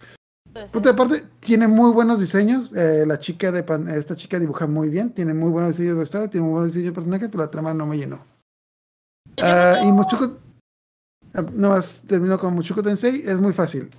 Pues, 0.52 0.72
Punto 0.72 0.90
de 0.90 0.96
parte, 0.96 1.24
tiene 1.40 1.68
muy 1.68 1.92
buenos 1.92 2.20
diseños. 2.20 2.74
eh, 2.76 3.06
la 3.06 3.20
chica 3.20 3.52
de 3.52 3.64
pan- 3.64 3.88
esta 3.90 4.16
chica 4.16 4.40
dibuja 4.40 4.66
muy 4.68 4.90
bien. 4.90 5.12
Tiene 5.14 5.34
muy 5.34 5.52
buenos 5.52 5.78
diseños 5.78 5.98
de 5.98 6.04
historia. 6.04 6.30
Tiene 6.30 6.46
muy 6.46 6.54
buenos 6.54 6.74
diseños 6.74 6.92
de 6.92 6.96
personajes, 6.96 7.30
pero 7.30 7.44
la 7.44 7.52
trama 7.52 7.74
no 7.74 7.86
me 7.86 7.98
llenó. 7.98 8.26
Ah, 9.42 9.82
y 9.84 9.92
Muchuko. 9.92 10.38
ah, 11.36 11.44
No 11.54 11.70
más 11.70 12.04
terminó 12.08 12.40
con 12.40 12.56
Muchuko 12.56 12.82
Tensei. 12.82 13.22
Es 13.26 13.40
muy 13.40 13.54
fácil. 13.54 13.92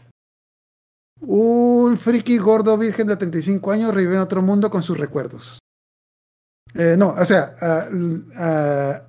Un 1.20 1.96
friki 1.98 2.38
gordo 2.38 2.76
virgen 2.78 3.06
de 3.06 3.16
35 3.16 3.70
años 3.72 3.94
revive 3.94 4.14
en 4.14 4.20
otro 4.20 4.40
mundo 4.42 4.70
con 4.70 4.82
sus 4.82 4.96
recuerdos. 4.98 5.58
Eh, 6.74 6.94
no, 6.98 7.10
o 7.10 7.24
sea, 7.24 7.54
ah, 7.60 7.86
ah, 8.36 9.02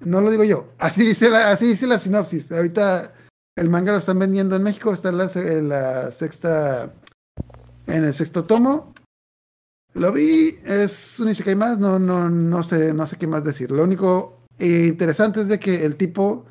no 0.00 0.20
lo 0.20 0.30
digo 0.30 0.44
yo. 0.44 0.72
Así 0.78 1.04
dice, 1.04 1.30
la, 1.30 1.50
así 1.50 1.66
dice 1.66 1.86
la 1.86 1.98
sinopsis. 1.98 2.50
Ahorita 2.52 3.14
el 3.56 3.68
manga 3.68 3.92
lo 3.92 3.98
están 3.98 4.18
vendiendo 4.18 4.56
en 4.56 4.62
México. 4.62 4.92
Está 4.92 5.10
en 5.10 5.18
la, 5.18 5.30
en 5.34 5.68
la 5.68 6.10
sexta. 6.12 6.92
En 7.86 8.04
el 8.04 8.14
sexto 8.14 8.44
tomo. 8.44 8.94
Lo 9.94 10.12
vi. 10.12 10.58
Es 10.64 11.20
un 11.20 11.28
Isekai 11.28 11.56
más. 11.56 11.78
No, 11.78 11.98
no, 11.98 12.30
no 12.30 12.62
sé, 12.62 12.94
no 12.94 13.06
sé 13.06 13.16
qué 13.16 13.26
más 13.26 13.44
decir. 13.44 13.70
Lo 13.70 13.82
único 13.82 14.40
eh, 14.58 14.86
interesante 14.88 15.40
es 15.40 15.48
de 15.48 15.58
que 15.58 15.84
el 15.84 15.96
tipo 15.96 16.46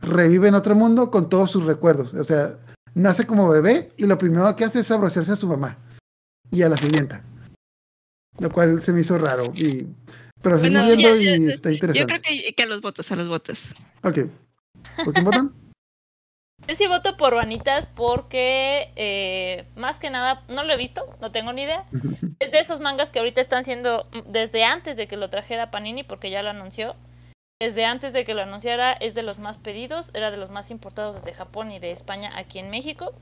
revive 0.00 0.48
en 0.48 0.54
otro 0.54 0.74
mundo 0.74 1.10
con 1.10 1.28
todos 1.28 1.50
sus 1.50 1.64
recuerdos. 1.64 2.14
O 2.14 2.24
sea, 2.24 2.56
nace 2.94 3.26
como 3.26 3.48
bebé 3.48 3.92
y 3.96 4.06
lo 4.06 4.18
primero 4.18 4.54
que 4.56 4.64
hace 4.64 4.80
es 4.80 4.90
abrocearse 4.90 5.32
a 5.32 5.36
su 5.36 5.48
mamá 5.48 5.78
y 6.50 6.62
a 6.62 6.68
la 6.68 6.76
sirvienta. 6.76 7.24
Lo 8.38 8.50
cual 8.50 8.82
se 8.82 8.92
me 8.92 9.00
hizo 9.00 9.18
raro. 9.18 9.44
Y, 9.54 9.86
pero 10.42 10.58
Bueno, 10.58 10.84
viendo 10.84 11.02
ya- 11.02 11.16
y 11.16 11.46
ya- 11.46 11.52
está 11.52 11.68
Yo 11.70 11.74
interesante. 11.74 12.06
creo 12.20 12.22
que, 12.22 12.52
que 12.54 12.62
a 12.62 12.66
los 12.66 12.80
votos, 12.80 13.10
a 13.12 13.16
los 13.16 13.28
votos. 13.28 13.68
Ok. 14.02 14.18
¿Por 15.04 15.12
quién 15.14 15.24
votan? 15.24 15.52
Yo 16.68 16.76
sí 16.76 16.86
voto 16.86 17.16
por 17.16 17.34
Vanitas 17.34 17.86
porque, 17.86 18.92
eh, 18.94 19.64
más 19.74 19.98
que 19.98 20.10
nada, 20.10 20.44
no 20.48 20.62
lo 20.62 20.72
he 20.72 20.76
visto, 20.76 21.04
no 21.20 21.32
tengo 21.32 21.52
ni 21.52 21.62
idea. 21.62 21.84
Es 22.38 22.52
de 22.52 22.60
esos 22.60 22.80
mangas 22.80 23.10
que 23.10 23.18
ahorita 23.18 23.40
están 23.40 23.64
siendo, 23.64 24.08
desde 24.26 24.62
antes 24.64 24.96
de 24.96 25.08
que 25.08 25.16
lo 25.16 25.28
trajera 25.30 25.70
Panini, 25.70 26.02
porque 26.04 26.30
ya 26.30 26.42
lo 26.42 26.50
anunció, 26.50 26.94
desde 27.60 27.84
antes 27.84 28.12
de 28.12 28.24
que 28.24 28.34
lo 28.34 28.42
anunciara, 28.42 28.92
es 28.92 29.14
de 29.14 29.22
los 29.22 29.38
más 29.38 29.56
pedidos, 29.58 30.10
era 30.14 30.30
de 30.30 30.36
los 30.36 30.50
más 30.50 30.70
importados 30.70 31.16
desde 31.16 31.34
Japón 31.34 31.70
y 31.72 31.78
de 31.78 31.92
España 31.92 32.30
aquí 32.36 32.58
en 32.60 32.70
México. 32.70 33.12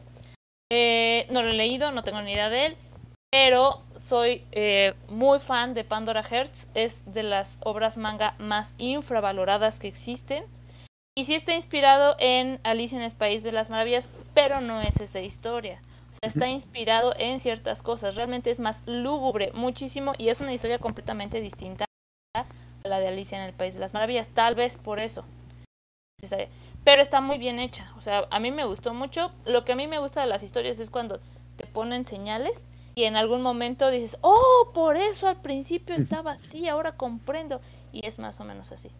Eh, 0.72 1.26
no 1.30 1.42
lo 1.42 1.50
he 1.50 1.54
leído, 1.54 1.90
no 1.92 2.02
tengo 2.02 2.20
ni 2.22 2.32
idea 2.32 2.48
de 2.48 2.66
él, 2.66 2.76
pero 3.30 3.82
soy 4.10 4.44
eh, 4.50 4.94
muy 5.08 5.38
fan 5.38 5.72
de 5.72 5.84
Pandora 5.84 6.24
Hearts, 6.24 6.66
es 6.74 7.00
de 7.14 7.22
las 7.22 7.58
obras 7.60 7.96
manga 7.96 8.34
más 8.40 8.74
infravaloradas 8.76 9.78
que 9.78 9.86
existen. 9.86 10.44
Y 11.16 11.26
sí 11.26 11.36
está 11.36 11.54
inspirado 11.54 12.16
en 12.18 12.58
Alicia 12.64 12.98
en 12.98 13.04
el 13.04 13.12
País 13.12 13.44
de 13.44 13.52
las 13.52 13.70
Maravillas, 13.70 14.08
pero 14.34 14.60
no 14.60 14.80
es 14.80 15.00
esa 15.00 15.20
historia. 15.20 15.80
O 16.10 16.14
sea, 16.14 16.28
está 16.28 16.48
inspirado 16.48 17.14
en 17.18 17.38
ciertas 17.38 17.82
cosas. 17.82 18.16
Realmente 18.16 18.50
es 18.50 18.58
más 18.58 18.82
lúgubre, 18.84 19.52
muchísimo, 19.54 20.12
y 20.18 20.28
es 20.28 20.40
una 20.40 20.52
historia 20.52 20.80
completamente 20.80 21.40
distinta 21.40 21.84
a 22.34 22.44
la 22.82 22.98
de 22.98 23.06
Alicia 23.06 23.38
en 23.38 23.44
el 23.44 23.54
País 23.54 23.74
de 23.74 23.80
las 23.80 23.94
Maravillas. 23.94 24.26
Tal 24.34 24.56
vez 24.56 24.76
por 24.76 24.98
eso. 24.98 25.24
Pero 26.82 27.00
está 27.00 27.20
muy 27.20 27.38
bien 27.38 27.60
hecha. 27.60 27.92
O 27.96 28.02
sea, 28.02 28.26
a 28.32 28.40
mí 28.40 28.50
me 28.50 28.64
gustó 28.64 28.92
mucho. 28.92 29.30
Lo 29.46 29.64
que 29.64 29.70
a 29.70 29.76
mí 29.76 29.86
me 29.86 30.00
gusta 30.00 30.20
de 30.20 30.26
las 30.26 30.42
historias 30.42 30.80
es 30.80 30.90
cuando 30.90 31.20
te 31.56 31.66
ponen 31.66 32.06
señales 32.06 32.66
y 32.94 33.04
en 33.04 33.16
algún 33.16 33.42
momento 33.42 33.90
dices, 33.90 34.18
oh, 34.20 34.70
por 34.74 34.96
eso 34.96 35.28
al 35.28 35.40
principio 35.40 35.94
estaba 35.94 36.32
así, 36.32 36.68
ahora 36.68 36.96
comprendo. 36.96 37.60
Y 37.92 38.06
es 38.06 38.18
más 38.18 38.40
o 38.40 38.44
menos 38.44 38.72
así. 38.72 38.90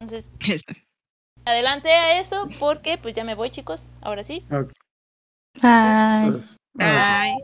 Entonces, 0.00 0.30
adelante 1.44 1.90
a 1.90 2.20
eso 2.20 2.48
porque 2.58 2.98
pues 2.98 3.14
ya 3.14 3.24
me 3.24 3.34
voy 3.34 3.50
chicos, 3.50 3.82
ahora 4.00 4.24
sí. 4.24 4.44
Ok. 4.50 4.72
Ay. 5.62 6.30
Pues, 6.30 6.56
ah, 6.78 7.20
Ay, 7.22 7.36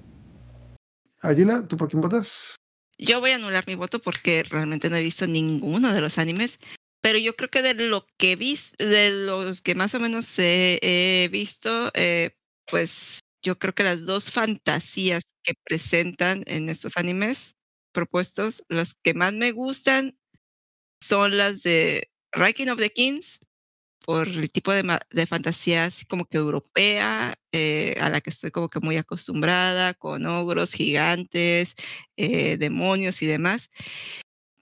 Ayula, 1.23 1.67
¿tú 1.67 1.77
por 1.77 1.89
quién 1.89 2.01
votas? 2.01 2.57
yo 2.99 3.21
voy 3.21 3.33
a 3.33 3.37
anular 3.37 3.65
mi 3.67 3.75
voto 3.75 3.99
porque 3.99 4.45
realmente 4.45 4.89
no 4.91 4.97
he 4.97 5.03
visto 5.03 5.27
ninguno 5.27 5.93
de 5.93 6.01
los 6.01 6.19
animes. 6.19 6.59
Pero 7.01 7.19
yo 7.19 7.37
creo 7.37 7.51
que 7.51 7.61
de 7.61 7.75
lo 7.75 8.07
que 8.17 8.35
vi, 8.35 8.59
de 8.79 9.11
los 9.11 9.61
que 9.61 9.75
más 9.75 9.95
o 9.95 10.01
menos 10.01 10.39
he, 10.39 10.79
he 10.81 11.29
visto, 11.29 11.91
eh, 11.93 12.35
pues 12.71 13.19
yo 13.45 13.59
creo 13.59 13.75
que 13.75 13.85
las 13.85 14.07
dos 14.07 14.33
fantasías 14.33 15.25
que 15.43 15.53
presentan 15.65 16.43
en 16.47 16.71
estos 16.71 16.97
animes 16.97 17.55
propuestos, 17.93 18.65
las 18.69 18.95
que 18.95 19.15
más 19.15 19.35
me 19.35 19.53
gustan 19.53 20.19
son 21.01 21.37
las 21.37 21.63
de 21.63 22.11
Ranking 22.33 22.69
of 22.69 22.81
the 22.81 22.91
Kings, 22.91 23.41
por 24.05 24.29
el 24.29 24.51
tipo 24.51 24.73
de, 24.73 24.99
de 25.11 25.27
fantasía 25.27 25.85
así 25.85 26.05
como 26.07 26.27
que 26.27 26.39
europea, 26.39 27.35
eh, 27.53 27.95
a 28.01 28.11
la 28.11 28.21
que 28.21 28.31
estoy 28.31 28.51
como 28.51 28.69
que 28.69 28.81
muy 28.81 28.97
acostumbrada, 28.97 29.95
con 29.95 30.27
ogros, 30.27 30.73
gigantes, 30.73 31.75
eh, 32.17 32.57
demonios 32.59 33.23
y 33.23 33.27
demás. 33.27 33.71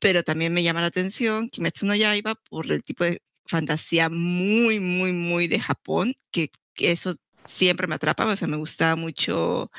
Pero 0.00 0.24
también 0.24 0.52
me 0.52 0.62
llama 0.62 0.80
la 0.80 0.88
atención 0.88 1.48
Kimetsu 1.48 1.86
no 1.86 1.94
Yaiba 1.94 2.34
por 2.34 2.70
el 2.70 2.84
tipo 2.84 3.04
de 3.04 3.20
fantasía 3.46 4.08
muy, 4.08 4.80
muy, 4.80 5.12
muy 5.12 5.48
de 5.48 5.60
Japón, 5.60 6.14
que, 6.32 6.50
que 6.74 6.92
eso 6.92 7.14
siempre 7.46 7.86
me 7.86 7.94
atrapa, 7.94 8.26
o 8.26 8.36
sea, 8.36 8.48
me 8.48 8.56
gustaba 8.56 8.96
mucho 8.96 9.70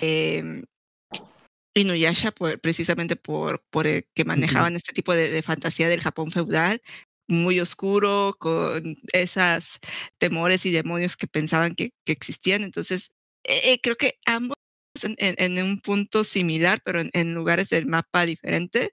eh, 0.00 0.62
Inuyasha 1.76 2.30
por- 2.30 2.60
precisamente 2.60 3.16
por, 3.16 3.62
por 3.70 3.86
el 3.86 4.06
que 4.14 4.24
manejaban 4.24 4.76
este 4.76 4.92
tipo 4.92 5.12
de, 5.12 5.28
de 5.30 5.42
fantasía 5.42 5.88
del 5.88 6.00
Japón 6.02 6.30
feudal, 6.30 6.80
muy 7.26 7.58
oscuro, 7.58 8.36
con 8.38 8.96
esas 9.12 9.80
temores 10.18 10.66
y 10.66 10.70
demonios 10.70 11.16
que 11.16 11.26
pensaban 11.26 11.74
que, 11.74 11.92
que 12.04 12.12
existían. 12.12 12.62
Entonces, 12.62 13.10
eh, 13.44 13.72
eh, 13.72 13.80
creo 13.82 13.96
que 13.96 14.18
ambos 14.24 14.54
en, 15.02 15.16
en- 15.18 15.56
en 15.58 15.64
un 15.64 15.80
punto 15.80 16.22
similar, 16.22 16.80
pero 16.84 17.00
en, 17.00 17.10
en 17.12 17.32
lugares 17.34 17.70
del 17.70 17.86
mapa 17.86 18.24
diferente. 18.24 18.92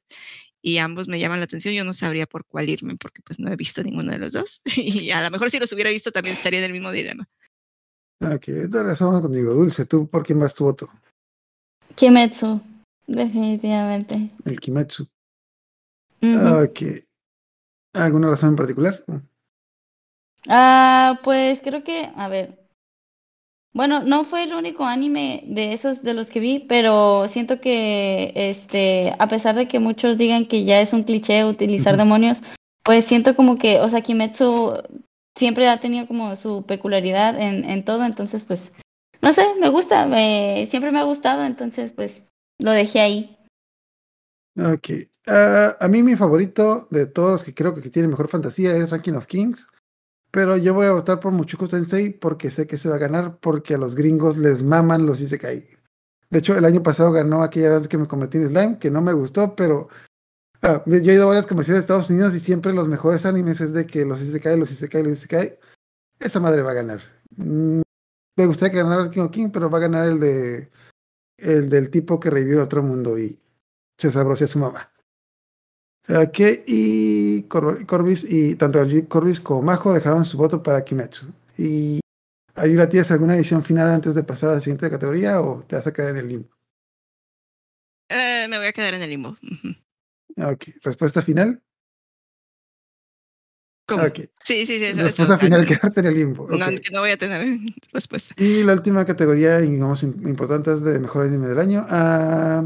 Y 0.63 0.77
ambos 0.77 1.07
me 1.07 1.19
llaman 1.19 1.39
la 1.39 1.45
atención. 1.45 1.73
Yo 1.73 1.83
no 1.83 1.93
sabría 1.93 2.25
por 2.27 2.45
cuál 2.45 2.69
irme, 2.69 2.95
porque 2.95 3.21
pues 3.23 3.39
no 3.39 3.51
he 3.51 3.55
visto 3.55 3.83
ninguno 3.83 4.11
de 4.11 4.19
los 4.19 4.31
dos. 4.31 4.61
Y 4.75 5.11
a 5.11 5.21
lo 5.21 5.29
mejor 5.29 5.51
si 5.51 5.59
los 5.59 5.71
hubiera 5.71 5.91
visto 5.91 6.11
también 6.11 6.35
estaría 6.35 6.59
en 6.59 6.65
el 6.65 6.73
mismo 6.73 6.91
dilema. 6.91 7.27
Ok, 8.21 8.45
de 8.45 8.83
razón 8.83 9.19
contigo. 9.21 9.53
Dulce, 9.53 9.85
¿tú 9.85 10.07
por 10.07 10.23
quién 10.23 10.39
vas 10.39 10.53
tu 10.53 10.65
voto? 10.65 10.89
Kimetsu, 11.95 12.61
definitivamente. 13.07 14.29
El 14.45 14.59
Kimetsu. 14.59 15.07
Ujú. 16.21 16.63
Ok. 16.63 17.03
¿Alguna 17.93 18.29
razón 18.29 18.49
en 18.49 18.55
particular? 18.55 19.03
Ah, 20.47 21.19
pues 21.23 21.61
creo 21.63 21.83
que, 21.83 22.09
a 22.15 22.27
ver. 22.27 22.59
Bueno, 23.73 24.01
no 24.03 24.23
fue 24.23 24.43
el 24.43 24.53
único 24.53 24.83
anime 24.83 25.43
de 25.47 25.73
esos 25.73 26.03
de 26.03 26.13
los 26.13 26.27
que 26.27 26.41
vi, 26.41 26.59
pero 26.59 27.27
siento 27.27 27.59
que, 27.59 28.33
este, 28.35 29.13
a 29.17 29.27
pesar 29.27 29.55
de 29.55 29.67
que 29.67 29.79
muchos 29.79 30.17
digan 30.17 30.45
que 30.45 30.65
ya 30.65 30.81
es 30.81 30.93
un 30.93 31.03
cliché 31.03 31.45
utilizar 31.45 31.97
demonios, 31.97 32.43
pues 32.83 33.05
siento 33.05 33.35
como 33.35 33.57
que, 33.57 33.79
o 33.79 33.87
sea, 33.87 34.01
Kimetsu 34.01 34.73
siempre 35.35 35.67
ha 35.67 35.79
tenido 35.79 36.07
como 36.07 36.35
su 36.35 36.65
peculiaridad 36.65 37.39
en, 37.39 37.63
en 37.63 37.85
todo, 37.85 38.05
entonces 38.05 38.43
pues, 38.43 38.73
no 39.21 39.33
sé, 39.33 39.43
me 39.59 39.69
gusta, 39.69 40.05
me, 40.05 40.67
siempre 40.69 40.91
me 40.91 40.99
ha 40.99 41.03
gustado, 41.03 41.43
entonces 41.43 41.93
pues 41.93 42.29
lo 42.59 42.71
dejé 42.71 42.99
ahí. 42.99 43.37
Ok. 44.57 44.89
Ah, 45.27 45.77
a 45.79 45.87
mí 45.87 46.03
mi 46.03 46.15
favorito 46.15 46.87
de 46.89 47.05
todos 47.05 47.31
los 47.31 47.43
que 47.43 47.53
creo 47.53 47.73
que 47.73 47.89
tiene 47.89 48.07
mejor 48.07 48.27
fantasía 48.27 48.75
es 48.75 48.89
Ranking 48.89 49.13
of 49.13 49.27
Kings. 49.27 49.67
Pero 50.31 50.55
yo 50.55 50.73
voy 50.73 50.87
a 50.87 50.93
votar 50.93 51.19
por 51.19 51.33
Muchuku 51.33 51.67
Tensei 51.67 52.09
porque 52.09 52.49
sé 52.49 52.65
que 52.65 52.77
se 52.77 52.87
va 52.87 52.95
a 52.95 52.99
ganar 52.99 53.37
porque 53.39 53.75
a 53.75 53.77
los 53.77 53.95
gringos 53.95 54.37
les 54.37 54.63
maman 54.63 55.05
los 55.05 55.19
Isekai. 55.19 55.65
De 56.29 56.39
hecho, 56.39 56.57
el 56.57 56.63
año 56.63 56.81
pasado 56.81 57.11
ganó 57.11 57.43
aquella 57.43 57.77
vez 57.77 57.89
que 57.89 57.97
me 57.97 58.07
convertí 58.07 58.37
en 58.37 58.47
slime, 58.47 58.79
que 58.79 58.89
no 58.89 59.01
me 59.01 59.11
gustó, 59.11 59.53
pero 59.55 59.89
ah, 60.61 60.83
yo 60.85 60.95
he 60.95 61.13
ido 61.13 61.23
a 61.23 61.27
varias 61.27 61.47
convenciones 61.47 61.79
de 61.79 61.81
Estados 61.81 62.09
Unidos 62.09 62.33
y 62.35 62.39
siempre 62.39 62.73
los 62.73 62.87
mejores 62.87 63.25
animes 63.25 63.61
es 63.61 63.73
de 63.73 63.85
que 63.85 64.05
los 64.05 64.21
Isekai, 64.21 64.59
los 64.59 64.71
Isekai, 64.71 65.03
los 65.03 65.13
Isekai. 65.13 65.53
Esa 66.19 66.39
madre 66.39 66.61
va 66.61 66.71
a 66.71 66.75
ganar. 66.75 67.01
Mm, 67.35 67.81
me 68.37 68.45
gustaría 68.45 68.71
que 68.71 68.77
ganara 68.83 69.09
King 69.11 69.21
of 69.21 69.31
King, 69.31 69.49
pero 69.51 69.69
va 69.69 69.77
a 69.79 69.81
ganar 69.81 70.05
el 70.07 70.19
de 70.19 70.71
el 71.37 71.69
del 71.69 71.89
tipo 71.89 72.19
que 72.19 72.29
revivió 72.29 72.61
otro 72.63 72.83
mundo 72.83 73.17
y 73.17 73.39
se 73.97 74.11
sabrosia 74.11 74.45
a 74.45 74.49
su 74.49 74.59
mamá. 74.59 74.91
Ok, 76.09 76.39
y 76.67 77.43
Cor- 77.43 77.85
Corbis 77.85 78.23
y 78.27 78.55
tanto 78.55 78.79
Corbis 79.07 79.39
como 79.39 79.61
Majo 79.61 79.93
dejaron 79.93 80.25
su 80.25 80.37
voto 80.37 80.61
para 80.63 80.83
Kimetsu. 80.83 81.27
Y 81.57 81.99
Ayula, 82.55 82.89
¿tienes 82.89 83.09
alguna 83.11 83.35
edición 83.35 83.61
final 83.63 83.89
antes 83.89 84.13
de 84.15 84.23
pasar 84.23 84.49
a 84.49 84.53
la 84.55 84.59
siguiente 84.61 84.89
categoría 84.89 85.41
o 85.41 85.63
te 85.63 85.75
vas 85.75 85.87
a 85.87 85.93
quedar 85.93 86.11
en 86.11 86.17
el 86.17 86.27
limbo? 86.27 86.49
Eh, 88.09 88.47
me 88.49 88.57
voy 88.57 88.67
a 88.67 88.73
quedar 88.73 88.93
en 88.95 89.01
el 89.03 89.09
limbo. 89.09 89.37
Ok, 90.37 90.65
respuesta 90.83 91.21
final. 91.21 91.61
¿Cómo? 93.87 94.03
Ok, 94.03 94.19
Sí, 94.43 94.65
sí, 94.65 94.77
sí. 94.79 94.85
Eso, 94.85 95.03
respuesta 95.03 95.33
eso, 95.35 95.43
final, 95.43 95.61
ah, 95.61 95.65
quedarte 95.65 95.99
en 95.99 96.05
el 96.05 96.13
limbo. 96.13 96.47
no, 96.49 96.65
ok. 96.65 96.79
que 96.81 96.91
no 96.91 97.01
voy 97.01 97.09
a 97.11 97.17
tener 97.17 97.41
respuesta. 97.93 98.33
Y 98.37 98.63
la 98.63 98.73
última 98.73 99.05
categoría, 99.05 99.59
digamos, 99.59 100.03
im- 100.03 100.27
importante 100.27 100.73
es 100.73 100.81
de 100.81 100.99
mejor 100.99 101.25
anime 101.25 101.47
del 101.47 101.59
año. 101.59 101.85
Ah, 101.89 102.63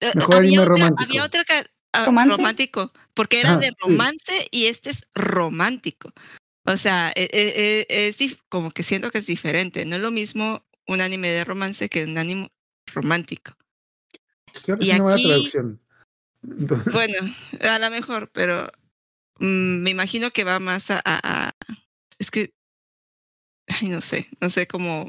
Eh, 0.00 0.12
Mejor 0.14 0.36
había 0.36 0.48
anime 0.48 0.62
otra, 0.62 0.74
romántico. 0.76 1.02
Había 1.10 1.24
otra 1.24 1.44
ah, 1.92 2.04
romántico, 2.26 2.92
porque 3.14 3.40
era 3.40 3.56
de 3.58 3.66
sí. 3.68 3.72
romance 3.80 4.48
y 4.50 4.66
este 4.66 4.90
es 4.90 5.02
romántico. 5.14 6.12
O 6.64 6.76
sea, 6.76 7.10
e- 7.14 7.28
e- 7.32 7.86
e- 7.88 8.08
es, 8.08 8.18
dif- 8.18 8.38
como 8.48 8.70
que 8.70 8.82
siento 8.82 9.10
que 9.10 9.18
es 9.18 9.26
diferente. 9.26 9.84
No 9.86 9.96
es 9.96 10.02
lo 10.02 10.10
mismo 10.10 10.64
un 10.86 11.00
anime 11.00 11.28
de 11.28 11.44
romance 11.44 11.88
que 11.88 12.04
un 12.04 12.16
anime 12.18 12.50
romántico. 12.86 13.52
creo 14.64 14.78
que 14.78 14.84
Y 14.86 14.90
es 14.90 14.94
una 14.96 15.04
buena 15.04 15.16
aquí- 15.16 15.26
traducción. 15.28 15.80
Entonces, 16.42 16.92
Bueno, 16.92 17.14
a 17.60 17.78
lo 17.78 17.90
mejor, 17.90 18.30
pero 18.32 18.70
mm, 19.38 19.82
me 19.82 19.90
imagino 19.90 20.30
que 20.30 20.44
va 20.44 20.58
más 20.60 20.90
a, 20.90 21.00
a- 21.04 21.20
a- 21.48 21.52
Es 22.18 22.30
que... 22.30 22.50
Ay, 23.68 23.88
no 23.88 24.00
sé, 24.00 24.26
no 24.40 24.50
sé 24.50 24.66
cómo... 24.66 25.02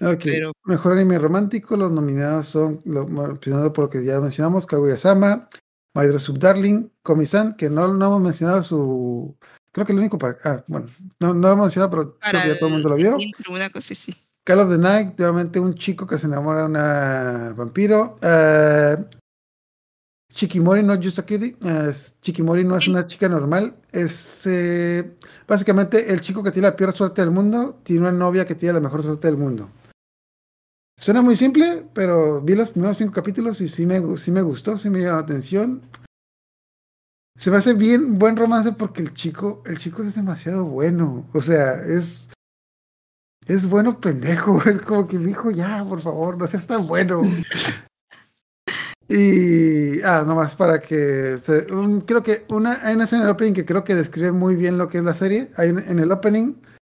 ok, 0.00 0.20
pero- 0.24 0.52
mejor 0.64 0.92
anime 0.92 1.18
romántico. 1.18 1.76
Los 1.76 1.90
nominados 1.92 2.46
son, 2.46 2.80
lo, 2.84 3.02
empezando 3.30 3.72
por 3.72 3.84
lo 3.84 3.90
que 3.90 4.04
ya 4.04 4.20
mencionamos, 4.20 4.66
Kaguya-sama, 4.66 5.48
My 5.94 6.06
Dress 6.06 6.28
Up 6.28 6.38
Darling, 6.38 6.88
Komi-san, 7.02 7.56
que 7.56 7.68
no, 7.70 7.92
no 7.94 8.06
hemos 8.06 8.20
mencionado 8.20 8.62
su... 8.62 9.36
Creo 9.72 9.84
que 9.86 9.92
el 9.92 9.98
único 9.98 10.18
para... 10.18 10.36
Ah, 10.44 10.64
bueno, 10.68 10.86
no, 11.18 11.34
no 11.34 11.40
lo 11.48 11.52
hemos 11.52 11.64
mencionado, 11.66 11.90
pero 11.90 12.02
creo 12.18 12.20
Para 12.20 12.42
que 12.42 12.48
ya 12.50 12.58
todo 12.58 12.68
el 12.68 12.72
mundo 12.74 12.88
lo 12.90 12.96
vio. 12.96 13.16
una 13.48 13.70
cosa 13.70 13.92
así. 13.94 14.14
Call 14.44 14.60
of 14.60 14.70
the 14.70 14.78
Night, 14.78 15.18
nuevamente 15.18 15.58
un 15.58 15.74
chico 15.74 16.06
que 16.06 16.18
se 16.18 16.26
enamora 16.26 16.60
de 16.60 16.66
una 16.66 17.54
vampiro. 17.56 18.16
Eh, 18.22 18.96
Chikimori 20.34 20.82
no 20.82 20.96
just 20.96 21.18
a 21.20 21.22
cutie. 21.22 21.56
eh, 21.62 21.88
es- 21.90 22.16
Chikimori 22.20 22.64
no 22.64 22.76
es 22.76 22.88
una 22.88 23.06
chica 23.06 23.28
normal. 23.28 23.76
Es 23.92 24.40
eh, 24.46 25.16
básicamente 25.46 26.12
el 26.12 26.20
chico 26.20 26.42
que 26.42 26.50
tiene 26.50 26.68
la 26.68 26.76
peor 26.76 26.92
suerte 26.92 27.22
del 27.22 27.30
mundo. 27.30 27.80
Tiene 27.84 28.02
una 28.02 28.12
novia 28.12 28.44
que 28.46 28.54
tiene 28.56 28.72
la 28.74 28.80
mejor 28.80 29.02
suerte 29.02 29.28
del 29.28 29.36
mundo. 29.36 29.70
Suena 30.98 31.22
muy 31.22 31.36
simple, 31.36 31.86
pero 31.92 32.40
vi 32.40 32.54
los 32.54 32.70
primeros 32.72 32.96
cinco 32.96 33.12
capítulos 33.12 33.60
y 33.60 33.68
sí 33.68 33.84
me, 33.86 34.16
sí 34.16 34.30
me 34.30 34.42
gustó, 34.42 34.76
sí 34.78 34.90
me 34.90 35.00
llamó 35.00 35.16
la 35.18 35.22
atención. 35.22 35.82
Se 37.36 37.50
me 37.50 37.56
hace 37.56 37.74
bien 37.74 38.18
buen 38.18 38.36
romance 38.36 38.72
porque 38.72 39.02
el 39.02 39.12
chico, 39.14 39.62
el 39.66 39.78
chico 39.78 40.02
es 40.02 40.14
demasiado 40.14 40.64
bueno. 40.66 41.28
O 41.32 41.42
sea, 41.42 41.74
es 41.84 42.28
es 43.46 43.66
bueno 43.68 44.00
pendejo, 44.00 44.62
es 44.68 44.80
como 44.82 45.06
que 45.06 45.18
mi 45.18 45.30
hijo 45.30 45.50
ya, 45.50 45.84
por 45.88 46.00
favor, 46.00 46.38
no 46.38 46.46
seas 46.48 46.66
tan 46.66 46.86
bueno. 46.88 47.22
y, 49.08 50.00
ah, 50.02 50.24
nomás 50.26 50.54
para 50.54 50.80
que, 50.80 51.36
se- 51.38 51.66
creo 52.06 52.22
que 52.22 52.44
una, 52.48 52.80
hay 52.82 52.94
una 52.94 53.04
escena 53.04 53.22
en 53.22 53.28
el 53.28 53.34
opening 53.34 53.52
que 53.52 53.64
creo 53.64 53.84
que 53.84 53.94
describe 53.94 54.32
muy 54.32 54.56
bien 54.56 54.78
lo 54.78 54.88
que 54.88 54.98
es 54.98 55.04
la 55.04 55.14
serie. 55.14 55.50
Hay, 55.56 55.68
en 55.68 55.98
el 55.98 56.10
opening 56.10 56.54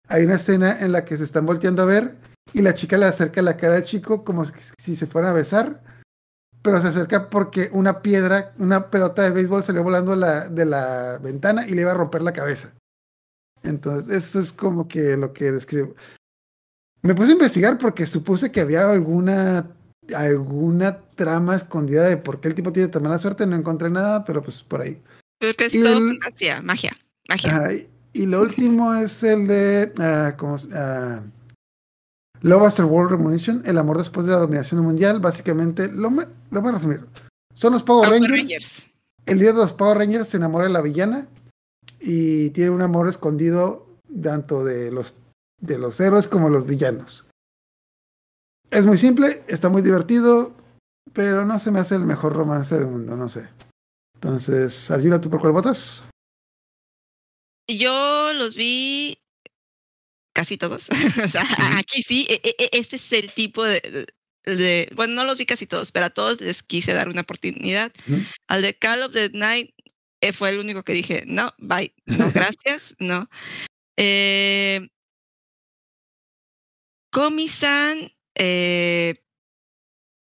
hay 0.07 0.25
una 0.25 0.35
escena 0.35 0.79
en 0.79 0.91
la 0.91 1.03
que 1.03 1.17
se 1.17 1.23
están 1.23 1.45
volteando 1.45 1.81
a 1.81 1.85
ver 1.85 2.15
y 2.53 2.61
la 2.61 2.75
chica 2.75 2.97
le 2.97 3.05
acerca 3.05 3.41
la 3.41 3.57
cara 3.57 3.75
al 3.75 3.85
chico 3.85 4.23
como 4.23 4.45
si, 4.45 4.95
se 4.95 5.07
fuera 5.07 5.31
a 5.31 5.33
besar, 5.33 5.81
pero 6.61 6.79
se 6.79 6.89
acerca 6.89 7.29
porque 7.29 7.69
una 7.73 8.01
piedra, 8.01 8.53
una 8.59 8.89
pelota 8.91 9.23
de 9.23 9.31
béisbol 9.31 9.63
salió 9.63 9.83
volando 9.83 10.11
de 10.11 10.17
la, 10.17 10.47
de 10.47 10.65
la 10.65 11.17
ventana 11.17 11.67
y 11.67 11.71
le 11.71 11.81
iba 11.81 11.91
a 11.91 11.95
romper 11.95 12.21
la 12.21 12.33
cabeza. 12.33 12.71
Entonces, 13.63 14.15
eso 14.15 14.39
es 14.39 14.53
como 14.53 14.87
que 14.87 15.17
lo 15.17 15.33
que 15.33 15.51
describe. 15.51 15.95
Me 17.01 17.15
puse 17.15 17.31
a 17.31 17.33
investigar 17.33 17.77
porque 17.79 18.05
supuse 18.05 18.51
que 18.51 18.61
había 18.61 18.89
alguna 18.89 19.67
alguna 20.15 20.99
trama 21.15 21.55
escondida 21.55 22.03
de 22.03 22.17
por 22.17 22.39
qué 22.41 22.49
el 22.49 22.55
tipo 22.55 22.71
tiene 22.73 22.89
tan 22.89 23.03
mala 23.03 23.17
suerte. 23.17 23.45
No 23.47 23.55
encontré 23.55 23.89
nada, 23.89 24.25
pero 24.25 24.41
pues 24.43 24.61
por 24.63 24.81
ahí. 24.81 25.01
Porque 25.39 25.65
es 25.65 25.73
Y 25.73 25.81
todo 25.83 25.97
el- 25.97 26.19
fantasía, 26.19 26.61
magia, 26.61 26.91
magia. 27.27 27.49
Ajá, 27.51 27.73
y- 27.73 27.87
y 28.13 28.25
lo 28.25 28.41
último 28.41 28.93
es 28.95 29.23
el 29.23 29.47
de 29.47 29.93
ah, 29.99 30.35
¿cómo 30.37 30.57
se- 30.57 30.69
ah, 30.73 31.21
Love 32.41 32.63
After 32.67 32.85
World 32.85 33.11
Revolution, 33.11 33.63
el 33.65 33.77
amor 33.77 33.97
después 33.97 34.25
de 34.27 34.33
la 34.33 34.39
dominación 34.39 34.81
mundial. 34.81 35.19
Básicamente, 35.19 35.87
lo, 35.91 36.11
me- 36.11 36.27
lo 36.51 36.61
voy 36.61 36.69
a 36.69 36.73
resumir. 36.73 37.01
Son 37.53 37.73
los 37.73 37.81
Power 37.83 38.07
Power 38.09 38.21
Rangers. 38.21 38.39
Rangers. 38.39 38.87
El 39.25 39.39
líder 39.39 39.53
de 39.55 39.61
los 39.61 39.73
Power 39.73 39.97
Rangers 39.97 40.27
se 40.27 40.37
enamora 40.37 40.65
de 40.67 40.73
la 40.73 40.81
villana 40.81 41.27
y 41.99 42.51
tiene 42.51 42.69
un 42.69 42.81
amor 42.83 43.07
escondido 43.07 43.87
tanto 44.21 44.63
de 44.63 44.91
los, 44.91 45.15
de 45.59 45.77
los 45.79 45.99
héroes 45.99 46.27
como 46.27 46.49
los 46.49 46.67
villanos. 46.67 47.24
Es 48.71 48.85
muy 48.85 48.97
simple, 48.97 49.43
está 49.47 49.69
muy 49.69 49.81
divertido, 49.81 50.55
pero 51.13 51.45
no 51.45 51.59
se 51.59 51.71
me 51.71 51.79
hace 51.79 51.95
el 51.95 52.05
mejor 52.05 52.33
romance 52.33 52.75
del 52.75 52.87
mundo, 52.87 53.15
no 53.15 53.29
sé. 53.29 53.47
Entonces, 54.15 54.89
Arjuna, 54.91 55.21
¿tú 55.21 55.29
por 55.29 55.39
cuál 55.39 55.53
votas? 55.53 56.03
Yo 57.67 58.33
los 58.33 58.55
vi 58.55 59.17
casi 60.33 60.57
todos. 60.57 60.89
o 61.25 61.29
sea, 61.29 61.43
aquí 61.77 62.01
sí, 62.03 62.27
e- 62.29 62.41
e- 62.43 62.55
e- 62.65 62.69
este 62.73 62.97
es 62.97 63.11
el 63.13 63.31
tipo 63.33 63.63
de, 63.63 64.07
de- 64.45 64.89
Bueno, 64.95 65.13
no 65.15 65.23
los 65.23 65.37
vi 65.37 65.45
casi 65.45 65.65
todos, 65.65 65.91
pero 65.91 66.07
a 66.07 66.09
todos 66.09 66.41
les 66.41 66.61
quise 66.63 66.93
dar 66.93 67.07
una 67.07 67.21
oportunidad. 67.21 67.91
Al 68.47 68.61
de 68.61 68.73
Call 68.77 69.03
of 69.03 69.13
the 69.13 69.29
Night 69.29 69.73
eh, 70.21 70.33
fue 70.33 70.49
el 70.49 70.59
único 70.59 70.83
que 70.83 70.93
dije, 70.93 71.23
no, 71.27 71.53
bye, 71.59 71.93
no, 72.05 72.31
gracias, 72.33 72.95
no. 72.99 73.29
Eh, 73.97 74.87
Komi-san, 77.11 78.11
eh, 78.35 79.15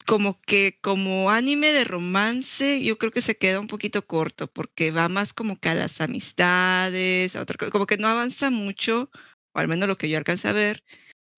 como 0.06 0.40
que 0.42 0.78
como 0.82 1.30
anime 1.30 1.72
de 1.72 1.84
romance, 1.84 2.82
yo 2.82 2.98
creo 2.98 3.12
que 3.12 3.20
se 3.22 3.36
queda 3.38 3.60
un 3.60 3.68
poquito 3.68 4.06
corto 4.06 4.48
porque 4.52 4.90
va 4.90 5.08
más 5.08 5.32
como 5.32 5.58
que 5.58 5.68
a 5.70 5.74
las 5.74 6.00
amistades, 6.00 7.36
a 7.36 7.40
otra 7.42 7.56
co- 7.56 7.70
como 7.70 7.86
que 7.86 7.98
no 7.98 8.08
avanza 8.08 8.50
mucho, 8.50 9.10
o 9.52 9.58
al 9.60 9.68
menos 9.68 9.88
lo 9.88 9.96
que 9.96 10.08
yo 10.08 10.18
alcancé 10.18 10.48
a 10.48 10.52
ver, 10.52 10.84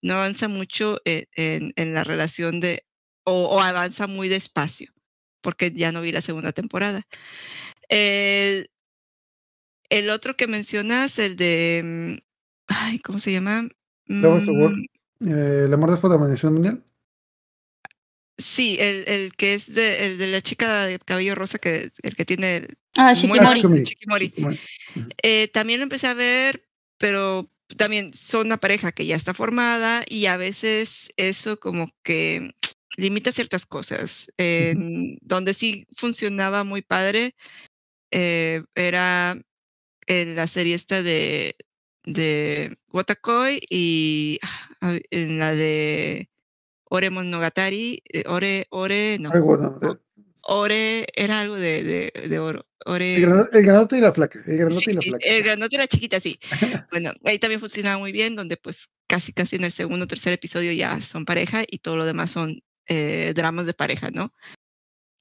no 0.01 0.15
avanza 0.15 0.47
mucho 0.47 0.99
en, 1.05 1.25
en- 1.35 1.73
en 1.77 1.93
la 1.93 2.03
relación 2.03 2.59
de, 2.59 2.85
o, 3.25 3.45
o 3.49 3.61
avanza 3.61 4.07
muy 4.07 4.29
despacio, 4.29 4.93
porque 5.41 5.71
ya 5.73 5.91
no 5.91 6.01
vi 6.01 6.11
la 6.11 6.21
segunda 6.21 6.51
temporada. 6.53 7.07
El, 7.89 8.69
el 9.89 10.09
otro 10.09 10.35
que 10.35 10.47
mencionas, 10.47 11.19
el 11.19 11.35
de, 11.35 11.81
mm, 11.83 12.17
ay, 12.67 12.99
¿cómo 12.99 13.19
se 13.19 13.31
llama? 13.31 13.67
Love 14.07 14.47
World. 14.49 14.77
Mm, 14.79 14.85
Eh, 15.21 15.63
el 15.65 15.73
amor 15.73 15.91
después 15.91 16.09
de 16.09 16.15
la 16.17 16.21
dominación 16.21 16.53
mundial. 16.53 16.83
Sí, 18.37 18.77
el, 18.79 19.07
el 19.07 19.33
que 19.35 19.53
es 19.53 19.73
de, 19.73 20.05
el 20.05 20.17
de 20.17 20.27
la 20.27 20.41
chica 20.41 20.85
de 20.85 20.99
cabello 20.99 21.35
rosa, 21.35 21.57
que 21.57 21.91
el 22.03 22.15
que 22.15 22.25
tiene 22.25 22.67
Ah, 22.95 23.13
muy 23.27 23.39
Shikimori. 23.39 24.33
Eh, 25.21 25.49
también 25.49 25.79
lo 25.79 25.83
empecé 25.83 26.07
a 26.07 26.13
ver, 26.13 26.65
pero 26.97 27.51
también 27.77 28.13
son 28.13 28.47
una 28.47 28.57
pareja 28.57 28.91
que 28.91 29.05
ya 29.05 29.15
está 29.15 29.33
formada 29.33 30.03
y 30.07 30.27
a 30.27 30.37
veces 30.37 31.09
eso 31.17 31.59
como 31.59 31.89
que 32.03 32.51
limita 32.95 33.31
ciertas 33.33 33.65
cosas. 33.65 34.31
En 34.37 35.17
Donde 35.21 35.53
sí 35.53 35.85
funcionaba 35.95 36.63
muy 36.63 36.81
padre 36.81 37.35
eh, 38.11 38.63
era 38.75 39.37
en 40.07 40.35
la 40.35 40.47
serie 40.47 40.75
esta 40.75 41.03
de, 41.03 41.55
de 42.05 42.77
Watakoi 42.91 43.59
y 43.69 44.39
ah, 44.81 44.97
en 45.11 45.39
la 45.39 45.53
de 45.53 46.29
Ore 46.85 47.09
Monogatari, 47.09 48.01
eh, 48.11 48.23
Ore, 48.27 48.67
Ore, 48.69 49.17
no, 49.19 49.31
Ore, 50.47 51.07
era 51.15 51.39
algo 51.39 51.55
de, 51.55 51.83
de, 51.83 52.27
de 52.29 52.39
oro. 52.39 52.67
Ore, 52.85 53.15
El, 53.15 53.21
grano- 53.23 53.47
el 53.51 53.63
granote 53.65 53.97
y 53.97 54.01
la 54.01 54.13
flaca. 54.13 54.39
El 54.45 54.57
granote 54.59 54.91
y 54.91 54.93
la 54.93 55.01
flaca. 55.01 55.25
el 55.27 55.43
granote 55.43 55.75
era 55.75 55.87
chiquita, 55.87 56.19
sí. 56.19 56.39
Bueno, 56.91 57.11
ahí 57.25 57.39
también 57.39 57.59
funcionaba 57.59 57.97
muy 57.97 58.11
bien, 58.11 58.35
donde 58.35 58.55
pues 58.57 58.89
casi 59.07 59.33
casi 59.33 59.55
en 59.55 59.63
el 59.63 59.71
segundo 59.71 60.05
o 60.05 60.07
tercer 60.07 60.33
episodio 60.33 60.71
ya 60.71 61.01
son 61.01 61.25
pareja 61.25 61.63
y 61.67 61.79
todo 61.79 61.97
lo 61.97 62.05
demás 62.05 62.29
son 62.31 62.61
eh, 62.87 63.33
dramas 63.35 63.65
de 63.65 63.73
pareja, 63.73 64.11
¿no? 64.11 64.31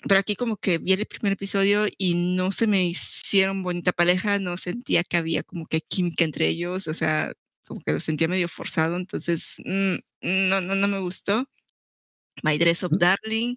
Pero 0.06 0.20
aquí 0.20 0.36
como 0.36 0.56
que 0.56 0.78
vi 0.78 0.92
el 0.92 1.06
primer 1.06 1.32
episodio 1.32 1.86
y 1.98 2.14
no 2.36 2.52
se 2.52 2.66
me 2.66 2.84
hicieron 2.84 3.62
bonita 3.62 3.92
pareja, 3.92 4.38
no 4.38 4.56
sentía 4.56 5.02
que 5.02 5.16
había 5.16 5.42
como 5.42 5.66
que 5.66 5.80
química 5.80 6.24
entre 6.24 6.48
ellos, 6.48 6.86
o 6.88 6.94
sea, 6.94 7.32
como 7.66 7.80
que 7.80 7.92
lo 7.92 8.00
sentía 8.00 8.28
medio 8.28 8.48
forzado, 8.48 8.96
entonces 8.96 9.54
mm, 9.64 9.94
no, 10.48 10.60
no, 10.60 10.74
no 10.74 10.88
me 10.88 10.98
gustó. 11.00 11.48
My 12.42 12.58
Dress 12.58 12.82
of 12.82 12.92
Darling 12.98 13.56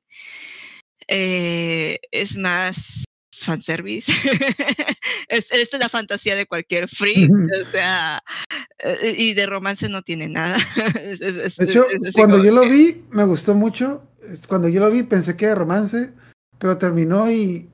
eh, 1.08 2.00
es 2.11 2.38
más 2.38 3.03
fanservice. 3.35 4.11
es, 5.30 5.51
es 5.51 5.69
la 5.80 5.90
fantasía 5.90 6.35
de 6.35 6.45
cualquier 6.45 6.88
freak, 6.88 7.30
o 7.30 7.72
sea, 7.72 8.22
eh, 8.80 9.16
y 9.17 9.34
de 9.34 9.45
romance 9.45 9.90
no 9.90 10.01
tiene 10.01 10.27
nada. 10.27 10.58
Es- 11.01 11.22
es- 11.22 11.38
es- 11.38 11.58
De 11.58 11.66
hecho, 11.66 11.85
cuando 12.14 12.43
yo 12.43 12.51
lo 12.51 12.67
vi, 12.69 13.03
me 13.11 13.26
gustó 13.26 13.56
mucho. 13.56 14.03
Cuando 14.48 14.67
yo 14.67 14.80
lo 14.82 14.92
vi, 14.92 15.03
pensé 15.03 15.38
que 15.38 15.45
era 15.45 15.56
romance, 15.56 16.11
pero 16.60 16.77
terminó 16.77 17.30
y, 17.32 17.69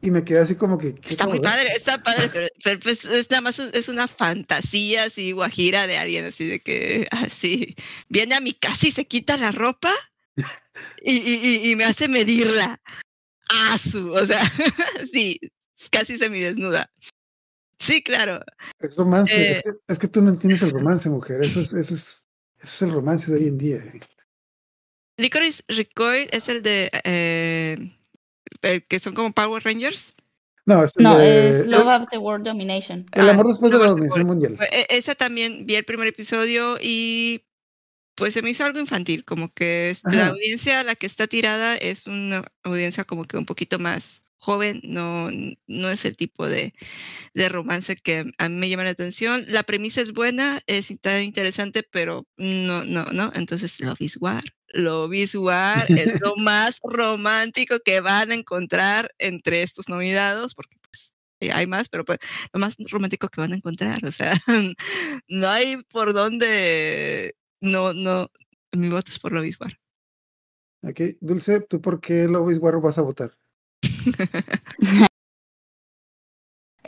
y 0.00 0.10
me 0.10 0.24
quedé 0.24 0.40
así 0.40 0.54
como 0.56 0.78
que. 0.78 0.94
¿qué 0.94 1.10
Está 1.10 1.26
muy 1.26 1.40
padre, 1.40 1.68
está 1.76 2.02
padre, 2.02 2.28
pero, 2.32 2.48
pero, 2.62 2.80
pues 2.80 3.04
es 3.04 3.30
nada 3.30 3.40
más 3.40 3.58
es 3.58 3.88
una 3.88 4.06
fantasía 4.08 5.04
así 5.04 5.32
guajira 5.32 5.86
de 5.86 5.98
alguien 5.98 6.24
así 6.26 6.46
de 6.46 6.60
que 6.60 7.06
así 7.10 7.74
viene 8.08 8.34
a 8.34 8.40
mi 8.40 8.52
casa 8.54 8.86
y 8.86 8.92
se 8.92 9.06
quita 9.06 9.36
la 9.38 9.52
ropa 9.52 9.92
y, 11.02 11.12
y, 11.16 11.34
y- 11.66 11.70
y 11.70 11.76
me 11.76 11.84
hace 11.84 12.08
medirla. 12.08 12.80
Ah, 13.48 13.78
su, 13.78 14.10
o 14.12 14.26
sea, 14.26 14.42
sí, 15.12 15.38
casi 15.90 16.18
semidesnuda. 16.18 16.90
Sí, 17.78 18.02
claro. 18.02 18.40
Es 18.80 18.96
romance. 18.96 19.34
Eh, 19.36 19.50
es, 19.52 19.62
que, 19.62 19.70
es 19.88 19.98
que 19.98 20.08
tú 20.08 20.20
no 20.22 20.30
entiendes 20.30 20.62
el 20.62 20.70
romance, 20.72 21.08
mujer. 21.08 21.42
Eso 21.42 21.60
es, 21.60 21.72
eso 21.72 21.94
es, 21.94 22.24
eso 22.58 22.64
es 22.74 22.82
el 22.82 22.92
romance 22.92 23.30
de 23.30 23.38
hoy 23.38 23.48
en 23.48 23.58
día. 23.58 23.76
eh. 23.76 24.00
Licorice 25.16 25.62
Recoil 25.68 26.28
es 26.32 26.48
el 26.48 26.62
de 26.62 26.90
eh, 27.04 27.92
el 28.62 28.84
que 28.86 28.98
son 29.00 29.14
como 29.14 29.32
Power 29.32 29.62
Rangers. 29.64 30.14
No, 30.66 30.82
es 30.84 30.92
el, 30.96 31.04
No, 31.04 31.16
de- 31.18 31.60
es 31.62 31.66
Love 31.66 31.88
After 31.88 32.18
World 32.18 32.44
Domination. 32.46 33.06
el 33.12 33.28
Ah, 33.28 33.30
amor 33.32 33.46
después 33.48 33.70
de 33.72 33.78
la 33.78 33.86
dominación 33.86 34.26
mundial. 34.26 34.58
E- 34.72 34.86
Esa 34.90 35.14
también 35.14 35.64
vi 35.66 35.76
el 35.76 35.84
primer 35.84 36.08
episodio 36.08 36.76
y 36.80 37.44
pues 38.16 38.34
se 38.34 38.42
me 38.42 38.50
hizo 38.50 38.64
algo 38.64 38.80
infantil, 38.80 39.24
como 39.24 39.52
que 39.52 39.94
la 40.04 40.28
audiencia 40.28 40.80
a 40.80 40.84
la 40.84 40.94
que 40.96 41.06
está 41.06 41.26
tirada 41.26 41.76
es 41.76 42.06
una 42.06 42.44
audiencia 42.62 43.04
como 43.04 43.26
que 43.26 43.36
un 43.36 43.44
poquito 43.46 43.78
más 43.78 44.22
joven, 44.46 44.80
no, 44.84 45.28
no 45.66 45.90
es 45.90 46.04
el 46.04 46.16
tipo 46.16 46.48
de, 46.48 46.72
de 47.34 47.48
romance 47.48 47.96
que 47.96 48.26
a 48.38 48.48
mí 48.48 48.54
me 48.54 48.68
llama 48.68 48.84
la 48.84 48.90
atención. 48.90 49.44
La 49.48 49.64
premisa 49.64 50.00
es 50.00 50.12
buena, 50.12 50.60
es 50.68 50.92
está 50.92 51.20
interesante, 51.20 51.82
pero 51.82 52.28
no, 52.36 52.84
no, 52.84 53.06
no. 53.06 53.32
Entonces, 53.34 53.80
Love 53.80 54.00
is 54.00 54.16
War. 54.20 54.44
Love 54.68 55.14
is 55.14 55.34
War 55.34 55.84
es 55.90 56.20
lo 56.20 56.36
más 56.36 56.78
romántico 56.84 57.80
que 57.84 58.00
van 58.00 58.30
a 58.30 58.34
encontrar 58.34 59.12
entre 59.18 59.62
estos 59.62 59.88
nominados, 59.88 60.54
porque 60.54 60.76
pues, 60.80 61.12
eh, 61.40 61.50
hay 61.50 61.66
más, 61.66 61.88
pero 61.88 62.04
pues, 62.04 62.20
lo 62.52 62.60
más 62.60 62.76
romántico 62.88 63.28
que 63.28 63.40
van 63.40 63.52
a 63.52 63.56
encontrar. 63.56 64.04
O 64.04 64.12
sea, 64.12 64.32
no 65.28 65.48
hay 65.48 65.82
por 65.90 66.12
dónde. 66.14 67.34
No, 67.60 67.92
no. 67.92 68.30
Mi 68.70 68.90
voto 68.90 69.10
es 69.10 69.18
por 69.18 69.32
Love 69.32 69.46
is 69.46 69.60
War. 69.60 69.76
Ok, 70.82 71.00
Dulce, 71.20 71.62
¿tú 71.62 71.80
por 71.80 72.00
qué 72.00 72.28
Love 72.28 72.52
is 72.52 72.58
War 72.58 72.80
vas 72.80 72.98
a 72.98 73.02
votar? 73.02 73.36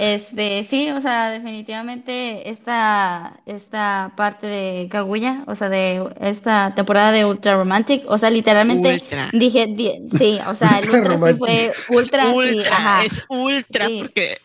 Este, 0.00 0.62
sí, 0.62 0.90
o 0.92 1.00
sea, 1.00 1.28
definitivamente 1.30 2.48
esta, 2.50 3.40
esta 3.46 4.12
parte 4.16 4.46
de 4.46 4.88
Kaguya, 4.88 5.42
o 5.48 5.56
sea, 5.56 5.68
de 5.68 6.08
esta 6.20 6.72
temporada 6.76 7.10
de 7.10 7.24
Ultra 7.24 7.56
Romantic, 7.56 8.04
o 8.06 8.16
sea, 8.16 8.30
literalmente 8.30 8.92
Ultra. 9.02 9.28
dije, 9.32 9.66
di- 9.66 10.08
sí, 10.16 10.38
o 10.46 10.54
sea, 10.54 10.78
el 10.78 10.88
Ultra 10.88 11.14
Ultra 11.14 11.32
sí 11.32 11.38
fue 11.38 11.72
Ultra, 11.88 12.22
sí, 12.30 12.36
Ultra, 12.36 12.76
ajá. 12.76 13.04
es 13.06 13.24
ultra, 13.28 13.86
Sí. 13.86 13.98
porque, 14.02 14.38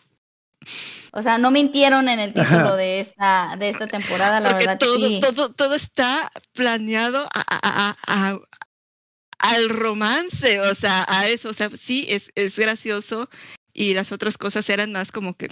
O 1.12 1.22
sea, 1.22 1.38
no 1.38 1.52
mintieron 1.52 2.08
en 2.08 2.18
el 2.18 2.34
título 2.34 2.58
Ajá. 2.58 2.76
de 2.76 2.98
esta, 2.98 3.54
de 3.56 3.68
esta 3.68 3.86
temporada, 3.86 4.40
la 4.40 4.48
porque 4.50 4.64
verdad, 4.66 4.78
todo, 4.80 5.06
sí. 5.06 5.20
todo, 5.20 5.52
todo 5.52 5.74
está 5.76 6.28
planeado 6.52 7.28
a- 7.32 7.94
a- 8.08 8.38
al 9.44 9.68
romance, 9.68 10.60
o 10.60 10.74
sea, 10.74 11.04
a 11.08 11.28
eso, 11.28 11.50
o 11.50 11.52
sea, 11.52 11.68
sí, 11.70 12.06
es, 12.08 12.30
es 12.34 12.58
gracioso 12.58 13.28
y 13.72 13.94
las 13.94 14.12
otras 14.12 14.38
cosas 14.38 14.68
eran 14.70 14.92
más 14.92 15.12
como 15.12 15.36
que 15.36 15.48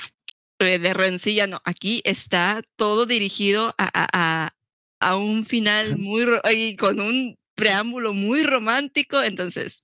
de 0.59 0.95
rencilla, 0.95 1.47
no, 1.47 1.61
aquí 1.65 2.03
está 2.05 2.63
todo 2.77 3.05
dirigido 3.05 3.75
a, 3.79 3.91
a, 3.93 4.09
a, 4.13 4.55
a 5.01 5.17
un 5.17 5.45
final 5.45 5.99
muy, 5.99 6.25
y 6.55 6.77
con 6.77 7.01
un 7.01 7.37
preámbulo 7.57 8.13
muy 8.15 8.45
romántico, 8.45 9.23
entonces, 9.23 9.83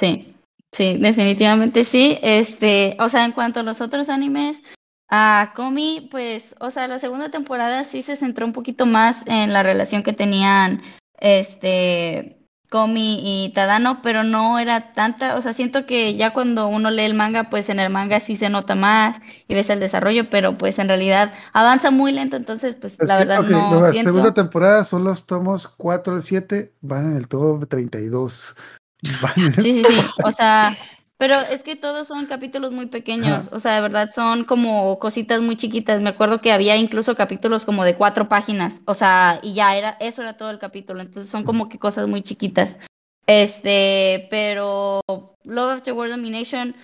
Sí, 0.00 0.34
sí, 0.72 0.96
definitivamente 0.98 1.84
sí. 1.84 2.18
Este, 2.22 2.96
o 2.98 3.08
sea, 3.08 3.24
en 3.24 3.32
cuanto 3.32 3.60
a 3.60 3.62
los 3.62 3.80
otros 3.80 4.08
animes, 4.08 4.62
a 5.08 5.52
Komi, 5.54 6.08
pues, 6.10 6.54
o 6.60 6.70
sea, 6.70 6.88
la 6.88 6.98
segunda 6.98 7.30
temporada 7.30 7.84
sí 7.84 8.02
se 8.02 8.16
centró 8.16 8.46
un 8.46 8.52
poquito 8.52 8.86
más 8.86 9.26
en 9.26 9.52
la 9.52 9.62
relación 9.62 10.02
que 10.02 10.12
tenían, 10.12 10.82
este, 11.22 12.38
Komi 12.70 13.20
y 13.22 13.52
Tadano, 13.54 14.02
pero 14.02 14.24
no 14.24 14.58
era 14.58 14.92
tanta, 14.92 15.36
o 15.36 15.40
sea, 15.42 15.52
siento 15.52 15.86
que 15.86 16.16
ya 16.16 16.32
cuando 16.32 16.68
uno 16.68 16.90
lee 16.90 17.02
el 17.04 17.14
manga, 17.14 17.50
pues 17.50 17.68
en 17.68 17.78
el 17.78 17.90
manga 17.90 18.18
sí 18.20 18.34
se 18.36 18.48
nota 18.48 18.74
más 18.74 19.20
y 19.46 19.54
ves 19.54 19.70
el 19.70 19.78
desarrollo, 19.80 20.28
pero 20.30 20.58
pues 20.58 20.78
en 20.78 20.88
realidad 20.88 21.32
avanza 21.52 21.90
muy 21.90 22.12
lento, 22.12 22.36
entonces, 22.36 22.76
pues 22.76 22.98
Es 22.98 23.08
la 23.08 23.18
que, 23.18 23.24
verdad 23.26 23.40
ok, 23.40 23.50
no 23.50 23.80
la 23.80 23.90
siento. 23.92 24.10
segunda 24.10 24.34
temporada 24.34 24.84
son 24.84 25.04
los 25.04 25.26
tomos 25.26 25.68
4 25.68 26.14
al 26.16 26.22
7, 26.22 26.72
van 26.80 27.12
en 27.12 27.16
el 27.18 27.28
tomo 27.28 27.64
32. 27.66 28.54
Van 29.22 29.32
en 29.36 29.46
el 29.46 29.54
Sí, 29.60 29.72
sí, 29.74 29.84
sí. 29.84 30.06
O 30.24 30.30
sea, 30.30 30.76
pero 31.22 31.36
es 31.52 31.62
que 31.62 31.76
todos 31.76 32.08
son 32.08 32.26
capítulos 32.26 32.72
muy 32.72 32.86
pequeños. 32.86 33.48
O 33.52 33.60
sea, 33.60 33.76
de 33.76 33.80
verdad 33.80 34.10
son 34.12 34.42
como 34.42 34.98
cositas 34.98 35.40
muy 35.40 35.54
chiquitas. 35.56 36.02
Me 36.02 36.08
acuerdo 36.08 36.40
que 36.40 36.50
había 36.50 36.74
incluso 36.74 37.14
capítulos 37.14 37.64
como 37.64 37.84
de 37.84 37.94
cuatro 37.94 38.28
páginas. 38.28 38.82
O 38.86 38.94
sea, 38.94 39.38
y 39.40 39.54
ya 39.54 39.76
era, 39.76 39.96
eso 40.00 40.22
era 40.22 40.36
todo 40.36 40.50
el 40.50 40.58
capítulo. 40.58 41.00
Entonces 41.00 41.30
son 41.30 41.44
como 41.44 41.68
que 41.68 41.78
cosas 41.78 42.08
muy 42.08 42.22
chiquitas. 42.22 42.80
Este, 43.24 44.26
pero 44.30 45.00
Love 45.44 45.74
After 45.74 45.94
World 45.94 46.16
Domination, 46.16 46.74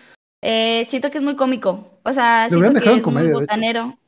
eh, 0.41 0.86
siento 0.89 1.10
que 1.10 1.18
es 1.18 1.25
muy 1.25 1.34
cómico. 1.34 1.99
O 2.05 2.12
sea, 2.12 2.47
siento 2.49 2.75
que 2.75 2.86
es 2.86 2.92
muy 2.92 3.00
comedia, 3.00 3.33
botanero. 3.33 3.99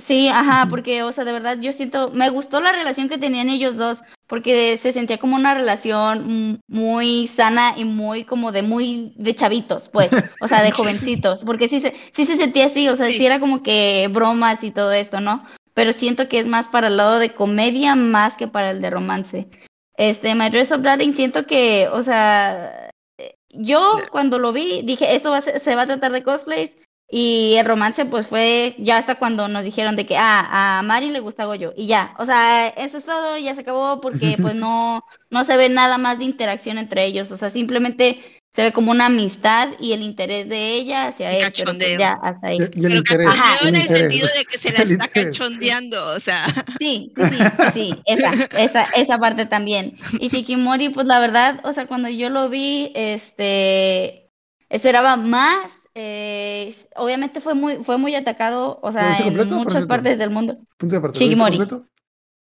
Sí, 0.00 0.28
ajá, 0.28 0.66
porque, 0.70 1.02
o 1.02 1.12
sea, 1.12 1.24
de 1.24 1.32
verdad 1.32 1.58
yo 1.60 1.72
siento, 1.72 2.10
me 2.10 2.30
gustó 2.30 2.60
la 2.60 2.72
relación 2.72 3.08
que 3.08 3.18
tenían 3.18 3.48
ellos 3.50 3.76
dos, 3.76 4.02
porque 4.26 4.76
se 4.76 4.92
sentía 4.92 5.18
como 5.18 5.34
una 5.36 5.54
relación 5.54 6.60
muy 6.68 7.26
sana 7.28 7.74
y 7.76 7.84
muy 7.84 8.24
como 8.24 8.52
de 8.52 8.62
muy 8.62 9.12
de 9.16 9.34
chavitos, 9.34 9.88
pues, 9.88 10.10
o 10.40 10.46
sea, 10.48 10.62
de 10.62 10.70
jovencitos, 10.72 11.44
porque 11.44 11.68
sí 11.68 11.80
se, 11.80 11.94
sí 12.12 12.26
se 12.26 12.36
sentía 12.36 12.66
así, 12.66 12.88
o 12.88 12.96
sea, 12.96 13.06
Sí. 13.06 13.18
sí 13.18 13.26
era 13.26 13.40
como 13.40 13.62
que 13.62 14.08
bromas 14.12 14.62
y 14.64 14.70
todo 14.70 14.92
esto, 14.92 15.20
¿no? 15.20 15.44
Pero 15.74 15.92
siento 15.92 16.28
que 16.28 16.38
es 16.40 16.48
más 16.48 16.68
para 16.68 16.88
el 16.88 16.96
lado 16.96 17.18
de 17.18 17.34
comedia 17.34 17.94
más 17.94 18.36
que 18.36 18.48
para 18.48 18.70
el 18.72 18.80
de 18.80 18.90
romance. 18.90 19.48
Este, 19.96 20.34
My 20.34 20.50
Dress 20.50 20.70
of 20.72 20.82
Darling, 20.82 21.12
siento 21.12 21.46
que, 21.46 21.88
o 21.92 22.02
sea, 22.02 22.90
eh, 23.18 23.34
yo 23.50 23.96
cuando 24.10 24.38
lo 24.38 24.52
vi 24.52 24.82
dije, 24.82 25.14
esto 25.16 25.30
va 25.30 25.38
a 25.38 25.40
ser- 25.40 25.58
se 25.60 25.74
va 25.74 25.82
a 25.82 25.86
tratar 25.86 26.12
de 26.12 26.22
cosplays 26.22 26.72
y 27.10 27.54
el 27.56 27.66
romance 27.66 28.04
pues 28.06 28.28
fue 28.28 28.74
ya 28.78 28.98
hasta 28.98 29.14
cuando 29.18 29.48
nos 29.48 29.64
dijeron 29.64 29.96
de 29.96 30.06
que, 30.06 30.16
ah, 30.18 30.78
a 30.78 30.82
Mari 30.82 31.10
le 31.10 31.20
gusta 31.20 31.46
Goyo 31.46 31.72
y 31.76 31.86
ya, 31.86 32.14
o 32.18 32.26
sea, 32.26 32.68
eso 32.68 32.98
es 32.98 33.04
todo, 33.04 33.38
ya 33.38 33.54
se 33.54 33.62
acabó 33.62 34.00
porque 34.00 34.38
pues 34.40 34.54
no, 34.54 35.02
no 35.30 35.44
se 35.44 35.56
ve 35.56 35.68
nada 35.70 35.98
más 35.98 36.18
de 36.18 36.24
interacción 36.24 36.78
entre 36.78 37.04
ellos, 37.06 37.30
o 37.30 37.36
sea, 37.36 37.50
simplemente 37.50 38.20
se 38.52 38.62
ve 38.62 38.72
como 38.72 38.90
una 38.90 39.06
amistad 39.06 39.70
y 39.78 39.92
el 39.92 40.02
interés 40.02 40.48
de 40.48 40.72
ella 40.74 41.06
hacia 41.08 41.32
Y 41.32 41.38
él, 41.38 41.54
pero 41.56 41.74
pues 41.78 41.90
cachondeo. 41.90 41.96
ya, 41.96 42.12
hasta 42.22 42.48
ahí. 42.48 42.70
Y, 42.74 42.82
y 42.82 42.84
el 42.86 42.94
pero 43.06 43.24
interés. 43.24 43.24
cachondeo 43.24 43.58
el 43.60 43.68
en 43.68 43.76
el 43.76 43.86
interés. 43.86 43.92
sentido 43.92 44.28
de 44.36 44.44
que 44.44 44.58
se 44.58 44.72
la 44.72 44.82
El 44.82 44.90
está 44.90 45.06
interés. 45.06 45.12
cachondeando, 45.12 46.06
o 46.14 46.20
sea, 46.20 46.44
Sí, 46.78 47.10
sí, 47.16 47.26
sí, 47.26 47.50
sí, 47.56 47.70
sí, 47.72 48.02
esa, 48.06 48.40
esa, 48.52 48.84
esa 48.84 49.18
parte 49.18 49.46
también. 49.46 49.98
Y 50.18 50.28
Shikimori, 50.28 50.90
pues 50.90 51.06
la 51.06 51.18
verdad, 51.20 51.60
o 51.64 51.72
sea, 51.72 51.86
cuando 51.86 52.08
yo 52.08 52.30
lo 52.30 52.48
vi, 52.48 52.92
este, 52.94 54.30
esperaba 54.68 55.16
más. 55.16 55.77
Eh, 56.00 56.74
obviamente 56.96 57.40
fue 57.40 57.54
muy, 57.54 57.76
fue 57.82 57.98
muy 57.98 58.14
atacado, 58.14 58.78
o 58.82 58.86
¿Lo 58.86 58.92
sea, 58.92 59.18
en 59.18 59.36
muchas 59.50 59.86
partes 59.86 60.16
del 60.18 60.30
mundo. 60.30 60.56
Punto 60.76 60.94
de. 60.94 61.00
¿Lo 61.02 61.08
viste 61.12 61.36
completo? 61.36 61.86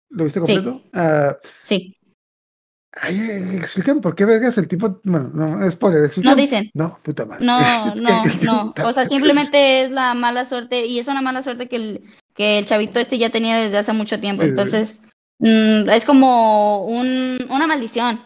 ¿Lo 0.09 0.23
viste 0.23 0.39
Sí. 0.39 0.45
completo? 0.55 0.81
Ah, 0.93 1.37
Sí, 1.63 1.95
ay, 2.93 3.15
eh, 3.19 3.57
explican 3.57 4.01
por 4.01 4.15
qué 4.15 4.25
vergas 4.25 4.57
el 4.57 4.67
tipo. 4.67 4.99
Bueno, 5.03 5.29
no, 5.33 5.71
spoiler. 5.71 6.01
no 6.01 6.07
explican- 6.07 6.35
dicen. 6.35 6.71
No, 6.73 6.97
puta 7.03 7.25
madre. 7.25 7.45
No, 7.45 7.59
no, 7.95 8.23
no. 8.41 8.73
O 8.85 8.91
sea, 8.93 9.07
simplemente 9.07 9.83
es 9.83 9.91
la 9.91 10.13
mala 10.13 10.45
suerte 10.45 10.85
y 10.85 10.99
es 10.99 11.07
una 11.07 11.21
mala 11.21 11.41
suerte 11.41 11.67
que 11.67 11.75
el, 11.75 12.03
que 12.35 12.59
el 12.59 12.65
chavito 12.65 12.99
este 12.99 13.17
ya 13.17 13.29
tenía 13.29 13.57
desde 13.57 13.77
hace 13.77 13.93
mucho 13.93 14.19
tiempo. 14.19 14.43
Entonces, 14.43 15.01
mm, 15.39 15.89
es 15.89 16.05
como 16.05 16.85
un, 16.85 17.37
una 17.49 17.67
maldición, 17.67 18.19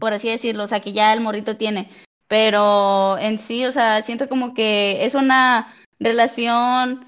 por 0.00 0.12
así 0.12 0.28
decirlo, 0.28 0.64
o 0.64 0.66
sea, 0.66 0.80
que 0.80 0.92
ya 0.92 1.12
el 1.14 1.20
morrito 1.20 1.56
tiene. 1.56 1.88
Pero 2.34 3.16
en 3.18 3.38
sí, 3.38 3.64
o 3.64 3.70
sea, 3.70 4.02
siento 4.02 4.28
como 4.28 4.54
que 4.54 5.04
es 5.04 5.14
una 5.14 5.72
relación 6.00 7.06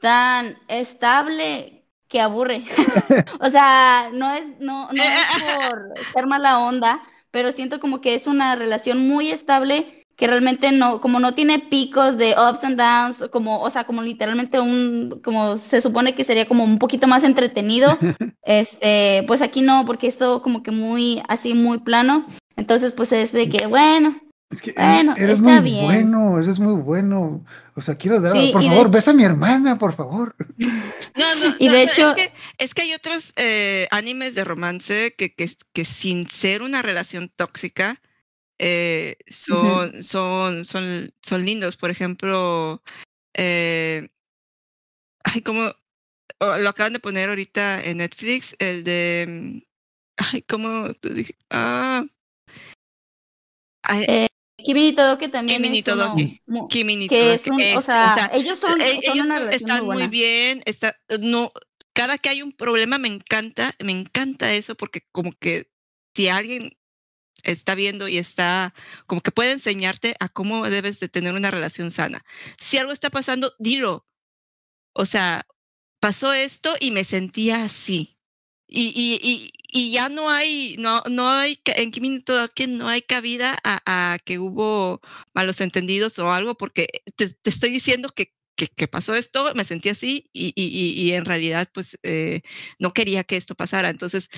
tan 0.00 0.58
estable 0.66 1.84
que 2.08 2.20
aburre. 2.20 2.64
O 3.40 3.50
sea, 3.50 4.10
no 4.12 4.34
es, 4.34 4.44
no, 4.58 4.88
no 4.90 5.00
es 5.00 5.68
por 5.68 5.92
ser 6.12 6.26
mala 6.26 6.58
onda, 6.58 7.00
pero 7.30 7.52
siento 7.52 7.78
como 7.78 8.00
que 8.00 8.16
es 8.16 8.26
una 8.26 8.56
relación 8.56 9.06
muy 9.06 9.30
estable 9.30 10.02
que 10.16 10.26
realmente 10.26 10.72
no, 10.72 11.00
como 11.00 11.20
no 11.20 11.34
tiene 11.34 11.60
picos 11.60 12.18
de 12.18 12.32
ups 12.32 12.64
and 12.64 12.76
downs, 12.76 13.30
como, 13.30 13.60
o 13.60 13.70
sea, 13.70 13.84
como 13.84 14.02
literalmente 14.02 14.58
un, 14.58 15.20
como 15.22 15.56
se 15.56 15.80
supone 15.80 16.16
que 16.16 16.24
sería 16.24 16.46
como 16.46 16.64
un 16.64 16.80
poquito 16.80 17.06
más 17.06 17.22
entretenido, 17.22 17.96
este, 18.42 19.22
pues 19.28 19.40
aquí 19.40 19.62
no, 19.62 19.84
porque 19.86 20.08
es 20.08 20.18
todo 20.18 20.42
como 20.42 20.64
que 20.64 20.72
muy, 20.72 21.22
así 21.28 21.54
muy 21.54 21.78
plano. 21.78 22.24
Entonces, 22.56 22.92
pues 22.92 23.12
es 23.12 23.30
de 23.30 23.48
que, 23.48 23.66
bueno, 23.66 24.16
Es 24.54 24.62
que 24.62 24.72
Bueno, 24.72 25.14
eres 25.16 25.38
está 25.38 25.60
muy 25.60 25.70
bien. 25.70 25.84
bueno, 25.84 26.38
eres 26.40 26.60
muy 26.60 26.74
bueno. 26.80 27.44
O 27.74 27.82
sea, 27.82 27.96
quiero 27.96 28.20
dar, 28.20 28.32
Sí, 28.40 28.50
por 28.52 28.62
de 28.62 28.68
favor, 28.68 28.82
hecho- 28.86 28.90
besa 28.92 29.10
a 29.10 29.14
mi 29.14 29.24
hermana, 29.24 29.76
por 29.78 29.94
favor. 29.94 30.36
No, 31.16 31.34
no, 31.36 31.54
Y 31.58 31.66
no, 31.66 31.72
de 31.72 31.84
no, 31.84 31.90
hecho- 31.92 32.10
es 32.10 32.14
que, 32.16 32.32
es 32.58 32.74
que 32.74 32.82
hay 32.82 32.92
otros 32.94 33.32
eh, 33.36 33.86
animes 33.90 34.34
de 34.34 34.44
romance 34.44 35.14
que, 35.16 35.34
que, 35.34 35.50
que 35.72 35.84
sin 35.84 36.28
ser 36.28 36.62
una 36.62 36.82
relación 36.82 37.28
tóxica 37.34 38.00
eh, 38.58 39.16
son, 39.28 40.02
son, 40.04 40.64
son, 40.64 41.12
son 41.22 41.44
lindos. 41.44 41.76
Por 41.76 41.90
ejemplo, 41.90 42.82
eh, 43.34 44.08
ay, 45.24 45.42
como 45.42 45.72
oh, 46.40 46.56
lo 46.58 46.68
acaban 46.68 46.92
de 46.92 47.00
poner 47.00 47.28
ahorita 47.28 47.82
en 47.82 47.98
Netflix, 47.98 48.54
el 48.58 48.82
de 48.84 49.26
mm, 49.28 49.58
ay, 50.32 50.42
¿cómo 50.42 50.92
te 50.94 51.10
dije? 51.14 51.36
Ah, 51.50 52.04
ay, 53.82 54.04
Eh, 54.08 54.28
Kimi 54.64 54.94
Todoke 54.94 55.28
también 55.28 55.62
Kimi 55.62 55.78
es 55.78 55.86
uno 55.86 56.68
Kimi 56.68 57.08
que 57.08 57.34
es 57.34 57.46
un, 57.46 57.60
es- 57.60 57.76
o 57.76 57.82
sea, 57.82 58.30
ellos 58.32 58.58
son, 58.58 58.80
Eh, 58.80 59.00
son 59.04 59.14
ellos 59.14 59.26
una 59.26 59.50
están 59.52 59.84
muy 59.84 60.06
bien, 60.08 60.62
está, 60.64 60.96
no, 61.20 61.52
cada 61.92 62.18
que 62.18 62.30
hay 62.30 62.42
un 62.42 62.52
problema 62.52 62.98
me 62.98 63.08
encanta, 63.08 63.72
me 63.84 63.92
encanta 63.92 64.52
eso 64.52 64.74
porque 64.74 65.02
como 65.12 65.32
que 65.32 65.68
si 66.14 66.28
alguien 66.28 66.76
está 67.42 67.74
viendo 67.74 68.08
y 68.08 68.18
está 68.18 68.74
como 69.06 69.20
que 69.20 69.30
puede 69.30 69.52
enseñarte 69.52 70.16
a 70.18 70.28
cómo 70.28 70.68
debes 70.70 70.98
de 71.00 71.08
tener 71.08 71.34
una 71.34 71.50
relación 71.50 71.90
sana. 71.90 72.24
Si 72.58 72.78
algo 72.78 72.92
está 72.92 73.10
pasando, 73.10 73.52
dilo. 73.58 74.06
O 74.94 75.06
sea, 75.06 75.46
pasó 76.00 76.32
esto 76.32 76.74
y 76.80 76.90
me 76.90 77.04
sentía 77.04 77.64
así. 77.64 78.18
Y, 78.66 78.86
y, 78.94 79.18
y, 79.22 79.50
y 79.74 79.90
ya 79.92 80.08
no 80.08 80.30
hay, 80.30 80.76
no, 80.78 81.02
no 81.10 81.28
hay, 81.30 81.60
en 81.66 81.90
Kimi 81.90 82.20
Todoke 82.22 82.68
no 82.68 82.88
hay 82.88 83.02
cabida 83.02 83.58
a, 83.64 84.14
a 84.14 84.18
que 84.20 84.38
hubo 84.38 85.00
malos 85.34 85.60
entendidos 85.60 86.18
o 86.20 86.32
algo, 86.32 86.54
porque 86.56 86.86
te, 87.16 87.30
te 87.30 87.50
estoy 87.50 87.70
diciendo 87.70 88.10
que, 88.14 88.32
que, 88.56 88.68
que 88.68 88.86
pasó 88.88 89.16
esto, 89.16 89.52
me 89.56 89.64
sentí 89.64 89.88
así 89.90 90.30
y, 90.32 90.52
y, 90.56 90.64
y, 90.66 91.08
y 91.10 91.12
en 91.14 91.24
realidad 91.24 91.68
pues 91.74 91.98
eh, 92.04 92.42
no 92.78 92.92
quería 92.94 93.24
que 93.24 93.36
esto 93.36 93.56
pasara. 93.56 93.90
Entonces, 93.90 94.28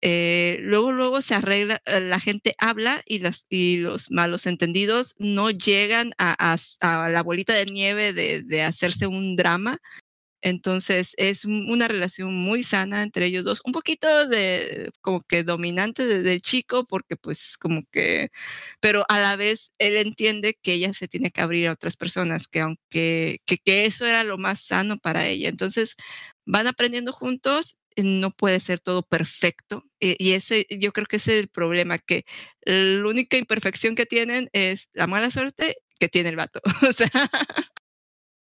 eh, 0.00 0.58
luego, 0.62 0.92
luego 0.92 1.20
se 1.22 1.34
arregla, 1.34 1.82
eh, 1.86 2.00
la 2.00 2.20
gente 2.20 2.54
habla 2.58 3.02
y, 3.06 3.18
las, 3.18 3.46
y 3.50 3.78
los 3.78 4.10
malos 4.10 4.46
entendidos 4.46 5.14
no 5.18 5.50
llegan 5.50 6.12
a, 6.18 6.54
a- 6.54 7.04
a 7.04 7.08
la 7.10 7.22
bolita 7.22 7.52
de 7.54 7.66
nieve 7.66 8.12
de, 8.14 8.42
de 8.42 8.62
hacerse 8.62 9.06
un 9.06 9.36
drama. 9.36 9.78
Entonces 10.42 11.14
es 11.18 11.44
un- 11.44 11.70
una 11.70 11.88
relación 11.88 12.34
muy 12.34 12.62
sana 12.62 13.02
entre 13.02 13.26
ellos 13.26 13.44
dos, 13.44 13.60
un 13.64 13.72
poquito 13.72 14.26
de 14.28 14.90
como 15.00 15.22
que 15.22 15.42
dominante 15.44 16.06
de- 16.06 16.22
del 16.22 16.40
chico, 16.42 16.86
porque 16.86 17.16
pues 17.16 17.56
como 17.58 17.82
que, 17.92 18.30
pero 18.80 19.04
a 19.08 19.18
la 19.20 19.36
vez 19.36 19.72
él 19.78 19.96
entiende 19.96 20.54
que 20.62 20.74
ella 20.74 20.92
se 20.92 21.08
tiene 21.08 21.30
que 21.30 21.40
abrir 21.40 21.68
a 21.68 21.72
otras 21.72 21.96
personas, 21.96 22.48
que 22.48 22.60
aunque 22.60 23.40
que, 23.46 23.58
eso 23.86 24.06
era 24.06 24.24
lo 24.24 24.38
más 24.38 24.60
sano 24.64 24.98
para 24.98 25.26
ella. 25.26 25.48
Entonces 25.48 25.94
van 26.46 26.66
aprendiendo 26.66 27.12
juntos, 27.12 27.78
eh, 27.96 28.02
no 28.04 28.30
puede 28.30 28.60
ser 28.60 28.78
todo 28.80 29.02
perfecto 29.02 29.84
eh, 30.00 30.16
y 30.18 30.32
ese 30.32 30.66
yo 30.70 30.92
creo 30.92 31.06
que 31.06 31.16
ese 31.16 31.32
es 31.34 31.38
el 31.40 31.48
problema, 31.48 31.98
que 31.98 32.24
la 32.62 33.06
única 33.08 33.36
imperfección 33.36 33.94
que 33.94 34.06
tienen 34.06 34.48
es 34.52 34.88
la 34.92 35.06
mala 35.06 35.30
suerte 35.30 35.76
que 35.98 36.08
tiene 36.08 36.28
el 36.30 36.36
vato. 36.36 36.60
O 36.90 36.92
sea, 36.92 37.10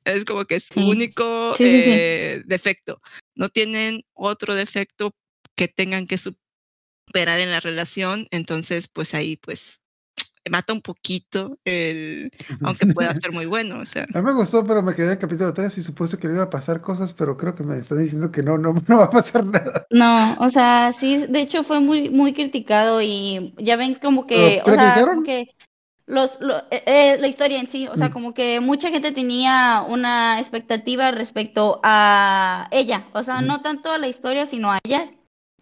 es 0.04 0.24
como 0.24 0.44
que 0.44 0.60
su 0.60 0.74
Sí. 0.74 0.88
único 0.90 1.54
Sí, 1.54 1.64
sí, 1.64 1.82
sí. 1.82 1.90
eh, 1.92 2.42
defecto. 2.46 3.00
No 3.34 3.48
tienen 3.48 4.02
otro 4.14 4.54
defecto 4.54 5.12
que 5.56 5.68
tengan 5.68 6.06
que 6.06 6.18
superar 6.18 7.40
en 7.40 7.50
la 7.50 7.60
relación, 7.60 8.26
entonces 8.30 8.88
pues 8.88 9.14
ahí 9.14 9.36
pues 9.36 9.80
mata 10.50 10.72
un 10.72 10.80
poquito 10.80 11.58
el, 11.64 12.30
aunque 12.62 12.86
pueda 12.86 13.14
ser 13.20 13.32
muy 13.32 13.46
bueno, 13.46 13.80
o 13.80 13.84
sea. 13.84 14.06
A 14.14 14.18
mí 14.18 14.24
me 14.24 14.32
gustó, 14.32 14.66
pero 14.66 14.82
me 14.82 14.94
quedé 14.94 15.06
en 15.06 15.12
el 15.12 15.18
capítulo 15.18 15.52
3 15.52 15.76
y 15.78 15.82
supuse 15.82 16.18
que 16.18 16.26
le 16.28 16.34
iba 16.34 16.44
a 16.44 16.50
pasar 16.50 16.80
cosas, 16.80 17.12
pero 17.12 17.36
creo 17.36 17.54
que 17.54 17.62
me 17.64 17.76
están 17.76 18.02
diciendo 18.02 18.30
que 18.32 18.42
no, 18.42 18.56
no, 18.56 18.74
no 18.88 18.96
va 18.98 19.04
a 19.04 19.10
pasar 19.10 19.44
nada. 19.44 19.86
No, 19.90 20.36
o 20.38 20.48
sea, 20.48 20.92
sí, 20.98 21.26
de 21.28 21.40
hecho 21.40 21.62
fue 21.64 21.80
muy, 21.80 22.08
muy 22.10 22.32
criticado 22.32 23.02
y 23.02 23.54
ya 23.58 23.76
ven 23.76 23.96
como 23.96 24.26
que, 24.26 24.36
¿Pero 24.36 24.48
qué 24.64 24.70
o 24.70 24.74
sea, 24.74 24.82
criticaron? 24.84 25.14
como 25.16 25.22
que 25.26 25.50
los, 26.08 26.40
lo- 26.40 26.58
eh, 26.70 26.82
eh, 26.86 27.16
la 27.20 27.28
historia 27.28 27.60
en 27.60 27.68
sí, 27.68 27.86
o 27.86 27.96
sea, 27.96 28.08
Mm. 28.08 28.12
como 28.12 28.34
que 28.34 28.58
mucha 28.60 28.88
gente 28.90 29.12
tenía 29.12 29.84
una 29.86 30.40
expectativa 30.40 31.10
respecto 31.12 31.80
a 31.84 32.66
ella, 32.70 33.04
o 33.12 33.22
sea, 33.22 33.40
no 33.42 33.60
tanto 33.60 33.92
a 33.92 33.98
la 33.98 34.08
historia, 34.08 34.46
sino 34.46 34.72
a 34.72 34.78
ella, 34.82 35.10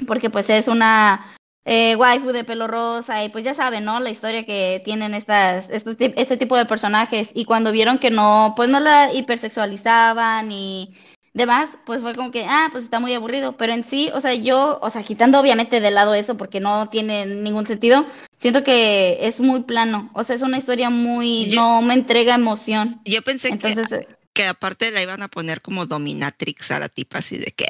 porque 0.06 0.30
pues 0.30 0.48
es 0.48 0.68
una 0.68 1.26
eh, 1.68 1.96
waifu 1.96 2.30
de 2.30 2.44
pelo 2.44 2.68
rosa 2.68 3.24
y 3.24 3.28
pues 3.28 3.42
ya 3.44 3.52
saben, 3.52 3.84
¿no? 3.84 3.98
La 3.98 4.10
historia 4.10 4.46
que 4.46 4.80
tienen 4.84 5.14
estas, 5.14 5.68
estos, 5.68 5.96
este 5.98 6.36
tipo 6.36 6.56
de 6.56 6.64
personajes 6.64 7.30
y 7.34 7.44
cuando 7.44 7.72
vieron 7.72 7.98
que 7.98 8.12
no, 8.12 8.52
pues 8.56 8.68
no 8.68 8.78
la 8.78 9.12
hipersexualizaban 9.12 10.52
y 10.52 10.94
demás, 11.36 11.78
pues 11.84 12.00
fue 12.00 12.14
como 12.14 12.30
que, 12.30 12.44
ah, 12.48 12.68
pues 12.72 12.84
está 12.84 12.98
muy 12.98 13.12
aburrido, 13.12 13.56
pero 13.56 13.72
en 13.74 13.84
sí, 13.84 14.10
o 14.14 14.20
sea, 14.20 14.34
yo, 14.34 14.78
o 14.80 14.88
sea, 14.90 15.02
quitando 15.02 15.38
obviamente 15.38 15.80
de 15.80 15.90
lado 15.90 16.14
eso 16.14 16.36
porque 16.36 16.60
no 16.60 16.88
tiene 16.88 17.26
ningún 17.26 17.66
sentido, 17.66 18.06
siento 18.38 18.64
que 18.64 19.18
es 19.20 19.38
muy 19.40 19.62
plano, 19.64 20.10
o 20.14 20.24
sea, 20.24 20.34
es 20.34 20.42
una 20.42 20.56
historia 20.56 20.88
muy, 20.88 21.50
Yo- 21.50 21.60
no 21.60 21.82
me 21.82 21.92
entrega 21.94 22.34
emoción. 22.34 23.00
Yo 23.04 23.20
pensé 23.22 23.48
Entonces, 23.48 23.86
que, 23.88 24.16
que 24.32 24.46
aparte 24.46 24.90
la 24.90 25.02
iban 25.02 25.22
a 25.22 25.28
poner 25.28 25.60
como 25.60 25.84
dominatrix 25.84 26.70
a 26.70 26.80
la 26.80 26.88
tipa, 26.88 27.18
así 27.18 27.36
de 27.36 27.52
que, 27.52 27.66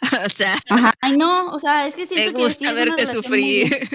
o 0.24 0.28
sea, 0.28 0.54
ajá, 0.70 0.94
ay 1.00 1.16
no, 1.16 1.50
o 1.50 1.58
sea, 1.58 1.88
es 1.88 1.96
que 1.96 2.02
me 2.02 2.08
siento 2.08 2.38
que 2.38 2.50
sí 2.52 2.64
gusta 2.64 2.72
verte 2.72 3.04
muy 3.04 3.14
sufrir. 3.14 3.88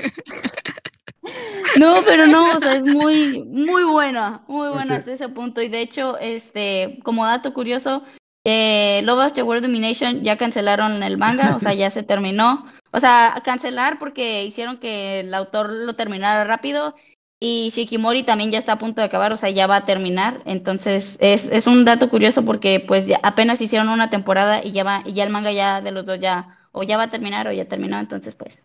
No, 1.78 1.96
pero 2.06 2.28
no, 2.28 2.52
o 2.56 2.60
sea, 2.60 2.74
es 2.76 2.84
muy, 2.84 3.44
muy 3.46 3.84
buena, 3.84 4.44
muy 4.48 4.70
buena 4.70 4.98
hasta 4.98 5.14
ese 5.14 5.30
punto. 5.30 5.62
Y 5.62 5.70
de 5.70 5.82
hecho, 5.82 6.18
este, 6.20 7.00
como 7.04 7.26
dato 7.26 7.54
curioso, 7.54 8.04
eh, 8.48 9.02
Love 9.04 9.22
After 9.22 9.44
World 9.44 9.64
Domination 9.64 10.22
ya 10.22 10.38
cancelaron 10.38 11.02
el 11.02 11.18
manga, 11.18 11.56
o 11.56 11.60
sea, 11.60 11.74
ya 11.74 11.90
se 11.90 12.04
terminó. 12.04 12.66
O 12.92 13.00
sea, 13.00 13.42
cancelar 13.44 13.98
porque 13.98 14.46
hicieron 14.46 14.78
que 14.78 15.22
el 15.22 15.34
autor 15.34 15.72
lo 15.72 15.94
terminara 15.94 16.44
rápido. 16.44 16.96
Y 17.42 17.70
Shikimori 17.72 18.24
también 18.24 18.52
ya 18.52 18.60
está 18.60 18.74
a 18.74 18.78
punto 18.78 19.02
de 19.02 19.08
acabar, 19.08 19.34
o 19.34 19.36
sea, 19.36 19.50
ya 19.50 19.66
va 19.68 19.78
a 19.78 19.86
terminar. 19.86 20.42
Entonces, 20.46 21.18
es, 21.20 21.52
es 21.52 21.68
un 21.68 21.86
dato 21.86 22.10
curioso 22.10 22.46
porque 22.46 22.80
pues 22.88 23.08
ya 23.08 23.20
apenas 23.24 23.60
hicieron 23.62 23.90
una 23.90 24.10
temporada 24.10 24.64
y 24.64 24.72
ya 24.72 24.84
va, 24.84 25.02
y 25.06 25.14
ya 25.14 25.24
el 25.24 25.32
manga 25.32 25.52
ya 25.52 25.82
de 25.82 25.92
los 25.92 26.06
dos 26.06 26.20
ya, 26.20 26.58
o 26.72 26.84
ya 26.84 26.98
va 26.98 27.04
a 27.04 27.10
terminar 27.10 27.48
o 27.48 27.52
ya 27.52 27.68
terminó, 27.68 28.00
entonces 28.00 28.36
pues. 28.36 28.64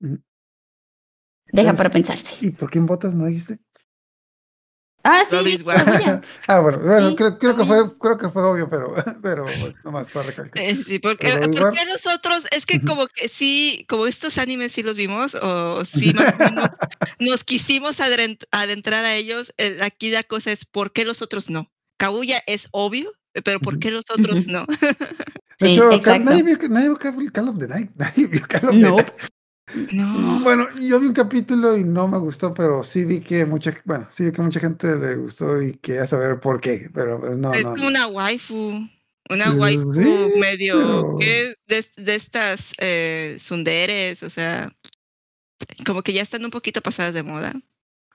Ujú. 0.00 0.22
Deja 1.52 1.70
Entonces, 1.70 1.76
para 1.76 1.90
pensarse. 1.90 2.46
¿Y 2.46 2.50
por 2.50 2.70
quién 2.70 2.86
votas, 2.86 3.12
no 3.12 3.26
dijiste? 3.26 3.58
Ah, 5.02 5.22
sí, 5.28 5.58
ah, 6.48 6.60
bueno, 6.60 6.78
bueno 6.78 7.08
Sí, 7.10 7.16
creo, 7.16 7.38
creo 7.38 7.56
que 7.56 7.64
fue, 7.64 7.98
creo 7.98 8.18
que 8.18 8.28
fue 8.28 8.42
obvio, 8.42 8.68
pero, 8.68 8.94
pero 9.22 9.44
pues, 9.46 9.74
nomás 9.84 10.12
para 10.12 10.26
recalcar. 10.26 10.62
Eh, 10.62 10.76
Sí, 10.76 10.98
porque, 10.98 11.28
Pero 11.28 11.40
¿por 11.46 11.54
igual- 11.54 11.74
qué 11.74 11.86
nosotros? 11.86 12.44
Es 12.50 12.66
que 12.66 12.80
como 12.82 13.06
que 13.06 13.28
sí, 13.28 13.86
como 13.88 14.06
estos 14.06 14.36
animes 14.38 14.72
sí 14.72 14.82
los 14.82 14.96
vimos, 14.96 15.34
o 15.34 15.84
sí 15.84 16.12
más 16.12 16.34
o 16.34 16.38
menos 16.38 16.70
nos 17.18 17.44
quisimos 17.44 17.98
adentrar 18.00 19.04
a 19.04 19.14
ellos, 19.14 19.54
el- 19.56 19.82
aquí 19.82 20.10
la 20.10 20.22
cosa 20.22 20.52
es 20.52 20.64
¿por 20.66 20.92
qué 20.92 21.04
los 21.04 21.22
otros 21.22 21.48
no? 21.50 21.70
Kaguya 21.96 22.42
es 22.46 22.68
obvio, 22.72 23.12
pero 23.44 23.60
¿por 23.60 23.78
qué 23.78 23.90
los 23.90 24.04
otros 24.10 24.46
no? 24.46 24.66
De 25.58 25.72
hecho, 25.72 25.90
nadie 26.24 26.42
vio, 26.42 26.56
nadie 26.70 26.88
vio 26.88 26.98
Call 26.98 27.32
Call 27.32 27.48
of 27.48 27.58
the 27.58 27.68
Night. 27.68 27.90
Nadie 27.96 28.26
vio 28.26 28.40
Call 28.48 28.64
of 28.68 28.70
the 28.74 28.78
No. 28.80 28.96
Night. 28.96 29.10
No. 29.92 30.40
Bueno, 30.40 30.68
yo 30.80 30.98
vi 31.00 31.06
un 31.08 31.12
capítulo 31.14 31.76
y 31.76 31.84
no 31.84 32.08
me 32.08 32.18
gustó, 32.18 32.52
pero 32.54 32.82
sí 32.84 33.04
vi 33.04 33.20
que 33.20 33.44
mucha, 33.46 33.76
bueno, 33.84 34.06
sí 34.10 34.24
vi 34.24 34.32
que 34.32 34.42
mucha 34.42 34.60
gente 34.60 34.96
le 34.96 35.16
gustó 35.16 35.60
y 35.62 35.74
quería 35.78 36.06
saber 36.06 36.40
por 36.40 36.60
qué, 36.60 36.90
pero 36.94 37.20
pues, 37.20 37.36
no, 37.36 37.52
es 37.52 37.64
no. 37.64 37.70
como 37.70 37.86
una 37.86 38.06
waifu, 38.08 38.88
una 39.30 39.44
Sí, 39.52 39.58
waifu 39.58 40.38
medio, 40.40 40.74
pero- 40.78 41.16
que 41.18 41.48
es 41.50 41.56
de, 41.96 42.02
de 42.02 42.14
estas 42.14 42.72
eh, 42.78 43.36
sunderes, 43.40 44.22
o 44.22 44.30
sea, 44.30 44.72
como 45.86 46.02
que 46.02 46.12
ya 46.12 46.22
están 46.22 46.44
un 46.44 46.50
poquito 46.50 46.80
pasadas 46.80 47.14
de 47.14 47.22
moda. 47.22 47.52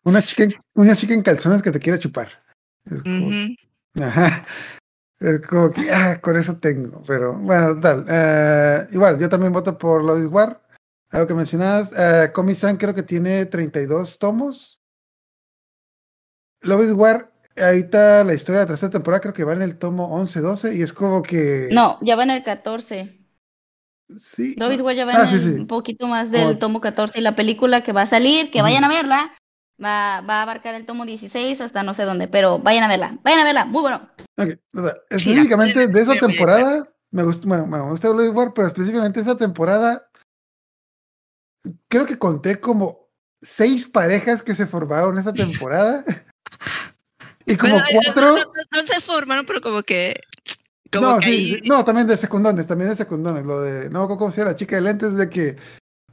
Una 0.04 0.22
chica, 0.22 0.48
una 0.74 0.96
chica 0.96 1.14
en 1.14 1.22
calzones 1.24 1.62
que 1.62 1.72
te 1.72 1.80
quiere 1.80 2.00
chupar. 2.00 2.30
Es 2.86 3.02
como-. 3.02 3.56
Ajá. 3.96 4.46
Es 5.20 5.42
como 5.42 5.72
que, 5.72 5.90
ah, 5.92 6.20
con 6.22 6.36
eso 6.38 6.58
tengo. 6.58 7.02
Pero 7.08 7.34
bueno, 7.34 7.80
tal. 7.80 8.06
Eh, 8.10 8.88
igual, 8.92 9.18
yo 9.18 9.30
también 9.30 9.54
voto 9.54 9.78
por 9.78 10.04
Lois 10.04 10.28
War. 10.28 10.62
Algo 11.16 11.28
que 11.28 11.34
mencionabas. 11.34 11.94
Eh, 11.96 12.32
Komi-san 12.34 12.76
creo 12.76 12.94
que 12.94 13.02
tiene 13.04 13.46
32 13.46 14.20
tomos. 14.20 14.82
Lois 16.62 16.92
War, 16.92 17.32
ahorita 17.56 18.26
la 18.26 18.34
historia 18.34 18.60
de 18.60 18.66
la 18.66 18.70
tercera 18.70 18.92
temporada 18.92 19.22
creo 19.22 19.34
que 19.34 19.46
va 19.46 19.54
en 19.54 19.62
el 19.62 19.78
tomo 19.78 20.08
11, 20.14 20.42
12 20.42 20.76
y 20.76 20.82
es 20.82 20.92
como 20.92 21.22
que... 21.24 21.70
No, 21.72 21.98
ya 22.02 22.18
va 22.18 22.24
en 22.24 22.32
el 22.32 22.44
14. 22.44 23.18
Sí. 24.20 24.56
Lois 24.58 24.82
War 24.82 24.94
ya 24.94 25.06
va 25.06 25.14
Ah, 25.16 25.22
en 25.22 25.28
sí, 25.40 25.50
un 25.52 25.68
poquito 25.68 26.06
más 26.08 26.32
del 26.32 26.44
Como- 26.48 26.58
tomo 26.60 26.82
14 26.82 27.20
y 27.20 27.22
la 27.22 27.34
película 27.36 27.82
que 27.82 27.94
va 27.94 28.02
a 28.02 28.08
salir, 28.08 28.52
que 28.52 28.62
vayan 28.62 28.84
a 28.84 28.90
verla, 28.90 29.32
va, 29.82 30.20
va 30.22 30.40
a 30.40 30.42
abarcar 30.42 30.76
el 30.76 30.86
tomo 30.86 31.06
16 31.06 31.62
hasta 31.62 31.82
no 31.84 31.94
sé 31.94 32.04
dónde, 32.04 32.28
pero 32.28 32.60
vayan 32.60 32.84
a 32.84 32.88
verla, 32.90 33.18
vayan 33.24 33.40
a 33.40 33.44
verla, 33.46 33.64
muy 33.66 33.82
bueno. 33.82 34.10
Ok, 34.38 34.50
o 34.76 34.82
sea, 34.82 34.96
específicamente 35.10 35.88
de 35.88 36.02
esa 36.02 36.16
temporada, 36.16 36.90
me 37.12 37.24
gusta, 37.24 37.48
bueno, 37.48 37.68
bueno, 37.68 37.86
me 37.86 37.92
gusta 37.92 38.10
Lois 38.10 38.32
War, 38.32 38.52
pero 38.54 38.68
específicamente 38.68 39.22
esa 39.22 39.38
temporada, 39.38 40.08
creo 41.88 42.06
que 42.06 42.18
conté 42.20 42.60
como 42.60 43.08
seis 43.42 43.86
parejas 43.88 44.42
que 44.42 44.56
se 44.56 44.66
formaron 44.68 45.18
esa 45.18 45.34
temporada. 45.34 46.04
y 47.46 47.56
como 47.56 47.74
Bueno, 47.74 47.86
cuatro. 47.92 48.22
No, 48.22 48.36
no- 48.38 48.82
no 48.82 48.88
se 48.88 49.02
formaron, 49.02 49.46
pero 49.46 49.62
como 49.62 49.84
que. 49.84 50.20
Como 50.92 51.08
No, 51.10 51.20
que 51.20 51.26
sí, 51.26 51.32
ahí- 51.32 51.56
sí, 51.62 51.70
no, 51.70 51.84
también 51.84 52.08
de 52.08 52.18
secundones, 52.18 52.68
también 52.68 52.90
de 52.90 52.96
secundones. 52.96 53.44
Lo 53.46 53.62
de, 53.62 53.90
no 53.90 54.08
cómo 54.08 54.32
se 54.32 54.38
llama 54.40 54.52
la 54.52 54.58
chica 54.58 54.76
de 54.76 54.82
lentes, 54.84 55.16
de 55.16 55.30
que, 55.30 55.58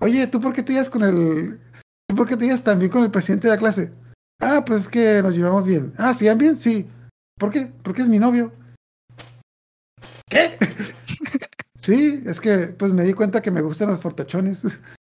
oye, 0.01 0.27
¿tú 0.27 0.41
por 0.41 0.53
qué 0.53 0.63
te 0.63 0.73
llevas 0.73 0.91
con 0.91 1.03
el, 1.05 1.61
tú 2.09 2.17
por 2.17 2.29
qué 2.29 2.37
te 2.37 2.45
llevas 2.47 2.63
también 2.65 2.91
con 2.91 3.03
el 3.05 3.11
presidente 3.11 3.49
de 3.49 3.55
la 3.55 3.59
clase? 3.59 3.93
Ah, 4.41 4.65
pues 4.67 4.83
es 4.83 4.89
que 4.89 5.23
nos 5.23 5.35
llevamos 5.37 5.65
bien. 5.65 5.93
Ah, 5.99 6.13
¿se 6.15 6.25
llevan 6.25 6.39
bien? 6.39 6.57
Sí. 6.59 6.89
¿Por 7.39 7.51
qué? 7.51 7.71
Porque 7.85 8.03
es 8.03 8.09
mi 8.09 8.19
novio. 8.19 8.53
¿Qué? 10.29 10.59
sí, 11.77 12.23
es 12.27 12.41
que 12.41 12.69
pues 12.69 12.93
me 12.93 13.05
di 13.05 13.13
cuenta 13.13 13.41
que 13.43 13.51
me 13.51 13.61
gustan 13.63 13.89
los 13.89 14.01
fortachones. 14.01 14.63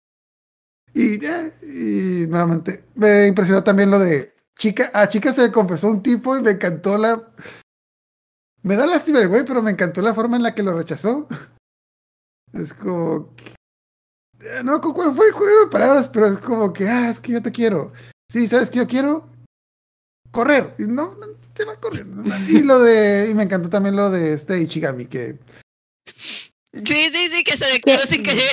y, 0.95 1.21
ya, 1.21 1.47
y 1.63 2.27
nuevamente, 2.29 2.85
me 2.95 3.27
impresionó 3.27 3.63
también 3.65 3.91
lo 3.91 3.99
de 3.99 4.35
chica, 4.59 4.91
a 4.93 5.09
chica 5.09 5.33
se 5.33 5.43
le 5.43 5.53
confesó 5.53 5.89
un 5.89 6.03
tipo 6.03 6.37
y 6.37 6.43
me 6.43 6.51
encantó 6.53 6.99
la, 6.99 7.33
me 8.63 8.77
da 8.77 8.87
lástima 8.87 9.21
el 9.21 9.29
güey, 9.29 9.45
pero 9.45 9.63
me 9.63 9.71
encantó 9.71 10.03
la 10.03 10.15
forma 10.15 10.37
en 10.37 10.43
la 10.43 10.55
que 10.55 10.63
lo 10.63 10.77
rechazó. 10.77 11.27
Es 12.53 12.75
como. 12.75 13.35
que- 13.37 13.55
eh, 14.41 14.63
No, 14.65 14.81
¿cu- 14.81 14.93
¿cuál 14.93 15.15
fue 15.15 15.29
el 15.29 15.33
juego 15.33 15.65
de 15.67 15.71
palabras? 15.71 16.09
Pero 16.09 16.27
es 16.27 16.39
como 16.39 16.73
que, 16.73 16.89
ah, 16.89 17.11
es 17.11 17.21
que 17.21 17.33
yo 17.33 17.43
te 17.43 17.53
quiero. 17.53 17.93
Sí, 18.31 18.49
¿sabes 18.49 18.69
qué 18.71 18.79
yo 18.81 18.87
quiero? 18.89 19.29
Correr. 20.31 20.75
Y 20.79 20.83
no, 20.83 21.15
no, 21.15 21.27
se 21.55 21.65
va 21.65 21.77
corriendo. 21.77 22.23
Y 22.49 22.63
lo 22.63 22.81
de. 22.81 23.29
Y 23.31 23.35
me 23.35 23.45
encantó 23.45 23.71
también 23.71 23.97
lo 23.97 24.11
de 24.11 24.33
este 24.35 24.61
Ichigami, 24.61 25.07
que. 25.07 25.39
Sí, 26.07 26.43
sí, 26.85 27.29
sí, 27.33 27.45
que 27.45 27.57
se 27.57 27.73
declaró 27.73 28.03
sin 28.03 28.23
querer. 28.23 28.51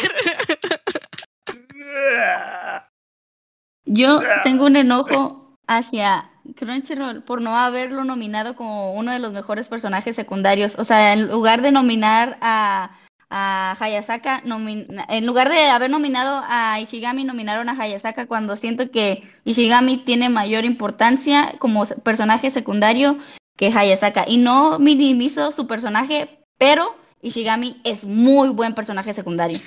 Yo 3.86 4.20
tengo 4.44 4.66
un 4.66 4.76
enojo 4.76 5.56
hacia 5.68 6.30
Crunchyroll 6.56 7.24
por 7.24 7.42
no 7.42 7.58
haberlo 7.58 8.04
nominado 8.04 8.56
como 8.56 8.94
uno 8.94 9.12
de 9.12 9.20
los 9.20 9.34
mejores 9.34 9.68
personajes 9.68 10.16
secundarios. 10.16 10.78
O 10.80 10.84
sea, 10.84 11.14
en 11.14 11.30
lugar 11.30 11.62
de 11.62 11.72
nominar 11.72 12.38
a, 12.42 12.92
Hayasaka, 13.30 14.42
en 14.46 15.26
lugar 15.26 15.50
de 15.50 15.70
haber 15.70 15.90
nominado 15.90 16.42
a 16.48 16.80
Ishigami, 16.80 17.26
nominaron 17.26 17.68
a 17.68 17.74
Hayasaka 17.74 18.26
cuando 18.26 18.56
siento 18.56 18.90
que 18.90 19.22
Ishigami 19.44 19.98
tiene 19.98 20.30
mayor 20.30 20.64
importancia 20.64 21.56
como 21.60 21.86
personaje 22.04 22.52
secundario 22.52 23.18
que 23.58 23.68
Hayasaka. 23.68 24.24
Y 24.28 24.38
no 24.38 24.80
minimizo 24.80 25.52
su 25.52 25.68
personaje, 25.68 26.40
pero 26.58 26.96
Ishigami 27.22 27.82
es 27.84 28.06
muy 28.06 28.48
buen 28.50 28.74
personaje 28.76 29.12
secundario. 29.12 29.60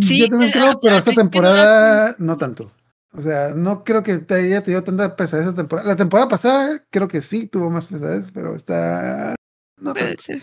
Sí, 0.00 0.18
yo 0.20 0.28
también 0.28 0.50
eh, 0.50 0.52
creo, 0.52 0.80
pero 0.80 0.96
esta 0.96 1.12
temporada 1.12 2.14
no 2.18 2.36
tanto. 2.38 2.72
O 3.12 3.20
sea, 3.20 3.48
no 3.54 3.82
creo 3.82 4.02
que 4.04 4.18
te 4.18 4.34
haya 4.34 4.62
tenido 4.62 4.84
tanta 4.84 5.16
pesadez 5.16 5.46
esta 5.46 5.56
temporada. 5.56 5.88
La 5.88 5.96
temporada 5.96 6.28
pasada 6.28 6.84
creo 6.90 7.08
que 7.08 7.22
sí 7.22 7.48
tuvo 7.48 7.68
más 7.70 7.86
pesadez, 7.86 8.30
pero 8.32 8.54
está. 8.54 9.34
No 9.78 9.92
Puede 9.94 10.06
tanto. 10.16 10.22
ser. 10.22 10.42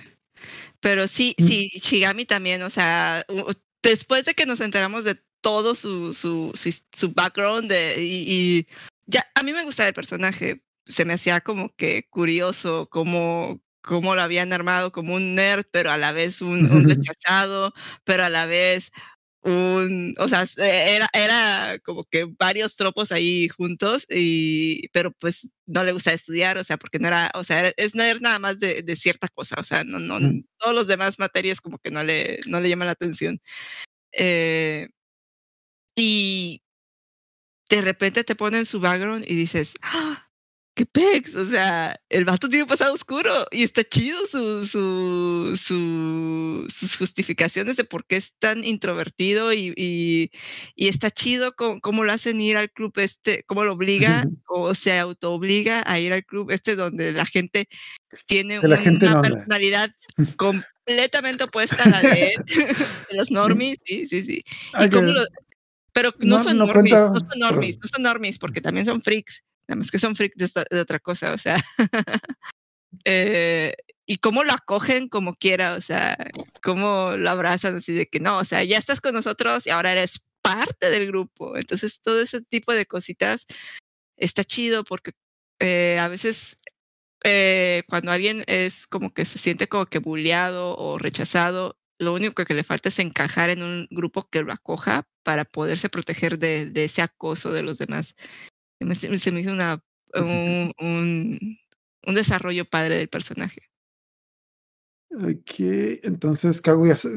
Pero 0.79 1.07
sí, 1.07 1.35
Mm. 1.39 1.47
sí, 1.47 1.69
Shigami 1.81 2.25
también, 2.25 2.61
o 2.63 2.69
sea, 2.69 3.25
después 3.81 4.25
de 4.25 4.33
que 4.33 4.45
nos 4.45 4.59
enteramos 4.59 5.03
de 5.05 5.17
todo 5.41 5.75
su, 5.75 6.13
su, 6.13 6.51
su, 6.55 6.75
su 6.93 7.13
background 7.13 7.69
de, 7.69 7.95
y, 8.03 8.25
y 8.59 8.67
ya, 9.05 9.25
a 9.35 9.43
mí 9.43 9.53
me 9.53 9.63
gustaba 9.63 9.87
el 9.87 9.93
personaje, 9.95 10.63
se 10.85 11.05
me 11.05 11.13
hacía 11.13 11.41
como 11.41 11.73
que 11.75 12.07
curioso 12.09 12.87
cómo, 12.91 13.61
cómo 13.81 14.13
lo 14.15 14.21
habían 14.21 14.51
armado 14.53 14.91
como 14.91 15.15
un 15.15 15.35
nerd, 15.35 15.65
pero 15.71 15.89
a 15.91 15.97
la 15.97 16.11
vez 16.11 16.41
un, 16.41 16.69
un 16.71 16.83
rechazado, 16.89 17.73
pero 18.03 18.25
a 18.25 18.29
la 18.29 18.45
vez 18.45 18.91
un, 19.41 20.15
o 20.19 20.27
sea, 20.27 20.45
era, 20.57 21.07
era 21.13 21.79
como 21.83 22.03
que 22.05 22.25
varios 22.37 22.75
tropos 22.75 23.11
ahí 23.11 23.47
juntos, 23.49 24.05
y, 24.09 24.87
pero 24.89 25.11
pues 25.13 25.49
no 25.65 25.83
le 25.83 25.91
gusta 25.93 26.13
estudiar, 26.13 26.57
o 26.57 26.63
sea, 26.63 26.77
porque 26.77 26.99
no 26.99 27.07
era, 27.07 27.31
o 27.35 27.43
sea, 27.43 27.59
era- 27.61 27.73
es 27.77 27.95
nada 27.95 28.39
más 28.39 28.59
de, 28.59 28.81
de 28.83 28.95
cierta 28.95 29.27
cosa, 29.29 29.55
o 29.59 29.63
sea, 29.63 29.83
no, 29.83 29.99
no, 29.99 30.19
Mm. 30.19 30.43
todos 30.57 30.75
los 30.75 30.87
demás 30.87 31.19
materias 31.19 31.61
como 31.61 31.77
que 31.79 31.91
no 31.91 32.03
le, 32.03 32.39
no 32.47 32.59
le 32.59 32.69
llaman 32.69 32.87
la 32.87 32.93
atención. 32.93 33.39
Eh, 34.11 34.87
y 35.95 36.61
de 37.69 37.81
repente 37.81 38.23
te 38.23 38.35
ponen 38.35 38.65
su 38.65 38.79
background 38.79 39.25
y 39.27 39.35
dices, 39.35 39.73
¡Ah! 39.81 40.26
¡Qué 40.77 40.85
pex! 40.85 41.33
O 41.33 41.43
sea, 41.47 41.99
el 42.07 42.23
vato 42.23 42.47
tiene 42.47 42.61
un 42.61 42.69
pasado 42.69 42.93
oscuro 42.93 43.47
y 43.49 43.63
está 43.63 43.83
chido 43.83 44.27
su, 44.27 44.63
su, 44.63 45.57
su- 45.59 46.65
sus 46.69 46.97
justificaciones 46.97 47.77
de 47.77 47.83
por 47.83 48.05
qué 48.05 48.17
es 48.17 48.35
tan 48.37 48.63
introvertido 48.63 49.51
y, 49.53 49.73
y, 49.75 50.29
y 50.75 50.87
está 50.87 51.09
chido 51.09 51.53
co- 51.55 51.79
cómo, 51.81 52.03
lo 52.03 52.13
hacen 52.13 52.39
ir 52.39 52.57
al 52.57 52.69
club 52.69 52.93
este, 52.97 53.41
cómo 53.47 53.63
lo 53.63 53.73
obliga 53.73 54.23
o 54.47 54.75
se 54.75 54.99
autoobliga 54.99 55.81
a 55.83 55.99
ir 55.99 56.13
al 56.13 56.23
club 56.23 56.51
este 56.51 56.75
donde 56.75 57.11
la 57.11 57.25
gente 57.25 57.67
tiene 58.27 58.59
gente 58.77 59.07
una 59.07 59.21
personalidad 59.23 59.89
completamente 60.37 61.45
opuesta 61.45 61.85
a 61.85 61.89
la 61.89 62.01
de 62.03 62.27
él, 62.27 62.43
de 63.09 63.15
los 63.17 63.31
normies, 63.31 63.79
sí, 63.83 64.05
sí, 64.05 64.23
sí. 64.23 64.33
Y 64.37 64.43
Ay, 64.73 64.89
cómo 64.91 65.07
que- 65.07 65.13
lo- 65.13 65.25
pero 65.91 66.13
no, 66.19 66.37
no- 66.37 66.43
son 66.43 66.59
no 66.59 66.67
normies, 66.67 66.93
cuenta- 66.93 67.09
no 67.13 67.19
son 67.31 67.39
normies, 67.39 67.79
no 67.81 67.87
son 67.87 68.03
normies, 68.03 68.37
porque 68.37 68.61
también 68.61 68.85
son 68.85 69.01
freaks, 69.01 69.41
nada 69.67 69.79
más 69.79 69.91
que 69.91 69.99
son 69.99 70.15
freaks 70.15 70.53
de, 70.53 70.79
otra 70.79 70.99
cosa, 70.99 71.33
o 71.33 71.37
sea. 71.37 71.63
eh, 73.05 73.73
y 74.05 74.17
cómo 74.17 74.43
lo 74.43 74.53
acogen 74.53 75.09
como 75.09 75.35
quiera, 75.35 75.75
o 75.75 75.81
sea, 75.81 76.17
cómo 76.63 77.17
lo 77.17 77.29
abrazan 77.29 77.75
así 77.75 77.93
de 77.93 78.07
que 78.07 78.19
no, 78.21 78.39
o 78.39 78.45
sea, 78.45 78.63
ya 78.63 78.77
estás 78.77 79.01
con 79.01 79.13
nosotros 79.13 79.67
y 79.67 79.69
ahora 79.69 79.91
eres 79.91 80.21
parte 80.41 80.89
del 80.89 81.07
grupo. 81.07 81.57
Entonces, 81.57 82.01
todo 82.01 82.21
ese 82.21 82.41
tipo 82.41 82.73
de 82.73 82.85
cositas 82.85 83.45
está 84.15 84.45
chido 84.45 84.85
porque 84.85 85.11
eh, 85.59 85.99
a 85.99 86.07
veces 86.07 86.57
eh, 87.23 87.83
cuando 87.89 88.11
alguien 88.11 88.43
es 88.47 88.87
como 88.87 89.13
que 89.13 89.25
se 89.25 89.39
siente 89.39 89.67
como 89.67 89.85
que 89.87 89.99
bulleado 89.99 90.77
o 90.77 90.97
rechazado, 90.97 91.77
lo 91.99 92.13
único 92.13 92.45
que 92.45 92.53
le 92.53 92.63
falta 92.63 92.89
es 92.89 92.99
encajar 92.99 93.49
en 93.49 93.63
un 93.63 93.87
grupo 93.91 94.29
que 94.29 94.43
lo 94.43 94.53
acoja 94.53 95.05
para 95.23 95.43
poderse 95.43 95.89
proteger 95.89 96.39
de 96.39 96.71
ese 96.75 97.01
acoso 97.01 97.51
de 97.51 97.63
los 97.63 97.77
demás. 97.77 98.15
Me- 98.79 98.95
Se, 98.95 99.31
me 99.31 99.39
hizo 99.41 99.51
una, 99.51 99.81
un, 100.13 100.71
un, 100.79 101.57
un 102.05 102.15
desarrollo 102.15 102.65
padre 102.65 102.95
del 102.97 103.09
personaje. 103.09 103.61
Ok, 105.09 105.59
entonces 106.03 106.61
Kaguya-sama. 106.61 107.15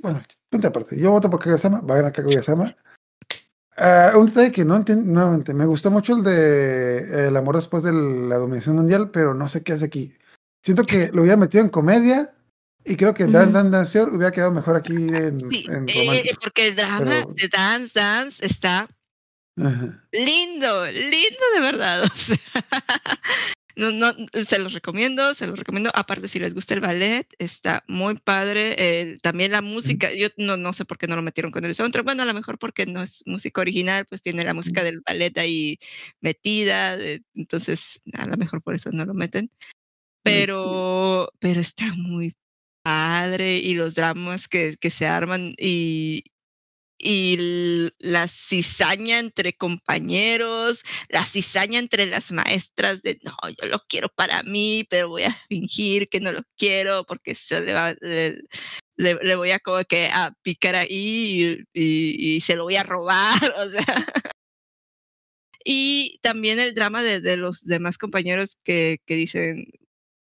Bueno, 0.00 0.22
punto 0.50 0.68
aparte. 0.68 0.98
Yo 0.98 1.10
voto 1.10 1.28
por 1.30 1.40
Kaguya-sama. 1.40 1.80
Va 1.82 1.94
a 1.94 1.96
ganar 1.98 2.12
Kaguya-sama. 2.12 2.74
Ah, 3.76 4.12
un 4.16 4.26
detalle 4.26 4.50
que 4.50 4.64
no 4.64 4.76
entiendo 4.76 5.04
nuevamente. 5.12 5.54
Me 5.54 5.66
gustó 5.66 5.90
mucho 5.90 6.16
el 6.16 6.24
de 6.24 7.28
El 7.28 7.36
amor 7.36 7.56
después 7.56 7.84
de 7.84 7.92
la 7.92 8.36
dominación 8.36 8.76
mundial, 8.76 9.10
pero 9.10 9.34
no 9.34 9.48
sé 9.48 9.62
qué 9.62 9.74
hace 9.74 9.84
aquí. 9.84 10.16
Siento 10.64 10.84
que 10.84 11.10
lo 11.12 11.20
hubiera 11.22 11.36
metido 11.36 11.62
en 11.62 11.70
comedia 11.70 12.34
y 12.84 12.96
creo 12.96 13.14
que 13.14 13.26
Dance. 13.26 13.52
Dance 13.52 13.70
Dancer 13.70 14.08
hubiera 14.08 14.32
quedado 14.32 14.50
mejor 14.50 14.76
aquí 14.76 14.94
en, 14.94 15.38
Sí, 15.50 15.66
en 15.68 15.86
eh, 15.88 16.22
porque 16.42 16.68
el 16.68 16.76
drama 16.76 17.04
pero- 17.22 17.32
de 17.34 17.48
Dance 17.48 17.92
Dance 17.94 18.44
está 18.44 18.88
Ajá. 19.60 20.08
lindo, 20.12 20.86
lindo 20.86 21.44
de 21.54 21.60
verdad. 21.60 22.02
o 22.12 22.16
sea, 22.16 22.36
no, 23.76 23.92
no, 23.92 24.12
se 24.44 24.58
los 24.58 24.72
recomiendo, 24.72 25.34
se 25.34 25.46
los 25.46 25.58
recomiendo. 25.58 25.90
Aparte, 25.94 26.26
si 26.28 26.40
les 26.40 26.52
gusta 26.54 26.74
el 26.74 26.80
ballet, 26.80 27.26
está 27.38 27.84
muy 27.86 28.16
padre. 28.16 28.74
eh, 28.78 29.16
también 29.22 29.52
la 29.52 29.62
música, 29.62 30.12
yo 30.12 30.28
no, 30.36 30.56
no 30.56 30.72
sé 30.72 30.84
por 30.84 30.98
qué 30.98 31.06
no 31.06 31.14
lo 31.14 31.22
metieron 31.22 31.52
con 31.52 31.64
el 31.64 31.74
soundtrack. 31.74 32.04
Bueno, 32.04 32.24
a 32.24 32.26
lo 32.26 32.34
mejor 32.34 32.58
porque 32.58 32.86
no 32.86 33.02
es 33.02 33.22
música 33.26 33.60
original, 33.60 34.04
pues 34.06 34.20
tiene 34.22 34.44
la 34.44 34.54
música 34.54 34.82
del 34.82 35.00
ballet 35.06 35.36
ahí 35.38 35.78
metida. 36.20 36.96
de- 36.96 37.22
entonces, 37.34 38.00
a 38.14 38.26
lo 38.26 38.36
mejor 38.36 38.62
por 38.62 38.74
eso 38.74 38.90
no 38.92 39.04
lo 39.04 39.14
meten. 39.14 39.50
Pero, 40.24 41.32
pero 41.38 41.60
está 41.60 41.94
muy 41.94 42.34
padre 42.82 43.58
y 43.58 43.74
los 43.74 43.94
dramas 43.94 44.48
que, 44.48 44.76
que 44.78 44.90
se 44.90 45.06
arman 45.06 45.54
y, 45.56 46.24
y 46.98 47.90
la 47.98 48.28
cizaña 48.28 49.18
entre 49.18 49.52
compañeros, 49.54 50.82
la 51.08 51.24
cizaña 51.24 51.78
entre 51.78 52.06
las 52.06 52.32
maestras 52.32 53.02
de 53.02 53.18
no, 53.22 53.36
yo 53.62 53.68
lo 53.68 53.78
quiero 53.88 54.08
para 54.08 54.42
mí, 54.42 54.84
pero 54.90 55.08
voy 55.08 55.22
a 55.24 55.36
fingir 55.48 56.08
que 56.08 56.20
no 56.20 56.32
lo 56.32 56.42
quiero 56.56 57.04
porque 57.06 57.34
se 57.34 57.60
le 57.60 57.72
va, 57.72 57.94
le, 58.00 59.36
voy 59.36 59.52
a 59.52 59.60
como 59.60 59.84
que 59.84 60.08
a 60.12 60.34
picar 60.42 60.74
ahí 60.74 61.64
y, 61.72 62.40
se 62.40 62.56
lo 62.56 62.64
voy 62.64 62.76
a 62.76 62.82
robar, 62.82 63.38
o 63.58 63.70
sea. 63.70 64.06
Y 65.64 66.18
también 66.22 66.58
el 66.58 66.74
drama 66.74 67.02
de, 67.02 67.20
de 67.20 67.36
los 67.36 67.64
demás 67.64 67.98
compañeros 67.98 68.58
que, 68.64 68.98
que 69.06 69.14
dicen, 69.16 69.66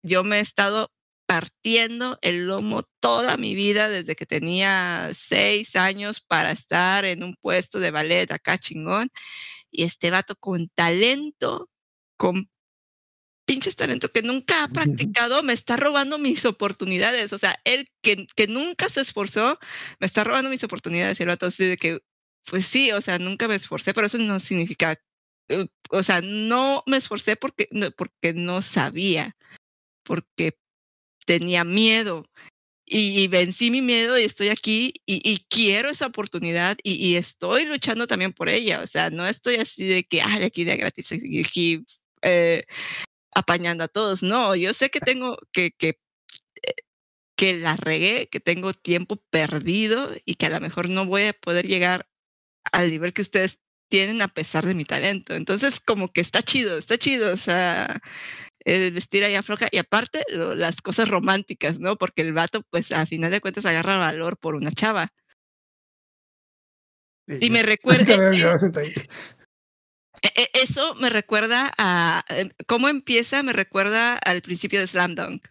yo 0.04 0.24
me 0.24 0.38
he 0.38 0.42
estado 0.42 0.92
partiendo 1.34 2.20
el 2.22 2.46
lomo 2.46 2.84
toda 3.00 3.38
mi 3.38 3.56
vida 3.56 3.90
desde 3.90 4.16
que 4.16 4.28
tenía 4.28 5.10
seis 5.18 5.76
años 5.76 6.22
para 6.22 6.52
estar 6.52 7.06
en 7.06 7.24
un 7.24 7.36
puesto 7.36 7.80
de 7.80 7.90
ballet 7.90 8.32
acá 8.32 8.60
chingón. 8.60 9.10
Y 9.72 9.82
este 9.82 10.12
vato 10.12 10.36
con 10.36 10.70
talento, 10.76 11.72
con 12.18 12.48
pinches 13.46 13.76
talento 13.76 14.12
que 14.12 14.22
nunca 14.22 14.64
ha 14.64 14.68
practicado, 14.68 15.42
me 15.42 15.54
está 15.54 15.76
robando 15.76 16.20
mis 16.20 16.46
oportunidades. 16.46 17.34
O 17.34 17.40
sea, 17.40 17.60
él 17.64 17.90
que, 18.04 18.28
que 18.36 18.46
nunca 18.46 18.88
se 18.90 19.02
esforzó, 19.02 19.58
me 20.00 20.06
está 20.06 20.24
robando 20.24 20.52
mis 20.52 20.64
oportunidades. 20.64 21.20
Y 21.20 21.24
el 21.24 21.30
vato 21.30 21.48
así 21.48 21.66
de 21.66 21.78
que, 21.78 22.00
pues 22.46 22.68
sí, 22.68 22.92
o 22.92 23.02
sea, 23.02 23.18
nunca 23.18 23.48
me 23.48 23.56
esforcé, 23.56 23.96
pero 23.96 24.06
eso 24.06 24.20
no 24.20 24.40
significa, 24.40 25.02
eh, 25.50 25.66
o 25.90 26.04
sea, 26.04 26.22
no 26.22 26.84
me 26.86 26.98
esforcé 26.98 27.36
porque 27.38 27.68
no, 27.72 27.90
porque 27.90 28.34
no 28.34 28.62
sabía, 28.62 29.36
porque 30.04 30.56
tenía 31.26 31.64
miedo. 31.64 32.26
Y, 32.86 33.22
y 33.22 33.28
vencí 33.28 33.72
mi 33.72 33.82
miedo 33.82 34.20
y 34.20 34.24
estoy 34.24 34.50
aquí 34.50 34.94
y, 35.06 35.22
y 35.28 35.46
quiero 35.50 35.90
esa 35.90 36.08
oportunidad 36.08 36.78
y, 36.84 36.96
y 36.96 37.16
estoy 37.16 37.66
luchando 37.66 38.08
también 38.08 38.34
por 38.34 38.50
ella. 38.50 38.82
O 38.82 38.88
sea, 38.88 39.10
no 39.10 39.26
estoy 39.26 39.56
así 39.56 39.86
de 39.86 40.04
que, 40.04 40.22
ay, 40.22 40.44
aquí 40.44 40.66
de 40.66 40.76
gratis, 40.78 41.12
aquí, 41.14 41.86
eh, 42.24 42.64
apañando 43.32 43.86
a 43.86 43.88
todos. 43.88 44.22
No, 44.22 44.56
yo 44.56 44.74
sé 44.74 44.90
que 44.90 45.00
tengo 45.00 45.38
que, 45.54 45.72
que, 45.72 46.00
eh, 46.62 46.74
que 47.38 47.54
la 47.56 47.78
regué, 47.78 48.28
que 48.30 48.40
tengo 48.42 48.74
tiempo 48.74 49.18
perdido 49.30 50.12
y 50.26 50.36
que 50.36 50.48
a 50.48 50.50
lo 50.52 50.60
mejor 50.60 50.90
no 50.90 51.06
voy 51.06 51.24
a 51.24 51.34
poder 51.34 51.68
llegar 51.68 52.08
al 52.72 52.90
nivel 52.90 53.14
que 53.14 53.22
ustedes 53.22 53.60
tienen 53.90 54.22
a 54.22 54.28
pesar 54.28 54.66
de 54.66 54.74
mi 54.74 54.86
talento. 54.86 55.36
Entonces, 55.36 55.80
como 55.80 56.12
que 56.12 56.22
está 56.22 56.42
chido, 56.42 56.78
está 56.78 56.98
chido, 56.98 57.34
o 57.34 57.38
sea, 57.38 58.02
el 58.66 58.96
estira 58.98 59.30
y 59.30 59.36
afloja. 59.36 59.68
Y 59.72 59.78
aparte, 59.78 60.24
lo- 60.30 60.56
las 60.56 60.82
cosas 60.82 61.08
románticas, 61.10 61.80
¿no? 61.80 61.98
Porque 61.98 62.22
el 62.22 62.34
vato, 62.34 62.64
pues, 62.70 62.92
a 62.92 63.06
final 63.06 63.32
de 63.32 63.42
cuentas, 63.42 63.66
agarra 63.66 63.98
valor 63.98 64.38
por 64.38 64.56
una 64.56 64.72
chava. 64.72 65.12
Y 67.28 67.50
me 67.50 67.64
recuerda, 67.64 68.16
ahí. 68.80 68.94
E- 70.22 70.42
e- 70.42 70.50
Eso 70.62 70.96
me 70.96 71.10
recuerda 71.10 71.72
a 71.78 72.24
eh, 72.30 72.50
cómo 72.68 72.90
empieza, 72.90 73.44
me 73.44 73.54
recuerda 73.54 74.16
al 74.16 74.42
principio 74.42 74.80
de 74.80 74.88
Slam 74.88 75.16
Dunk, 75.16 75.48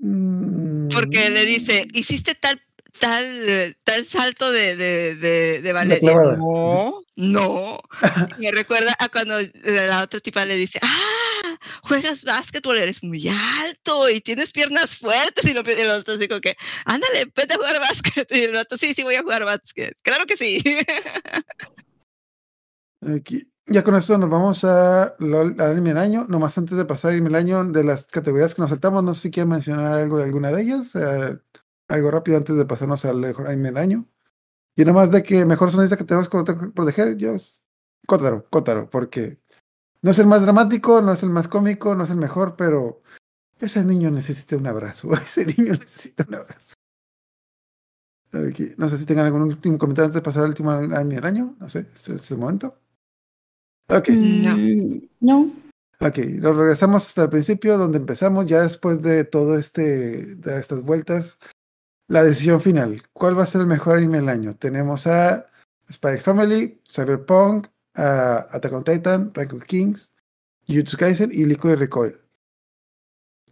Mm, 0.00 0.88
porque 0.94 1.28
le 1.30 1.44
dice, 1.44 1.88
hiciste 1.92 2.36
tal 2.36 2.62
tal 2.98 3.76
tal 3.84 4.06
salto 4.06 4.50
de 4.50 4.76
de 4.76 5.14
de, 5.16 5.60
de 5.62 5.72
ballet. 5.72 6.02
No, 6.02 7.00
no. 7.16 7.80
me 8.38 8.50
recuerda 8.50 8.94
a 8.98 9.08
cuando 9.08 9.38
la 9.64 10.02
otra 10.02 10.20
tipa 10.20 10.44
le 10.44 10.56
dice, 10.56 10.78
ah, 10.82 11.58
juegas 11.82 12.24
básquetbol, 12.24 12.78
eres 12.78 13.02
muy 13.02 13.28
alto 13.28 14.08
y 14.08 14.20
tienes 14.20 14.52
piernas 14.52 14.96
fuertes 14.96 15.44
y 15.44 15.54
lo 15.54 15.62
y 15.62 15.80
el 15.80 15.90
otro 15.90 16.14
así 16.14 16.28
como 16.28 16.40
que, 16.40 16.56
ándale, 16.84 17.24
vete 17.34 17.54
a 17.54 17.56
jugar 17.56 17.80
básquet 17.80 18.28
y 18.30 18.44
el 18.44 18.56
otro, 18.56 18.78
sí, 18.78 18.94
sí 18.94 19.02
voy 19.02 19.16
a 19.16 19.22
jugar 19.22 19.44
básquet, 19.44 19.96
claro 20.02 20.26
que 20.26 20.36
sí. 20.36 20.62
Aquí. 23.16 23.48
Ya 23.70 23.84
con 23.84 23.94
esto 23.96 24.16
nos 24.16 24.30
vamos 24.30 24.64
a 24.64 25.14
al 25.18 25.60
anime 25.60 25.90
del 25.90 25.98
año. 25.98 26.24
Nomás 26.26 26.56
antes 26.56 26.78
de 26.78 26.86
pasar 26.86 27.10
al 27.10 27.16
anime 27.16 27.28
del 27.28 27.36
año, 27.36 27.64
de 27.64 27.84
las 27.84 28.06
categorías 28.06 28.54
que 28.54 28.62
nos 28.62 28.70
saltamos, 28.70 29.04
no 29.04 29.12
sé 29.12 29.22
si 29.22 29.30
quieren 29.30 29.50
mencionar 29.50 29.92
algo 29.92 30.16
de 30.16 30.24
alguna 30.24 30.50
de 30.50 30.62
ellas. 30.62 30.96
eh, 30.96 31.36
algo 31.88 32.10
rápido 32.10 32.36
antes 32.36 32.56
de 32.56 32.66
pasarnos 32.66 33.04
al 33.04 33.16
mejor 33.16 33.48
anime 33.48 33.68
del 33.68 33.78
año. 33.78 34.08
Y 34.76 34.84
nomás 34.84 35.10
de 35.10 35.22
que 35.22 35.44
mejor 35.44 35.70
sonista 35.70 35.96
que 35.96 36.04
tenemos 36.04 36.28
que 36.28 36.44
proteger, 36.74 37.16
yo 37.16 37.32
es 37.32 37.62
Kotaro, 38.06 38.46
Kotaro, 38.48 38.88
porque 38.88 39.40
no 40.02 40.12
es 40.12 40.18
el 40.18 40.26
más 40.26 40.42
dramático, 40.42 41.00
no 41.00 41.12
es 41.12 41.22
el 41.22 41.30
más 41.30 41.48
cómico, 41.48 41.96
no 41.96 42.04
es 42.04 42.10
el 42.10 42.16
mejor, 42.16 42.54
pero 42.56 43.02
ese 43.58 43.84
niño 43.84 44.10
necesita 44.10 44.56
un 44.56 44.66
abrazo. 44.66 45.12
Ese 45.14 45.44
niño 45.44 45.72
necesita 45.72 46.24
un 46.28 46.34
abrazo. 46.36 46.74
Aquí, 48.32 48.74
No 48.76 48.88
sé 48.88 48.98
si 48.98 49.06
tengan 49.06 49.26
algún 49.26 49.42
último 49.42 49.78
comentario 49.78 50.06
antes 50.06 50.14
de 50.14 50.22
pasar 50.22 50.44
al 50.44 50.50
último 50.50 50.70
anime 50.70 51.16
del 51.16 51.26
año. 51.26 51.56
No 51.58 51.68
sé, 51.68 51.80
es, 51.92 52.08
es 52.08 52.30
el 52.30 52.38
momento. 52.38 52.78
Ok. 53.88 54.10
No. 54.10 54.56
Mm, 54.56 55.08
no. 55.20 55.52
Ok, 56.00 56.18
lo 56.38 56.52
regresamos 56.52 57.06
hasta 57.06 57.24
el 57.24 57.30
principio, 57.30 57.76
donde 57.76 57.98
empezamos, 57.98 58.46
ya 58.46 58.62
después 58.62 59.02
de 59.02 59.24
todo 59.24 59.58
este, 59.58 60.36
de 60.36 60.60
estas 60.60 60.84
vueltas, 60.84 61.40
la 62.08 62.24
decisión 62.24 62.60
final. 62.60 63.02
¿Cuál 63.12 63.38
va 63.38 63.44
a 63.44 63.46
ser 63.46 63.60
el 63.60 63.66
mejor 63.66 63.98
anime 63.98 64.18
del 64.18 64.28
año? 64.30 64.56
Tenemos 64.56 65.06
a 65.06 65.46
Spy 65.92 66.18
Family, 66.18 66.80
Cyberpunk, 66.90 67.68
Attack 67.94 68.72
on 68.72 68.84
Titan, 68.84 69.32
Rank 69.34 69.52
of 69.52 69.64
Kings, 69.64 70.12
Jujutsu 70.66 70.96
Kaisen 70.96 71.30
y 71.32 71.44
Liquid 71.44 71.76
Recoil. 71.76 72.18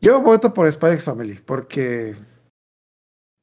Yo 0.00 0.20
voto 0.20 0.52
por 0.52 0.66
X 0.66 1.02
Family, 1.02 1.34
porque 1.44 2.16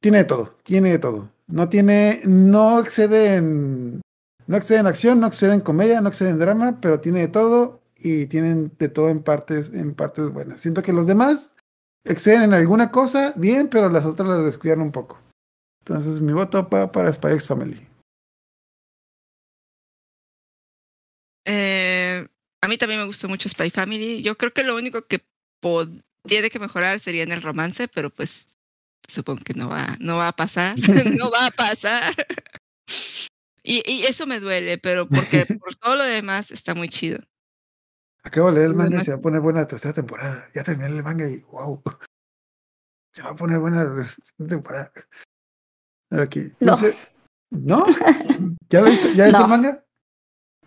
tiene 0.00 0.18
de 0.18 0.24
todo, 0.24 0.56
tiene 0.62 0.90
de 0.90 0.98
todo. 0.98 1.30
No 1.46 1.68
tiene, 1.68 2.22
no 2.24 2.80
excede 2.80 3.36
en, 3.36 4.00
no 4.46 4.56
excede 4.56 4.78
en 4.78 4.86
acción, 4.86 5.20
no 5.20 5.26
excede 5.26 5.54
en 5.54 5.60
comedia, 5.60 6.00
no 6.00 6.08
excede 6.08 6.30
en 6.30 6.38
drama, 6.38 6.78
pero 6.80 7.00
tiene 7.00 7.20
de 7.20 7.28
todo 7.28 7.82
y 7.96 8.26
tienen 8.26 8.72
de 8.78 8.88
todo 8.88 9.08
en 9.08 9.22
partes, 9.22 9.72
en 9.74 9.94
partes 9.94 10.32
buenas. 10.32 10.60
Siento 10.60 10.82
que 10.82 10.92
los 10.92 11.06
demás 11.06 11.53
exceden 12.04 12.42
en 12.42 12.54
alguna 12.54 12.90
cosa 12.90 13.32
bien, 13.36 13.68
pero 13.68 13.88
las 13.88 14.04
otras 14.04 14.28
las 14.28 14.44
descuidan 14.44 14.80
un 14.80 14.92
poco. 14.92 15.18
Entonces 15.80 16.20
mi 16.20 16.32
voto 16.32 16.68
va 16.68 16.90
para 16.90 17.12
Spy 17.12 17.32
X 17.32 17.46
Family. 17.46 17.86
Eh, 21.46 22.26
a 22.62 22.68
mí 22.68 22.78
también 22.78 23.00
me 23.00 23.06
gustó 23.06 23.28
mucho 23.28 23.48
Spy 23.48 23.70
Family. 23.70 24.22
Yo 24.22 24.36
creo 24.36 24.52
que 24.52 24.64
lo 24.64 24.76
único 24.76 25.06
que 25.06 25.22
tiene 26.26 26.50
que 26.50 26.58
mejorar 26.58 27.00
sería 27.00 27.22
en 27.22 27.32
el 27.32 27.42
romance, 27.42 27.88
pero 27.88 28.10
pues 28.10 28.46
supongo 29.06 29.42
que 29.44 29.54
no 29.54 29.68
va, 29.68 29.96
no 30.00 30.16
va 30.16 30.28
a 30.28 30.36
pasar. 30.36 30.76
no 31.18 31.30
va 31.30 31.46
a 31.46 31.50
pasar. 31.50 32.14
Y, 33.66 33.82
y 33.90 34.04
eso 34.04 34.26
me 34.26 34.40
duele, 34.40 34.76
pero 34.76 35.08
porque 35.08 35.46
por 35.46 35.74
todo 35.76 35.96
lo 35.96 36.04
demás 36.04 36.50
está 36.50 36.74
muy 36.74 36.90
chido. 36.90 37.18
Acabo 38.24 38.48
de 38.48 38.54
leer 38.54 38.66
el 38.68 38.74
manga 38.74 39.00
y 39.00 39.04
se 39.04 39.10
va 39.10 39.18
a 39.18 39.20
poner 39.20 39.40
buena 39.40 39.60
la 39.60 39.68
tercera 39.68 39.92
temporada. 39.94 40.46
Ya 40.54 40.64
terminé 40.64 40.88
el 40.88 41.02
manga 41.02 41.28
y 41.28 41.40
wow. 41.52 41.82
Se 43.12 43.22
va 43.22 43.30
a 43.30 43.36
poner 43.36 43.58
buena 43.58 43.84
la 43.84 43.94
tercera 43.94 44.48
temporada. 44.48 44.92
Ok. 46.10 46.36
No. 46.36 46.42
Entonces, 46.60 47.10
¿No? 47.50 47.84
¿Ya 48.70 48.80
lo 48.80 48.86
viste? 48.86 49.14
¿Ya 49.14 49.28
No. 49.30 49.42
el 49.42 49.48
manga? 49.48 49.84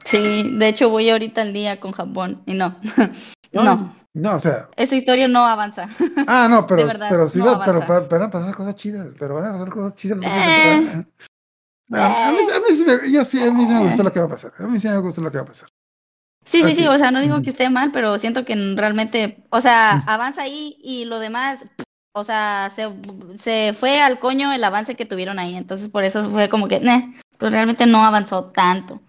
Sí, 0.05 0.55
de 0.57 0.67
hecho 0.69 0.89
voy 0.89 1.09
ahorita 1.09 1.41
al 1.41 1.51
día 1.51 1.79
con 1.79 1.91
Japón 1.91 2.43
y 2.45 2.53
no. 2.53 2.79
No. 3.53 3.63
No, 3.63 3.95
No, 4.13 4.35
o 4.35 4.39
sea. 4.39 4.69
esa 4.75 4.95
historia 4.95 5.27
no 5.29 5.45
avanza. 5.45 5.87
Ah, 6.27 6.47
no, 6.49 6.67
pero, 6.67 6.85
verdad, 6.85 7.07
pero 7.09 7.29
sí, 7.29 7.39
no 7.39 7.45
va- 7.45 7.65
pero 7.65 7.77
avanza. 7.77 7.93
va- 8.01 8.07
van 8.07 8.21
a 8.23 8.29
pasar 8.29 8.53
cosas 8.55 8.75
chidas. 8.75 9.07
Pero 9.17 9.35
van 9.35 9.45
a 9.45 9.51
pasar 9.53 9.69
cosas 9.69 9.95
chidas. 9.95 10.19
Eh. 10.21 11.05
No, 11.89 11.97
a, 12.03 12.31
mí, 12.33 12.39
a 12.53 12.59
mí 12.59 12.75
sí 12.75 12.85
me, 12.85 13.09
yo 13.11 13.23
sí, 13.23 13.41
a 13.41 13.51
mí 13.53 13.65
sí 13.65 13.73
me 13.73 13.85
gustó 13.85 14.03
lo 14.03 14.11
que 14.11 14.19
va 14.19 14.25
a 14.25 14.29
pasar. 14.29 14.53
A 14.59 14.63
mí 14.67 14.77
sí 14.79 14.87
me 14.89 14.97
gustó 14.97 15.21
lo 15.21 15.31
que 15.31 15.37
va 15.37 15.43
a 15.43 15.47
pasar. 15.47 15.69
Sí, 16.47 16.63
sí, 16.63 16.75
sí, 16.75 16.87
o 16.87 16.97
sea, 16.97 17.11
no 17.11 17.21
digo 17.21 17.41
que 17.41 17.49
esté 17.49 17.69
mal, 17.69 17.91
pero 17.91 18.17
siento 18.17 18.45
que 18.45 18.55
realmente, 18.75 19.43
o 19.49 19.59
sea, 19.59 20.03
avanza 20.07 20.43
ahí 20.43 20.77
y 20.81 21.05
lo 21.05 21.19
demás, 21.19 21.59
o 22.13 22.23
sea, 22.23 22.71
se, 22.73 22.89
se 23.43 23.73
fue 23.73 23.99
al 23.99 24.17
coño 24.19 24.51
el 24.53 24.63
avance 24.63 24.95
que 24.95 25.05
tuvieron 25.05 25.39
ahí, 25.39 25.55
entonces 25.55 25.89
por 25.89 26.03
eso 26.03 26.29
fue 26.29 26.47
como 26.49 26.67
que, 26.67 26.79
"Neh", 26.79 27.15
pues 27.37 27.51
realmente 27.51 27.85
no 27.85 28.03
avanzó 28.03 28.45
tanto. 28.45 29.01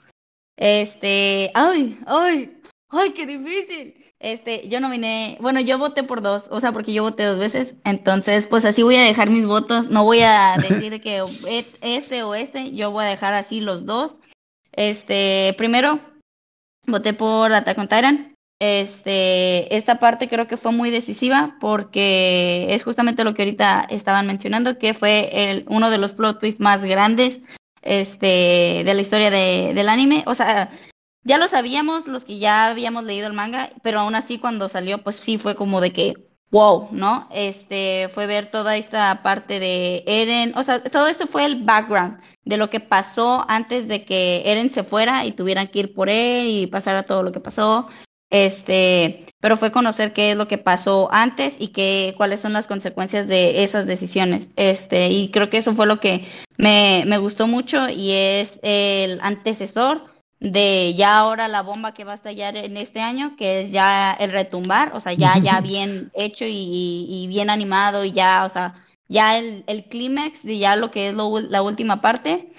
Este, 0.57 1.51
ay, 1.55 1.99
ay, 2.07 2.61
ay, 2.91 3.11
qué 3.13 3.27
difícil. 3.27 3.95
Este, 4.21 4.69
yo 4.69 4.81
nominé, 4.81 5.39
bueno, 5.41 5.61
yo 5.61 5.79
voté 5.79 6.03
por 6.03 6.21
dos, 6.23 6.49
o 6.51 6.59
sea, 6.59 6.73
porque 6.73 6.93
yo 6.93 7.05
voté 7.05 7.25
dos 7.25 7.39
veces, 7.39 7.77
entonces, 7.85 8.49
pues 8.49 8.65
así 8.65 8.83
voy 8.83 8.97
a 8.97 9.03
dejar 9.03 9.31
mis 9.31 9.47
votos, 9.47 9.91
no 9.91 10.03
voy 10.03 10.23
a 10.23 10.57
decir 10.61 11.01
que 11.01 11.19
e- 11.47 11.67
este 11.83 12.25
o 12.25 12.35
este, 12.35 12.75
yo 12.75 12.91
voy 12.91 13.05
a 13.05 13.09
dejar 13.09 13.35
así 13.35 13.61
los 13.61 13.87
dos. 13.87 14.19
Este, 14.73 15.55
primero, 15.57 16.01
voté 16.89 17.13
por 17.15 17.53
Attack 17.53 17.79
on 17.79 17.89
Titan. 17.89 18.35
Este, 18.61 19.77
esta 19.77 20.01
parte 20.01 20.29
creo 20.29 20.49
que 20.49 20.57
fue 20.57 20.73
muy 20.73 20.91
decisiva 20.91 21.57
porque 21.61 22.75
es 22.75 22.83
justamente 22.83 23.23
lo 23.23 23.33
que 23.35 23.43
ahorita 23.43 23.87
estaban 23.89 24.27
mencionando, 24.27 24.79
que 24.79 24.95
fue 24.95 25.51
el, 25.51 25.65
uno 25.69 25.91
de 25.91 25.99
los 25.99 26.13
plot 26.13 26.41
twists 26.41 26.61
más 26.61 26.85
grandes 26.85 27.41
este, 27.83 28.83
de 28.85 28.93
la 28.95 29.01
historia 29.01 29.31
de- 29.31 29.73
del 29.75 29.89
anime. 29.89 30.25
O 30.27 30.35
sea, 30.35 30.71
ya 31.23 31.39
lo 31.39 31.47
sabíamos 31.47 32.09
los 32.09 32.25
que 32.25 32.39
ya 32.39 32.67
habíamos 32.67 33.05
leído 33.05 33.29
el 33.29 33.33
manga, 33.33 33.71
pero 33.83 34.01
aún 34.01 34.17
así 34.17 34.39
cuando 34.41 34.69
salió, 34.69 34.99
pues 34.99 35.17
sí 35.17 35.39
fue 35.39 35.55
como 35.55 35.81
de 35.81 35.93
que, 35.93 36.15
wow, 36.51 36.89
¿no? 36.93 37.29
Este 37.31 38.09
fue 38.09 38.27
ver 38.27 38.51
toda 38.51 38.77
esta 38.77 39.23
parte 39.23 39.61
de 39.61 40.03
Eren, 40.07 40.57
o 40.57 40.63
sea, 40.63 40.83
todo 40.83 41.09
esto 41.09 41.27
fue 41.27 41.45
el 41.45 41.65
background 41.65 42.19
de 42.45 42.57
lo 42.57 42.71
que 42.71 42.81
pasó 42.81 43.45
antes 43.49 43.89
de 43.89 44.05
que 44.05 44.43
Eren 44.51 44.71
se 44.71 44.85
fuera 44.85 45.25
y 45.27 45.33
tuvieran 45.33 45.69
que 45.69 45.81
ir 45.81 45.95
por 45.95 46.09
él 46.09 46.47
y 46.47 46.67
pasara 46.67 47.05
todo 47.05 47.23
lo 47.23 47.33
que 47.33 47.41
pasó. 47.41 47.89
Este, 48.31 49.27
pero 49.41 49.57
fue 49.57 49.73
conocer 49.73 50.13
qué 50.13 50.33
es 50.33 50.37
lo 50.37 50.49
que 50.49 50.59
pasó 50.59 51.09
antes 51.11 51.57
y 51.59 51.69
qué, 51.69 52.15
cuáles 52.17 52.41
son 52.41 52.53
las 52.53 52.67
consecuencias 52.67 53.27
de 53.27 53.63
esas 53.63 53.87
decisiones. 53.87 54.51
Este, 54.57 55.09
y 55.09 55.31
creo 55.31 55.49
que 55.49 55.59
eso 55.59 55.73
fue 55.73 55.87
lo 55.87 55.99
que 56.01 56.27
me, 56.59 57.05
me 57.07 57.19
gustó 57.19 57.47
mucho 57.47 57.89
y 57.89 58.13
es 58.13 58.61
el 58.63 59.19
antecesor 59.23 60.18
de 60.41 60.95
ya 60.95 61.19
ahora 61.19 61.49
la 61.49 61.63
bomba 61.63 61.95
que 61.95 62.05
va 62.05 62.13
a 62.13 62.15
estallar 62.15 62.57
en 62.57 62.77
este 62.77 63.01
año, 63.01 63.35
que 63.37 63.63
es 63.63 63.73
ya 63.73 64.13
el 64.13 64.31
retumbar, 64.31 64.95
o 64.95 65.01
sea, 65.01 65.13
ya, 65.13 65.39
ya 65.39 65.61
bien 65.61 66.11
hecho 66.15 66.45
y, 66.45 67.07
y 67.09 67.27
bien 67.27 67.51
animado 67.51 68.05
y 68.05 68.13
ya, 68.13 68.45
o 68.45 68.49
sea, 68.49 68.75
ya 69.09 69.39
el, 69.39 69.65
el 69.67 69.85
clímax 69.85 70.45
de 70.45 70.59
ya 70.59 70.77
lo 70.77 70.91
que 70.91 71.09
es 71.09 71.15
lo, 71.15 71.41
la 71.41 71.63
última 71.63 72.01
parte. 72.01 72.53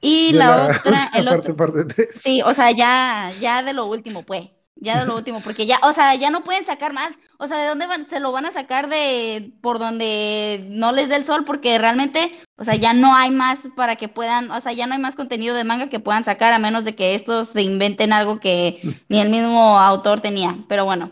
Y 0.00 0.32
De 0.32 0.38
la, 0.38 0.56
la 0.56 0.76
otra, 0.78 1.10
el 1.14 1.24
parte, 1.24 1.40
otro, 1.40 1.56
parte 1.56 1.84
tres. 1.86 2.20
sí, 2.22 2.42
o 2.42 2.52
sea, 2.54 2.70
ya, 2.70 3.30
ya 3.40 3.62
de 3.62 3.72
lo 3.72 3.86
último, 3.86 4.22
pues, 4.22 4.50
ya 4.76 5.00
de 5.00 5.06
lo 5.06 5.16
último, 5.16 5.40
porque 5.40 5.66
ya, 5.66 5.78
o 5.82 5.92
sea, 5.92 6.14
ya 6.14 6.30
no 6.30 6.44
pueden 6.44 6.64
sacar 6.66 6.92
más, 6.92 7.12
o 7.38 7.46
sea, 7.46 7.58
¿de 7.58 7.68
dónde 7.68 7.86
van? 7.86 8.08
Se 8.08 8.20
lo 8.20 8.32
van 8.32 8.46
a 8.46 8.52
sacar 8.52 8.88
de 8.88 9.52
por 9.60 9.78
donde 9.78 10.64
no 10.68 10.92
les 10.92 11.08
dé 11.08 11.16
el 11.16 11.24
sol, 11.24 11.44
porque 11.44 11.78
realmente, 11.78 12.32
o 12.56 12.64
sea, 12.64 12.74
ya 12.74 12.92
no 12.94 13.14
hay 13.14 13.30
más 13.30 13.68
para 13.76 13.96
que 13.96 14.08
puedan, 14.08 14.50
o 14.50 14.60
sea, 14.60 14.72
ya 14.72 14.86
no 14.86 14.94
hay 14.94 15.00
más 15.00 15.16
contenido 15.16 15.54
de 15.54 15.64
manga 15.64 15.88
que 15.88 16.00
puedan 16.00 16.24
sacar, 16.24 16.52
a 16.52 16.58
menos 16.58 16.84
de 16.84 16.94
que 16.94 17.14
estos 17.14 17.48
se 17.48 17.62
inventen 17.62 18.12
algo 18.12 18.40
que 18.40 18.80
ni 19.08 19.20
el 19.20 19.28
mismo 19.28 19.78
autor 19.78 20.20
tenía, 20.20 20.56
pero 20.68 20.84
bueno. 20.84 21.10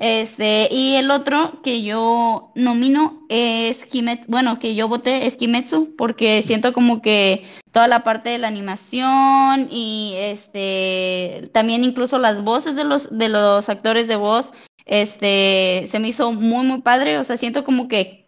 Este, 0.00 0.66
y 0.72 0.94
el 0.94 1.10
otro 1.10 1.60
que 1.62 1.82
yo 1.82 2.52
nomino 2.54 3.20
es 3.28 3.84
Kimetsu, 3.84 4.30
bueno, 4.30 4.58
que 4.58 4.74
yo 4.74 4.88
voté 4.88 5.26
es 5.26 5.36
Kimetsu, 5.36 5.94
porque 5.94 6.40
siento 6.40 6.72
como 6.72 7.02
que 7.02 7.44
toda 7.70 7.86
la 7.86 8.02
parte 8.02 8.30
de 8.30 8.38
la 8.38 8.48
animación 8.48 9.68
y 9.70 10.14
este 10.16 11.50
también 11.52 11.84
incluso 11.84 12.18
las 12.18 12.42
voces 12.42 12.76
de 12.76 12.84
los 12.84 13.16
de 13.16 13.28
los 13.28 13.68
actores 13.68 14.08
de 14.08 14.16
voz 14.16 14.54
este 14.86 15.84
se 15.86 15.98
me 15.98 16.08
hizo 16.08 16.32
muy 16.32 16.66
muy 16.66 16.80
padre, 16.80 17.18
o 17.18 17.24
sea, 17.24 17.36
siento 17.36 17.62
como 17.62 17.86
que 17.86 18.26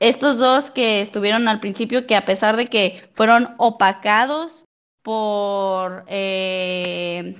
estos 0.00 0.36
dos 0.36 0.70
que 0.70 1.00
estuvieron 1.00 1.48
al 1.48 1.58
principio 1.58 2.06
que 2.06 2.16
a 2.16 2.26
pesar 2.26 2.58
de 2.58 2.66
que 2.66 3.08
fueron 3.14 3.54
opacados 3.56 4.66
por 5.02 6.04
eh, 6.06 7.34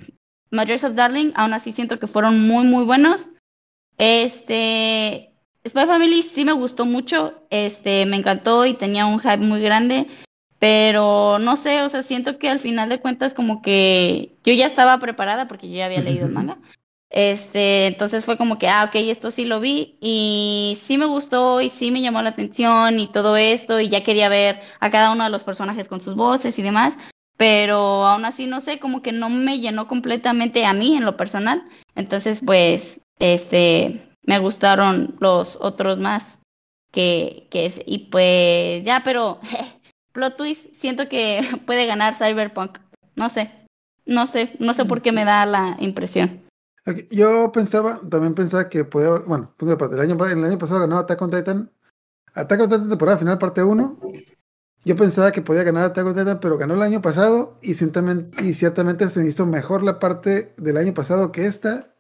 of 0.51 0.95
Darling, 0.95 1.33
aún 1.35 1.53
así 1.53 1.71
siento 1.71 1.99
que 1.99 2.07
fueron 2.07 2.49
muy 2.49 2.65
muy 2.65 2.87
buenos. 2.87 3.29
Este 3.99 5.33
Spy 5.67 5.87
Family 5.87 6.23
sí 6.23 6.45
me 6.45 6.53
gustó 6.53 6.85
mucho, 6.85 7.35
este 7.51 8.05
me 8.07 8.17
encantó 8.17 8.67
y 8.67 8.75
tenía 8.75 9.07
un 9.07 9.19
hype 9.19 9.39
muy 9.39 9.61
grande. 9.61 10.07
Pero 10.59 11.39
no 11.39 11.57
sé, 11.57 11.83
o 11.83 11.89
sea, 11.89 12.03
siento 12.03 12.39
que 12.39 12.49
al 12.49 12.59
final 12.59 12.89
de 12.89 13.01
cuentas 13.01 13.35
como 13.35 13.61
que 13.61 14.37
yo 14.45 14.53
ya 14.53 14.67
estaba 14.67 14.99
preparada 14.99 15.47
porque 15.47 15.69
yo 15.69 15.77
ya 15.77 15.87
había 15.87 16.01
leído 16.01 16.27
el 16.27 16.33
manga. 16.33 16.59
Este, 17.11 17.87
entonces 17.87 18.25
fue 18.25 18.37
como 18.37 18.59
que, 18.59 18.69
ah, 18.69 18.85
ok, 18.85 18.95
esto 18.97 19.31
sí 19.31 19.45
lo 19.45 19.61
vi 19.61 19.99
y 20.01 20.77
sí 20.81 20.99
me 20.99 21.07
gustó 21.07 21.61
y 21.61 21.71
sí 21.71 21.91
me 21.91 22.01
llamó 22.01 22.23
la 22.23 22.31
atención 22.31 22.99
y 22.99 23.07
todo 23.07 23.37
esto 23.37 23.79
y 23.79 23.89
ya 23.89 24.03
quería 24.03 24.29
ver 24.29 24.61
a 24.81 24.91
cada 24.91 25.13
uno 25.13 25.23
de 25.23 25.31
los 25.31 25.45
personajes 25.45 25.89
con 25.89 26.01
sus 26.01 26.17
voces 26.17 26.59
y 26.59 26.63
demás, 26.63 26.97
pero 27.37 28.07
aún 28.07 28.25
así 28.25 28.47
no 28.47 28.61
sé, 28.61 28.81
como 28.81 29.01
que 29.01 29.13
no 29.13 29.31
me 29.31 29.61
llenó 29.61 29.87
completamente 29.87 30.65
a 30.65 30.73
mí 30.73 30.97
en 30.97 31.05
lo 31.05 31.17
personal. 31.17 31.63
Entonces, 31.95 32.43
pues, 32.45 33.01
este, 33.19 34.09
me 34.23 34.39
gustaron 34.39 35.17
los 35.21 35.59
otros 35.61 35.99
más 35.99 36.41
que, 36.91 37.49
que 37.51 37.67
es, 37.67 37.81
y 37.85 38.11
pues 38.11 38.85
ya, 38.85 39.03
pero 39.05 39.41
plot 40.13 40.37
twist, 40.37 40.75
siento 40.75 41.09
que 41.09 41.43
puede 41.67 41.87
ganar 41.87 42.15
Cyberpunk. 42.15 42.79
No 43.17 43.29
sé, 43.29 43.51
no 44.07 44.27
sé, 44.27 44.53
no 44.59 44.75
sé 44.75 44.85
por 44.85 45.03
qué 45.03 45.13
me 45.13 45.25
da 45.25 45.47
la 45.47 45.77
impresión. 45.81 46.43
Yo 47.11 47.51
pensaba, 47.51 47.99
también 48.11 48.35
pensaba 48.35 48.69
que 48.69 48.85
podía, 48.85 49.21
bueno, 49.27 49.55
punto 49.57 49.93
el 49.93 50.01
año, 50.01 50.23
el 50.27 50.45
año 50.45 50.59
pasado 50.59 50.81
ganó 50.81 50.99
Attack 50.99 51.23
on 51.23 51.31
Titan, 51.31 51.71
Attack 52.35 52.61
on 52.61 52.69
Titan 52.69 52.89
temporada 52.91 53.19
final 53.19 53.39
parte 53.39 53.63
1. 53.63 53.99
Yo 54.85 54.97
pensaba 54.97 55.33
que 55.33 55.41
podía 55.41 55.63
ganar 55.63 55.85
Attack 55.85 56.07
on 56.07 56.15
Titan, 56.15 56.41
pero 56.41 56.59
ganó 56.59 56.75
el 56.75 56.83
año 56.83 57.01
pasado 57.01 57.59
y 57.63 57.75
ciertamente, 57.75 58.45
y 58.45 58.53
ciertamente 58.53 59.09
se 59.09 59.21
me 59.21 59.29
hizo 59.29 59.47
mejor 59.47 59.83
la 59.83 59.99
parte 59.99 60.55
del 60.59 60.77
año 60.77 60.93
pasado 60.93 61.33
que 61.33 61.47
esta. 61.47 61.94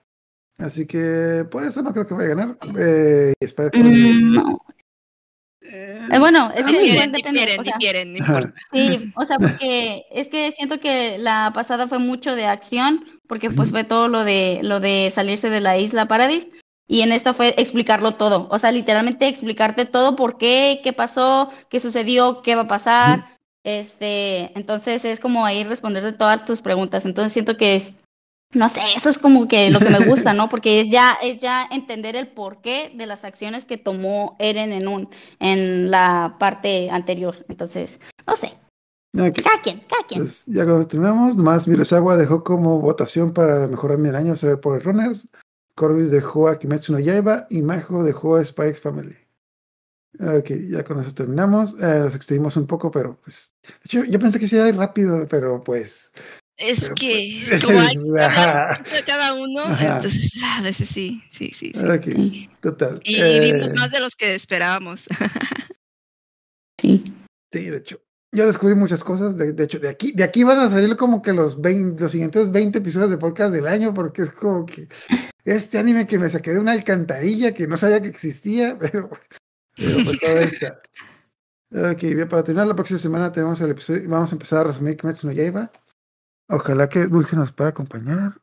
Así 0.58 0.86
que 0.86 1.44
por 1.50 1.64
eso 1.64 1.82
no 1.82 1.92
creo 1.92 2.06
que 2.06 2.14
vaya 2.14 2.32
a 2.32 2.34
ganar. 2.34 2.58
Eh, 2.78 3.32
Mm, 3.72 4.34
no. 4.34 4.58
eh, 5.62 6.00
Eh, 6.10 6.18
bueno, 6.18 6.50
es 6.54 6.64
que 6.66 6.76
o 6.76 7.64
sea, 7.64 7.72
difieren, 7.76 8.12
no 8.12 8.24
Ajá. 8.24 8.38
importa. 8.38 8.60
Sí, 8.72 9.12
o 9.16 9.24
sea, 9.24 9.38
porque 9.38 10.04
es 10.10 10.28
que 10.28 10.52
siento 10.52 10.78
que 10.78 11.18
la 11.18 11.50
pasada 11.54 11.88
fue 11.88 11.98
mucho 11.98 12.34
de 12.36 12.46
acción, 12.46 13.04
porque 13.26 13.50
pues 13.50 13.70
fue 13.70 13.84
todo 13.84 14.08
lo 14.08 14.24
de 14.24 14.60
lo 14.62 14.80
de 14.80 15.10
salirse 15.14 15.50
de 15.50 15.60
la 15.60 15.78
isla 15.78 16.06
Paradis 16.06 16.48
y 16.86 17.00
en 17.00 17.12
esta 17.12 17.32
fue 17.32 17.54
explicarlo 17.56 18.12
todo, 18.12 18.46
o 18.50 18.58
sea, 18.58 18.70
literalmente 18.70 19.26
explicarte 19.26 19.86
todo 19.86 20.16
por 20.16 20.36
qué, 20.36 20.80
qué 20.84 20.92
pasó, 20.92 21.50
qué 21.70 21.80
sucedió, 21.80 22.42
qué 22.42 22.54
va 22.54 22.62
a 22.62 22.68
pasar. 22.68 23.34
Este, 23.64 24.52
entonces 24.58 25.06
es 25.06 25.18
como 25.20 25.46
ahí 25.46 25.64
responderte 25.64 26.12
todas 26.12 26.44
tus 26.44 26.60
preguntas. 26.60 27.06
Entonces 27.06 27.32
siento 27.32 27.56
que 27.56 27.76
es 27.76 27.96
no 28.52 28.68
sé, 28.68 28.80
eso 28.96 29.08
es 29.08 29.18
como 29.18 29.48
que 29.48 29.70
lo 29.70 29.80
que 29.80 29.90
me 29.90 30.06
gusta, 30.06 30.32
¿no? 30.32 30.48
Porque 30.50 30.80
es 30.80 30.90
ya, 30.90 31.14
es 31.22 31.40
ya 31.40 31.66
entender 31.70 32.16
el 32.16 32.28
porqué 32.28 32.92
de 32.94 33.06
las 33.06 33.24
acciones 33.24 33.64
que 33.64 33.78
tomó 33.78 34.36
Eren 34.38 34.72
en 34.72 34.88
un, 34.88 35.08
en 35.40 35.90
la 35.90 36.36
parte 36.38 36.90
anterior. 36.90 37.44
Entonces, 37.48 38.00
no 38.26 38.36
sé, 38.36 38.56
ok. 39.18 39.42
cada 39.42 39.60
quien, 39.60 39.80
cada 39.80 40.06
quien. 40.06 40.22
Pues 40.22 40.44
ya 40.46 40.64
cuando 40.64 40.86
terminamos, 40.86 41.36
nomás 41.36 41.66
Mirosawa 41.66 42.16
dejó 42.16 42.44
como 42.44 42.80
votación 42.80 43.32
para 43.32 43.66
mejorar 43.68 43.98
mi 43.98 44.08
año 44.08 44.36
saber 44.36 44.60
por 44.60 44.76
el 44.76 44.82
Runners. 44.82 45.28
Corbis 45.74 46.10
dejó 46.10 46.48
a 46.48 46.58
Kimetsu 46.58 46.92
no 46.92 47.00
Yaiba 47.00 47.46
y 47.50 47.62
Majo 47.62 48.04
dejó 48.04 48.36
a 48.36 48.44
Spikes 48.44 48.80
Family. 48.80 49.16
Ok, 50.20 50.50
ya 50.70 50.84
con 50.84 51.00
eso 51.00 51.12
terminamos. 51.12 51.74
Eh, 51.80 52.00
los 52.00 52.14
extendimos 52.14 52.56
un 52.56 52.68
poco, 52.68 52.90
pero 52.90 53.18
pues. 53.20 53.54
hecho, 53.84 54.04
yo 54.04 54.18
pensé 54.20 54.38
que 54.38 54.46
se 54.46 54.56
iba 54.56 54.64
a 54.66 54.68
ir 54.68 54.76
rápido, 54.76 55.26
pero 55.28 55.62
pues. 55.62 56.12
Es 56.56 56.88
que 56.90 57.44
pues, 57.48 57.64
como 57.64 57.80
hay 57.80 57.96
que 58.84 59.02
cada 59.06 59.34
uno, 59.34 59.60
Ajá. 59.60 59.96
entonces 59.96 60.30
a 60.56 60.62
veces 60.62 60.88
sí, 60.88 61.22
sí, 61.30 61.50
sí, 61.54 61.72
sí. 61.74 62.48
Total. 62.60 63.00
Y, 63.02 63.16
y 63.16 63.20
Eh, 63.20 63.52
vimos 63.52 63.72
más 63.74 63.90
de 63.90 64.00
los 64.00 64.14
que 64.14 64.34
esperábamos. 64.34 65.04
Sí. 66.80 67.02
Sí, 67.52 67.70
de 67.70 67.76
hecho. 67.78 68.00
Yo 68.32 68.46
descubrí 68.46 68.74
muchas 68.74 69.04
cosas. 69.04 69.38
De, 69.38 69.52
de 69.52 69.64
hecho, 69.64 69.78
de 69.78 69.88
aquí, 69.88 70.12
de 70.12 70.24
aquí 70.24 70.42
van 70.44 70.58
a 70.58 70.68
salir 70.68 70.96
como 70.96 71.22
que 71.22 71.32
los 71.32 71.60
20, 71.60 72.02
los 72.02 72.12
siguientes 72.12 72.50
20 72.50 72.78
episodios 72.78 73.10
de 73.10 73.16
podcast 73.16 73.52
del 73.54 73.66
año, 73.68 73.94
porque 73.94 74.22
es 74.22 74.32
como 74.32 74.66
que 74.66 74.88
este 75.44 75.78
anime 75.78 76.06
que 76.06 76.18
me 76.18 76.28
saqué 76.28 76.50
de 76.52 76.58
una 76.58 76.72
alcantarilla 76.72 77.54
que 77.54 77.66
no 77.68 77.76
sabía 77.76 78.02
que 78.02 78.08
existía, 78.08 78.76
pero, 78.80 79.08
pero 79.76 80.04
pues 80.04 80.18
todo 80.20 80.38
está. 80.40 80.80
Ok, 81.92 82.02
bien, 82.02 82.28
para 82.28 82.42
terminar 82.44 82.66
la 82.66 82.74
próxima 82.74 82.98
semana 82.98 83.32
tenemos 83.32 83.60
el 83.60 83.70
episodio, 83.70 84.08
vamos 84.08 84.30
a 84.32 84.34
empezar 84.34 84.58
a 84.60 84.64
resumir 84.64 84.96
Kimetsu 84.96 85.28
no 85.28 85.32
Yaiba. 85.32 85.70
Ojalá 86.48 86.88
que 86.88 87.06
Dulce 87.06 87.36
nos 87.36 87.52
pueda 87.52 87.70
acompañar, 87.70 88.34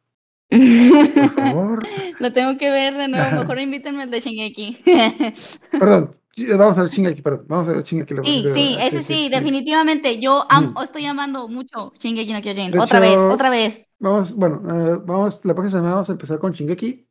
por 0.50 1.34
favor. 1.36 1.84
Lo 2.20 2.34
tengo 2.34 2.58
que 2.58 2.70
ver 2.72 2.96
de 2.98 3.08
nuevo, 3.08 3.38
mejor 3.42 3.60
invítenme 3.60 4.04
el 4.04 4.12
de 4.12 4.20
Shingeki. 4.20 4.84
Perdón, 5.72 6.12
vamos 6.58 6.78
a 6.78 6.82
ver 6.84 6.92
Shingeki, 6.92 7.22
perdón, 7.22 7.46
vamos 7.48 7.70
a 7.70 7.74
ver 7.74 7.84
Shingeki. 7.84 8.16
Sí, 8.24 8.46
sí, 8.54 8.78
ese 8.80 9.04
sí, 9.04 9.30
definitivamente. 9.30 10.20
Yo 10.20 10.46
am- 10.50 10.74
estoy 10.84 11.06
amando 11.06 11.48
mucho 11.48 11.94
Shingeki 12.00 12.34
no 12.34 12.42
Kyojin. 12.42 12.78
Otra 12.80 13.00
vez, 13.00 13.18
otra 13.18 13.50
vez. 13.50 13.86
Vamos, 14.00 14.36
bueno, 14.36 14.62
eh, 14.66 15.00
vamos, 15.06 15.46
la 15.46 15.54
próxima 15.54 15.80
semana 15.80 15.94
vamos 15.96 16.10
a 16.10 16.14
empezar 16.14 16.40
con 16.40 16.54
Shingeki. 16.54 17.08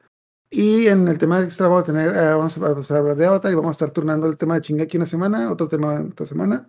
Y 0.52 0.88
en 0.88 1.06
el 1.06 1.16
tema 1.16 1.40
extra 1.40 1.68
vamos 1.68 1.84
a 1.84 1.86
tener, 1.86 2.08
eh, 2.08 2.34
vamos 2.34 2.58
a 2.58 2.68
empezar 2.70 2.96
a 2.96 3.00
hablar 3.00 3.16
de 3.16 3.26
Avatar 3.26 3.52
y 3.52 3.54
vamos 3.54 3.68
a 3.68 3.72
estar 3.72 3.90
turnando 3.92 4.26
el 4.26 4.36
tema 4.36 4.56
de 4.58 4.62
Shingeki 4.66 4.96
una 4.96 5.06
semana, 5.06 5.50
otro 5.52 5.68
tema 5.68 6.00
otra 6.00 6.26
semana. 6.26 6.66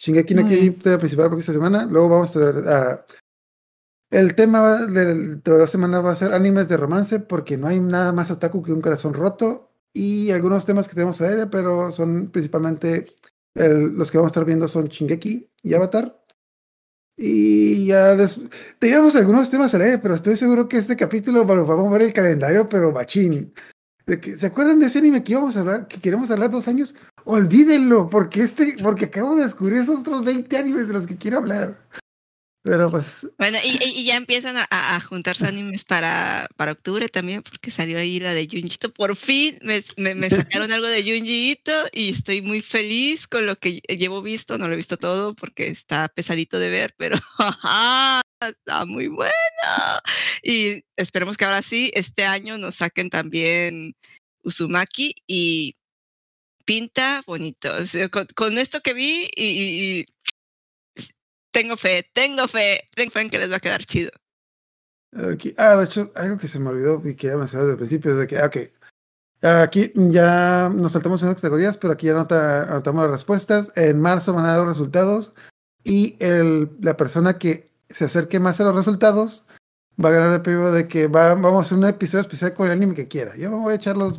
Shingeki 0.00 0.34
no 0.34 0.46
Kyojin, 0.48 0.78
tema 0.80 0.96
principal 0.98 1.28
para 1.28 1.40
esta 1.40 1.52
semana. 1.52 1.84
Luego 1.84 2.08
vamos 2.08 2.34
a, 2.36 2.40
a- 2.92 3.04
el 4.14 4.34
tema 4.34 4.86
del 4.86 5.42
de 5.42 5.58
dos 5.58 5.70
semanas 5.70 6.04
va 6.04 6.12
a 6.12 6.16
ser 6.16 6.32
animes 6.32 6.68
de 6.68 6.76
romance, 6.76 7.18
porque 7.18 7.56
no 7.56 7.66
hay 7.66 7.80
nada 7.80 8.12
más 8.12 8.30
otaku 8.30 8.62
que 8.62 8.72
un 8.72 8.80
corazón 8.80 9.14
roto. 9.14 9.70
Y 9.92 10.30
algunos 10.30 10.66
temas 10.66 10.88
que 10.88 10.94
tenemos 10.94 11.20
a 11.20 11.28
ver, 11.28 11.50
pero 11.50 11.92
son 11.92 12.30
principalmente 12.30 13.06
los 13.54 14.10
que 14.10 14.18
vamos 14.18 14.30
a 14.30 14.32
estar 14.32 14.44
viendo 14.44 14.66
son 14.68 14.86
Shingeki 14.88 15.50
y 15.62 15.74
Avatar. 15.74 16.20
Y 17.16 17.86
ya 17.86 18.16
des- 18.16 18.40
teníamos 18.78 19.14
algunos 19.14 19.50
temas 19.50 19.72
a 19.74 19.78
leer, 19.78 20.00
pero 20.02 20.14
estoy 20.14 20.36
seguro 20.36 20.68
que 20.68 20.78
este 20.78 20.96
capítulo 20.96 21.44
bueno, 21.44 21.64
vamos 21.64 21.88
a 21.88 21.92
ver 21.92 22.02
el 22.02 22.12
calendario, 22.12 22.68
pero 22.68 22.92
machín. 22.92 23.52
¿Se 24.06 24.46
acuerdan 24.46 24.80
de 24.80 24.86
ese 24.86 24.98
anime 24.98 25.24
que 25.24 25.32
íbamos 25.32 25.56
a 25.56 25.60
hablar, 25.60 25.88
que 25.88 26.00
queremos 26.00 26.30
hablar 26.30 26.50
dos 26.50 26.68
años? 26.68 26.94
Olvídenlo, 27.24 28.10
porque 28.10 28.40
este, 28.40 28.76
porque 28.82 29.06
acabo 29.06 29.34
de 29.36 29.44
descubrir 29.44 29.78
esos 29.78 30.00
otros 30.00 30.24
20 30.24 30.56
animes 30.58 30.88
de 30.88 30.94
los 30.94 31.06
que 31.06 31.16
quiero 31.16 31.38
hablar. 31.38 31.74
Pero 32.64 32.90
pues, 32.90 33.26
Bueno, 33.36 33.58
y, 33.62 33.78
y- 33.84 34.04
ya 34.04 34.16
empiezan 34.16 34.56
a, 34.56 34.66
a- 34.70 34.98
juntarse 35.00 35.46
animes 35.46 35.84
para, 35.84 36.48
para 36.56 36.72
octubre 36.72 37.10
también, 37.10 37.42
porque 37.42 37.70
salió 37.70 37.98
ahí 37.98 38.18
la 38.18 38.32
de 38.32 38.48
Junjiito. 38.50 38.90
Por 38.90 39.16
fin 39.16 39.58
me, 39.60 39.82
me, 40.14 40.30
sacaron 40.30 40.72
algo 40.72 40.86
de 40.86 41.02
Junjiito 41.02 41.72
y 41.92 42.08
estoy 42.08 42.40
muy 42.40 42.62
feliz 42.62 43.26
con 43.26 43.44
lo 43.44 43.56
que 43.56 43.80
llevo 43.80 44.22
visto. 44.22 44.56
No 44.56 44.66
lo 44.66 44.72
he 44.72 44.78
visto 44.78 44.96
todo 44.96 45.34
porque 45.34 45.68
está 45.68 46.08
pesadito 46.08 46.58
de 46.58 46.70
ver, 46.70 46.94
pero 46.96 47.18
está 48.40 48.86
muy 48.86 49.08
bueno. 49.08 49.32
Y 50.42 50.82
esperemos 50.96 51.36
que 51.36 51.44
ahora 51.44 51.60
sí, 51.60 51.90
este 51.94 52.24
año 52.24 52.56
nos 52.56 52.76
saquen 52.76 53.10
también 53.10 53.94
Uzumaki 54.42 55.14
y 55.26 55.76
pinta 56.64 57.22
bonito. 57.26 57.70
Con, 58.10 58.26
con 58.34 58.56
esto 58.56 58.80
que 58.80 58.94
vi 58.94 59.28
y 59.36 60.06
tengo 61.54 61.76
fe, 61.78 62.06
tengo 62.12 62.46
fe, 62.48 62.80
tengo 62.94 63.10
fe 63.10 63.20
en 63.22 63.30
que 63.30 63.38
les 63.38 63.50
va 63.50 63.56
a 63.56 63.60
quedar 63.60 63.82
chido. 63.86 64.10
aquí, 65.32 65.54
ah, 65.56 65.76
de 65.76 65.84
hecho, 65.84 66.12
algo 66.16 66.36
que 66.36 66.48
se 66.48 66.58
me 66.58 66.68
olvidó 66.70 67.00
y 67.08 67.14
que 67.14 67.28
ya 67.28 67.36
mencioné 67.36 67.64
desde 67.64 67.72
el 67.74 67.78
principio 67.78 68.10
es 68.12 68.18
de 68.18 68.26
que, 68.26 68.38
ah, 68.38 68.46
ok, 68.46 68.56
aquí 69.64 69.92
ya 69.94 70.70
nos 70.74 70.92
saltamos 70.92 71.22
en 71.22 71.28
las 71.28 71.36
categorías, 71.36 71.76
pero 71.76 71.92
aquí 71.92 72.06
ya 72.06 72.12
anota- 72.12 72.64
anotamos 72.64 73.02
las 73.04 73.12
respuestas. 73.12 73.72
En 73.76 74.00
marzo 74.00 74.32
van 74.34 74.44
a 74.44 74.48
dar 74.52 74.58
los 74.58 74.76
resultados 74.76 75.32
y 75.84 76.16
el, 76.18 76.70
la 76.80 76.96
persona 76.96 77.38
que 77.38 77.70
se 77.88 78.06
acerque 78.06 78.40
más 78.40 78.60
a 78.60 78.64
los 78.64 78.74
resultados 78.74 79.46
va 80.02 80.08
a 80.08 80.12
ganar 80.12 80.32
el 80.32 80.42
premio 80.42 80.72
de 80.72 80.88
que 80.88 81.06
va, 81.06 81.34
vamos 81.34 81.58
a 81.58 81.60
hacer 81.66 81.78
un 81.78 81.84
episodio 81.86 82.22
especial 82.22 82.52
con 82.54 82.66
el 82.66 82.72
anime 82.72 82.94
que 82.94 83.06
quiera. 83.06 83.36
Yo 83.36 83.50
me 83.50 83.56
voy 83.58 83.72
a 83.72 83.76
echar 83.76 83.96
los 83.96 84.18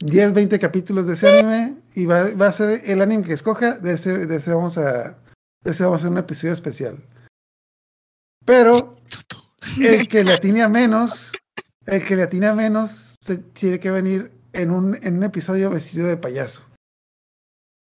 10, 0.00 0.32
20 0.32 0.58
capítulos 0.58 1.06
de 1.06 1.14
ese 1.14 1.28
anime 1.28 1.74
y 1.94 2.06
va, 2.06 2.30
va 2.30 2.46
a 2.46 2.52
ser 2.52 2.82
el 2.86 3.02
anime 3.02 3.24
que 3.24 3.34
escoja, 3.34 3.74
de 3.74 3.94
ese, 3.94 4.26
de 4.26 4.36
ese 4.36 4.52
vamos 4.54 4.78
a, 4.78 5.18
ese 5.64 5.82
vamos 5.84 5.98
a 5.98 6.00
hacer 6.02 6.10
un 6.12 6.18
episodio 6.18 6.52
especial. 6.52 6.98
Pero 8.44 8.96
el 9.80 10.08
que 10.08 10.24
le 10.24 10.32
atine 10.32 10.62
a 10.62 10.68
menos, 10.68 11.32
el 11.86 12.04
que 12.04 12.16
le 12.16 12.22
atine 12.22 12.46
a 12.46 12.54
menos, 12.54 13.16
se 13.20 13.38
tiene 13.38 13.78
que 13.80 13.90
venir 13.90 14.32
en 14.52 14.70
un, 14.70 14.94
en 15.04 15.16
un 15.18 15.24
episodio 15.24 15.70
vestido 15.70 16.06
de 16.08 16.16
payaso. 16.16 16.62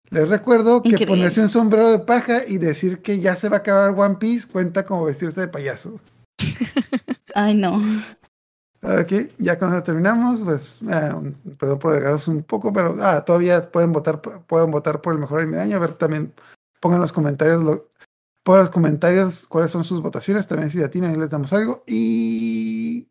Les 0.09 0.27
recuerdo 0.27 0.81
que 0.81 0.89
Increíble. 0.89 1.07
ponerse 1.07 1.41
un 1.41 1.49
sombrero 1.49 1.89
de 1.91 1.99
paja 1.99 2.45
y 2.45 2.57
decir 2.57 3.01
que 3.01 3.19
ya 3.19 3.35
se 3.35 3.49
va 3.49 3.57
a 3.57 3.59
acabar 3.59 3.97
One 3.97 4.15
Piece 4.15 4.47
cuenta 4.47 4.85
como 4.85 5.05
vestirse 5.05 5.41
de 5.41 5.47
payaso. 5.49 5.99
Ay, 7.35 7.55
no. 7.55 7.77
Ok, 8.81 9.11
ya 9.37 9.57
con 9.59 9.73
eso 9.73 9.83
terminamos, 9.83 10.43
pues, 10.43 10.79
un- 10.81 11.33
perdón 11.57 11.79
por 11.79 11.91
alargarlos 11.91 12.27
un 12.27 12.43
poco, 12.43 12.71
pero 12.71 12.95
ah, 13.01 13.23
todavía 13.25 13.61
pueden 13.69 13.91
votar, 13.91 14.21
pueden 14.21 14.71
votar 14.71 15.01
por 15.01 15.13
el 15.13 15.19
mejor 15.19 15.41
anime 15.41 15.57
del 15.57 15.65
año. 15.67 15.75
A 15.77 15.79
ver, 15.79 15.93
también 15.95 16.33
pongan 16.79 16.97
en 16.97 17.01
los 17.01 17.13
comentarios, 17.13 17.63
lo, 17.63 17.91
pongan 18.43 18.59
en 18.61 18.65
los 18.65 18.73
comentarios 18.73 19.47
cuáles 19.47 19.71
son 19.71 19.83
sus 19.83 20.01
votaciones, 20.01 20.47
también 20.47 20.71
si 20.71 20.81
atinan 20.81 21.13
y 21.13 21.17
les 21.17 21.31
damos 21.31 21.51
algo. 21.53 21.83
Y, 21.87 23.09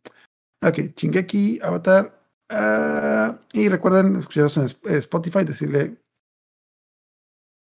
ok, 0.63 0.79
Shingeki, 0.97 1.61
Avatar, 1.63 2.21
ah, 2.49 3.39
y 3.53 3.69
recuerden 3.69 4.17
escucharnos 4.17 4.57
en 4.57 4.65
eh, 4.65 4.99
Spotify, 4.99 5.45
decirle, 5.45 6.03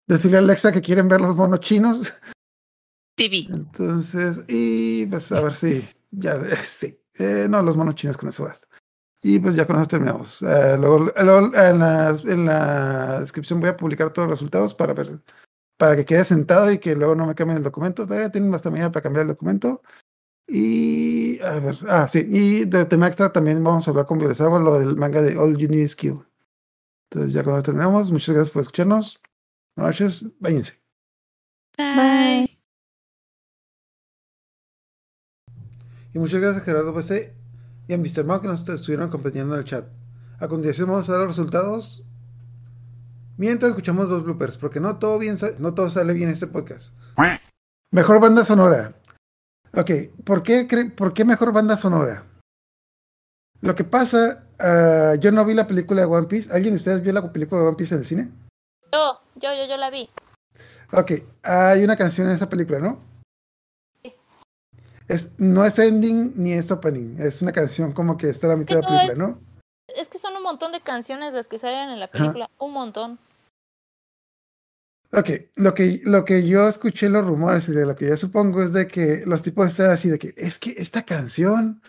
decirle 0.07 0.37
a 0.37 0.39
Alexa 0.39 0.71
que 0.71 0.81
quieren 0.81 1.07
ver 1.07 1.21
los 1.21 1.35
monos 1.35 1.59
chinos. 1.59 2.13
TV. 3.15 3.45
Entonces, 3.49 4.41
y 4.47 5.05
pues 5.07 5.31
a 5.31 5.41
ver 5.41 5.53
si, 5.53 5.87
ya, 6.11 6.35
eh, 6.35 6.63
sí, 6.63 6.99
eh, 7.15 7.47
no, 7.49 7.61
los 7.61 7.77
monos 7.77 7.95
chinos 7.95 8.17
con 8.17 8.29
eso 8.29 8.43
basta. 8.43 8.67
Y 9.23 9.37
pues 9.37 9.55
ya 9.55 9.67
con 9.67 9.75
eso 9.75 9.85
terminamos. 9.85 10.41
Luego, 10.41 11.11
luego 11.15 11.55
en, 11.55 11.79
la, 11.79 12.15
en 12.25 12.45
la 12.45 13.19
descripción 13.19 13.59
voy 13.59 13.69
a 13.69 13.77
publicar 13.77 14.11
todos 14.11 14.27
los 14.27 14.39
resultados 14.39 14.73
para 14.73 14.95
ver, 14.95 15.19
para 15.81 15.95
que 15.95 16.05
quede 16.05 16.23
sentado 16.25 16.71
y 16.71 16.77
que 16.77 16.93
luego 16.95 17.15
no 17.15 17.25
me 17.25 17.33
cambien 17.33 17.57
el 17.57 17.63
documento. 17.63 18.05
Todavía 18.05 18.31
tienen 18.31 18.53
hasta 18.53 18.69
mañana 18.69 18.91
para 18.91 19.01
cambiar 19.01 19.23
el 19.23 19.29
documento. 19.29 19.81
Y 20.47 21.39
a 21.41 21.57
ver, 21.57 21.75
ah, 21.87 22.07
sí, 22.07 22.23
y 22.29 22.65
de 22.65 22.85
tema 22.85 23.07
extra 23.07 23.33
también 23.33 23.63
vamos 23.63 23.87
a 23.87 23.89
hablar 23.89 24.05
con 24.05 24.19
Violesawa 24.19 24.59
lo 24.59 24.77
del 24.77 24.95
manga 24.95 25.23
de 25.23 25.35
All 25.39 25.57
You 25.57 25.67
Need 25.67 25.85
is 25.85 25.93
Skill. 25.93 26.23
Entonces 27.09 27.33
ya 27.33 27.43
con 27.43 27.55
eso 27.55 27.63
terminamos. 27.63 28.11
Muchas 28.11 28.35
gracias 28.35 28.51
por 28.51 28.61
escucharnos. 28.61 29.19
Buenas 29.75 29.99
noches, 29.99 30.29
váyanse. 30.39 30.79
Bye. 31.79 32.59
Y 36.13 36.19
muchas 36.19 36.41
gracias 36.41 36.61
a 36.61 36.65
Gerardo 36.65 36.93
PC 36.93 37.33
y 37.87 37.93
a 37.93 37.97
Mr. 37.97 38.23
Mao 38.23 38.39
que 38.39 38.47
nos 38.47 38.69
estuvieron 38.69 39.07
acompañando 39.07 39.55
en 39.55 39.61
el 39.61 39.65
chat. 39.65 39.87
A 40.37 40.47
continuación 40.47 40.89
vamos 40.89 41.09
a 41.09 41.13
dar 41.13 41.21
los 41.21 41.29
resultados 41.29 42.05
mientras 43.37 43.69
escuchamos 43.69 44.09
los 44.09 44.23
bloopers, 44.23 44.57
porque 44.57 44.79
no 44.79 44.97
todo, 44.99 45.17
bien, 45.19 45.37
no 45.59 45.73
todo 45.73 45.89
sale 45.89 46.13
bien 46.13 46.29
en 46.29 46.33
este 46.33 46.47
podcast. 46.47 46.93
Mejor 47.91 48.19
banda 48.21 48.45
sonora. 48.45 48.93
Ok, 49.73 49.91
¿por 50.25 50.43
qué, 50.43 50.67
¿por 50.95 51.13
qué 51.13 51.25
mejor 51.25 51.51
banda 51.53 51.77
sonora? 51.77 52.23
Lo 53.61 53.75
que 53.75 53.83
pasa, 53.83 54.45
ah, 54.59 55.15
yo 55.19 55.31
no 55.31 55.45
vi 55.45 55.53
la 55.53 55.67
película 55.67 56.01
de 56.01 56.07
One 56.07 56.27
Piece. 56.27 56.51
¿Alguien 56.51 56.73
de 56.73 56.77
ustedes 56.77 57.01
vio 57.01 57.13
la 57.13 57.31
película 57.31 57.61
de 57.61 57.67
One 57.67 57.77
Piece 57.77 57.93
en 57.95 58.01
el 58.01 58.05
cine? 58.07 58.31
Yo, 58.91 59.19
yo, 59.35 59.53
yo, 59.53 59.67
yo 59.67 59.77
la 59.77 59.89
vi. 59.89 60.09
Ok, 60.93 61.11
hay 61.43 61.83
una 61.83 61.95
canción 61.95 62.27
en 62.27 62.35
esa 62.35 62.49
película, 62.49 62.79
¿no? 62.79 62.99
Sí. 64.03 64.13
Es, 65.07 65.29
no 65.37 65.63
es 65.65 65.77
ending 65.79 66.33
ni 66.35 66.53
es 66.53 66.69
opening, 66.71 67.15
es 67.19 67.41
una 67.41 67.51
canción 67.53 67.91
como 67.93 68.17
que 68.17 68.29
está 68.29 68.47
a 68.47 68.51
la 68.51 68.55
mitad 68.57 68.75
de 68.75 68.81
la 68.81 68.87
película, 68.87 69.13
es- 69.13 69.19
¿no? 69.19 69.39
Es 69.97 70.09
que 70.09 70.19
son 70.19 70.35
un 70.35 70.43
montón 70.43 70.71
de 70.71 70.81
canciones 70.81 71.33
las 71.33 71.47
que 71.47 71.59
salen 71.59 71.89
en 71.89 71.99
la 71.99 72.07
película. 72.07 72.49
Un 72.57 72.73
montón. 72.73 73.19
Ok, 75.13 75.29
lo 75.55 75.73
que, 75.73 76.01
lo 76.05 76.23
que 76.23 76.47
yo 76.47 76.69
escuché 76.69 77.09
los 77.09 77.25
rumores 77.25 77.67
y 77.67 77.73
de 77.73 77.85
lo 77.85 77.95
que 77.95 78.07
yo 78.07 78.15
supongo 78.15 78.63
es 78.63 78.71
de 78.71 78.87
que 78.87 79.23
los 79.25 79.41
tipos 79.41 79.67
están 79.67 79.91
así 79.91 80.07
de 80.07 80.17
que 80.17 80.33
es 80.37 80.57
que 80.57 80.73
esta 80.77 81.03
canción 81.03 81.81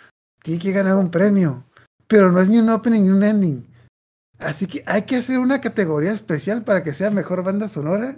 tiene 0.42 0.60
que 0.60 0.72
ganar 0.72 0.96
un 0.96 1.10
premio, 1.10 1.64
pero 2.08 2.32
no 2.32 2.40
es 2.40 2.48
ni 2.48 2.58
un 2.58 2.68
opening 2.68 3.02
ni 3.02 3.10
un 3.10 3.22
ending. 3.22 3.72
Así 4.40 4.66
que 4.66 4.82
hay 4.86 5.02
que 5.02 5.16
hacer 5.16 5.38
una 5.38 5.60
categoría 5.60 6.10
especial 6.10 6.64
para 6.64 6.82
que 6.82 6.94
sea 6.94 7.12
mejor 7.12 7.44
banda 7.44 7.68
sonora. 7.68 8.16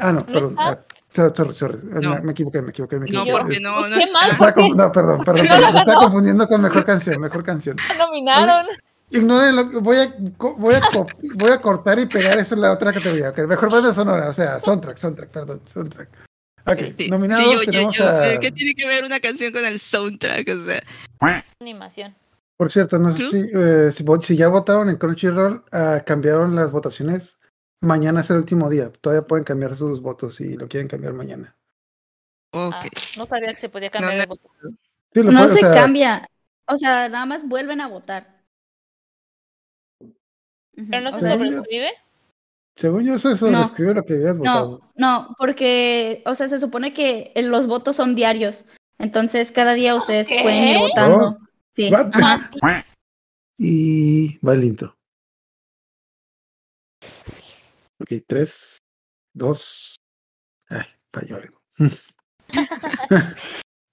Ah, 0.00 0.10
no, 0.10 0.20
¿No 0.20 0.26
perdón. 0.26 0.56
está? 0.58 0.84
Sorry, 1.14 1.32
sorry, 1.34 1.54
sorry. 1.54 1.78
Eh, 1.78 2.00
No. 2.02 2.10
Me, 2.16 2.20
me 2.22 2.32
equivoqué, 2.32 2.60
me 2.62 2.70
equivoqué, 2.70 2.98
No, 2.98 3.24
porque 3.24 3.60
no, 3.60 3.88
no 3.88 3.96
Qué 3.96 4.04
está. 4.04 4.18
mal. 4.18 4.76
no, 4.76 4.92
perdón, 4.92 5.24
perdón, 5.24 5.46
perdón. 5.46 5.72
Me 5.74 5.78
estaba 5.80 6.00
confundiendo 6.00 6.46
con 6.48 6.60
mejor 6.60 6.84
canción, 6.84 7.20
mejor 7.20 7.44
canción. 7.44 7.76
Nominaron. 7.98 8.66
Ignórenlo, 9.10 9.80
voy 9.80 9.98
a, 9.98 10.14
voy, 10.56 10.74
a 10.74 10.80
voy 11.36 11.50
a 11.52 11.60
cortar 11.60 11.98
y 12.00 12.06
pegar 12.06 12.38
eso 12.38 12.54
en 12.56 12.62
la 12.62 12.72
otra 12.72 12.92
categoría. 12.92 13.32
Mejor 13.46 13.70
banda 13.70 13.94
sonora, 13.94 14.28
o 14.28 14.34
sea, 14.34 14.58
soundtrack, 14.60 14.96
soundtrack, 14.96 15.28
perdón, 15.30 15.60
soundtrack. 15.66 16.08
Ok, 16.66 16.78
Sí, 16.96 17.08
nominados 17.10 17.60
sí, 17.60 17.66
yo- 17.66 17.72
tenemos 17.72 17.94
yo, 17.96 18.08
a... 18.08 18.40
¿Qué 18.40 18.50
tiene 18.50 18.74
que 18.74 18.86
ver 18.88 19.04
una 19.04 19.20
canción 19.20 19.52
con 19.52 19.64
el 19.64 19.78
soundtrack? 19.78 20.48
O 20.48 20.64
sea, 20.64 21.44
Animación. 21.60 22.14
Por 22.56 22.70
cierto, 22.70 22.98
no 22.98 23.12
sé 23.12 23.30
si, 23.30 23.50
eh, 23.54 23.90
si, 23.92 24.04
si 24.22 24.36
ya 24.36 24.48
votaron 24.48 24.88
en 24.88 24.96
Crunchyroll, 24.96 25.62
ah, 25.72 26.02
cambiaron 26.06 26.54
las 26.56 26.70
votaciones. 26.70 27.38
Mañana 27.84 28.20
es 28.22 28.30
el 28.30 28.38
último 28.38 28.70
día. 28.70 28.90
Todavía 28.90 29.26
pueden 29.26 29.44
cambiar 29.44 29.76
sus 29.76 30.00
votos 30.00 30.36
si 30.36 30.54
lo 30.56 30.68
quieren 30.68 30.88
cambiar 30.88 31.12
mañana. 31.12 31.54
ok. 32.52 32.72
Ah, 32.74 32.80
no 33.18 33.26
sabía 33.26 33.48
que 33.48 33.60
se 33.60 33.68
podía 33.68 33.90
cambiar 33.90 34.14
No, 34.16 34.22
el 34.22 34.28
voto. 34.28 34.50
Sí, 35.12 35.22
lo 35.22 35.32
No 35.32 35.44
o 35.44 35.48
se 35.48 35.58
sea, 35.58 35.74
cambia. 35.74 36.26
O 36.66 36.76
sea, 36.76 37.08
nada 37.08 37.26
más 37.26 37.46
vuelven 37.46 37.80
a 37.80 37.88
votar. 37.88 38.42
Pero 40.74 41.00
no 41.02 41.10
o 41.10 41.12
se 41.12 41.20
sobreescribe. 41.20 41.90
Según 42.76 43.04
yo, 43.04 43.14
eso 43.14 43.30
es 43.30 43.42
No. 43.42 43.62
escribe 43.62 43.94
lo 43.94 44.02
que 44.02 44.14
habías 44.14 44.38
votado. 44.38 44.90
No, 44.96 45.34
porque, 45.38 46.22
o 46.26 46.34
sea, 46.34 46.48
se 46.48 46.58
supone 46.58 46.92
que 46.92 47.32
los 47.36 47.66
votos 47.66 47.96
son 47.96 48.14
diarios. 48.14 48.64
Entonces, 48.98 49.52
cada 49.52 49.74
día 49.74 49.94
ustedes 49.94 50.26
¿Qué? 50.26 50.40
pueden 50.42 50.64
ir 50.64 50.78
votando. 50.78 51.16
Oh. 51.28 51.38
Sí. 51.72 51.90
What? 51.92 52.10
Ajá. 52.14 52.50
Y 53.56 54.36
va 54.44 54.54
el 54.54 54.64
intro. 54.64 54.96
Ok, 58.04 58.22
tres, 58.26 58.76
dos. 59.34 59.96
Ay, 60.68 60.84
falló 61.10 61.36
algo. 61.36 61.58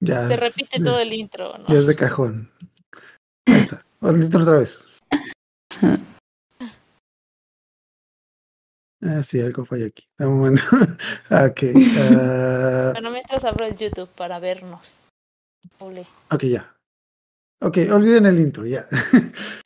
ya. 0.01 0.27
Se 0.27 0.33
es 0.33 0.39
repite 0.39 0.79
de- 0.79 0.85
todo 0.85 0.99
el 0.99 1.13
intro, 1.13 1.57
¿no? 1.57 1.67
Ya 1.69 1.79
es 1.79 1.87
de 1.87 1.95
cajón. 1.95 2.51
Ahí 3.47 3.61
está. 3.61 3.85
El 4.01 4.21
intro 4.23 4.41
otra 4.41 4.59
vez. 4.59 4.85
Ah, 9.03 9.23
sí, 9.23 9.41
algo 9.41 9.65
falla 9.65 9.87
aquí. 9.87 10.03
Dame 10.15 10.31
un 10.31 10.37
momento. 10.37 10.61
ok. 11.31 11.59
ah, 11.97 12.91
Bueno, 12.93 13.09
mientras 13.09 13.43
abro 13.45 13.65
el 13.65 13.75
YouTube 13.75 14.07
para 14.09 14.37
vernos. 14.37 14.79
Ok, 15.79 16.43
ya. 16.43 16.75
Ok, 17.63 17.79
olviden 17.91 18.27
el 18.27 18.37
intro, 18.39 18.63
ya. 18.67 18.85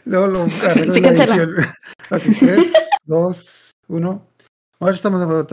Luego 0.05 0.27
lo 0.27 0.43
arreglo 0.69 0.93
la 0.95 1.09
edición. 1.09 1.55
Ok, 2.11 2.21
tres, 2.39 2.73
dos, 3.03 3.71
uno. 3.89 4.25
Ahora 4.85 4.93
estamos 4.97 5.19
de 5.19 5.25
vuelta. 5.25 5.45